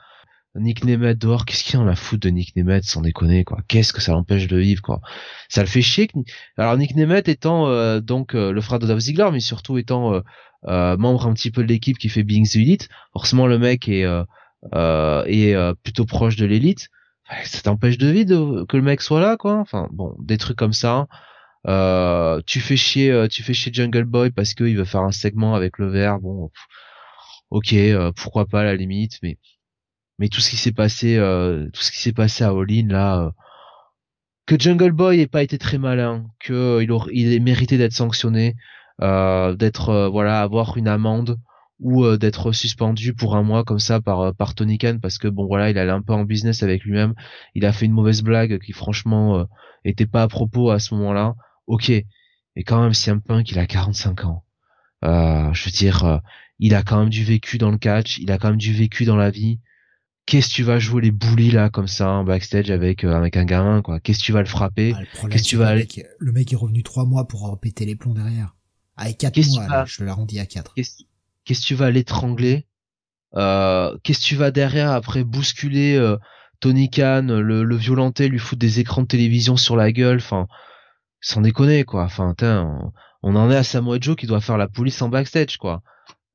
Nick 0.55 0.83
Nemeth 0.83 1.19
dehors, 1.19 1.45
qu'est-ce 1.45 1.63
qu'il 1.63 1.77
en 1.77 1.87
a 1.87 1.95
foutre 1.95 2.21
de 2.27 2.29
Nick 2.29 2.55
Nemeth 2.55 2.83
sans 2.83 3.01
déconner 3.01 3.43
quoi 3.43 3.59
Qu'est-ce 3.67 3.93
que 3.93 4.01
ça 4.01 4.13
l'empêche 4.13 4.47
de 4.47 4.57
vivre 4.57 4.81
quoi 4.81 5.01
Ça 5.47 5.61
le 5.61 5.67
fait 5.67 5.81
chier. 5.81 6.09
Alors 6.57 6.75
Nick 6.77 6.95
Nemeth 6.95 7.27
étant 7.27 7.67
euh, 7.67 7.99
donc 7.99 8.33
euh, 8.35 8.51
le 8.51 8.61
frère 8.61 8.79
de 8.79 8.87
Dolph 8.87 8.99
Ziggler, 8.99 9.29
mais 9.31 9.39
surtout 9.39 9.77
étant 9.77 10.21
euh, 10.67 10.97
membre 10.97 11.27
un 11.27 11.33
petit 11.33 11.51
peu 11.51 11.61
de 11.63 11.67
l'équipe 11.67 11.97
qui 11.97 12.09
fait 12.09 12.23
Being 12.23 12.47
the 12.47 12.55
Elite, 12.55 12.89
forcément 13.13 13.47
le 13.47 13.59
mec 13.59 13.87
est 13.87 14.05
est 14.73 15.73
plutôt 15.83 16.05
proche 16.05 16.35
de 16.35 16.45
l'élite. 16.45 16.89
Ça 17.43 17.61
t'empêche 17.61 17.99
de 17.99 18.07
vivre 18.07 18.65
que 18.65 18.75
le 18.77 18.83
mec 18.83 19.01
soit 19.01 19.21
là 19.21 19.37
quoi. 19.37 19.59
Enfin 19.59 19.87
bon, 19.91 20.15
des 20.19 20.37
trucs 20.37 20.57
comme 20.57 20.73
ça. 20.73 21.07
tu 22.47 22.59
fais 22.59 22.77
chier, 22.77 23.27
tu 23.29 23.43
fais 23.43 23.53
chier 23.53 23.71
Jungle 23.71 24.05
Boy 24.05 24.31
parce 24.31 24.55
qu'il 24.55 24.75
veut 24.77 24.85
faire 24.85 25.01
un 25.01 25.11
segment 25.11 25.53
avec 25.53 25.77
le 25.77 25.89
verre. 25.89 26.19
Bon, 26.19 26.49
ok, 27.51 27.75
pourquoi 28.15 28.47
pas 28.47 28.63
la 28.63 28.75
limite, 28.75 29.19
mais 29.21 29.37
mais 30.19 30.27
tout 30.27 30.41
ce 30.41 30.49
qui 30.49 30.57
s'est 30.57 30.73
passé, 30.73 31.15
euh, 31.17 31.69
tout 31.73 31.81
ce 31.81 31.91
qui 31.91 31.99
s'est 31.99 32.13
passé 32.13 32.43
à 32.43 32.49
All 32.49 32.67
là, 32.87 33.21
euh, 33.21 33.31
que 34.45 34.59
Jungle 34.59 34.91
Boy 34.91 35.21
ait 35.21 35.27
pas 35.27 35.43
été 35.43 35.57
très 35.57 35.77
malin, 35.77 36.27
que 36.39 36.53
euh, 36.53 36.83
il, 36.83 36.91
il 37.13 37.33
ait 37.33 37.39
mérité 37.39 37.77
d'être 37.77 37.93
sanctionné, 37.93 38.55
d'être 38.99 40.09
voilà 40.11 40.41
avoir 40.41 40.75
une 40.75 40.89
amende 40.89 41.37
ou 41.79 42.17
d'être 42.17 42.51
suspendu 42.51 43.13
pour 43.13 43.37
un 43.37 43.43
mois 43.43 43.63
comme 43.63 43.79
ça 43.79 44.01
par 44.01 44.35
par 44.35 44.55
Tony 44.55 44.77
Khan 44.77 44.97
parce 45.01 45.17
que 45.17 45.29
bon 45.29 45.47
voilà 45.47 45.69
il 45.69 45.77
allait 45.77 45.93
un 45.93 46.01
peu 46.01 46.11
en 46.11 46.25
business 46.25 46.63
avec 46.63 46.83
lui-même, 46.83 47.13
il 47.55 47.65
a 47.65 47.71
fait 47.71 47.85
une 47.85 47.93
mauvaise 47.93 48.21
blague 48.23 48.59
qui 48.59 48.73
franchement 48.73 49.47
était 49.85 50.05
pas 50.05 50.23
à 50.23 50.27
propos 50.27 50.69
à 50.71 50.79
ce 50.79 50.93
moment-là. 50.95 51.35
Ok, 51.67 51.89
et 51.89 52.05
quand 52.65 52.81
même 52.81 52.91
un 53.07 53.19
Punk 53.19 53.51
il 53.51 53.59
a 53.59 53.65
45 53.65 54.25
ans, 54.25 54.43
je 55.01 55.65
veux 55.65 55.71
dire 55.71 56.19
il 56.59 56.75
a 56.75 56.83
quand 56.83 56.99
même 56.99 57.09
du 57.09 57.23
vécu 57.23 57.57
dans 57.57 57.71
le 57.71 57.77
catch, 57.77 58.17
il 58.17 58.29
a 58.33 58.37
quand 58.37 58.49
même 58.49 58.57
du 58.57 58.73
vécu 58.73 59.05
dans 59.05 59.15
la 59.15 59.29
vie 59.29 59.61
qu'est-ce 60.29 60.49
que 60.49 60.53
tu 60.53 60.63
vas 60.63 60.77
jouer 60.77 61.01
les 61.01 61.11
boulis 61.11 61.49
là 61.49 61.69
comme 61.69 61.87
ça 61.87 62.09
en 62.11 62.23
backstage 62.23 62.69
avec 62.69 63.03
euh, 63.03 63.15
avec 63.15 63.35
un 63.35 63.45
gamin 63.45 63.81
quoi? 63.81 63.99
Qu'est-ce 63.99 64.19
que 64.19 64.25
tu 64.25 64.31
vas 64.31 64.41
le 64.41 64.45
frapper? 64.45 64.93
Ah, 64.95 65.27
Qu'est-ce 65.27 65.43
que 65.43 65.49
tu 65.49 65.57
vas 65.57 65.73
le 65.73 65.79
mec, 65.79 66.05
le 66.19 66.31
mec 66.31 66.53
est 66.53 66.55
revenu 66.55 66.83
trois 66.83 67.05
mois 67.05 67.27
pour 67.27 67.59
péter 67.59 67.85
les 67.85 67.95
plombs 67.95 68.13
derrière. 68.13 68.55
Avec 68.95 69.17
quatre 69.17 69.37
mois, 69.47 69.85
je 69.85 70.03
l'arrondis 70.03 70.39
à 70.39 70.45
quatre. 70.45 70.73
Qu'est-ce 70.75 71.61
que 71.61 71.65
tu 71.65 71.73
vas 71.73 71.89
l'étrangler 71.89 72.67
euh, 73.35 73.97
Qu'est-ce 74.03 74.19
que 74.19 74.25
tu 74.25 74.35
vas 74.35 74.51
derrière 74.51 74.91
après 74.91 75.23
bousculer 75.23 75.95
euh, 75.95 76.17
Tony 76.59 76.89
Khan, 76.89 77.25
le, 77.27 77.63
le 77.63 77.75
violenter, 77.75 78.27
lui 78.27 78.39
foutre 78.39 78.59
des 78.59 78.79
écrans 78.79 79.01
de 79.01 79.07
télévision 79.07 79.57
sur 79.57 79.75
la 79.75 79.91
gueule, 79.91 80.17
enfin 80.17 80.47
sans 81.21 81.41
déconner 81.41 81.85
quoi. 81.85 82.03
Enfin, 82.03 82.35
on, 82.41 82.91
on 83.23 83.35
en 83.35 83.49
est 83.49 83.55
à 83.55 83.63
Samoa 83.63 83.97
Joe 83.99 84.15
qui 84.15 84.27
doit 84.27 84.41
faire 84.41 84.57
la 84.57 84.67
police 84.67 85.01
en 85.01 85.09
backstage 85.09 85.57
quoi. 85.57 85.81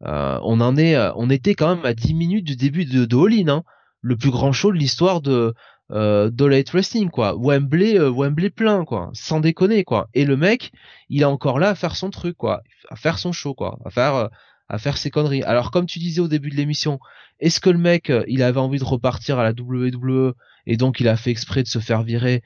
Euh, 0.05 0.39
on 0.43 0.61
en 0.61 0.77
est, 0.77 0.99
on 1.15 1.31
était 1.31 1.55
quand 1.55 1.77
même 1.77 1.87
à 1.87 1.95
10 1.95 2.13
minutes 2.15 2.45
du 2.45 2.57
début 2.57 2.85
de, 2.87 3.05
de 3.05 3.17
All 3.17 3.49
In, 3.49 3.49
hein 3.49 3.63
le 4.05 4.17
plus 4.17 4.31
grand 4.31 4.53
show 4.53 4.71
de 4.71 4.77
l'histoire 4.77 5.23
de 5.23 5.55
euh, 5.91 6.31
de 6.31 6.45
Wrestling 6.73 7.11
quoi. 7.11 7.35
Wembley 7.37 7.99
euh, 7.99 8.11
Wembley 8.11 8.51
plein 8.51 8.85
quoi, 8.85 9.11
sans 9.15 9.41
déconner 9.41 9.83
quoi. 9.83 10.09
Et 10.15 10.25
le 10.25 10.37
mec, 10.37 10.73
il 11.09 11.23
est 11.23 11.27
encore 11.27 11.59
là 11.59 11.71
à 11.71 11.75
faire 11.75 11.97
son 11.97 12.11
truc 12.11 12.37
quoi, 12.37 12.63
à 12.91 12.97
faire 12.97 13.19
son 13.19 13.33
show 13.33 13.55
quoi, 13.55 13.79
à 13.85 13.91
faire 13.91 14.15
euh, 14.15 14.29
à 14.69 14.79
faire 14.79 14.99
ses 14.99 15.11
conneries. 15.11 15.43
Alors 15.43 15.71
comme 15.71 15.87
tu 15.87 15.99
disais 15.99 16.21
au 16.21 16.29
début 16.29 16.51
de 16.51 16.57
l'émission, 16.57 17.01
est-ce 17.41 17.61
que 17.61 17.71
le 17.71 17.79
mec 17.79 18.11
euh, 18.11 18.25
il 18.29 18.43
avait 18.43 18.61
envie 18.61 18.79
de 18.79 18.85
repartir 18.85 19.39
à 19.39 19.43
la 19.43 19.53
WWE 19.53 20.35
et 20.67 20.77
donc 20.77 21.01
il 21.01 21.09
a 21.09 21.17
fait 21.17 21.31
exprès 21.31 21.63
de 21.63 21.69
se 21.69 21.79
faire 21.79 22.03
virer 22.03 22.43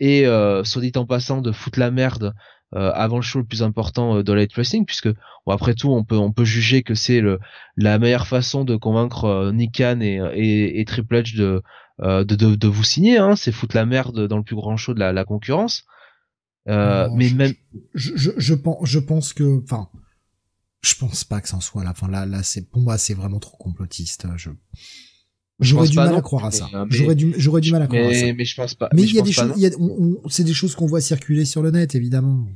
et 0.00 0.24
soit 0.64 0.82
dit 0.82 0.92
en 0.96 1.06
passant 1.06 1.40
de 1.40 1.52
foutre 1.52 1.78
la 1.78 1.92
merde 1.92 2.34
avant 2.72 3.16
le 3.16 3.22
show 3.22 3.38
le 3.38 3.44
plus 3.44 3.62
important 3.62 4.16
euh, 4.16 4.22
de 4.22 4.32
Light 4.32 4.52
Wrestling 4.54 4.84
puisque 4.86 5.08
bon, 5.08 5.52
après 5.52 5.74
tout 5.74 5.90
on 5.90 6.04
peut 6.04 6.16
on 6.16 6.32
peut 6.32 6.44
juger 6.44 6.82
que 6.82 6.94
c'est 6.94 7.20
le 7.20 7.38
la 7.76 7.98
meilleure 7.98 8.26
façon 8.26 8.64
de 8.64 8.76
convaincre 8.76 9.24
euh, 9.24 9.52
Nick 9.52 9.76
Khan 9.76 10.00
et, 10.00 10.20
et, 10.34 10.80
et 10.80 10.84
Triple 10.84 11.16
H 11.16 11.36
de, 11.36 11.62
de, 12.00 12.22
de, 12.22 12.54
de 12.54 12.68
vous 12.68 12.84
signer 12.84 13.18
hein, 13.18 13.36
c'est 13.36 13.52
foutre 13.52 13.76
la 13.76 13.86
merde 13.86 14.26
dans 14.26 14.38
le 14.38 14.44
plus 14.44 14.56
grand 14.56 14.76
show 14.76 14.94
de 14.94 15.00
la, 15.00 15.12
la 15.12 15.24
concurrence. 15.24 15.84
Euh, 16.68 17.08
mais 17.12 17.26
je, 17.26 17.34
même 17.34 17.54
je, 17.94 18.12
je, 18.14 18.30
je, 18.36 18.54
pense 18.54 18.78
je 18.88 18.98
pense 19.00 19.32
que 19.32 19.62
enfin 19.64 19.88
je 20.82 20.94
pense 20.94 21.24
pas 21.24 21.40
que 21.40 21.48
ça 21.48 21.56
en 21.56 21.60
soit 21.60 21.82
là 21.82 21.90
enfin 21.90 22.08
là 22.08 22.24
là 22.24 22.44
c'est 22.44 22.70
pour 22.70 22.82
moi 22.82 22.98
c'est 22.98 23.14
vraiment 23.14 23.40
trop 23.40 23.56
complotiste 23.56 24.26
je 24.36 24.50
J'aurais 25.60 25.88
du 25.88 25.96
mal 25.96 26.14
à 26.14 26.20
croire 26.20 26.44
à 26.44 26.50
ça. 26.50 26.68
J'aurais 26.90 27.14
du, 27.14 27.34
j'aurais 27.36 27.60
du 27.60 27.70
mal 27.70 27.82
à 27.82 27.86
croire 27.86 28.06
à 28.06 28.14
ça. 28.14 28.32
Mais 28.32 28.44
je 28.44 28.54
pense 28.56 28.74
pas. 28.74 28.88
Mais 28.92 29.02
il 29.02 29.14
y 29.14 29.18
a 29.18 29.22
des 29.22 29.32
choses, 29.32 29.52
c'est 30.28 30.44
des 30.44 30.54
choses 30.54 30.74
qu'on 30.74 30.86
voit 30.86 31.00
circuler 31.00 31.44
sur 31.44 31.62
le 31.62 31.70
net, 31.70 31.94
évidemment. 31.94 32.46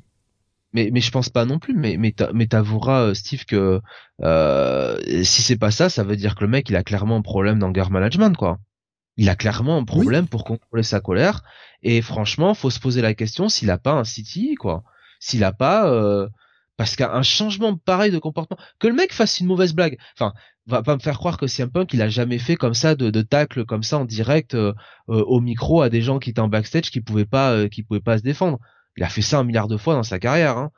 Mais, 0.73 0.91
mais 0.93 1.01
je 1.01 1.11
pense 1.11 1.31
pas 1.31 1.47
non 1.47 1.59
plus. 1.59 1.75
Mais, 1.75 1.97
mais, 1.97 2.15
mais 2.35 2.47
t'avoueras, 2.47 3.03
euh, 3.03 3.15
Steve, 3.15 3.47
que 3.47 3.81
euh, 4.23 4.99
si 5.23 5.41
c'est 5.43 5.57
pas 5.57 5.71
ça, 5.71 5.89
ça 5.89 6.05
veut 6.05 6.17
dire 6.17 6.35
que 6.35 6.45
le 6.45 6.51
mec, 6.51 6.69
il 6.69 6.77
a 6.77 6.83
clairement 6.83 7.17
un 7.17 7.23
problème 7.23 7.59
d'anger 7.59 7.89
management, 7.91 8.37
quoi. 8.37 8.59
Il 9.17 9.31
a 9.31 9.37
clairement 9.37 9.79
un 9.79 9.85
problème 9.85 10.29
pour 10.29 10.45
contrôler 10.45 10.83
sa 10.83 11.01
colère. 11.01 11.43
Et 11.83 12.03
franchement, 12.03 12.53
faut 12.53 12.69
se 12.69 12.79
poser 12.79 13.01
la 13.01 13.15
question 13.15 13.49
s'il 13.49 13.71
a 13.71 13.79
pas 13.79 13.93
un 13.93 14.05
City, 14.05 14.55
quoi. 14.57 14.85
S'il 15.19 15.45
a 15.45 15.53
pas, 15.53 15.89
euh, 15.91 16.29
parce 16.77 16.97
qu'un 16.97 17.23
changement 17.23 17.75
pareil 17.77 18.11
de 18.11 18.19
comportement, 18.19 18.61
que 18.79 18.87
le 18.87 18.93
mec 18.93 19.15
fasse 19.15 19.41
une 19.41 19.47
mauvaise 19.47 19.73
blague. 19.73 19.97
Enfin, 20.15 20.35
va 20.67 20.83
pas 20.83 20.95
me 20.95 21.01
faire 21.01 21.19
croire 21.19 21.37
que 21.37 21.63
un 21.63 21.69
Punk 21.69 21.93
il 21.93 22.03
a 22.03 22.09
jamais 22.09 22.39
fait 22.39 22.57
comme 22.57 22.75
ça 22.75 22.95
de, 22.95 23.11
de 23.11 23.23
tacle 23.23 23.65
comme 23.65 23.83
ça 23.83 23.99
en 23.99 24.05
direct 24.05 24.55
euh, 24.55 24.73
euh, 25.09 25.23
au 25.25 25.41
micro 25.41 25.83
à 25.83 25.89
des 25.89 26.03
gens 26.03 26.19
qui 26.19 26.31
étaient 26.31 26.41
en 26.41 26.49
backstage 26.49 26.91
qui 26.91 27.01
pouvaient 27.01 27.25
pas 27.25 27.53
euh, 27.53 27.69
qui 27.69 27.83
pouvaient 27.83 28.01
pas 28.01 28.19
se 28.19 28.23
défendre. 28.23 28.59
Il 28.97 29.05
a 29.05 29.09
fait 29.09 29.23
ça 29.23 29.39
un 29.39 29.45
milliard 29.45 29.69
de 29.69 29.77
fois 29.77 29.95
dans 29.95 30.03
sa 30.03 30.19
carrière. 30.19 30.57
Hein. 30.57 30.71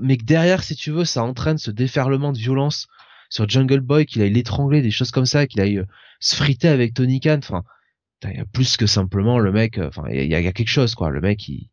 mais 0.00 0.16
que 0.16 0.24
derrière, 0.24 0.64
si 0.64 0.74
tu 0.74 0.90
veux, 0.90 1.04
ça 1.04 1.22
entraîne 1.22 1.58
ce 1.58 1.70
déferlement 1.70 2.32
de 2.32 2.38
violence 2.38 2.88
sur 3.30 3.48
Jungle 3.48 3.80
Boy, 3.80 4.06
qu'il 4.06 4.22
aille 4.22 4.32
l'étrangler, 4.32 4.82
des 4.82 4.90
choses 4.90 5.10
comme 5.12 5.26
ça, 5.26 5.46
qu'il 5.46 5.60
aille 5.60 5.84
se 6.18 6.34
friter 6.34 6.68
avec 6.68 6.94
Tony 6.94 7.20
Khan. 7.20 7.38
Enfin, 7.38 7.62
il 8.24 8.36
y 8.36 8.40
a 8.40 8.44
plus 8.46 8.76
que 8.76 8.86
simplement 8.86 9.38
le 9.38 9.52
mec. 9.52 9.78
Enfin, 9.78 10.04
il 10.10 10.24
y, 10.24 10.28
y 10.28 10.34
a, 10.34 10.52
quelque 10.52 10.68
chose 10.68 10.94
quoi. 10.96 11.10
Le 11.10 11.20
mec, 11.20 11.46
il... 11.48 11.70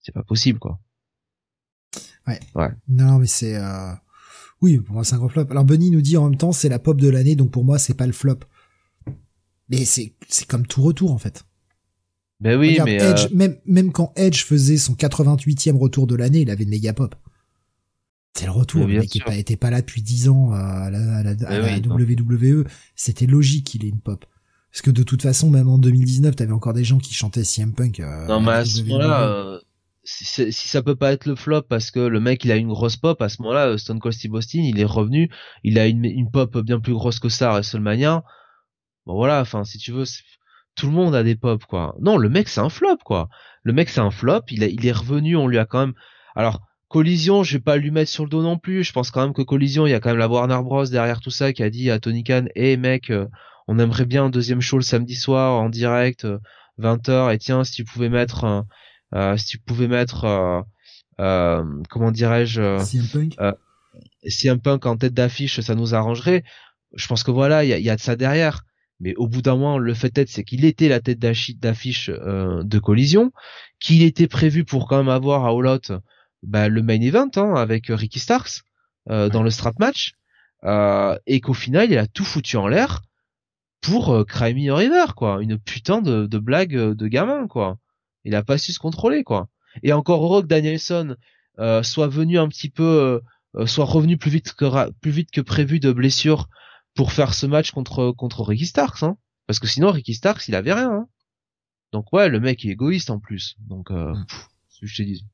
c'est 0.00 0.12
pas 0.12 0.22
possible 0.22 0.60
quoi. 0.60 0.78
Ouais. 2.28 2.38
ouais. 2.54 2.70
Non, 2.86 3.18
mais 3.18 3.26
c'est. 3.26 3.58
Euh... 4.62 4.64
Oui, 4.64 4.78
pour 4.78 4.94
moi 4.94 5.04
c'est 5.04 5.14
un 5.14 5.18
gros 5.18 5.28
flop. 5.28 5.46
Alors 5.50 5.64
Bunny 5.64 5.90
nous 5.90 6.00
dit 6.00 6.16
en 6.16 6.28
même 6.28 6.38
temps 6.38 6.52
c'est 6.52 6.68
la 6.68 6.78
pop 6.78 7.00
de 7.00 7.08
l'année, 7.08 7.36
donc 7.36 7.50
pour 7.50 7.64
moi 7.64 7.78
c'est 7.78 7.94
pas 7.94 8.06
le 8.06 8.12
flop. 8.12 8.38
Mais 9.68 9.84
c'est 9.84 10.14
c'est 10.28 10.46
comme 10.46 10.66
tout 10.66 10.82
retour 10.82 11.12
en 11.12 11.18
fait. 11.18 11.44
Ben 12.40 12.58
oui, 12.58 12.78
mais 12.84 12.96
Edge, 12.96 13.26
euh, 13.26 13.34
même 13.34 13.56
même 13.66 13.92
quand 13.92 14.12
Edge 14.16 14.44
faisait 14.44 14.76
son 14.76 14.94
88e 14.94 15.76
retour 15.76 16.06
de 16.06 16.14
l'année, 16.14 16.42
il 16.42 16.50
avait 16.50 16.64
une 16.64 16.70
méga 16.70 16.92
pop. 16.92 17.14
C'est 18.34 18.46
le 18.46 18.52
retour, 18.52 18.86
le 18.86 18.98
mec 18.98 19.20
pas, 19.26 19.34
était 19.34 19.56
pas 19.56 19.70
là 19.70 19.80
depuis 19.80 20.00
10 20.00 20.28
ans 20.28 20.52
à 20.52 20.90
la, 20.90 21.16
à 21.16 21.22
la, 21.24 21.32
WWE. 21.32 22.64
C'était 22.94 23.26
logique 23.26 23.66
qu'il 23.66 23.84
ait 23.84 23.88
une 23.88 23.98
pop. 23.98 24.24
Parce 24.70 24.82
que 24.82 24.90
de 24.90 25.02
toute 25.02 25.22
façon, 25.22 25.50
même 25.50 25.68
en 25.68 25.78
2019, 25.78 26.36
t'avais 26.36 26.52
encore 26.52 26.72
des 26.72 26.84
gens 26.84 26.98
qui 26.98 27.14
chantaient 27.14 27.42
CM 27.42 27.72
Punk. 27.72 27.98
Euh, 27.98 28.26
non, 28.28 28.40
mais 28.40 28.52
à 28.52 28.64
ce 28.64 28.82
moment-là, 28.82 29.60
si, 30.10 30.52
ça 30.52 30.82
peut 30.82 30.96
pas 30.96 31.12
être 31.12 31.26
le 31.26 31.36
flop 31.36 31.62
parce 31.62 31.90
que 31.90 32.00
le 32.00 32.18
mec 32.18 32.42
il 32.44 32.50
a 32.50 32.56
une 32.56 32.68
grosse 32.68 32.96
pop 32.96 33.20
à 33.20 33.28
ce 33.28 33.42
moment-là 33.42 33.76
Stone 33.76 34.00
Cold 34.00 34.14
Steve 34.14 34.32
Austin 34.32 34.60
il 34.60 34.80
est 34.80 34.84
revenu 34.84 35.30
il 35.64 35.78
a 35.78 35.86
une, 35.86 36.30
pop 36.30 36.56
bien 36.58 36.80
plus 36.80 36.94
grosse 36.94 37.20
que 37.20 37.28
ça 37.28 37.50
à 37.50 37.52
WrestleMania 37.52 38.24
bon 39.04 39.14
voilà 39.14 39.40
enfin 39.40 39.64
si 39.64 39.76
tu 39.76 39.92
veux 39.92 40.04
tout 40.76 40.86
le 40.86 40.92
monde 40.92 41.14
a 41.14 41.22
des 41.22 41.36
pop 41.36 41.62
quoi 41.66 41.94
non 42.00 42.16
le 42.16 42.30
mec 42.30 42.48
c'est 42.48 42.60
un 42.60 42.70
flop 42.70 42.96
quoi 43.04 43.28
le 43.62 43.74
mec 43.74 43.90
c'est 43.90 44.00
un 44.00 44.10
flop 44.10 44.40
il, 44.50 44.62
est 44.64 44.92
revenu 44.92 45.36
on 45.36 45.46
lui 45.46 45.58
a 45.58 45.66
quand 45.66 45.80
même 45.80 45.94
alors 46.34 46.62
Collision, 46.88 47.42
je 47.42 47.58
vais 47.58 47.62
pas 47.62 47.76
lui 47.76 47.90
mettre 47.90 48.10
sur 48.10 48.24
le 48.24 48.30
dos 48.30 48.40
non 48.40 48.56
plus. 48.56 48.82
Je 48.82 48.94
pense 48.94 49.10
quand 49.10 49.20
même 49.20 49.34
que 49.34 49.42
Collision, 49.42 49.86
il 49.86 49.90
y 49.90 49.92
a 49.92 50.00
quand 50.00 50.08
même 50.08 50.16
la 50.16 50.26
Warner 50.26 50.58
Bros 50.62 50.86
derrière 50.86 51.20
tout 51.20 51.28
ça 51.28 51.52
qui 51.52 51.62
a 51.62 51.68
dit 51.68 51.90
à 51.90 51.98
Tony 51.98 52.24
Khan, 52.24 52.46
hé 52.54 52.70
hey, 52.70 52.76
mec, 52.78 53.10
euh, 53.10 53.26
on 53.66 53.78
aimerait 53.78 54.06
bien 54.06 54.24
un 54.24 54.30
deuxième 54.30 54.62
show 54.62 54.78
le 54.78 54.82
samedi 54.82 55.14
soir 55.14 55.60
en 55.60 55.68
direct, 55.68 56.26
20h. 56.78 57.10
Euh, 57.10 57.30
Et 57.30 57.36
tiens, 57.36 57.62
si 57.62 57.72
tu 57.74 57.84
pouvais 57.84 58.08
mettre, 58.08 58.44
euh, 58.44 58.62
si 59.36 59.46
tu 59.46 59.58
pouvais 59.58 59.88
mettre, 59.88 60.64
comment 61.16 62.10
dirais-je, 62.10 62.78
CM 62.80 63.06
Punk. 63.08 64.62
Punk 64.62 64.86
en 64.86 64.96
tête 64.96 65.14
d'affiche, 65.14 65.60
ça 65.60 65.74
nous 65.74 65.94
arrangerait. 65.94 66.44
Je 66.94 67.06
pense 67.06 67.22
que 67.22 67.30
voilà, 67.30 67.64
il 67.64 67.68
y 67.68 67.72
a, 67.72 67.78
y 67.78 67.90
a, 67.90 67.96
de 67.96 68.00
ça 68.00 68.16
derrière. 68.16 68.64
Mais 69.00 69.14
au 69.14 69.28
bout 69.28 69.42
d'un 69.42 69.54
moment, 69.54 69.78
le 69.78 69.94
fait 69.94 70.16
est, 70.18 70.28
c'est 70.28 70.42
qu'il 70.42 70.64
était 70.64 70.88
la 70.88 71.00
tête 71.00 71.18
d'affiche 71.20 72.10
de 72.10 72.78
Collision, 72.78 73.32
qu'il 73.80 74.02
était 74.02 74.26
prévu 74.26 74.64
pour 74.64 74.88
quand 74.88 74.98
même 74.98 75.08
avoir 75.08 75.44
à 75.44 75.50
All 75.50 75.66
Out 75.66 75.92
bah, 76.42 76.68
le 76.68 76.82
main 76.82 77.00
event 77.00 77.30
hein, 77.36 77.54
avec 77.54 77.86
Ricky 77.88 78.18
Starks 78.18 78.62
euh, 79.10 79.28
dans 79.28 79.42
le 79.42 79.50
strap 79.50 79.78
match 79.78 80.12
euh, 80.64 81.18
et 81.26 81.40
qu'au 81.40 81.54
final 81.54 81.90
il 81.90 81.98
a 81.98 82.06
tout 82.06 82.24
foutu 82.24 82.56
en 82.56 82.68
l'air 82.68 83.02
pour 83.80 84.10
euh, 84.10 84.24
Crimey 84.24 84.70
River 84.70 85.06
quoi 85.16 85.38
une 85.40 85.58
putain 85.58 86.00
de, 86.00 86.26
de 86.26 86.38
blague 86.38 86.76
euh, 86.76 86.94
de 86.94 87.06
gamin 87.06 87.46
quoi 87.46 87.78
il 88.28 88.34
a 88.34 88.42
pas 88.42 88.58
su 88.58 88.72
se 88.72 88.78
contrôler 88.78 89.24
quoi 89.24 89.48
et 89.82 89.92
encore 89.92 90.22
heureux 90.22 90.42
que 90.42 90.46
Danielson 90.46 91.16
euh, 91.58 91.82
soit 91.82 92.08
venu 92.08 92.38
un 92.38 92.48
petit 92.48 92.68
peu 92.68 93.20
euh, 93.56 93.66
soit 93.66 93.84
revenu 93.84 94.16
plus 94.16 94.30
vite 94.30 94.52
que 94.52 94.90
plus 95.00 95.10
vite 95.10 95.30
que 95.30 95.40
prévu 95.40 95.80
de 95.80 95.92
blessure 95.92 96.48
pour 96.94 97.12
faire 97.12 97.34
ce 97.34 97.46
match 97.46 97.72
contre 97.72 98.12
contre 98.12 98.44
Ricky 98.44 98.66
Starks 98.66 99.02
hein 99.02 99.16
parce 99.46 99.58
que 99.58 99.66
sinon 99.66 99.90
Ricky 99.90 100.14
Starks 100.14 100.46
il 100.48 100.54
avait 100.54 100.74
rien 100.74 100.90
hein. 100.90 101.06
donc 101.92 102.12
ouais 102.12 102.28
le 102.28 102.38
mec 102.38 102.64
est 102.64 102.68
égoïste 102.68 103.10
en 103.10 103.18
plus 103.18 103.56
donc 103.60 103.90
euh, 103.90 104.12
mm. 104.12 104.26
pff, 104.26 104.48
je 104.82 104.96
te 104.96 105.02
dis 105.02 105.24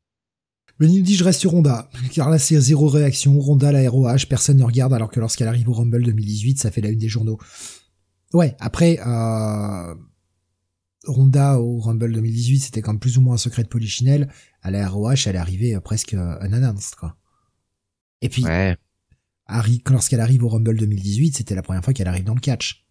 Benny 0.78 0.98
nous 0.98 1.04
dit 1.04 1.14
je 1.14 1.22
reste 1.22 1.40
sur 1.40 1.52
Ronda, 1.52 1.88
car 2.12 2.30
là 2.30 2.38
c'est 2.38 2.58
zéro 2.58 2.88
réaction, 2.88 3.38
Ronda 3.38 3.70
la 3.70 3.88
ROH, 3.88 4.26
personne 4.28 4.56
ne 4.56 4.64
regarde 4.64 4.92
alors 4.92 5.08
que 5.08 5.20
lorsqu'elle 5.20 5.46
arrive 5.46 5.68
au 5.68 5.72
Rumble 5.72 6.02
2018, 6.02 6.58
ça 6.58 6.72
fait 6.72 6.80
la 6.80 6.88
une 6.88 6.98
des 6.98 7.08
journaux. 7.08 7.38
Ouais, 8.32 8.56
après, 8.58 8.98
euh, 9.06 9.94
Ronda 11.06 11.60
au 11.60 11.78
Rumble 11.80 12.12
2018, 12.12 12.60
c'était 12.60 12.82
quand 12.82 12.92
même 12.92 13.00
plus 13.00 13.18
ou 13.18 13.20
moins 13.20 13.34
un 13.34 13.38
secret 13.38 13.62
de 13.62 13.68
Polichinelle, 13.68 14.32
à 14.62 14.70
la 14.70 14.88
ROH, 14.88 15.26
elle 15.26 15.36
est 15.36 15.38
arrivée 15.38 15.74
euh, 15.74 15.80
presque 15.80 16.14
euh, 16.14 16.38
unannounced, 16.44 16.94
quoi. 16.96 17.16
Et 18.20 18.28
puis, 18.28 18.44
ouais. 18.44 18.76
Lorsqu'elle 19.90 20.20
arrive 20.20 20.42
au 20.44 20.48
Rumble 20.48 20.78
2018, 20.78 21.36
c'était 21.36 21.54
la 21.54 21.62
première 21.62 21.84
fois 21.84 21.92
qu'elle 21.92 22.08
arrive 22.08 22.24
dans 22.24 22.34
le 22.34 22.40
catch. 22.40 22.86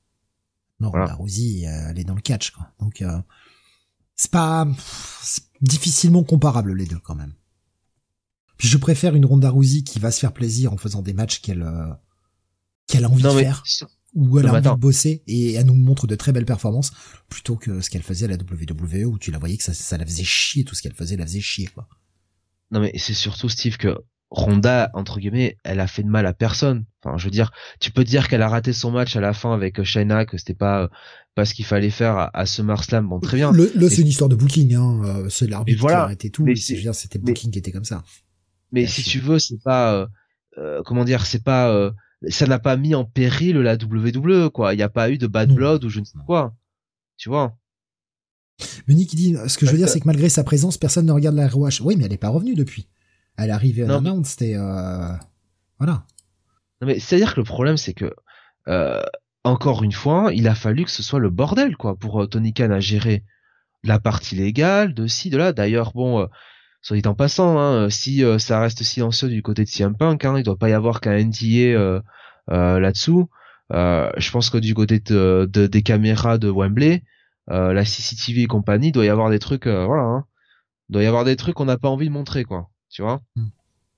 Non, 0.80 0.90
voilà. 0.90 1.06
Ronda 1.06 1.16
Rousey, 1.16 1.62
elle 1.62 1.98
est 1.98 2.04
dans 2.04 2.14
le 2.14 2.22
catch, 2.22 2.52
quoi. 2.52 2.72
Donc, 2.80 3.02
euh, 3.02 3.20
c'est 4.16 4.32
pas, 4.32 4.68
c'est 5.22 5.44
difficilement 5.62 6.24
comparable 6.24 6.74
les 6.74 6.86
deux, 6.86 7.00
quand 7.00 7.16
même. 7.16 7.34
Puis 8.58 8.68
je 8.68 8.78
préfère 8.78 9.16
une 9.16 9.26
Ronda 9.26 9.50
Rousey 9.50 9.82
qui 9.82 10.00
va 10.00 10.12
se 10.12 10.20
faire 10.20 10.34
plaisir 10.34 10.72
en 10.74 10.78
faisant 10.78 11.02
des 11.02 11.14
matchs 11.14 11.42
qu'elle 11.42 11.64
euh, 11.64 11.92
qu'elle 12.88 13.06
a 13.06 13.10
envie 13.10 13.24
non, 13.24 13.34
de 13.34 13.40
faire 13.40 13.64
ou 14.14 14.40
elle 14.40 14.48
a 14.48 14.54
envie 14.54 14.62
de 14.62 14.76
bosser 14.76 15.24
et 15.28 15.54
elle 15.54 15.66
nous 15.66 15.76
montre 15.76 16.08
de 16.08 16.16
très 16.16 16.32
belles 16.32 16.46
performances 16.46 16.92
plutôt 17.30 17.56
que 17.56 17.82
ce 17.82 17.90
qu'elle 17.90 18.04
faisait 18.04 18.26
à 18.26 18.30
la 18.30 18.36
WWE 18.36 19.06
où 19.06 19.18
tu 19.18 19.32
la 19.32 19.40
voyais 19.40 19.58
que 19.58 19.64
ça, 19.64 19.74
ça 19.74 19.98
la 19.98 20.06
faisait 20.06 20.24
chier 20.24 20.64
tout 20.64 20.76
ce 20.76 20.82
qu'elle 20.82 20.94
faisait 20.94 21.16
la 21.18 21.26
faisait 21.26 21.42
chier 21.42 21.68
quoi. 21.68 21.88
Non 22.72 22.80
mais 22.80 22.92
c'est 22.98 23.14
surtout 23.14 23.50
Steve 23.50 23.78
que 23.78 23.98
Ronda 24.30 24.90
entre 24.94 25.20
guillemets 25.20 25.58
elle 25.64 25.80
a 25.80 25.88
fait 25.88 26.04
de 26.04 26.10
mal 26.10 26.26
à 26.26 26.34
personne. 26.34 26.86
Enfin 27.04 27.18
je 27.18 27.26
veux 27.26 27.32
dire 27.32 27.52
tu 27.80 27.92
peux 27.92 28.04
dire 28.04 28.28
qu'elle 28.28 28.42
a 28.42 28.50
raté 28.50 28.74
son 28.74 28.92
match 28.92 29.16
à 29.16 29.22
la 29.22 29.34
fin 29.34 29.54
avec 29.54 29.82
Shayna 29.84 30.26
que 30.26 30.38
c'était 30.38 30.54
pas 30.54 30.90
pas 31.36 31.46
ce 31.46 31.54
qu'il 31.54 31.66
fallait 31.66 31.90
faire 31.90 32.18
à, 32.18 32.38
à 32.38 32.46
SummerSlam 32.46 33.08
bon 33.08 33.20
très 33.20 33.38
bien. 33.38 33.52
Le, 33.52 33.72
le 33.76 33.90
c'est 33.90 34.02
une 34.02 34.08
histoire 34.08 34.30
de 34.30 34.36
booking 34.36 34.76
hein 34.76 35.02
euh, 35.04 35.30
c'est 35.30 35.48
l'arbitre 35.48 35.82
voilà. 35.82 35.96
qui 35.96 36.00
a 36.00 36.04
arrêté 36.04 36.30
tout. 36.30 36.46
C'était 36.56 37.18
le 37.18 37.24
booking 37.24 37.52
qui 37.52 37.60
était 37.60 37.72
comme 37.72 37.86
ça. 37.86 38.04
Mais 38.74 38.88
si 38.88 39.04
tu 39.04 39.20
veux, 39.20 39.38
c'est 39.40 39.62
pas 39.64 39.94
euh, 39.94 40.08
euh, 40.58 40.82
comment 40.84 41.06
dire, 41.06 41.26
c'est 41.26 41.44
pas 41.44 41.70
euh, 41.70 41.92
ça 42.30 42.48
n'a 42.48 42.60
pas 42.60 42.78
mis 42.78 42.96
en 42.96 43.06
péril 43.06 43.58
la 43.58 43.76
WWE 43.76 44.50
quoi. 44.50 44.74
Il 44.74 44.78
n'y 44.78 44.84
a 44.84 44.90
pas 44.90 45.10
eu 45.10 45.18
de 45.18 45.28
bad 45.28 45.52
blood 45.52 45.84
ou 45.84 45.90
je 45.90 46.00
ne 46.00 46.06
sais 46.06 46.18
quoi. 46.26 46.56
Tu 47.18 47.30
vois? 47.30 47.58
Mais 48.88 48.94
Nick 48.94 49.16
dit 49.16 49.36
ce 49.48 49.58
que 49.58 49.66
je 49.66 49.72
veux 49.72 49.78
dire 49.78 49.90
c'est 49.90 50.00
que 50.00 50.08
malgré 50.08 50.30
sa 50.30 50.44
présence, 50.44 50.78
personne 50.78 51.06
ne 51.06 51.12
regarde 51.12 51.36
la 51.36 51.48
ROH. 51.48 51.82
Oui, 51.82 51.96
mais 51.98 52.06
elle 52.06 52.14
est 52.14 52.18
pas 52.18 52.30
revenue 52.30 52.56
depuis. 52.56 52.88
Elle 53.38 53.50
est 53.50 53.54
arrivée 53.54 53.84
à 53.84 53.88
l'annonce, 53.88 54.30
c'était 54.30 54.56
voilà. 55.80 56.06
Non 56.82 56.88
mais 56.88 57.00
c'est 57.00 57.16
à 57.16 57.20
dire 57.20 57.34
que 57.34 57.40
le 57.40 57.46
problème 57.46 57.78
c'est 57.78 57.94
que 57.94 58.14
encore 59.44 59.84
une 59.84 59.92
fois, 59.92 60.32
il 60.34 60.48
a 60.48 60.56
fallu 60.56 60.86
que 60.86 60.92
ce 60.92 61.04
soit 61.04 61.20
le 61.20 61.30
bordel 61.30 61.76
quoi 61.76 61.98
pour 61.98 62.30
Tony 62.30 62.54
Khan 62.54 62.72
à 62.72 62.80
gérer 62.80 63.24
la 63.84 64.00
partie 64.00 64.36
légale 64.36 64.94
de 64.94 65.08
ci 65.08 65.30
de 65.30 65.38
là. 65.38 65.52
D'ailleurs, 65.52 65.92
bon, 65.92 66.30
soit 66.84 66.98
dit 67.00 67.08
en 67.08 67.16
passant, 67.16 67.58
hein, 67.58 67.90
si 67.90 68.24
euh, 68.24 68.38
ça 68.38 68.60
reste 68.60 68.84
silencieux 68.84 69.30
du 69.30 69.42
côté 69.42 69.64
de 69.64 69.70
CM 69.70 69.96
Punk, 69.96 70.24
hein, 70.26 70.38
il 70.38 70.44
doit 70.44 70.58
pas 70.58 70.70
y 70.70 70.74
avoir 70.74 71.02
qu'un 71.02 71.18
NTA 71.18 71.46
euh, 71.46 72.02
euh, 72.52 72.80
là-dessous. 72.80 73.30
je 73.72 74.32
pense 74.32 74.50
que 74.50 74.58
du 74.58 74.76
côté 74.76 75.00
de, 75.00 75.50
de, 75.52 75.66
des 75.66 75.82
caméras 75.82 76.38
de 76.38 76.50
Wembley, 76.50 77.04
la 77.48 77.86
CCTV 77.86 78.44
et 78.44 78.48
compagnie, 78.48 78.92
doit 78.92 79.06
y 79.06 79.10
avoir 79.10 79.30
des 79.30 79.40
trucs, 79.40 79.66
voilà, 79.66 80.04
hein, 80.04 80.26
doit 80.90 81.04
y 81.04 81.08
avoir 81.08 81.24
des 81.24 81.38
trucs 81.38 81.56
qu'on 81.56 81.66
n'a 81.66 81.78
pas 81.78 81.90
envie 81.90 82.08
de 82.08 82.14
montrer, 82.14 82.44
quoi. 82.44 82.70
Tu 82.90 83.02
vois, 83.02 83.22
mm. 83.36 83.48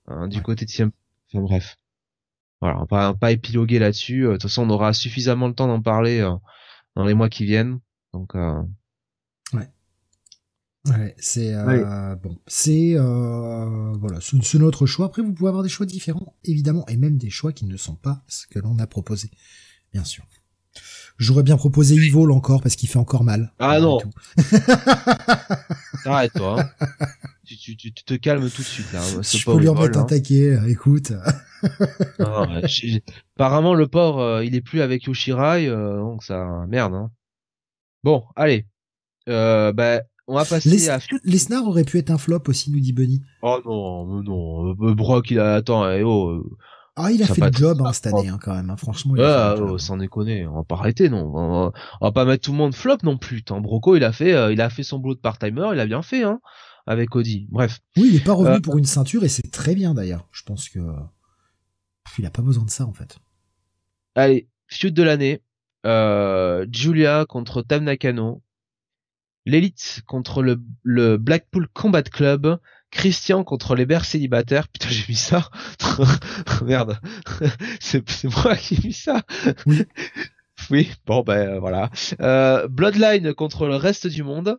Hein, 0.08 0.28
du 0.28 0.42
côté 0.42 0.66
de 0.66 0.70
CM. 0.70 0.92
Enfin 1.28 1.42
bref. 1.42 1.78
Voilà, 2.62 2.78
on 2.78 2.82
va 2.82 2.86
pas, 2.86 3.14
pas 3.16 3.32
épiloguer 3.32 3.80
là-dessus. 3.80 4.22
De 4.22 4.32
toute 4.34 4.44
façon, 4.44 4.64
on 4.64 4.70
aura 4.70 4.94
suffisamment 4.94 5.48
le 5.48 5.56
temps 5.56 5.68
d'en 5.68 5.82
parler 5.82 6.22
dans 6.96 7.04
les 7.04 7.16
mois 7.16 7.30
qui 7.30 7.46
viennent. 7.46 7.80
Donc. 8.14 8.36
Ouais. 10.88 11.16
C'est 11.18 11.54
euh, 11.54 12.16
bon, 12.16 12.38
c'est 12.48 12.94
euh, 12.96 13.92
voilà, 14.00 14.20
c'est 14.22 14.60
notre 14.60 14.86
choix. 14.86 15.08
Après, 15.08 15.22
vous 15.22 15.34
pouvez 15.34 15.50
avoir 15.50 15.64
des 15.64 15.70
choix 15.70 15.86
différents, 15.86 16.36
évidemment, 16.44 16.86
et 16.88 16.98
même 16.98 17.18
des 17.18 17.30
choix 17.30 17.54
qui 17.54 17.66
ne 17.66 17.78
sont 17.78 17.96
pas 17.96 18.24
ce 18.28 18.46
que 18.48 18.60
l'on 18.60 18.78
a 18.80 18.88
proposé, 18.88 19.30
bien 19.94 20.04
sûr. 20.04 20.26
J'aurais 21.18 21.44
bien 21.44 21.56
proposé 21.56 21.96
Evil 21.96 22.30
encore 22.32 22.62
parce 22.62 22.76
qu'il 22.76 22.90
fait 22.90 23.00
encore 23.00 23.24
mal. 23.24 23.54
Ah 23.60 23.80
non. 23.80 24.00
Arrête 26.06 26.34
toi. 26.34 26.60
Hein. 26.60 26.88
tu, 27.46 27.56
tu, 27.58 27.78
tu, 27.78 27.94
te 27.94 28.14
calmes 28.16 28.50
tout 28.50 28.62
de 28.62 28.68
suite 28.68 28.92
là. 28.92 29.02
Hein. 29.02 29.22
Je 29.22 29.46
peux 29.46 29.58
lui 29.58 29.70
remettre 29.70 29.98
un 29.98 30.02
hein. 30.02 30.06
taquet. 30.06 30.60
Écoute. 30.68 31.14
non, 32.20 32.62
apparemment 33.36 33.74
le 33.74 33.88
porc, 33.88 34.20
euh, 34.20 34.44
il 34.44 34.56
est 34.56 34.62
plus 34.62 34.82
avec 34.82 35.04
Yoshirai, 35.04 35.68
euh, 35.68 36.00
donc 36.00 36.24
ça 36.24 36.66
merde. 36.68 36.94
Hein. 36.94 37.12
Bon, 38.04 38.26
allez. 38.36 38.66
Euh, 39.30 39.72
bah, 39.72 40.02
on 40.28 40.36
va 40.36 40.46
passer 40.46 40.70
Les, 40.70 40.90
à... 40.90 41.00
Lesnar 41.24 41.68
aurait 41.68 41.84
pu 41.84 41.98
être 41.98 42.10
un 42.10 42.18
flop 42.18 42.44
aussi, 42.48 42.72
nous 42.72 42.80
dit 42.80 42.94
Bunny. 42.94 43.22
Oh 43.42 43.60
non, 43.66 44.24
non. 44.24 44.70
Euh, 44.82 44.96
Brock, 44.96 45.30
il 45.32 45.40
a... 45.40 45.56
Attends, 45.56 45.90
eh, 45.90 46.04
oh... 46.04 46.30
Euh, 46.30 46.58
ah, 46.98 47.12
il 47.12 47.22
a 47.22 47.28
fait 47.28 47.42
le 47.42 47.52
job 47.52 47.82
hein, 47.84 47.92
cette 47.92 48.08
année, 48.08 48.30
hein, 48.30 48.40
quand 48.42 48.56
même. 48.56 48.70
Hein, 48.70 48.78
franchement, 48.78 49.16
il 49.18 49.22
a 49.22 49.58
oh, 49.58 49.78
sans 49.78 49.98
déconner, 49.98 50.48
on 50.48 50.56
va 50.56 50.64
pas 50.64 50.76
arrêter, 50.76 51.10
non. 51.10 51.30
On 51.36 51.74
va, 52.00 52.12
pas 52.14 52.24
mettre 52.24 52.46
tout 52.46 52.52
le 52.52 52.58
monde 52.58 52.74
flop 52.74 53.00
non 53.04 53.18
plus. 53.18 53.44
Tant 53.44 53.60
Broco, 53.60 53.98
il 53.98 54.04
a 54.06 54.14
fait, 54.14 54.34
euh, 54.34 54.54
il 54.54 54.62
a 54.62 54.70
fait 54.70 54.84
son 54.84 55.00
boulot 55.00 55.16
de 55.16 55.20
part-timer, 55.20 55.72
il 55.74 55.80
a 55.82 55.86
bien 55.86 56.02
fait, 56.02 56.24
hein, 56.24 56.40
avec 56.88 57.10
Cody. 57.10 57.48
Bref. 57.52 57.82
Oui, 57.98 58.08
il 58.12 58.16
est 58.16 58.24
pas 58.24 58.32
revenu 58.32 58.62
pour 58.62 58.78
une 58.78 58.86
ceinture 58.86 59.26
et 59.26 59.28
c'est 59.28 59.52
très 59.52 59.76
bien 59.76 59.94
d'ailleurs. 59.94 60.26
Je 60.32 60.44
pense 60.44 60.70
que 60.70 60.80
il 62.18 62.26
a 62.26 62.30
pas 62.30 62.42
besoin 62.42 62.64
de 62.64 62.70
ça 62.70 62.86
en 62.86 62.94
fait. 62.94 63.18
Allez, 64.16 64.48
feud 64.68 64.94
de 64.94 65.04
l'année. 65.04 65.42
Julia 66.72 67.26
contre 67.28 67.62
Tam 67.62 67.84
Nakano 67.84 68.42
l'élite 69.46 70.02
contre 70.08 70.42
le, 70.42 70.62
le 70.84 71.18
Blackpool 71.18 71.68
Combat 71.74 72.04
Club, 72.04 72.58
Christian 72.92 73.44
contre 73.44 73.76
les 73.76 73.86
Bers 73.86 74.06
célibataires. 74.06 74.68
Putain, 74.68 74.90
j'ai 74.90 75.06
mis 75.10 75.16
ça. 75.16 75.50
Merde. 76.66 77.00
c'est, 77.80 78.04
moi 78.24 78.56
qui 78.56 78.76
ai 78.76 78.88
mis 78.88 78.94
ça. 78.94 79.22
Oui. 79.66 79.84
Oui, 80.72 80.90
bon 81.06 81.22
ben 81.22 81.60
voilà. 81.60 81.90
Euh, 82.22 82.68
Bloodline 82.68 83.34
contre 83.34 83.68
le 83.68 83.76
reste 83.76 84.08
du 84.08 84.24
monde, 84.24 84.58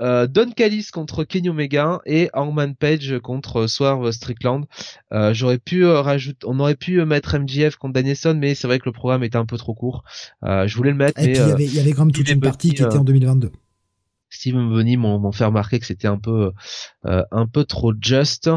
euh, 0.00 0.26
Don 0.26 0.50
Callis 0.50 0.88
contre 0.92 1.24
Kenny 1.24 1.48
Omega 1.48 2.00
et 2.06 2.30
Hangman 2.32 2.76
Page 2.76 3.18
contre 3.20 3.66
Swerve 3.66 4.10
Strickland. 4.12 4.66
Euh, 5.12 5.32
j'aurais 5.34 5.58
pu 5.58 5.84
euh, 5.84 6.00
rajouter, 6.00 6.46
on 6.46 6.60
aurait 6.60 6.76
pu 6.76 7.04
mettre 7.04 7.36
MJF 7.38 7.76
contre 7.76 7.94
Danielson, 7.94 8.36
mais 8.38 8.54
c'est 8.54 8.66
vrai 8.66 8.78
que 8.78 8.84
le 8.86 8.92
programme 8.92 9.24
était 9.24 9.38
un 9.38 9.46
peu 9.46 9.56
trop 9.56 9.74
court. 9.74 10.04
Euh, 10.44 10.68
je 10.68 10.76
voulais 10.76 10.90
le 10.90 10.96
mettre. 10.96 11.20
Et 11.20 11.28
mais, 11.28 11.32
puis 11.32 11.42
il 11.42 11.48
y 11.48 11.52
avait, 11.52 11.64
il 11.64 11.74
y 11.74 11.80
avait 11.80 11.92
quand 11.92 12.04
même 12.04 12.12
toute 12.12 12.30
une 12.30 12.40
partie 12.40 12.74
qui 12.74 12.82
était 12.82 12.96
en 12.96 13.04
2022. 13.04 13.50
Steven 14.38 14.68
Bonny 14.70 14.96
m'ont 14.96 15.32
fait 15.32 15.44
remarquer 15.44 15.80
que 15.80 15.86
c'était 15.86 16.06
un 16.06 16.18
peu 16.18 16.52
euh, 17.06 17.24
un 17.32 17.46
peu 17.48 17.64
trop 17.64 17.92
just. 18.00 18.48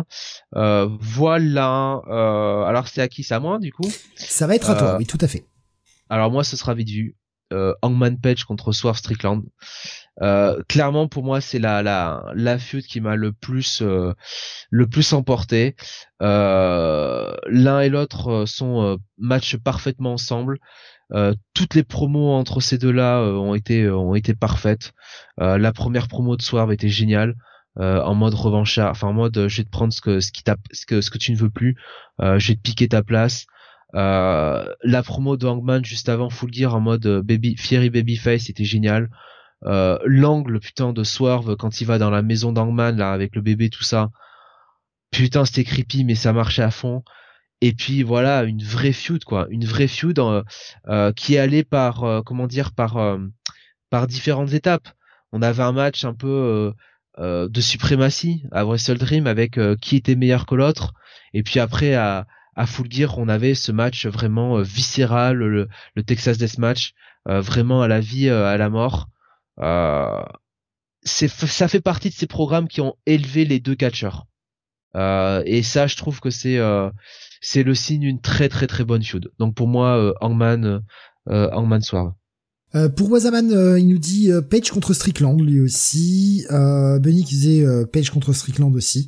Euh, 0.56 0.88
voilà. 1.00 2.02
Euh, 2.08 2.64
alors 2.64 2.88
c'est 2.88 3.02
à 3.02 3.08
qui? 3.08 3.24
C'est 3.24 3.34
à 3.34 3.40
moi 3.40 3.58
du 3.58 3.72
coup? 3.74 3.90
Ça 4.16 4.46
va 4.46 4.56
être 4.56 4.70
à 4.70 4.76
toi, 4.76 4.98
oui, 4.98 5.08
tout 5.08 5.18
à 5.22 5.28
fait. 5.28 5.44
Alors 6.10 6.30
moi, 6.30 6.44
ce 6.44 6.56
sera 6.56 6.76
vite 6.76 6.90
vu. 6.90 7.16
Hangman 7.82 8.18
Page 8.18 8.46
contre 8.46 8.72
Swerve 8.72 8.96
Strickland. 8.98 9.44
clairement 10.70 11.10
pour 11.10 11.26
moi 11.26 11.42
c'est 11.42 11.60
la 11.60 11.84
la 11.84 12.24
la 12.34 12.58
feud 12.58 12.86
qui 12.86 13.02
m'a 13.02 13.18
le 13.18 13.34
plus 13.34 13.82
le 13.82 14.88
plus 14.88 15.12
emporté. 15.12 15.76
L'un 16.22 17.82
et 17.82 17.90
l'autre 17.90 18.46
sont 18.46 18.98
match 19.18 19.58
parfaitement 19.58 20.14
ensemble. 20.14 20.60
Toutes 21.54 21.76
les 21.76 21.84
promos 21.84 22.32
entre 22.32 22.62
ces 22.62 22.78
deux-là 22.78 23.22
ont 23.22 23.54
été 23.54 23.90
ont 23.90 24.16
été 24.16 24.34
parfaites. 24.34 24.94
la 25.38 25.72
première 25.74 26.08
promo 26.08 26.38
de 26.38 26.42
Swerve 26.42 26.72
était 26.72 26.90
géniale. 26.90 27.36
Euh, 27.80 28.02
en 28.02 28.16
mode 28.16 28.34
revanchard, 28.34 28.92
enfin 28.92 29.08
en 29.08 29.14
mode 29.14 29.38
euh, 29.38 29.48
je 29.48 29.58
vais 29.58 29.64
te 29.64 29.70
prendre 29.70 29.94
ce 29.94 30.02
que 30.02 30.20
ce 30.20 30.34
qui 30.34 30.44
ce 30.74 30.86
que 30.86 31.00
ce 31.00 31.10
que 31.10 31.18
tu 31.18 31.32
ne 31.32 31.38
veux 31.38 31.50
plus, 31.50 31.78
euh, 32.20 32.38
je 32.38 32.50
vais 32.50 32.56
te 32.56 32.62
piquer 32.62 32.90
ta 32.90 33.02
place. 33.02 33.46
la 33.94 35.04
promo 35.06 35.38
de 35.38 35.48
Hangman 35.48 35.84
juste 35.86 36.10
avant 36.10 36.30
Full 36.30 36.54
Gear 36.54 36.76
en 36.76 36.82
mode 36.82 37.08
baby 37.24 37.56
Fiery 37.58 37.90
Babyface 37.90 38.44
c'était 38.44 38.66
génial. 38.66 39.10
L'angle 39.64 40.60
putain 40.60 40.92
de 40.92 41.04
Swerve 41.04 41.56
quand 41.56 41.80
il 41.82 41.86
va 41.88 41.98
dans 41.98 42.10
la 42.10 42.22
maison 42.22 42.52
d'Hangman 42.52 42.98
là 42.98 43.12
avec 43.14 43.36
le 43.36 43.42
bébé 43.42 43.70
tout 43.70 43.84
ça, 43.84 44.10
putain 45.12 45.46
c'était 45.46 45.64
creepy 45.64 46.04
mais 46.04 46.16
ça 46.16 46.34
marchait 46.34 46.64
à 46.64 46.72
fond. 46.72 47.04
Et 47.62 47.74
puis 47.74 48.04
voilà 48.04 48.44
une 48.44 48.64
vraie 48.64 48.94
feud 48.94 49.24
quoi, 49.24 49.48
une 49.50 49.66
vraie 49.66 49.88
feud 49.88 50.20
qui 51.16 51.36
est 51.36 51.40
allée 51.40 51.64
par 51.64 52.24
comment 52.26 52.48
dire 52.48 52.74
par 52.74 53.20
par 53.90 54.08
différentes 54.08 54.54
étapes. 54.54 54.90
On 55.32 55.42
avait 55.42 55.64
un 55.64 55.72
match 55.72 56.04
un 56.04 56.14
peu 56.14 56.74
euh, 57.20 57.50
de 57.50 57.60
suprématie 57.60 58.46
à 58.54 58.64
Wrestle 58.64 58.98
Dream 58.98 59.28
avec 59.28 59.58
euh, 59.58 59.76
qui 59.76 59.98
était 59.98 60.16
meilleur 60.16 60.46
que 60.46 60.56
l'autre. 60.56 60.94
Et 61.34 61.44
puis 61.44 61.60
après 61.60 61.94
à, 61.94 62.26
à 62.56 62.66
Full 62.66 62.90
Gear, 62.90 63.18
on 63.18 63.28
avait 63.28 63.54
ce 63.54 63.74
match 63.74 64.06
vraiment 64.06 64.58
euh, 64.58 64.64
viscéral, 64.64 65.36
le, 65.36 65.68
le, 65.96 66.04
Texas 66.04 66.38
Death 66.38 66.58
Match, 66.58 66.94
vraiment 67.26 67.82
à 67.84 67.88
la 67.88 68.00
vie, 68.00 68.30
à 68.30 68.58
la 68.58 68.70
mort. 68.70 69.08
c'est 71.04 71.28
ça 71.28 71.68
fait 71.68 71.82
partie 71.82 72.10
de 72.10 72.16
ces 72.16 72.28
programmes 72.28 72.68
qui 72.68 72.82
ont 72.82 72.96
élevé 73.06 73.46
les 73.46 73.60
deux 73.60 73.76
catcheurs. 73.76 74.26
et 74.96 75.64
ça, 75.64 75.88
je 75.88 75.98
trouve 75.98 76.20
que 76.22 76.32
c'est 76.32 76.60
c'est 77.42 77.64
le 77.64 77.76
signe 77.76 78.02
d'une 78.02 78.22
très 78.22 78.48
très 78.48 78.68
très 78.68 78.86
bonne 78.86 79.04
feud. 79.04 79.32
Donc 79.40 79.56
pour 79.56 79.68
moi, 79.68 80.14
Hangman, 80.22 80.82
Hangman 81.28 81.82
Soir. 81.82 82.14
Euh, 82.74 82.90
pour 82.90 83.12
Wazaman, 83.12 83.52
euh, 83.52 83.80
il 83.80 83.88
nous 83.90 83.98
dit 83.98 84.32
euh, 84.32 84.42
Page 84.42 84.72
contre 84.72 84.94
Strickland 84.94 85.40
lui 85.42 85.60
aussi. 85.60 86.46
Benny 86.50 87.24
qui 87.24 87.36
disait 87.36 87.66
Page 87.88 88.10
contre 88.10 88.34
Strickland 88.34 88.76
aussi. 88.76 89.08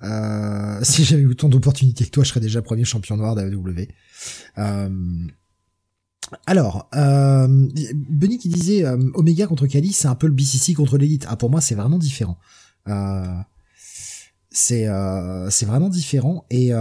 si 0.82 1.04
j'avais 1.04 1.26
autant 1.26 1.48
d'opportunités 1.48 2.04
que 2.04 2.10
toi, 2.10 2.24
je 2.24 2.30
serais 2.30 2.40
déjà 2.40 2.62
premier 2.62 2.84
champion 2.84 3.16
noir 3.16 3.34
d'AEW. 3.34 3.88
alors, 6.46 6.88
Benny 6.92 8.38
qui 8.38 8.48
disait 8.48 8.84
Omega 9.14 9.46
contre 9.46 9.66
Kali, 9.66 9.92
c'est 9.92 10.08
un 10.08 10.14
peu 10.14 10.26
le 10.26 10.32
BCC 10.32 10.74
contre 10.74 10.96
l'élite. 10.98 11.26
Ah, 11.28 11.36
pour 11.36 11.50
moi, 11.50 11.60
c'est 11.60 11.74
vraiment 11.74 11.98
différent. 11.98 12.38
c'est 14.50 14.88
c'est 15.50 15.66
vraiment 15.66 15.88
différent 15.90 16.46
et 16.50 16.72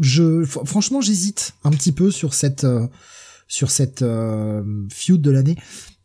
je 0.00 0.44
franchement 0.44 1.00
j'hésite 1.00 1.54
un 1.64 1.70
petit 1.70 1.92
peu 1.92 2.10
sur 2.10 2.34
cette 2.34 2.66
sur 3.52 3.70
cette 3.70 4.00
euh, 4.00 4.62
feud 4.90 5.20
de 5.20 5.30
l'année. 5.30 5.58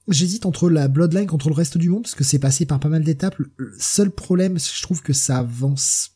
J'hésite 0.10 0.46
entre 0.46 0.70
la 0.70 0.90
Bloodline 0.90 1.28
contre 1.28 1.48
le 1.48 1.56
reste 1.56 1.78
du 1.78 1.90
monde 1.90 2.04
parce 2.04 2.16
que 2.16 2.26
c'est 2.26 2.40
passé 2.40 2.66
par 2.66 2.82
pas 2.82 2.90
mal 2.90 3.06
d'étapes. 3.06 3.38
Le 3.38 3.74
seul 3.80 4.12
problème, 4.12 4.60
je 4.60 4.82
trouve 4.82 5.02
que 5.02 5.14
ça 5.14 5.38
avance 5.38 6.12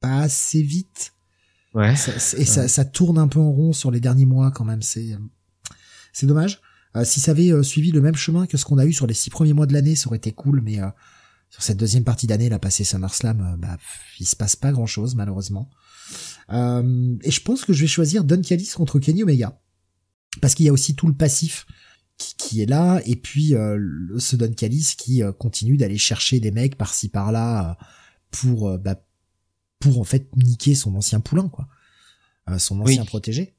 pas 0.00 0.20
assez 0.20 0.62
vite. 0.62 1.12
Ouais. 1.74 1.92
et 1.92 2.44
Ça, 2.46 2.66
ça, 2.66 2.84
tourne 2.86 3.18
un 3.18 3.28
peu 3.28 3.38
en 3.38 3.52
rond 3.52 3.74
sur 3.74 3.90
les 3.90 4.00
derniers 4.00 4.24
mois 4.24 4.50
quand 4.50 4.64
même. 4.64 4.80
C'est 4.80 5.18
c'est 6.14 6.26
dommage. 6.26 6.62
Euh, 6.96 7.04
si 7.04 7.20
ça 7.20 7.32
avait 7.32 7.52
euh, 7.52 7.62
suivi 7.62 7.92
le 7.92 8.00
même 8.00 8.16
chemin 8.16 8.46
que 8.46 8.56
ce 8.56 8.64
qu'on 8.64 8.78
a 8.78 8.86
eu 8.86 8.94
sur 8.94 9.06
les 9.06 9.14
six 9.14 9.28
premiers 9.28 9.52
mois 9.52 9.66
de 9.66 9.74
l'année, 9.74 9.96
ça 9.96 10.08
aurait 10.08 10.16
été 10.16 10.32
cool. 10.32 10.62
Mais 10.62 10.78
sur 11.50 11.62
cette 11.62 11.76
deuxième 11.76 12.04
partie 12.04 12.26
d'année, 12.26 12.48
la 12.48 12.58
passée 12.58 12.84
SummerSlam, 12.84 13.58
bah, 13.58 13.76
il 14.18 14.26
se 14.26 14.34
passe 14.34 14.56
pas 14.56 14.72
grand 14.72 14.86
chose 14.86 15.14
malheureusement. 15.14 15.68
Et 16.50 17.30
je 17.30 17.40
pense 17.42 17.64
que 17.64 17.72
je 17.72 17.82
vais 17.82 17.86
choisir 17.86 18.24
Don 18.24 18.42
Callis 18.42 18.72
contre 18.74 18.98
Kenny 18.98 19.22
Omega. 19.22 19.60
Parce 20.40 20.54
qu'il 20.54 20.66
y 20.66 20.68
a 20.68 20.72
aussi 20.72 20.94
tout 20.94 21.06
le 21.06 21.14
passif 21.14 21.66
qui, 22.36 22.60
est 22.60 22.66
là 22.66 23.00
et 23.06 23.16
puis 23.16 23.54
euh, 23.54 23.78
ce 24.18 24.36
Don 24.36 24.52
Callis 24.52 24.94
qui 24.96 25.22
euh, 25.22 25.32
continue 25.32 25.76
d'aller 25.76 25.98
chercher 25.98 26.40
des 26.40 26.50
mecs 26.50 26.76
par-ci 26.76 27.08
par-là 27.08 27.70
euh, 27.70 27.84
pour 28.30 28.68
euh, 28.68 28.78
bah, 28.78 29.02
pour 29.78 29.98
en 29.98 30.04
fait 30.04 30.28
niquer 30.36 30.74
son 30.74 30.94
ancien 30.94 31.20
poulain 31.20 31.48
quoi. 31.48 31.68
Son 32.58 32.80
ancien 32.80 33.04
protégé. 33.04 33.54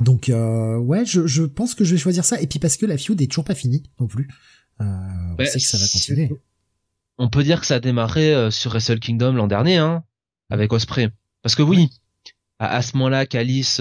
Donc 0.00 0.30
ouais 0.30 1.04
je, 1.04 1.26
je 1.26 1.42
pense 1.42 1.74
que 1.74 1.82
je 1.84 1.92
vais 1.92 2.00
choisir 2.00 2.24
ça. 2.24 2.40
Et 2.40 2.46
puis 2.46 2.60
parce 2.60 2.76
que 2.76 2.86
la 2.86 2.96
feud 2.96 3.20
est 3.20 3.26
toujours 3.26 3.44
pas 3.44 3.54
finie 3.56 3.82
non 3.98 4.06
plus. 4.06 4.28
On 4.78 5.36
sait 5.44 5.58
que 5.58 5.64
ça 5.64 5.76
va 5.76 5.88
continuer. 5.88 6.30
on 7.18 7.28
peut 7.28 7.42
dire 7.42 7.60
que 7.60 7.66
ça 7.66 7.76
a 7.76 7.80
démarré 7.80 8.50
sur 8.52 8.70
Wrestle 8.70 9.00
Kingdom 9.00 9.32
l'an 9.32 9.48
dernier 9.48 9.78
hein 9.78 10.04
avec 10.50 10.72
Osprey 10.72 11.10
parce 11.46 11.54
que 11.54 11.62
oui 11.62 11.90
à, 12.58 12.74
à, 12.74 12.82
ce 12.82 12.96
moment-là 12.96 13.24
Callis 13.24 13.78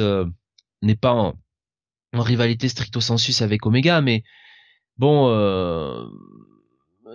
n'est 0.84 0.96
pas 0.96 1.14
en 1.14 1.34
en 2.14 2.22
rivalité 2.22 2.70
stricto 2.70 3.02
sensus 3.02 3.42
avec 3.42 3.66
Omega, 3.66 4.02
mais 4.02 4.24
bon, 4.98 5.30
euh, 5.30 6.06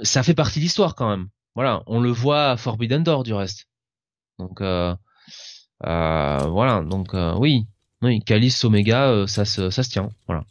ça 0.03 0.23
fait 0.25 0.35
partie 0.35 0.59
de 0.59 0.65
l'histoire 0.65 0.95
quand 0.95 1.09
même. 1.09 1.29
Voilà, 1.55 1.83
on 1.87 2.01
le 2.01 2.11
voit 2.11 2.51
à 2.51 2.57
Forbidden 2.57 3.03
Door 3.03 3.23
du 3.23 3.33
reste. 3.33 3.69
Donc 4.39 4.61
euh, 4.61 4.95
euh, 5.87 6.39
voilà, 6.49 6.83
donc 6.83 7.15
oui, 7.39 7.67
oui, 8.03 8.21
Calis 8.23 8.59
Omega, 8.65 9.27
ça 9.27 9.45
se 9.45 9.71
ça 9.71 9.83
se 9.85 9.91
tient, 9.91 10.11
voilà. 10.27 10.45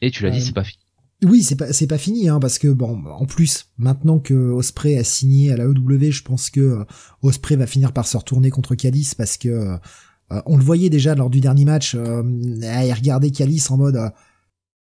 Et 0.00 0.10
tu 0.10 0.22
l'as 0.22 0.30
dit, 0.30 0.40
c'est 0.40 0.52
pas 0.52 0.64
fini. 0.64 0.85
Oui, 1.24 1.42
c'est 1.42 1.56
pas 1.56 1.72
c'est 1.72 1.86
pas 1.86 1.96
fini 1.96 2.28
hein, 2.28 2.38
parce 2.40 2.58
que 2.58 2.68
bon 2.68 3.02
en 3.06 3.24
plus 3.24 3.70
maintenant 3.78 4.18
que 4.18 4.34
Osprey 4.34 4.98
a 4.98 5.04
signé 5.04 5.50
à 5.50 5.56
la 5.56 5.64
EW, 5.64 6.10
je 6.10 6.22
pense 6.22 6.50
que 6.50 6.84
Osprey 7.22 7.56
va 7.56 7.66
finir 7.66 7.92
par 7.92 8.06
se 8.06 8.18
retourner 8.18 8.50
contre 8.50 8.74
Calis 8.74 9.12
parce 9.16 9.38
que 9.38 9.48
euh, 9.48 10.42
on 10.44 10.58
le 10.58 10.62
voyait 10.62 10.90
déjà 10.90 11.14
lors 11.14 11.30
du 11.30 11.40
dernier 11.40 11.64
match, 11.64 11.94
euh, 11.94 12.22
à 12.64 12.94
regarder 12.94 13.30
Calis 13.30 13.64
en 13.70 13.78
mode 13.78 13.96
euh, 13.96 14.10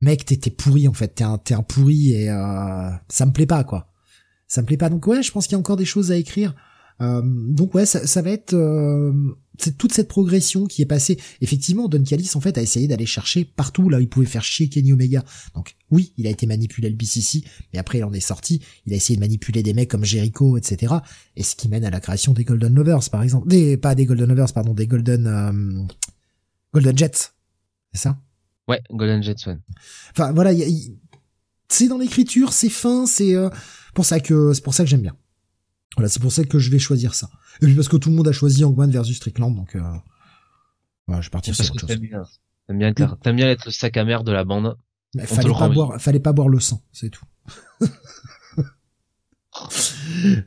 mec 0.04 0.26
t'es 0.26 0.50
pourri 0.50 0.88
en 0.88 0.94
fait, 0.94 1.10
t'es 1.10 1.24
un, 1.24 1.38
t'es 1.38 1.54
un 1.54 1.64
pourri 1.64 2.14
et 2.14 2.30
euh, 2.30 2.90
ça 3.10 3.26
me 3.26 3.32
plaît 3.32 3.46
pas 3.46 3.64
quoi. 3.64 3.88
Ça 4.48 4.62
me 4.62 4.68
plaît 4.68 4.78
pas. 4.78 4.90
Donc 4.90 5.08
ouais, 5.08 5.24
je 5.24 5.32
pense 5.32 5.48
qu'il 5.48 5.54
y 5.54 5.56
a 5.56 5.60
encore 5.60 5.78
des 5.78 5.86
choses 5.86 6.12
à 6.12 6.16
écrire. 6.16 6.54
Euh, 7.02 7.22
donc 7.24 7.74
ouais, 7.74 7.86
ça, 7.86 8.06
ça 8.06 8.22
va 8.22 8.30
être 8.30 8.54
euh, 8.54 9.14
toute 9.78 9.94
cette 9.94 10.08
progression 10.08 10.66
qui 10.66 10.82
est 10.82 10.86
passée. 10.86 11.20
Effectivement, 11.42 11.88
Don 11.88 12.04
Callis 12.04 12.32
en 12.36 12.42
fait 12.42 12.58
a 12.58 12.62
essayé 12.62 12.88
d'aller 12.88 13.06
chercher 13.06 13.46
partout 13.46 13.90
là 13.90 13.98
où 13.98 14.02
il 14.02 14.10
pouvait 14.10 14.26
faire 14.26 14.44
chier 14.44 14.68
Kenny 14.70 14.94
Omega. 14.94 15.24
Donc 15.56 15.76
oui, 15.92 16.14
il 16.18 16.28
a 16.28 16.30
été 16.30 16.46
manipulé 16.48 16.90
le 16.90 16.96
BCC, 16.96 17.44
mais 17.72 17.80
après 17.80 18.00
il 18.00 18.04
en 18.04 18.14
est 18.14 18.20
sorti. 18.20 18.62
Il 18.86 18.94
a 18.94 18.96
essayé 18.96 19.16
de 19.16 19.22
manipuler 19.22 19.64
des 19.64 19.74
mecs 19.74 19.90
comme 19.90 20.06
Jericho, 20.06 20.58
etc. 20.58 20.96
Et 21.36 21.44
ce 21.44 21.56
qui 21.56 21.70
mène 21.70 21.86
à 21.86 21.90
la 21.90 22.00
création 22.00 22.34
des 22.34 22.44
Golden 22.44 22.74
Lovers, 22.74 23.10
par 23.12 23.24
exemple. 23.24 23.48
Des 23.48 23.78
pas 23.78 23.96
des 23.96 24.06
Golden 24.06 24.30
Lovers, 24.30 24.54
pardon, 24.54 24.74
des 24.74 24.88
Golden 24.88 25.28
euh, 25.28 25.84
Golden 26.74 26.98
Jets. 26.98 27.32
C'est 27.94 28.02
ça? 28.02 28.20
Ouais, 28.68 28.82
Golden 28.92 29.22
Jets. 29.22 29.48
Ouais. 29.48 29.58
Enfin 30.12 30.32
voilà, 30.32 30.52
c'est 31.68 31.88
dans 31.88 31.98
l'écriture, 31.98 32.54
c'est 32.54 32.70
fin, 32.70 33.06
c'est 33.06 33.36
pour 33.94 34.06
ça 34.06 34.20
que 34.20 34.54
c'est 34.54 34.64
pour 34.64 34.74
ça 34.74 34.84
que 34.84 34.90
j'aime 34.90 35.02
bien. 35.02 35.16
Voilà, 35.96 36.10
c'est 36.10 36.22
pour 36.22 36.32
ça 36.32 36.44
que 36.44 36.60
je 36.60 36.72
vais 36.72 36.80
choisir 36.80 37.14
ça. 37.14 37.30
Et 37.62 37.66
puis 37.66 37.76
parce 37.76 37.88
que 37.88 37.98
tout 37.98 38.10
le 38.10 38.16
monde 38.16 38.28
a 38.28 38.32
choisi 38.32 38.64
Hangman 38.64 38.90
versus 38.90 39.18
Strickland, 39.18 39.56
donc 39.56 39.76
euh... 39.76 39.82
voilà, 41.08 41.22
je 41.22 41.28
vais 41.28 41.32
partir 41.32 41.56
sur 41.56 41.66
autre 41.66 41.80
chose. 41.82 41.88
T'aimes 41.88 42.00
bien, 42.00 42.24
t'aimes 42.68 42.78
bien, 42.78 42.88
être, 42.90 43.32
bien 43.32 43.50
être 43.50 43.66
le 43.66 43.72
sac 43.72 43.98
à 43.98 44.04
mer 44.04 44.24
de 44.24 44.32
la 44.32 44.44
bande. 44.44 44.76
Mais 45.16 45.26
fallait 45.28 45.54
pas 45.54 45.70
boire, 45.70 46.02
fallait 46.02 46.20
pas 46.20 46.34
boire 46.34 46.50
le 46.50 46.60
sang, 46.60 46.82
c'est 46.92 47.12
tout. 47.12 47.26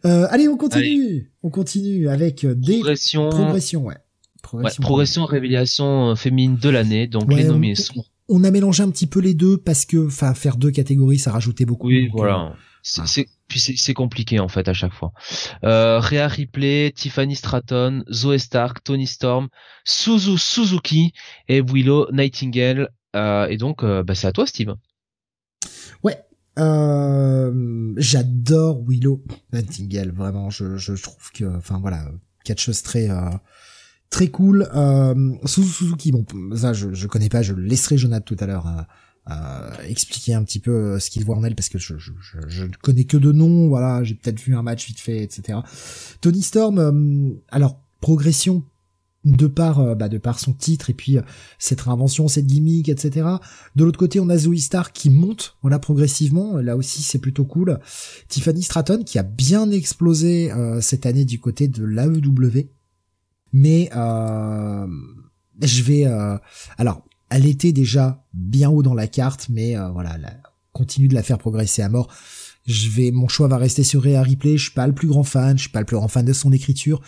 euh, 0.04 0.26
allez, 0.30 0.48
on 0.48 0.56
continue. 0.56 1.30
On 1.44 1.50
continue 1.50 2.08
avec 2.08 2.44
des 2.44 2.78
progressions. 2.78 3.28
Progression, 3.28 3.84
ouais. 3.84 3.98
Progression, 4.42 4.82
ouais, 4.82 4.86
progression 4.86 5.24
révélation 5.24 6.10
euh, 6.10 6.14
féminine 6.16 6.56
de 6.56 6.68
l'année, 6.68 7.06
donc 7.06 7.32
les 7.32 7.44
nommés 7.44 7.74
on, 7.78 7.82
sont. 7.82 8.04
On 8.28 8.44
a 8.44 8.50
mélangé 8.50 8.82
un 8.82 8.90
petit 8.90 9.06
peu 9.06 9.20
les 9.20 9.34
deux 9.34 9.58
parce 9.58 9.84
que, 9.84 10.06
enfin, 10.06 10.34
faire 10.34 10.56
deux 10.56 10.72
catégories, 10.72 11.18
ça 11.18 11.30
rajoutait 11.32 11.64
beaucoup. 11.64 11.88
Oui, 11.88 12.08
voilà. 12.12 12.46
Euh, 12.46 12.54
c'est 12.82 13.28
puis 13.48 13.60
c'est 13.60 13.94
compliqué 13.94 14.40
en 14.40 14.48
fait 14.48 14.68
à 14.68 14.72
chaque 14.72 14.92
fois. 14.92 15.12
Euh, 15.64 15.98
Rhea 16.00 16.26
Ripley, 16.28 16.92
Tiffany 16.94 17.36
Stratton, 17.36 18.04
Zoe 18.10 18.38
Stark, 18.38 18.82
Tony 18.82 19.06
Storm, 19.06 19.48
Suzu 19.84 20.36
Suzuki 20.38 21.12
et 21.48 21.60
Willow 21.60 22.10
Nightingale. 22.12 22.90
Euh, 23.14 23.46
et 23.46 23.56
donc, 23.56 23.82
euh, 23.82 24.02
bah, 24.02 24.14
c'est 24.14 24.26
à 24.26 24.32
toi, 24.32 24.46
Steve. 24.46 24.74
Ouais. 26.02 26.18
Euh, 26.58 27.92
j'adore 27.96 28.82
Willow 28.86 29.22
Nightingale. 29.52 30.10
Vraiment, 30.10 30.50
je, 30.50 30.76
je 30.76 30.92
trouve 30.94 31.30
que, 31.32 31.44
enfin 31.56 31.78
voilà, 31.80 32.08
quelque 32.44 32.60
chose 32.60 32.82
très 32.82 33.10
euh, 33.10 33.30
très 34.10 34.28
cool. 34.28 34.68
Suzu 35.44 35.68
Suzuki, 35.68 36.12
bon, 36.12 36.24
ça 36.56 36.72
je, 36.72 36.92
je 36.92 37.06
connais 37.06 37.28
pas. 37.28 37.42
Je 37.42 37.54
laisserai 37.54 37.96
Jonathan 37.98 38.24
tout 38.24 38.36
à 38.42 38.46
l'heure 38.46 38.66
expliquer 39.88 40.34
un 40.34 40.44
petit 40.44 40.60
peu 40.60 40.70
euh, 40.70 40.98
ce 41.00 41.10
qu'il 41.10 41.24
voit 41.24 41.36
en 41.36 41.44
elle 41.44 41.54
parce 41.54 41.68
que 41.68 41.78
je, 41.78 41.98
je, 41.98 42.12
je, 42.46 42.64
ne 42.64 42.72
connais 42.80 43.04
que 43.04 43.16
de 43.16 43.32
noms, 43.32 43.68
voilà, 43.68 44.04
j'ai 44.04 44.14
peut-être 44.14 44.40
vu 44.40 44.54
un 44.56 44.62
match 44.62 44.86
vite 44.86 45.00
fait, 45.00 45.22
etc. 45.22 45.58
Tony 46.20 46.42
Storm, 46.42 46.78
euh, 46.78 47.34
alors 47.50 47.80
progression 48.00 48.62
de 49.26 49.48
par 49.48 49.80
euh, 49.80 49.94
bah, 49.94 50.08
de 50.08 50.18
par 50.18 50.38
son 50.38 50.52
titre 50.52 50.88
et 50.88 50.94
puis 50.94 51.18
euh, 51.18 51.22
cette 51.58 51.80
réinvention, 51.80 52.28
cette 52.28 52.46
gimmick, 52.46 52.88
etc. 52.88 53.28
De 53.74 53.84
l'autre 53.84 53.98
côté, 53.98 54.20
on 54.20 54.28
a 54.28 54.38
Zoe 54.38 54.58
Star 54.58 54.92
qui 54.92 55.10
monte, 55.10 55.56
voilà 55.62 55.78
progressivement. 55.78 56.58
Là 56.58 56.76
aussi, 56.76 57.02
c'est 57.02 57.18
plutôt 57.18 57.44
cool. 57.44 57.78
Tiffany 58.28 58.62
Stratton 58.62 59.02
qui 59.04 59.18
a 59.18 59.24
bien 59.24 59.70
explosé 59.70 60.52
euh, 60.52 60.80
cette 60.80 61.04
année 61.06 61.24
du 61.24 61.40
côté 61.40 61.68
de 61.68 61.84
l'AEW, 61.84 62.68
mais 63.52 63.90
je 65.62 65.82
vais 65.82 66.04
alors 66.78 67.02
elle 67.30 67.46
était 67.46 67.72
déjà 67.72 68.24
bien 68.34 68.70
haut 68.70 68.82
dans 68.82 68.94
la 68.94 69.06
carte, 69.06 69.48
mais 69.48 69.74
voilà, 69.92 70.14
elle 70.16 70.40
continue 70.72 71.08
de 71.08 71.14
la 71.14 71.22
faire 71.22 71.38
progresser 71.38 71.82
à 71.82 71.88
mort. 71.88 72.08
Je 72.66 72.88
vais, 72.90 73.10
mon 73.10 73.28
choix 73.28 73.48
va 73.48 73.58
rester 73.58 73.84
sur 73.84 74.02
Rhea 74.02 74.22
Ripley. 74.22 74.56
Je 74.56 74.64
suis 74.64 74.72
pas 74.72 74.86
le 74.86 74.94
plus 74.94 75.08
grand 75.08 75.22
fan, 75.22 75.56
je 75.56 75.62
suis 75.62 75.70
pas 75.70 75.80
le 75.80 75.86
plus 75.86 75.96
grand 75.96 76.08
fan 76.08 76.24
de 76.24 76.32
son 76.32 76.52
écriture, 76.52 77.00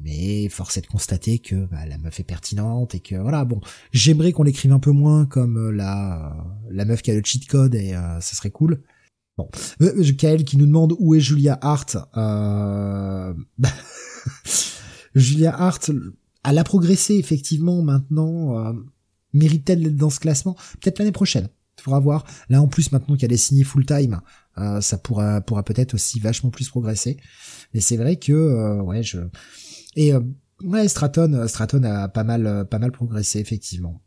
mais 0.00 0.48
force 0.48 0.76
est 0.76 0.82
de 0.82 0.86
constater 0.86 1.38
que 1.38 1.66
bah, 1.66 1.86
la 1.86 1.98
meuf 1.98 2.20
est 2.20 2.24
pertinente 2.24 2.94
et 2.94 3.00
que 3.00 3.16
voilà 3.16 3.44
bon 3.44 3.60
j'aimerais 3.92 4.32
qu'on 4.32 4.44
l'écrive 4.44 4.72
un 4.72 4.78
peu 4.78 4.92
moins 4.92 5.26
comme 5.26 5.56
euh, 5.56 5.70
la 5.72 6.46
la 6.70 6.84
meuf 6.84 7.02
qui 7.02 7.10
a 7.10 7.14
le 7.14 7.22
cheat 7.24 7.46
code 7.48 7.74
et 7.74 7.94
euh, 7.94 8.20
ça 8.20 8.36
serait 8.36 8.50
cool 8.50 8.82
bon 9.36 9.48
euh, 9.82 10.12
Kael 10.16 10.44
qui 10.44 10.56
nous 10.56 10.66
demande 10.66 10.94
où 10.98 11.14
est 11.14 11.20
Julia 11.20 11.58
Hart 11.60 11.96
euh... 12.16 13.34
Julia 15.14 15.54
Hart 15.58 15.90
elle 16.44 16.58
a 16.58 16.64
progressé 16.64 17.14
effectivement 17.14 17.82
maintenant 17.82 18.58
euh, 18.58 18.72
mérite-t-elle 19.38 19.82
d'être 19.82 19.96
dans 19.96 20.10
ce 20.10 20.20
classement? 20.20 20.54
Peut-être 20.80 20.98
l'année 20.98 21.12
prochaine 21.12 21.48
il 21.78 21.82
faudra 21.82 22.00
voir 22.00 22.26
là 22.48 22.60
en 22.60 22.66
plus 22.66 22.90
maintenant 22.90 23.14
qu'elle 23.14 23.32
est 23.32 23.36
signée 23.36 23.62
full 23.62 23.86
time 23.86 24.20
ça 24.80 24.98
pourra 24.98 25.40
pourra 25.40 25.62
peut-être 25.62 25.94
aussi 25.94 26.18
vachement 26.18 26.50
plus 26.50 26.68
progresser 26.68 27.18
mais 27.72 27.78
c'est 27.78 27.96
vrai 27.96 28.16
que 28.16 28.80
ouais 28.80 29.04
je 29.04 29.20
et 29.94 30.12
euh, 30.12 30.20
ouais, 30.62 30.84
euh, 30.84 31.48
Straton 31.48 31.82
a 31.82 32.08
pas 32.08 32.24
mal, 32.24 32.46
euh, 32.46 32.64
pas 32.64 32.78
mal 32.78 32.92
progressé 32.92 33.40
effectivement. 33.40 34.02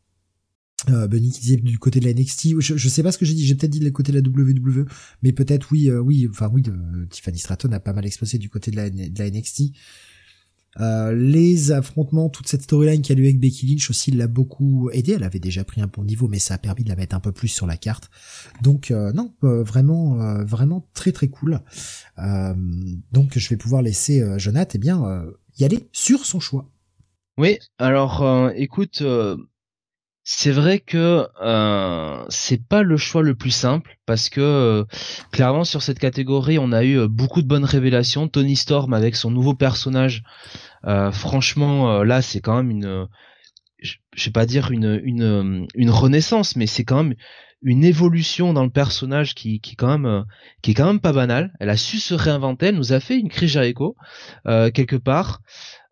Euh, 0.90 1.08
qui 1.08 1.20
disait 1.20 1.58
du 1.58 1.78
côté 1.78 2.00
de 2.00 2.06
la 2.06 2.14
NXT, 2.14 2.60
je, 2.60 2.76
je 2.76 2.90
sais 2.90 3.04
pas 3.04 3.12
ce 3.12 3.20
que 3.20 3.26
j'ai 3.26 3.36
dit, 3.36 3.46
j'ai 3.46 3.54
peut-être 3.54 3.72
dit 3.72 3.80
du 3.80 3.92
côté 3.92 4.12
de 4.12 4.20
la 4.20 4.28
WWE, 4.28 4.88
mais 5.22 5.32
peut-être 5.32 5.72
oui, 5.72 5.92
oui, 5.92 6.28
enfin 6.28 6.50
oui, 6.52 6.64
Tiffany 7.12 7.38
Stratton 7.38 7.72
a 7.72 7.80
pas 7.80 7.94
mal 7.94 8.04
explosé 8.04 8.40
du 8.40 8.50
côté 8.50 8.72
de 8.72 8.78
la, 8.78 8.90
de 8.90 9.20
la 9.20 9.30
NXT. 9.30 9.74
Euh, 10.80 11.14
les 11.14 11.72
affrontements, 11.72 12.30
toute 12.30 12.48
cette 12.48 12.62
storyline 12.62 13.02
qui 13.02 13.12
a 13.12 13.16
lieu 13.16 13.26
avec 13.26 13.40
Becky 13.40 13.68
Lynch 13.68 13.90
aussi 13.90 14.12
l'a 14.12 14.28
beaucoup 14.28 14.90
aidé. 14.94 15.14
Elle 15.14 15.24
avait 15.24 15.40
déjà 15.40 15.64
pris 15.64 15.82
un 15.82 15.88
bon 15.88 16.04
niveau, 16.04 16.28
mais 16.28 16.40
ça 16.40 16.54
a 16.54 16.58
permis 16.58 16.84
de 16.84 16.90
la 16.90 16.96
mettre 16.96 17.16
un 17.16 17.20
peu 17.20 17.32
plus 17.32 17.50
sur 17.50 17.68
la 17.68 17.78
carte. 17.78 18.10
Donc 18.62 18.92
non, 18.92 19.34
vraiment, 19.42 20.44
vraiment 20.46 20.88
très 20.94 21.12
très 21.12 21.28
cool. 21.28 21.60
donc 23.12 23.38
je 23.38 23.50
vais 23.50 23.58
pouvoir 23.58 23.82
laisser 23.82 24.24
Jonathan, 24.38 24.72
eh 24.76 24.78
bien, 24.78 25.26
y 25.58 25.66
aller 25.66 25.90
sur 25.92 26.26
son 26.26 26.40
choix. 26.40 26.70
Oui, 27.38 27.58
alors 27.80 28.24
euh, 28.24 28.52
écoute, 28.56 29.02
euh, 29.02 29.38
c'est 30.24 30.52
vrai 30.52 30.80
que 30.80 31.28
euh, 31.42 32.26
c'est 32.30 32.64
pas 32.68 32.84
le 32.84 32.98
choix 32.98 33.24
le 33.24 33.36
plus 33.36 33.52
simple 33.52 33.98
parce 34.06 34.30
que 34.30 34.86
clairement 35.32 35.64
sur 35.64 35.82
cette 35.82 36.00
catégorie 36.00 36.60
on 36.60 36.72
a 36.72 36.84
eu 36.84 37.08
beaucoup 37.08 37.42
de 37.42 37.48
bonnes 37.48 37.66
révélations. 37.66 38.28
Tony 38.28 38.56
Storm 38.56 38.94
avec 38.94 39.16
son 39.16 39.32
nouveau 39.32 39.56
personnage, 39.56 40.24
franchement 41.12 42.04
là 42.04 42.22
c'est 42.22 42.40
quand 42.42 42.58
même 42.58 42.70
une, 42.70 43.08
je, 43.80 43.96
je 44.14 44.26
vais 44.26 44.32
pas 44.32 44.46
dire 44.46 44.72
une 44.72 45.02
une 45.04 45.68
une 45.76 45.90
renaissance, 45.90 46.56
mais 46.56 46.68
c'est 46.68 46.84
quand 46.84 47.04
même 47.04 47.16
une 47.62 47.84
évolution 47.84 48.54
dans 48.54 48.64
le 48.64 48.70
personnage 48.70 49.36
qui, 49.36 49.60
qui 49.60 49.76
quand 49.76 49.88
même 49.88 50.06
euh, 50.06 50.24
qui 50.62 50.72
est 50.72 50.74
quand 50.74 50.88
même 50.88 51.00
pas 51.00 51.14
banale. 51.14 51.54
Elle 51.60 51.70
a 51.70 51.78
su 51.78 52.00
se 52.00 52.14
réinventer. 52.14 52.68
Elle 52.68 52.76
nous 52.76 52.94
a 52.94 53.00
fait 53.00 53.18
une 53.18 53.30
crise 53.30 53.52
Jericho 53.52 53.96
euh, 54.48 54.72
quelque 54.72 54.96
part. 54.96 55.42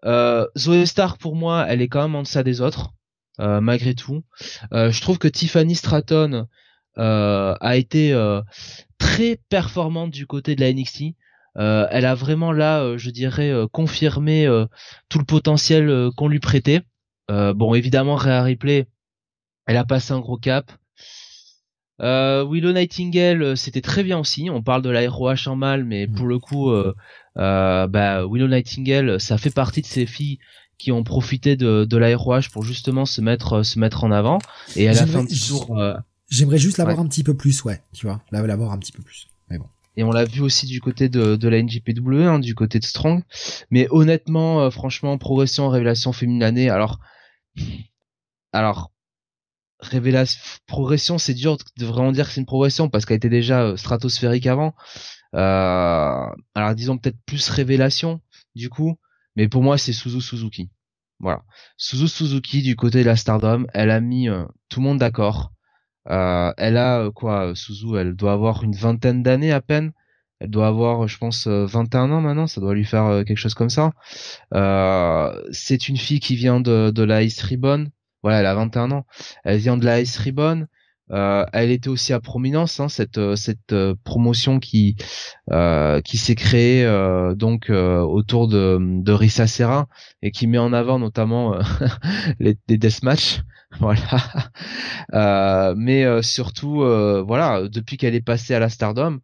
Euh, 0.06 0.46
Zoé 0.58 0.86
Stark 0.86 1.20
pour 1.20 1.36
moi, 1.36 1.66
elle 1.68 1.82
est 1.82 1.88
quand 1.88 2.02
même 2.02 2.16
en 2.16 2.24
deçà 2.24 2.44
des 2.44 2.62
autres 2.62 2.90
euh, 2.90 2.99
malgré 3.40 3.96
tout. 3.96 4.24
Euh, 4.74 4.92
je 4.92 5.02
trouve 5.02 5.18
que 5.18 5.28
Tiffany 5.28 5.76
Stratton 5.76 6.48
a 6.98 7.78
été 7.78 8.14
très 8.98 9.40
performante 9.50 10.12
du 10.12 10.28
côté 10.28 10.56
de 10.56 10.62
la 10.62 10.74
NXT. 10.74 11.16
elle 11.56 12.06
a 12.06 12.16
vraiment 12.16 12.52
là, 12.52 12.98
je 12.98 13.10
dirais, 13.10 13.54
confirmé 13.72 14.48
tout 15.08 15.20
le 15.20 15.26
potentiel 15.26 16.10
qu'on 16.18 16.28
lui 16.28 16.40
prêtait. 16.40 16.82
bon, 17.30 17.74
évidemment, 17.74 18.16
Rhea 18.16 18.44
Ripley, 18.44 18.88
elle 19.66 19.78
a 19.78 19.86
passé 19.86 20.14
un 20.14 20.20
gros 20.20 20.38
cap. 20.38 20.72
Euh, 22.02 22.46
Willow 22.50 22.72
Nightingale, 22.72 23.42
euh, 23.44 23.56
c'était 23.56 23.82
très 23.82 24.04
bien 24.04 24.20
aussi. 24.20 24.50
On 24.50 24.62
parle 24.62 24.82
de 24.82 24.90
la 24.90 25.10
ROH 25.10 25.48
en 25.48 25.56
mal, 25.56 25.84
mais 25.84 26.08
mm. 26.08 26.16
pour 26.16 26.28
le 26.28 26.40
coup, 26.40 26.72
euh, 26.72 26.96
euh, 27.38 27.88
bah, 27.88 28.26
Willow 28.26 28.48
Nightingale, 28.48 29.20
ça 29.20 29.38
fait 29.38 29.54
partie 29.54 29.82
de 29.82 29.86
ces 29.86 30.06
filles 30.06 30.40
qui 30.80 30.92
ont 30.92 31.04
profité 31.04 31.56
de, 31.56 31.86
de 31.86 31.98
la 31.98 32.18
ROH 32.18 32.50
pour 32.52 32.64
justement 32.64 33.06
se 33.06 33.22
mettre 33.22 33.62
se 33.62 33.78
mettre 33.78 34.04
en 34.04 34.12
avant. 34.12 34.40
Et 34.76 34.86
elle 34.86 34.98
a 34.98 35.06
fait 35.06 35.16
un 35.16 35.26
petit 35.26 35.48
tour. 35.48 35.78
J'aimerais 36.30 36.58
juste 36.58 36.78
l'avoir 36.78 37.00
un 37.00 37.08
petit 37.08 37.24
peu 37.24 37.36
plus, 37.36 37.64
ouais, 37.64 37.82
tu 37.94 38.06
vois, 38.06 38.22
l'avoir 38.32 38.72
un 38.72 38.78
petit 38.78 38.92
peu 38.92 39.04
plus. 39.04 39.28
Mais 39.50 39.58
bon. 39.58 39.66
Et 39.98 40.04
on 40.04 40.12
l'a 40.12 40.26
vu 40.26 40.42
aussi 40.42 40.66
du 40.66 40.80
côté 40.80 41.10
de, 41.10 41.36
de 41.36 41.48
la 41.48 41.62
NJPW, 41.62 42.24
hein, 42.24 42.40
du 42.40 42.56
côté 42.56 42.80
de 42.80 42.86
Strong. 42.86 43.24
Mais 43.72 43.88
honnêtement, 43.90 44.70
franchement, 44.72 45.18
progression, 45.18 45.70
révélation 45.70 46.14
féminine 46.14 46.42
l'année. 46.42 46.70
Alors, 46.70 47.00
alors 48.54 48.92
révélation 49.80 50.40
progression 50.68 51.18
c'est 51.18 51.34
dur 51.34 51.58
de 51.78 51.86
vraiment 51.86 52.12
dire 52.12 52.28
que 52.28 52.34
c'est 52.34 52.42
une 52.42 52.46
progression 52.46 52.90
parce 52.90 53.06
qu'elle 53.06 53.18
était 53.18 53.30
déjà 53.30 53.62
euh, 53.62 53.78
stratosphérique 53.78 54.48
avant 54.48 54.76
euh, 55.36 56.26
alors 56.56 56.76
disons 56.76 56.98
peut-être 56.98 57.18
plus 57.26 57.50
révélation 57.50 58.20
du 58.56 58.70
coup 58.70 58.98
mais 59.40 59.48
pour 59.48 59.64
moi 59.64 59.78
c'est 59.78 59.94
Suzu 59.94 60.22
Suzuki. 60.22 60.70
Voilà. 61.20 61.44
Suzu 61.78 62.08
Suzuki 62.08 62.62
du 62.62 62.76
côté 62.76 63.02
de 63.02 63.06
la 63.08 63.16
Stardom 63.16 63.66
elle 63.74 63.92
a 63.92 64.00
mis 64.02 64.30
euh, 64.30 64.44
tout 64.70 64.82
le 64.82 64.86
monde 64.86 65.00
d'accord. 65.00 65.52
Euh, 66.10 66.54
elle 66.58 66.78
a 66.78 67.10
quoi 67.12 67.56
Suzu 67.56 67.98
elle 67.98 68.16
doit 68.16 68.34
avoir 68.34 68.64
une 68.64 68.74
vingtaine 68.74 69.24
d'années 69.24 69.52
à 69.52 69.62
peine. 69.62 69.94
Elle 70.40 70.50
doit 70.50 70.68
avoir 70.68 71.08
je 71.08 71.18
pense 71.18 71.48
21 71.48 72.12
ans 72.12 72.22
maintenant. 72.22 72.48
Ça 72.48 72.62
doit 72.62 72.74
lui 72.74 72.86
faire 72.86 73.24
quelque 73.26 73.38
chose 73.38 73.54
comme 73.54 73.70
ça. 73.70 73.92
C'est 75.52 75.90
une 75.90 75.98
fille 75.98 76.20
qui 76.20 76.36
vient 76.36 76.60
de, 76.60 76.92
de 76.92 77.04
la 77.04 77.24
East 77.24 77.42
Ribbon. 77.42 77.90
Voilà, 78.24 78.40
elle 78.40 78.46
a 78.46 78.56
21 78.56 78.92
ans. 78.92 79.06
Elle 79.44 79.60
vient 79.60 79.78
de 79.78 79.86
la 79.86 80.02
Ice 80.02 80.18
Ribbon. 80.18 80.68
Euh, 81.12 81.46
elle 81.54 81.72
était 81.72 81.90
aussi 81.90 82.14
à 82.14 82.20
prominence, 82.20 82.80
hein, 82.80 82.88
cette 82.88 83.18
euh, 83.18 83.36
cette 83.36 83.74
euh, 83.74 83.96
promotion 84.04 84.60
qui 84.60 84.96
euh, 85.52 86.02
qui 86.02 86.18
s'est 86.18 86.36
créée 86.36 86.86
donc 87.36 87.70
autour 87.70 88.48
de 88.48 88.78
de 88.80 89.12
Risa 89.12 89.48
Serra 89.48 89.88
et 90.22 90.32
qui 90.32 90.48
met 90.48 90.58
en 90.58 90.74
avant 90.74 91.00
notamment 91.00 91.56
les, 92.40 92.58
les 92.68 92.78
deathmatch, 92.78 93.42
voilà. 93.80 95.74
mais 95.76 96.22
surtout, 96.22 96.78
voilà, 97.26 97.68
depuis 97.68 97.98
qu'elle 97.98 98.16
est 98.16 98.22
passée 98.22 98.54
à 98.54 98.60
la 98.60 98.70
Stardom, 98.70 99.20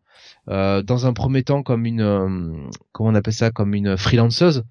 dans 0.47 1.05
un 1.05 1.13
premier 1.13 1.43
temps 1.43 1.63
comme 1.63 1.85
une 1.85 2.69
comment 2.91 3.09
on 3.09 3.15
appelle 3.15 3.33
ça, 3.33 3.51
comme 3.51 3.73
une 3.73 3.97
freelanceuse, 3.97 4.63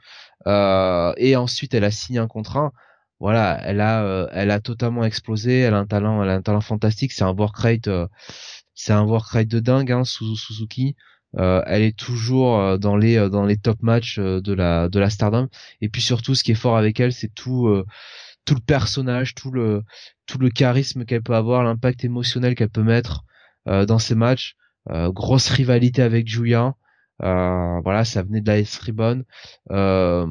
et 0.47 1.37
ensuite 1.37 1.75
elle 1.75 1.85
a 1.85 1.91
signé 1.91 2.19
un 2.19 2.29
contrat 2.29 2.73
voilà, 3.21 3.61
elle 3.65 3.81
a, 3.81 4.05
euh, 4.05 4.29
elle 4.33 4.51
a 4.51 4.61
totalement 4.61 5.05
explosé. 5.05 5.61
Elle 5.61 5.75
a 5.75 5.79
un 5.79 5.87
talent, 5.87 6.23
elle 6.23 6.31
a 6.31 6.35
un 6.35 6.43
talent 6.43 6.61
fantastique. 6.61 7.13
C'est 7.13 7.25
un 7.25 7.33
work 7.33 7.57
rate, 7.57 7.89
euh, 7.89 8.07
c'est 8.75 8.93
un 8.93 9.03
work 9.03 9.29
rate 9.29 9.49
de 9.49 9.61
dingue, 9.61 9.93
hein, 9.93 10.05
Suzuki. 10.05 10.97
Euh, 11.37 11.63
elle 11.67 11.83
est 11.83 11.97
toujours 11.97 12.79
dans 12.79 12.97
les 12.97 13.29
dans 13.29 13.45
les 13.45 13.57
top 13.57 13.83
matchs 13.83 14.19
de 14.21 14.53
la 14.53 14.89
de 14.89 15.01
la 15.01 15.11
Stardom. 15.11 15.49
Et 15.81 15.89
puis 15.89 16.03
surtout, 16.03 16.35
ce 16.35 16.45
qui 16.45 16.53
est 16.53 16.55
fort 16.55 16.77
avec 16.77 17.01
elle, 17.01 17.13
c'est 17.13 17.33
tout 17.35 17.85
tout 18.45 18.55
le 18.55 18.61
personnage, 18.61 19.35
tout 19.35 19.51
le 19.51 19.83
tout 20.27 20.39
le 20.39 20.51
charisme 20.51 21.05
qu'elle 21.05 21.23
peut 21.23 21.35
avoir, 21.35 21.65
l'impact 21.65 22.05
émotionnel 22.05 22.55
qu'elle 22.55 22.71
peut 22.71 22.83
mettre 22.83 23.25
dans 23.67 23.99
ses 23.99 24.15
matchs. 24.15 24.57
grosse 24.89 25.49
rivalité 25.51 26.03
avec 26.03 26.29
Julia. 26.29 26.75
Euh, 27.23 27.81
voilà, 27.83 28.05
ça 28.05 28.23
venait 28.23 28.41
de 28.41 28.49
la 28.49 28.59
S 28.59 28.79
Ribbon. 28.79 29.25
Euh, 29.71 30.27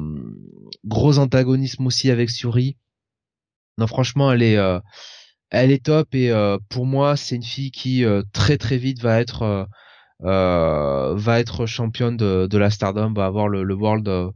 gros 0.84 1.18
antagonisme 1.18 1.86
aussi 1.86 2.10
avec 2.10 2.30
Suri. 2.30 2.76
Non, 3.78 3.86
franchement, 3.86 4.30
elle 4.32 4.42
est, 4.42 4.56
euh, 4.56 4.78
elle 5.50 5.70
est 5.70 5.84
top 5.84 6.14
et 6.14 6.32
pour 6.68 6.86
moi, 6.86 7.16
c'est 7.16 7.36
une 7.36 7.42
fille 7.42 7.70
qui 7.70 8.04
très 8.32 8.58
très 8.58 8.76
vite 8.76 9.00
va 9.02 9.20
être, 9.20 9.68
va 10.20 11.40
être 11.40 11.66
championne 11.66 12.16
de, 12.16 12.46
de 12.48 12.58
la 12.58 12.70
Stardom, 12.70 13.12
va 13.12 13.26
avoir 13.26 13.48
le, 13.48 13.62
le 13.62 13.74
World, 13.74 14.32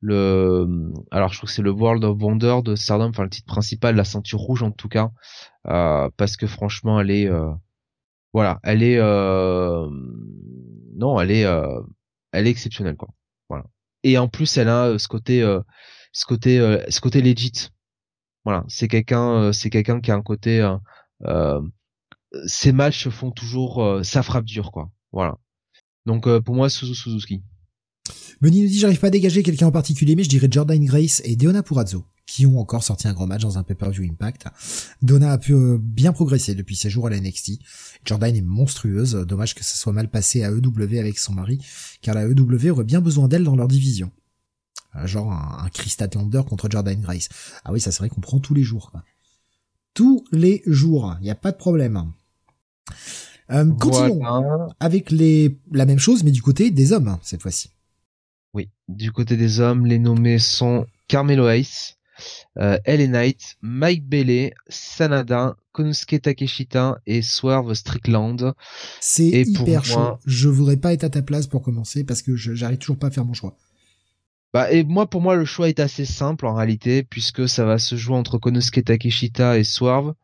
le, 0.00 0.66
alors 1.10 1.30
je 1.32 1.38
trouve 1.38 1.50
que 1.50 1.54
c'est 1.54 1.62
le 1.62 1.70
World 1.70 2.04
of 2.04 2.16
Wonder 2.20 2.58
de 2.64 2.74
Stardom, 2.74 3.10
enfin 3.10 3.24
le 3.24 3.30
titre 3.30 3.46
principal, 3.46 3.96
la 3.96 4.04
ceinture 4.04 4.38
rouge 4.38 4.62
en 4.62 4.70
tout 4.70 4.88
cas, 4.88 5.10
parce 5.64 6.36
que 6.36 6.46
franchement, 6.46 7.00
elle 7.00 7.10
est, 7.10 7.28
voilà, 8.32 8.60
elle 8.62 8.82
est 8.82 8.98
non, 11.00 11.18
elle 11.20 11.30
est, 11.30 11.44
euh, 11.46 11.80
elle 12.32 12.46
est 12.46 12.50
exceptionnelle 12.50 12.96
quoi. 12.96 13.08
Voilà. 13.48 13.64
Et 14.04 14.18
en 14.18 14.28
plus, 14.28 14.56
elle 14.58 14.68
a 14.68 14.86
euh, 14.86 14.98
ce 14.98 15.08
côté, 15.08 15.42
euh, 15.42 15.60
ce 16.12 16.26
côté, 16.26 16.58
ce 16.88 17.00
côté 17.00 17.22
legit. 17.22 17.70
Voilà, 18.44 18.64
c'est 18.68 18.88
quelqu'un, 18.88 19.52
c'est 19.52 19.70
quelqu'un 19.70 20.00
qui 20.00 20.10
a 20.10 20.14
un 20.14 20.22
côté. 20.22 20.62
ses 22.46 22.72
matchs 22.72 23.08
font 23.08 23.30
toujours, 23.30 24.00
ça 24.04 24.22
frappe 24.22 24.44
dur 24.44 24.72
quoi. 24.72 24.90
Voilà. 25.12 25.36
Donc 26.06 26.28
pour 26.40 26.54
moi, 26.54 26.70
Suzuki. 26.70 27.42
Benny 28.40 28.62
nous 28.62 28.68
dit 28.68 28.78
j'arrive 28.78 29.00
pas 29.00 29.08
à 29.08 29.10
dégager 29.10 29.42
quelqu'un 29.42 29.66
en 29.66 29.72
particulier, 29.72 30.16
mais 30.16 30.24
je 30.24 30.28
dirais 30.28 30.48
Jordan 30.50 30.82
Grace 30.84 31.20
et 31.24 31.36
Deonna 31.36 31.62
Purazzo 31.62 32.04
qui 32.30 32.46
ont 32.46 32.60
encore 32.60 32.84
sorti 32.84 33.08
un 33.08 33.12
gros 33.12 33.26
match 33.26 33.42
dans 33.42 33.58
un 33.58 33.64
pay-per-view 33.64 34.04
Impact. 34.04 34.46
Donna 35.02 35.32
a 35.32 35.38
pu 35.38 35.52
euh, 35.52 35.78
bien 35.80 36.12
progresser 36.12 36.54
depuis 36.54 36.76
ses 36.76 36.88
jours 36.88 37.08
à 37.08 37.10
la 37.10 37.18
NXT. 37.18 37.58
Jordan 38.04 38.36
est 38.36 38.40
monstrueuse, 38.40 39.14
dommage 39.26 39.56
que 39.56 39.64
ça 39.64 39.74
soit 39.74 39.92
mal 39.92 40.08
passé 40.08 40.44
à 40.44 40.50
EW 40.50 40.98
avec 41.00 41.18
son 41.18 41.32
mari, 41.32 41.58
car 42.02 42.14
la 42.14 42.26
EW 42.26 42.70
aurait 42.70 42.84
bien 42.84 43.00
besoin 43.00 43.26
d'elle 43.26 43.42
dans 43.42 43.56
leur 43.56 43.66
division. 43.66 44.12
Euh, 44.94 45.08
genre 45.08 45.32
un, 45.32 45.64
un 45.64 45.68
Chris 45.70 45.90
Statlander 45.90 46.42
contre 46.48 46.70
Jordan 46.70 47.00
Grace. 47.00 47.28
Ah 47.64 47.72
oui, 47.72 47.80
ça 47.80 47.90
c'est 47.90 47.98
vrai 47.98 48.08
qu'on 48.08 48.20
prend 48.20 48.38
tous 48.38 48.54
les 48.54 48.62
jours. 48.62 48.92
Tous 49.92 50.24
les 50.30 50.62
jours, 50.66 51.16
il 51.20 51.24
n'y 51.24 51.30
a 51.30 51.34
pas 51.34 51.50
de 51.50 51.56
problème. 51.56 52.12
Euh, 53.50 53.72
continuons 53.72 54.68
avec 54.78 55.10
les 55.10 55.58
la 55.72 55.84
même 55.84 55.98
chose, 55.98 56.22
mais 56.22 56.30
du 56.30 56.42
côté 56.42 56.70
des 56.70 56.92
hommes 56.92 57.18
cette 57.22 57.42
fois-ci. 57.42 57.70
Oui, 58.54 58.68
du 58.88 59.12
côté 59.12 59.36
des 59.36 59.60
hommes, 59.60 59.86
les 59.86 59.98
nommés 59.98 60.38
sont 60.38 60.86
Carmelo 61.08 61.48
Hayes, 61.48 61.96
euh, 62.58 62.78
Knight, 62.86 63.56
Mike 63.62 64.08
Bailey, 64.08 64.52
Sanada, 64.68 65.56
Konosuke 65.72 66.20
Takeshita 66.20 66.98
et 67.06 67.22
Swerve 67.22 67.74
Strickland. 67.74 68.54
C'est 69.00 69.28
hyper 69.28 69.84
chaud. 69.84 70.18
Je 70.26 70.48
voudrais 70.48 70.76
pas 70.76 70.92
être 70.92 71.04
à 71.04 71.10
ta 71.10 71.22
place 71.22 71.46
pour 71.46 71.62
commencer 71.62 72.04
parce 72.04 72.22
que 72.22 72.36
j'arrive 72.36 72.78
toujours 72.78 72.98
pas 72.98 73.08
à 73.08 73.10
faire 73.10 73.24
mon 73.24 73.34
choix. 73.34 73.56
Bah 74.52 74.72
et 74.72 74.82
moi 74.82 75.08
pour 75.08 75.20
moi 75.20 75.36
le 75.36 75.44
choix 75.44 75.68
est 75.68 75.78
assez 75.78 76.04
simple 76.04 76.44
en 76.44 76.54
réalité 76.54 77.04
puisque 77.04 77.48
ça 77.48 77.64
va 77.64 77.78
se 77.78 77.94
jouer 77.94 78.16
entre 78.16 78.36
Konosuke 78.36 78.84
Takeshita 78.84 79.58
et 79.58 79.64
Swerve. 79.64 80.14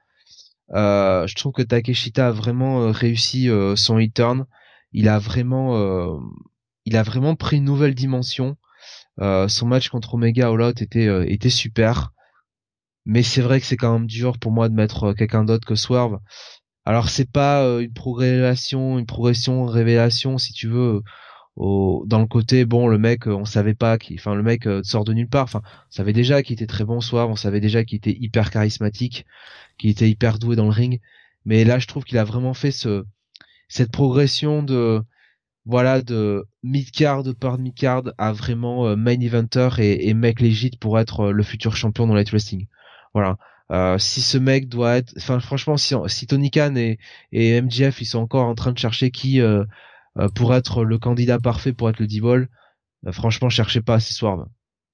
Euh, 0.75 1.27
je 1.27 1.35
trouve 1.37 1.53
que 1.53 1.63
Takeshita 1.63 2.29
a 2.29 2.33
vraiment 2.33 2.83
euh, 2.83 2.91
réussi 2.91 3.49
euh, 3.49 3.77
son 3.77 3.97
return. 3.97 4.47
Il 4.93 5.09
a 5.09 5.19
vraiment, 5.19 5.77
euh, 5.77 6.19
il 6.87 6.97
a 6.97 7.03
vraiment 7.03 7.37
pris 7.37 7.59
une 7.59 7.65
nouvelle 7.65 7.95
dimension. 7.95 8.57
son 9.21 9.67
match 9.67 9.89
contre 9.91 10.15
Omega 10.15 10.49
All 10.49 10.63
Out 10.63 10.83
était 10.83 11.09
était 11.33 11.51
super. 11.51 12.13
Mais 13.07 13.23
c'est 13.23 13.43
vrai 13.43 13.61
que 13.61 13.67
c'est 13.67 13.77
quand 13.77 13.93
même 13.93 14.07
dur 14.07 14.39
pour 14.39 14.53
moi 14.53 14.69
de 14.69 14.75
mettre 14.75 15.13
quelqu'un 15.13 15.45
d'autre 15.45 15.67
que 15.67 15.75
Swerve. 15.77 16.19
Alors 16.85 17.09
c'est 17.11 17.31
pas 17.31 17.63
une 17.81 17.93
progression, 17.93 18.99
une 18.99 19.07
progression, 19.07 19.67
révélation 19.67 20.39
si 20.39 20.53
tu 20.53 20.69
veux 20.69 21.03
au, 21.57 22.05
dans 22.07 22.21
le 22.21 22.27
côté 22.27 22.65
bon 22.65 22.87
le 22.87 22.99
mec 22.99 23.27
on 23.27 23.45
savait 23.45 23.75
pas 23.75 23.99
qui 23.99 24.15
enfin 24.19 24.35
le 24.35 24.43
mec 24.43 24.69
sort 24.83 25.05
de 25.05 25.13
nulle 25.15 25.29
part 25.29 25.45
enfin 25.45 25.63
on 25.89 25.91
savait 25.91 26.13
déjà 26.13 26.43
qu'il 26.43 26.55
était 26.55 26.67
très 26.67 26.85
bon 26.85 27.01
soir 27.01 27.29
on 27.31 27.37
savait 27.37 27.61
déjà 27.61 27.85
qu'il 27.85 27.97
était 27.97 28.17
hyper 28.21 28.51
charismatique 28.51 29.27
qu'il 29.79 29.91
était 29.91 30.09
hyper 30.09 30.39
doué 30.39 30.55
dans 30.55 30.65
le 30.67 30.71
ring 30.71 31.01
mais 31.45 31.65
là 31.65 31.79
je 31.79 31.87
trouve 31.87 32.05
qu'il 32.05 32.19
a 32.19 32.25
vraiment 32.25 32.55
fait 32.55 32.71
ce 32.71 33.05
cette 33.69 33.91
progression 33.91 34.63
de 34.63 35.03
voilà 35.67 36.01
de 36.01 36.47
mid 36.63 36.91
card 36.91 37.25
par 37.39 37.59
mid 37.59 37.75
card 37.75 38.05
à 38.19 38.33
vraiment 38.33 38.97
main 38.97 39.21
eventer 39.21 39.69
et, 39.79 40.09
et 40.09 40.15
mec 40.15 40.41
légit 40.41 40.77
pour 40.81 40.99
être 40.99 41.31
le 41.31 41.43
futur 41.43 41.77
champion 41.77 42.07
dans 42.07 42.15
light 42.15 42.31
wrestling 42.31 42.67
voilà 43.13 43.37
euh, 43.73 43.99
si 43.99 44.23
ce 44.23 44.39
mec 44.39 44.69
doit 44.69 44.97
être 44.97 45.13
enfin 45.17 45.41
franchement 45.41 45.77
si, 45.77 45.95
si 46.07 46.27
Tony 46.27 46.51
Khan 46.51 46.77
et, 46.77 46.99
et 47.33 47.61
MJF 47.61 48.01
ils 48.01 48.07
sont 48.07 48.21
encore 48.21 48.47
en 48.47 48.55
train 48.55 48.73
de 48.73 48.79
chercher 48.79 49.11
qui 49.11 49.41
euh, 49.41 49.65
euh, 50.19 50.29
pour 50.29 50.55
être 50.55 50.85
le 50.85 50.99
candidat 50.99 51.39
parfait 51.39 51.73
pour 51.73 51.91
être 51.91 52.01
le 52.01 52.07
D-Ball, 52.07 52.49
euh, 53.07 53.13
franchement, 53.13 53.49
cherchez 53.49 53.83
pas 53.83 54.01
ce 54.01 54.15
soir. 54.15 54.47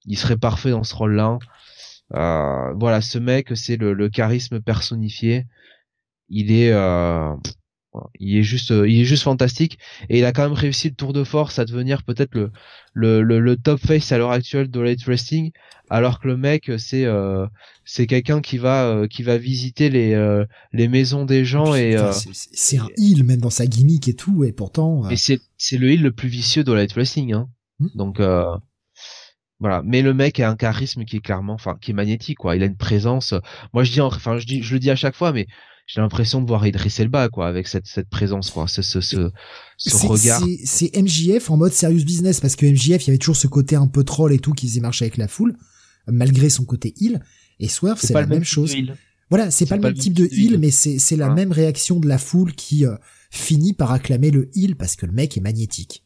Il 0.05 0.17
serait 0.17 0.37
parfait 0.37 0.71
dans 0.71 0.83
ce 0.83 0.95
rôle-là. 0.95 1.39
Euh, 2.15 2.73
voilà, 2.73 3.01
ce 3.01 3.17
mec, 3.19 3.55
c'est 3.55 3.77
le, 3.77 4.09
charisme 4.09 4.59
personnifié. 4.61 5.45
Il 6.29 6.51
est, 6.51 6.73
il 8.19 8.37
est 8.37 8.43
juste, 8.43 8.69
il 8.71 9.01
est 9.01 9.05
juste 9.05 9.23
fantastique. 9.23 9.77
Et 10.09 10.19
il 10.19 10.25
a 10.25 10.31
quand 10.31 10.43
même 10.43 10.53
réussi 10.53 10.89
le 10.89 10.95
tour 10.95 11.13
de 11.13 11.23
force 11.23 11.59
à 11.59 11.65
devenir 11.65 12.03
peut-être 12.03 12.35
le, 12.35 12.51
le, 12.93 13.21
le, 13.21 13.57
top 13.57 13.79
face 13.79 14.11
à 14.11 14.17
l'heure 14.17 14.31
actuelle 14.31 14.69
de 14.69 14.79
Light 14.79 15.03
Wrestling 15.05 15.51
alors 15.89 16.19
que 16.19 16.27
le 16.27 16.37
mec 16.37 16.71
c'est 16.77 17.05
euh, 17.05 17.45
c'est 17.85 18.07
quelqu'un 18.07 18.41
qui 18.41 18.57
va 18.57 18.85
euh, 18.87 19.07
qui 19.07 19.21
va 19.21 19.37
visiter 19.37 19.89
les 19.89 20.13
euh, 20.13 20.45
les 20.71 20.87
maisons 20.87 21.25
des 21.25 21.45
gens 21.45 21.75
et 21.75 21.97
c'est 22.11 22.77
un 22.77 22.87
heal 22.97 23.23
même 23.23 23.41
dans 23.41 23.49
sa 23.49 23.67
gimmick 23.67 24.07
et 24.07 24.15
tout 24.15 24.43
et 24.43 24.53
pourtant 24.53 25.09
et 25.09 25.17
c'est 25.17 25.39
c'est 25.57 25.77
le 25.77 25.91
heal 25.91 26.01
le 26.01 26.11
plus 26.11 26.29
vicieux 26.29 26.63
de 26.63 26.71
Light 26.71 26.93
Wrestling 26.93 27.33
hein. 27.33 27.49
Hmm. 27.79 27.89
donc 27.95 28.21
voilà 29.59 29.81
mais 29.85 30.01
le 30.01 30.13
mec 30.13 30.39
a 30.39 30.49
un 30.49 30.55
charisme 30.55 31.05
qui 31.05 31.17
est 31.17 31.21
clairement 31.21 31.53
enfin 31.53 31.77
qui 31.79 31.91
est 31.91 31.93
magnétique 31.93 32.39
quoi 32.39 32.55
il 32.55 32.63
a 32.63 32.65
une 32.65 32.77
présence 32.77 33.33
moi 33.73 33.83
je 33.83 33.91
dis 33.91 34.01
enfin 34.01 34.37
je 34.37 34.45
dis 34.45 34.63
je 34.63 34.73
le 34.73 34.79
dis 34.79 34.89
à 34.89 34.95
chaque 34.95 35.15
fois 35.15 35.31
mais 35.31 35.47
j'ai 35.85 36.01
l'impression 36.01 36.41
de 36.41 36.47
voir 36.47 36.65
Idris 36.65 36.95
Elba 36.99 37.29
quoi 37.29 37.47
avec 37.47 37.67
cette 37.67 37.87
cette 37.87 38.09
présence 38.09 38.51
quoi 38.51 38.67
ce 38.67 38.81
ce 38.81 39.01
ce, 39.01 39.31
ce 39.77 40.05
regard 40.05 40.41
c'est 40.63 40.95
MJF 40.95 41.49
en 41.49 41.57
mode 41.57 41.73
serious 41.73 42.05
business 42.05 42.39
parce 42.39 42.55
que 42.55 42.65
MJF 42.65 43.03
il 43.03 43.07
y 43.07 43.09
avait 43.09 43.17
toujours 43.17 43.35
ce 43.35 43.47
côté 43.47 43.75
un 43.75 43.87
peu 43.87 44.03
troll 44.03 44.31
et 44.33 44.39
tout 44.39 44.53
qui 44.53 44.67
faisait 44.67 44.79
marcher 44.79 45.05
avec 45.05 45.17
la 45.17 45.27
foule 45.27 45.57
malgré 46.07 46.49
son 46.49 46.65
côté 46.65 46.93
heal. 46.99 47.21
Et 47.59 47.67
Swerve, 47.67 47.99
c'est 48.01 48.13
la 48.13 48.25
même 48.25 48.43
chose. 48.43 48.75
Voilà, 49.29 49.49
c'est 49.51 49.65
pas, 49.65 49.77
le 49.77 49.81
même 49.81 49.93
type 49.93 50.13
de 50.13 50.27
heal, 50.31 50.59
mais 50.59 50.69
c'est 50.69 50.99
c'est 50.99 51.15
la 51.15 51.29
même 51.29 51.51
réaction 51.51 51.99
de 51.99 52.07
la 52.07 52.17
foule 52.17 52.53
qui 52.53 52.85
euh, 52.85 52.95
finit 53.31 53.73
par 53.73 53.91
acclamer 53.91 54.29
le 54.29 54.49
heal 54.55 54.75
parce 54.75 54.95
que 54.95 55.05
le 55.05 55.11
mec 55.11 55.37
est 55.37 55.41
magnétique. 55.41 56.03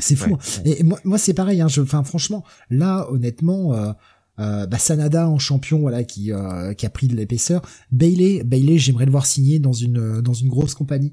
C'est 0.00 0.16
fou. 0.16 0.36
Et 0.64 0.82
moi, 0.82 0.98
moi 1.04 1.18
c'est 1.18 1.34
pareil. 1.34 1.60
Hein, 1.60 1.68
je, 1.68 1.80
enfin, 1.80 2.02
franchement, 2.02 2.44
là, 2.70 3.06
honnêtement, 3.10 3.74
euh, 3.74 3.92
euh, 4.38 4.66
bah, 4.66 4.78
Sanada 4.78 5.28
en 5.28 5.38
champion, 5.38 5.80
voilà, 5.80 6.04
qui 6.04 6.32
euh, 6.32 6.74
qui 6.74 6.86
a 6.86 6.90
pris 6.90 7.08
de 7.08 7.14
l'épaisseur. 7.14 7.62
Bailey, 7.92 8.42
Bailey, 8.42 8.78
j'aimerais 8.78 9.04
le 9.04 9.10
voir 9.10 9.26
signer 9.26 9.58
dans 9.58 9.72
une 9.72 10.20
dans 10.20 10.34
une 10.34 10.48
grosse 10.48 10.74
compagnie 10.74 11.12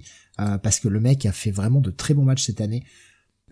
parce 0.64 0.80
que 0.80 0.88
le 0.88 1.00
mec 1.00 1.28
a 1.28 1.32
fait 1.32 1.52
vraiment 1.52 1.82
de 1.82 1.92
très 1.92 2.16
bons 2.16 2.24
matchs 2.24 2.46
cette 2.46 2.62
année. 2.62 2.84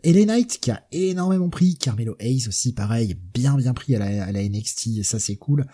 LA 0.03 0.25
Knight 0.25 0.59
qui 0.59 0.71
a 0.71 0.87
énormément 0.91 1.49
pris, 1.49 1.75
Carmelo 1.75 2.15
Hayes 2.19 2.47
aussi 2.47 2.73
pareil, 2.73 3.15
bien 3.33 3.55
bien 3.57 3.75
pris 3.75 3.95
à 3.95 3.99
la, 3.99 4.25
à 4.25 4.31
la 4.31 4.41
NXT, 4.41 5.03
ça 5.03 5.19
c'est 5.19 5.35
cool. 5.35 5.67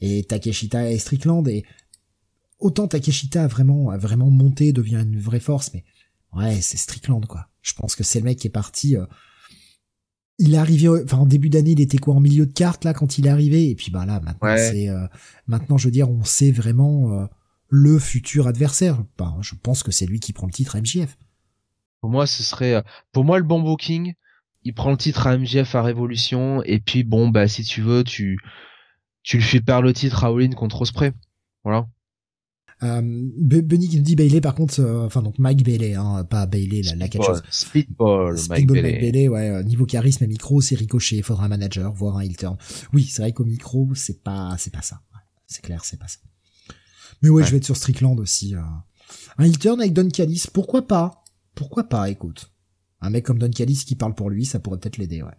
Et 0.00 0.24
Takeshita 0.24 0.90
et 0.90 0.98
Strickland 0.98 1.46
et 1.46 1.64
autant 2.58 2.88
Takeshita 2.88 3.44
a 3.44 3.46
vraiment 3.46 3.90
a 3.90 3.98
vraiment 3.98 4.30
monté, 4.30 4.72
devient 4.72 5.04
une 5.06 5.20
vraie 5.20 5.38
force, 5.38 5.72
mais 5.74 5.84
ouais 6.34 6.60
c'est 6.60 6.76
Strickland 6.76 7.24
quoi. 7.26 7.46
Je 7.62 7.74
pense 7.74 7.94
que 7.94 8.02
c'est 8.02 8.18
le 8.18 8.24
mec 8.24 8.38
qui 8.38 8.48
est 8.48 8.50
parti. 8.50 8.96
Il 10.38 10.54
est 10.54 10.58
arrivé, 10.58 10.88
enfin 10.88 11.18
en 11.18 11.26
début 11.26 11.48
d'année, 11.48 11.72
il 11.72 11.80
était 11.80 11.98
quoi 11.98 12.14
en 12.14 12.20
milieu 12.20 12.46
de 12.46 12.52
carte 12.52 12.84
là 12.84 12.94
quand 12.94 13.18
il 13.18 13.26
est 13.26 13.30
arrivé, 13.30 13.70
et 13.70 13.74
puis 13.74 13.90
bah 13.90 14.06
là 14.06 14.20
maintenant 14.20 14.56
c'est 14.56 14.88
euh, 14.88 15.06
maintenant 15.48 15.76
je 15.78 15.86
veux 15.86 15.90
dire 15.90 16.08
on 16.08 16.22
sait 16.22 16.52
vraiment 16.52 17.12
euh, 17.12 17.26
le 17.68 17.98
futur 17.98 18.46
adversaire. 18.46 19.02
Bah, 19.16 19.36
je 19.40 19.54
pense 19.54 19.82
que 19.82 19.92
c'est 19.92 20.06
lui 20.06 20.20
qui 20.20 20.32
prend 20.32 20.46
le 20.46 20.52
titre 20.52 20.78
MJF. 20.78 21.16
Pour 22.00 22.10
moi, 22.10 22.26
ce 22.26 22.42
serait, 22.42 22.74
euh, 22.74 22.82
pour 23.12 23.24
moi, 23.24 23.38
le 23.38 23.44
bon 23.44 23.60
booking, 23.60 24.14
il 24.62 24.74
prend 24.74 24.90
le 24.90 24.96
titre 24.96 25.26
à 25.26 25.36
MJF 25.36 25.74
à 25.74 25.82
Révolution, 25.82 26.62
et 26.64 26.80
puis 26.80 27.04
bon, 27.04 27.28
bah, 27.28 27.48
si 27.48 27.64
tu 27.64 27.82
veux, 27.82 28.04
tu, 28.04 28.38
tu 29.22 29.38
lui 29.38 29.44
fais 29.44 29.60
perdre 29.60 29.84
le 29.84 29.92
titre 29.92 30.24
à 30.24 30.28
All-In 30.28 30.50
contre 30.50 30.82
Osprey. 30.82 31.12
Voilà. 31.64 31.86
Euh, 32.84 33.00
Benny 33.02 33.88
qui 33.88 33.96
nous 33.96 34.04
dit 34.04 34.14
Bailey 34.14 34.40
par 34.40 34.54
contre, 34.54 34.80
euh, 34.80 35.06
enfin 35.06 35.20
donc 35.20 35.38
Mike 35.40 35.64
Bailey, 35.64 35.94
hein, 35.94 36.24
pas 36.24 36.46
Bailey 36.46 36.82
la, 36.82 36.94
la 36.94 37.08
catcheuse. 37.08 37.42
Speedball, 37.50 38.36
Mike 38.48 38.68
Bailey. 38.68 38.82
Mike 38.82 39.00
Bailey, 39.00 39.28
ouais, 39.28 39.50
euh, 39.50 39.62
niveau 39.64 39.84
charisme 39.84 40.22
et 40.22 40.26
micro, 40.28 40.60
c'est 40.60 40.76
ricochet, 40.76 41.20
faudra 41.22 41.46
un 41.46 41.48
manager, 41.48 41.92
voire 41.92 42.18
un 42.18 42.20
heel 42.20 42.36
turn. 42.36 42.56
Oui, 42.92 43.02
c'est 43.04 43.22
vrai 43.22 43.32
qu'au 43.32 43.44
micro, 43.44 43.88
c'est 43.94 44.22
pas, 44.22 44.54
c'est 44.58 44.72
pas 44.72 44.82
ça. 44.82 45.00
C'est 45.46 45.62
clair, 45.62 45.84
c'est 45.84 45.98
pas 45.98 46.06
ça. 46.06 46.18
Mais 47.20 47.30
ouais, 47.30 47.42
je 47.42 47.50
vais 47.50 47.56
être 47.56 47.64
sur 47.64 47.76
Strickland 47.76 48.20
aussi. 48.20 48.54
Un 49.38 49.44
heel 49.44 49.58
turn 49.58 49.80
avec 49.80 49.92
Don 49.92 50.08
Callis, 50.08 50.44
pourquoi 50.52 50.86
pas? 50.86 51.24
Pourquoi 51.56 51.88
pas, 51.88 52.08
écoute. 52.08 52.52
Un 53.00 53.10
mec 53.10 53.24
comme 53.24 53.40
Don 53.40 53.50
Callis 53.50 53.82
qui 53.86 53.96
parle 53.96 54.14
pour 54.14 54.30
lui, 54.30 54.44
ça 54.44 54.60
pourrait 54.60 54.78
peut-être 54.78 54.98
l'aider, 54.98 55.22
ouais. 55.22 55.32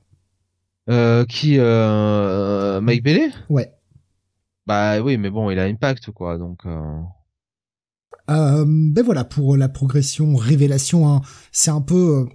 Euh, 0.89 1.23
qui, 1.23 1.55
euh, 1.57 2.81
Mike 2.81 3.03
Bailey? 3.03 3.29
Ouais. 3.49 3.71
Bah 4.67 4.99
oui, 4.99 5.17
mais 5.17 5.29
bon, 5.29 5.49
il 5.51 5.59
a 5.59 5.63
Impact, 5.63 6.11
quoi, 6.11 6.37
donc... 6.37 6.65
Euh... 6.65 6.99
Euh, 8.29 8.65
ben 8.67 9.03
voilà, 9.03 9.23
pour 9.23 9.57
la 9.57 9.69
progression, 9.69 10.35
révélation, 10.35 11.07
hein, 11.07 11.21
c'est 11.51 11.71
un 11.71 11.81
peu... 11.81 12.19
Euh, 12.19 12.25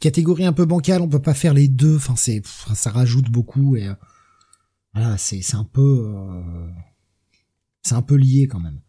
catégorie 0.00 0.44
un 0.44 0.52
peu 0.52 0.64
bancale, 0.64 1.02
on 1.02 1.08
peut 1.08 1.22
pas 1.22 1.34
faire 1.34 1.54
les 1.54 1.68
deux, 1.68 1.96
enfin 1.96 2.16
c'est... 2.16 2.42
Ça 2.74 2.90
rajoute 2.90 3.30
beaucoup, 3.30 3.76
et... 3.76 3.88
Euh, 3.88 3.94
voilà, 4.94 5.16
c'est 5.16 5.54
un 5.54 5.64
peu... 5.64 6.12
c'est 7.82 7.94
un 7.94 8.02
peu 8.02 8.16
lié, 8.16 8.48
quand 8.48 8.60
même. 8.60 8.80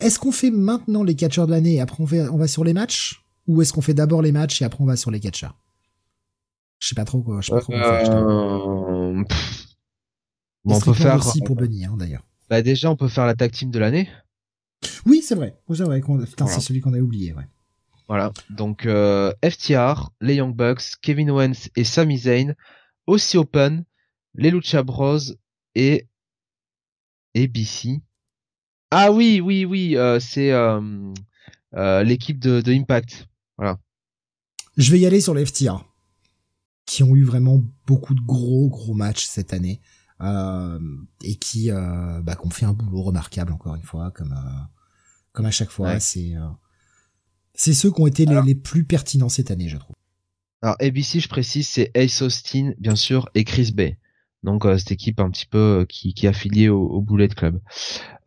Est-ce 0.00 0.18
qu'on 0.18 0.32
fait 0.32 0.50
maintenant 0.50 1.02
les 1.02 1.14
catcheurs 1.14 1.46
de 1.46 1.52
l'année 1.52 1.74
et 1.76 1.80
après 1.80 2.02
on, 2.02 2.34
on 2.34 2.36
va 2.36 2.46
sur 2.46 2.64
les 2.64 2.74
matchs? 2.74 3.24
Ou 3.46 3.62
est-ce 3.62 3.72
qu'on 3.72 3.80
fait 3.80 3.94
d'abord 3.94 4.20
les 4.22 4.32
matchs 4.32 4.60
et 4.60 4.64
après 4.66 4.82
on 4.82 4.86
va 4.86 4.96
sur 4.96 5.10
les 5.10 5.20
catcheurs? 5.20 5.56
Je 6.78 6.88
sais 6.88 6.94
pas 6.94 7.04
trop 7.04 7.22
quoi. 7.22 7.40
Je 7.40 7.46
sais 7.46 7.52
pas 7.52 7.60
trop 7.60 7.72
euh... 7.72 9.24
on 10.64 10.80
peut 10.80 10.92
faire 10.92 11.16
aussi 11.16 11.40
pour 11.40 11.56
Bunny 11.56 11.86
hein, 11.86 11.96
d'ailleurs. 11.98 12.26
Bah 12.50 12.60
déjà 12.60 12.90
on 12.90 12.96
peut 12.96 13.08
faire 13.08 13.24
la 13.24 13.34
tag 13.34 13.50
team 13.50 13.70
de 13.70 13.78
l'année. 13.78 14.08
Oui 15.06 15.22
c'est 15.22 15.34
vrai. 15.34 15.56
C'est 15.68 15.84
vrai. 15.84 16.02
c'est 16.46 16.60
celui 16.60 16.80
qu'on 16.80 16.94
a 16.94 16.98
oublié. 16.98 17.32
Ouais. 17.32 17.46
Voilà. 18.08 18.32
Donc 18.50 18.86
euh, 18.86 19.32
FTR, 19.44 20.10
les 20.20 20.36
Young 20.36 20.54
Bucks, 20.54 20.96
Kevin 21.00 21.30
Owens 21.30 21.68
et 21.76 21.84
Sami 21.84 22.18
Zayn, 22.18 22.54
aussi 23.06 23.38
Open, 23.38 23.84
les 24.34 24.50
Lucha 24.50 24.82
Bros 24.82 25.18
et 25.74 26.08
ABC. 27.36 28.00
Ah 28.90 29.10
oui, 29.10 29.40
oui, 29.40 29.64
oui, 29.64 29.96
euh, 29.96 30.20
c'est 30.20 30.52
euh, 30.52 31.12
l'équipe 32.04 32.38
de, 32.38 32.62
Impact. 32.70 33.26
Voilà. 33.56 33.78
Je 34.76 34.90
vais 34.92 35.00
y 35.00 35.06
aller 35.06 35.20
sur 35.20 35.34
les 35.34 35.44
FTR. 35.46 35.84
qui 36.86 37.02
ont 37.02 37.16
eu 37.16 37.24
vraiment 37.24 37.62
beaucoup 37.86 38.14
de 38.14 38.20
gros 38.20 38.68
gros 38.68 38.94
matchs 38.94 39.24
cette 39.24 39.54
année 39.54 39.80
euh, 40.20 40.78
et 41.22 41.36
qui 41.36 41.70
euh, 41.70 42.20
bah, 42.22 42.36
ont 42.44 42.50
fait 42.50 42.66
un 42.66 42.72
boulot 42.72 43.02
remarquable 43.02 43.52
encore 43.52 43.74
une 43.74 43.82
fois 43.82 44.10
comme 44.10 44.32
euh, 44.32 44.60
comme 45.34 45.44
à 45.44 45.50
chaque 45.50 45.68
fois 45.68 46.00
c'est 46.00 46.34
euh, 46.34 46.48
c'est 47.54 47.74
ceux 47.74 47.90
qui 47.90 48.00
ont 48.00 48.06
été 48.06 48.24
les, 48.24 48.40
les, 48.42 48.54
plus 48.54 48.84
pertinents 48.84 49.28
cette 49.28 49.50
année 49.50 49.68
je 49.68 49.76
trouve 49.76 49.94
alors 50.62 50.76
ABC 50.80 51.20
je 51.20 51.28
précise 51.28 51.68
c'est 51.68 51.90
Ace 51.94 52.22
Austin 52.22 52.72
bien 52.78 52.96
sûr 52.96 53.28
et 53.34 53.44
Chris 53.44 53.72
Bay 53.74 53.98
donc 54.42 54.66
cette 54.78 54.92
équipe 54.92 55.20
un 55.20 55.30
petit 55.30 55.46
peu 55.46 55.86
qui, 55.88 56.14
qui 56.14 56.24
est 56.24 56.28
affiliée 56.28 56.68
au, 56.68 56.82
au 56.82 57.00
Bullet 57.00 57.28
Club. 57.28 57.62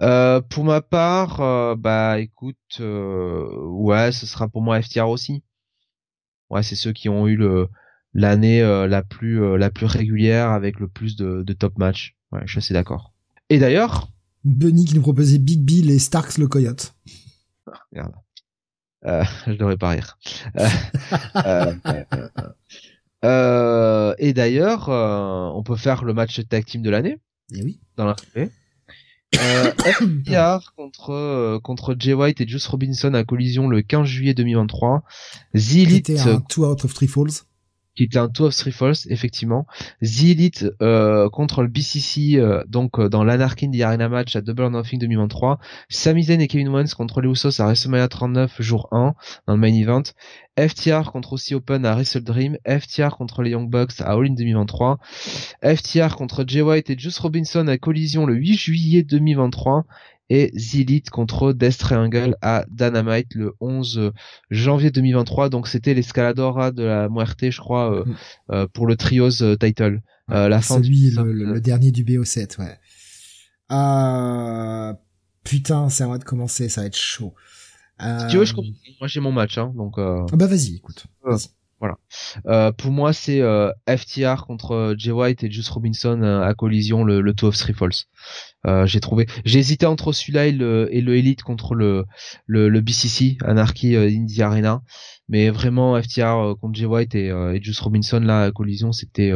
Euh, 0.01 0.41
pour 0.41 0.63
ma 0.63 0.81
part, 0.81 1.77
bah 1.77 2.19
écoute, 2.19 2.79
ouais, 2.79 4.11
ce 4.11 4.25
sera 4.25 4.47
pour 4.47 4.63
moi 4.63 4.81
FTR 4.81 5.07
aussi. 5.09 5.43
Ouais, 6.49 6.63
c'est 6.63 6.75
ceux 6.75 6.91
qui 6.91 7.07
ont 7.07 7.27
eu 7.27 7.35
le 7.35 7.69
l'année 8.13 8.61
euh, 8.61 8.87
la 8.87 9.03
plus 9.03 9.41
euh, 9.41 9.57
la 9.57 9.69
plus 9.69 9.85
régulière 9.85 10.51
avec 10.51 10.79
le 10.79 10.87
plus 10.87 11.15
de, 11.15 11.43
de 11.43 11.53
top 11.53 11.77
match. 11.77 12.15
Ouais, 12.31 12.41
je 12.45 12.51
suis 12.51 12.59
assez 12.59 12.73
d'accord. 12.73 13.13
Et 13.49 13.59
d'ailleurs, 13.59 14.09
Bunny 14.47 14.85
qui 14.85 14.95
nous 14.95 15.01
proposait 15.01 15.37
Big 15.37 15.61
Bill 15.61 15.91
et 15.91 15.99
Starks 15.99 16.37
le 16.37 16.47
Coyote. 16.47 16.93
Ah, 17.71 17.79
merde. 17.91 18.13
Euh, 19.05 19.23
je 19.47 19.53
devrais 19.53 19.77
pas 19.77 19.89
rire. 19.89 20.17
euh, 23.23 24.15
et 24.19 24.33
d'ailleurs, 24.33 24.89
on 24.89 25.63
peut 25.63 25.75
faire 25.75 26.03
le 26.03 26.13
match 26.13 26.41
tag 26.47 26.65
team 26.65 26.81
de 26.81 26.89
l'année. 26.89 27.17
Et 27.53 27.59
eh 27.59 27.63
oui. 27.63 27.79
Dans 27.95 28.05
la 28.05 28.15
euh, 29.35 29.71
FTR 29.79 30.73
contre 30.75 31.59
contre 31.63 31.95
Jay 31.97 32.13
White 32.13 32.41
et 32.41 32.47
Juice 32.47 32.67
Robinson 32.67 33.13
à 33.13 33.23
collision 33.23 33.67
le 33.67 33.81
15 33.81 34.05
juillet 34.05 34.33
2023. 34.33 35.03
The 35.53 35.75
Elite, 35.75 36.09
un 36.11 36.41
two 36.41 36.65
out 36.65 36.83
of 36.85 36.93
three 36.93 37.07
falls 37.07 37.45
qui 37.97 38.03
était 38.03 38.19
un 38.19 38.29
Two 38.29 38.45
of 38.45 38.55
Three 38.55 38.71
Falls, 38.71 39.07
effectivement. 39.09 39.65
The 40.03 40.23
Elite 40.29 40.65
euh, 40.81 41.29
contre 41.29 41.63
le 41.63 41.67
BCC, 41.67 42.35
euh, 42.35 42.63
donc 42.67 42.99
euh, 42.99 43.09
dans 43.09 43.23
l'Anarchy 43.23 43.69
the 43.71 43.81
Arena 43.81 44.07
match 44.07 44.35
à 44.35 44.41
Double 44.41 44.63
or 44.63 44.69
Nothing 44.69 44.99
2023. 44.99 45.57
Sami 45.89 46.23
et 46.29 46.47
Kevin 46.47 46.67
Owens 46.69 46.93
contre 46.95 47.21
les 47.21 47.27
Usos 47.27 47.59
à 47.59 47.65
WrestleMania 47.65 48.07
39 48.07 48.61
jour 48.61 48.87
1 48.91 49.15
dans 49.47 49.53
le 49.55 49.59
main 49.59 49.73
event. 49.73 50.03
FTR 50.59 51.11
contre 51.11 51.33
aussi 51.33 51.55
Open 51.55 51.85
à 51.85 51.95
Wrestle 51.95 52.23
Dream. 52.23 52.57
FTR 52.67 53.15
contre 53.17 53.41
les 53.41 53.51
Young 53.51 53.69
Bucks 53.69 53.99
à 53.99 54.11
All 54.11 54.27
In 54.27 54.33
2023. 54.33 54.99
FTR 55.63 56.15
contre 56.15 56.43
Jay 56.47 56.61
White 56.61 56.91
et 56.91 56.97
Juice 56.97 57.17
Robinson 57.17 57.67
à 57.67 57.77
Collision 57.77 58.27
le 58.27 58.35
8 58.35 58.57
juillet 58.57 59.03
2023 59.03 59.85
et 60.29 60.51
Zilith 60.55 61.09
contre 61.09 61.53
Death 61.53 61.77
Triangle 61.77 62.35
à 62.41 62.65
Dynamite 62.69 63.33
le 63.35 63.53
11 63.59 64.11
janvier 64.49 64.91
2023. 64.91 65.49
Donc 65.49 65.67
c'était 65.67 65.93
l'escaladora 65.93 66.71
de 66.71 66.83
la 66.83 67.09
Muerte, 67.09 67.49
je 67.49 67.59
crois, 67.59 67.93
euh, 67.93 68.05
mm. 68.05 68.15
euh, 68.51 68.67
pour 68.73 68.87
le 68.87 68.95
trios 68.95 69.41
euh, 69.41 69.55
title. 69.55 70.01
la 70.27 70.61
fin 70.61 70.79
lui, 70.79 71.11
le, 71.11 71.31
le, 71.31 71.61
dernier 71.61 71.91
du 71.91 72.03
BO7, 72.03 72.59
ouais. 72.59 72.77
Ah 73.69 74.97
putain, 75.43 75.89
c'est 75.89 76.03
à 76.03 76.07
moi 76.07 76.17
de 76.17 76.23
commencer, 76.23 76.69
ça 76.69 76.81
va 76.81 76.87
être 76.87 76.97
chaud. 76.97 77.33
Si 77.99 78.27
tu 78.29 78.37
veux, 78.37 78.45
je 78.45 78.53
Moi 78.53 79.07
j'ai 79.07 79.19
mon 79.19 79.31
match, 79.31 79.57
hein, 79.57 79.73
donc. 79.75 79.95
Ah 79.97 80.25
bah 80.33 80.47
vas-y, 80.47 80.75
écoute. 80.75 81.07
Voilà. 81.79 81.97
Euh, 82.47 82.71
pour 82.71 82.91
moi, 82.91 83.13
c'est 83.13 83.39
euh, 83.41 83.71
FTR 83.87 84.45
contre 84.47 84.71
euh, 84.71 84.95
Jay 84.97 85.11
White 85.11 85.43
et 85.43 85.51
Juice 85.51 85.69
Robinson 85.69 86.23
à 86.23 86.53
collision 86.55 87.03
le, 87.03 87.21
le 87.21 87.33
Two 87.35 87.47
of 87.47 87.57
Three 87.57 87.73
Falls. 87.73 88.05
j'ai 88.85 88.99
trouvé, 88.99 89.27
hésité 89.45 89.85
entre 89.85 90.11
celui-là 90.11 90.47
et 90.47 90.51
le, 90.51 90.89
et 90.91 91.01
le 91.01 91.15
Elite 91.15 91.43
contre 91.43 91.75
le, 91.75 92.05
le, 92.47 92.69
le 92.69 92.81
BCC 92.81 93.37
Anarchy 93.45 93.95
Indie 93.95 94.41
Arena, 94.41 94.81
mais 95.29 95.49
vraiment 95.49 96.01
FTR 96.01 96.55
contre 96.59 96.75
Jay 96.77 96.85
White 96.85 97.13
et, 97.15 97.27
et 97.27 97.61
Juice 97.61 97.79
Robinson 97.79 98.19
là 98.19 98.45
à 98.45 98.51
collision, 98.51 98.91
c'était 98.91 99.31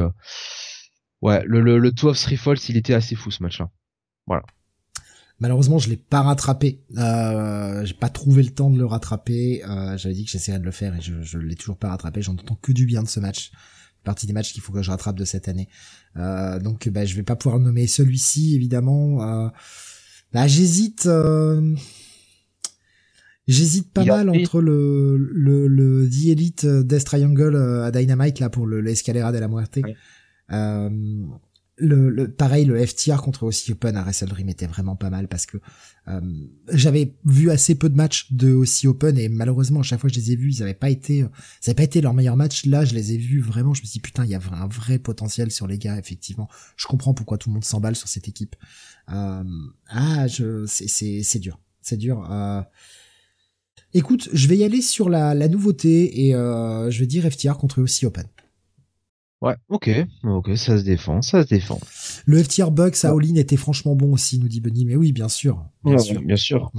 ouais 1.22 1.44
le, 1.46 1.62
le, 1.62 1.78
le 1.78 1.92
Two 1.92 2.10
of 2.10 2.20
Three 2.20 2.38
Falls, 2.38 2.58
il 2.70 2.78
était 2.78 2.94
assez 2.96 3.16
fou 3.16 3.30
ce 3.32 3.44
match-là. 3.44 3.70
Voilà. 4.28 4.44
Malheureusement, 5.42 5.80
je 5.80 5.90
l'ai 5.90 5.98
pas 5.98 6.22
rattrapé. 6.22 6.84
Euh, 6.98 7.84
j'ai 7.84 7.96
pas 7.96 8.10
trouvé 8.10 8.44
le 8.44 8.52
temps 8.52 8.70
de 8.70 8.78
le 8.78 8.86
rattraper. 8.86 9.64
Euh, 9.68 9.98
J'avais 9.98 10.14
dit 10.14 10.24
que 10.24 10.30
j'essaierais 10.30 10.60
de 10.60 10.64
le 10.66 10.72
faire 10.72 10.96
et 10.96 11.02
je, 11.02 11.20
je 11.24 11.40
l'ai 11.40 11.56
toujours 11.56 11.78
pas 11.78 11.90
rattrapé. 11.90 12.22
J'en 12.22 12.34
entends 12.34 12.60
que 12.62 12.72
du 12.72 12.86
bien 12.86 13.02
de 13.02 13.08
ce 13.08 13.20
match. 13.20 13.52
Partie 14.04 14.28
des 14.28 14.34
matchs 14.34 14.54
qu'il 14.54 14.62
faut 14.62 14.72
que 14.72 14.84
je 14.84 14.92
rattrape 14.92 15.18
de 15.18 15.26
cette 15.26 15.50
année. 15.50 15.68
Euh, 16.16 16.60
donc, 16.60 16.88
bah, 16.90 17.06
je 17.06 17.16
vais 17.16 17.24
pas 17.24 17.36
pouvoir 17.36 17.60
nommer 17.60 17.88
celui-ci 17.88 18.56
évidemment. 18.56 19.24
Euh, 19.24 19.50
là, 20.32 20.48
j'hésite. 20.48 21.08
Euh, 21.08 21.76
j'hésite 23.48 23.92
pas 23.92 24.06
mal 24.06 24.30
entre 24.30 24.62
le, 24.62 25.18
le, 25.18 25.68
le 25.68 26.08
The 26.08 26.28
Elite 26.28 26.66
Death 26.68 27.06
Triangle 27.06 27.56
à 27.84 27.92
Dynamite 27.92 28.40
là 28.40 28.52
pour 28.52 28.68
le 28.68 28.80
l'Escalera 28.80 29.32
de 29.32 29.40
la 29.40 29.48
Muerte. 29.48 29.80
Euh, 30.52 30.90
le, 31.82 32.28
pareil 32.28 32.66
le 32.66 32.86
FTR 32.86 33.22
contre 33.22 33.44
aussi 33.44 33.72
Open 33.72 33.98
à 33.98 34.04
Wrestle 34.04 34.30
Dream 34.30 34.50
était 34.50 34.68
vraiment 34.68 34.96
pas 34.96 35.10
mal 35.10 35.28
parce 35.28 35.46
que 35.46 35.58
euh, 36.08 36.22
j'avais 36.72 37.16
vu 37.26 37.52
assez 37.52 37.76
peu 37.76 37.90
de 37.90 37.96
matchs 37.96 38.32
de 38.32 38.54
aussi 38.54 38.88
Open 38.88 39.18
et 39.18 39.30
malheureusement 39.30 39.82
à 39.82 39.84
chaque 39.84 40.00
fois 40.00 40.10
que 40.10 40.16
je 40.16 40.20
les 40.20 40.32
ai 40.32 40.36
vus 40.36 40.52
ils 40.56 40.64
avaient 40.64 40.74
pas 40.74 40.90
été 40.90 41.22
ça 41.60 41.72
avait 41.72 41.76
pas 41.76 41.84
été 41.84 42.02
leur 42.02 42.14
meilleur 42.14 42.38
match 42.38 42.66
là 42.66 42.86
je 42.86 42.94
les 42.94 43.14
ai 43.14 43.18
vus 43.18 43.42
vraiment 43.42 43.74
je 43.74 43.82
me 43.82 43.86
suis 43.86 43.94
dit 43.94 44.00
putain 44.00 44.26
il 44.26 44.32
y 44.32 44.36
a 44.36 44.40
un 44.52 44.68
vrai 44.68 45.00
potentiel 45.00 45.52
sur 45.52 45.68
les 45.68 45.78
gars 45.78 45.98
effectivement. 45.98 46.50
Je 46.76 46.88
comprends 46.88 47.14
pourquoi 47.14 47.38
tout 47.38 47.50
le 47.50 47.54
monde 47.54 47.66
s'emballe 47.66 47.96
sur 47.96 48.08
cette 48.08 48.28
équipe. 48.28 48.56
Euh, 49.12 49.44
ah 49.88 50.28
je 50.28 50.66
c'est 50.68 51.24
c'est 51.24 51.40
dur. 51.40 51.60
C'est 51.82 51.98
dur 51.98 52.28
euh, 52.32 52.62
écoute 53.94 54.30
je 54.34 54.48
vais 54.48 54.58
y 54.58 54.64
aller 54.64 54.82
sur 54.82 55.10
la, 55.10 55.34
la 55.34 55.48
nouveauté 55.48 56.28
et 56.28 56.36
euh, 56.36 56.92
je 56.92 57.00
vais 57.00 57.08
dire 57.08 57.30
FTR 57.30 57.58
contre 57.58 57.82
aussi 57.82 58.06
Open 58.06 58.26
Ouais, 59.42 59.56
ok, 59.70 59.90
ok, 60.24 60.56
ça 60.56 60.78
se 60.78 60.84
défend, 60.84 61.24
ça 61.24 61.44
se 61.44 61.48
défend. 61.48 61.80
Le 62.26 62.44
FTR 62.44 62.70
Bucks 62.70 63.04
à 63.04 63.10
All-In 63.10 63.36
était 63.36 63.58
franchement 63.58 63.96
bon 63.96 64.14
aussi, 64.14 64.38
nous 64.38 64.48
dit 64.48 64.62
Bunny, 64.62 64.86
mais 64.86 64.96
oui, 64.96 65.12
bien 65.14 65.30
sûr. 65.30 65.66
Bien 65.84 65.98
sûr. 65.98 66.22
Bien 66.22 66.36
sûr. 66.36 66.72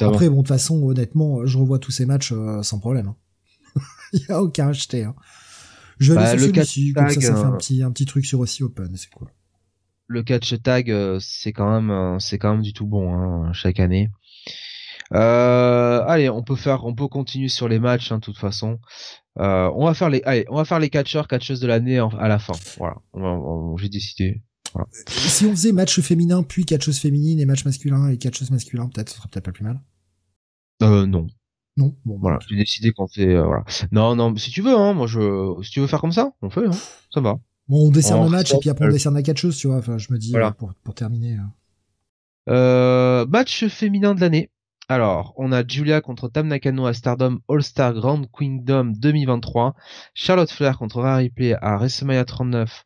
Après, 0.00 0.28
bon, 0.28 0.36
de 0.36 0.40
toute 0.40 0.48
façon, 0.48 0.82
honnêtement, 0.82 1.46
je 1.46 1.58
revois 1.58 1.78
tous 1.78 1.92
ces 1.92 2.04
matchs 2.04 2.32
euh, 2.32 2.62
sans 2.62 2.80
problème. 2.80 3.08
Hein. 3.08 3.80
Il 4.12 4.26
y 4.28 4.32
a 4.32 4.42
aucun 4.42 4.68
acheté. 4.68 5.04
Hein. 5.04 5.14
Je 5.98 6.12
vais 6.12 6.18
aller 6.18 6.32
bah, 6.52 6.64
sur 6.64 6.82
le 6.82 6.92
comme 6.92 7.08
ça, 7.08 7.20
ça 7.20 7.34
fait 7.36 7.44
un 7.44 7.52
euh, 7.52 7.56
petit, 7.56 7.82
un 7.82 7.92
petit 7.92 8.04
truc 8.04 8.26
sur 8.26 8.40
aussi 8.40 8.64
Open, 8.64 8.96
c'est 8.96 9.10
cool. 9.10 9.28
Le 10.08 10.22
catch 10.22 10.60
tag, 10.62 10.90
euh, 10.90 11.18
c'est 11.20 11.52
quand 11.52 11.80
même, 11.80 12.18
c'est 12.18 12.38
quand 12.38 12.52
même 12.52 12.62
du 12.62 12.72
tout 12.72 12.86
bon, 12.86 13.14
hein, 13.14 13.52
chaque 13.52 13.78
année. 13.78 14.10
Euh, 15.14 16.02
allez, 16.06 16.28
on 16.28 16.42
peut 16.42 16.56
faire, 16.56 16.84
on 16.84 16.94
peut 16.94 17.08
continuer 17.08 17.48
sur 17.48 17.68
les 17.68 17.78
matchs, 17.78 18.10
de 18.12 18.18
toute 18.18 18.38
façon. 18.38 18.78
Euh, 19.38 19.70
on 19.74 19.84
va 19.84 19.94
faire 19.94 20.08
les, 20.08 20.22
allez, 20.24 20.46
on 20.48 20.56
va 20.56 20.64
faire 20.64 20.78
les 20.78 20.88
catcheurs, 20.88 21.28
catcheuses 21.28 21.60
de 21.60 21.66
l'année 21.66 21.98
à 21.98 22.28
la 22.28 22.38
fin. 22.38 22.54
Voilà, 22.78 22.96
j'ai 23.78 23.88
décidé. 23.88 24.42
Voilà. 24.72 24.88
Si 25.08 25.46
on 25.46 25.50
faisait 25.50 25.72
match 25.72 26.00
féminin 26.00 26.42
puis 26.42 26.64
catcheuse 26.64 26.98
féminine 26.98 27.40
et 27.40 27.46
match 27.46 27.64
masculin 27.64 28.08
et 28.08 28.18
catcheuse 28.18 28.50
masculin, 28.50 28.88
peut-être, 28.88 29.10
ce 29.10 29.16
serait 29.16 29.28
peut-être 29.30 29.44
pas 29.44 29.52
plus 29.52 29.64
mal. 29.64 29.80
Euh, 30.82 31.06
non. 31.06 31.26
Non? 31.78 31.94
Bon, 32.04 32.18
voilà, 32.18 32.38
j'ai 32.48 32.56
décidé 32.56 32.92
qu'on 32.92 33.06
fait, 33.06 33.34
euh, 33.34 33.44
voilà. 33.44 33.64
Non, 33.92 34.16
non, 34.16 34.34
si 34.36 34.50
tu 34.50 34.62
veux, 34.62 34.74
hein, 34.74 34.94
moi 34.94 35.06
je, 35.06 35.54
si 35.62 35.70
tu 35.70 35.80
veux 35.80 35.86
faire 35.86 36.00
comme 36.00 36.12
ça, 36.12 36.32
on 36.40 36.48
fait, 36.48 36.66
hein, 36.66 36.70
ça 37.12 37.20
va. 37.20 37.38
Bon, 37.68 37.88
on 37.88 37.90
décerne 37.90 38.24
le 38.24 38.30
match 38.30 38.54
et 38.54 38.58
puis 38.58 38.70
après 38.70 38.86
on 38.86 38.90
décerne 38.90 39.14
la 39.14 39.22
catcheuse, 39.22 39.56
tu 39.56 39.66
vois. 39.66 39.76
Enfin, 39.76 39.98
je 39.98 40.12
me 40.12 40.18
dis 40.18 40.30
voilà. 40.30 40.52
pour 40.52 40.72
pour 40.84 40.94
terminer. 40.94 41.36
Euh, 42.48 43.26
match 43.26 43.66
féminin 43.66 44.14
de 44.14 44.20
l'année. 44.20 44.50
Alors, 44.88 45.34
on 45.36 45.50
a 45.50 45.66
Julia 45.66 46.00
contre 46.00 46.28
Tam 46.28 46.46
Nakano 46.46 46.86
à 46.86 46.94
Stardom 46.94 47.40
All-Star 47.48 47.92
Grand 47.92 48.22
Kingdom 48.26 48.92
2023. 48.96 49.74
Charlotte 50.14 50.50
Flair 50.50 50.78
contre 50.78 51.00
Rhea 51.02 51.16
Ripley 51.16 51.54
à 51.60 51.76
WrestleMania 51.76 52.24
39 52.24 52.84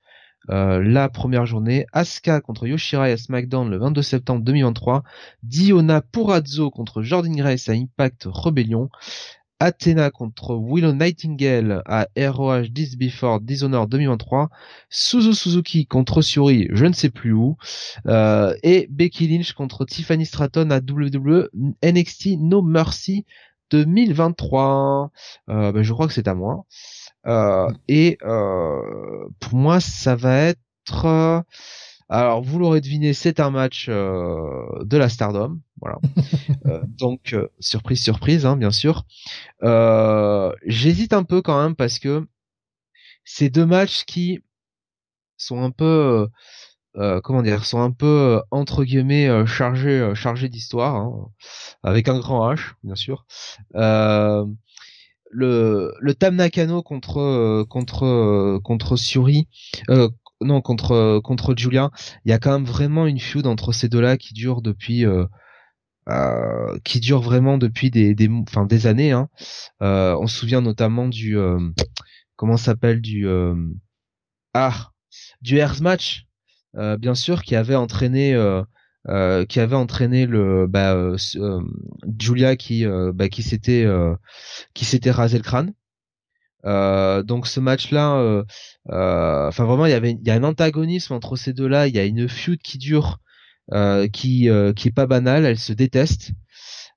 euh, 0.49 0.83
la 0.83 1.11
première 1.11 1.45
journée. 1.45 1.85
Asuka 1.93 2.41
contre 2.41 2.67
Yoshirai 2.67 3.13
à 3.13 3.17
SmackDown 3.19 3.69
le 3.69 3.77
22 3.77 4.01
septembre 4.01 4.43
2023. 4.43 5.03
Diona 5.43 6.01
Purazzo 6.01 6.71
contre 6.71 7.03
Jordan 7.03 7.37
Grace 7.37 7.69
à 7.69 7.73
Impact 7.73 8.23
Rebellion. 8.25 8.89
Athena 9.61 10.11
contre 10.11 10.57
Willow 10.57 10.95
Nightingale 10.95 11.83
à 11.85 12.09
ROH 12.17 12.69
This 12.75 12.97
Before 12.97 13.41
Dishonored 13.41 13.91
2023, 13.91 14.49
Suzu 14.89 15.35
Suzuki 15.35 15.87
contre 15.87 16.23
Suri, 16.23 16.69
je 16.73 16.87
ne 16.87 16.95
sais 16.95 17.11
plus 17.11 17.33
où, 17.33 17.59
euh, 18.07 18.55
et 18.63 18.89
Becky 18.91 19.29
Lynch 19.29 19.53
contre 19.53 19.85
Tiffany 19.85 20.25
Stratton 20.25 20.71
à 20.71 20.79
WWE 20.79 21.51
NXT 21.85 22.39
No 22.39 22.63
Mercy 22.63 23.27
2023. 23.71 25.11
Euh, 25.51 25.73
ben, 25.73 25.83
je 25.83 25.93
crois 25.93 26.07
que 26.07 26.15
c'est 26.15 26.27
à 26.27 26.35
moi. 26.35 26.65
Euh, 27.27 27.71
et 27.87 28.17
pour 29.41 29.55
moi, 29.55 29.81
ça 29.81 30.17
va 30.17 30.39
être 30.39 31.45
alors, 32.13 32.43
vous 32.43 32.59
l'aurez 32.59 32.81
deviné, 32.81 33.15
c'est 33.15 33.39
un 33.39 33.51
match 33.51 33.87
euh, 33.89 34.67
de 34.83 34.97
la 34.97 35.09
Stardom, 35.09 35.61
voilà. 35.81 35.99
Euh, 36.67 36.83
donc, 36.99 37.33
euh, 37.33 37.49
surprise, 37.59 38.03
surprise, 38.03 38.45
hein, 38.45 38.55
bien 38.57 38.71
sûr. 38.71 39.05
J'hésite 40.67 41.15
un 41.15 41.25
peu 41.25 41.41
quand 41.41 41.61
même 41.61 41.75
parce 41.75 41.99
que 41.99 42.27
c'est 43.25 43.49
deux 43.49 43.65
matchs 43.65 44.05
qui 44.05 44.41
sont 45.39 45.63
un 45.63 45.71
peu, 45.71 46.29
comment 47.25 47.43
dire, 47.43 47.65
sont 47.65 47.81
un 47.81 47.93
peu 47.93 48.43
entre 48.51 48.85
guillemets 48.85 49.47
chargés, 49.47 50.13
chargés 50.15 50.51
d'histoire, 50.51 50.97
hein, 50.97 51.29
avec 51.83 52.09
un 52.09 52.19
grand 52.19 52.53
H, 52.53 52.75
bien 52.83 52.95
sûr. 52.95 53.25
le 53.73 54.49
le 55.99 56.15
Tam 56.15 56.35
Nakano 56.37 56.83
contre 56.83 57.65
contre 57.71 58.59
contre 58.63 58.97
Suri 58.97 59.49
non 60.41 60.61
contre 60.61 61.21
contre 61.23 61.55
Julia, 61.57 61.91
il 62.25 62.31
y 62.31 62.35
a 62.35 62.39
quand 62.39 62.53
même 62.53 62.65
vraiment 62.65 63.07
une 63.07 63.21
feud 63.21 63.47
entre 63.47 63.73
ces 63.73 63.89
deux-là 63.89 64.17
qui 64.17 64.35
dure 64.35 64.63
depuis 64.63 65.05
euh, 66.09 66.79
qui 66.83 66.99
dure 66.99 67.21
vraiment 67.21 67.59
depuis 67.59 67.91
des 67.91 68.15
des 68.15 68.29
enfin 68.29 68.65
des 68.65 68.87
années. 68.87 69.13
Hein. 69.13 69.29
Euh, 69.83 70.17
on 70.19 70.27
se 70.27 70.39
souvient 70.39 70.63
notamment 70.63 71.07
du 71.07 71.39
euh, 71.39 71.59
comment 72.37 72.57
s'appelle 72.57 73.01
du 73.01 73.29
ah 74.55 74.91
du 75.43 75.59
Earth 75.59 75.81
match 75.81 76.27
bien 76.75 77.15
sûr 77.15 77.43
qui 77.43 77.55
avait 77.55 77.77
entraîné 77.77 78.35
qui 79.49 79.61
avait 79.61 79.77
entraîné 79.77 80.27
le 80.27 80.67
bah, 80.67 80.97
Julia 82.19 82.57
qui 82.57 82.87
bah, 83.15 83.29
qui 83.29 83.43
s'était 83.43 83.87
qui 84.75 84.85
s'était 84.85 85.11
rasé 85.11 85.37
le 85.37 85.45
crâne. 85.45 85.75
Donc 86.65 87.47
ce 87.47 87.61
match-là, 87.61 88.45
enfin 88.89 89.65
vraiment, 89.65 89.87
il 89.87 89.91
y 89.91 89.95
avait, 89.95 90.13
il 90.13 90.27
y 90.27 90.31
a 90.31 90.35
un 90.35 90.45
antagonisme 90.45 91.15
entre 91.15 91.37
ces 91.37 91.53
deux-là. 91.53 91.87
Il 91.87 91.95
y 91.95 91.99
a 91.99 92.05
une 92.05 92.29
feud 92.29 92.61
qui 92.63 92.79
dure 92.79 93.19
euh, 93.73 94.09
qui 94.09 94.49
euh, 94.49 94.73
qui 94.73 94.89
est 94.89 94.93
pas 94.93 95.07
banal, 95.07 95.45
elle 95.45 95.59
se 95.59 95.73
déteste. 95.73 96.33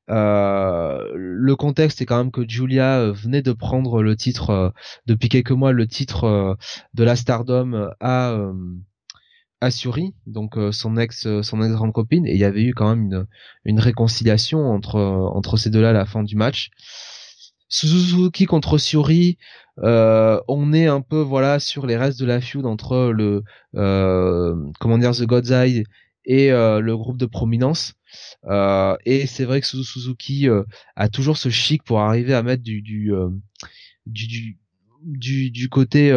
Euh, 0.09 1.07
le 1.13 1.55
contexte 1.55 2.01
est 2.01 2.05
quand 2.05 2.17
même 2.17 2.31
que 2.31 2.47
Julia 2.47 3.11
venait 3.11 3.43
de 3.43 3.51
prendre 3.53 4.01
le 4.01 4.15
titre 4.15 4.73
depuis 5.05 5.29
quelques 5.29 5.51
mois, 5.51 5.71
le 5.71 5.87
titre 5.87 6.57
de 6.95 7.03
la 7.03 7.15
Stardom 7.15 7.91
à 7.99 8.35
à 9.61 9.71
Suri, 9.71 10.15
donc 10.25 10.57
son 10.71 10.97
ex 10.97 11.41
son 11.41 11.61
ex 11.63 11.73
grande 11.73 11.93
copine, 11.93 12.25
et 12.25 12.33
il 12.33 12.39
y 12.39 12.43
avait 12.43 12.63
eu 12.63 12.73
quand 12.73 12.89
même 12.95 13.05
une 13.05 13.27
une 13.65 13.79
réconciliation 13.79 14.65
entre 14.71 14.99
entre 14.99 15.57
ces 15.57 15.69
deux-là 15.69 15.91
à 15.91 15.93
la 15.93 16.05
fin 16.05 16.23
du 16.23 16.35
match. 16.35 16.71
Suzuki 17.73 18.45
contre 18.45 18.77
Suri, 18.77 19.39
euh, 19.79 20.39
on 20.47 20.73
est 20.73 20.85
un 20.85 21.01
peu 21.01 21.19
voilà 21.21 21.59
sur 21.59 21.87
les 21.87 21.97
restes 21.97 22.19
de 22.19 22.25
la 22.27 22.39
feud 22.39 22.67
entre 22.67 23.11
le 23.11 23.43
euh, 23.75 24.55
comment 24.79 24.99
dire 24.99 25.13
The 25.13 25.23
God's 25.23 25.49
Eye 25.49 25.83
et 26.23 26.51
euh, 26.51 26.81
le 26.81 26.95
groupe 26.95 27.17
de 27.17 27.25
prominence. 27.25 27.95
Euh, 28.45 28.95
et 29.05 29.25
c'est 29.25 29.43
vrai 29.45 29.59
que 29.59 29.65
Suzuki 29.65 30.47
euh, 30.47 30.61
a 30.95 31.09
toujours 31.09 31.37
ce 31.37 31.49
chic 31.49 31.81
pour 31.81 31.99
arriver 32.01 32.35
à 32.35 32.43
mettre 32.43 32.61
du 32.61 32.83
du 32.83 33.09
du, 35.01 35.69
côté 35.69 36.13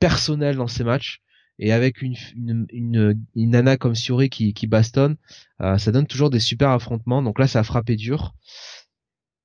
personnel 0.00 0.56
dans 0.56 0.66
ses 0.66 0.82
matchs 0.82 1.20
et 1.60 1.72
avec 1.72 2.02
une, 2.02 2.16
une, 2.34 2.66
une, 2.72 3.24
une 3.36 3.50
nana 3.50 3.76
comme 3.76 3.94
Suri 3.94 4.28
qui, 4.28 4.54
qui 4.54 4.66
bastonne, 4.66 5.16
ça 5.60 5.92
donne 5.92 6.06
toujours 6.08 6.30
des 6.30 6.40
super 6.40 6.70
affrontements. 6.70 7.22
Donc 7.22 7.38
là, 7.38 7.46
ça 7.46 7.60
a 7.60 7.62
frappé 7.62 7.94
dur. 7.94 8.34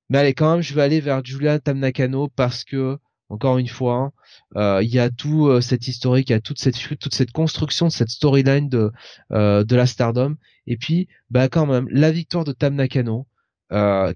Mais 0.08 0.18
allez, 0.18 0.34
quand 0.34 0.52
même, 0.52 0.62
je 0.62 0.74
vais 0.74 0.82
aller 0.82 1.00
vers 1.00 1.24
Julia 1.24 1.58
Tamnakano 1.58 2.28
parce 2.28 2.64
que 2.64 2.98
encore 3.28 3.58
une 3.58 3.68
fois, 3.68 4.12
euh, 4.56 4.80
il 4.82 4.88
y 4.88 4.98
a 4.98 5.10
tout 5.10 5.48
euh, 5.48 5.60
cette 5.60 5.88
historique, 5.88 6.30
il 6.30 6.32
y 6.32 6.36
a 6.36 6.40
toute 6.40 6.60
cette 6.60 6.76
toute 6.98 7.14
cette 7.14 7.32
construction, 7.32 7.90
cette 7.90 8.10
storyline 8.10 8.68
de 8.68 8.92
euh, 9.32 9.64
de 9.64 9.76
la 9.76 9.86
Stardom. 9.86 10.36
Et 10.66 10.76
puis, 10.76 11.08
bah 11.30 11.48
quand 11.48 11.66
même, 11.66 11.88
la 11.90 12.12
victoire 12.12 12.44
de 12.44 12.52
Tam 12.52 12.74
Nakano, 12.74 13.26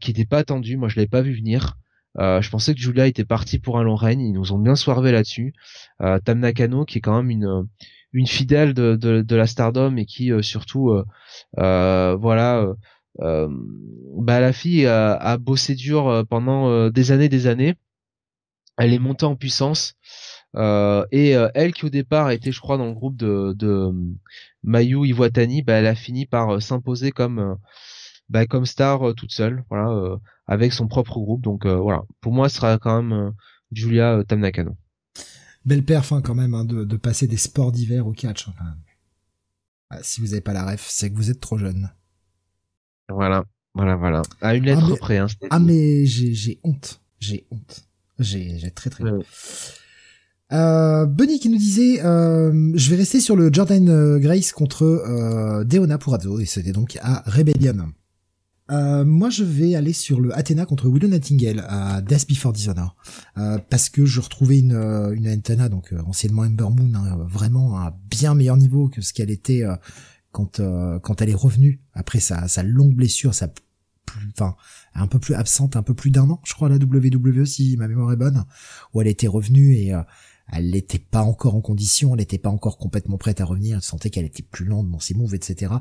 qui 0.00 0.10
n'était 0.10 0.26
pas 0.26 0.38
attendue. 0.38 0.76
Moi, 0.76 0.88
je 0.88 0.96
l'avais 0.96 1.08
pas 1.08 1.22
vu 1.22 1.34
venir. 1.34 1.76
je 2.16 2.48
pensais 2.50 2.74
que 2.74 2.80
Julia 2.80 3.06
était 3.06 3.24
partie 3.24 3.58
pour 3.58 3.78
un 3.78 3.82
long 3.82 3.96
règne. 3.96 4.20
Ils 4.20 4.32
nous 4.32 4.52
ont 4.52 4.58
bien 4.58 4.76
soirvé 4.76 5.12
là-dessus. 5.12 5.54
Nakano, 6.00 6.84
qui 6.84 6.98
est 6.98 7.00
quand 7.00 7.16
même 7.16 7.30
une 7.30 7.66
une 8.12 8.26
fidèle 8.26 8.74
de, 8.74 8.96
de, 8.96 9.22
de 9.22 9.36
la 9.36 9.46
Stardom 9.46 9.96
et 9.96 10.06
qui 10.06 10.32
surtout, 10.42 11.02
voilà. 11.56 12.74
Bah 13.18 14.40
la 14.40 14.52
fille 14.52 14.86
a, 14.86 15.14
a 15.14 15.36
bossé 15.38 15.74
dur 15.74 16.24
pendant 16.28 16.90
des 16.90 17.12
années, 17.12 17.28
des 17.28 17.46
années 17.46 17.76
elle 18.80 18.94
est 18.94 18.98
montée 18.98 19.26
en 19.26 19.36
puissance. 19.36 19.94
Euh, 20.56 21.04
et 21.12 21.36
euh, 21.36 21.48
elle 21.54 21.72
qui 21.72 21.84
au 21.84 21.90
départ 21.90 22.30
était 22.30 22.50
je 22.50 22.60
crois 22.60 22.76
dans 22.76 22.86
le 22.86 22.94
groupe 22.94 23.16
de, 23.16 23.52
de 23.56 23.92
Mayu 24.64 25.06
Iwatani, 25.06 25.62
bah, 25.62 25.74
elle 25.74 25.86
a 25.86 25.94
fini 25.94 26.26
par 26.26 26.50
euh, 26.50 26.60
s'imposer 26.60 27.12
comme 27.12 27.56
bah, 28.28 28.46
comme 28.46 28.66
star 28.66 29.14
toute 29.14 29.32
seule, 29.32 29.64
voilà, 29.70 30.16
avec 30.46 30.72
son 30.72 30.88
propre 30.88 31.20
groupe. 31.20 31.42
Donc 31.42 31.66
voilà, 31.66 32.02
pour 32.20 32.32
moi, 32.32 32.48
ce 32.48 32.56
sera 32.56 32.78
quand 32.78 33.02
même 33.02 33.32
Julia 33.72 34.22
Tamnakano. 34.26 34.76
Belle 35.64 35.84
perf 35.84 36.12
hein, 36.12 36.22
quand 36.22 36.34
même 36.34 36.54
hein, 36.54 36.64
de, 36.64 36.84
de, 36.84 36.96
passer 36.96 37.26
des 37.26 37.36
sports 37.36 37.72
d'hiver 37.72 38.06
au 38.06 38.12
catch. 38.12 38.48
Hein, 38.48 38.76
ah, 39.90 39.98
si 40.02 40.20
vous 40.20 40.28
n'avez 40.28 40.40
pas 40.40 40.52
la 40.52 40.64
ref, 40.64 40.86
c'est 40.88 41.10
que 41.10 41.16
vous 41.16 41.30
êtes 41.30 41.40
trop 41.40 41.58
jeune. 41.58 41.90
Voilà, 43.10 43.44
voilà, 43.74 43.96
voilà. 43.96 44.22
À 44.40 44.54
une 44.54 44.64
lettre 44.64 44.82
ah, 44.84 44.88
mais, 44.90 44.96
près. 44.96 45.18
Hein, 45.18 45.26
ah 45.50 45.58
mais 45.58 46.06
j'ai 46.06 46.58
honte, 46.64 47.00
j'ai 47.18 47.46
honte. 47.50 47.84
J'ai 48.20 48.70
très 48.74 48.90
très 48.90 49.04
Euh, 50.52 51.06
Bunny 51.06 51.38
qui 51.38 51.48
nous 51.48 51.58
disait 51.58 52.04
euh, 52.04 52.72
je 52.74 52.90
vais 52.90 52.96
rester 52.96 53.20
sur 53.20 53.36
le 53.36 53.52
Jordan 53.52 53.88
euh, 53.88 54.18
Grace 54.18 54.52
contre 54.52 54.82
euh, 54.82 55.64
Deona 55.64 55.96
Purazzo 55.96 56.40
et 56.40 56.44
c'était 56.44 56.72
donc 56.72 56.98
à 57.02 57.22
Rebellion. 57.26 57.92
Euh, 58.70 59.04
moi 59.04 59.30
je 59.30 59.44
vais 59.44 59.74
aller 59.74 59.92
sur 59.92 60.20
le 60.20 60.36
Athena 60.36 60.66
contre 60.66 60.88
Willow 60.88 61.08
Nightingale 61.08 61.64
à 61.68 62.00
Death 62.02 62.28
Before 62.28 62.52
Dishonor 62.52 62.96
parce 63.68 63.88
que 63.88 64.04
je 64.04 64.20
retrouvais 64.20 64.58
une 64.58 64.72
une 65.14 65.26
Athena 65.26 65.68
donc 65.68 65.94
anciennement 66.06 66.42
Ember 66.42 66.68
Moon 66.70 66.92
hein, 66.94 67.18
vraiment 67.28 67.78
à 67.78 67.96
bien 68.10 68.34
meilleur 68.34 68.56
niveau 68.56 68.88
que 68.88 69.00
ce 69.00 69.12
qu'elle 69.12 69.30
était 69.30 69.64
quand 70.32 70.60
quand 71.02 71.22
elle 71.22 71.30
est 71.30 71.34
revenue 71.34 71.80
après 71.92 72.20
sa 72.20 72.48
sa 72.48 72.62
longue 72.62 72.94
blessure 72.94 73.34
sa 73.34 73.48
enfin 74.32 74.56
un 74.94 75.06
peu 75.06 75.18
plus 75.18 75.34
absente, 75.34 75.76
un 75.76 75.82
peu 75.82 75.94
plus 75.94 76.10
d'un 76.10 76.28
an, 76.30 76.40
je 76.44 76.54
crois, 76.54 76.68
à 76.68 76.70
la 76.70 76.76
WWE, 76.76 77.44
si 77.44 77.76
ma 77.76 77.88
mémoire 77.88 78.12
est 78.12 78.16
bonne, 78.16 78.44
où 78.92 79.00
elle 79.00 79.06
était 79.06 79.28
revenue 79.28 79.76
et 79.76 79.94
euh, 79.94 80.02
elle 80.52 80.70
n'était 80.70 80.98
pas 80.98 81.22
encore 81.22 81.54
en 81.54 81.60
condition, 81.60 82.12
elle 82.12 82.18
n'était 82.18 82.38
pas 82.38 82.50
encore 82.50 82.76
complètement 82.76 83.18
prête 83.18 83.40
à 83.40 83.44
revenir, 83.44 83.76
elle 83.76 83.82
sentait 83.82 84.10
qu'elle 84.10 84.24
était 84.24 84.42
plus 84.42 84.64
lente 84.64 84.90
dans 84.90 84.98
ses 84.98 85.14
moves, 85.14 85.34
etc. 85.34 85.72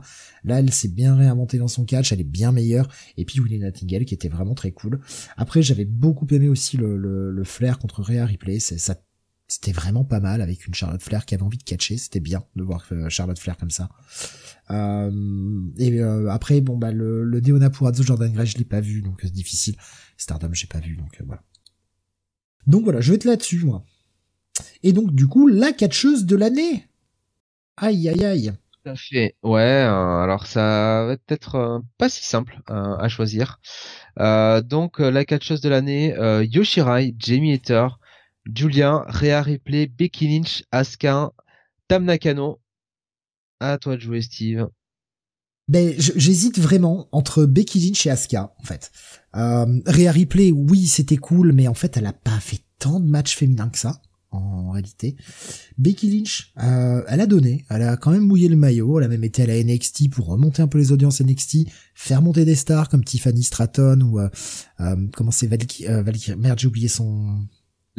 Là, 0.43 0.59
elle 0.59 0.71
s'est 0.71 0.89
bien 0.89 1.15
réinventée 1.15 1.57
dans 1.57 1.67
son 1.67 1.85
catch, 1.85 2.11
elle 2.11 2.21
est 2.21 2.23
bien 2.23 2.51
meilleure, 2.51 2.87
et 3.17 3.25
puis 3.25 3.39
Willie 3.39 3.59
Nightingale 3.59 4.05
qui 4.05 4.13
était 4.13 4.29
vraiment 4.29 4.53
très 4.53 4.71
cool. 4.71 4.99
Après, 5.37 5.63
j'avais 5.63 5.85
beaucoup 5.85 6.27
aimé 6.29 6.49
aussi 6.49 6.77
le, 6.77 6.97
le, 6.97 7.31
le 7.31 7.43
flair 7.43 7.79
contre 7.79 8.03
Rhea 8.03 8.25
Ripley, 8.25 8.59
ça 8.59 8.95
c'était 9.49 9.71
vraiment 9.71 10.05
pas 10.05 10.19
mal 10.19 10.41
avec 10.41 10.67
une 10.67 10.75
Charlotte 10.75 11.01
Flair 11.01 11.25
qui 11.25 11.33
avait 11.33 11.43
envie 11.43 11.57
de 11.57 11.63
catcher, 11.63 11.97
c'était 11.97 12.19
bien 12.19 12.43
de 12.55 12.63
voir 12.63 12.85
euh, 12.91 13.09
Charlotte 13.09 13.39
Flair 13.39 13.57
comme 13.57 13.71
ça. 13.71 13.89
Euh, 14.69 15.61
et 15.79 15.99
euh, 15.99 16.29
après, 16.29 16.61
bon 16.61 16.77
bah 16.77 16.91
le, 16.91 17.23
le 17.23 17.41
Deona 17.41 17.71
Purazzo 17.71 18.03
Jordan 18.03 18.31
Gray, 18.31 18.45
je 18.45 18.59
l'ai 18.59 18.63
pas 18.63 18.79
vu, 18.79 19.01
donc 19.01 19.19
c'est 19.23 19.33
difficile. 19.33 19.75
Stardom, 20.17 20.53
j'ai 20.53 20.67
pas 20.67 20.79
vu, 20.79 20.95
donc 20.95 21.19
voilà. 21.25 21.41
Donc 22.67 22.83
voilà, 22.83 23.01
je 23.01 23.09
vais 23.09 23.15
être 23.15 23.25
là-dessus, 23.25 23.65
moi. 23.65 23.83
Et 24.83 24.93
donc, 24.93 25.13
du 25.15 25.27
coup, 25.27 25.47
la 25.47 25.71
catcheuse 25.71 26.25
de 26.25 26.35
l'année. 26.35 26.87
Aïe, 27.75 28.07
aïe, 28.07 28.25
aïe. 28.25 28.53
Tout 28.83 28.91
à 28.91 28.95
fait. 28.95 29.35
Ouais, 29.41 29.61
alors 29.61 30.45
ça 30.45 31.05
va 31.07 31.15
être 31.29 31.81
pas 31.97 32.09
si 32.09 32.23
simple 32.23 32.61
à 32.67 33.07
choisir. 33.07 33.59
donc, 34.17 34.99
la 34.99 35.25
catcheuse 35.25 35.61
de 35.61 35.69
l'année, 35.69 36.13
Yoshirai, 36.43 37.15
Jamie 37.17 37.53
Hater, 37.53 37.87
Julia, 38.53 39.05
Rhea 39.07 39.41
Ripley, 39.41 39.87
Becky 39.87 40.27
Lynch, 40.27 40.63
Asuka, 40.71 41.31
Tam 41.87 42.05
Nakano. 42.05 42.59
À 43.59 43.77
toi 43.77 43.95
de 43.95 44.01
jouer, 44.01 44.21
Steve. 44.21 44.67
Ben, 45.67 45.93
j'hésite 45.97 46.57
vraiment 46.57 47.07
entre 47.11 47.45
Becky 47.45 47.79
Lynch 47.79 48.05
et 48.07 48.09
Asuka, 48.09 48.53
en 48.59 48.63
fait. 48.63 48.91
Euh, 49.35 49.81
Rhea 49.85 50.11
Ripley, 50.11 50.51
oui, 50.51 50.87
c'était 50.87 51.17
cool, 51.17 51.51
mais 51.53 51.67
en 51.67 51.73
fait, 51.73 51.97
elle 51.97 52.07
a 52.07 52.13
pas 52.13 52.39
fait 52.39 52.61
tant 52.79 52.99
de 52.99 53.05
matchs 53.05 53.35
féminins 53.35 53.69
que 53.69 53.77
ça, 53.77 54.01
en 54.31 54.71
réalité. 54.71 55.15
Becky 55.77 56.09
Lynch, 56.09 56.53
euh, 56.63 57.03
elle 57.07 57.21
a 57.21 57.27
donné, 57.27 57.65
elle 57.69 57.83
a 57.83 57.97
quand 57.97 58.11
même 58.11 58.25
mouillé 58.25 58.47
le 58.47 58.55
maillot, 58.55 58.99
elle 58.99 59.05
a 59.05 59.07
même 59.07 59.23
été 59.23 59.43
à 59.43 59.47
la 59.47 59.63
NXT 59.63 60.09
pour 60.09 60.27
remonter 60.27 60.61
un 60.61 60.67
peu 60.67 60.77
les 60.77 60.91
audiences 60.91 61.21
NXT, 61.21 61.67
faire 61.93 62.21
monter 62.21 62.45
des 62.45 62.55
stars 62.55 62.89
comme 62.89 63.03
Tiffany 63.03 63.43
Stratton 63.43 64.01
ou 64.01 64.19
euh, 64.19 64.29
euh 64.79 64.95
comment 65.15 65.31
c'est 65.31 65.47
Valkyrie, 65.47 65.91
euh, 65.91 66.03
Valkyrie, 66.03 66.37
merde, 66.37 66.59
j'ai 66.59 66.67
oublié 66.67 66.87
son 66.87 67.39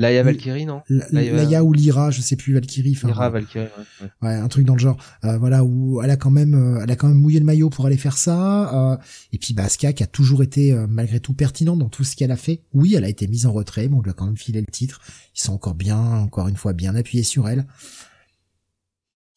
Laïa 0.00 0.22
Valkyrie, 0.22 0.64
non 0.64 0.80
Laïa 0.88 1.62
ou 1.62 1.74
Lyra, 1.74 2.10
je 2.10 2.22
sais 2.22 2.36
plus 2.36 2.54
Valkyrie. 2.54 2.96
Lyra 3.04 3.28
Valkyrie, 3.28 3.66
ouais, 4.00 4.08
ouais. 4.22 4.34
un 4.34 4.48
truc 4.48 4.64
dans 4.64 4.72
le 4.72 4.80
genre. 4.80 4.96
Euh, 5.24 5.36
voilà 5.36 5.62
où 5.62 6.00
elle 6.02 6.08
a 6.08 6.16
quand 6.16 6.30
même, 6.30 6.54
euh, 6.54 6.80
elle 6.82 6.90
a 6.90 6.96
quand 6.96 7.08
même 7.08 7.18
mouillé 7.18 7.38
le 7.38 7.44
maillot 7.44 7.68
pour 7.68 7.84
aller 7.84 7.98
faire 7.98 8.16
ça. 8.16 8.92
Euh, 8.92 8.96
et 9.32 9.38
puis 9.38 9.52
Baska 9.52 9.92
qui 9.92 10.02
a 10.02 10.06
toujours 10.06 10.42
été 10.42 10.74
malgré 10.88 11.20
tout 11.20 11.34
pertinent 11.34 11.76
dans 11.76 11.90
tout 11.90 12.04
ce 12.04 12.16
qu'elle 12.16 12.30
a 12.30 12.36
fait. 12.36 12.62
Oui, 12.72 12.94
elle 12.94 13.04
a 13.04 13.10
été 13.10 13.28
mise 13.28 13.44
en 13.44 13.52
retrait, 13.52 13.88
mais 13.88 13.96
on 13.96 14.00
lui 14.00 14.10
a 14.10 14.14
quand 14.14 14.24
même 14.24 14.38
filé 14.38 14.60
le 14.60 14.72
titre. 14.72 15.02
Ils 15.36 15.42
sont 15.42 15.52
encore 15.52 15.74
bien, 15.74 16.00
encore 16.00 16.48
une 16.48 16.56
fois, 16.56 16.72
bien 16.72 16.94
appuyés 16.94 17.24
sur 17.24 17.46
elle. 17.46 17.66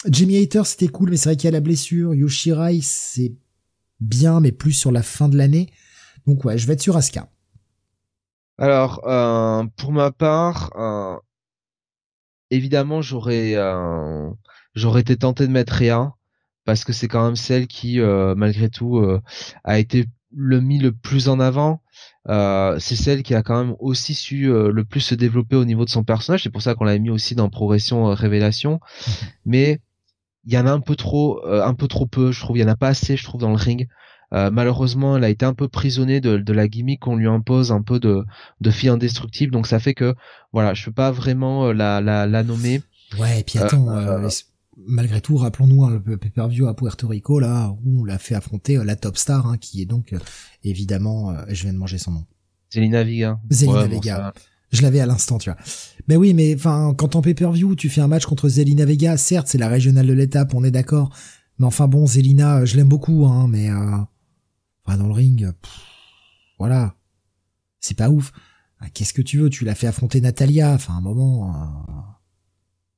Jimmy 0.08 0.38
Hater, 0.38 0.62
c'était 0.64 0.88
cool, 0.88 1.10
mais 1.10 1.18
c'est 1.18 1.30
vrai 1.30 1.36
qu'il 1.36 1.46
y 1.46 1.50
a 1.50 1.52
la 1.52 1.60
blessure. 1.60 2.14
Yoshirai, 2.14 2.80
c'est 2.82 3.34
bien, 4.00 4.40
mais 4.40 4.54
plus 4.54 4.74
sur 4.74 4.94
la 4.94 5.04
fin 5.04 5.28
de 5.28 5.38
l'année. 5.38 5.70
Donc 6.26 6.46
ouais, 6.46 6.58
je 6.58 6.68
vais 6.68 6.74
être 6.74 6.82
sur 6.82 6.96
Asuka. 6.96 7.28
Alors, 8.58 9.02
euh, 9.08 9.66
pour 9.78 9.92
ma 9.92 10.12
part, 10.12 10.72
euh, 10.76 11.18
évidemment, 12.52 13.02
j'aurais 13.02 13.56
euh, 13.56 14.30
j'aurais 14.76 15.02
été 15.02 15.18
tenté 15.18 15.48
de 15.48 15.52
mettre 15.52 15.74
Réa 15.74 16.14
parce 16.66 16.86
que 16.86 16.94
c'est 16.94 17.08
quand 17.08 17.26
même 17.26 17.36
celle 17.36 17.68
qui, 17.68 18.00
malgré 18.00 18.70
tout, 18.70 19.06
a 19.66 19.80
été 19.80 20.06
le 20.32 20.62
mis 20.62 20.80
le 20.80 20.94
plus 20.94 21.28
en 21.28 21.42
avant. 21.42 21.82
C'est 22.28 22.96
celle 22.96 23.22
qui 23.24 23.36
a 23.36 23.44
quand 23.44 23.66
même 23.66 23.76
aussi 23.80 24.14
su 24.16 24.46
le 24.48 24.86
plus 24.86 25.02
se 25.02 25.14
développer 25.16 25.58
au 25.58 25.66
niveau 25.66 25.84
de 25.84 25.90
son 25.90 26.06
personnage. 26.06 26.44
C'est 26.44 26.50
pour 26.50 26.62
ça 26.62 26.74
qu'on 26.76 26.86
l'a 26.86 26.98
mis 27.00 27.10
aussi 27.10 27.36
dans 27.36 27.50
progression 27.50 28.06
révélation. 28.06 28.80
Mais 29.46 29.82
il 30.46 30.54
y 30.54 30.58
en 30.58 30.66
a 30.66 30.72
un 30.72 30.80
peu 30.80 30.96
trop, 30.96 31.46
un 31.46 31.74
peu 31.74 31.90
trop 31.90 32.06
peu. 32.06 32.32
Je 32.32 32.40
trouve 32.40 32.58
il 32.58 32.62
y 32.62 32.64
en 32.64 32.70
a 32.70 32.78
pas 32.78 32.88
assez. 32.90 33.18
Je 33.18 33.26
trouve 33.26 33.42
dans 33.42 33.50
le 33.50 33.58
ring. 33.58 33.90
Malheureusement, 34.34 35.18
elle 35.18 35.24
a 35.24 35.30
été 35.30 35.46
un 35.46 35.54
peu 35.54 35.68
prisonnée 35.68 36.20
de, 36.20 36.38
de 36.38 36.54
la 36.54 36.68
gimmick 36.68 37.02
qu'on 37.02 37.16
lui 37.16 37.28
impose, 37.28 37.72
un 37.72 37.82
peu 37.82 38.00
de, 38.00 38.24
de 38.62 38.72
fille 38.72 38.90
indestructible. 38.90 39.52
Donc 39.54 39.68
ça 39.68 39.80
fait 39.80 39.94
que 39.94 40.16
voilà, 40.52 40.74
je 40.74 40.86
peux 40.86 40.92
pas 40.92 41.12
vraiment 41.12 41.72
la, 41.72 42.02
la, 42.02 42.26
la 42.26 42.44
nommer. 42.44 42.82
Ouais, 43.20 43.42
et 43.42 43.44
puis 43.44 43.60
attends, 43.60 43.88
malgré 44.88 45.22
tout, 45.22 45.38
rappelons-nous 45.38 45.84
hein, 45.86 46.02
le 46.04 46.18
pay-per-view 46.18 46.68
à 46.68 46.76
Puerto 46.76 47.08
Rico 47.08 47.40
là 47.40 47.76
où 47.84 48.02
on 48.02 48.06
l'a 48.06 48.18
fait 48.18 48.34
affronter 48.34 48.84
la 48.84 48.96
top 48.96 49.18
star, 49.18 49.46
hein, 49.46 49.58
qui 49.58 49.82
est 49.82 49.86
donc 49.86 50.16
évidemment, 50.64 51.36
je 51.48 51.64
viens 51.64 51.74
de 51.74 51.78
manger 51.78 52.00
son 52.00 52.12
nom. 52.12 52.26
Zelina 52.72 53.04
Vega. 53.04 53.40
Zelina 53.52 53.86
Vega. 53.86 54.34
je 54.74 54.82
l'avais 54.82 55.00
à 55.00 55.06
l'instant, 55.06 55.38
tu 55.38 55.50
vois. 55.52 55.60
Mais 56.08 56.18
oui, 56.18 56.34
mais 56.34 56.56
enfin, 56.56 56.94
quand 56.98 57.16
en 57.16 57.22
pay-per-view, 57.22 57.76
tu 57.76 57.88
fais 57.90 58.02
un 58.02 58.08
match 58.08 58.26
contre 58.26 58.50
Zelina 58.50 58.84
Vega, 58.84 59.16
certes, 59.16 59.48
c'est 59.48 59.60
la 59.60 59.70
régionale 59.70 60.08
de 60.08 60.14
l'étape, 60.14 60.54
on 60.54 60.64
est 60.64 60.72
d'accord. 60.72 61.16
Mais 61.60 61.68
enfin 61.68 61.88
bon, 61.88 62.08
Zelina, 62.08 62.66
je 62.66 62.76
l'aime 62.76 62.90
beaucoup, 62.90 63.26
hein, 63.28 63.48
mais 63.48 63.70
euh, 63.70 63.98
enfin, 64.86 64.98
dans 64.98 65.08
le 65.08 65.14
ring, 65.14 65.52
voilà, 66.60 66.96
c'est 67.80 67.98
pas 67.98 68.10
ouf. 68.10 68.32
Ah, 68.80 68.90
qu'est-ce 68.90 69.14
que 69.14 69.22
tu 69.22 69.38
veux 69.38 69.50
Tu 69.50 69.66
l'as 69.66 69.76
fait 69.76 69.88
affronter 69.88 70.22
Natalia, 70.22 70.74
enfin 70.74 70.96
un 70.96 71.02
moment, 71.02 71.54
euh, 71.54 72.02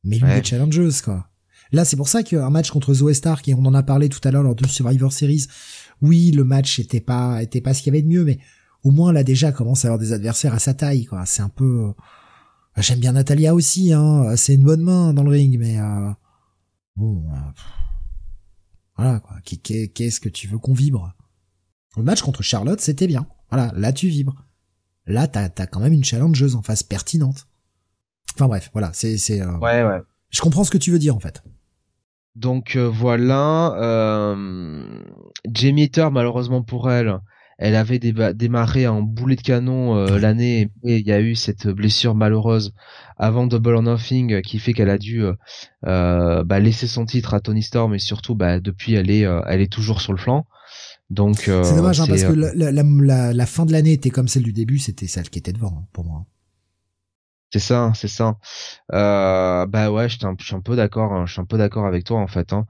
mais 0.04 0.18
lui 0.18 0.26
ouais. 0.26 0.44
challengeuse 0.44 1.02
quoi. 1.02 1.30
Là, 1.72 1.84
c'est 1.84 1.96
pour 1.96 2.08
ça 2.08 2.24
qu'un 2.24 2.50
match 2.50 2.70
contre 2.70 2.94
Zoe 2.94 3.14
Stark, 3.14 3.48
et 3.48 3.54
on 3.54 3.66
en 3.66 3.74
a 3.74 3.84
parlé 3.84 4.10
tout 4.10 4.20
à 4.24 4.32
l'heure 4.32 4.44
lors 4.44 4.56
de 4.56 4.68
Survivor 4.68 5.12
Series, 5.12 5.46
oui, 6.02 6.32
le 6.32 6.44
match 6.44 6.80
était 6.80 7.02
pas, 7.02 7.42
était 7.42 7.62
pas 7.62 7.74
ce 7.74 7.82
qu'il 7.82 7.94
y 7.94 7.98
avait 7.98 8.04
de 8.04 8.08
mieux, 8.08 8.24
mais 8.24 8.40
au 8.84 8.92
moins 8.92 9.12
là 9.12 9.24
déjà 9.24 9.52
commence 9.52 9.84
à 9.84 9.88
avoir 9.88 10.00
des 10.00 10.14
adversaires 10.14 10.54
à 10.54 10.60
sa 10.60 10.74
taille, 10.74 11.06
quoi. 11.06 11.26
C'est 11.26 11.42
un 11.42 11.50
peu, 11.50 11.88
euh, 11.88 11.94
j'aime 12.78 13.00
bien 13.00 13.14
Natalia 13.14 13.56
aussi, 13.56 13.94
hein. 13.94 14.36
C'est 14.38 14.54
une 14.54 14.64
bonne 14.64 14.82
main 14.82 15.14
dans 15.14 15.24
le 15.24 15.32
ring, 15.32 15.58
mais 15.60 15.80
euh, 15.80 16.12
bon, 16.96 17.26
euh, 17.32 17.38
voilà 18.96 19.20
quoi. 19.20 19.38
Qu'est-ce 19.44 20.20
que 20.20 20.30
tu 20.30 20.48
veux 20.48 20.60
qu'on 20.60 20.74
vibre? 20.74 21.14
Le 21.98 22.04
match 22.04 22.22
contre 22.22 22.44
Charlotte, 22.44 22.82
c'était 22.82 23.08
bien. 23.08 23.26
Voilà, 23.50 23.72
là 23.76 23.94
tu 23.94 24.08
vibres. 24.08 24.46
Là, 25.08 25.28
t'as 25.28 25.50
as 25.58 25.68
quand 25.68 25.80
même 25.80 25.94
une 25.94 26.04
challengeuse 26.04 26.56
en 26.56 26.62
face 26.62 26.84
pertinente. 26.84 27.48
Enfin 28.34 28.48
bref, 28.48 28.70
voilà, 28.74 28.92
c'est 28.94 29.18
c'est. 29.18 29.44
ouais, 29.46 29.84
ouais. 29.84 30.02
Je 30.32 30.42
comprends 30.42 30.64
ce 30.64 30.72
que 30.72 30.78
tu 30.78 30.92
veux 30.92 31.00
dire 31.00 31.16
en 31.16 31.20
fait. 31.20 31.44
Donc 32.36 32.76
euh, 32.76 32.90
voilà, 32.90 33.74
euh, 33.78 35.02
Jamie 35.50 35.90
malheureusement 36.12 36.62
pour 36.62 36.92
elle, 36.92 37.20
elle 37.58 37.76
avait 37.76 38.00
démarré 38.00 38.88
en 38.88 39.02
boulet 39.02 39.38
de 39.38 39.42
canon 39.42 39.96
euh, 39.96 40.20
l'année 40.20 40.70
et 40.84 40.98
il 40.98 41.08
y 41.08 41.14
a 41.14 41.22
eu 41.22 41.36
cette 41.36 41.70
blessure 41.70 42.14
malheureuse 42.14 42.74
avant 43.16 43.48
Double 43.48 43.76
or 43.76 43.84
Nothing 43.84 44.42
qui 44.42 44.60
fait 44.60 44.74
qu'elle 44.74 44.90
a 44.90 44.98
dû 44.98 45.24
euh, 45.86 46.44
bah, 46.44 46.60
laisser 46.60 46.88
son 46.88 47.06
titre 47.06 47.34
à 47.34 47.40
Tony 47.40 47.64
Storm 47.64 47.94
et 47.94 48.00
surtout 48.00 48.36
bah, 48.36 48.60
depuis 48.60 48.96
elle 48.96 49.10
est 49.10 49.22
elle 49.22 49.62
est 49.62 49.72
toujours 49.72 50.02
sur 50.02 50.12
le 50.12 50.20
flanc. 50.20 50.46
Donc 51.10 51.38
c'est 51.42 51.76
dommage 51.76 52.02
hein, 52.02 52.06
parce 52.08 52.24
que 52.24 52.34
la, 52.34 52.72
la, 52.72 53.34
la, 53.34 53.46
fin 53.46 53.66
de 53.66 53.72
l'année 53.72 53.94
était 53.94 54.10
comme 54.10 54.28
celle 54.28 54.44
du 54.44 54.54
début, 54.54 54.80
c'était 54.80 55.08
celle 55.08 55.30
qui 55.30 55.38
était 55.38 55.54
devant 55.54 55.78
hein, 55.82 55.88
pour 55.94 56.04
moi. 56.04 56.26
C'est 57.56 57.60
ça, 57.60 57.94
c'est 57.96 58.10
ça. 58.10 58.38
Euh, 58.94 59.66
bah 59.66 59.90
ouais, 59.90 60.10
je 60.10 60.18
suis 60.18 60.26
un 60.26 60.60
peu 60.60 60.76
d'accord, 60.76 61.14
hein, 61.14 61.26
je 61.26 61.32
suis 61.32 61.42
un 61.42 61.46
peu 61.46 61.58
d'accord 61.58 61.86
avec 61.86 62.04
toi 62.04 62.20
en 62.20 62.28
fait. 62.28 62.52
Hein. 62.52 62.66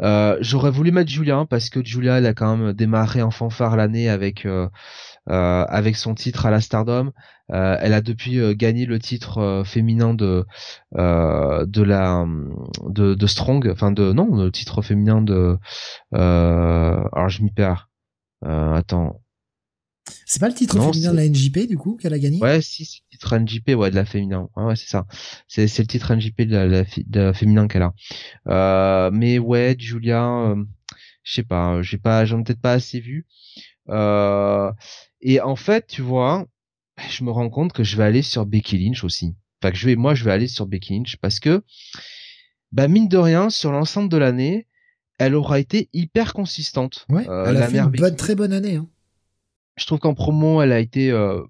Euh, 0.00 0.38
j'aurais 0.40 0.70
voulu 0.70 0.92
mettre 0.92 1.10
Julia 1.10 1.44
parce 1.50 1.68
que 1.68 1.84
Julia, 1.84 2.16
elle 2.16 2.26
a 2.26 2.32
quand 2.32 2.56
même 2.56 2.72
démarré 2.72 3.20
en 3.20 3.30
fanfare 3.30 3.76
l'année 3.76 4.08
avec 4.08 4.46
euh, 4.46 4.68
avec 5.26 5.96
son 5.96 6.14
titre 6.14 6.46
à 6.46 6.50
la 6.50 6.60
Stardom. 6.60 7.12
elle 7.48 7.92
a 7.92 8.00
depuis 8.00 8.38
gagné 8.56 8.86
le 8.86 8.98
titre 8.98 9.62
féminin 9.64 10.14
de 10.14 10.44
de 10.94 11.82
la 11.82 12.24
de, 12.86 13.14
de 13.14 13.26
Strong, 13.26 13.68
enfin 13.70 13.92
de 13.92 14.12
non, 14.12 14.36
le 14.36 14.50
titre 14.50 14.82
féminin 14.82 15.22
de. 15.22 15.58
alors 16.12 17.28
je 17.28 17.42
m'y 17.42 17.50
perds. 17.50 17.88
attends, 18.42 19.20
c'est 20.26 20.40
pas 20.40 20.48
le 20.48 20.54
titre 20.54 20.74
féminin 20.80 21.12
de 21.12 21.16
la 21.16 21.28
NJP 21.28 21.66
du 21.68 21.76
coup 21.76 21.96
qu'elle 21.96 22.14
a 22.14 22.18
gagné? 22.18 22.40
Ouais, 22.40 22.60
si, 22.60 22.84
c'est 22.84 23.00
le 23.10 23.16
titre 23.16 23.36
NJP, 23.36 23.70
ouais, 23.76 23.90
de 23.90 23.96
la 23.96 24.04
féminin. 24.04 24.48
Ouais, 24.56 24.76
c'est 24.76 24.88
ça. 24.88 25.06
C'est 25.48 25.68
c'est 25.68 25.82
le 25.82 25.88
titre 25.88 26.14
NJP 26.14 26.42
de 26.42 26.56
la, 26.56 26.82
de 26.84 27.20
la 27.20 27.32
féminin 27.32 27.68
qu'elle 27.68 27.82
a. 27.82 27.92
Euh, 28.48 29.10
mais 29.12 29.38
ouais, 29.38 29.76
Julia, 29.78 30.24
euh, 30.24 30.64
je 31.22 31.34
sais 31.34 31.42
pas, 31.42 31.82
j'ai 31.82 31.98
pas, 31.98 32.24
j'en 32.24 32.40
ai 32.40 32.44
peut-être 32.44 32.60
pas 32.60 32.72
assez 32.72 33.00
vu. 33.00 33.26
Euh, 33.88 34.70
et 35.20 35.40
en 35.40 35.56
fait, 35.56 35.86
tu 35.86 36.02
vois, 36.02 36.46
je 37.08 37.24
me 37.24 37.30
rends 37.30 37.50
compte 37.50 37.72
que 37.72 37.84
je 37.84 37.96
vais 37.96 38.04
aller 38.04 38.22
sur 38.22 38.46
Becky 38.46 38.78
Lynch 38.78 39.04
aussi. 39.04 39.34
Enfin, 39.62 39.72
que 39.72 39.78
je 39.78 39.86
vais, 39.86 39.96
moi, 39.96 40.14
je 40.14 40.24
vais 40.24 40.32
aller 40.32 40.48
sur 40.48 40.66
Becky 40.66 40.94
Lynch 40.94 41.16
parce 41.16 41.40
que, 41.40 41.62
bah 42.72 42.88
mine 42.88 43.08
de 43.08 43.18
rien, 43.18 43.50
sur 43.50 43.72
l'ensemble 43.72 44.08
de 44.08 44.16
l'année, 44.16 44.66
elle 45.18 45.34
aura 45.34 45.58
été 45.58 45.88
hyper 45.92 46.32
consistante. 46.32 47.06
Ouais, 47.10 47.28
euh, 47.28 47.46
elle 47.48 47.56
a 47.58 47.68
fait 47.68 47.78
une 47.78 47.90
bonne, 47.90 48.16
très 48.16 48.34
bonne 48.34 48.52
année. 48.52 48.76
Hein 48.76 48.88
je 49.80 49.86
trouve 49.86 49.98
qu'en 49.98 50.14
promo, 50.14 50.62
elle 50.62 50.72
a 50.72 50.78
été 50.78 51.10
euh, 51.10 51.42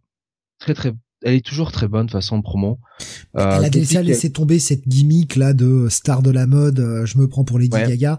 très 0.59 0.75
très 0.75 0.95
elle 1.23 1.35
est 1.35 1.45
toujours 1.45 1.71
très 1.71 1.87
bonne 1.87 2.07
de 2.07 2.11
façon 2.11 2.37
en 2.37 2.43
promo. 2.43 2.79
Euh, 3.37 3.59
elle 3.59 3.65
a 3.67 3.69
déjà 3.69 4.03
laissé 4.03 4.33
tomber 4.33 4.59
cette 4.59 4.89
gimmick 4.89 5.37
là 5.37 5.53
de 5.53 5.89
star 5.91 6.23
de 6.23 6.31
la 6.31 6.47
mode, 6.47 6.81
euh, 6.81 7.05
je 7.05 7.19
me 7.19 7.29
prends 7.29 7.45
pour 7.45 7.59
Lady 7.59 7.77
Gaga. 7.77 8.19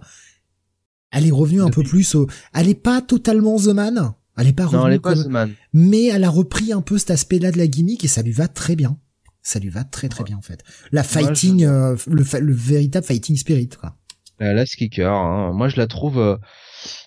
Elle 1.09 1.25
est 1.25 1.31
revenue 1.31 1.63
un 1.63 1.71
peu 1.71 1.81
plus 1.81 2.13
au... 2.13 2.27
Elle 2.53 2.69
est 2.69 2.75
pas 2.75 3.01
totalement 3.01 3.57
The 3.57 3.69
Man. 3.69 4.13
Elle 4.37 4.47
est 4.47 4.53
pas 4.53 4.65
revenue 4.65 4.81
non, 4.81 4.87
elle 4.87 4.93
est 4.93 4.99
pas 4.99 5.15
The 5.15 5.27
Man. 5.27 5.53
Mais 5.73 6.05
elle 6.05 6.23
a 6.23 6.29
repris 6.29 6.73
un 6.73 6.81
peu 6.81 6.97
cet 6.97 7.11
aspect-là 7.11 7.51
de 7.51 7.57
la 7.57 7.67
gimmick 7.67 8.03
et 8.03 8.07
ça 8.07 8.21
lui 8.21 8.31
va 8.31 8.47
très 8.47 8.75
bien. 8.75 8.97
Ça 9.43 9.59
lui 9.59 9.69
va 9.69 9.83
très 9.83 10.07
très 10.07 10.23
bien 10.23 10.37
en 10.37 10.41
fait. 10.41 10.63
La 10.91 11.03
fighting, 11.03 11.65
le, 11.65 11.95
le 12.07 12.53
véritable 12.53 13.05
fighting 13.05 13.35
spirit 13.35 13.69
quoi. 13.69 13.95
La 14.39 14.65
kicker, 14.65 15.11
hein. 15.11 15.51
moi 15.53 15.69
je 15.69 15.77
la 15.77 15.87
trouve 15.87 16.39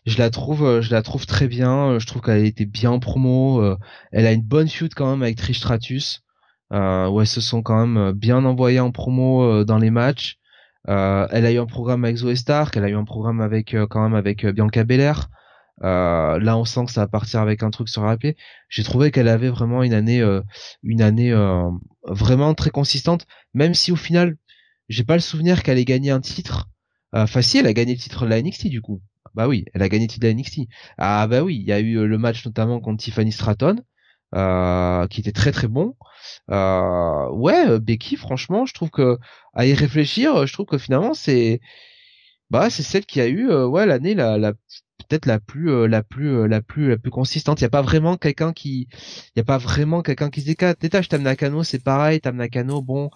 je 0.06 0.18
la 0.18 0.30
trouve 0.30 0.64
euh, 0.64 0.82
je 0.82 0.90
la 0.90 1.02
trouve 1.02 1.26
très 1.26 1.48
bien 1.48 1.90
euh, 1.90 1.98
je 1.98 2.06
trouve 2.06 2.22
qu'elle 2.22 2.42
a 2.42 2.44
été 2.44 2.66
bien 2.66 2.90
en 2.90 3.00
promo 3.00 3.62
euh, 3.62 3.76
elle 4.12 4.26
a 4.26 4.32
une 4.32 4.42
bonne 4.42 4.68
feud 4.68 4.94
quand 4.94 5.10
même 5.10 5.22
avec 5.22 5.36
Trish 5.36 5.58
Stratus 5.58 6.22
euh, 6.72 7.08
où 7.08 7.20
elles 7.20 7.26
se 7.26 7.40
sont 7.40 7.62
quand 7.62 7.86
même 7.86 8.12
bien 8.12 8.44
envoyées 8.44 8.80
en 8.80 8.90
promo 8.90 9.64
dans 9.64 9.78
les 9.78 9.90
matchs 9.90 10.38
elle 10.86 11.46
a 11.46 11.52
eu 11.52 11.58
un 11.58 11.66
programme 11.66 12.04
avec 12.04 12.16
Zoe 12.16 12.34
Stark 12.34 12.76
elle 12.76 12.84
a 12.84 12.88
eu 12.88 12.96
un 12.96 13.04
programme 13.04 13.40
avec 13.40 13.74
quand 13.90 14.02
même 14.02 14.14
avec 14.14 14.46
Bianca 14.46 14.84
Belair 14.84 15.28
là 15.80 16.56
on 16.56 16.64
sent 16.64 16.86
que 16.86 16.92
ça 16.92 17.02
va 17.02 17.08
partir 17.08 17.40
avec 17.40 17.62
un 17.62 17.70
truc 17.70 17.88
sur 17.88 18.04
la 18.04 18.16
paix 18.16 18.36
j'ai 18.68 18.84
trouvé 18.84 19.10
qu'elle 19.10 19.28
avait 19.28 19.48
vraiment 19.48 19.82
une 19.82 19.94
année 19.94 20.22
une 20.82 21.02
année 21.02 21.32
vraiment 22.04 22.54
très 22.54 22.70
consistante 22.70 23.26
même 23.54 23.74
si 23.74 23.92
au 23.92 23.96
final 23.96 24.36
j'ai 24.88 25.04
pas 25.04 25.14
le 25.14 25.20
souvenir 25.20 25.62
qu'elle 25.62 25.78
ait 25.78 25.84
gagné 25.84 26.10
un 26.10 26.20
titre 26.20 26.68
facile 27.26 27.60
elle 27.60 27.66
a 27.68 27.72
gagné 27.72 27.94
le 27.94 28.00
titre 28.00 28.24
de 28.24 28.30
la 28.30 28.40
NXT 28.40 28.68
du 28.68 28.82
coup 28.82 29.02
bah 29.34 29.48
oui, 29.48 29.64
elle 29.74 29.82
a 29.82 29.88
gagné 29.88 30.06
le 30.06 30.10
titre 30.10 30.26
de 30.26 30.32
NXT. 30.32 30.60
Ah 30.98 31.26
bah 31.26 31.42
oui, 31.42 31.56
il 31.56 31.66
y 31.66 31.72
a 31.72 31.80
eu 31.80 31.96
euh, 31.98 32.06
le 32.06 32.18
match 32.18 32.44
notamment 32.46 32.80
contre 32.80 33.02
Tiffany 33.02 33.32
Stratton, 33.32 33.82
euh, 34.34 35.06
qui 35.08 35.20
était 35.20 35.32
très 35.32 35.52
très 35.52 35.68
bon. 35.68 35.96
Euh, 36.50 37.30
ouais, 37.30 37.68
euh, 37.68 37.78
Becky, 37.80 38.16
franchement, 38.16 38.66
je 38.66 38.74
trouve 38.74 38.90
que 38.90 39.18
à 39.54 39.66
y 39.66 39.74
réfléchir, 39.74 40.46
je 40.46 40.52
trouve 40.52 40.66
que 40.66 40.78
finalement 40.78 41.14
c'est 41.14 41.60
bah 42.50 42.70
c'est 42.70 42.82
celle 42.82 43.06
qui 43.06 43.20
a 43.20 43.28
eu 43.28 43.52
ouais 43.52 43.86
l'année 43.86 44.14
la, 44.14 44.38
la 44.38 44.52
peut-être 45.08 45.26
la 45.26 45.40
plus 45.40 45.88
la 45.88 46.02
plus 46.02 46.48
la 46.48 46.62
plus 46.62 46.90
la 46.90 46.98
plus 46.98 47.10
consistante. 47.10 47.60
Il 47.60 47.64
y 47.64 47.66
a 47.66 47.70
pas 47.70 47.82
vraiment 47.82 48.16
quelqu'un 48.16 48.52
qui 48.52 48.88
il 49.36 49.38
y 49.38 49.40
a 49.40 49.44
pas 49.44 49.58
vraiment 49.58 50.02
quelqu'un 50.02 50.30
qui 50.30 50.42
se 50.42 50.46
détache. 50.46 51.08
Tam 51.08 51.22
Nakano, 51.22 51.62
c'est 51.64 51.82
pareil. 51.82 52.20
Tam 52.20 52.36
Nakano, 52.36 52.82
bon. 52.82 53.10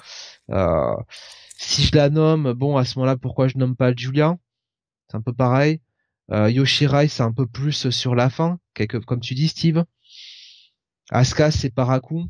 si 1.59 1.83
je 1.85 1.97
la 1.97 2.11
nomme, 2.11 2.53
bon 2.53 2.77
à 2.77 2.85
ce 2.85 2.99
moment-là, 2.99 3.17
pourquoi 3.17 3.49
je 3.49 3.59
nomme 3.59 3.77
pas 3.77 3.95
Julia? 3.95 4.37
C'est 5.11 5.17
un 5.17 5.23
peu 5.23 5.33
pareil. 5.33 5.81
Euh, 6.31 6.51
Yoshirai, 6.51 7.09
c'est 7.09 7.23
un 7.23 7.33
peu 7.33 7.47
plus 7.47 7.89
sur 7.91 8.15
la 8.15 8.29
fin, 8.29 8.59
quelque, 8.75 8.99
comme 8.99 9.21
tu 9.21 9.35
dis, 9.35 9.49
Steve. 9.49 9.85
Asuka, 11.11 11.51
c'est 11.51 11.71
Paraku. 11.71 12.25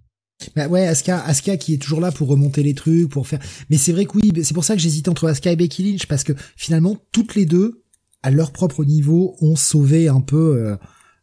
Bah 0.55 0.69
ouais, 0.69 0.87
Asuka, 0.87 1.21
Asuka 1.25 1.57
qui 1.57 1.75
est 1.75 1.79
toujours 1.79 2.01
là 2.01 2.13
pour 2.13 2.29
remonter 2.29 2.63
les 2.63 2.75
trucs, 2.75 3.11
pour 3.11 3.27
faire. 3.27 3.41
Mais 3.71 3.77
c'est 3.77 3.93
vrai 3.93 4.05
que 4.05 4.17
oui, 4.17 4.31
c'est 4.45 4.55
pour 4.55 4.65
ça 4.65 4.77
que 4.77 4.81
j'hésite 4.81 5.09
entre 5.09 5.29
Asuka 5.29 5.51
et 5.51 5.57
Becky 5.57 5.83
Lynch 5.83 6.07
parce 6.07 6.23
que 6.23 6.33
finalement 6.57 6.97
toutes 7.11 7.35
les 7.35 7.45
deux, 7.45 7.83
à 8.23 8.31
leur 8.31 8.53
propre 8.53 8.85
niveau, 8.85 9.37
ont 9.41 9.57
sauvé 9.57 10.09
un 10.09 10.21
peu 10.21 10.37
euh, 10.37 10.77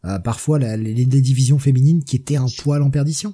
euh, 0.06 0.20
parfois 0.20 0.60
les, 0.60 1.06
divisions 1.06 1.60
féminines 1.60 2.04
qui 2.04 2.16
étaient 2.16 2.38
un 2.38 2.48
poil 2.62 2.82
en 2.82 2.90
perdition. 2.90 3.34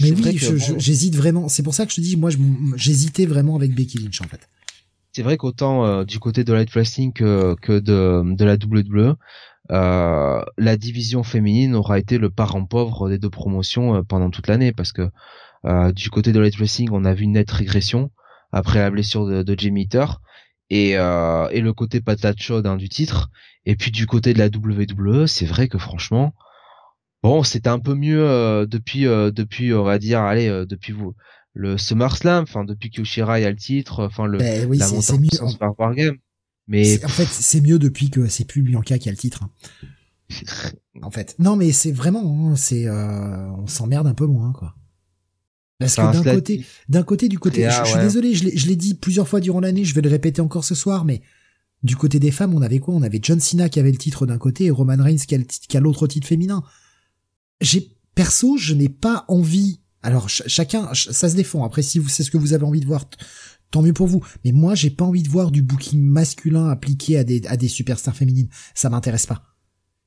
Mais 0.00 0.12
oui, 0.12 0.38
j'hésite 0.78 1.16
vraiment. 1.16 1.48
C'est 1.48 1.62
pour 1.62 1.74
ça 1.74 1.86
que 1.86 1.90
je 1.90 1.96
te 1.96 2.00
dis, 2.02 2.16
moi, 2.16 2.30
j'hésitais 2.76 3.24
vraiment 3.24 3.56
avec 3.56 3.74
Becky 3.74 3.98
Lynch 3.98 4.20
en 4.20 4.28
fait 4.28 4.48
c'est 5.16 5.22
vrai 5.22 5.38
qu'autant 5.38 5.86
euh, 5.86 6.04
du 6.04 6.18
côté 6.18 6.44
de 6.44 6.52
Light 6.52 6.70
Wrestling 6.72 7.10
que, 7.14 7.56
que 7.62 7.78
de, 7.78 8.34
de 8.34 8.44
la 8.44 8.56
WWE, 8.56 9.16
euh, 9.72 10.42
la 10.58 10.76
division 10.76 11.22
féminine 11.22 11.74
aura 11.74 11.98
été 11.98 12.18
le 12.18 12.28
parent 12.28 12.66
pauvre 12.66 13.08
des 13.08 13.16
deux 13.16 13.30
promotions 13.30 13.94
euh, 13.94 14.02
pendant 14.02 14.28
toute 14.28 14.46
l'année 14.46 14.72
parce 14.72 14.92
que 14.92 15.08
euh, 15.64 15.90
du 15.92 16.10
côté 16.10 16.32
de 16.32 16.38
Light 16.38 16.56
Wrestling, 16.56 16.90
on 16.92 17.06
a 17.06 17.14
vu 17.14 17.24
une 17.24 17.32
nette 17.32 17.50
régression 17.50 18.10
après 18.52 18.78
la 18.78 18.90
blessure 18.90 19.24
de, 19.24 19.42
de 19.42 19.58
Jamie 19.58 19.88
et, 20.70 20.90
et 20.92 21.60
le 21.60 21.72
côté 21.72 22.00
patate 22.00 22.40
chaude 22.40 22.66
hein, 22.66 22.76
du 22.76 22.88
titre. 22.88 23.30
Et 23.64 23.76
puis 23.76 23.90
du 23.90 24.06
côté 24.06 24.32
de 24.32 24.38
la 24.38 24.46
WWE, 24.46 25.26
c'est 25.26 25.46
vrai 25.46 25.68
que 25.68 25.78
franchement, 25.78 26.34
bon, 27.22 27.42
c'était 27.42 27.68
un 27.68 27.78
peu 27.78 27.94
mieux 27.94 28.66
depuis 28.68 29.02
depuis 29.02 29.74
on 29.74 29.84
va 29.84 29.98
dire 29.98 30.20
allez 30.20 30.48
depuis 30.66 30.92
vous 30.92 31.14
le 31.52 31.78
SummerSlam, 31.78 32.42
enfin 32.42 32.64
depuis 32.64 32.90
que 32.90 33.02
Shirai 33.02 33.44
a 33.44 33.50
le 33.50 33.56
titre, 33.56 34.04
enfin 34.04 34.26
le 34.26 34.38
ben 34.38 34.68
oui, 34.68 34.78
c'est 34.78 35.18
mieux 35.18 35.56
par 35.58 35.78
Wargame. 35.78 36.16
Mais 36.68 37.04
en 37.04 37.08
fait, 37.08 37.26
c'est 37.26 37.60
mieux 37.60 37.78
depuis 37.78 38.10
que 38.10 38.26
c'est 38.28 38.44
plus 38.44 38.62
Bianca 38.62 38.98
qui 38.98 39.08
a 39.08 39.12
le 39.12 39.18
titre. 39.18 39.44
Hein. 39.44 39.50
en 41.02 41.10
fait, 41.10 41.36
non, 41.38 41.56
mais 41.56 41.72
c'est 41.72 41.92
vraiment, 41.92 42.50
hein, 42.50 42.56
c'est, 42.56 42.86
euh, 42.86 43.48
on 43.52 43.66
s'emmerde 43.66 44.06
un 44.06 44.14
peu 44.14 44.26
moins, 44.26 44.52
quoi. 44.52 44.74
Parce 45.78 45.96
que 45.96 46.00
d'un 46.00 46.34
côté, 46.34 46.64
d'un 46.88 47.02
côté, 47.02 47.28
du 47.28 47.38
côté, 47.38 47.68
je, 47.68 47.84
suis 47.84 48.00
désolé, 48.00 48.34
je 48.34 48.66
l'ai 48.66 48.76
dit 48.76 48.94
plusieurs 48.94 49.28
fois 49.28 49.40
durant 49.40 49.60
l'année, 49.60 49.84
je 49.84 49.94
vais 49.94 50.00
le 50.00 50.08
répéter 50.08 50.40
encore 50.40 50.64
ce 50.64 50.74
soir, 50.74 51.04
mais 51.04 51.20
du 51.82 51.96
côté 51.96 52.18
des 52.18 52.30
femmes, 52.30 52.54
on 52.54 52.62
avait 52.62 52.78
quoi? 52.78 52.94
On 52.94 53.02
avait 53.02 53.20
John 53.22 53.40
Cena 53.40 53.68
qui 53.68 53.78
avait 53.78 53.92
le 53.92 53.98
titre 53.98 54.26
d'un 54.26 54.38
côté 54.38 54.64
et 54.64 54.70
Roman 54.70 54.96
Reigns 54.98 55.18
qui 55.18 55.76
a, 55.76 55.80
l'autre 55.80 56.06
titre 56.06 56.26
féminin. 56.26 56.62
J'ai 57.60 57.96
perso, 58.14 58.56
je 58.56 58.74
n'ai 58.74 58.88
pas 58.88 59.24
envie. 59.28 59.80
Alors 60.02 60.28
chacun, 60.28 60.88
ça 60.94 61.28
se 61.28 61.36
défend. 61.36 61.64
Après, 61.64 61.82
si 61.82 62.02
c'est 62.08 62.22
ce 62.22 62.30
que 62.30 62.38
vous 62.38 62.54
avez 62.54 62.64
envie 62.64 62.80
de 62.80 62.86
voir, 62.86 63.04
tant 63.70 63.82
mieux 63.82 63.92
pour 63.92 64.06
vous. 64.06 64.24
Mais 64.44 64.52
moi, 64.52 64.74
j'ai 64.74 64.90
pas 64.90 65.04
envie 65.04 65.22
de 65.22 65.28
voir 65.28 65.50
du 65.50 65.62
booking 65.62 66.00
masculin 66.02 66.68
appliqué 66.70 67.18
à 67.18 67.24
des 67.24 67.46
à 67.46 67.56
des 67.56 67.68
superstars 67.68 68.16
féminines. 68.16 68.48
Ça 68.74 68.88
m'intéresse 68.88 69.26
pas. 69.26 69.42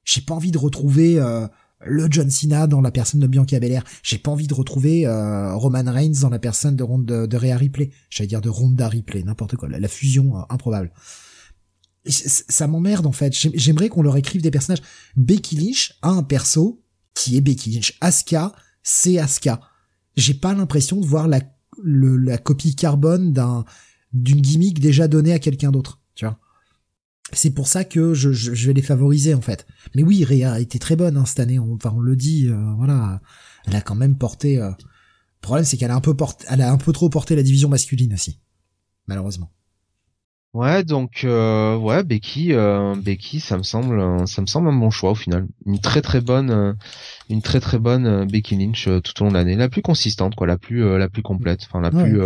J'ai 0.03 0.21
pas 0.21 0.33
envie 0.33 0.51
de 0.51 0.57
retrouver 0.57 1.19
euh, 1.19 1.47
le 1.85 2.07
John 2.09 2.29
Cena 2.29 2.67
dans 2.67 2.81
la 2.81 2.91
personne 2.91 3.19
de 3.19 3.27
Bianca 3.27 3.59
Belair. 3.59 3.83
J'ai 4.03 4.17
pas 4.17 4.31
envie 4.31 4.47
de 4.47 4.53
retrouver 4.53 5.05
euh, 5.07 5.55
Roman 5.55 5.83
Reigns 5.85 6.21
dans 6.21 6.29
la 6.29 6.39
personne 6.39 6.75
de, 6.75 6.85
de, 7.03 7.25
de 7.25 7.37
Rhea 7.37 7.57
Ripley. 7.57 7.91
J'allais 8.09 8.27
dire 8.27 8.41
de 8.41 8.49
Ronda 8.49 8.87
Ripley, 8.87 9.23
n'importe 9.23 9.55
quoi. 9.55 9.69
La, 9.69 9.87
fusion 9.87 10.37
euh, 10.37 10.41
improbable. 10.49 10.91
ça 12.05 12.67
m'emmerde 12.67 13.05
en 13.05 13.11
fait. 13.11 13.33
J'aimerais 13.33 13.89
qu'on 13.89 14.01
leur 14.01 14.17
écrive 14.17 14.41
des 14.41 14.51
personnages. 14.51 14.83
Becky 15.15 15.55
Lynch 15.55 15.97
a 16.01 16.09
un 16.09 16.23
perso 16.23 16.83
qui 17.13 17.37
est 17.37 17.41
Becky 17.41 17.71
Lynch. 17.71 17.97
Asuka, 18.01 18.53
c'est 18.83 19.17
Asuka. 19.17 19.61
J'ai 20.15 20.33
pas 20.33 20.53
l'impression 20.53 20.99
de 20.99 21.05
voir 21.05 21.27
la, 21.27 21.41
copie 22.37 22.75
carbone 22.75 23.31
d'un 23.31 23.65
d'une 24.11 24.41
gimmick 24.41 24.79
déjà 24.79 25.07
donnée 25.07 25.33
à 25.33 25.39
quelqu'un 25.39 25.69
d'autre. 25.69 25.98
C'est 27.31 27.51
pour 27.51 27.67
ça 27.67 27.83
que 27.83 28.13
je, 28.13 28.31
je, 28.31 28.67
vais 28.67 28.73
les 28.73 28.81
favoriser 28.81 29.33
en 29.33 29.41
fait. 29.41 29.65
Mais 29.95 30.03
oui, 30.03 30.23
Rhea 30.23 30.51
a 30.51 30.59
été 30.59 30.79
très 30.79 30.95
bonne 30.95 31.17
hein, 31.17 31.25
cette 31.25 31.39
année. 31.39 31.59
On, 31.59 31.73
enfin, 31.73 31.93
on 31.95 31.99
le 31.99 32.15
dit, 32.15 32.47
euh, 32.47 32.73
voilà, 32.77 33.21
elle 33.67 33.75
a 33.75 33.81
quand 33.81 33.95
même 33.95 34.17
porté. 34.17 34.59
Euh... 34.59 34.69
Le 34.69 35.41
problème, 35.41 35.65
c'est 35.65 35.77
qu'elle 35.77 35.91
a 35.91 35.95
un 35.95 36.01
peu 36.01 36.15
porté, 36.15 36.45
elle 36.49 36.61
a 36.61 36.71
un 36.71 36.77
peu 36.77 36.91
trop 36.91 37.09
porté 37.09 37.35
la 37.35 37.43
division 37.43 37.69
masculine 37.69 38.13
aussi, 38.13 38.39
malheureusement. 39.07 39.51
Ouais, 40.53 40.83
donc 40.83 41.21
euh, 41.23 41.77
ouais, 41.77 42.03
Becky, 42.03 42.53
euh, 42.53 42.95
Becky, 42.95 43.39
ça 43.39 43.55
me 43.55 43.63
semble, 43.63 44.27
ça 44.27 44.41
me 44.41 44.47
semble 44.47 44.67
un 44.67 44.73
bon 44.73 44.89
choix 44.89 45.11
au 45.11 45.15
final. 45.15 45.47
Une 45.65 45.79
très 45.79 46.01
très 46.01 46.21
bonne, 46.21 46.75
une 47.29 47.41
très 47.41 47.59
très 47.59 47.77
bonne 47.77 48.25
Becky 48.25 48.55
Lynch 48.55 48.89
tout 49.03 49.21
au 49.21 49.25
long 49.25 49.31
de 49.31 49.35
l'année, 49.35 49.55
la 49.55 49.69
plus 49.69 49.83
consistante, 49.83 50.35
quoi, 50.35 50.47
la 50.47 50.57
plus, 50.57 50.97
la 50.97 51.07
plus 51.07 51.21
complète, 51.21 51.61
enfin 51.65 51.79
la 51.79 51.91
plus 51.91 52.19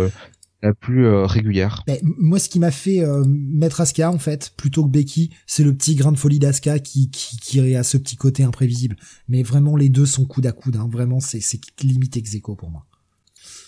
la 0.64 0.72
plus 0.72 1.06
euh, 1.06 1.26
régulière. 1.26 1.82
Ben, 1.86 1.98
moi, 2.02 2.38
ce 2.38 2.48
qui 2.48 2.58
m'a 2.58 2.70
fait 2.70 3.00
euh, 3.00 3.22
mettre 3.26 3.82
Asuka 3.82 4.10
en 4.10 4.18
fait, 4.18 4.54
plutôt 4.56 4.84
que 4.84 4.90
Becky, 4.90 5.30
c'est 5.46 5.62
le 5.62 5.74
petit 5.74 5.94
grain 5.94 6.10
de 6.10 6.16
folie 6.16 6.38
d'Asuka 6.38 6.78
qui, 6.78 7.10
qui 7.10 7.36
qui 7.36 7.74
a 7.76 7.82
ce 7.82 7.98
petit 7.98 8.16
côté 8.16 8.44
imprévisible. 8.44 8.96
Mais 9.28 9.42
vraiment, 9.42 9.76
les 9.76 9.90
deux 9.90 10.06
sont 10.06 10.24
coude 10.24 10.46
à 10.46 10.52
coude. 10.52 10.76
Hein. 10.76 10.88
Vraiment, 10.90 11.20
c'est 11.20 11.42
limite 11.82 12.16
ex 12.16 12.36
pour 12.40 12.70
moi. 12.70 12.86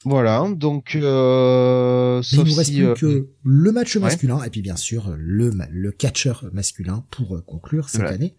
Voilà, 0.05 0.47
donc 0.55 0.94
euh, 0.94 2.23
il 2.33 2.39
nous 2.39 2.55
reste 2.55 2.73
plus 2.73 2.94
que 2.94 3.28
le 3.42 3.73
match 3.73 3.97
masculin 3.97 4.41
et 4.44 4.50
puis 4.50 4.62
bien 4.62 4.76
sûr 4.76 5.12
le 5.18 5.50
le 5.70 5.91
catcheur 5.91 6.44
masculin 6.52 7.05
pour 7.10 7.44
conclure 7.44 7.89
cette 7.89 8.02
année. 8.02 8.36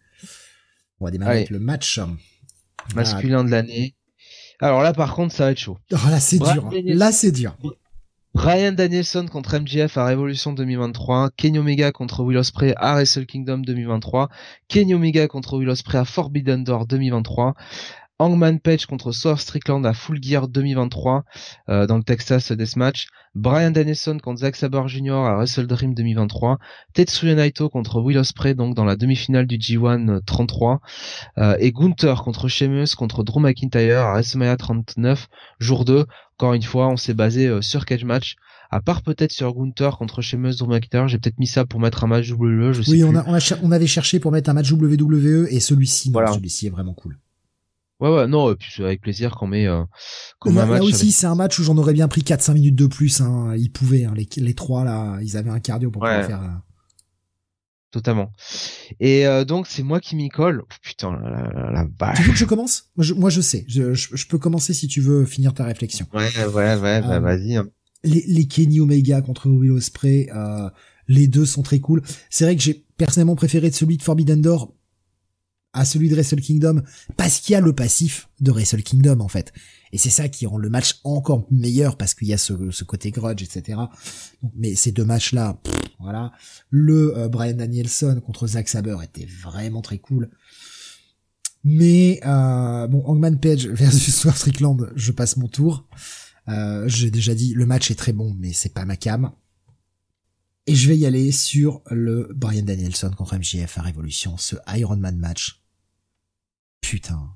On 1.00 1.06
va 1.06 1.12
démarrer 1.12 1.38
avec 1.38 1.50
le 1.50 1.60
match 1.60 2.00
masculin 2.96 3.44
de 3.44 3.52
l'année. 3.52 3.96
Alors 4.60 4.82
là, 4.82 4.94
par 4.94 5.14
contre, 5.14 5.36
ça 5.36 5.46
va 5.46 5.52
être 5.52 5.60
chaud. 5.60 5.78
Oh, 5.92 5.98
là, 6.10 6.20
c'est 6.20 6.40
dur. 6.40 6.66
Hein. 6.74 6.82
Là, 6.86 7.12
c'est 7.12 7.32
dur. 7.32 7.56
Ryan 8.38 8.72
Danielson 8.72 9.26
contre 9.26 9.58
MJF 9.58 9.98
à 9.98 10.06
Révolution 10.06 10.54
2023, 10.54 11.32
Kenny 11.36 11.58
Omega 11.58 11.92
contre 11.92 12.24
Will 12.24 12.38
Ospreay 12.38 12.76
à 12.78 12.94
Wrestle 12.94 13.26
Kingdom 13.26 13.58
2023, 13.58 14.30
Kenny 14.68 14.94
Omega 14.94 15.28
contre 15.28 15.58
Will 15.58 15.70
Ospreay 15.70 16.02
à 16.02 16.06
Forbidden 16.06 16.64
Door 16.64 16.86
2023, 16.86 17.56
Hangman 18.20 18.60
Page 18.60 18.86
contre 18.88 19.12
Swerve 19.12 19.40
Strickland 19.40 19.86
à 19.86 19.94
Full 19.94 20.22
Gear 20.22 20.48
2023 20.48 21.24
euh, 21.70 21.86
dans 21.86 21.98
le 21.98 22.04
Texas 22.04 22.52
Deathmatch, 22.52 23.08
Brian 23.36 23.72
Danielson 23.72 24.18
contre 24.22 24.42
Zack 24.42 24.56
Sabre 24.56 24.88
Jr. 24.88 25.12
à 25.12 25.36
Wrestle 25.36 25.68
Dream 25.68 25.94
2023, 25.94 26.58
Tetsuya 26.94 27.36
Naito 27.36 27.70
contre 27.70 28.02
Will 28.02 28.18
Ospreay 28.18 28.56
donc 28.56 28.76
dans 28.76 28.86
la 28.86 28.96
demi-finale 28.96 29.46
du 29.46 29.58
G1 29.58 30.22
33 30.26 30.82
euh, 31.38 31.58
et 31.60 31.72
Gunther 31.72 32.24
contre 32.24 32.48
Sheamus 32.48 32.96
contre 32.98 33.24
Drew 33.24 33.40
McIntyre 33.40 34.00
à 34.00 34.14
WrestleMania 34.14 34.58
39 34.58 35.28
jour 35.60 35.86
2. 35.86 36.06
Encore 36.40 36.54
une 36.54 36.64
fois, 36.64 36.88
on 36.88 36.98
s'est 36.98 37.14
basé 37.14 37.48
euh, 37.48 37.62
sur 37.62 37.86
Cage 37.86 38.06
Match 38.06 38.36
à 38.70 38.82
part 38.82 39.02
peut-être 39.02 39.32
sur 39.32 39.54
Gunther 39.54 39.98
contre 39.98 40.22
Sheamus 40.22 40.56
Drew 40.58 40.68
McIntyre, 40.68 41.08
j'ai 41.08 41.20
peut-être 41.20 41.40
mis 41.40 41.48
ça 41.48 41.66
pour 41.66 41.80
mettre 41.80 42.04
un 42.04 42.08
match 42.08 42.30
WWE, 42.32 42.74
je 42.74 42.82
sais 42.82 42.92
Oui, 42.92 43.04
on, 43.04 43.16
a, 43.16 43.26
on, 43.64 43.72
avait 43.72 43.88
cherché 43.88 44.20
pour 44.20 44.32
mettre 44.32 44.50
un 44.50 44.54
match 44.54 44.72
WWE 44.72 45.48
et 45.50 45.60
celui-ci, 45.60 46.12
voilà. 46.12 46.34
celui-ci 46.34 46.68
est 46.68 46.70
vraiment 46.70 46.94
cool. 46.94 47.18
Ouais, 48.00 48.14
ouais, 48.14 48.28
non, 48.28 48.54
puis 48.56 48.84
avec 48.84 49.02
plaisir 49.02 49.36
qu'on 49.36 49.48
met, 49.48 49.66
euh, 49.68 49.84
un 50.46 50.52
match. 50.52 50.70
Là 50.70 50.84
aussi, 50.84 51.12
c'est 51.12 51.26
un 51.26 51.34
match 51.34 51.58
où 51.58 51.64
j'en 51.64 51.78
aurais 51.78 51.94
bien 51.94 52.08
pris 52.08 52.22
4-5 52.22 52.54
minutes 52.54 52.76
de 52.76 52.86
plus. 52.86 53.22
Hein. 53.22 53.56
Ils 53.58 53.72
pouvaient, 53.72 54.06
hein, 54.06 54.14
les, 54.16 54.28
les 54.38 54.54
trois 54.54 54.84
là, 54.84 55.18
ils 55.22 55.36
avaient 55.36 55.50
un 55.50 55.60
cardio 55.60 55.90
pour 55.90 56.04
pouvoir 56.04 56.26
faire. 56.26 56.44
Euh. 56.44 56.48
Totalement. 57.90 58.34
Et 59.00 59.26
euh, 59.26 59.46
donc 59.46 59.66
c'est 59.66 59.82
moi 59.82 60.00
qui 60.00 60.16
m'y 60.16 60.30
colle. 60.30 60.62
Oh, 60.64 60.74
putain, 60.84 61.12
la, 61.12 61.88
la, 62.00 62.14
Tu 62.14 62.22
veux 62.22 62.34
que 62.34 62.38
je 62.38 62.46
commence? 62.46 62.92
Moi 62.98 63.04
je, 63.04 63.14
moi 63.16 63.30
je, 63.32 63.42
sais. 63.42 63.66
Je, 63.68 63.94
je, 63.94 64.28
peux 64.28 64.38
commencer 64.38 64.74
si 64.74 64.88
tu 64.88 65.02
veux 65.02 65.26
finir 65.26 65.54
ta 65.54 65.64
réflexion. 65.64 66.06
Ouais, 66.14 66.30
ouais, 66.38 66.46
ouais. 66.46 67.02
bah, 67.02 67.16
euh, 67.16 67.20
vas-y. 67.20 67.56
Hein. 67.56 67.68
Les, 68.04 68.24
les 68.28 68.46
Kenny 68.46 68.80
Omega 68.80 69.22
contre 69.22 69.50
Will 69.50 69.72
Ospreay, 69.72 70.30
les 71.08 71.28
deux 71.28 71.46
sont 71.46 71.64
très 71.64 71.80
cool. 71.80 72.04
C'est 72.30 72.44
vrai 72.44 72.56
que 72.56 72.62
j'ai 72.62 72.86
personnellement 72.98 73.36
préféré 73.36 73.72
celui 73.72 73.98
de 73.98 74.04
Forbidden 74.04 74.42
Door 74.42 74.74
à 75.78 75.86
celui 75.86 76.10
de 76.10 76.16
Wrestle 76.16 76.42
Kingdom 76.42 76.82
parce 77.16 77.40
qu'il 77.40 77.54
y 77.54 77.56
a 77.56 77.62
le 77.62 77.74
passif 77.74 78.30
de 78.40 78.52
Wrestle 78.52 78.82
Kingdom 78.82 79.20
en 79.20 79.28
fait. 79.28 79.54
Et 79.94 79.98
c'est 79.98 80.10
ça 80.10 80.28
qui 80.28 80.46
rend 80.46 80.58
le 80.58 80.70
match 80.70 81.00
encore 81.04 81.48
meilleur 81.52 81.98
parce 81.98 82.14
qu'il 82.14 82.28
y 82.28 82.34
a 82.34 82.38
ce, 82.38 82.84
côté 82.84 83.12
grudge, 83.12 83.44
etc. 83.44 83.80
mais 84.56 84.76
ces 84.76 84.92
deux 84.92 85.06
matchs-là, 85.06 85.62
voilà. 86.00 86.34
Le 86.70 87.18
euh, 87.18 87.30
Brian 87.30 87.54
Danielson 87.54 88.22
contre 88.26 88.48
Zack 88.48 88.68
Saber 88.68 88.98
était 89.04 89.26
vraiment 89.26 89.82
très 89.82 90.00
cool. 90.00 90.30
Mais 91.64 92.20
euh, 92.26 92.88
bon, 92.88 93.04
Hangman 93.06 93.40
Page 93.40 93.68
versus 93.68 94.16
Swerve 94.20 94.38
Strickland, 94.38 94.92
je 94.96 95.12
passe 95.12 95.38
mon 95.38 95.48
tour. 95.48 95.88
Euh, 96.50 96.88
J'ai 96.88 97.12
déjà 97.12 97.36
dit, 97.36 97.54
le 97.54 97.66
match 97.66 97.92
est 97.92 97.96
très 97.96 98.14
bon, 98.14 98.36
mais 98.40 98.54
c'est 98.54 98.74
pas 98.74 98.86
ma 98.86 98.96
cam. 98.96 99.32
Et 100.66 100.76
je 100.76 100.88
vais 100.90 100.98
y 100.98 101.06
aller 101.06 101.32
sur 101.32 101.82
le 101.90 102.30
Brian 102.36 102.64
Danielson 102.64 103.12
contre 103.18 103.38
MJF 103.38 103.78
à 103.78 103.82
Révolution, 103.84 104.38
ce 104.38 104.58
Iron 104.76 104.98
Man 104.98 105.18
match. 105.18 105.64
Putain. 106.88 107.36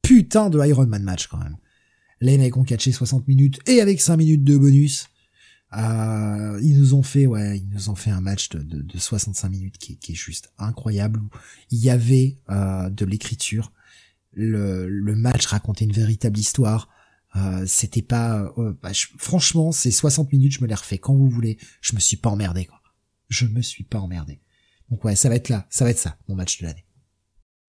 Putain 0.00 0.48
de 0.48 0.64
Iron 0.64 0.86
Man 0.86 1.02
match 1.02 1.26
quand 1.26 1.38
même. 1.38 1.56
Les 2.20 2.38
mecs 2.38 2.56
ont 2.56 2.62
catché 2.62 2.92
60 2.92 3.26
minutes 3.26 3.58
et 3.66 3.80
avec 3.80 4.00
5 4.00 4.16
minutes 4.16 4.44
de 4.44 4.56
bonus. 4.56 5.08
Euh, 5.76 6.60
ils 6.62 6.78
nous 6.78 6.94
ont 6.94 7.02
fait, 7.02 7.26
ouais, 7.26 7.58
ils 7.58 7.68
nous 7.68 7.88
ont 7.88 7.96
fait 7.96 8.12
un 8.12 8.20
match 8.20 8.48
de, 8.50 8.62
de, 8.62 8.80
de 8.80 8.98
65 8.98 9.48
minutes 9.48 9.76
qui, 9.76 9.98
est 10.08 10.14
juste 10.14 10.52
incroyable. 10.56 11.20
Il 11.72 11.80
y 11.80 11.90
avait 11.90 12.38
euh, 12.48 12.88
de 12.90 13.04
l'écriture. 13.04 13.72
Le, 14.30 14.88
le 14.88 15.16
match 15.16 15.46
racontait 15.46 15.84
une 15.84 15.92
véritable 15.92 16.38
histoire. 16.38 16.88
Euh, 17.34 17.64
c'était 17.66 18.02
pas, 18.02 18.52
euh, 18.56 18.72
bah, 18.80 18.92
franchement, 19.18 19.72
ces 19.72 19.90
60 19.90 20.32
minutes, 20.32 20.52
je 20.52 20.62
me 20.62 20.68
les 20.68 20.74
refais 20.74 20.98
quand 20.98 21.16
vous 21.16 21.28
voulez. 21.28 21.58
Je 21.80 21.96
me 21.96 22.00
suis 22.00 22.18
pas 22.18 22.30
emmerdé, 22.30 22.66
quoi. 22.66 22.80
Je 23.30 23.46
me 23.46 23.62
suis 23.62 23.82
pas 23.82 23.98
emmerdé. 23.98 24.40
Donc 24.90 25.04
ouais, 25.04 25.16
ça 25.16 25.28
va 25.28 25.34
être 25.34 25.48
là, 25.48 25.66
ça 25.70 25.84
va 25.84 25.90
être 25.90 25.98
ça, 25.98 26.16
mon 26.28 26.36
match 26.36 26.60
de 26.60 26.66
l'année. 26.66 26.84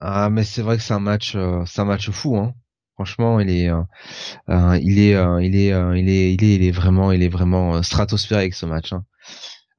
Ah, 0.01 0.29
mais 0.29 0.43
c'est 0.43 0.61
vrai 0.63 0.77
que 0.77 0.83
c'est 0.83 0.93
un 0.93 0.99
match, 0.99 1.35
euh, 1.35 1.63
c'est 1.65 1.81
un 1.81 1.85
match 1.85 2.09
fou, 2.09 2.35
hein. 2.37 2.53
Franchement, 2.95 3.39
il 3.39 3.49
est, 3.49 3.69
il 4.49 4.99
est, 4.99 5.13
il 5.13 5.55
est, 5.55 5.69
il 5.99 6.09
est, 6.09 6.33
il 6.33 6.43
est, 6.43 6.55
il 6.55 6.63
est 6.63 6.71
vraiment, 6.71 7.11
il 7.11 7.23
est 7.23 7.29
vraiment 7.29 7.81
stratosphérique 7.83 8.53
ce 8.53 8.65
match. 8.67 8.93
Hein. 8.93 9.05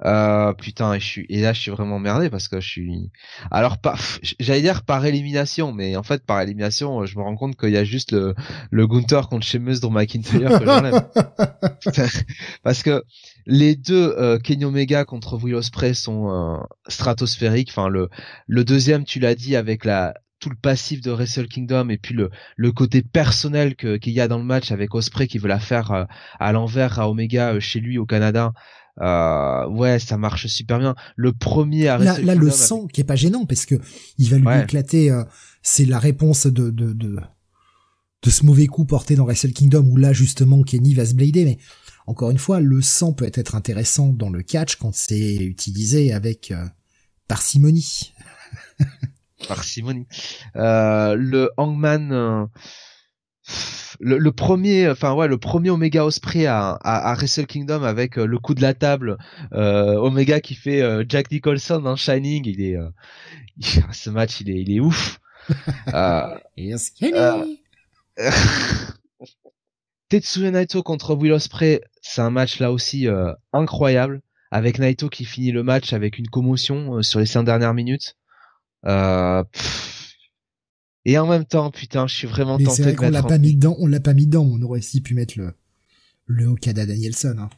Euh, 0.05 0.53
putain, 0.53 0.99
je 0.99 1.05
suis 1.05 1.27
et 1.29 1.41
là 1.41 1.53
je 1.53 1.61
suis 1.61 1.71
vraiment 1.71 1.99
merdé 1.99 2.29
parce 2.31 2.49
que 2.49 2.61
je 2.61 2.69
suis. 2.69 3.11
Alors 3.51 3.79
pas, 3.79 3.97
j'allais 4.41 4.63
dire 4.63 4.83
par 4.85 5.05
élimination, 5.07 5.73
mais 5.73 5.97
en 5.97 6.03
fait 6.03 6.25
par 6.25 6.41
élimination, 6.41 7.05
je 7.07 7.17
me 7.17 7.23
rends 7.23 7.37
compte 7.37 7.57
qu'il 7.57 7.71
y 7.71 7.77
a 7.77 7.85
juste 7.85 8.13
le 8.13 8.35
le 8.71 8.87
Gunther 8.87 9.29
contre 9.29 9.47
Sheamus 9.47 9.81
dans 9.81 9.91
McIntyre 9.91 10.59
que 10.59 10.65
j'enlève. 10.65 11.09
parce 12.65 12.83
que 12.83 13.05
les 13.47 13.77
deux 13.77 14.15
euh, 14.19 14.39
Kenny 14.39 14.65
Omega 14.65 15.05
contre 15.05 15.37
Will 15.37 15.55
Ospreay 15.55 15.95
sont 15.95 16.31
euh, 16.31 16.59
stratosphériques. 16.89 17.71
Enfin 17.71 17.89
le 17.89 18.09
le 18.47 18.65
deuxième, 18.65 19.05
tu 19.05 19.21
l'as 19.21 19.35
dit 19.35 19.57
avec 19.57 19.85
la 19.85 20.15
tout 20.43 20.51
le 20.51 20.57
passif 20.57 21.01
de 21.01 21.13
Wrestle 21.13 21.47
Kingdom 21.47 21.89
et 21.89 21.97
puis 21.97 22.15
le, 22.15 22.31
le 22.57 22.73
côté 22.73 23.01
personnel 23.01 23.77
que 23.77 23.97
qu'il 23.97 24.13
y 24.13 24.21
a 24.21 24.27
dans 24.27 24.39
le 24.39 24.45
match 24.45 24.73
avec 24.73 24.93
Osprey 24.95 25.29
qui 25.29 25.39
veut 25.39 25.49
la 25.49 25.61
faire 25.61 25.93
euh, 25.93 26.05
à 26.41 26.53
l'envers 26.53 26.99
à 26.99 27.09
Omega 27.09 27.55
euh, 27.55 27.61
chez 27.61 27.79
lui 27.79 27.97
au 27.97 28.05
Canada 28.05 28.53
euh, 29.01 29.67
ouais, 29.69 29.99
ça 29.99 30.19
marche 30.19 30.47
super 30.47 30.79
bien. 30.79 30.95
Le 31.17 31.33
premier 31.33 31.89
à 31.89 31.99
là, 31.99 32.19
là 32.19 32.35
le 32.35 32.51
sang 32.51 32.87
qui 32.87 33.01
est 33.01 33.05
pas 33.05 33.17
gênant 33.17 33.47
parce 33.47 33.65
que 33.65 33.77
il 34.19 34.29
va 34.29 34.39
lui 34.39 34.63
éclater. 34.63 35.11
Euh, 35.11 35.25
c'est 35.63 35.85
la 35.85 35.99
réponse 35.99 36.47
de, 36.47 36.71
de, 36.71 36.93
de, 36.93 37.17
de 38.23 38.31
ce 38.31 38.45
mauvais 38.45 38.67
coup 38.67 38.85
porté 38.85 39.15
dans 39.15 39.25
Wrestle 39.25 39.53
Kingdom 39.53 39.87
où 39.87 39.97
là, 39.97 40.13
justement, 40.13 40.63
Kenny 40.63 40.95
va 40.95 41.07
se 41.07 41.15
blader, 41.15 41.45
mais 41.45 41.59
encore 42.07 42.31
une 42.31 42.39
fois, 42.39 42.61
le 42.61 42.83
sang 42.83 43.13
peut 43.13 43.31
être 43.33 43.55
intéressant 43.55 44.09
dans 44.09 44.29
le 44.29 44.43
catch 44.43 44.77
quand 44.77 44.95
c'est 44.95 45.37
utilisé 45.37 46.13
avec 46.13 46.51
euh, 46.51 46.67
parcimonie. 47.29 48.13
parcimonie. 49.49 50.07
Euh, 50.57 51.15
le 51.15 51.51
Hangman, 51.57 52.49
euh, 54.05 54.19
le, 54.19 54.33
premier, 54.33 54.89
enfin 54.89 55.15
ouais, 55.15 55.29
le 55.29 55.39
premier 55.39 55.71
Omega 55.71 56.05
Osprey 56.05 56.47
à, 56.47 56.71
à, 56.71 57.15
Wrestle 57.15 57.47
Kingdom 57.47 57.83
avec 57.83 58.17
le 58.17 58.39
coup 58.39 58.55
de 58.55 58.63
la 58.63 58.75
table, 58.75 59.19
Omega 59.53 60.41
qui 60.41 60.55
fait 60.55 60.83
Jack 61.09 61.31
Nicholson 61.31 61.81
dans 61.81 61.97
Shining, 61.97 62.47
il 62.47 62.63
est, 62.63 62.77
ce 63.93 64.11
match 64.11 64.41
il 64.41 64.51
est, 64.51 64.61
il 64.61 64.77
est 64.77 64.81
ouf. 64.81 65.21
Tetsuya 70.13 70.51
Naito 70.51 70.83
contre 70.83 71.15
Will 71.15 71.33
Ospreay, 71.33 71.81
c'est 72.03 72.21
un 72.21 72.29
match 72.29 72.61
là 72.61 72.71
aussi 72.71 73.09
euh, 73.09 73.33
incroyable, 73.55 74.21
avec 74.51 74.79
Naito 74.79 75.09
qui 75.09 75.25
finit 75.25 75.53
le 75.53 75.63
match 75.63 75.95
avec 75.95 76.19
une 76.19 76.29
commotion 76.29 76.97
euh, 76.97 77.03
sur 77.03 77.19
les 77.19 77.25
cinq 77.25 77.45
dernières 77.45 77.73
minutes. 77.73 78.19
Euh, 78.85 79.43
et 81.05 81.19
en 81.19 81.27
même 81.27 81.45
temps, 81.45 81.71
putain, 81.71 82.07
je 82.07 82.15
suis 82.15 82.27
vraiment 82.27 82.59
Mais 82.59 82.65
tenté 82.65 82.83
vrai 82.83 82.95
de 82.95 83.13
l'a 83.13 83.23
pas 83.23 83.39
mis 83.39 83.55
dedans, 83.55 83.77
on 83.79 83.87
l'a 83.87 84.01
pas 84.01 84.15
mis 84.15 84.27
dedans, 84.27 84.49
on 84.51 84.61
aurait 84.63 84.79
aussi 84.79 85.01
pu 85.01 85.15
mettre 85.15 85.39
le, 85.39 85.55
le 86.27 86.47
Okada 86.47 86.87
Danielson. 86.87 87.37
Hein. 87.39 87.51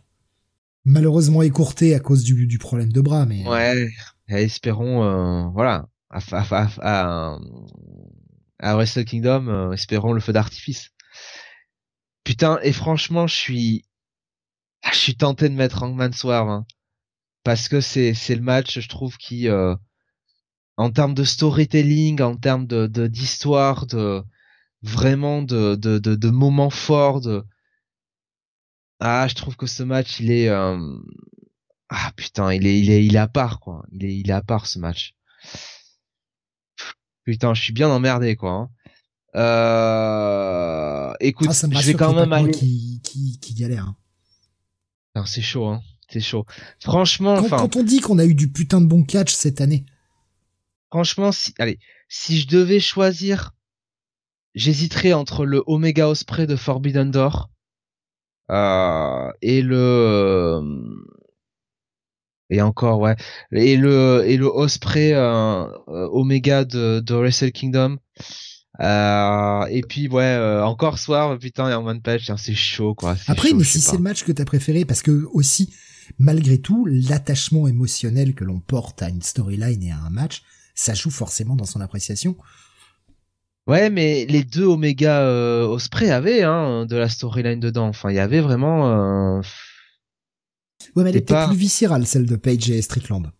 Malheureusement 0.85 1.43
écourté 1.43 1.95
à 1.95 2.01
cause 2.01 2.25
du, 2.25 2.47
du 2.47 2.59
problème 2.59 2.93
de 2.93 3.01
bras, 3.01 3.27
mais... 3.27 3.47
Ouais, 3.47 3.91
espérons, 4.29 5.51
voilà, 5.53 5.89
à, 6.11 6.21
à, 6.33 6.69
à, 6.81 7.39
à, 8.59 8.77
Wrestle 8.77 9.05
Kingdom, 9.05 9.73
espérons 9.73 10.13
le 10.13 10.21
feu 10.21 10.33
d'artifice. 10.33 10.91
Putain, 12.25 12.59
et 12.63 12.73
franchement, 12.73 13.27
je 13.27 13.35
suis, 13.35 13.85
ah, 14.83 14.91
je 14.93 14.99
suis 14.99 15.17
tenté 15.17 15.49
de 15.51 15.55
mettre 15.55 15.83
Hangman 15.83 16.13
Swerve, 16.13 16.49
hein, 16.49 16.67
parce 17.43 17.69
que 17.69 17.83
c'est 17.83 18.15
c'est 18.15 18.35
le 18.35 18.41
match, 18.41 18.81
je 18.81 18.89
trouve, 18.89 19.19
qui, 19.19 19.49
euh, 19.49 19.77
en 20.77 20.91
termes 20.91 21.15
de 21.15 21.25
storytelling, 21.25 22.21
en 22.21 22.37
termes 22.37 22.67
de 22.67 23.07
d'histoire, 23.07 23.87
de, 23.87 24.23
vraiment 24.83 25.43
de, 25.43 25.75
de 25.77 25.99
de, 25.99 26.31
moments 26.31 26.71
forts, 26.71 27.21
de 27.21 27.45
ah, 29.01 29.27
je 29.29 29.35
trouve 29.35 29.57
que 29.57 29.67
ce 29.67 29.83
match, 29.83 30.21
il 30.21 30.31
est 30.31 30.49
euh, 30.49 30.79
ah 31.89 32.13
putain, 32.17 32.53
il 32.53 32.67
est 32.67 32.81
il 32.81 32.91
est 32.91 33.05
il 33.05 33.17
est 33.17 33.19
à 33.19 33.29
part 33.29 33.61
quoi, 33.61 33.85
il 33.93 34.05
est 34.05 34.17
il 34.17 34.31
est 34.31 34.35
à 34.35 34.43
part 34.43 34.67
ce 34.67 34.79
match. 34.79 35.15
Putain, 37.25 37.55
je 37.55 37.63
suis 37.63 37.73
bien 37.73 37.89
emmerdé 37.89 38.37
quoi. 38.37 38.51
Hein. 38.51 38.71
Euh, 39.37 41.13
écoute, 41.21 41.49
ah, 41.51 41.67
je 41.71 41.87
vais 41.87 41.95
quand 41.95 42.15
même 42.15 42.33
aller. 42.33 42.53
Qui, 42.53 43.01
qui, 43.03 43.39
qui 43.41 43.55
galère. 43.55 43.95
Hein. 45.15 45.25
C'est 45.27 45.43
chaud, 45.43 45.67
hein. 45.67 45.83
C'est 46.09 46.21
chaud. 46.21 46.45
Franchement, 46.81 47.43
quand, 47.43 47.57
quand 47.57 47.77
on 47.77 47.83
dit 47.83 48.01
qu'on 48.01 48.19
a 48.19 48.25
eu 48.25 48.35
du 48.35 48.53
putain 48.53 48.81
de 48.81 48.87
bon 48.87 49.03
catch 49.03 49.33
cette 49.33 49.61
année. 49.61 49.85
Franchement, 50.95 51.33
si, 51.33 51.53
allez, 51.59 51.81
si 52.09 52.39
je 52.39 52.47
devais 52.47 52.79
choisir, 52.79 53.51
j'hésiterais 54.55 55.13
entre 55.13 55.45
le 55.45 55.61
Omega 55.67 56.09
Osprey 56.09 56.47
de 56.47 56.55
Forbidden 56.55 57.11
Door 57.11 57.51
euh, 58.53 59.29
et 59.43 59.61
le 59.61 59.77
euh, 59.77 60.63
et 62.49 62.63
encore 62.63 63.01
ouais 63.01 63.17
et 63.51 63.77
le 63.77 64.23
et 64.25 64.37
le 64.37 64.47
Osprey 64.47 65.13
euh, 65.15 65.67
Omega 65.89 66.65
de, 66.65 67.01
de 67.01 67.15
Wrestle 67.17 67.51
Kingdom 67.51 67.99
euh, 68.79 69.67
et 69.67 69.83
puis 69.83 70.07
ouais, 70.07 70.23
euh, 70.23 70.65
encore 70.65 71.01
soir, 71.01 71.37
putain, 71.41 71.71
et 71.71 71.75
en 71.75 71.85
one 71.85 72.03
page, 72.03 72.33
c'est 72.37 72.55
chaud 72.55 72.95
quoi. 72.95 73.17
Après, 73.27 73.53
mais 73.53 73.65
si 73.65 73.81
c'est 73.81 73.97
le 73.97 74.03
match 74.03 74.23
que 74.23 74.31
t'as 74.31 74.45
préféré, 74.45 74.85
parce 74.85 75.03
que 75.03 75.27
aussi, 75.33 75.73
malgré 76.19 76.59
tout, 76.59 76.87
l'attachement 76.87 77.67
émotionnel 77.67 78.35
que 78.35 78.45
l'on 78.45 78.61
porte 78.61 79.03
à 79.03 79.09
une 79.09 79.23
storyline 79.23 79.83
et 79.83 79.91
à 79.91 79.99
un 79.99 80.11
match, 80.11 80.43
ça 80.75 80.95
joue 80.95 81.11
forcément 81.11 81.57
dans 81.57 81.65
son 81.65 81.81
appréciation. 81.81 82.37
Ouais, 83.67 83.89
mais 83.89 84.27
les 84.27 84.45
deux 84.45 84.65
Omega 84.65 85.21
euh, 85.23 85.67
Osprey 85.67 86.11
avaient 86.11 86.43
hein, 86.43 86.85
de 86.85 86.97
la 86.97 87.09
storyline 87.09 87.61
dedans. 87.61 87.89
Enfin, 87.89 88.11
il 88.11 88.17
y 88.17 88.21
avait 88.21 88.41
vraiment. 88.41 89.39
Euh... 89.39 89.41
Ouais, 90.95 91.05
mais 91.05 91.11
elle 91.11 91.17
était 91.17 91.47
plus 91.47 91.57
viscérale 91.57 92.07
celle 92.07 92.27
de 92.27 92.37
Page 92.37 92.69
et 92.71 92.83
Strickland. 92.83 93.33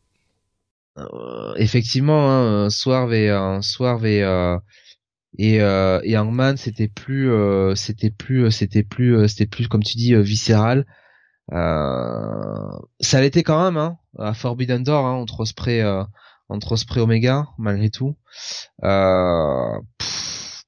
Euh, 0.97 1.55
effectivement, 1.57 2.31
hein, 2.31 2.71
Swerve 2.71 3.13
et 3.13 3.31
euh, 3.31 3.61
Swerve 3.61 4.07
et 4.07 4.21
et 5.37 5.61
euh, 5.61 6.01
et 6.05 6.17
Hangman 6.17 6.57
c'était 6.57 6.89
plus 6.89 7.29
c'était 7.75 8.11
plus 8.11 8.51
c'était 8.53 8.85
plus 8.85 9.29
c'était 9.29 9.47
plus 9.47 9.67
comme 9.69 9.83
tu 9.83 9.97
dis 9.97 10.15
viscéral 10.15 10.87
ça 11.51 13.21
l'était 13.21 13.43
quand 13.43 13.65
même 13.65 13.77
hein, 13.77 13.99
à 14.19 14.33
Forbidden 14.35 14.85
Door 14.85 15.07
hein, 15.07 15.15
entre 15.15 15.41
Osprey 15.41 15.83
entre 16.49 16.73
Osprey 16.73 17.01
Omega 17.01 17.47
malgré 17.59 17.91
tout. 17.91 18.17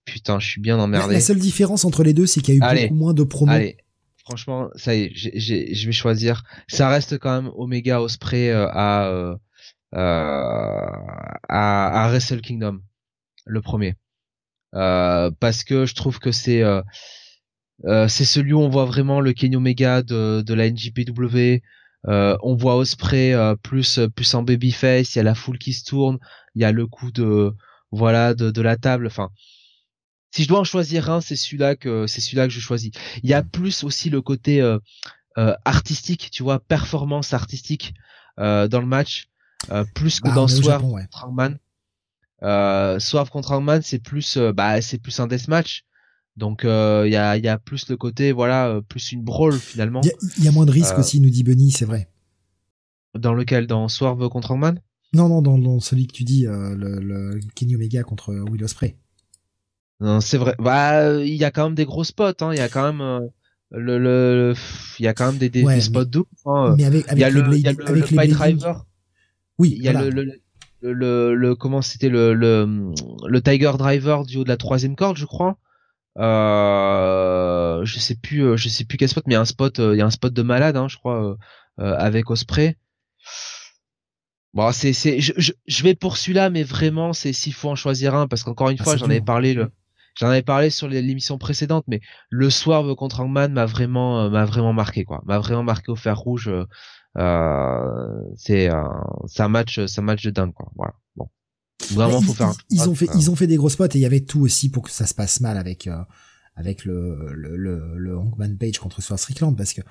Putain 0.05 0.39
je 0.39 0.47
suis 0.47 0.61
bien 0.61 0.79
emmerdé. 0.79 1.15
la, 1.15 1.21
seule 1.21 1.39
différence 1.39 1.85
entre 1.85 2.03
les 2.03 2.15
deux 2.15 2.27
c'est 2.27 2.41
qu'il 2.41 2.57
y 2.57 2.63
a 2.63 2.75
eu 2.75 2.83
beaucoup 2.83 2.95
moins 2.95 3.15
de 3.15 3.25
promos. 3.25 3.53
Allez. 3.53 3.77
Franchement 4.25 4.69
ça 4.75 4.95
y 4.95 5.03
est 5.03 5.13
je 5.15 5.87
vais 5.87 5.93
choisir. 5.93 6.43
Ça 6.69 6.89
reste 6.89 7.19
quand 7.19 7.43
même 7.43 7.53
Omega 7.57 8.01
Osprey 8.01 8.51
à 8.51 9.37
à 9.93 10.37
à 11.49 12.09
Wrestle 12.09 12.41
Kingdom 12.41 12.81
le 13.47 13.61
premier. 13.63 13.95
Euh, 14.75 15.31
parce 15.41 15.65
que 15.65 15.87
je 15.87 15.95
trouve 15.95 16.19
que 16.19 16.33
c'est 16.33 16.63
euh, 16.63 16.83
euh, 17.85 18.09
c'est 18.09 18.25
celui 18.25 18.53
où 18.53 18.61
on 18.61 18.69
voit 18.69 18.85
vraiment 18.85 19.21
le 19.21 19.33
Kenny 19.33 19.57
Omega 19.57 20.03
de, 20.03 20.43
de 20.43 20.55
la 20.55 20.71
NJPW. 20.71 21.63
Euh, 22.09 22.37
on 22.43 22.55
voit 22.55 22.77
Osprey 22.77 23.35
plus 23.63 24.01
plus 24.15 24.35
en 24.35 24.43
babyface. 24.43 25.15
Il 25.15 25.19
y 25.19 25.21
a 25.21 25.25
la 25.25 25.35
foule 25.35 25.59
qui 25.59 25.73
se 25.73 25.85
tourne. 25.85 26.19
Il 26.55 26.63
y 26.63 26.65
a 26.65 26.73
le 26.73 26.87
coup 26.87 27.11
de 27.11 27.53
voilà 27.91 28.35
de, 28.35 28.51
de 28.51 28.63
la 28.63 28.77
table. 28.77 29.07
Enfin, 29.07 29.31
si 30.31 30.45
je 30.45 30.49
dois 30.49 30.61
en 30.61 30.65
choisir 30.65 31.11
un, 31.11 31.21
c'est 31.21 31.37
celui-là 31.37 31.77
que 31.77 32.07
c'est 32.07 32.21
celui-là 32.21 32.47
que 32.47 32.53
je 32.53 32.61
choisis. 32.61 32.91
Il 33.23 33.31
y 33.31 33.35
a 33.35 33.43
plus 33.43 33.85
aussi 33.85 34.11
le 34.11 34.23
côté 34.23 34.61
euh, 34.61 34.79
artistique, 35.65 36.31
tu 36.31 36.43
vois, 36.43 36.61
performance 36.61 37.35
artistique 37.35 37.95
euh, 38.39 38.69
dans 38.69 38.81
le 38.81 38.87
match, 38.87 39.29
plus 39.95 40.21
que 40.21 40.29
bah, 40.29 40.35
dans 40.35 40.49
Swerve 40.49 40.85
ouais. 40.85 41.07
Euh, 42.43 42.99
Swerve 42.99 43.31
contre 43.31 43.53
Hangman, 43.53 43.81
c'est 43.83 43.99
plus, 43.99 44.37
euh, 44.37 44.53
bah, 44.53 44.81
c'est 44.83 44.99
plus 44.99 45.19
un 45.21 45.27
deathmatch. 45.27 45.85
Donc 46.37 46.61
il 46.65 46.69
euh, 46.69 47.09
y, 47.09 47.17
a, 47.17 47.37
y 47.37 47.49
a 47.49 47.59
plus 47.59 47.89
le 47.89 47.97
côté, 47.97 48.33
voilà, 48.33 48.69
euh, 48.69 48.81
plus 48.83 49.13
une 49.13 49.23
brawl 49.23 49.55
finalement. 49.55 50.03
Il 50.37 50.45
y, 50.45 50.49
a 50.49 50.53
moins 50.53 50.67
de 50.67 50.71
risques 50.71 50.99
aussi, 50.99 51.21
nous 51.21 51.31
dit 51.31 51.43
Bunny, 51.43 51.71
c'est 51.71 51.87
vrai. 51.87 52.09
Dans 53.19 53.33
lequel? 53.33 53.67
Dans 53.67 53.89
Swerve 53.89 54.29
contre 54.29 54.51
Hangman? 54.51 54.81
Non, 55.15 55.29
non, 55.29 55.41
dans, 55.41 55.57
dans, 55.57 55.81
celui 55.81 56.07
que 56.07 56.13
tu 56.13 56.25
dis, 56.25 56.45
le, 56.45 57.01
le, 57.01 57.41
Kenny 57.55 57.75
Omega 57.75 58.03
contre 58.03 58.35
Will 58.51 58.63
Ospreay. 58.65 58.97
Non, 60.01 60.21
c'est 60.21 60.37
vrai. 60.37 60.55
Bah, 60.59 61.23
il 61.23 61.35
y 61.35 61.45
a 61.45 61.51
quand 61.51 61.65
même 61.65 61.75
des 61.75 61.87
gros 61.87 62.05
spots. 62.05 62.33
Hein. 62.41 62.53
Il 62.53 62.59
y 62.59 62.61
a 62.61 62.69
quand 62.69 62.93
même 62.93 63.31
le, 63.71 64.55
il 64.99 65.05
y 65.05 65.09
a 65.09 65.15
quand 65.15 65.27
même 65.27 65.39
des, 65.39 65.49
des, 65.49 65.81
spots 65.81 66.05
doux. 66.05 66.27
Hein. 66.45 66.75
Mais 66.77 66.85
avec, 66.85 67.09
avec, 67.09 67.19
y 67.19 67.25
a 67.25 67.31
le, 67.31 67.57
y 67.57 67.67
a 67.67 67.73
le, 67.73 67.89
avec 67.89 68.11
le 68.11 68.27
Driver. 68.29 68.85
Oui, 69.59 69.75
il 69.75 69.83
y 69.83 69.89
a 69.89 69.95
le, 69.95 70.11
le, 70.83 71.35
le 71.35 71.55
comment 71.55 71.81
c'était 71.81 72.11
le, 72.11 72.35
le, 72.35 72.93
le 73.27 73.43
Tiger 73.43 73.73
Driver 73.79 74.27
du 74.27 74.37
haut 74.37 74.45
de 74.45 74.51
la 74.51 74.59
troisième 74.59 74.97
corde, 74.97 75.17
je 75.17 75.25
crois. 75.25 75.57
Euh, 76.19 77.85
je 77.85 77.99
sais 77.99 78.15
plus, 78.15 78.43
euh, 78.43 78.57
je 78.57 78.69
sais 78.69 78.85
plus 78.85 78.97
quel 78.97 79.09
spot, 79.09 79.25
mais 79.27 79.35
il 79.35 79.37
y 79.37 79.39
a 79.39 79.41
un 79.41 79.45
spot, 79.45 79.79
euh, 79.81 79.95
il 79.95 79.99
y 79.99 80.03
a 80.03 80.07
un 80.07 80.11
spot 80.11 80.33
de 80.33 80.43
malade, 80.43 80.77
hein, 80.77 80.89
je 80.89 80.97
crois, 80.97 81.37
euh, 81.81 81.97
avec 81.97 82.31
Osprey. 82.31 82.77
Bon, 84.55 84.73
c'est, 84.73 84.95
c'est, 84.95 85.21
je, 85.21 85.53
je, 85.67 85.83
vais 85.83 85.95
pour 85.95 86.17
celui-là, 86.17 86.49
mais 86.49 86.63
vraiment, 86.63 87.13
c'est 87.13 87.35
s'il 87.35 87.53
faut 87.53 87.69
en 87.69 87.75
choisir 87.75 88.15
un, 88.15 88.27
parce 88.27 88.43
qu'encore 88.43 88.71
une 88.71 88.79
ah, 88.81 88.85
fois, 88.85 88.97
j'en 88.97 89.07
avais 89.07 89.21
parlé 89.21 89.53
le, 89.53 89.71
j'en 90.19 90.29
avais 90.29 90.43
parlé 90.43 90.71
sur 90.71 90.89
l'émission 90.89 91.37
précédente, 91.37 91.85
mais 91.89 92.01
le 92.31 92.49
soir 92.49 92.83
contre 92.97 93.21
Hangman 93.21 93.53
m'a 93.53 93.67
vraiment, 93.67 94.31
m'a 94.31 94.47
vraiment 94.47 94.73
marqué, 94.73 95.05
quoi, 95.05 95.23
m'a 95.27 95.39
vraiment 95.39 95.63
marqué 95.63 95.91
au 95.93 95.97
fer 95.97 96.17
rouge. 96.19 96.51
Euh, 97.19 98.23
c'est 98.37 98.69
c'est 99.27 99.43
un 99.43 99.49
match 99.49 99.81
c'est 99.87 100.01
un 100.01 100.05
match 100.05 100.23
de 100.23 100.29
dingue 100.29 100.53
quoi 100.53 100.71
voilà 100.77 100.93
vraiment 101.93 102.21
faut 102.21 102.35
faire 102.35 102.55
ils, 102.71 102.89
ont 102.89 102.95
fait 102.95 103.09
ils 103.15 103.31
ont 103.31 103.37
fait 103.37 103.47
des 103.47 103.57
gros 103.57 103.69
spots 103.69 103.87
et 103.87 103.97
il 103.97 104.01
y 104.01 104.07
avait 104.07 104.21
tout 104.21 104.41
aussi 104.41 104.69
pour 104.69 104.83
que 104.83 104.91
ça 104.91 105.07
se 105.07 105.15
passe 105.15 105.41
mal 105.41 105.57
avec 105.57 105.87
euh, 105.87 106.03
avec 106.55 106.85
le 106.85 107.33
le 107.35 107.57
le, 107.57 107.97
le 107.97 108.19
Hangman 108.19 108.57
Page 108.57 108.79
contre 108.79 109.03
Swerve 109.03 109.21
Strickland 109.21 109.57
parce 109.57 109.73
que 109.73 109.83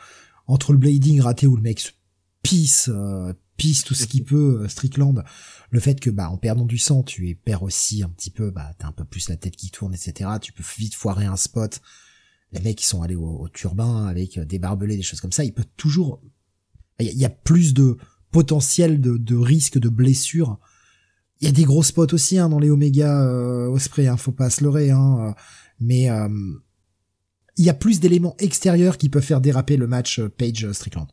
entre 0.47 0.73
le 0.73 0.77
blading 0.77 1.21
raté 1.21 1.47
où 1.47 1.55
le 1.55 1.61
mec 1.61 1.97
pisse 2.41 2.89
euh, 2.93 3.33
pisse 3.57 3.83
tout 3.83 3.95
ce 3.95 4.07
qu'il 4.07 4.23
peut 4.25 4.67
Strickland 4.67 5.23
le 5.69 5.79
fait 5.79 5.99
que 5.99 6.09
bah 6.09 6.29
en 6.29 6.37
perdant 6.37 6.65
du 6.65 6.77
sang 6.77 7.03
tu 7.03 7.29
es 7.29 7.35
perds 7.35 7.63
aussi 7.63 8.03
un 8.03 8.09
petit 8.09 8.31
peu 8.31 8.51
bah 8.51 8.73
t'as 8.77 8.87
un 8.87 8.91
peu 8.91 9.05
plus 9.05 9.29
la 9.29 9.37
tête 9.37 9.55
qui 9.55 9.71
tourne 9.71 9.93
etc 9.93 10.29
tu 10.41 10.53
peux 10.53 10.63
vite 10.77 10.95
foirer 10.95 11.25
un 11.25 11.37
spot. 11.37 11.81
Les 12.51 12.61
mecs 12.61 12.77
qui 12.77 12.85
sont 12.85 13.01
allés 13.01 13.15
au, 13.15 13.27
au 13.27 13.49
turbin 13.49 14.05
avec 14.05 14.39
des 14.39 14.59
barbelés 14.59 14.95
des 14.95 15.01
choses 15.01 15.19
comme 15.19 15.33
ça. 15.33 15.43
Il 15.43 15.51
peut 15.51 15.65
toujours 15.75 16.21
il 16.99 17.17
y, 17.17 17.25
a 17.25 17.29
plus 17.29 17.73
de 17.73 17.97
potentiel 18.31 19.01
de, 19.01 19.17
de 19.17 19.35
risque 19.35 19.77
de 19.77 19.89
blessure 19.89 20.59
Il 21.41 21.47
y 21.47 21.49
a 21.49 21.51
des 21.51 21.63
gros 21.63 21.83
spots 21.83 22.13
aussi 22.13 22.37
hein, 22.37 22.49
dans 22.49 22.59
les 22.59 22.69
Omega 22.69 23.21
euh, 23.23 23.67
Osprey, 23.67 24.07
hein, 24.07 24.17
faut 24.17 24.31
pas 24.31 24.49
se 24.49 24.63
leurrer, 24.63 24.91
hein, 24.91 25.35
mais 25.79 26.09
il 27.57 27.65
y 27.65 27.69
a 27.69 27.73
plus 27.73 27.99
d'éléments 27.99 28.35
extérieurs 28.39 28.97
qui 28.97 29.09
peuvent 29.09 29.23
faire 29.23 29.41
déraper 29.41 29.77
le 29.77 29.87
match 29.87 30.21
Page 30.21 30.71
Strickland. 30.71 31.07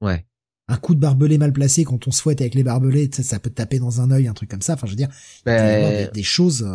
Ouais. 0.00 0.26
Un 0.68 0.76
coup 0.76 0.94
de 0.94 1.00
barbelé 1.00 1.38
mal 1.38 1.52
placé 1.52 1.84
quand 1.84 2.08
on 2.08 2.10
se 2.10 2.20
fouette 2.20 2.40
avec 2.40 2.54
les 2.54 2.64
barbelés, 2.64 3.08
ça 3.12 3.38
peut 3.38 3.50
taper 3.50 3.78
dans 3.78 4.00
un 4.00 4.10
œil, 4.10 4.26
un 4.26 4.34
truc 4.34 4.50
comme 4.50 4.62
ça. 4.62 4.74
Enfin, 4.74 4.86
je 4.86 4.92
veux 4.92 4.96
dire, 4.96 5.10
il 5.46 5.52
y 5.52 5.54
a 5.54 6.06
des, 6.08 6.22
choses 6.22 6.66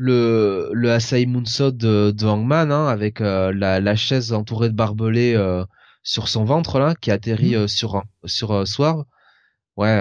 le 0.00 0.70
le 0.72 0.92
Asai 0.92 1.26
Moonsault 1.26 1.72
de, 1.72 2.10
de 2.10 2.26
Hangman 2.26 2.72
hein, 2.72 2.86
avec 2.86 3.20
euh, 3.20 3.52
la, 3.54 3.80
la 3.80 3.96
chaise 3.96 4.32
entourée 4.32 4.70
de 4.70 4.74
barbelés 4.74 5.34
euh, 5.34 5.62
sur 6.02 6.28
son 6.28 6.44
ventre 6.44 6.78
là 6.78 6.94
qui 6.98 7.10
atterrit 7.10 7.54
mmh. 7.54 7.60
euh, 7.60 7.68
sur 7.68 8.02
sur 8.24 8.66
Swerve. 8.66 9.04
Ouais, 9.76 10.00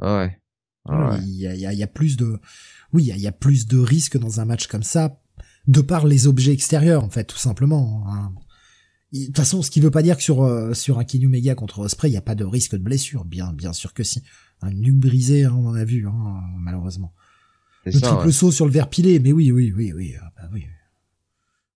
ouais. 0.00 0.40
Il 1.22 1.36
y 1.36 1.46
a, 1.46 1.54
y, 1.54 1.66
a, 1.66 1.72
y 1.72 1.82
a 1.82 1.86
plus 1.86 2.16
de 2.16 2.38
oui, 2.92 3.12
il 3.14 3.20
y 3.20 3.26
a, 3.26 3.32
plus 3.32 3.66
de 3.66 3.78
risques 3.78 4.16
dans 4.16 4.40
un 4.40 4.46
match 4.46 4.68
comme 4.68 4.82
ça 4.82 5.20
de 5.66 5.82
par 5.82 6.06
les 6.06 6.26
objets 6.26 6.52
extérieurs 6.52 7.04
en 7.04 7.10
fait 7.10 7.24
tout 7.24 7.36
simplement. 7.36 8.04
Hein. 8.08 8.32
De 9.12 9.26
toute 9.26 9.36
façon, 9.36 9.60
ce 9.60 9.70
qui 9.70 9.80
veut 9.80 9.90
pas 9.90 10.02
dire 10.02 10.16
que 10.16 10.22
sur 10.22 10.74
sur 10.74 10.98
un 10.98 11.04
Kenny 11.04 11.26
Omega 11.26 11.54
contre 11.54 11.80
Osprey, 11.80 12.08
il 12.08 12.14
y 12.14 12.18
a 12.18 12.22
pas 12.22 12.34
de 12.34 12.44
risque 12.44 12.72
de 12.72 12.82
blessure. 12.82 13.24
Bien 13.24 13.52
bien 13.52 13.72
sûr 13.72 13.92
que 13.92 14.02
si. 14.02 14.22
Un 14.60 14.72
nuque 14.72 14.98
brisé, 14.98 15.44
hein, 15.44 15.54
on 15.56 15.68
en 15.68 15.74
a 15.74 15.84
vu 15.84 16.08
hein, 16.08 16.40
malheureusement 16.58 17.14
le 17.92 18.00
triple 18.00 18.32
saut 18.32 18.50
sur 18.50 18.66
le 18.66 18.70
verre 18.70 18.88
pilé, 18.88 19.18
mais 19.18 19.32
oui, 19.32 19.50
oui, 19.50 19.72
oui, 19.76 19.92
oui, 19.94 20.14
ah 20.20 20.32
bah 20.36 20.48
oui, 20.52 20.66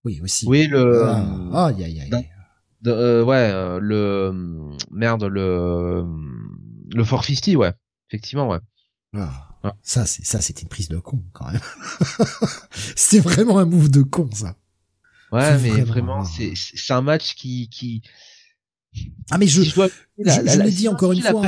oui 0.04 0.20
aussi. 0.22 0.46
Oui, 0.46 0.66
le. 0.66 1.02
Ah, 1.04 1.66
aïe, 1.66 1.84
aïe, 1.84 2.00
aïe. 2.00 2.28
Euh, 2.86 3.22
ouais, 3.22 3.50
euh, 3.52 3.78
le 3.80 4.32
merde, 4.90 5.24
le 5.24 6.04
le 6.94 7.04
450, 7.04 7.56
ouais, 7.56 7.72
effectivement, 8.12 8.48
ouais. 8.48 8.58
Ah, 9.16 9.74
Ça, 9.82 10.04
c'est 10.06 10.24
ça, 10.24 10.40
c'était 10.40 10.62
une 10.62 10.68
prise 10.68 10.88
de 10.88 10.98
con 10.98 11.22
quand 11.32 11.50
même. 11.50 11.60
c'est 12.96 13.20
vraiment 13.20 13.58
un 13.58 13.64
move 13.64 13.90
de 13.90 14.02
con, 14.02 14.28
ça. 14.32 14.56
Ouais, 15.30 15.58
mais 15.58 15.80
vraiment, 15.80 16.24
c'est 16.24 16.52
c'est 16.54 16.92
un 16.92 17.00
match 17.00 17.34
qui 17.34 17.68
qui. 17.70 18.02
Ah 19.30 19.38
mais 19.38 19.46
je 19.46 19.62
je, 19.62 19.70
je, 19.70 20.62
l'ai 20.62 20.70
dit 20.70 20.88
encore 20.88 21.12
une 21.12 21.22
fois. 21.22 21.42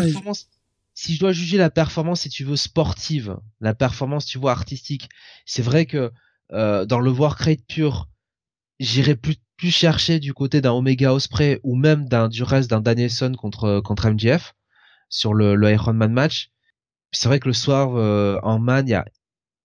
Si 0.94 1.14
je 1.14 1.20
dois 1.20 1.32
juger 1.32 1.58
la 1.58 1.70
performance, 1.70 2.22
si 2.22 2.30
tu 2.30 2.44
veux, 2.44 2.56
sportive, 2.56 3.36
la 3.60 3.74
performance, 3.74 4.24
tu 4.24 4.38
vois, 4.38 4.52
artistique, 4.52 5.10
c'est 5.44 5.60
vrai 5.60 5.84
que 5.84 6.12
euh, 6.52 6.86
dans 6.86 7.00
le 7.00 7.10
Warcraft 7.10 7.66
pur, 7.66 8.08
j'irais 8.80 9.16
plus 9.16 9.36
plus 9.56 9.70
chercher 9.70 10.18
du 10.18 10.32
côté 10.32 10.60
d'un 10.60 10.72
Omega 10.72 11.12
Osprey 11.12 11.60
ou 11.62 11.76
même 11.76 12.08
d'un 12.08 12.28
du 12.28 12.42
reste 12.42 12.70
d'un 12.70 12.80
Danielson 12.80 13.34
contre 13.36 13.80
contre 13.80 14.08
MGF 14.08 14.54
sur 15.08 15.34
le, 15.34 15.54
le 15.54 15.70
Iron 15.72 15.92
Man 15.92 16.12
match. 16.12 16.50
C'est 17.14 17.28
vrai 17.28 17.40
que 17.40 17.48
le 17.48 17.54
soir 17.54 17.96
euh, 17.96 18.38
en 18.42 18.58
man, 18.58 18.86
il 18.88 19.02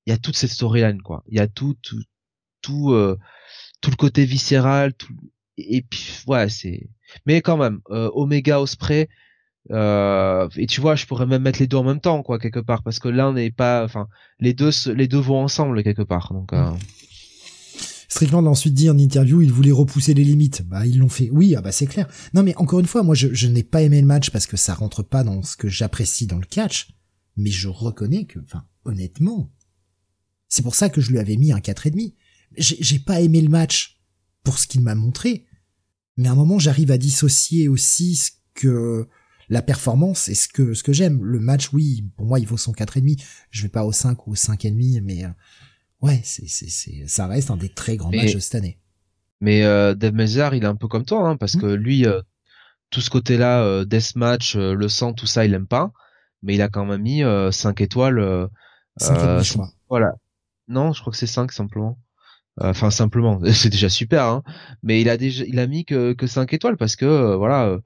y 0.07 0.11
a 0.11 0.17
toute 0.17 0.37
cette 0.37 0.51
storyline 0.51 1.01
quoi. 1.01 1.23
Il 1.27 1.37
y 1.37 1.41
a 1.41 1.47
tout 1.47 1.75
tout 1.81 2.01
tout 2.61 2.91
euh, 2.91 3.17
tout 3.81 3.91
le 3.91 3.95
côté 3.95 4.25
viscéral, 4.25 4.93
et 5.57 5.81
puis 5.81 6.23
ouais 6.27 6.49
c'est 6.49 6.89
mais 7.25 7.41
quand 7.41 7.57
même 7.57 7.79
euh, 7.89 8.09
Omega 8.13 8.59
Osprey 8.61 9.09
euh, 9.71 10.47
et 10.55 10.65
tu 10.65 10.81
vois, 10.81 10.95
je 10.95 11.05
pourrais 11.05 11.25
même 11.25 11.43
mettre 11.43 11.59
les 11.59 11.67
deux 11.67 11.77
en 11.77 11.83
même 11.83 11.99
temps, 11.99 12.23
quoi, 12.23 12.39
quelque 12.39 12.59
part, 12.59 12.81
parce 12.83 12.99
que 12.99 13.07
l'un 13.07 13.33
n'est 13.33 13.51
pas, 13.51 13.83
enfin, 13.83 14.07
les 14.39 14.53
deux, 14.53 14.71
les 14.95 15.07
deux 15.07 15.19
vont 15.19 15.41
ensemble 15.43 15.83
quelque 15.83 16.01
part. 16.01 16.33
Donc. 16.33 16.53
Euh... 16.53 16.71
Strickland 18.07 18.47
a 18.47 18.49
ensuite 18.49 18.73
dit 18.73 18.89
en 18.89 18.97
interview, 18.97 19.41
il 19.41 19.53
voulait 19.53 19.71
repousser 19.71 20.15
les 20.15 20.23
limites. 20.23 20.63
Bah, 20.67 20.87
ils 20.87 20.97
l'ont 20.97 21.09
fait. 21.09 21.29
Oui, 21.31 21.53
ah 21.55 21.61
bah 21.61 21.71
c'est 21.71 21.85
clair. 21.85 22.07
Non, 22.33 22.41
mais 22.41 22.55
encore 22.57 22.79
une 22.79 22.87
fois, 22.87 23.03
moi, 23.03 23.13
je, 23.13 23.27
je 23.31 23.47
n'ai 23.47 23.61
pas 23.61 23.83
aimé 23.83 24.01
le 24.01 24.07
match 24.07 24.31
parce 24.31 24.47
que 24.47 24.57
ça 24.57 24.73
rentre 24.73 25.03
pas 25.03 25.23
dans 25.23 25.43
ce 25.43 25.55
que 25.55 25.67
j'apprécie 25.67 26.25
dans 26.25 26.39
le 26.39 26.45
catch. 26.45 26.87
Mais 27.37 27.51
je 27.51 27.67
reconnais 27.67 28.25
que, 28.25 28.39
enfin, 28.39 28.65
honnêtement, 28.85 29.51
c'est 30.47 30.63
pour 30.63 30.75
ça 30.75 30.89
que 30.89 31.01
je 31.01 31.11
lui 31.11 31.19
avais 31.19 31.37
mis 31.37 31.51
un 31.51 31.59
quatre 31.59 31.87
et 31.87 31.91
demi. 31.91 32.15
J'ai 32.57 32.99
pas 32.99 33.21
aimé 33.21 33.41
le 33.41 33.49
match 33.49 33.99
pour 34.43 34.57
ce 34.57 34.67
qu'il 34.67 34.81
m'a 34.81 34.95
montré. 34.95 35.45
Mais 36.17 36.27
à 36.27 36.31
un 36.31 36.35
moment, 36.35 36.59
j'arrive 36.59 36.91
à 36.91 36.97
dissocier 36.97 37.67
aussi 37.67 38.15
ce 38.15 38.31
que 38.53 39.07
la 39.47 39.61
performance 39.61 40.27
est 40.27 40.35
ce 40.35 40.47
que 40.47 40.73
ce 40.73 40.83
que 40.83 40.91
j'aime. 40.91 41.23
Le 41.23 41.39
match, 41.39 41.71
oui, 41.71 42.03
pour 42.17 42.25
moi, 42.25 42.39
il 42.39 42.47
vaut 42.47 42.57
son 42.57 42.73
quatre 42.73 42.97
et 42.97 43.01
demi. 43.01 43.17
Je 43.51 43.61
vais 43.63 43.69
pas 43.69 43.85
au 43.85 43.91
5 43.91 44.27
ou 44.27 44.31
au 44.31 44.35
cinq 44.35 44.65
et 44.65 44.71
demi, 44.71 44.99
mais 45.01 45.23
euh, 45.23 45.29
ouais, 46.01 46.21
c'est 46.23 46.47
c'est 46.47 46.69
c'est 46.69 47.07
ça 47.07 47.27
reste 47.27 47.51
un 47.51 47.57
des 47.57 47.69
très 47.69 47.95
grands 47.95 48.11
matchs 48.11 48.33
de 48.33 48.39
cette 48.39 48.55
année. 48.55 48.79
Mais 49.41 49.63
euh, 49.63 49.95
Dave 49.95 50.13
Melzer, 50.13 50.53
il 50.53 50.63
est 50.63 50.67
un 50.67 50.75
peu 50.75 50.87
comme 50.87 51.05
toi, 51.05 51.29
hein, 51.29 51.37
parce 51.37 51.55
mmh. 51.55 51.61
que 51.61 51.67
lui, 51.67 52.05
euh, 52.05 52.21
tout 52.89 53.01
ce 53.01 53.09
côté-là, 53.09 53.63
euh, 53.63 53.85
deathmatch, 53.85 54.55
le 54.55 54.89
sang, 54.89 55.13
tout 55.13 55.27
ça, 55.27 55.45
il 55.45 55.53
aime 55.53 55.67
pas. 55.67 55.91
Mais 56.43 56.55
il 56.55 56.61
a 56.61 56.69
quand 56.69 56.85
même 56.85 57.01
mis 57.01 57.21
5 57.51 57.81
étoiles. 57.81 58.49
5 58.97 59.43
je 59.43 59.53
crois. 59.53 59.69
Voilà. 59.89 60.13
Non, 60.67 60.93
je 60.93 61.01
crois 61.01 61.11
que 61.11 61.17
c'est 61.17 61.27
5 61.27 61.51
simplement. 61.51 61.97
Enfin 62.61 62.91
simplement, 62.91 63.39
c'est 63.53 63.69
déjà 63.69 63.89
super, 63.89 64.25
hein. 64.25 64.43
Mais 64.83 65.01
il 65.01 65.09
a 65.09 65.17
déjà, 65.17 65.45
il 65.45 65.59
a 65.59 65.67
mis 65.67 65.85
que 65.85 66.13
que 66.13 66.27
5 66.27 66.53
étoiles 66.53 66.77
parce 66.77 66.95
que 66.95 67.35
voilà 67.35 67.79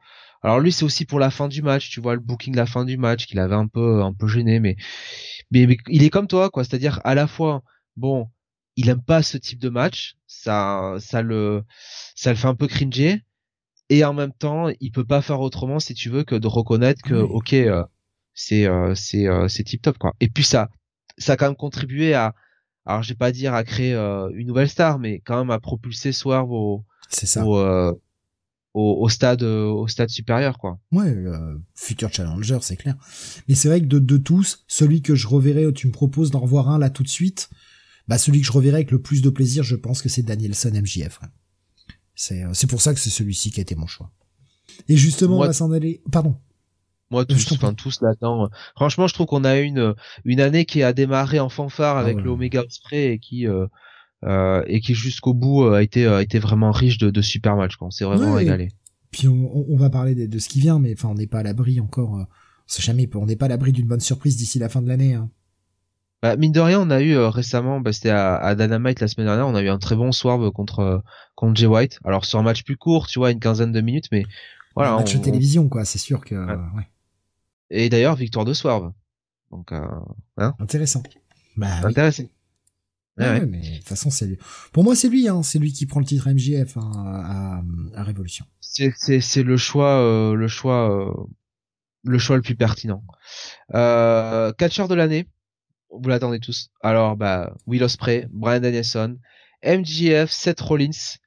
alors 0.43 0.59
lui, 0.59 0.72
c'est 0.73 0.83
aussi 0.83 1.06
pour 1.06 1.19
la 1.19 1.32
fin 1.32 1.48
du 1.48 1.61
match, 1.61 1.90
tu 1.90 2.01
vois 2.01 2.15
le 2.15 2.19
booking 2.19 2.56
la 2.56 2.65
fin 2.65 2.83
du 2.83 2.98
match 2.98 3.25
qu'il 3.27 3.40
avait 3.40 3.56
un 3.56 3.67
peu 3.67 4.03
un 4.03 4.14
peu 4.14 4.27
gêné, 4.27 4.59
mais, 4.59 4.75
mais, 5.51 5.77
il 5.88 6.03
est 6.03 6.09
comme 6.09 6.27
toi, 6.27 6.49
quoi. 6.49 6.64
C'est-à-dire 6.65 6.99
à 7.06 7.15
la 7.15 7.27
fois, 7.27 7.64
bon, 7.95 8.30
il 8.75 8.90
aime 8.90 9.01
pas 9.01 9.23
ce 9.23 9.38
type 9.38 9.59
de 9.59 9.69
match, 9.69 10.15
ça 10.27 10.95
ça 10.99 11.22
le 11.22 11.64
ça 12.15 12.32
le 12.32 12.35
fait 12.35 12.48
un 12.48 12.56
peu 12.56 12.67
cringer, 12.67 13.23
et 13.90 14.03
en 14.03 14.14
même 14.14 14.33
temps, 14.33 14.69
il 14.82 14.91
peut 14.91 15.06
pas 15.06 15.22
faire 15.22 15.40
autrement 15.40 15.80
si 15.80 15.93
tu 15.93 16.09
veux 16.09 16.23
que 16.23 16.35
de 16.35 16.48
reconnaître 16.48 17.01
que 17.03 17.15
ok, 17.15 17.53
euh, 17.53 17.83
c'est 18.34 18.66
euh, 18.66 18.95
c'est 18.95 19.28
euh, 19.28 19.48
c'est 19.48 19.64
tip 19.64 19.82
top 19.82 19.98
quoi. 19.98 20.14
Et 20.20 20.30
puis 20.30 20.44
ça 20.44 20.70
ça 21.18 21.34
a 21.34 21.38
quand 21.38 21.45
même 21.45 21.56
contribué 21.56 22.14
à 22.14 22.36
alors 22.86 23.03
je 23.03 23.10
vais 23.10 23.18
pas 23.18 23.32
dire 23.32 23.53
à 23.53 23.64
créer 23.64 23.94
une 23.94 24.48
nouvelle 24.48 24.70
star, 24.70 25.00
mais 25.00 25.20
quand 25.20 25.38
même 25.38 25.52
à 25.52 25.60
propulser 25.60 26.12
Swerve 26.12 26.52
au, 26.52 26.84
ça 27.10 27.45
au, 28.74 29.08
stade 29.10 29.44
euh, 29.44 29.66
au 29.66 29.88
stade 29.88 30.10
supérieur 30.10 30.58
quoi. 30.58 30.80
Ouais, 30.92 31.08
euh, 31.08 31.58
futur 31.76 32.12
challenger, 32.12 32.58
c'est 32.62 32.76
clair. 32.76 32.95
Mais 33.48 33.56
c'est 33.56 33.68
vrai 33.68 33.82
que 33.82 33.86
de, 33.86 34.00
de 34.00 34.18
tous, 34.18 34.64
celui 34.68 35.02
que 35.02 35.16
je 35.16 35.28
reverrai, 35.28 35.72
tu 35.74 35.88
me 35.88 35.92
proposes 35.92 36.32
d'en 36.32 36.40
revoir 36.40 36.70
un 36.70 36.80
là 36.80 36.90
tout 36.90 37.03
de 37.03 37.10
suite, 37.10 37.50
bah 38.08 38.18
celui 38.18 38.42
que 38.42 38.48
je 38.48 38.52
reverrai 38.52 38.78
avec 38.78 38.92
le 38.92 39.02
plus 39.02 39.22
de 39.22 39.30
plaisir, 39.30 39.64
je 39.64 39.76
pense 39.76 40.02
que 40.02 40.10
c'est 40.10 40.24
Danielson 40.24 40.72
MJF. 40.72 41.20
C'est 42.16 42.44
euh, 42.44 42.53
c'est 42.53 42.68
pour 42.68 42.82
ça 42.82 42.94
que 42.94 43.00
c'est 43.00 43.10
celui-ci 43.10 43.52
qui 43.52 43.60
a 43.60 43.64
été 43.64 43.76
mon 43.76 43.88
choix. 43.88 44.12
Et 44.88 44.98
justement, 44.98 45.38
on 45.38 45.45
va 45.45 45.53
s'en 45.53 45.72
aller. 45.72 46.02
Pardon. 46.12 46.36
Moi 47.14 47.25
tous, 47.25 47.51
enfin 47.53 47.74
tous 47.74 48.01
là-dedans. 48.01 48.50
Franchement, 48.75 49.08
je 49.08 49.14
trouve 49.14 49.27
qu'on 49.27 49.45
a 49.45 49.58
une 49.58 49.95
une 50.25 50.42
année 50.42 50.66
qui 50.66 50.83
a 50.83 50.92
démarré 50.92 51.40
en 51.40 51.50
fanfare 51.50 51.98
avec 51.98 52.17
ah 52.19 52.22
le 52.22 52.30
Omega 52.32 52.64
Spray 52.69 53.06
et 53.06 53.19
qui 53.19 53.48
euh, 54.25 54.64
et 54.67 54.80
qui 54.80 54.95
jusqu'au 54.95 55.33
bout 55.33 55.64
euh, 55.64 55.75
a 55.75 55.83
été 55.83 56.08
a 56.08 56.22
été 56.22 56.40
vraiment 56.40 56.72
riche 56.72 56.98
de, 56.98 57.09
de 57.09 57.22
super 57.22 57.58
matchs. 57.58 57.75
Quand 57.75 57.92
c'est 57.92 58.06
vraiment 58.06 58.33
régalé. 58.33 58.69
Puis 59.11 59.27
on, 59.27 59.51
on, 59.69 59.77
va 59.77 59.90
parler 59.90 60.16
de, 60.16 60.25
de, 60.25 60.40
ce 60.40 60.50
qui 60.50 60.59
vient, 60.59 60.80
mais 60.80 60.93
enfin 60.93 61.09
on 61.09 61.16
n'est 61.16 61.27
pas 61.27 61.40
à 61.40 61.43
l'abri 61.43 61.80
encore. 61.80 62.16
Euh, 62.16 62.24
on 62.24 62.67
sait 62.67 62.82
jamais, 62.82 63.08
on 63.16 63.25
n'est 63.25 63.35
pas 63.35 63.45
à 63.45 63.50
l'abri 63.50 63.72
d'une 63.74 63.85
bonne 63.85 64.00
surprise 64.00 64.38
d'ici 64.38 64.59
la 64.59 64.69
fin 64.69 64.82
de 64.82 64.88
l'année. 64.88 65.14
Hein. 65.14 65.30
Bah, 66.22 66.38
mine 66.38 66.53
de 66.53 66.59
rien, 66.61 66.80
on 66.80 66.90
a 66.90 67.01
eu 67.01 67.17
récemment, 67.17 67.82
bah, 67.82 67.92
c'était 67.92 68.09
à, 68.09 68.38
à, 68.38 68.56
Dynamite 68.56 69.01
la 69.01 69.09
semaine 69.09 69.27
dernière, 69.27 69.45
on 69.45 69.56
a 69.56 69.61
eu 69.61 69.67
un 69.67 69.77
très 69.77 69.95
bon 69.95 70.14
swerve 70.14 70.50
contre 70.51 71.03
contre 71.35 71.58
Jay 71.58 71.67
White. 71.67 72.00
Alors 72.06 72.24
sur 72.24 72.40
un 72.40 72.43
match 72.43 72.64
plus 72.64 72.77
court, 72.77 73.08
tu 73.08 73.19
vois, 73.19 73.30
une 73.30 73.40
quinzaine 73.40 73.74
de 73.74 73.82
minutes, 73.82 74.08
mais 74.11 74.24
voilà. 74.75 74.93
Un 74.93 75.00
match 75.00 75.14
de 75.16 75.22
télévision, 75.22 75.67
quoi. 75.67 75.83
C'est 75.83 76.00
sûr 76.00 76.24
que. 76.24 76.33
Ouais. 76.33 76.88
Et 77.76 77.90
d'ailleurs, 77.90 78.16
victoire 78.16 78.45
de 78.45 78.53
swerve. 78.53 78.93
Donc, 79.52 79.72
hein 79.72 80.56
intéressant. 80.60 81.03
Bah, 81.58 81.80
intéressant. 81.84 82.24
Ouais, 83.18 83.45
mais 83.45 83.60
de 83.60 83.76
toute 83.77 83.88
façon, 83.88 84.10
c'est 84.10 84.26
lui. 84.26 84.38
Pour 84.72 84.84
moi, 84.84 84.95
c'est 84.95 85.10
lui, 85.10 85.27
hein. 85.27 85.43
C'est 85.43 85.60
lui 85.60 85.72
qui 85.72 85.85
prend 85.85 86.00
le 86.00 86.06
titre 86.06 86.30
MJF 86.30 86.77
hein, 86.77 86.92
à, 87.93 88.00
à 88.00 88.03
Révolution. 88.03 88.45
C'est 88.60 88.92
c'est 88.98 89.43
le 89.43 89.56
choix 89.56 90.00
euh, 90.00 90.34
le 90.34 90.48
choix 90.48 90.90
euh, 90.90 91.14
le 92.03 92.18
choix 92.18 92.38
le 92.38 92.42
plus 92.42 92.56
pertinent. 92.56 93.03
Euh, 93.76 94.52
catcheur 94.53 94.88
de 94.88 94.95
l'année, 94.95 95.27
vous 95.92 96.10
l'attendez 96.10 96.40
tous. 96.40 96.72
Alors 96.82 97.16
bah 97.16 97.56
Will 97.68 97.84
Ospreay, 97.84 98.27
Brian 98.32 98.61
Danielson, 98.61 99.19
MJF, 99.64 100.32
Seth 100.32 100.61
Rollins, 100.61 101.18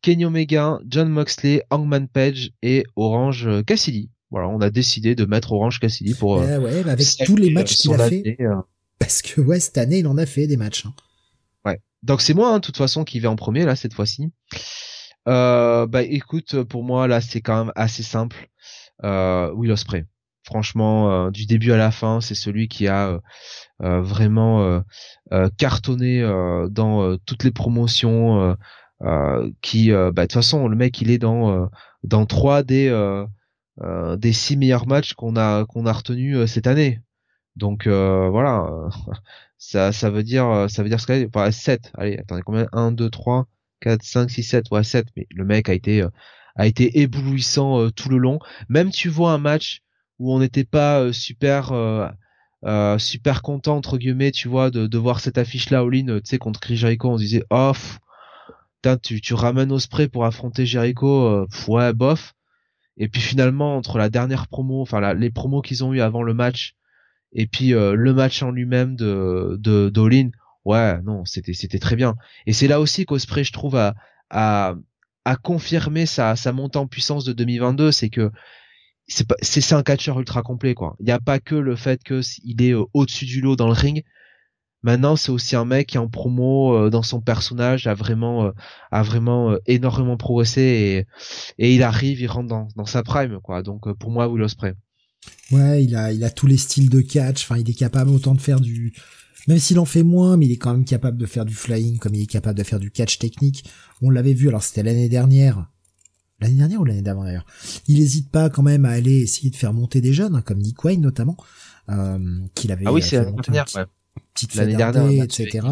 Kenny 0.00 0.24
Omega, 0.24 0.78
John 0.86 1.10
Moxley, 1.10 1.62
Hangman 1.68 2.08
Page 2.08 2.52
et 2.62 2.84
Orange 2.96 3.62
Cassidy. 3.66 4.10
Voilà, 4.34 4.48
on 4.48 4.60
a 4.60 4.68
décidé 4.68 5.14
de 5.14 5.24
mettre 5.24 5.52
Orange 5.52 5.78
Cassidy 5.80 6.12
pour. 6.14 6.42
Eh 6.42 6.58
ouais, 6.58 6.88
avec 6.88 7.06
tous 7.24 7.36
les 7.36 7.50
matchs 7.50 7.76
qu'il 7.76 7.94
a 7.94 8.08
fait. 8.08 8.36
Parce 8.98 9.22
que 9.22 9.40
ouais, 9.40 9.60
cette 9.60 9.78
année, 9.78 10.00
il 10.00 10.06
en 10.06 10.18
a 10.18 10.26
fait 10.26 10.46
des 10.46 10.56
matchs. 10.56 10.84
Hein. 10.84 10.94
Donc 12.04 12.20
c'est 12.20 12.34
moi, 12.34 12.50
hein, 12.50 12.56
de 12.56 12.60
toute 12.60 12.76
façon, 12.76 13.02
qui 13.02 13.18
vais 13.18 13.28
en 13.28 13.36
premier 13.36 13.64
là 13.64 13.76
cette 13.76 13.94
fois-ci. 13.94 14.30
Euh, 15.26 15.86
bah 15.86 16.02
écoute, 16.02 16.62
pour 16.64 16.84
moi 16.84 17.08
là, 17.08 17.22
c'est 17.22 17.40
quand 17.40 17.64
même 17.64 17.72
assez 17.76 18.02
simple. 18.02 18.48
Euh, 19.02 19.50
Will 19.54 19.72
Ospreay. 19.72 20.04
Franchement, 20.44 21.10
euh, 21.10 21.30
du 21.30 21.46
début 21.46 21.72
à 21.72 21.78
la 21.78 21.90
fin, 21.90 22.20
c'est 22.20 22.34
celui 22.34 22.68
qui 22.68 22.86
a 22.88 23.18
euh, 23.82 24.00
vraiment 24.02 24.82
cartonné 25.56 26.20
dans 26.70 27.16
toutes 27.24 27.44
les 27.44 27.50
promotions. 27.52 28.54
qui, 29.62 29.90
bah 29.90 30.10
de 30.10 30.20
toute 30.20 30.32
façon, 30.32 30.68
le 30.68 30.76
mec, 30.76 31.00
il 31.00 31.10
est 31.10 31.18
dans 31.18 31.70
dans 32.02 32.26
trois 32.26 32.62
des 32.62 32.90
des 33.80 34.32
six 34.32 34.56
meilleurs 34.56 34.86
matchs 34.86 35.14
qu'on 35.14 35.36
a 35.36 35.64
qu'on 35.66 35.86
a 35.86 35.92
retenu 35.92 36.46
cette 36.46 36.66
année. 36.66 37.00
Donc 37.56 37.86
euh, 37.86 38.28
voilà, 38.30 38.68
ça 39.58 39.92
ça 39.92 40.10
veut 40.10 40.22
dire 40.22 40.66
ça 40.68 40.82
veut 40.82 40.88
dire 40.88 41.00
ce 41.00 41.26
enfin 41.26 41.50
7. 41.50 41.92
Allez, 41.94 42.18
attendez 42.18 42.42
combien? 42.42 42.66
1 42.72 42.92
2 42.92 43.10
3 43.10 43.46
4 43.80 44.02
5 44.02 44.30
6 44.30 44.42
7 44.42 44.70
ouais 44.70 44.84
7 44.84 45.06
mais 45.16 45.26
le 45.30 45.44
mec 45.44 45.68
a 45.68 45.74
été 45.74 46.04
a 46.56 46.66
été 46.66 47.00
éblouissant 47.00 47.90
tout 47.90 48.08
le 48.08 48.18
long. 48.18 48.38
Même 48.68 48.90
tu 48.90 49.08
vois 49.08 49.32
un 49.32 49.38
match 49.38 49.82
où 50.18 50.32
on 50.32 50.38
n'était 50.38 50.64
pas 50.64 51.12
super 51.12 51.72
euh, 52.64 52.98
super 52.98 53.42
content 53.42 53.76
entre 53.76 53.98
guillemets, 53.98 54.30
tu 54.30 54.48
vois, 54.48 54.70
de, 54.70 54.86
de 54.86 54.98
voir 54.98 55.20
cette 55.20 55.36
affiche 55.36 55.68
là, 55.70 55.84
Olin, 55.84 56.06
tu 56.06 56.20
sais, 56.24 56.38
contre 56.38 56.60
Chris 56.60 56.76
Jericho, 56.76 57.10
on 57.10 57.18
se 57.18 57.22
disait, 57.22 57.44
oh, 57.50 57.72
tu, 59.02 59.20
tu 59.20 59.34
ramènes 59.34 59.72
au 59.72 59.78
spray 59.78 60.08
pour 60.08 60.24
affronter 60.24 60.64
Jericho, 60.64 61.26
euh, 61.26 61.46
ouais, 61.68 61.92
bof. 61.92 62.34
Et 62.96 63.08
puis 63.08 63.20
finalement, 63.20 63.76
entre 63.76 63.98
la 63.98 64.08
dernière 64.08 64.46
promo, 64.48 64.80
enfin 64.82 65.14
les 65.14 65.30
promos 65.30 65.62
qu'ils 65.62 65.84
ont 65.84 65.92
eu 65.92 66.00
avant 66.00 66.22
le 66.22 66.34
match, 66.34 66.74
et 67.32 67.46
puis 67.46 67.74
euh, 67.74 67.94
le 67.94 68.14
match 68.14 68.42
en 68.42 68.50
lui-même 68.50 68.96
de 68.96 69.56
de 69.60 69.88
d'Olin, 69.90 70.30
ouais, 70.64 71.00
non, 71.02 71.24
c'était 71.24 71.54
c'était 71.54 71.78
très 71.78 71.96
bien. 71.96 72.14
Et 72.46 72.52
c'est 72.52 72.68
là 72.68 72.80
aussi 72.80 73.04
qu'Osprey, 73.06 73.44
je 73.44 73.52
trouve, 73.52 73.76
a, 73.76 73.94
a, 74.30 74.74
a 75.24 75.36
confirmé 75.36 76.06
sa, 76.06 76.36
sa 76.36 76.52
montée 76.52 76.78
en 76.78 76.86
puissance 76.86 77.24
de 77.24 77.32
2022, 77.32 77.92
c'est 77.92 78.10
que 78.10 78.30
c'est 79.06 79.26
c'est 79.42 79.74
un 79.74 79.82
catcheur 79.82 80.18
ultra 80.18 80.42
complet 80.42 80.74
quoi. 80.74 80.96
Il 81.00 81.06
n'y 81.06 81.12
a 81.12 81.20
pas 81.20 81.38
que 81.40 81.54
le 81.54 81.76
fait 81.76 82.02
que 82.02 82.20
il 82.42 82.62
est 82.62 82.72
euh, 82.72 82.84
au-dessus 82.94 83.26
du 83.26 83.40
lot 83.40 83.56
dans 83.56 83.66
le 83.66 83.72
ring. 83.72 84.04
Maintenant, 84.84 85.16
c'est 85.16 85.32
aussi 85.32 85.56
un 85.56 85.64
mec 85.64 85.88
qui 85.88 85.98
en 85.98 86.08
promo 86.08 86.76
euh, 86.76 86.90
dans 86.90 87.02
son 87.02 87.20
personnage 87.20 87.88
a 87.88 87.94
vraiment 87.94 88.44
euh, 88.44 88.50
a 88.92 89.02
vraiment 89.02 89.56
énormément 89.66 90.16
progressé 90.16 90.60
et 90.60 91.06
et 91.58 91.74
il 91.74 91.82
arrive, 91.82 92.20
il 92.20 92.28
rentre 92.28 92.48
dans, 92.48 92.68
dans 92.76 92.86
sa 92.86 93.02
prime 93.02 93.40
quoi. 93.42 93.64
Donc 93.64 93.92
pour 93.94 94.12
moi, 94.12 94.28
Will 94.28 94.42
Ospreay. 94.42 94.74
Ouais, 95.50 95.82
il 95.82 95.96
a 95.96 96.12
il 96.12 96.22
a 96.22 96.30
tous 96.30 96.46
les 96.46 96.58
styles 96.58 96.90
de 96.90 97.00
catch. 97.00 97.42
Enfin, 97.44 97.58
il 97.58 97.68
est 97.68 97.74
capable 97.74 98.10
autant 98.10 98.34
de 98.34 98.40
faire 98.40 98.60
du 98.60 98.94
même 99.46 99.58
s'il 99.58 99.78
en 99.78 99.84
fait 99.84 100.02
moins, 100.02 100.36
mais 100.36 100.46
il 100.46 100.52
est 100.52 100.56
quand 100.56 100.72
même 100.72 100.84
capable 100.84 101.18
de 101.18 101.26
faire 101.26 101.44
du 101.44 101.54
flying 101.54 101.98
comme 101.98 102.14
il 102.14 102.22
est 102.22 102.26
capable 102.26 102.58
de 102.58 102.64
faire 102.64 102.80
du 102.80 102.90
catch 102.90 103.18
technique. 103.18 103.64
On 104.02 104.10
l'avait 104.10 104.34
vu, 104.34 104.48
alors 104.48 104.62
c'était 104.62 104.82
l'année 104.82 105.08
dernière, 105.08 105.70
l'année 106.40 106.56
dernière 106.56 106.80
ou 106.80 106.84
l'année 106.84 107.02
d'avant 107.02 107.24
d'ailleurs? 107.24 107.46
Il 107.86 107.98
n'hésite 107.98 108.30
pas 108.30 108.48
quand 108.50 108.62
même 108.62 108.84
à 108.84 108.90
aller 108.90 109.20
essayer 109.20 109.50
de 109.50 109.56
faire 109.56 109.72
monter 109.72 110.00
des 110.00 110.12
jeunes, 110.12 110.34
hein, 110.34 110.42
comme 110.42 110.58
Nick 110.58 110.82
Wayne 110.84 111.00
notamment, 111.00 111.36
euh, 111.90 112.18
qu'il 112.54 112.72
avait 112.72 112.84
ah 112.86 112.92
oui, 112.92 113.02
c'est 113.02 113.16
l'année 113.16 113.32
dernière, 113.32 113.66
petite 114.32 114.54
l'année 114.54 114.76
dernière, 114.76 115.24
etc. 115.24 115.66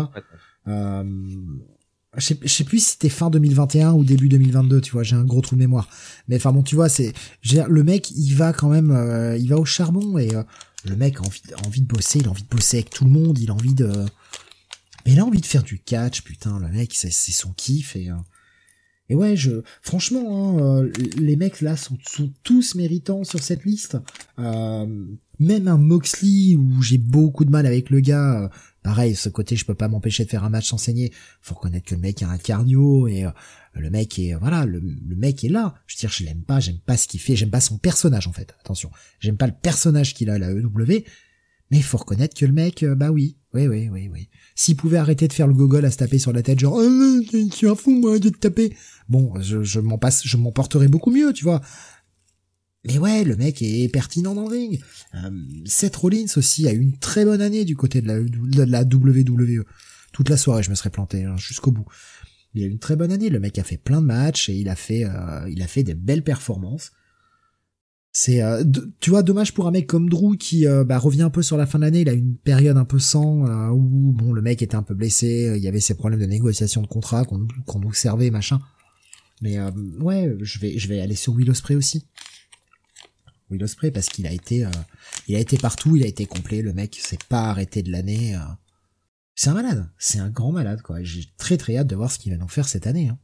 Euh, 0.68 1.04
je 2.16 2.26
sais, 2.26 2.38
sais 2.46 2.64
plus 2.64 2.78
si 2.84 2.90
c'était 2.92 3.08
fin 3.08 3.30
2021 3.30 3.92
ou 3.92 4.04
début 4.04 4.28
2022, 4.28 4.80
tu 4.80 4.92
vois, 4.92 5.02
j'ai 5.02 5.16
un 5.16 5.24
gros 5.24 5.40
trou 5.40 5.56
de 5.56 5.60
mémoire. 5.60 5.88
Mais 6.28 6.36
enfin 6.36 6.52
bon, 6.52 6.62
tu 6.62 6.74
vois, 6.74 6.88
c'est 6.88 7.12
le 7.44 7.82
mec, 7.82 8.10
il 8.10 8.34
va 8.34 8.52
quand 8.52 8.68
même, 8.68 8.90
euh, 8.90 9.36
il 9.38 9.48
va 9.48 9.56
au 9.56 9.64
charbon 9.64 10.18
et 10.18 10.34
euh, 10.34 10.42
le 10.84 10.96
mec 10.96 11.18
a 11.18 11.22
envie, 11.22 11.42
a 11.56 11.66
envie 11.66 11.80
de 11.80 11.86
bosser, 11.86 12.18
il 12.18 12.26
a 12.26 12.30
envie 12.30 12.42
de 12.42 12.48
bosser 12.48 12.78
avec 12.78 12.90
tout 12.90 13.04
le 13.04 13.10
monde, 13.10 13.38
il 13.38 13.50
a 13.50 13.54
envie 13.54 13.74
de, 13.74 13.90
mais 15.06 15.12
il 15.12 15.20
a 15.20 15.24
envie 15.24 15.40
de 15.40 15.46
faire 15.46 15.62
du 15.62 15.78
catch, 15.78 16.22
putain, 16.22 16.58
le 16.58 16.68
mec, 16.68 16.92
c'est 16.94 17.10
son 17.10 17.52
kiff 17.52 17.96
et 17.96 18.10
et 19.12 19.14
ouais, 19.14 19.36
je, 19.36 19.60
franchement, 19.82 20.56
hein, 20.56 20.58
euh, 20.58 20.92
les 21.18 21.36
mecs 21.36 21.60
là 21.60 21.76
sont, 21.76 21.98
sont, 22.08 22.32
tous 22.44 22.74
méritants 22.76 23.24
sur 23.24 23.42
cette 23.42 23.66
liste. 23.66 23.98
Euh, 24.38 24.86
même 25.38 25.68
un 25.68 25.76
Moxley 25.76 26.56
où 26.56 26.80
j'ai 26.80 26.96
beaucoup 26.96 27.44
de 27.44 27.50
mal 27.50 27.66
avec 27.66 27.90
le 27.90 28.00
gars. 28.00 28.44
Euh, 28.44 28.48
pareil, 28.82 29.14
ce 29.14 29.28
côté, 29.28 29.54
je 29.54 29.66
peux 29.66 29.74
pas 29.74 29.88
m'empêcher 29.88 30.24
de 30.24 30.30
faire 30.30 30.44
un 30.44 30.48
match 30.48 30.70
sans 30.70 30.78
saigner. 30.78 31.12
Faut 31.42 31.54
reconnaître 31.54 31.84
que 31.84 31.94
le 31.94 32.00
mec 32.00 32.22
a 32.22 32.30
un 32.30 32.38
cardio 32.38 33.06
et 33.06 33.26
le 33.74 33.90
mec 33.90 34.18
est, 34.18 34.32
voilà, 34.32 34.64
le, 34.64 34.80
mec 35.14 35.44
est 35.44 35.50
là. 35.50 35.74
Je 35.86 35.96
veux 35.96 36.00
dire, 36.00 36.10
je 36.10 36.24
l'aime 36.24 36.42
pas, 36.42 36.58
j'aime 36.58 36.78
pas 36.78 36.96
ce 36.96 37.06
qu'il 37.06 37.20
fait, 37.20 37.36
j'aime 37.36 37.50
pas 37.50 37.60
son 37.60 37.76
personnage 37.76 38.26
en 38.26 38.32
fait. 38.32 38.54
Attention, 38.60 38.90
j'aime 39.20 39.36
pas 39.36 39.46
le 39.46 39.52
personnage 39.60 40.14
qu'il 40.14 40.30
a 40.30 40.34
à 40.34 40.38
la 40.38 40.52
EW. 40.52 41.04
Mais 41.72 41.78
il 41.78 41.82
faut 41.82 41.96
reconnaître 41.96 42.38
que 42.38 42.44
le 42.44 42.52
mec, 42.52 42.84
bah 42.84 43.10
oui, 43.10 43.38
oui, 43.54 43.66
oui, 43.66 43.88
oui, 43.90 44.08
oui. 44.12 44.28
S'il 44.54 44.76
pouvait 44.76 44.98
arrêter 44.98 45.26
de 45.26 45.32
faire 45.32 45.48
le 45.48 45.54
gogol 45.54 45.84
à 45.86 45.90
se 45.90 45.96
taper 45.96 46.18
sur 46.18 46.32
la 46.32 46.42
tête, 46.42 46.60
genre, 46.60 46.74
oh, 46.76 47.20
je 47.32 47.48
suis 47.50 47.66
un 47.66 47.74
fou, 47.74 47.92
moi, 47.92 48.18
de 48.18 48.28
te 48.28 48.36
taper. 48.38 48.76
Bon, 49.08 49.32
je, 49.40 49.62
je 49.62 49.80
m'en 49.80 49.96
passe, 49.96 50.20
je 50.24 50.36
m'en 50.36 50.52
porterais 50.52 50.88
beaucoup 50.88 51.10
mieux, 51.10 51.32
tu 51.32 51.44
vois. 51.44 51.62
Mais 52.84 52.98
ouais, 52.98 53.24
le 53.24 53.36
mec 53.36 53.62
est 53.62 53.88
pertinent 53.92 54.34
dans 54.34 54.42
le 54.42 54.48
ring. 54.48 54.80
Euh, 55.14 55.30
Seth 55.64 55.96
Rollins 55.96 56.26
aussi 56.36 56.68
a 56.68 56.72
eu 56.72 56.80
une 56.80 56.98
très 56.98 57.24
bonne 57.24 57.40
année 57.40 57.64
du 57.64 57.76
côté 57.76 58.02
de 58.02 58.06
la, 58.08 58.20
de 58.20 58.62
la 58.64 58.82
WWE. 58.82 59.64
Toute 60.12 60.28
la 60.28 60.36
soirée, 60.36 60.62
je 60.62 60.70
me 60.70 60.74
serais 60.74 60.90
planté 60.90 61.24
hein, 61.24 61.36
jusqu'au 61.36 61.70
bout. 61.70 61.86
Il 62.54 62.64
a 62.64 62.66
eu 62.66 62.70
une 62.70 62.80
très 62.80 62.96
bonne 62.96 63.12
année. 63.12 63.30
Le 63.30 63.40
mec 63.40 63.58
a 63.58 63.64
fait 63.64 63.78
plein 63.78 64.00
de 64.00 64.06
matchs 64.06 64.48
et 64.48 64.54
il 64.54 64.68
a 64.68 64.76
fait, 64.76 65.04
euh, 65.04 65.48
il 65.48 65.62
a 65.62 65.66
fait 65.66 65.84
des 65.84 65.94
belles 65.94 66.24
performances. 66.24 66.92
C'est, 68.14 68.42
euh, 68.42 68.62
tu 69.00 69.08
vois, 69.08 69.22
dommage 69.22 69.54
pour 69.54 69.66
un 69.66 69.70
mec 69.70 69.86
comme 69.86 70.10
Drew 70.10 70.36
qui 70.36 70.66
euh, 70.66 70.84
bah, 70.84 70.98
revient 70.98 71.22
un 71.22 71.30
peu 71.30 71.40
sur 71.40 71.56
la 71.56 71.64
fin 71.64 71.78
de 71.78 71.84
l'année. 71.84 72.02
Il 72.02 72.08
a 72.10 72.12
une 72.12 72.36
période 72.36 72.76
un 72.76 72.84
peu 72.84 72.98
sans 72.98 73.46
euh, 73.46 73.70
où 73.70 74.12
bon, 74.12 74.34
le 74.34 74.42
mec 74.42 74.60
était 74.60 74.74
un 74.74 74.82
peu 74.82 74.94
blessé. 74.94 75.54
Il 75.56 75.62
y 75.62 75.68
avait 75.68 75.80
ses 75.80 75.94
problèmes 75.94 76.20
de 76.20 76.26
négociation 76.26 76.82
de 76.82 76.86
contrat 76.86 77.24
qu'on 77.24 77.48
qu'on 77.66 77.80
nous 77.80 77.94
servait, 77.94 78.30
machin. 78.30 78.60
Mais 79.40 79.58
ouais, 79.98 80.36
je 80.40 80.58
vais, 80.60 80.78
je 80.78 80.88
vais 80.88 81.00
aller 81.00 81.16
sur 81.16 81.32
Will 81.32 81.50
Ospreay 81.50 81.74
aussi. 81.74 82.06
Will 83.50 83.64
Ospreay 83.64 83.90
parce 83.90 84.08
qu'il 84.08 84.26
a 84.26 84.32
été, 84.32 84.68
il 85.26 85.34
a 85.34 85.40
été 85.40 85.56
partout, 85.56 85.96
il 85.96 86.04
a 86.04 86.06
été 86.06 86.26
complet. 86.26 86.62
Le 86.62 86.72
mec 86.72 86.94
s'est 86.94 87.18
pas 87.28 87.46
arrêté 87.48 87.82
de 87.82 87.90
l'année. 87.90 88.38
C'est 89.34 89.50
un 89.50 89.54
malade, 89.54 89.90
c'est 89.98 90.18
un 90.18 90.30
grand 90.30 90.52
malade 90.52 90.82
quoi. 90.82 91.02
J'ai 91.02 91.24
très 91.38 91.56
très 91.56 91.76
hâte 91.76 91.88
de 91.88 91.96
voir 91.96 92.12
ce 92.12 92.18
qu'il 92.18 92.30
va 92.30 92.38
nous 92.38 92.46
faire 92.46 92.68
cette 92.68 92.86
année. 92.86 93.08
Hein. 93.08 93.18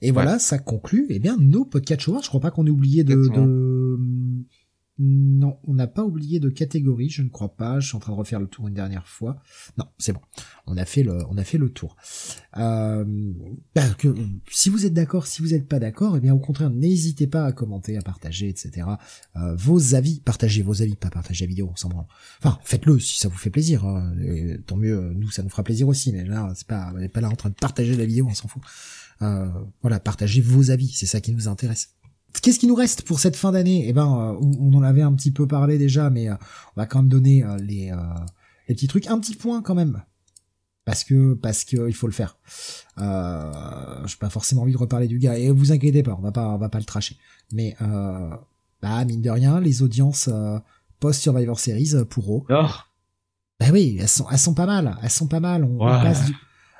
Et 0.00 0.10
voilà, 0.10 0.38
ça 0.38 0.58
conclut 0.58 1.06
eh 1.10 1.18
bien 1.18 1.36
nos 1.38 1.64
podcasts 1.64 2.02
Je 2.02 2.28
crois 2.28 2.40
pas 2.40 2.50
qu'on 2.50 2.66
ait 2.66 2.70
oublié 2.70 3.04
de, 3.04 3.14
de, 3.14 3.98
non, 5.02 5.58
on 5.64 5.72
n'a 5.72 5.86
pas 5.86 6.04
oublié 6.04 6.40
de 6.40 6.50
catégorie, 6.50 7.08
je 7.08 7.22
ne 7.22 7.30
crois 7.30 7.56
pas. 7.56 7.80
Je 7.80 7.88
suis 7.88 7.96
en 7.96 8.00
train 8.00 8.12
de 8.12 8.18
refaire 8.18 8.38
le 8.38 8.46
tour 8.46 8.68
une 8.68 8.74
dernière 8.74 9.06
fois. 9.08 9.40
Non, 9.78 9.86
c'est 9.96 10.12
bon. 10.12 10.20
On 10.66 10.76
a 10.76 10.84
fait 10.84 11.02
le, 11.02 11.24
on 11.30 11.38
a 11.38 11.44
fait 11.44 11.56
le 11.56 11.70
tour. 11.70 11.96
Euh, 12.58 13.32
que, 13.96 14.14
si 14.50 14.68
vous 14.68 14.84
êtes 14.84 14.92
d'accord, 14.92 15.26
si 15.26 15.40
vous 15.40 15.48
n'êtes 15.48 15.66
pas 15.66 15.78
d'accord, 15.78 16.18
eh 16.18 16.20
bien 16.20 16.34
au 16.34 16.38
contraire, 16.38 16.68
n'hésitez 16.68 17.26
pas 17.26 17.46
à 17.46 17.52
commenter, 17.52 17.96
à 17.96 18.02
partager, 18.02 18.50
etc. 18.50 18.88
Euh, 19.36 19.54
vos 19.54 19.94
avis, 19.94 20.20
partagez 20.20 20.60
vos 20.60 20.82
avis, 20.82 20.96
pas 20.96 21.08
partager 21.08 21.46
la 21.46 21.48
vidéo, 21.48 21.72
sans 21.76 21.88
Enfin, 22.38 22.58
faites-le 22.62 23.00
si 23.00 23.18
ça 23.18 23.28
vous 23.28 23.38
fait 23.38 23.50
plaisir. 23.50 23.86
Hein. 23.86 24.12
tant 24.66 24.76
mieux, 24.76 25.14
nous 25.14 25.30
ça 25.30 25.42
nous 25.42 25.48
fera 25.48 25.64
plaisir 25.64 25.88
aussi. 25.88 26.12
Mais 26.12 26.24
là, 26.24 26.52
c'est 26.54 26.66
pas, 26.66 26.92
on 26.94 26.98
n'est 26.98 27.08
pas 27.08 27.22
là 27.22 27.30
en 27.30 27.36
train 27.36 27.48
de 27.48 27.54
partager 27.54 27.96
la 27.96 28.04
vidéo, 28.04 28.26
on 28.28 28.34
s'en 28.34 28.48
fout. 28.48 28.62
Euh, 29.22 29.48
voilà, 29.82 30.00
partagez 30.00 30.40
vos 30.40 30.70
avis, 30.70 30.88
c'est 30.88 31.06
ça 31.06 31.20
qui 31.20 31.32
nous 31.32 31.48
intéresse. 31.48 31.94
Qu'est-ce 32.42 32.58
qui 32.58 32.66
nous 32.66 32.74
reste 32.74 33.02
pour 33.02 33.20
cette 33.20 33.36
fin 33.36 33.52
d'année? 33.52 33.88
Eh 33.88 33.92
ben, 33.92 34.06
euh, 34.06 34.46
on, 34.60 34.72
en 34.74 34.82
avait 34.82 35.02
un 35.02 35.12
petit 35.12 35.32
peu 35.32 35.46
parlé 35.46 35.78
déjà, 35.78 36.10
mais 36.10 36.28
euh, 36.28 36.34
on 36.76 36.80
va 36.80 36.86
quand 36.86 37.00
même 37.00 37.08
donner 37.08 37.44
euh, 37.44 37.56
les, 37.58 37.92
les 38.68 38.74
petits 38.74 38.86
trucs. 38.86 39.06
Un 39.08 39.18
petit 39.18 39.34
point 39.34 39.62
quand 39.62 39.74
même, 39.74 40.02
parce 40.84 41.04
que 41.04 41.34
parce 41.34 41.64
que 41.64 41.88
il 41.88 41.94
faut 41.94 42.06
le 42.06 42.12
faire. 42.12 42.38
Euh, 42.98 44.06
j'ai 44.06 44.16
pas 44.16 44.30
forcément 44.30 44.62
envie 44.62 44.72
de 44.72 44.78
reparler 44.78 45.08
du 45.08 45.18
gars 45.18 45.36
et 45.36 45.50
vous 45.50 45.72
inquiétez 45.72 46.02
pas, 46.02 46.16
on 46.16 46.22
va 46.22 46.32
pas 46.32 46.48
on 46.48 46.58
va 46.58 46.68
pas 46.68 46.78
le 46.78 46.84
tracher. 46.84 47.16
Mais 47.52 47.76
euh, 47.82 48.30
bah 48.80 49.04
mine 49.04 49.22
de 49.22 49.30
rien, 49.30 49.60
les 49.60 49.82
audiences 49.82 50.30
post 51.00 51.20
Survivor 51.20 51.58
Series 51.58 52.04
pour 52.08 52.36
eux. 52.36 52.42
Oh. 52.48 52.68
Bah 53.58 53.66
oui, 53.72 53.98
elles 54.00 54.08
sont 54.08 54.26
elles 54.30 54.38
sont 54.38 54.54
pas 54.54 54.66
mal, 54.66 54.96
elles 55.02 55.10
sont 55.10 55.26
pas 55.26 55.40
mal. 55.40 55.64
On, 55.64 55.78
passe 55.78 56.30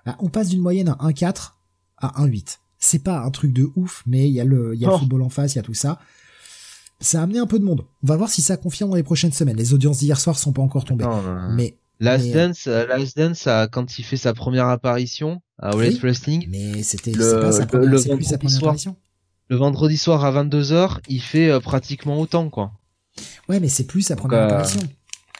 bah, 0.06 0.16
on 0.20 0.28
passe 0.28 0.48
d'une 0.48 0.62
moyenne 0.62 0.88
à 0.88 0.94
1,4 1.08 1.52
à 2.00 2.22
1,8 2.22 2.58
c'est 2.80 3.04
pas 3.04 3.20
un 3.20 3.30
truc 3.30 3.52
de 3.52 3.70
ouf, 3.76 4.02
mais 4.06 4.26
il 4.26 4.32
y 4.32 4.40
a 4.40 4.44
le, 4.44 4.74
il 4.74 4.80
y 4.80 4.86
a 4.86 4.88
le 4.88 4.94
oh. 4.94 4.98
football 4.98 5.22
en 5.22 5.28
face, 5.28 5.54
il 5.54 5.56
y 5.56 5.60
a 5.60 5.62
tout 5.62 5.74
ça. 5.74 6.00
Ça 6.98 7.20
a 7.20 7.22
amené 7.22 7.38
un 7.38 7.46
peu 7.46 7.58
de 7.58 7.64
monde. 7.64 7.84
On 8.02 8.06
va 8.06 8.16
voir 8.16 8.30
si 8.30 8.42
ça 8.42 8.56
confirme 8.56 8.90
dans 8.90 8.96
les 8.96 9.02
prochaines 9.02 9.32
semaines. 9.32 9.56
Les 9.56 9.72
audiences 9.72 9.98
d'hier 9.98 10.18
soir 10.18 10.38
sont 10.38 10.52
pas 10.52 10.62
encore 10.62 10.84
tombées. 10.84 11.06
mais 11.50 11.76
Last 12.00 12.26
euh, 12.26 12.48
Dance, 12.48 12.66
euh, 12.66 12.86
Last 12.86 13.16
Dance, 13.16 13.48
quand 13.70 13.98
il 13.98 14.02
fait 14.02 14.16
sa 14.16 14.32
première 14.32 14.66
apparition 14.66 15.42
à 15.58 15.68
All 15.70 15.94
Wrestling. 16.02 16.46
Mais 16.48 16.82
c'était 16.82 17.12
le, 17.12 17.40
pas 17.40 17.52
sa 17.52 17.66
première, 17.66 17.90
le, 17.90 17.96
vendredi 17.98 18.24
sa 18.24 18.38
première 18.38 18.58
soir, 18.58 18.70
apparition. 18.70 18.96
Le 19.48 19.56
vendredi 19.56 19.96
soir 19.98 20.24
à 20.24 20.44
22h, 20.44 20.98
il 21.08 21.20
fait 21.20 21.50
euh, 21.50 21.60
pratiquement 21.60 22.18
autant, 22.18 22.48
quoi. 22.48 22.72
Ouais, 23.48 23.60
mais 23.60 23.68
c'est 23.68 23.84
plus 23.84 24.02
sa 24.02 24.16
première 24.16 24.44
apparition. 24.44 24.80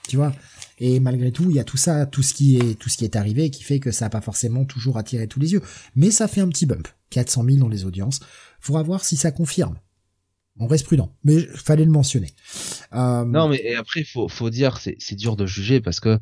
Tu 0.08 0.16
vois? 0.16 0.32
Et 0.80 0.98
malgré 0.98 1.30
tout, 1.30 1.50
il 1.50 1.56
y 1.56 1.60
a 1.60 1.64
tout 1.64 1.76
ça, 1.76 2.06
tout 2.06 2.22
ce 2.22 2.34
qui 2.34 2.56
est, 2.56 2.74
tout 2.78 2.88
ce 2.88 2.96
qui 2.96 3.04
est 3.04 3.14
arrivé, 3.14 3.50
qui 3.50 3.62
fait 3.62 3.78
que 3.78 3.90
ça 3.90 4.06
n'a 4.06 4.10
pas 4.10 4.22
forcément 4.22 4.64
toujours 4.64 4.96
attiré 4.96 5.28
tous 5.28 5.38
les 5.38 5.52
yeux. 5.52 5.62
Mais 5.94 6.10
ça 6.10 6.26
fait 6.26 6.40
un 6.40 6.48
petit 6.48 6.66
bump. 6.66 6.88
400 7.10 7.44
000 7.44 7.58
dans 7.58 7.68
les 7.68 7.84
audiences. 7.84 8.20
Faudra 8.60 8.82
voir 8.82 9.04
si 9.04 9.16
ça 9.16 9.30
confirme. 9.30 9.76
On 10.58 10.66
reste 10.66 10.86
prudent, 10.86 11.14
mais 11.22 11.40
fallait 11.54 11.84
le 11.84 11.90
mentionner. 11.90 12.32
Euh... 12.92 13.24
Non, 13.24 13.48
mais 13.48 13.74
après, 13.74 14.04
faut, 14.04 14.28
faut 14.28 14.50
dire, 14.50 14.78
c'est, 14.78 14.96
c'est 14.98 15.14
dur 15.14 15.36
de 15.36 15.46
juger 15.46 15.80
parce 15.80 16.00
que 16.00 16.18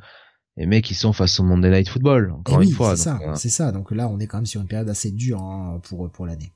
les 0.56 0.66
mecs, 0.66 0.90
ils 0.90 0.96
sont 0.96 1.12
face 1.12 1.38
au 1.38 1.44
Monday 1.44 1.70
Night 1.70 1.88
Football, 1.88 2.32
encore 2.32 2.60
une 2.60 2.70
fois. 2.70 2.96
C'est 2.96 3.04
ça, 3.04 3.18
euh, 3.22 3.34
c'est 3.36 3.48
ça. 3.48 3.70
Donc 3.70 3.92
là, 3.92 4.08
on 4.08 4.18
est 4.18 4.26
quand 4.26 4.38
même 4.38 4.46
sur 4.46 4.60
une 4.60 4.66
période 4.66 4.88
assez 4.88 5.12
dure 5.12 5.40
hein, 5.40 5.80
pour, 5.84 6.10
pour 6.10 6.26
l'année. 6.26 6.52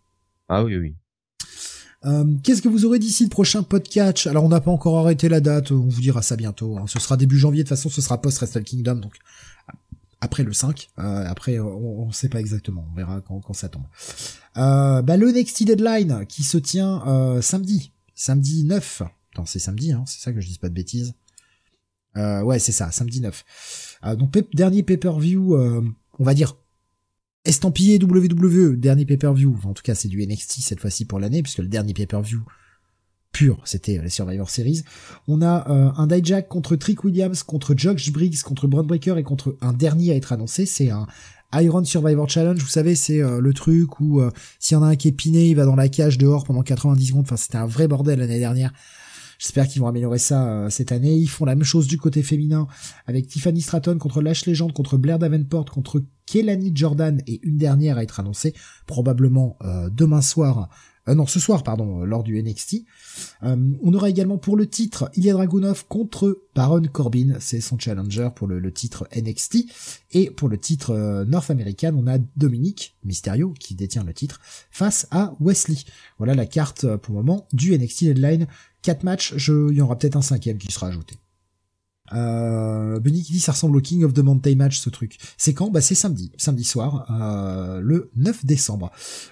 Ah 0.48 0.64
oui, 0.64 0.76
oui. 0.76 0.96
Euh, 2.04 2.24
Qu'est-ce 2.42 2.62
que 2.62 2.68
vous 2.68 2.84
aurez 2.84 2.98
d'ici 2.98 3.24
le 3.24 3.28
prochain 3.28 3.62
podcast 3.62 4.26
Alors 4.26 4.44
on 4.44 4.48
n'a 4.48 4.60
pas 4.60 4.70
encore 4.70 4.98
arrêté 4.98 5.28
la 5.28 5.40
date, 5.40 5.70
on 5.70 5.86
vous 5.86 6.00
dira 6.00 6.22
ça 6.22 6.36
bientôt. 6.36 6.76
Hein. 6.78 6.84
Ce 6.86 6.98
sera 6.98 7.16
début 7.16 7.38
janvier, 7.38 7.62
de 7.62 7.68
toute 7.68 7.76
façon 7.76 7.88
ce 7.88 8.00
sera 8.00 8.20
post 8.20 8.38
Wrestle 8.38 8.64
Kingdom, 8.64 8.96
donc 8.96 9.14
après 10.20 10.44
le 10.44 10.52
5. 10.52 10.88
Euh, 10.98 11.24
après, 11.26 11.58
on, 11.58 12.06
ne 12.06 12.12
sait 12.12 12.28
pas 12.28 12.40
exactement. 12.40 12.86
On 12.92 12.96
verra 12.96 13.20
quand, 13.20 13.52
ça 13.52 13.68
tombe. 13.68 13.82
Euh, 14.56 15.02
bah, 15.02 15.16
le 15.16 15.30
Next 15.32 15.62
Deadline 15.62 16.26
qui 16.26 16.44
se 16.44 16.58
tient 16.58 17.02
euh, 17.06 17.42
samedi. 17.42 17.92
Samedi 18.14 18.64
9. 18.64 19.02
Attends, 19.32 19.46
c'est 19.46 19.58
samedi, 19.58 19.92
hein, 19.92 20.04
c'est 20.06 20.20
ça 20.20 20.32
que 20.32 20.40
je 20.40 20.46
dis 20.46 20.58
pas 20.58 20.68
de 20.68 20.74
bêtises. 20.74 21.14
Euh, 22.16 22.42
ouais, 22.42 22.58
c'est 22.58 22.72
ça, 22.72 22.90
samedi 22.90 23.20
9. 23.20 23.44
Euh, 24.04 24.16
donc 24.16 24.32
dernier 24.54 24.82
pay-per-view, 24.82 25.56
euh, 25.56 25.82
on 26.18 26.24
va 26.24 26.34
dire 26.34 26.56
estampillé 27.44 27.98
WWE, 28.02 28.76
dernier 28.76 29.04
pay-per-view. 29.04 29.56
en 29.64 29.72
tout 29.72 29.82
cas, 29.82 29.94
c'est 29.94 30.08
du 30.08 30.24
NXT 30.26 30.60
cette 30.60 30.80
fois-ci 30.80 31.04
pour 31.04 31.18
l'année, 31.18 31.42
puisque 31.42 31.58
le 31.58 31.68
dernier 31.68 31.94
pay-per-view 31.94 32.42
pur, 33.32 33.60
c'était 33.64 33.98
les 33.98 34.10
Survivor 34.10 34.50
Series. 34.50 34.84
On 35.26 35.40
a 35.40 35.66
un 35.96 36.06
Dijak 36.06 36.48
contre 36.48 36.76
Trick 36.76 37.02
Williams, 37.02 37.42
contre 37.42 37.74
Josh 37.76 38.12
Briggs, 38.12 38.42
contre 38.42 38.66
Braun 38.66 38.84
Breaker 38.84 39.16
et 39.16 39.22
contre 39.22 39.56
un 39.62 39.72
dernier 39.72 40.12
à 40.12 40.16
être 40.16 40.32
annoncé. 40.32 40.66
C'est 40.66 40.90
un 40.90 41.06
Iron 41.54 41.82
Survivor 41.82 42.28
Challenge. 42.28 42.60
Vous 42.60 42.68
savez, 42.68 42.94
c'est 42.94 43.20
le 43.20 43.54
truc 43.54 44.00
où 44.00 44.20
s'il 44.58 44.76
y 44.76 44.78
en 44.78 44.82
a 44.82 44.88
un 44.88 44.96
qui 44.96 45.08
est 45.08 45.12
piné, 45.12 45.48
il 45.48 45.56
va 45.56 45.64
dans 45.64 45.76
la 45.76 45.88
cage 45.88 46.18
dehors 46.18 46.44
pendant 46.44 46.62
90 46.62 47.06
secondes. 47.06 47.22
Enfin, 47.22 47.38
c'était 47.38 47.56
un 47.56 47.66
vrai 47.66 47.88
bordel 47.88 48.18
l'année 48.18 48.38
dernière. 48.38 48.74
J'espère 49.42 49.66
qu'ils 49.66 49.82
vont 49.82 49.88
améliorer 49.88 50.18
ça 50.18 50.46
euh, 50.46 50.70
cette 50.70 50.92
année. 50.92 51.16
Ils 51.16 51.26
font 51.26 51.44
la 51.44 51.56
même 51.56 51.64
chose 51.64 51.88
du 51.88 51.98
côté 51.98 52.22
féminin 52.22 52.68
avec 53.06 53.26
Tiffany 53.26 53.60
Stratton 53.60 53.98
contre 53.98 54.22
Lash 54.22 54.46
Legend, 54.46 54.72
contre 54.72 54.98
Blair 54.98 55.18
Davenport, 55.18 55.64
contre 55.64 56.00
Kelani 56.26 56.70
Jordan 56.72 57.20
et 57.26 57.40
une 57.42 57.56
dernière 57.56 57.98
à 57.98 58.04
être 58.04 58.20
annoncée 58.20 58.54
probablement 58.86 59.56
euh, 59.64 59.90
demain 59.90 60.22
soir. 60.22 60.68
Euh, 61.08 61.14
non, 61.14 61.26
ce 61.26 61.40
soir, 61.40 61.62
pardon, 61.62 62.04
lors 62.04 62.22
du 62.22 62.40
NXT. 62.40 62.84
on 63.42 63.94
aura 63.94 64.08
également 64.08 64.38
pour 64.38 64.56
le 64.56 64.66
titre 64.66 65.10
Ilya 65.16 65.32
Dragunov 65.32 65.86
contre 65.88 66.42
Baron 66.54 66.82
Corbin, 66.92 67.36
c'est 67.40 67.60
son 67.60 67.78
challenger 67.78 68.28
pour 68.34 68.46
le, 68.46 68.72
titre 68.72 69.08
NXT. 69.16 69.64
Et 70.12 70.30
pour 70.30 70.48
le 70.48 70.58
titre 70.58 71.24
North 71.26 71.50
American, 71.50 71.94
on 71.96 72.06
a 72.06 72.18
Dominique 72.36 72.96
Mysterio 73.04 73.52
qui 73.58 73.74
détient 73.74 74.04
le 74.04 74.14
titre 74.14 74.40
face 74.70 75.06
à 75.10 75.34
Wesley. 75.40 75.78
Voilà 76.18 76.34
la 76.34 76.46
carte 76.46 76.96
pour 76.96 77.14
le 77.14 77.22
moment 77.22 77.46
du 77.52 77.76
NXT 77.76 78.02
Headline 78.02 78.46
4 78.82 79.04
matchs, 79.04 79.34
il 79.48 79.76
y 79.76 79.80
aura 79.80 79.96
peut-être 79.96 80.16
un 80.16 80.22
cinquième 80.22 80.58
qui 80.58 80.70
sera 80.70 80.88
ajouté. 80.88 81.16
Euh, 82.14 83.00
Benny 83.00 83.22
qui 83.22 83.32
dit 83.32 83.40
ça 83.40 83.52
ressemble 83.52 83.76
au 83.76 83.80
King 83.80 84.04
of 84.04 84.12
the 84.12 84.20
Mountain 84.20 84.56
match 84.56 84.78
ce 84.78 84.90
truc. 84.90 85.18
C'est 85.36 85.54
quand? 85.54 85.70
Bah 85.70 85.80
c'est 85.80 85.94
samedi, 85.94 86.32
samedi 86.36 86.64
soir, 86.64 87.06
euh, 87.10 87.80
le 87.80 88.10
9 88.16 88.44
décembre. 88.44 88.90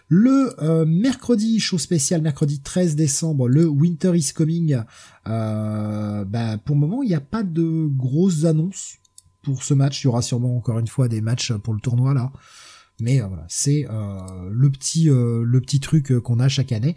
Le 0.09 0.55
euh, 0.63 0.85
mercredi, 0.87 1.61
show 1.61 1.79
spécial, 1.79 2.23
mercredi 2.23 2.61
13 2.61 2.97
décembre, 2.97 3.49
le 3.49 3.67
Winter 3.67 4.13
is 4.15 4.33
Coming. 4.35 4.83
Euh, 5.29 6.25
bah 6.25 6.59
pour 6.59 6.75
le 6.77 6.81
moment 6.81 7.03
il 7.03 7.09
n'y 7.09 7.15
a 7.15 7.21
pas 7.21 7.43
de 7.43 7.87
grosses 7.87 8.45
annonces 8.45 8.99
pour 9.43 9.63
ce 9.63 9.75
match. 9.75 10.03
Il 10.03 10.07
y 10.07 10.09
aura 10.09 10.23
sûrement 10.23 10.57
encore 10.57 10.79
une 10.79 10.89
fois 10.89 11.09
des 11.09 11.21
matchs 11.21 11.53
pour 11.53 11.75
le 11.75 11.81
tournoi 11.81 12.15
là. 12.15 12.33
Mais 13.01 13.21
voilà, 13.21 13.47
c'est 13.49 13.87
le 13.89 14.71
petit 14.71 15.05
le 15.05 15.61
petit 15.61 15.81
truc 15.81 16.19
qu'on 16.21 16.39
a 16.39 16.49
chaque 16.49 16.73
année. 16.73 16.95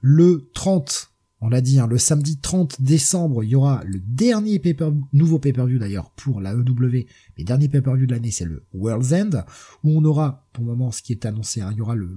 Le 0.00 0.48
30 0.52 1.10
on 1.40 1.48
l'a 1.48 1.60
dit, 1.60 1.78
hein, 1.78 1.86
le 1.86 1.98
samedi 1.98 2.38
30 2.38 2.82
décembre, 2.82 3.44
il 3.44 3.50
y 3.50 3.54
aura 3.54 3.82
le 3.84 4.00
dernier 4.00 4.58
paper, 4.58 4.90
nouveau 5.12 5.38
pay-per-view 5.38 5.78
d'ailleurs 5.78 6.10
pour 6.10 6.40
la 6.40 6.52
EW. 6.52 7.06
Les 7.36 7.44
derniers 7.44 7.68
pay-per-view 7.68 8.06
de 8.06 8.12
l'année, 8.12 8.32
c'est 8.32 8.44
le 8.44 8.64
World's 8.74 9.12
End, 9.12 9.44
où 9.84 9.96
on 9.96 10.04
aura, 10.04 10.48
pour 10.52 10.64
le 10.64 10.70
moment, 10.70 10.90
ce 10.90 11.00
qui 11.00 11.12
est 11.12 11.26
annoncé, 11.26 11.60
hein, 11.60 11.70
il 11.72 11.78
y 11.78 11.80
aura 11.80 11.94
le, 11.94 12.08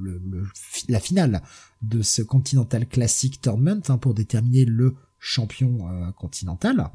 la 0.90 1.00
finale 1.00 1.43
de 1.83 2.01
ce 2.01 2.24
Continental 2.24 2.88
Classic 2.88 3.40
Tournament 3.40 3.83
hein, 3.90 3.98
pour 3.98 4.16
déterminer 4.16 4.66
le 4.66 4.95
champion 5.19 5.88
euh, 5.88 6.11
continental, 6.14 6.90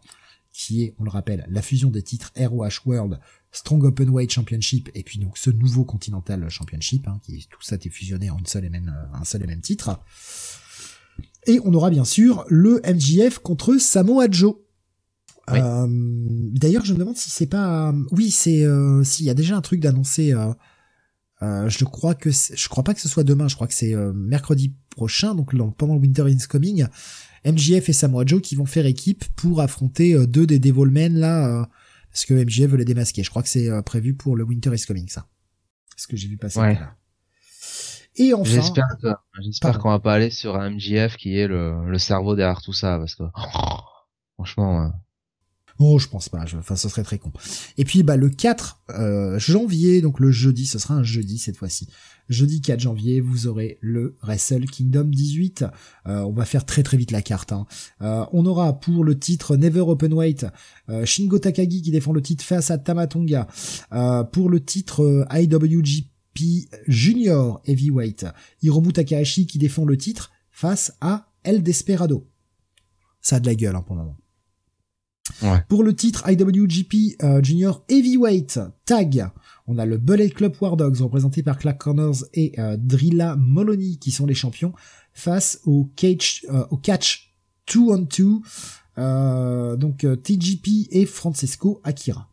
qui 0.53 0.83
est, 0.83 0.95
on 0.99 1.05
le 1.05 1.11
rappelle, 1.11 1.47
la 1.49 1.63
fusion 1.63 1.91
des 1.91 2.03
titres 2.03 2.33
ROH 2.37 2.81
World, 2.87 3.21
Strong 3.53 3.85
Open 3.85 4.11
Weight 4.11 4.33
Championship, 4.33 4.91
et 4.95 5.05
puis 5.05 5.21
donc 5.21 5.39
ce 5.39 5.51
nouveau 5.51 5.85
Continental 5.85 6.49
Championship, 6.49 7.07
qui 7.23 7.47
tout 7.49 7.63
ça 7.63 7.77
est 7.77 7.89
fusionné 7.89 8.31
en 8.31 8.39
une 8.39 8.47
seule 8.47 8.65
et 8.65 8.71
même, 8.71 8.93
un 9.13 9.25
seul 9.25 9.45
et 9.45 9.47
même 9.47 9.61
titre. 9.61 10.01
Et 11.47 11.61
on 11.65 11.73
aura 11.75 11.91
bien 11.91 12.05
sûr 12.05 12.45
le 12.49 12.81
MJF 12.85 13.39
contre 13.39 13.79
Samoa 13.79 14.27
Joe. 14.31 14.57
Euh, 15.51 15.87
d'ailleurs, 15.89 16.85
je 16.85 16.93
me 16.93 16.99
demande 16.99 17.17
si 17.17 17.31
c'est 17.31 17.47
pas. 17.47 17.95
Oui, 18.11 18.31
c'est. 18.31 18.65
Euh, 18.65 19.05
s'il 19.05 19.27
y 19.27 19.31
a 19.31 19.35
déjà 19.35 19.57
un 19.57 19.61
truc 19.61 19.81
d'annoncer. 19.81 20.33
Euh, 21.43 21.69
je 21.69 21.85
crois 21.85 22.15
que 22.15 22.31
je 22.31 22.69
crois 22.69 22.83
pas 22.83 22.95
que 22.95 23.01
ce 23.01 23.09
soit 23.09 23.25
demain. 23.25 23.47
Je 23.47 23.55
crois 23.55 23.69
que 23.69 23.75
c'est 23.75 23.95
mercredi 24.15 24.75
prochain, 24.91 25.35
donc 25.35 25.55
pendant 25.77 25.97
Winter 25.97 26.25
is 26.29 26.47
Coming. 26.49 26.87
MJF 27.45 27.89
et 27.89 27.93
Samoa 27.93 28.25
Joe 28.27 28.43
qui 28.43 28.57
vont 28.57 28.67
faire 28.67 28.87
équipe 28.87 29.25
pour 29.37 29.61
affronter 29.61 30.27
deux 30.27 30.47
des 30.47 30.59
Devilmen 30.59 31.15
là, 31.17 31.69
parce 32.11 32.25
que 32.25 32.35
MJF 32.35 32.71
veut 32.71 32.79
les 32.79 32.85
démasquer. 32.85 33.23
Je 33.23 33.31
crois 33.31 33.43
que 33.43 33.49
c'est 33.49 33.71
prévu 33.85 34.15
pour 34.15 34.35
le 34.35 34.43
Winter 34.43 34.75
is 34.75 34.85
Coming, 34.85 35.09
ça. 35.09 35.29
Ce 35.97 36.09
que 36.09 36.17
j'ai 36.17 36.27
vu 36.27 36.39
passer 36.39 36.59
là. 36.59 36.97
Et 38.17 38.35
enfin. 38.35 38.51
J'espère 38.51 38.87
j'espère 39.41 39.79
qu'on 39.79 39.91
va 39.91 39.99
pas 39.99 40.15
aller 40.15 40.31
sur 40.31 40.57
un 40.57 40.71
MJF 40.71 41.17
qui 41.17 41.39
est 41.39 41.47
le, 41.47 41.89
le 41.89 41.99
cerveau 41.99 42.35
derrière 42.35 42.63
tout 42.63 42.73
ça, 42.73 42.99
parce 42.99 43.15
que, 43.15 43.25
franchement, 44.35 44.91
Oh, 45.79 45.99
je 45.99 46.09
pense 46.09 46.29
pas. 46.29 46.45
Enfin, 46.59 46.77
ce 46.77 46.89
serait 46.89 47.03
très 47.03 47.19
con. 47.19 47.33
Et 47.77 47.85
puis, 47.85 48.03
bah, 48.03 48.17
le 48.17 48.31
4 48.31 48.81
euh, 48.91 49.39
janvier, 49.39 50.01
donc 50.01 50.21
le 50.21 50.31
jeudi, 50.31 50.67
ce 50.67 50.79
sera 50.79 50.95
un 50.95 51.03
jeudi 51.03 51.39
cette 51.39 51.57
fois-ci. 51.57 51.89
Jeudi 52.29 52.61
4 52.61 52.81
janvier, 52.81 53.21
vous 53.21 53.47
aurez 53.47 53.79
le 53.83 54.17
Wrestle 54.23 54.65
Kingdom 54.65 55.05
18. 55.05 55.65
Euh, 56.07 56.21
on 56.21 56.33
va 56.33 56.45
faire 56.45 56.65
très 56.65 56.83
très 56.83 56.97
vite 56.97 57.11
la 57.11 57.23
carte. 57.23 57.53
Hein. 57.53 57.67
Euh, 58.01 58.25
on 58.33 58.47
aura 58.47 58.81
pour 58.81 59.05
le 59.05 59.19
titre 59.19 59.57
Never 59.57 59.81
Open 59.81 60.13
Weight 60.13 60.47
Shingo 61.05 61.39
Takagi 61.39 61.83
qui 61.83 61.91
défend 61.91 62.13
le 62.13 62.23
titre 62.23 62.45
face 62.45 62.71
à 62.71 62.79
Tamatonga. 62.79 63.47
pour 64.33 64.49
le 64.49 64.61
titre 64.61 65.27
IWGP 65.31 66.16
Junior 66.87 67.61
Heavyweight, 67.67 68.27
Hiromu 68.63 68.93
Takahashi 68.93 69.47
qui 69.47 69.59
défend 69.59 69.85
le 69.85 69.97
titre 69.97 70.31
face 70.51 70.93
à 71.01 71.29
El 71.43 71.63
Desperado. 71.63 72.27
Ça 73.21 73.37
a 73.37 73.41
de 73.41 73.47
la 73.47 73.55
gueule 73.55 73.77
hein, 73.77 73.83
pour 73.83 73.97
le 73.97 74.03
moment. 74.03 74.17
Pour 75.69 75.83
le 75.83 75.95
titre 75.95 76.29
IWGP 76.29 77.23
euh, 77.23 77.43
Junior 77.43 77.85
Heavyweight 77.89 78.61
Tag, 78.85 79.29
on 79.67 79.79
a 79.79 79.85
le 79.85 79.99
Bullet 79.99 80.31
Club 80.31 80.55
War 80.61 80.77
Dogs 80.77 81.01
représenté 81.01 81.43
par 81.43 81.59
Clark 81.59 81.79
Connors 81.79 82.25
et 82.33 82.53
euh, 82.59 82.77
Drilla 82.79 83.37
Moloney 83.37 83.97
qui 83.97 84.13
sont 84.13 84.27
les 84.27 84.35
champions 84.35 84.73
face 85.13 85.61
au, 85.65 85.91
cage, 85.97 86.47
euh, 86.51 86.65
au 86.71 86.77
catch 86.77 87.35
2 87.75 87.81
on 87.81 88.07
2 88.97 89.77
donc 89.77 90.07
TGP 90.23 90.89
et 90.91 91.07
Francesco 91.07 91.81
Akira 91.85 92.31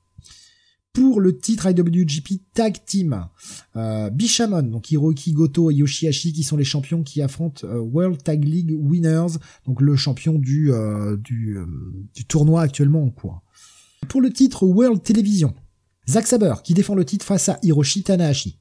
pour 0.93 1.19
le 1.19 1.37
titre 1.37 1.67
IWGP 1.67 2.41
Tag 2.53 2.77
Team. 2.85 3.27
Euh, 3.75 4.11
Bishamon, 4.11 4.61
donc 4.61 4.91
Hiroki 4.91 5.33
Goto 5.33 5.71
et 5.71 5.75
Yoshihashi 5.75 6.31
qui 6.31 6.43
sont 6.43 6.55
les 6.55 6.63
champions 6.63 7.01
qui 7.01 7.21
affrontent 7.21 7.67
euh, 7.67 7.79
World 7.79 8.21
Tag 8.23 8.43
League 8.43 8.71
Winners, 8.79 9.39
donc 9.65 9.81
le 9.81 9.95
champion 9.95 10.37
du, 10.37 10.71
euh, 10.71 11.17
du, 11.17 11.57
du, 12.13 12.25
tournoi 12.25 12.61
actuellement 12.61 13.03
en 13.03 13.09
cours. 13.09 13.41
Pour 14.07 14.21
le 14.21 14.31
titre 14.31 14.65
World 14.65 15.01
Television, 15.01 15.55
Zack 16.07 16.27
Saber 16.27 16.53
qui 16.63 16.75
défend 16.75 16.93
le 16.93 17.05
titre 17.05 17.25
face 17.25 17.49
à 17.49 17.57
Hiroshi 17.63 18.03
Tanahashi. 18.03 18.59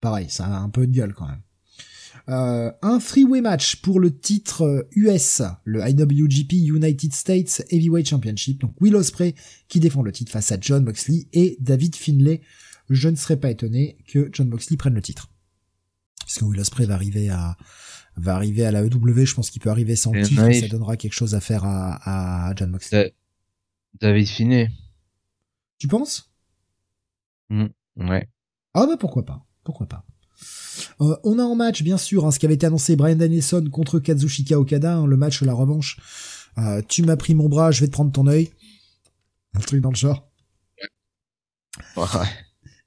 Pareil, 0.00 0.26
ça 0.28 0.44
a 0.44 0.58
un 0.58 0.68
peu 0.68 0.86
de 0.86 0.92
gueule 0.92 1.14
quand 1.14 1.26
même. 1.26 1.40
Euh, 2.30 2.72
un 2.80 2.98
three-way 3.00 3.42
match 3.42 3.76
pour 3.82 4.00
le 4.00 4.16
titre 4.18 4.88
US, 4.92 5.40
euh, 5.40 5.48
le 5.64 5.86
IWGP 5.86 6.54
United 6.54 7.12
States 7.12 7.62
Heavyweight 7.70 8.08
Championship. 8.08 8.60
Donc 8.60 8.80
Will 8.80 8.96
Ospreay 8.96 9.34
qui 9.68 9.78
défend 9.78 10.02
le 10.02 10.10
titre 10.12 10.32
face 10.32 10.50
à 10.50 10.56
John 10.58 10.84
Moxley 10.84 11.26
et 11.34 11.58
David 11.60 11.94
Finlay. 11.96 12.40
Je 12.88 13.08
ne 13.10 13.16
serais 13.16 13.38
pas 13.38 13.50
étonné 13.50 13.98
que 14.06 14.30
John 14.32 14.48
Moxley 14.48 14.76
prenne 14.78 14.94
le 14.94 15.02
titre. 15.02 15.28
Parce 16.20 16.38
que 16.38 16.44
Will 16.46 16.60
Ospreay 16.60 16.86
va 16.86 16.94
arriver 16.94 17.28
à 17.28 17.56
va 18.16 18.36
arriver 18.36 18.64
à 18.64 18.70
la 18.70 18.84
EW, 18.84 19.24
je 19.26 19.34
pense 19.34 19.50
qu'il 19.50 19.60
peut 19.60 19.70
arriver 19.70 19.96
sans 19.96 20.12
titre, 20.22 20.40
ça 20.60 20.68
donnera 20.68 20.96
quelque 20.96 21.12
chose 21.14 21.34
à 21.34 21.40
faire 21.40 21.64
à, 21.64 22.48
à 22.48 22.54
John 22.54 22.70
Moxley. 22.70 23.12
David 24.00 24.28
Finlay. 24.28 24.70
Tu 25.78 25.88
penses? 25.88 26.32
Mmh, 27.50 27.66
Ouais. 27.96 28.28
Ah 28.72 28.86
bah 28.86 28.96
pourquoi 28.98 29.24
pas, 29.24 29.44
pourquoi 29.64 29.86
pas. 29.88 30.06
Euh, 31.00 31.16
on 31.24 31.38
a 31.38 31.42
en 31.42 31.54
match, 31.54 31.82
bien 31.82 31.98
sûr, 31.98 32.26
hein, 32.26 32.30
ce 32.30 32.38
qui 32.38 32.46
avait 32.46 32.54
été 32.54 32.66
annoncé, 32.66 32.96
Brian 32.96 33.16
Danielson 33.16 33.68
contre 33.70 33.98
Kazushika 33.98 34.58
Okada, 34.58 34.96
hein, 34.96 35.06
le 35.06 35.16
match, 35.16 35.42
la 35.42 35.54
revanche. 35.54 35.98
Euh, 36.58 36.82
tu 36.88 37.02
m'as 37.02 37.16
pris 37.16 37.34
mon 37.34 37.48
bras, 37.48 37.70
je 37.70 37.80
vais 37.80 37.86
te 37.86 37.92
prendre 37.92 38.12
ton 38.12 38.26
œil. 38.26 38.50
Un 39.54 39.60
truc 39.60 39.80
dans 39.80 39.90
le 39.90 39.96
genre. 39.96 40.30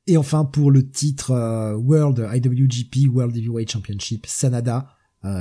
Et 0.06 0.18
enfin, 0.18 0.46
pour 0.46 0.72
le 0.72 0.90
titre 0.90 1.32
euh, 1.32 1.76
World 1.76 2.30
IWGP 2.34 3.10
World 3.14 3.36
Heavyweight 3.36 3.72
Championship, 3.72 4.26
Sanada, 4.26 4.94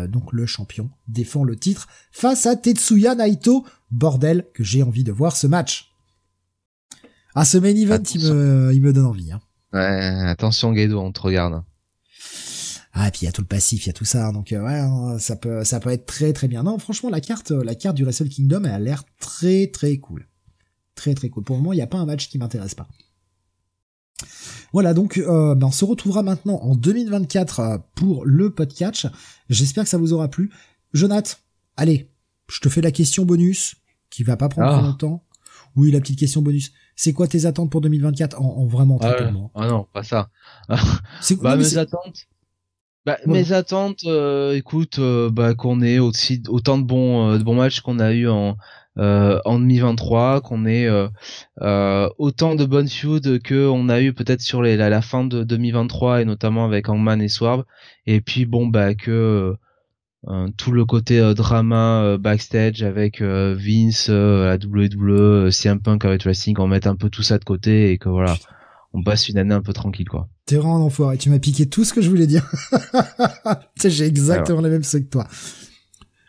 donc 0.08 0.33
le 0.33 0.47
champion, 0.47 0.91
défend 1.07 1.44
le 1.44 1.55
titre 1.55 1.86
face 2.10 2.47
à 2.47 2.57
Tetsuya 2.57 3.15
Naito. 3.15 3.65
Bordel, 3.92 4.49
que 4.52 4.65
j'ai 4.65 4.83
envie 4.83 5.05
de 5.05 5.12
voir 5.12 5.36
ce 5.36 5.47
match. 5.47 5.92
Ah, 7.36 7.44
ce 7.44 7.57
main 7.57 7.76
event, 7.76 8.02
il 8.15 8.20
me, 8.25 8.73
il 8.75 8.83
me 8.83 8.92
donne 8.92 9.07
envie. 9.07 9.31
Hein. 9.31 9.41
Ouais, 9.73 9.81
attention 10.28 10.75
Gedo, 10.75 10.99
on 10.99 11.12
te 11.12 11.20
regarde. 11.20 11.62
Ah, 12.99 13.08
et 13.08 13.10
puis 13.10 13.20
il 13.23 13.25
y 13.26 13.28
a 13.28 13.33
tout 13.33 13.42
le 13.42 13.47
passif, 13.47 13.84
il 13.84 13.89
y 13.89 13.91
a 13.91 13.92
tout 13.92 14.07
ça, 14.07 14.33
donc 14.33 14.52
euh, 14.52 14.62
ouais, 14.62 14.78
hein, 14.78 15.18
ça 15.18 15.36
peut, 15.36 15.65
ça 15.65 15.81
peut 15.81 15.91
être 15.91 16.07
très 16.07 16.33
très 16.33 16.49
bien. 16.49 16.62
Non, 16.62 16.78
franchement, 16.78 17.10
la 17.10 17.20
carte, 17.20 17.50
la 17.50 17.75
carte 17.75 17.94
du 17.94 18.05
Wrestle 18.05 18.31
Kingdom, 18.31 18.65
elle 18.65 18.70
a 18.70 18.78
l'air 18.78 19.05
très 19.20 19.66
très 19.66 19.99
cool, 19.99 20.26
très 20.94 21.15
très 21.15 21.28
cool. 21.28 21.44
Pour 21.44 21.57
le 21.57 21.60
moment, 21.62 21.75
il 21.75 21.76
n'y 21.76 21.83
a 21.83 21.86
pas 21.86 21.99
un 21.99 22.07
match 22.07 22.31
qui 22.31 22.39
m'intéresse 22.39 22.75
pas. 22.75 22.89
Voilà, 24.73 24.94
donc 24.94 25.18
euh, 25.18 25.55
ben, 25.55 25.66
on 25.66 25.70
se 25.70 25.84
retrouvera 25.84 26.23
maintenant 26.23 26.58
en 26.62 26.75
2024 26.75 27.60
euh, 27.60 27.78
pour 27.97 28.25
le 28.25 28.49
podcast. 28.49 29.08
J'espère 29.50 29.84
que 29.84 29.91
ça 29.91 29.99
vous 29.99 30.15
aura 30.15 30.28
plu. 30.28 30.50
Jonath, 30.94 31.42
allez, 31.76 32.10
je 32.49 32.60
te 32.60 32.70
fais 32.70 32.81
la 32.81 32.92
question 32.92 33.26
bonus 33.26 33.76
qui 34.08 34.23
va 34.23 34.39
pas 34.39 34.49
prendre 34.49 34.70
trop 34.70 34.81
ah. 34.81 34.86
longtemps. 34.86 35.23
Oui, 35.76 35.91
la 35.91 36.00
petite 36.00 36.18
question 36.18 36.41
bonus. 36.41 36.73
C'est 36.94 37.12
quoi 37.12 37.28
tes 37.28 37.44
attentes 37.44 37.70
pour 37.70 37.83
2024 37.83 38.41
en, 38.41 38.44
en 38.44 38.66
vraiment 38.66 38.99
très 38.99 39.23
ah, 39.23 39.33
ah 39.55 39.68
non, 39.68 39.86
pas 39.92 40.02
ça. 40.02 40.31
bah, 41.42 41.57
mes 41.57 41.76
attentes. 41.76 42.26
Bah, 43.06 43.18
mes 43.24 43.52
attentes, 43.52 44.02
euh, 44.06 44.56
écoute, 44.56 44.98
euh, 44.98 45.30
bah, 45.30 45.54
qu'on 45.54 45.80
ait 45.80 46.00
aussi 46.00 46.42
autant 46.48 46.76
de 46.76 46.82
bons, 46.82 47.30
euh, 47.30 47.38
de 47.38 47.44
bons 47.44 47.54
matchs 47.54 47.80
qu'on 47.80 48.00
a 48.00 48.12
eu 48.12 48.28
en 48.28 48.56
en 48.98 49.58
2023, 49.58 50.40
qu'on 50.40 50.64
ait 50.66 50.88
autant 52.18 52.54
de 52.54 52.64
bonnes 52.64 52.88
feuds 52.88 53.38
que 53.44 53.68
on 53.68 53.88
a 53.90 54.00
eu 54.00 54.14
peut-être 54.14 54.40
sur 54.40 54.62
les, 54.62 54.76
la, 54.78 54.88
la, 54.88 55.02
fin 55.02 55.24
de 55.24 55.44
2023 55.44 56.22
et 56.22 56.24
notamment 56.24 56.64
avec 56.64 56.88
Hangman 56.88 57.20
et 57.20 57.28
Swarb. 57.28 57.64
Et 58.06 58.22
puis 58.22 58.46
bon 58.46 58.66
bah 58.66 58.94
que 58.94 59.54
tout 60.56 60.72
le 60.72 60.86
côté 60.86 61.20
drama 61.34 62.16
backstage 62.18 62.82
avec 62.82 63.20
Vince, 63.20 64.08
la 64.08 64.56
WWE, 64.56 65.50
CM 65.50 65.80
Punk 65.80 66.06
avec 66.06 66.24
Wrestling, 66.24 66.56
on 66.58 66.66
met 66.66 66.86
un 66.86 66.96
peu 66.96 67.10
tout 67.10 67.22
ça 67.22 67.38
de 67.38 67.44
côté 67.44 67.90
et 67.92 67.98
que 67.98 68.08
voilà 68.08 68.34
on 68.92 69.02
passe 69.02 69.28
une 69.28 69.39
année 69.39 69.55
un 69.55 69.62
peu 69.62 69.73
tranquille, 69.73 70.08
quoi. 70.08 70.28
T'es 70.47 70.56
vraiment 70.56 70.76
un 70.76 70.81
enfoiré. 70.81 71.18
Tu 71.18 71.28
m'as 71.31 71.39
piqué 71.39 71.66
tout 71.66 71.84
ce 71.84 71.92
que 71.92 72.00
je 72.00 72.08
voulais 72.08 72.26
dire. 72.26 72.50
j'ai 73.84 74.06
exactement 74.06 74.60
les 74.60 74.70
mêmes 74.70 74.84
choses 74.84 75.00
que 75.00 75.06
toi. 75.06 75.28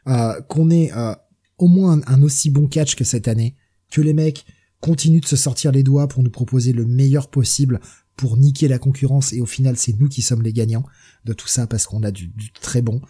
Euh, 0.08 0.42
qu'on 0.42 0.70
ait 0.70 0.92
euh, 0.94 1.14
au 1.58 1.68
moins 1.68 2.00
un, 2.08 2.22
aussi 2.24 2.50
bon 2.50 2.68
catch 2.68 2.96
que 2.96 3.04
cette 3.04 3.28
année, 3.28 3.56
que 3.92 4.02
les 4.02 4.14
mecs 4.14 4.46
continuent 4.80 5.22
de 5.22 5.26
se 5.26 5.36
sortir 5.36 5.72
les 5.72 5.84
doigts 5.84 6.08
pour 6.08 6.24
nous 6.24 6.30
proposer 6.30 6.72
le 6.72 6.86
meilleur 6.86 7.30
possible 7.30 7.80
pour 8.16 8.38
niquer 8.38 8.68
la 8.68 8.80
concurrence 8.80 9.34
et 9.34 9.42
au 9.42 9.46
final 9.46 9.78
c'est 9.78 10.00
nous 10.00 10.08
qui 10.08 10.22
sommes 10.22 10.42
les 10.44 10.54
gagnants 10.54 10.86
de 11.26 11.34
tout 11.34 11.48
ça 11.48 11.68
parce 11.68 11.86
qu'on 11.86 12.04
a 12.04 12.12
du, 12.12 12.32
très 12.62 12.82
bon 12.82 13.02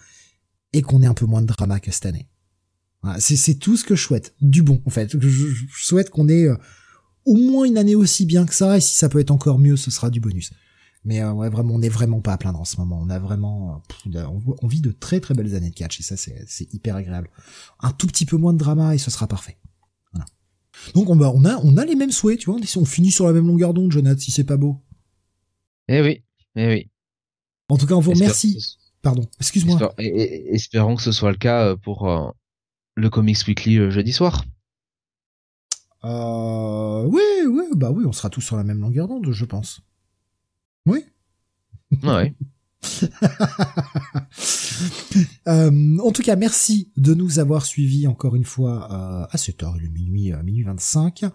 et 0.74 0.82
qu'on 0.82 1.02
ait 1.02 1.08
un 1.08 1.14
peu 1.14 1.26
moins 1.26 1.42
de 1.42 1.48
drama 1.48 1.80
que 1.80 1.92
cette 1.92 2.06
année. 2.06 2.30
c'est 3.20 3.56
tout 3.56 3.78
ce 3.78 3.86
que 3.86 3.96
je 3.96 4.02
souhaite, 4.02 4.36
du 4.42 4.64
bon 4.64 4.82
en 4.86 4.90
fait. 4.90 5.18
Je, 5.20 5.54
souhaite 5.74 6.10
qu'on 6.10 6.28
ait 6.30 6.48
euh, 6.48 6.56
au 7.28 7.36
moins 7.36 7.66
une 7.66 7.78
année 7.78 7.96
aussi 7.96 8.26
bien 8.26 8.46
que 8.46 8.56
ça, 8.56 8.78
et 8.78 8.82
si 8.82 8.96
ça 8.96 9.10
peut 9.10 9.20
être 9.20 9.32
encore 9.32 9.60
mieux, 9.60 9.76
ce 9.76 9.92
sera 9.92 10.10
du 10.10 10.20
bonus. 10.20 10.52
Mais 11.04 11.22
euh, 11.22 11.32
ouais, 11.34 11.50
vraiment, 11.50 11.76
on 11.76 11.80
n'est 11.80 11.90
vraiment 11.90 12.22
pas 12.22 12.34
à 12.34 12.38
plaindre 12.38 12.60
en 12.60 12.66
ce 12.66 12.78
moment. 12.78 13.00
On 13.02 13.10
a 13.10 13.20
vraiment, 13.20 13.82
euh, 14.16 14.26
on, 14.62 14.68
vit 14.68 14.82
de 14.82 14.92
très 14.92 15.20
très 15.20 15.34
belles 15.34 15.54
années 15.56 15.70
de 15.70 15.76
catch, 15.76 16.00
et 16.00 16.04
ça 16.04 16.16
c'est 16.18 16.74
hyper 16.74 16.96
agréable. 16.96 17.30
Un 17.82 17.92
tout 17.92 18.08
petit 18.08 18.26
peu 18.26 18.38
moins 18.38 18.54
de 18.54 18.58
drama 18.58 18.96
et 18.96 18.98
ce 18.98 19.12
sera 19.12 19.28
parfait. 19.28 19.58
Voilà. 20.14 20.26
Donc 20.96 21.10
on, 21.10 21.20
on 21.20 21.46
a 21.46 21.58
on 21.64 21.78
a 21.78 21.86
les 21.86 21.96
mêmes 21.96 22.12
souhaits, 22.12 22.40
tu 22.40 22.50
vois. 22.50 22.60
On 22.78 22.86
finit 22.86 23.12
sur 23.12 23.26
la 23.28 23.34
même 23.34 23.48
longueur 23.48 23.74
d'onde, 23.74 23.92
Jonathan, 23.92 24.20
si 24.20 24.32
c'est 24.32 24.44
pas 24.44 24.58
beau. 24.58 24.82
Eh 25.90 26.02
oui, 26.02 26.24
eh 26.56 26.68
oui. 26.68 26.90
En 27.70 27.78
tout 27.78 27.86
cas, 27.86 27.96
on 27.96 28.00
vous 28.00 28.12
remercie. 28.12 28.78
Pardon, 29.02 29.26
excuse-moi. 29.40 29.94
espérons 29.98 30.96
que 30.96 31.04
ce 31.04 31.12
soit 31.12 31.32
le 31.32 31.38
cas 31.38 31.68
euh, 31.68 31.76
pour 31.76 32.34
le 32.96 33.10
Comics 33.10 33.46
Weekly 33.48 33.92
jeudi 33.92 34.14
soir. 34.14 34.46
Euh, 36.08 37.04
oui, 37.06 37.22
oui, 37.48 37.66
bah 37.76 37.92
oui, 37.92 38.06
on 38.06 38.14
sera 38.14 38.30
tous 38.30 38.42
sur 38.42 38.56
la 38.56 38.64
même 38.64 38.80
longueur 38.80 39.08
d'onde, 39.08 39.30
je 39.32 39.46
pense. 39.46 39.82
Oui. 40.86 41.04
Ouais. 42.04 42.34
euh, 45.48 45.98
en 45.98 46.12
tout 46.12 46.22
cas, 46.22 46.36
merci 46.36 46.92
de 46.98 47.14
nous 47.14 47.40
avoir 47.40 47.66
suivis 47.66 48.08
encore 48.08 48.36
une 48.36 48.46
fois 48.46 48.88
euh, 48.92 49.26
à 49.30 49.38
cette 49.38 49.64
heure, 49.64 49.78
le 49.78 49.90
minuit, 49.90 50.34
euh, 50.34 50.42
minuit 50.44 50.64
25. 50.64 51.26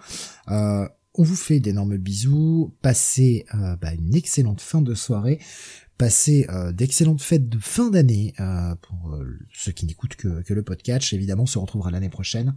Euh, 0.48 0.88
on 1.14 1.22
vous 1.22 1.36
fait 1.36 1.60
d'énormes 1.60 1.98
bisous. 1.98 2.74
Passez 2.80 3.44
bah, 3.52 3.92
une 3.92 4.14
excellente 4.14 4.62
fin 4.62 4.80
de 4.80 4.94
soirée. 4.94 5.40
Passez 5.98 6.46
d'excellentes 6.72 7.20
fêtes 7.20 7.50
de 7.50 7.58
fin 7.58 7.90
d'année 7.90 8.32
pour 8.80 9.18
ceux 9.52 9.72
qui 9.72 9.84
n'écoutent 9.84 10.16
que, 10.16 10.40
que 10.40 10.54
le 10.54 10.62
podcast. 10.62 11.12
Évidemment, 11.12 11.42
on 11.42 11.46
se 11.46 11.58
retrouvera 11.58 11.90
l'année 11.90 12.08
prochaine. 12.08 12.54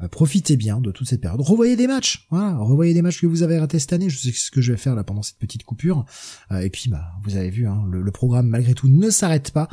Euh, 0.00 0.08
profitez 0.08 0.56
bien 0.56 0.80
de 0.80 0.90
toute 0.90 1.08
cette 1.08 1.20
période. 1.20 1.40
Revoyez 1.40 1.76
des 1.76 1.86
matchs, 1.86 2.26
voilà, 2.30 2.56
revoyez 2.56 2.94
des 2.94 3.02
matchs 3.02 3.20
que 3.20 3.26
vous 3.26 3.42
avez 3.42 3.58
ratés 3.58 3.78
cette 3.78 3.92
année. 3.92 4.10
Je 4.10 4.18
sais 4.18 4.32
ce 4.32 4.50
que 4.50 4.60
je 4.60 4.72
vais 4.72 4.78
faire 4.78 4.94
là 4.94 5.04
pendant 5.04 5.22
cette 5.22 5.38
petite 5.38 5.64
coupure. 5.64 6.04
Euh, 6.50 6.60
et 6.60 6.70
puis, 6.70 6.90
bah, 6.90 7.12
vous 7.22 7.36
avez 7.36 7.50
vu, 7.50 7.66
hein, 7.66 7.84
le, 7.90 8.10
programme 8.10 8.48
malgré 8.48 8.74
tout 8.74 8.88
ne 8.88 9.10
s'arrête 9.10 9.50
pas. 9.50 9.68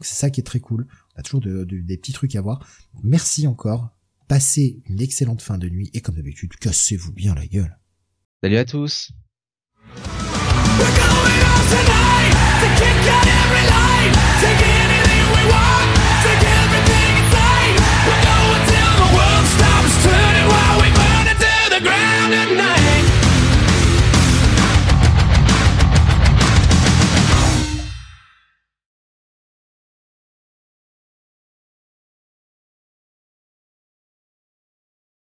C'est 0.00 0.16
ça 0.16 0.30
qui 0.30 0.40
est 0.40 0.44
très 0.44 0.60
cool. 0.60 0.86
On 1.14 1.20
a 1.20 1.22
toujours 1.22 1.40
des 1.40 1.96
petits 1.96 2.12
trucs 2.12 2.36
à 2.36 2.42
voir. 2.42 2.66
Merci 3.02 3.46
encore. 3.46 3.96
Passez 4.28 4.82
une 4.86 5.00
excellente 5.00 5.40
fin 5.40 5.56
de 5.56 5.68
nuit 5.68 5.90
et 5.94 6.00
comme 6.00 6.16
d'habitude, 6.16 6.54
cassez-vous 6.56 7.12
bien 7.12 7.34
la 7.34 7.46
gueule. 7.46 7.78
Salut 8.42 8.56
à 8.56 8.64
tous. 8.64 9.12
We're 10.78 10.84
going 10.84 11.46
tonight 11.70 12.34
to 12.60 12.68
kick 12.76 13.08
out 13.08 13.26
every 13.26 13.64
line, 13.70 14.12
take 14.40 14.62
anything 14.66 15.24
we 15.32 15.50
want. 15.50 15.95
on 22.26 22.56
night. 22.56 22.95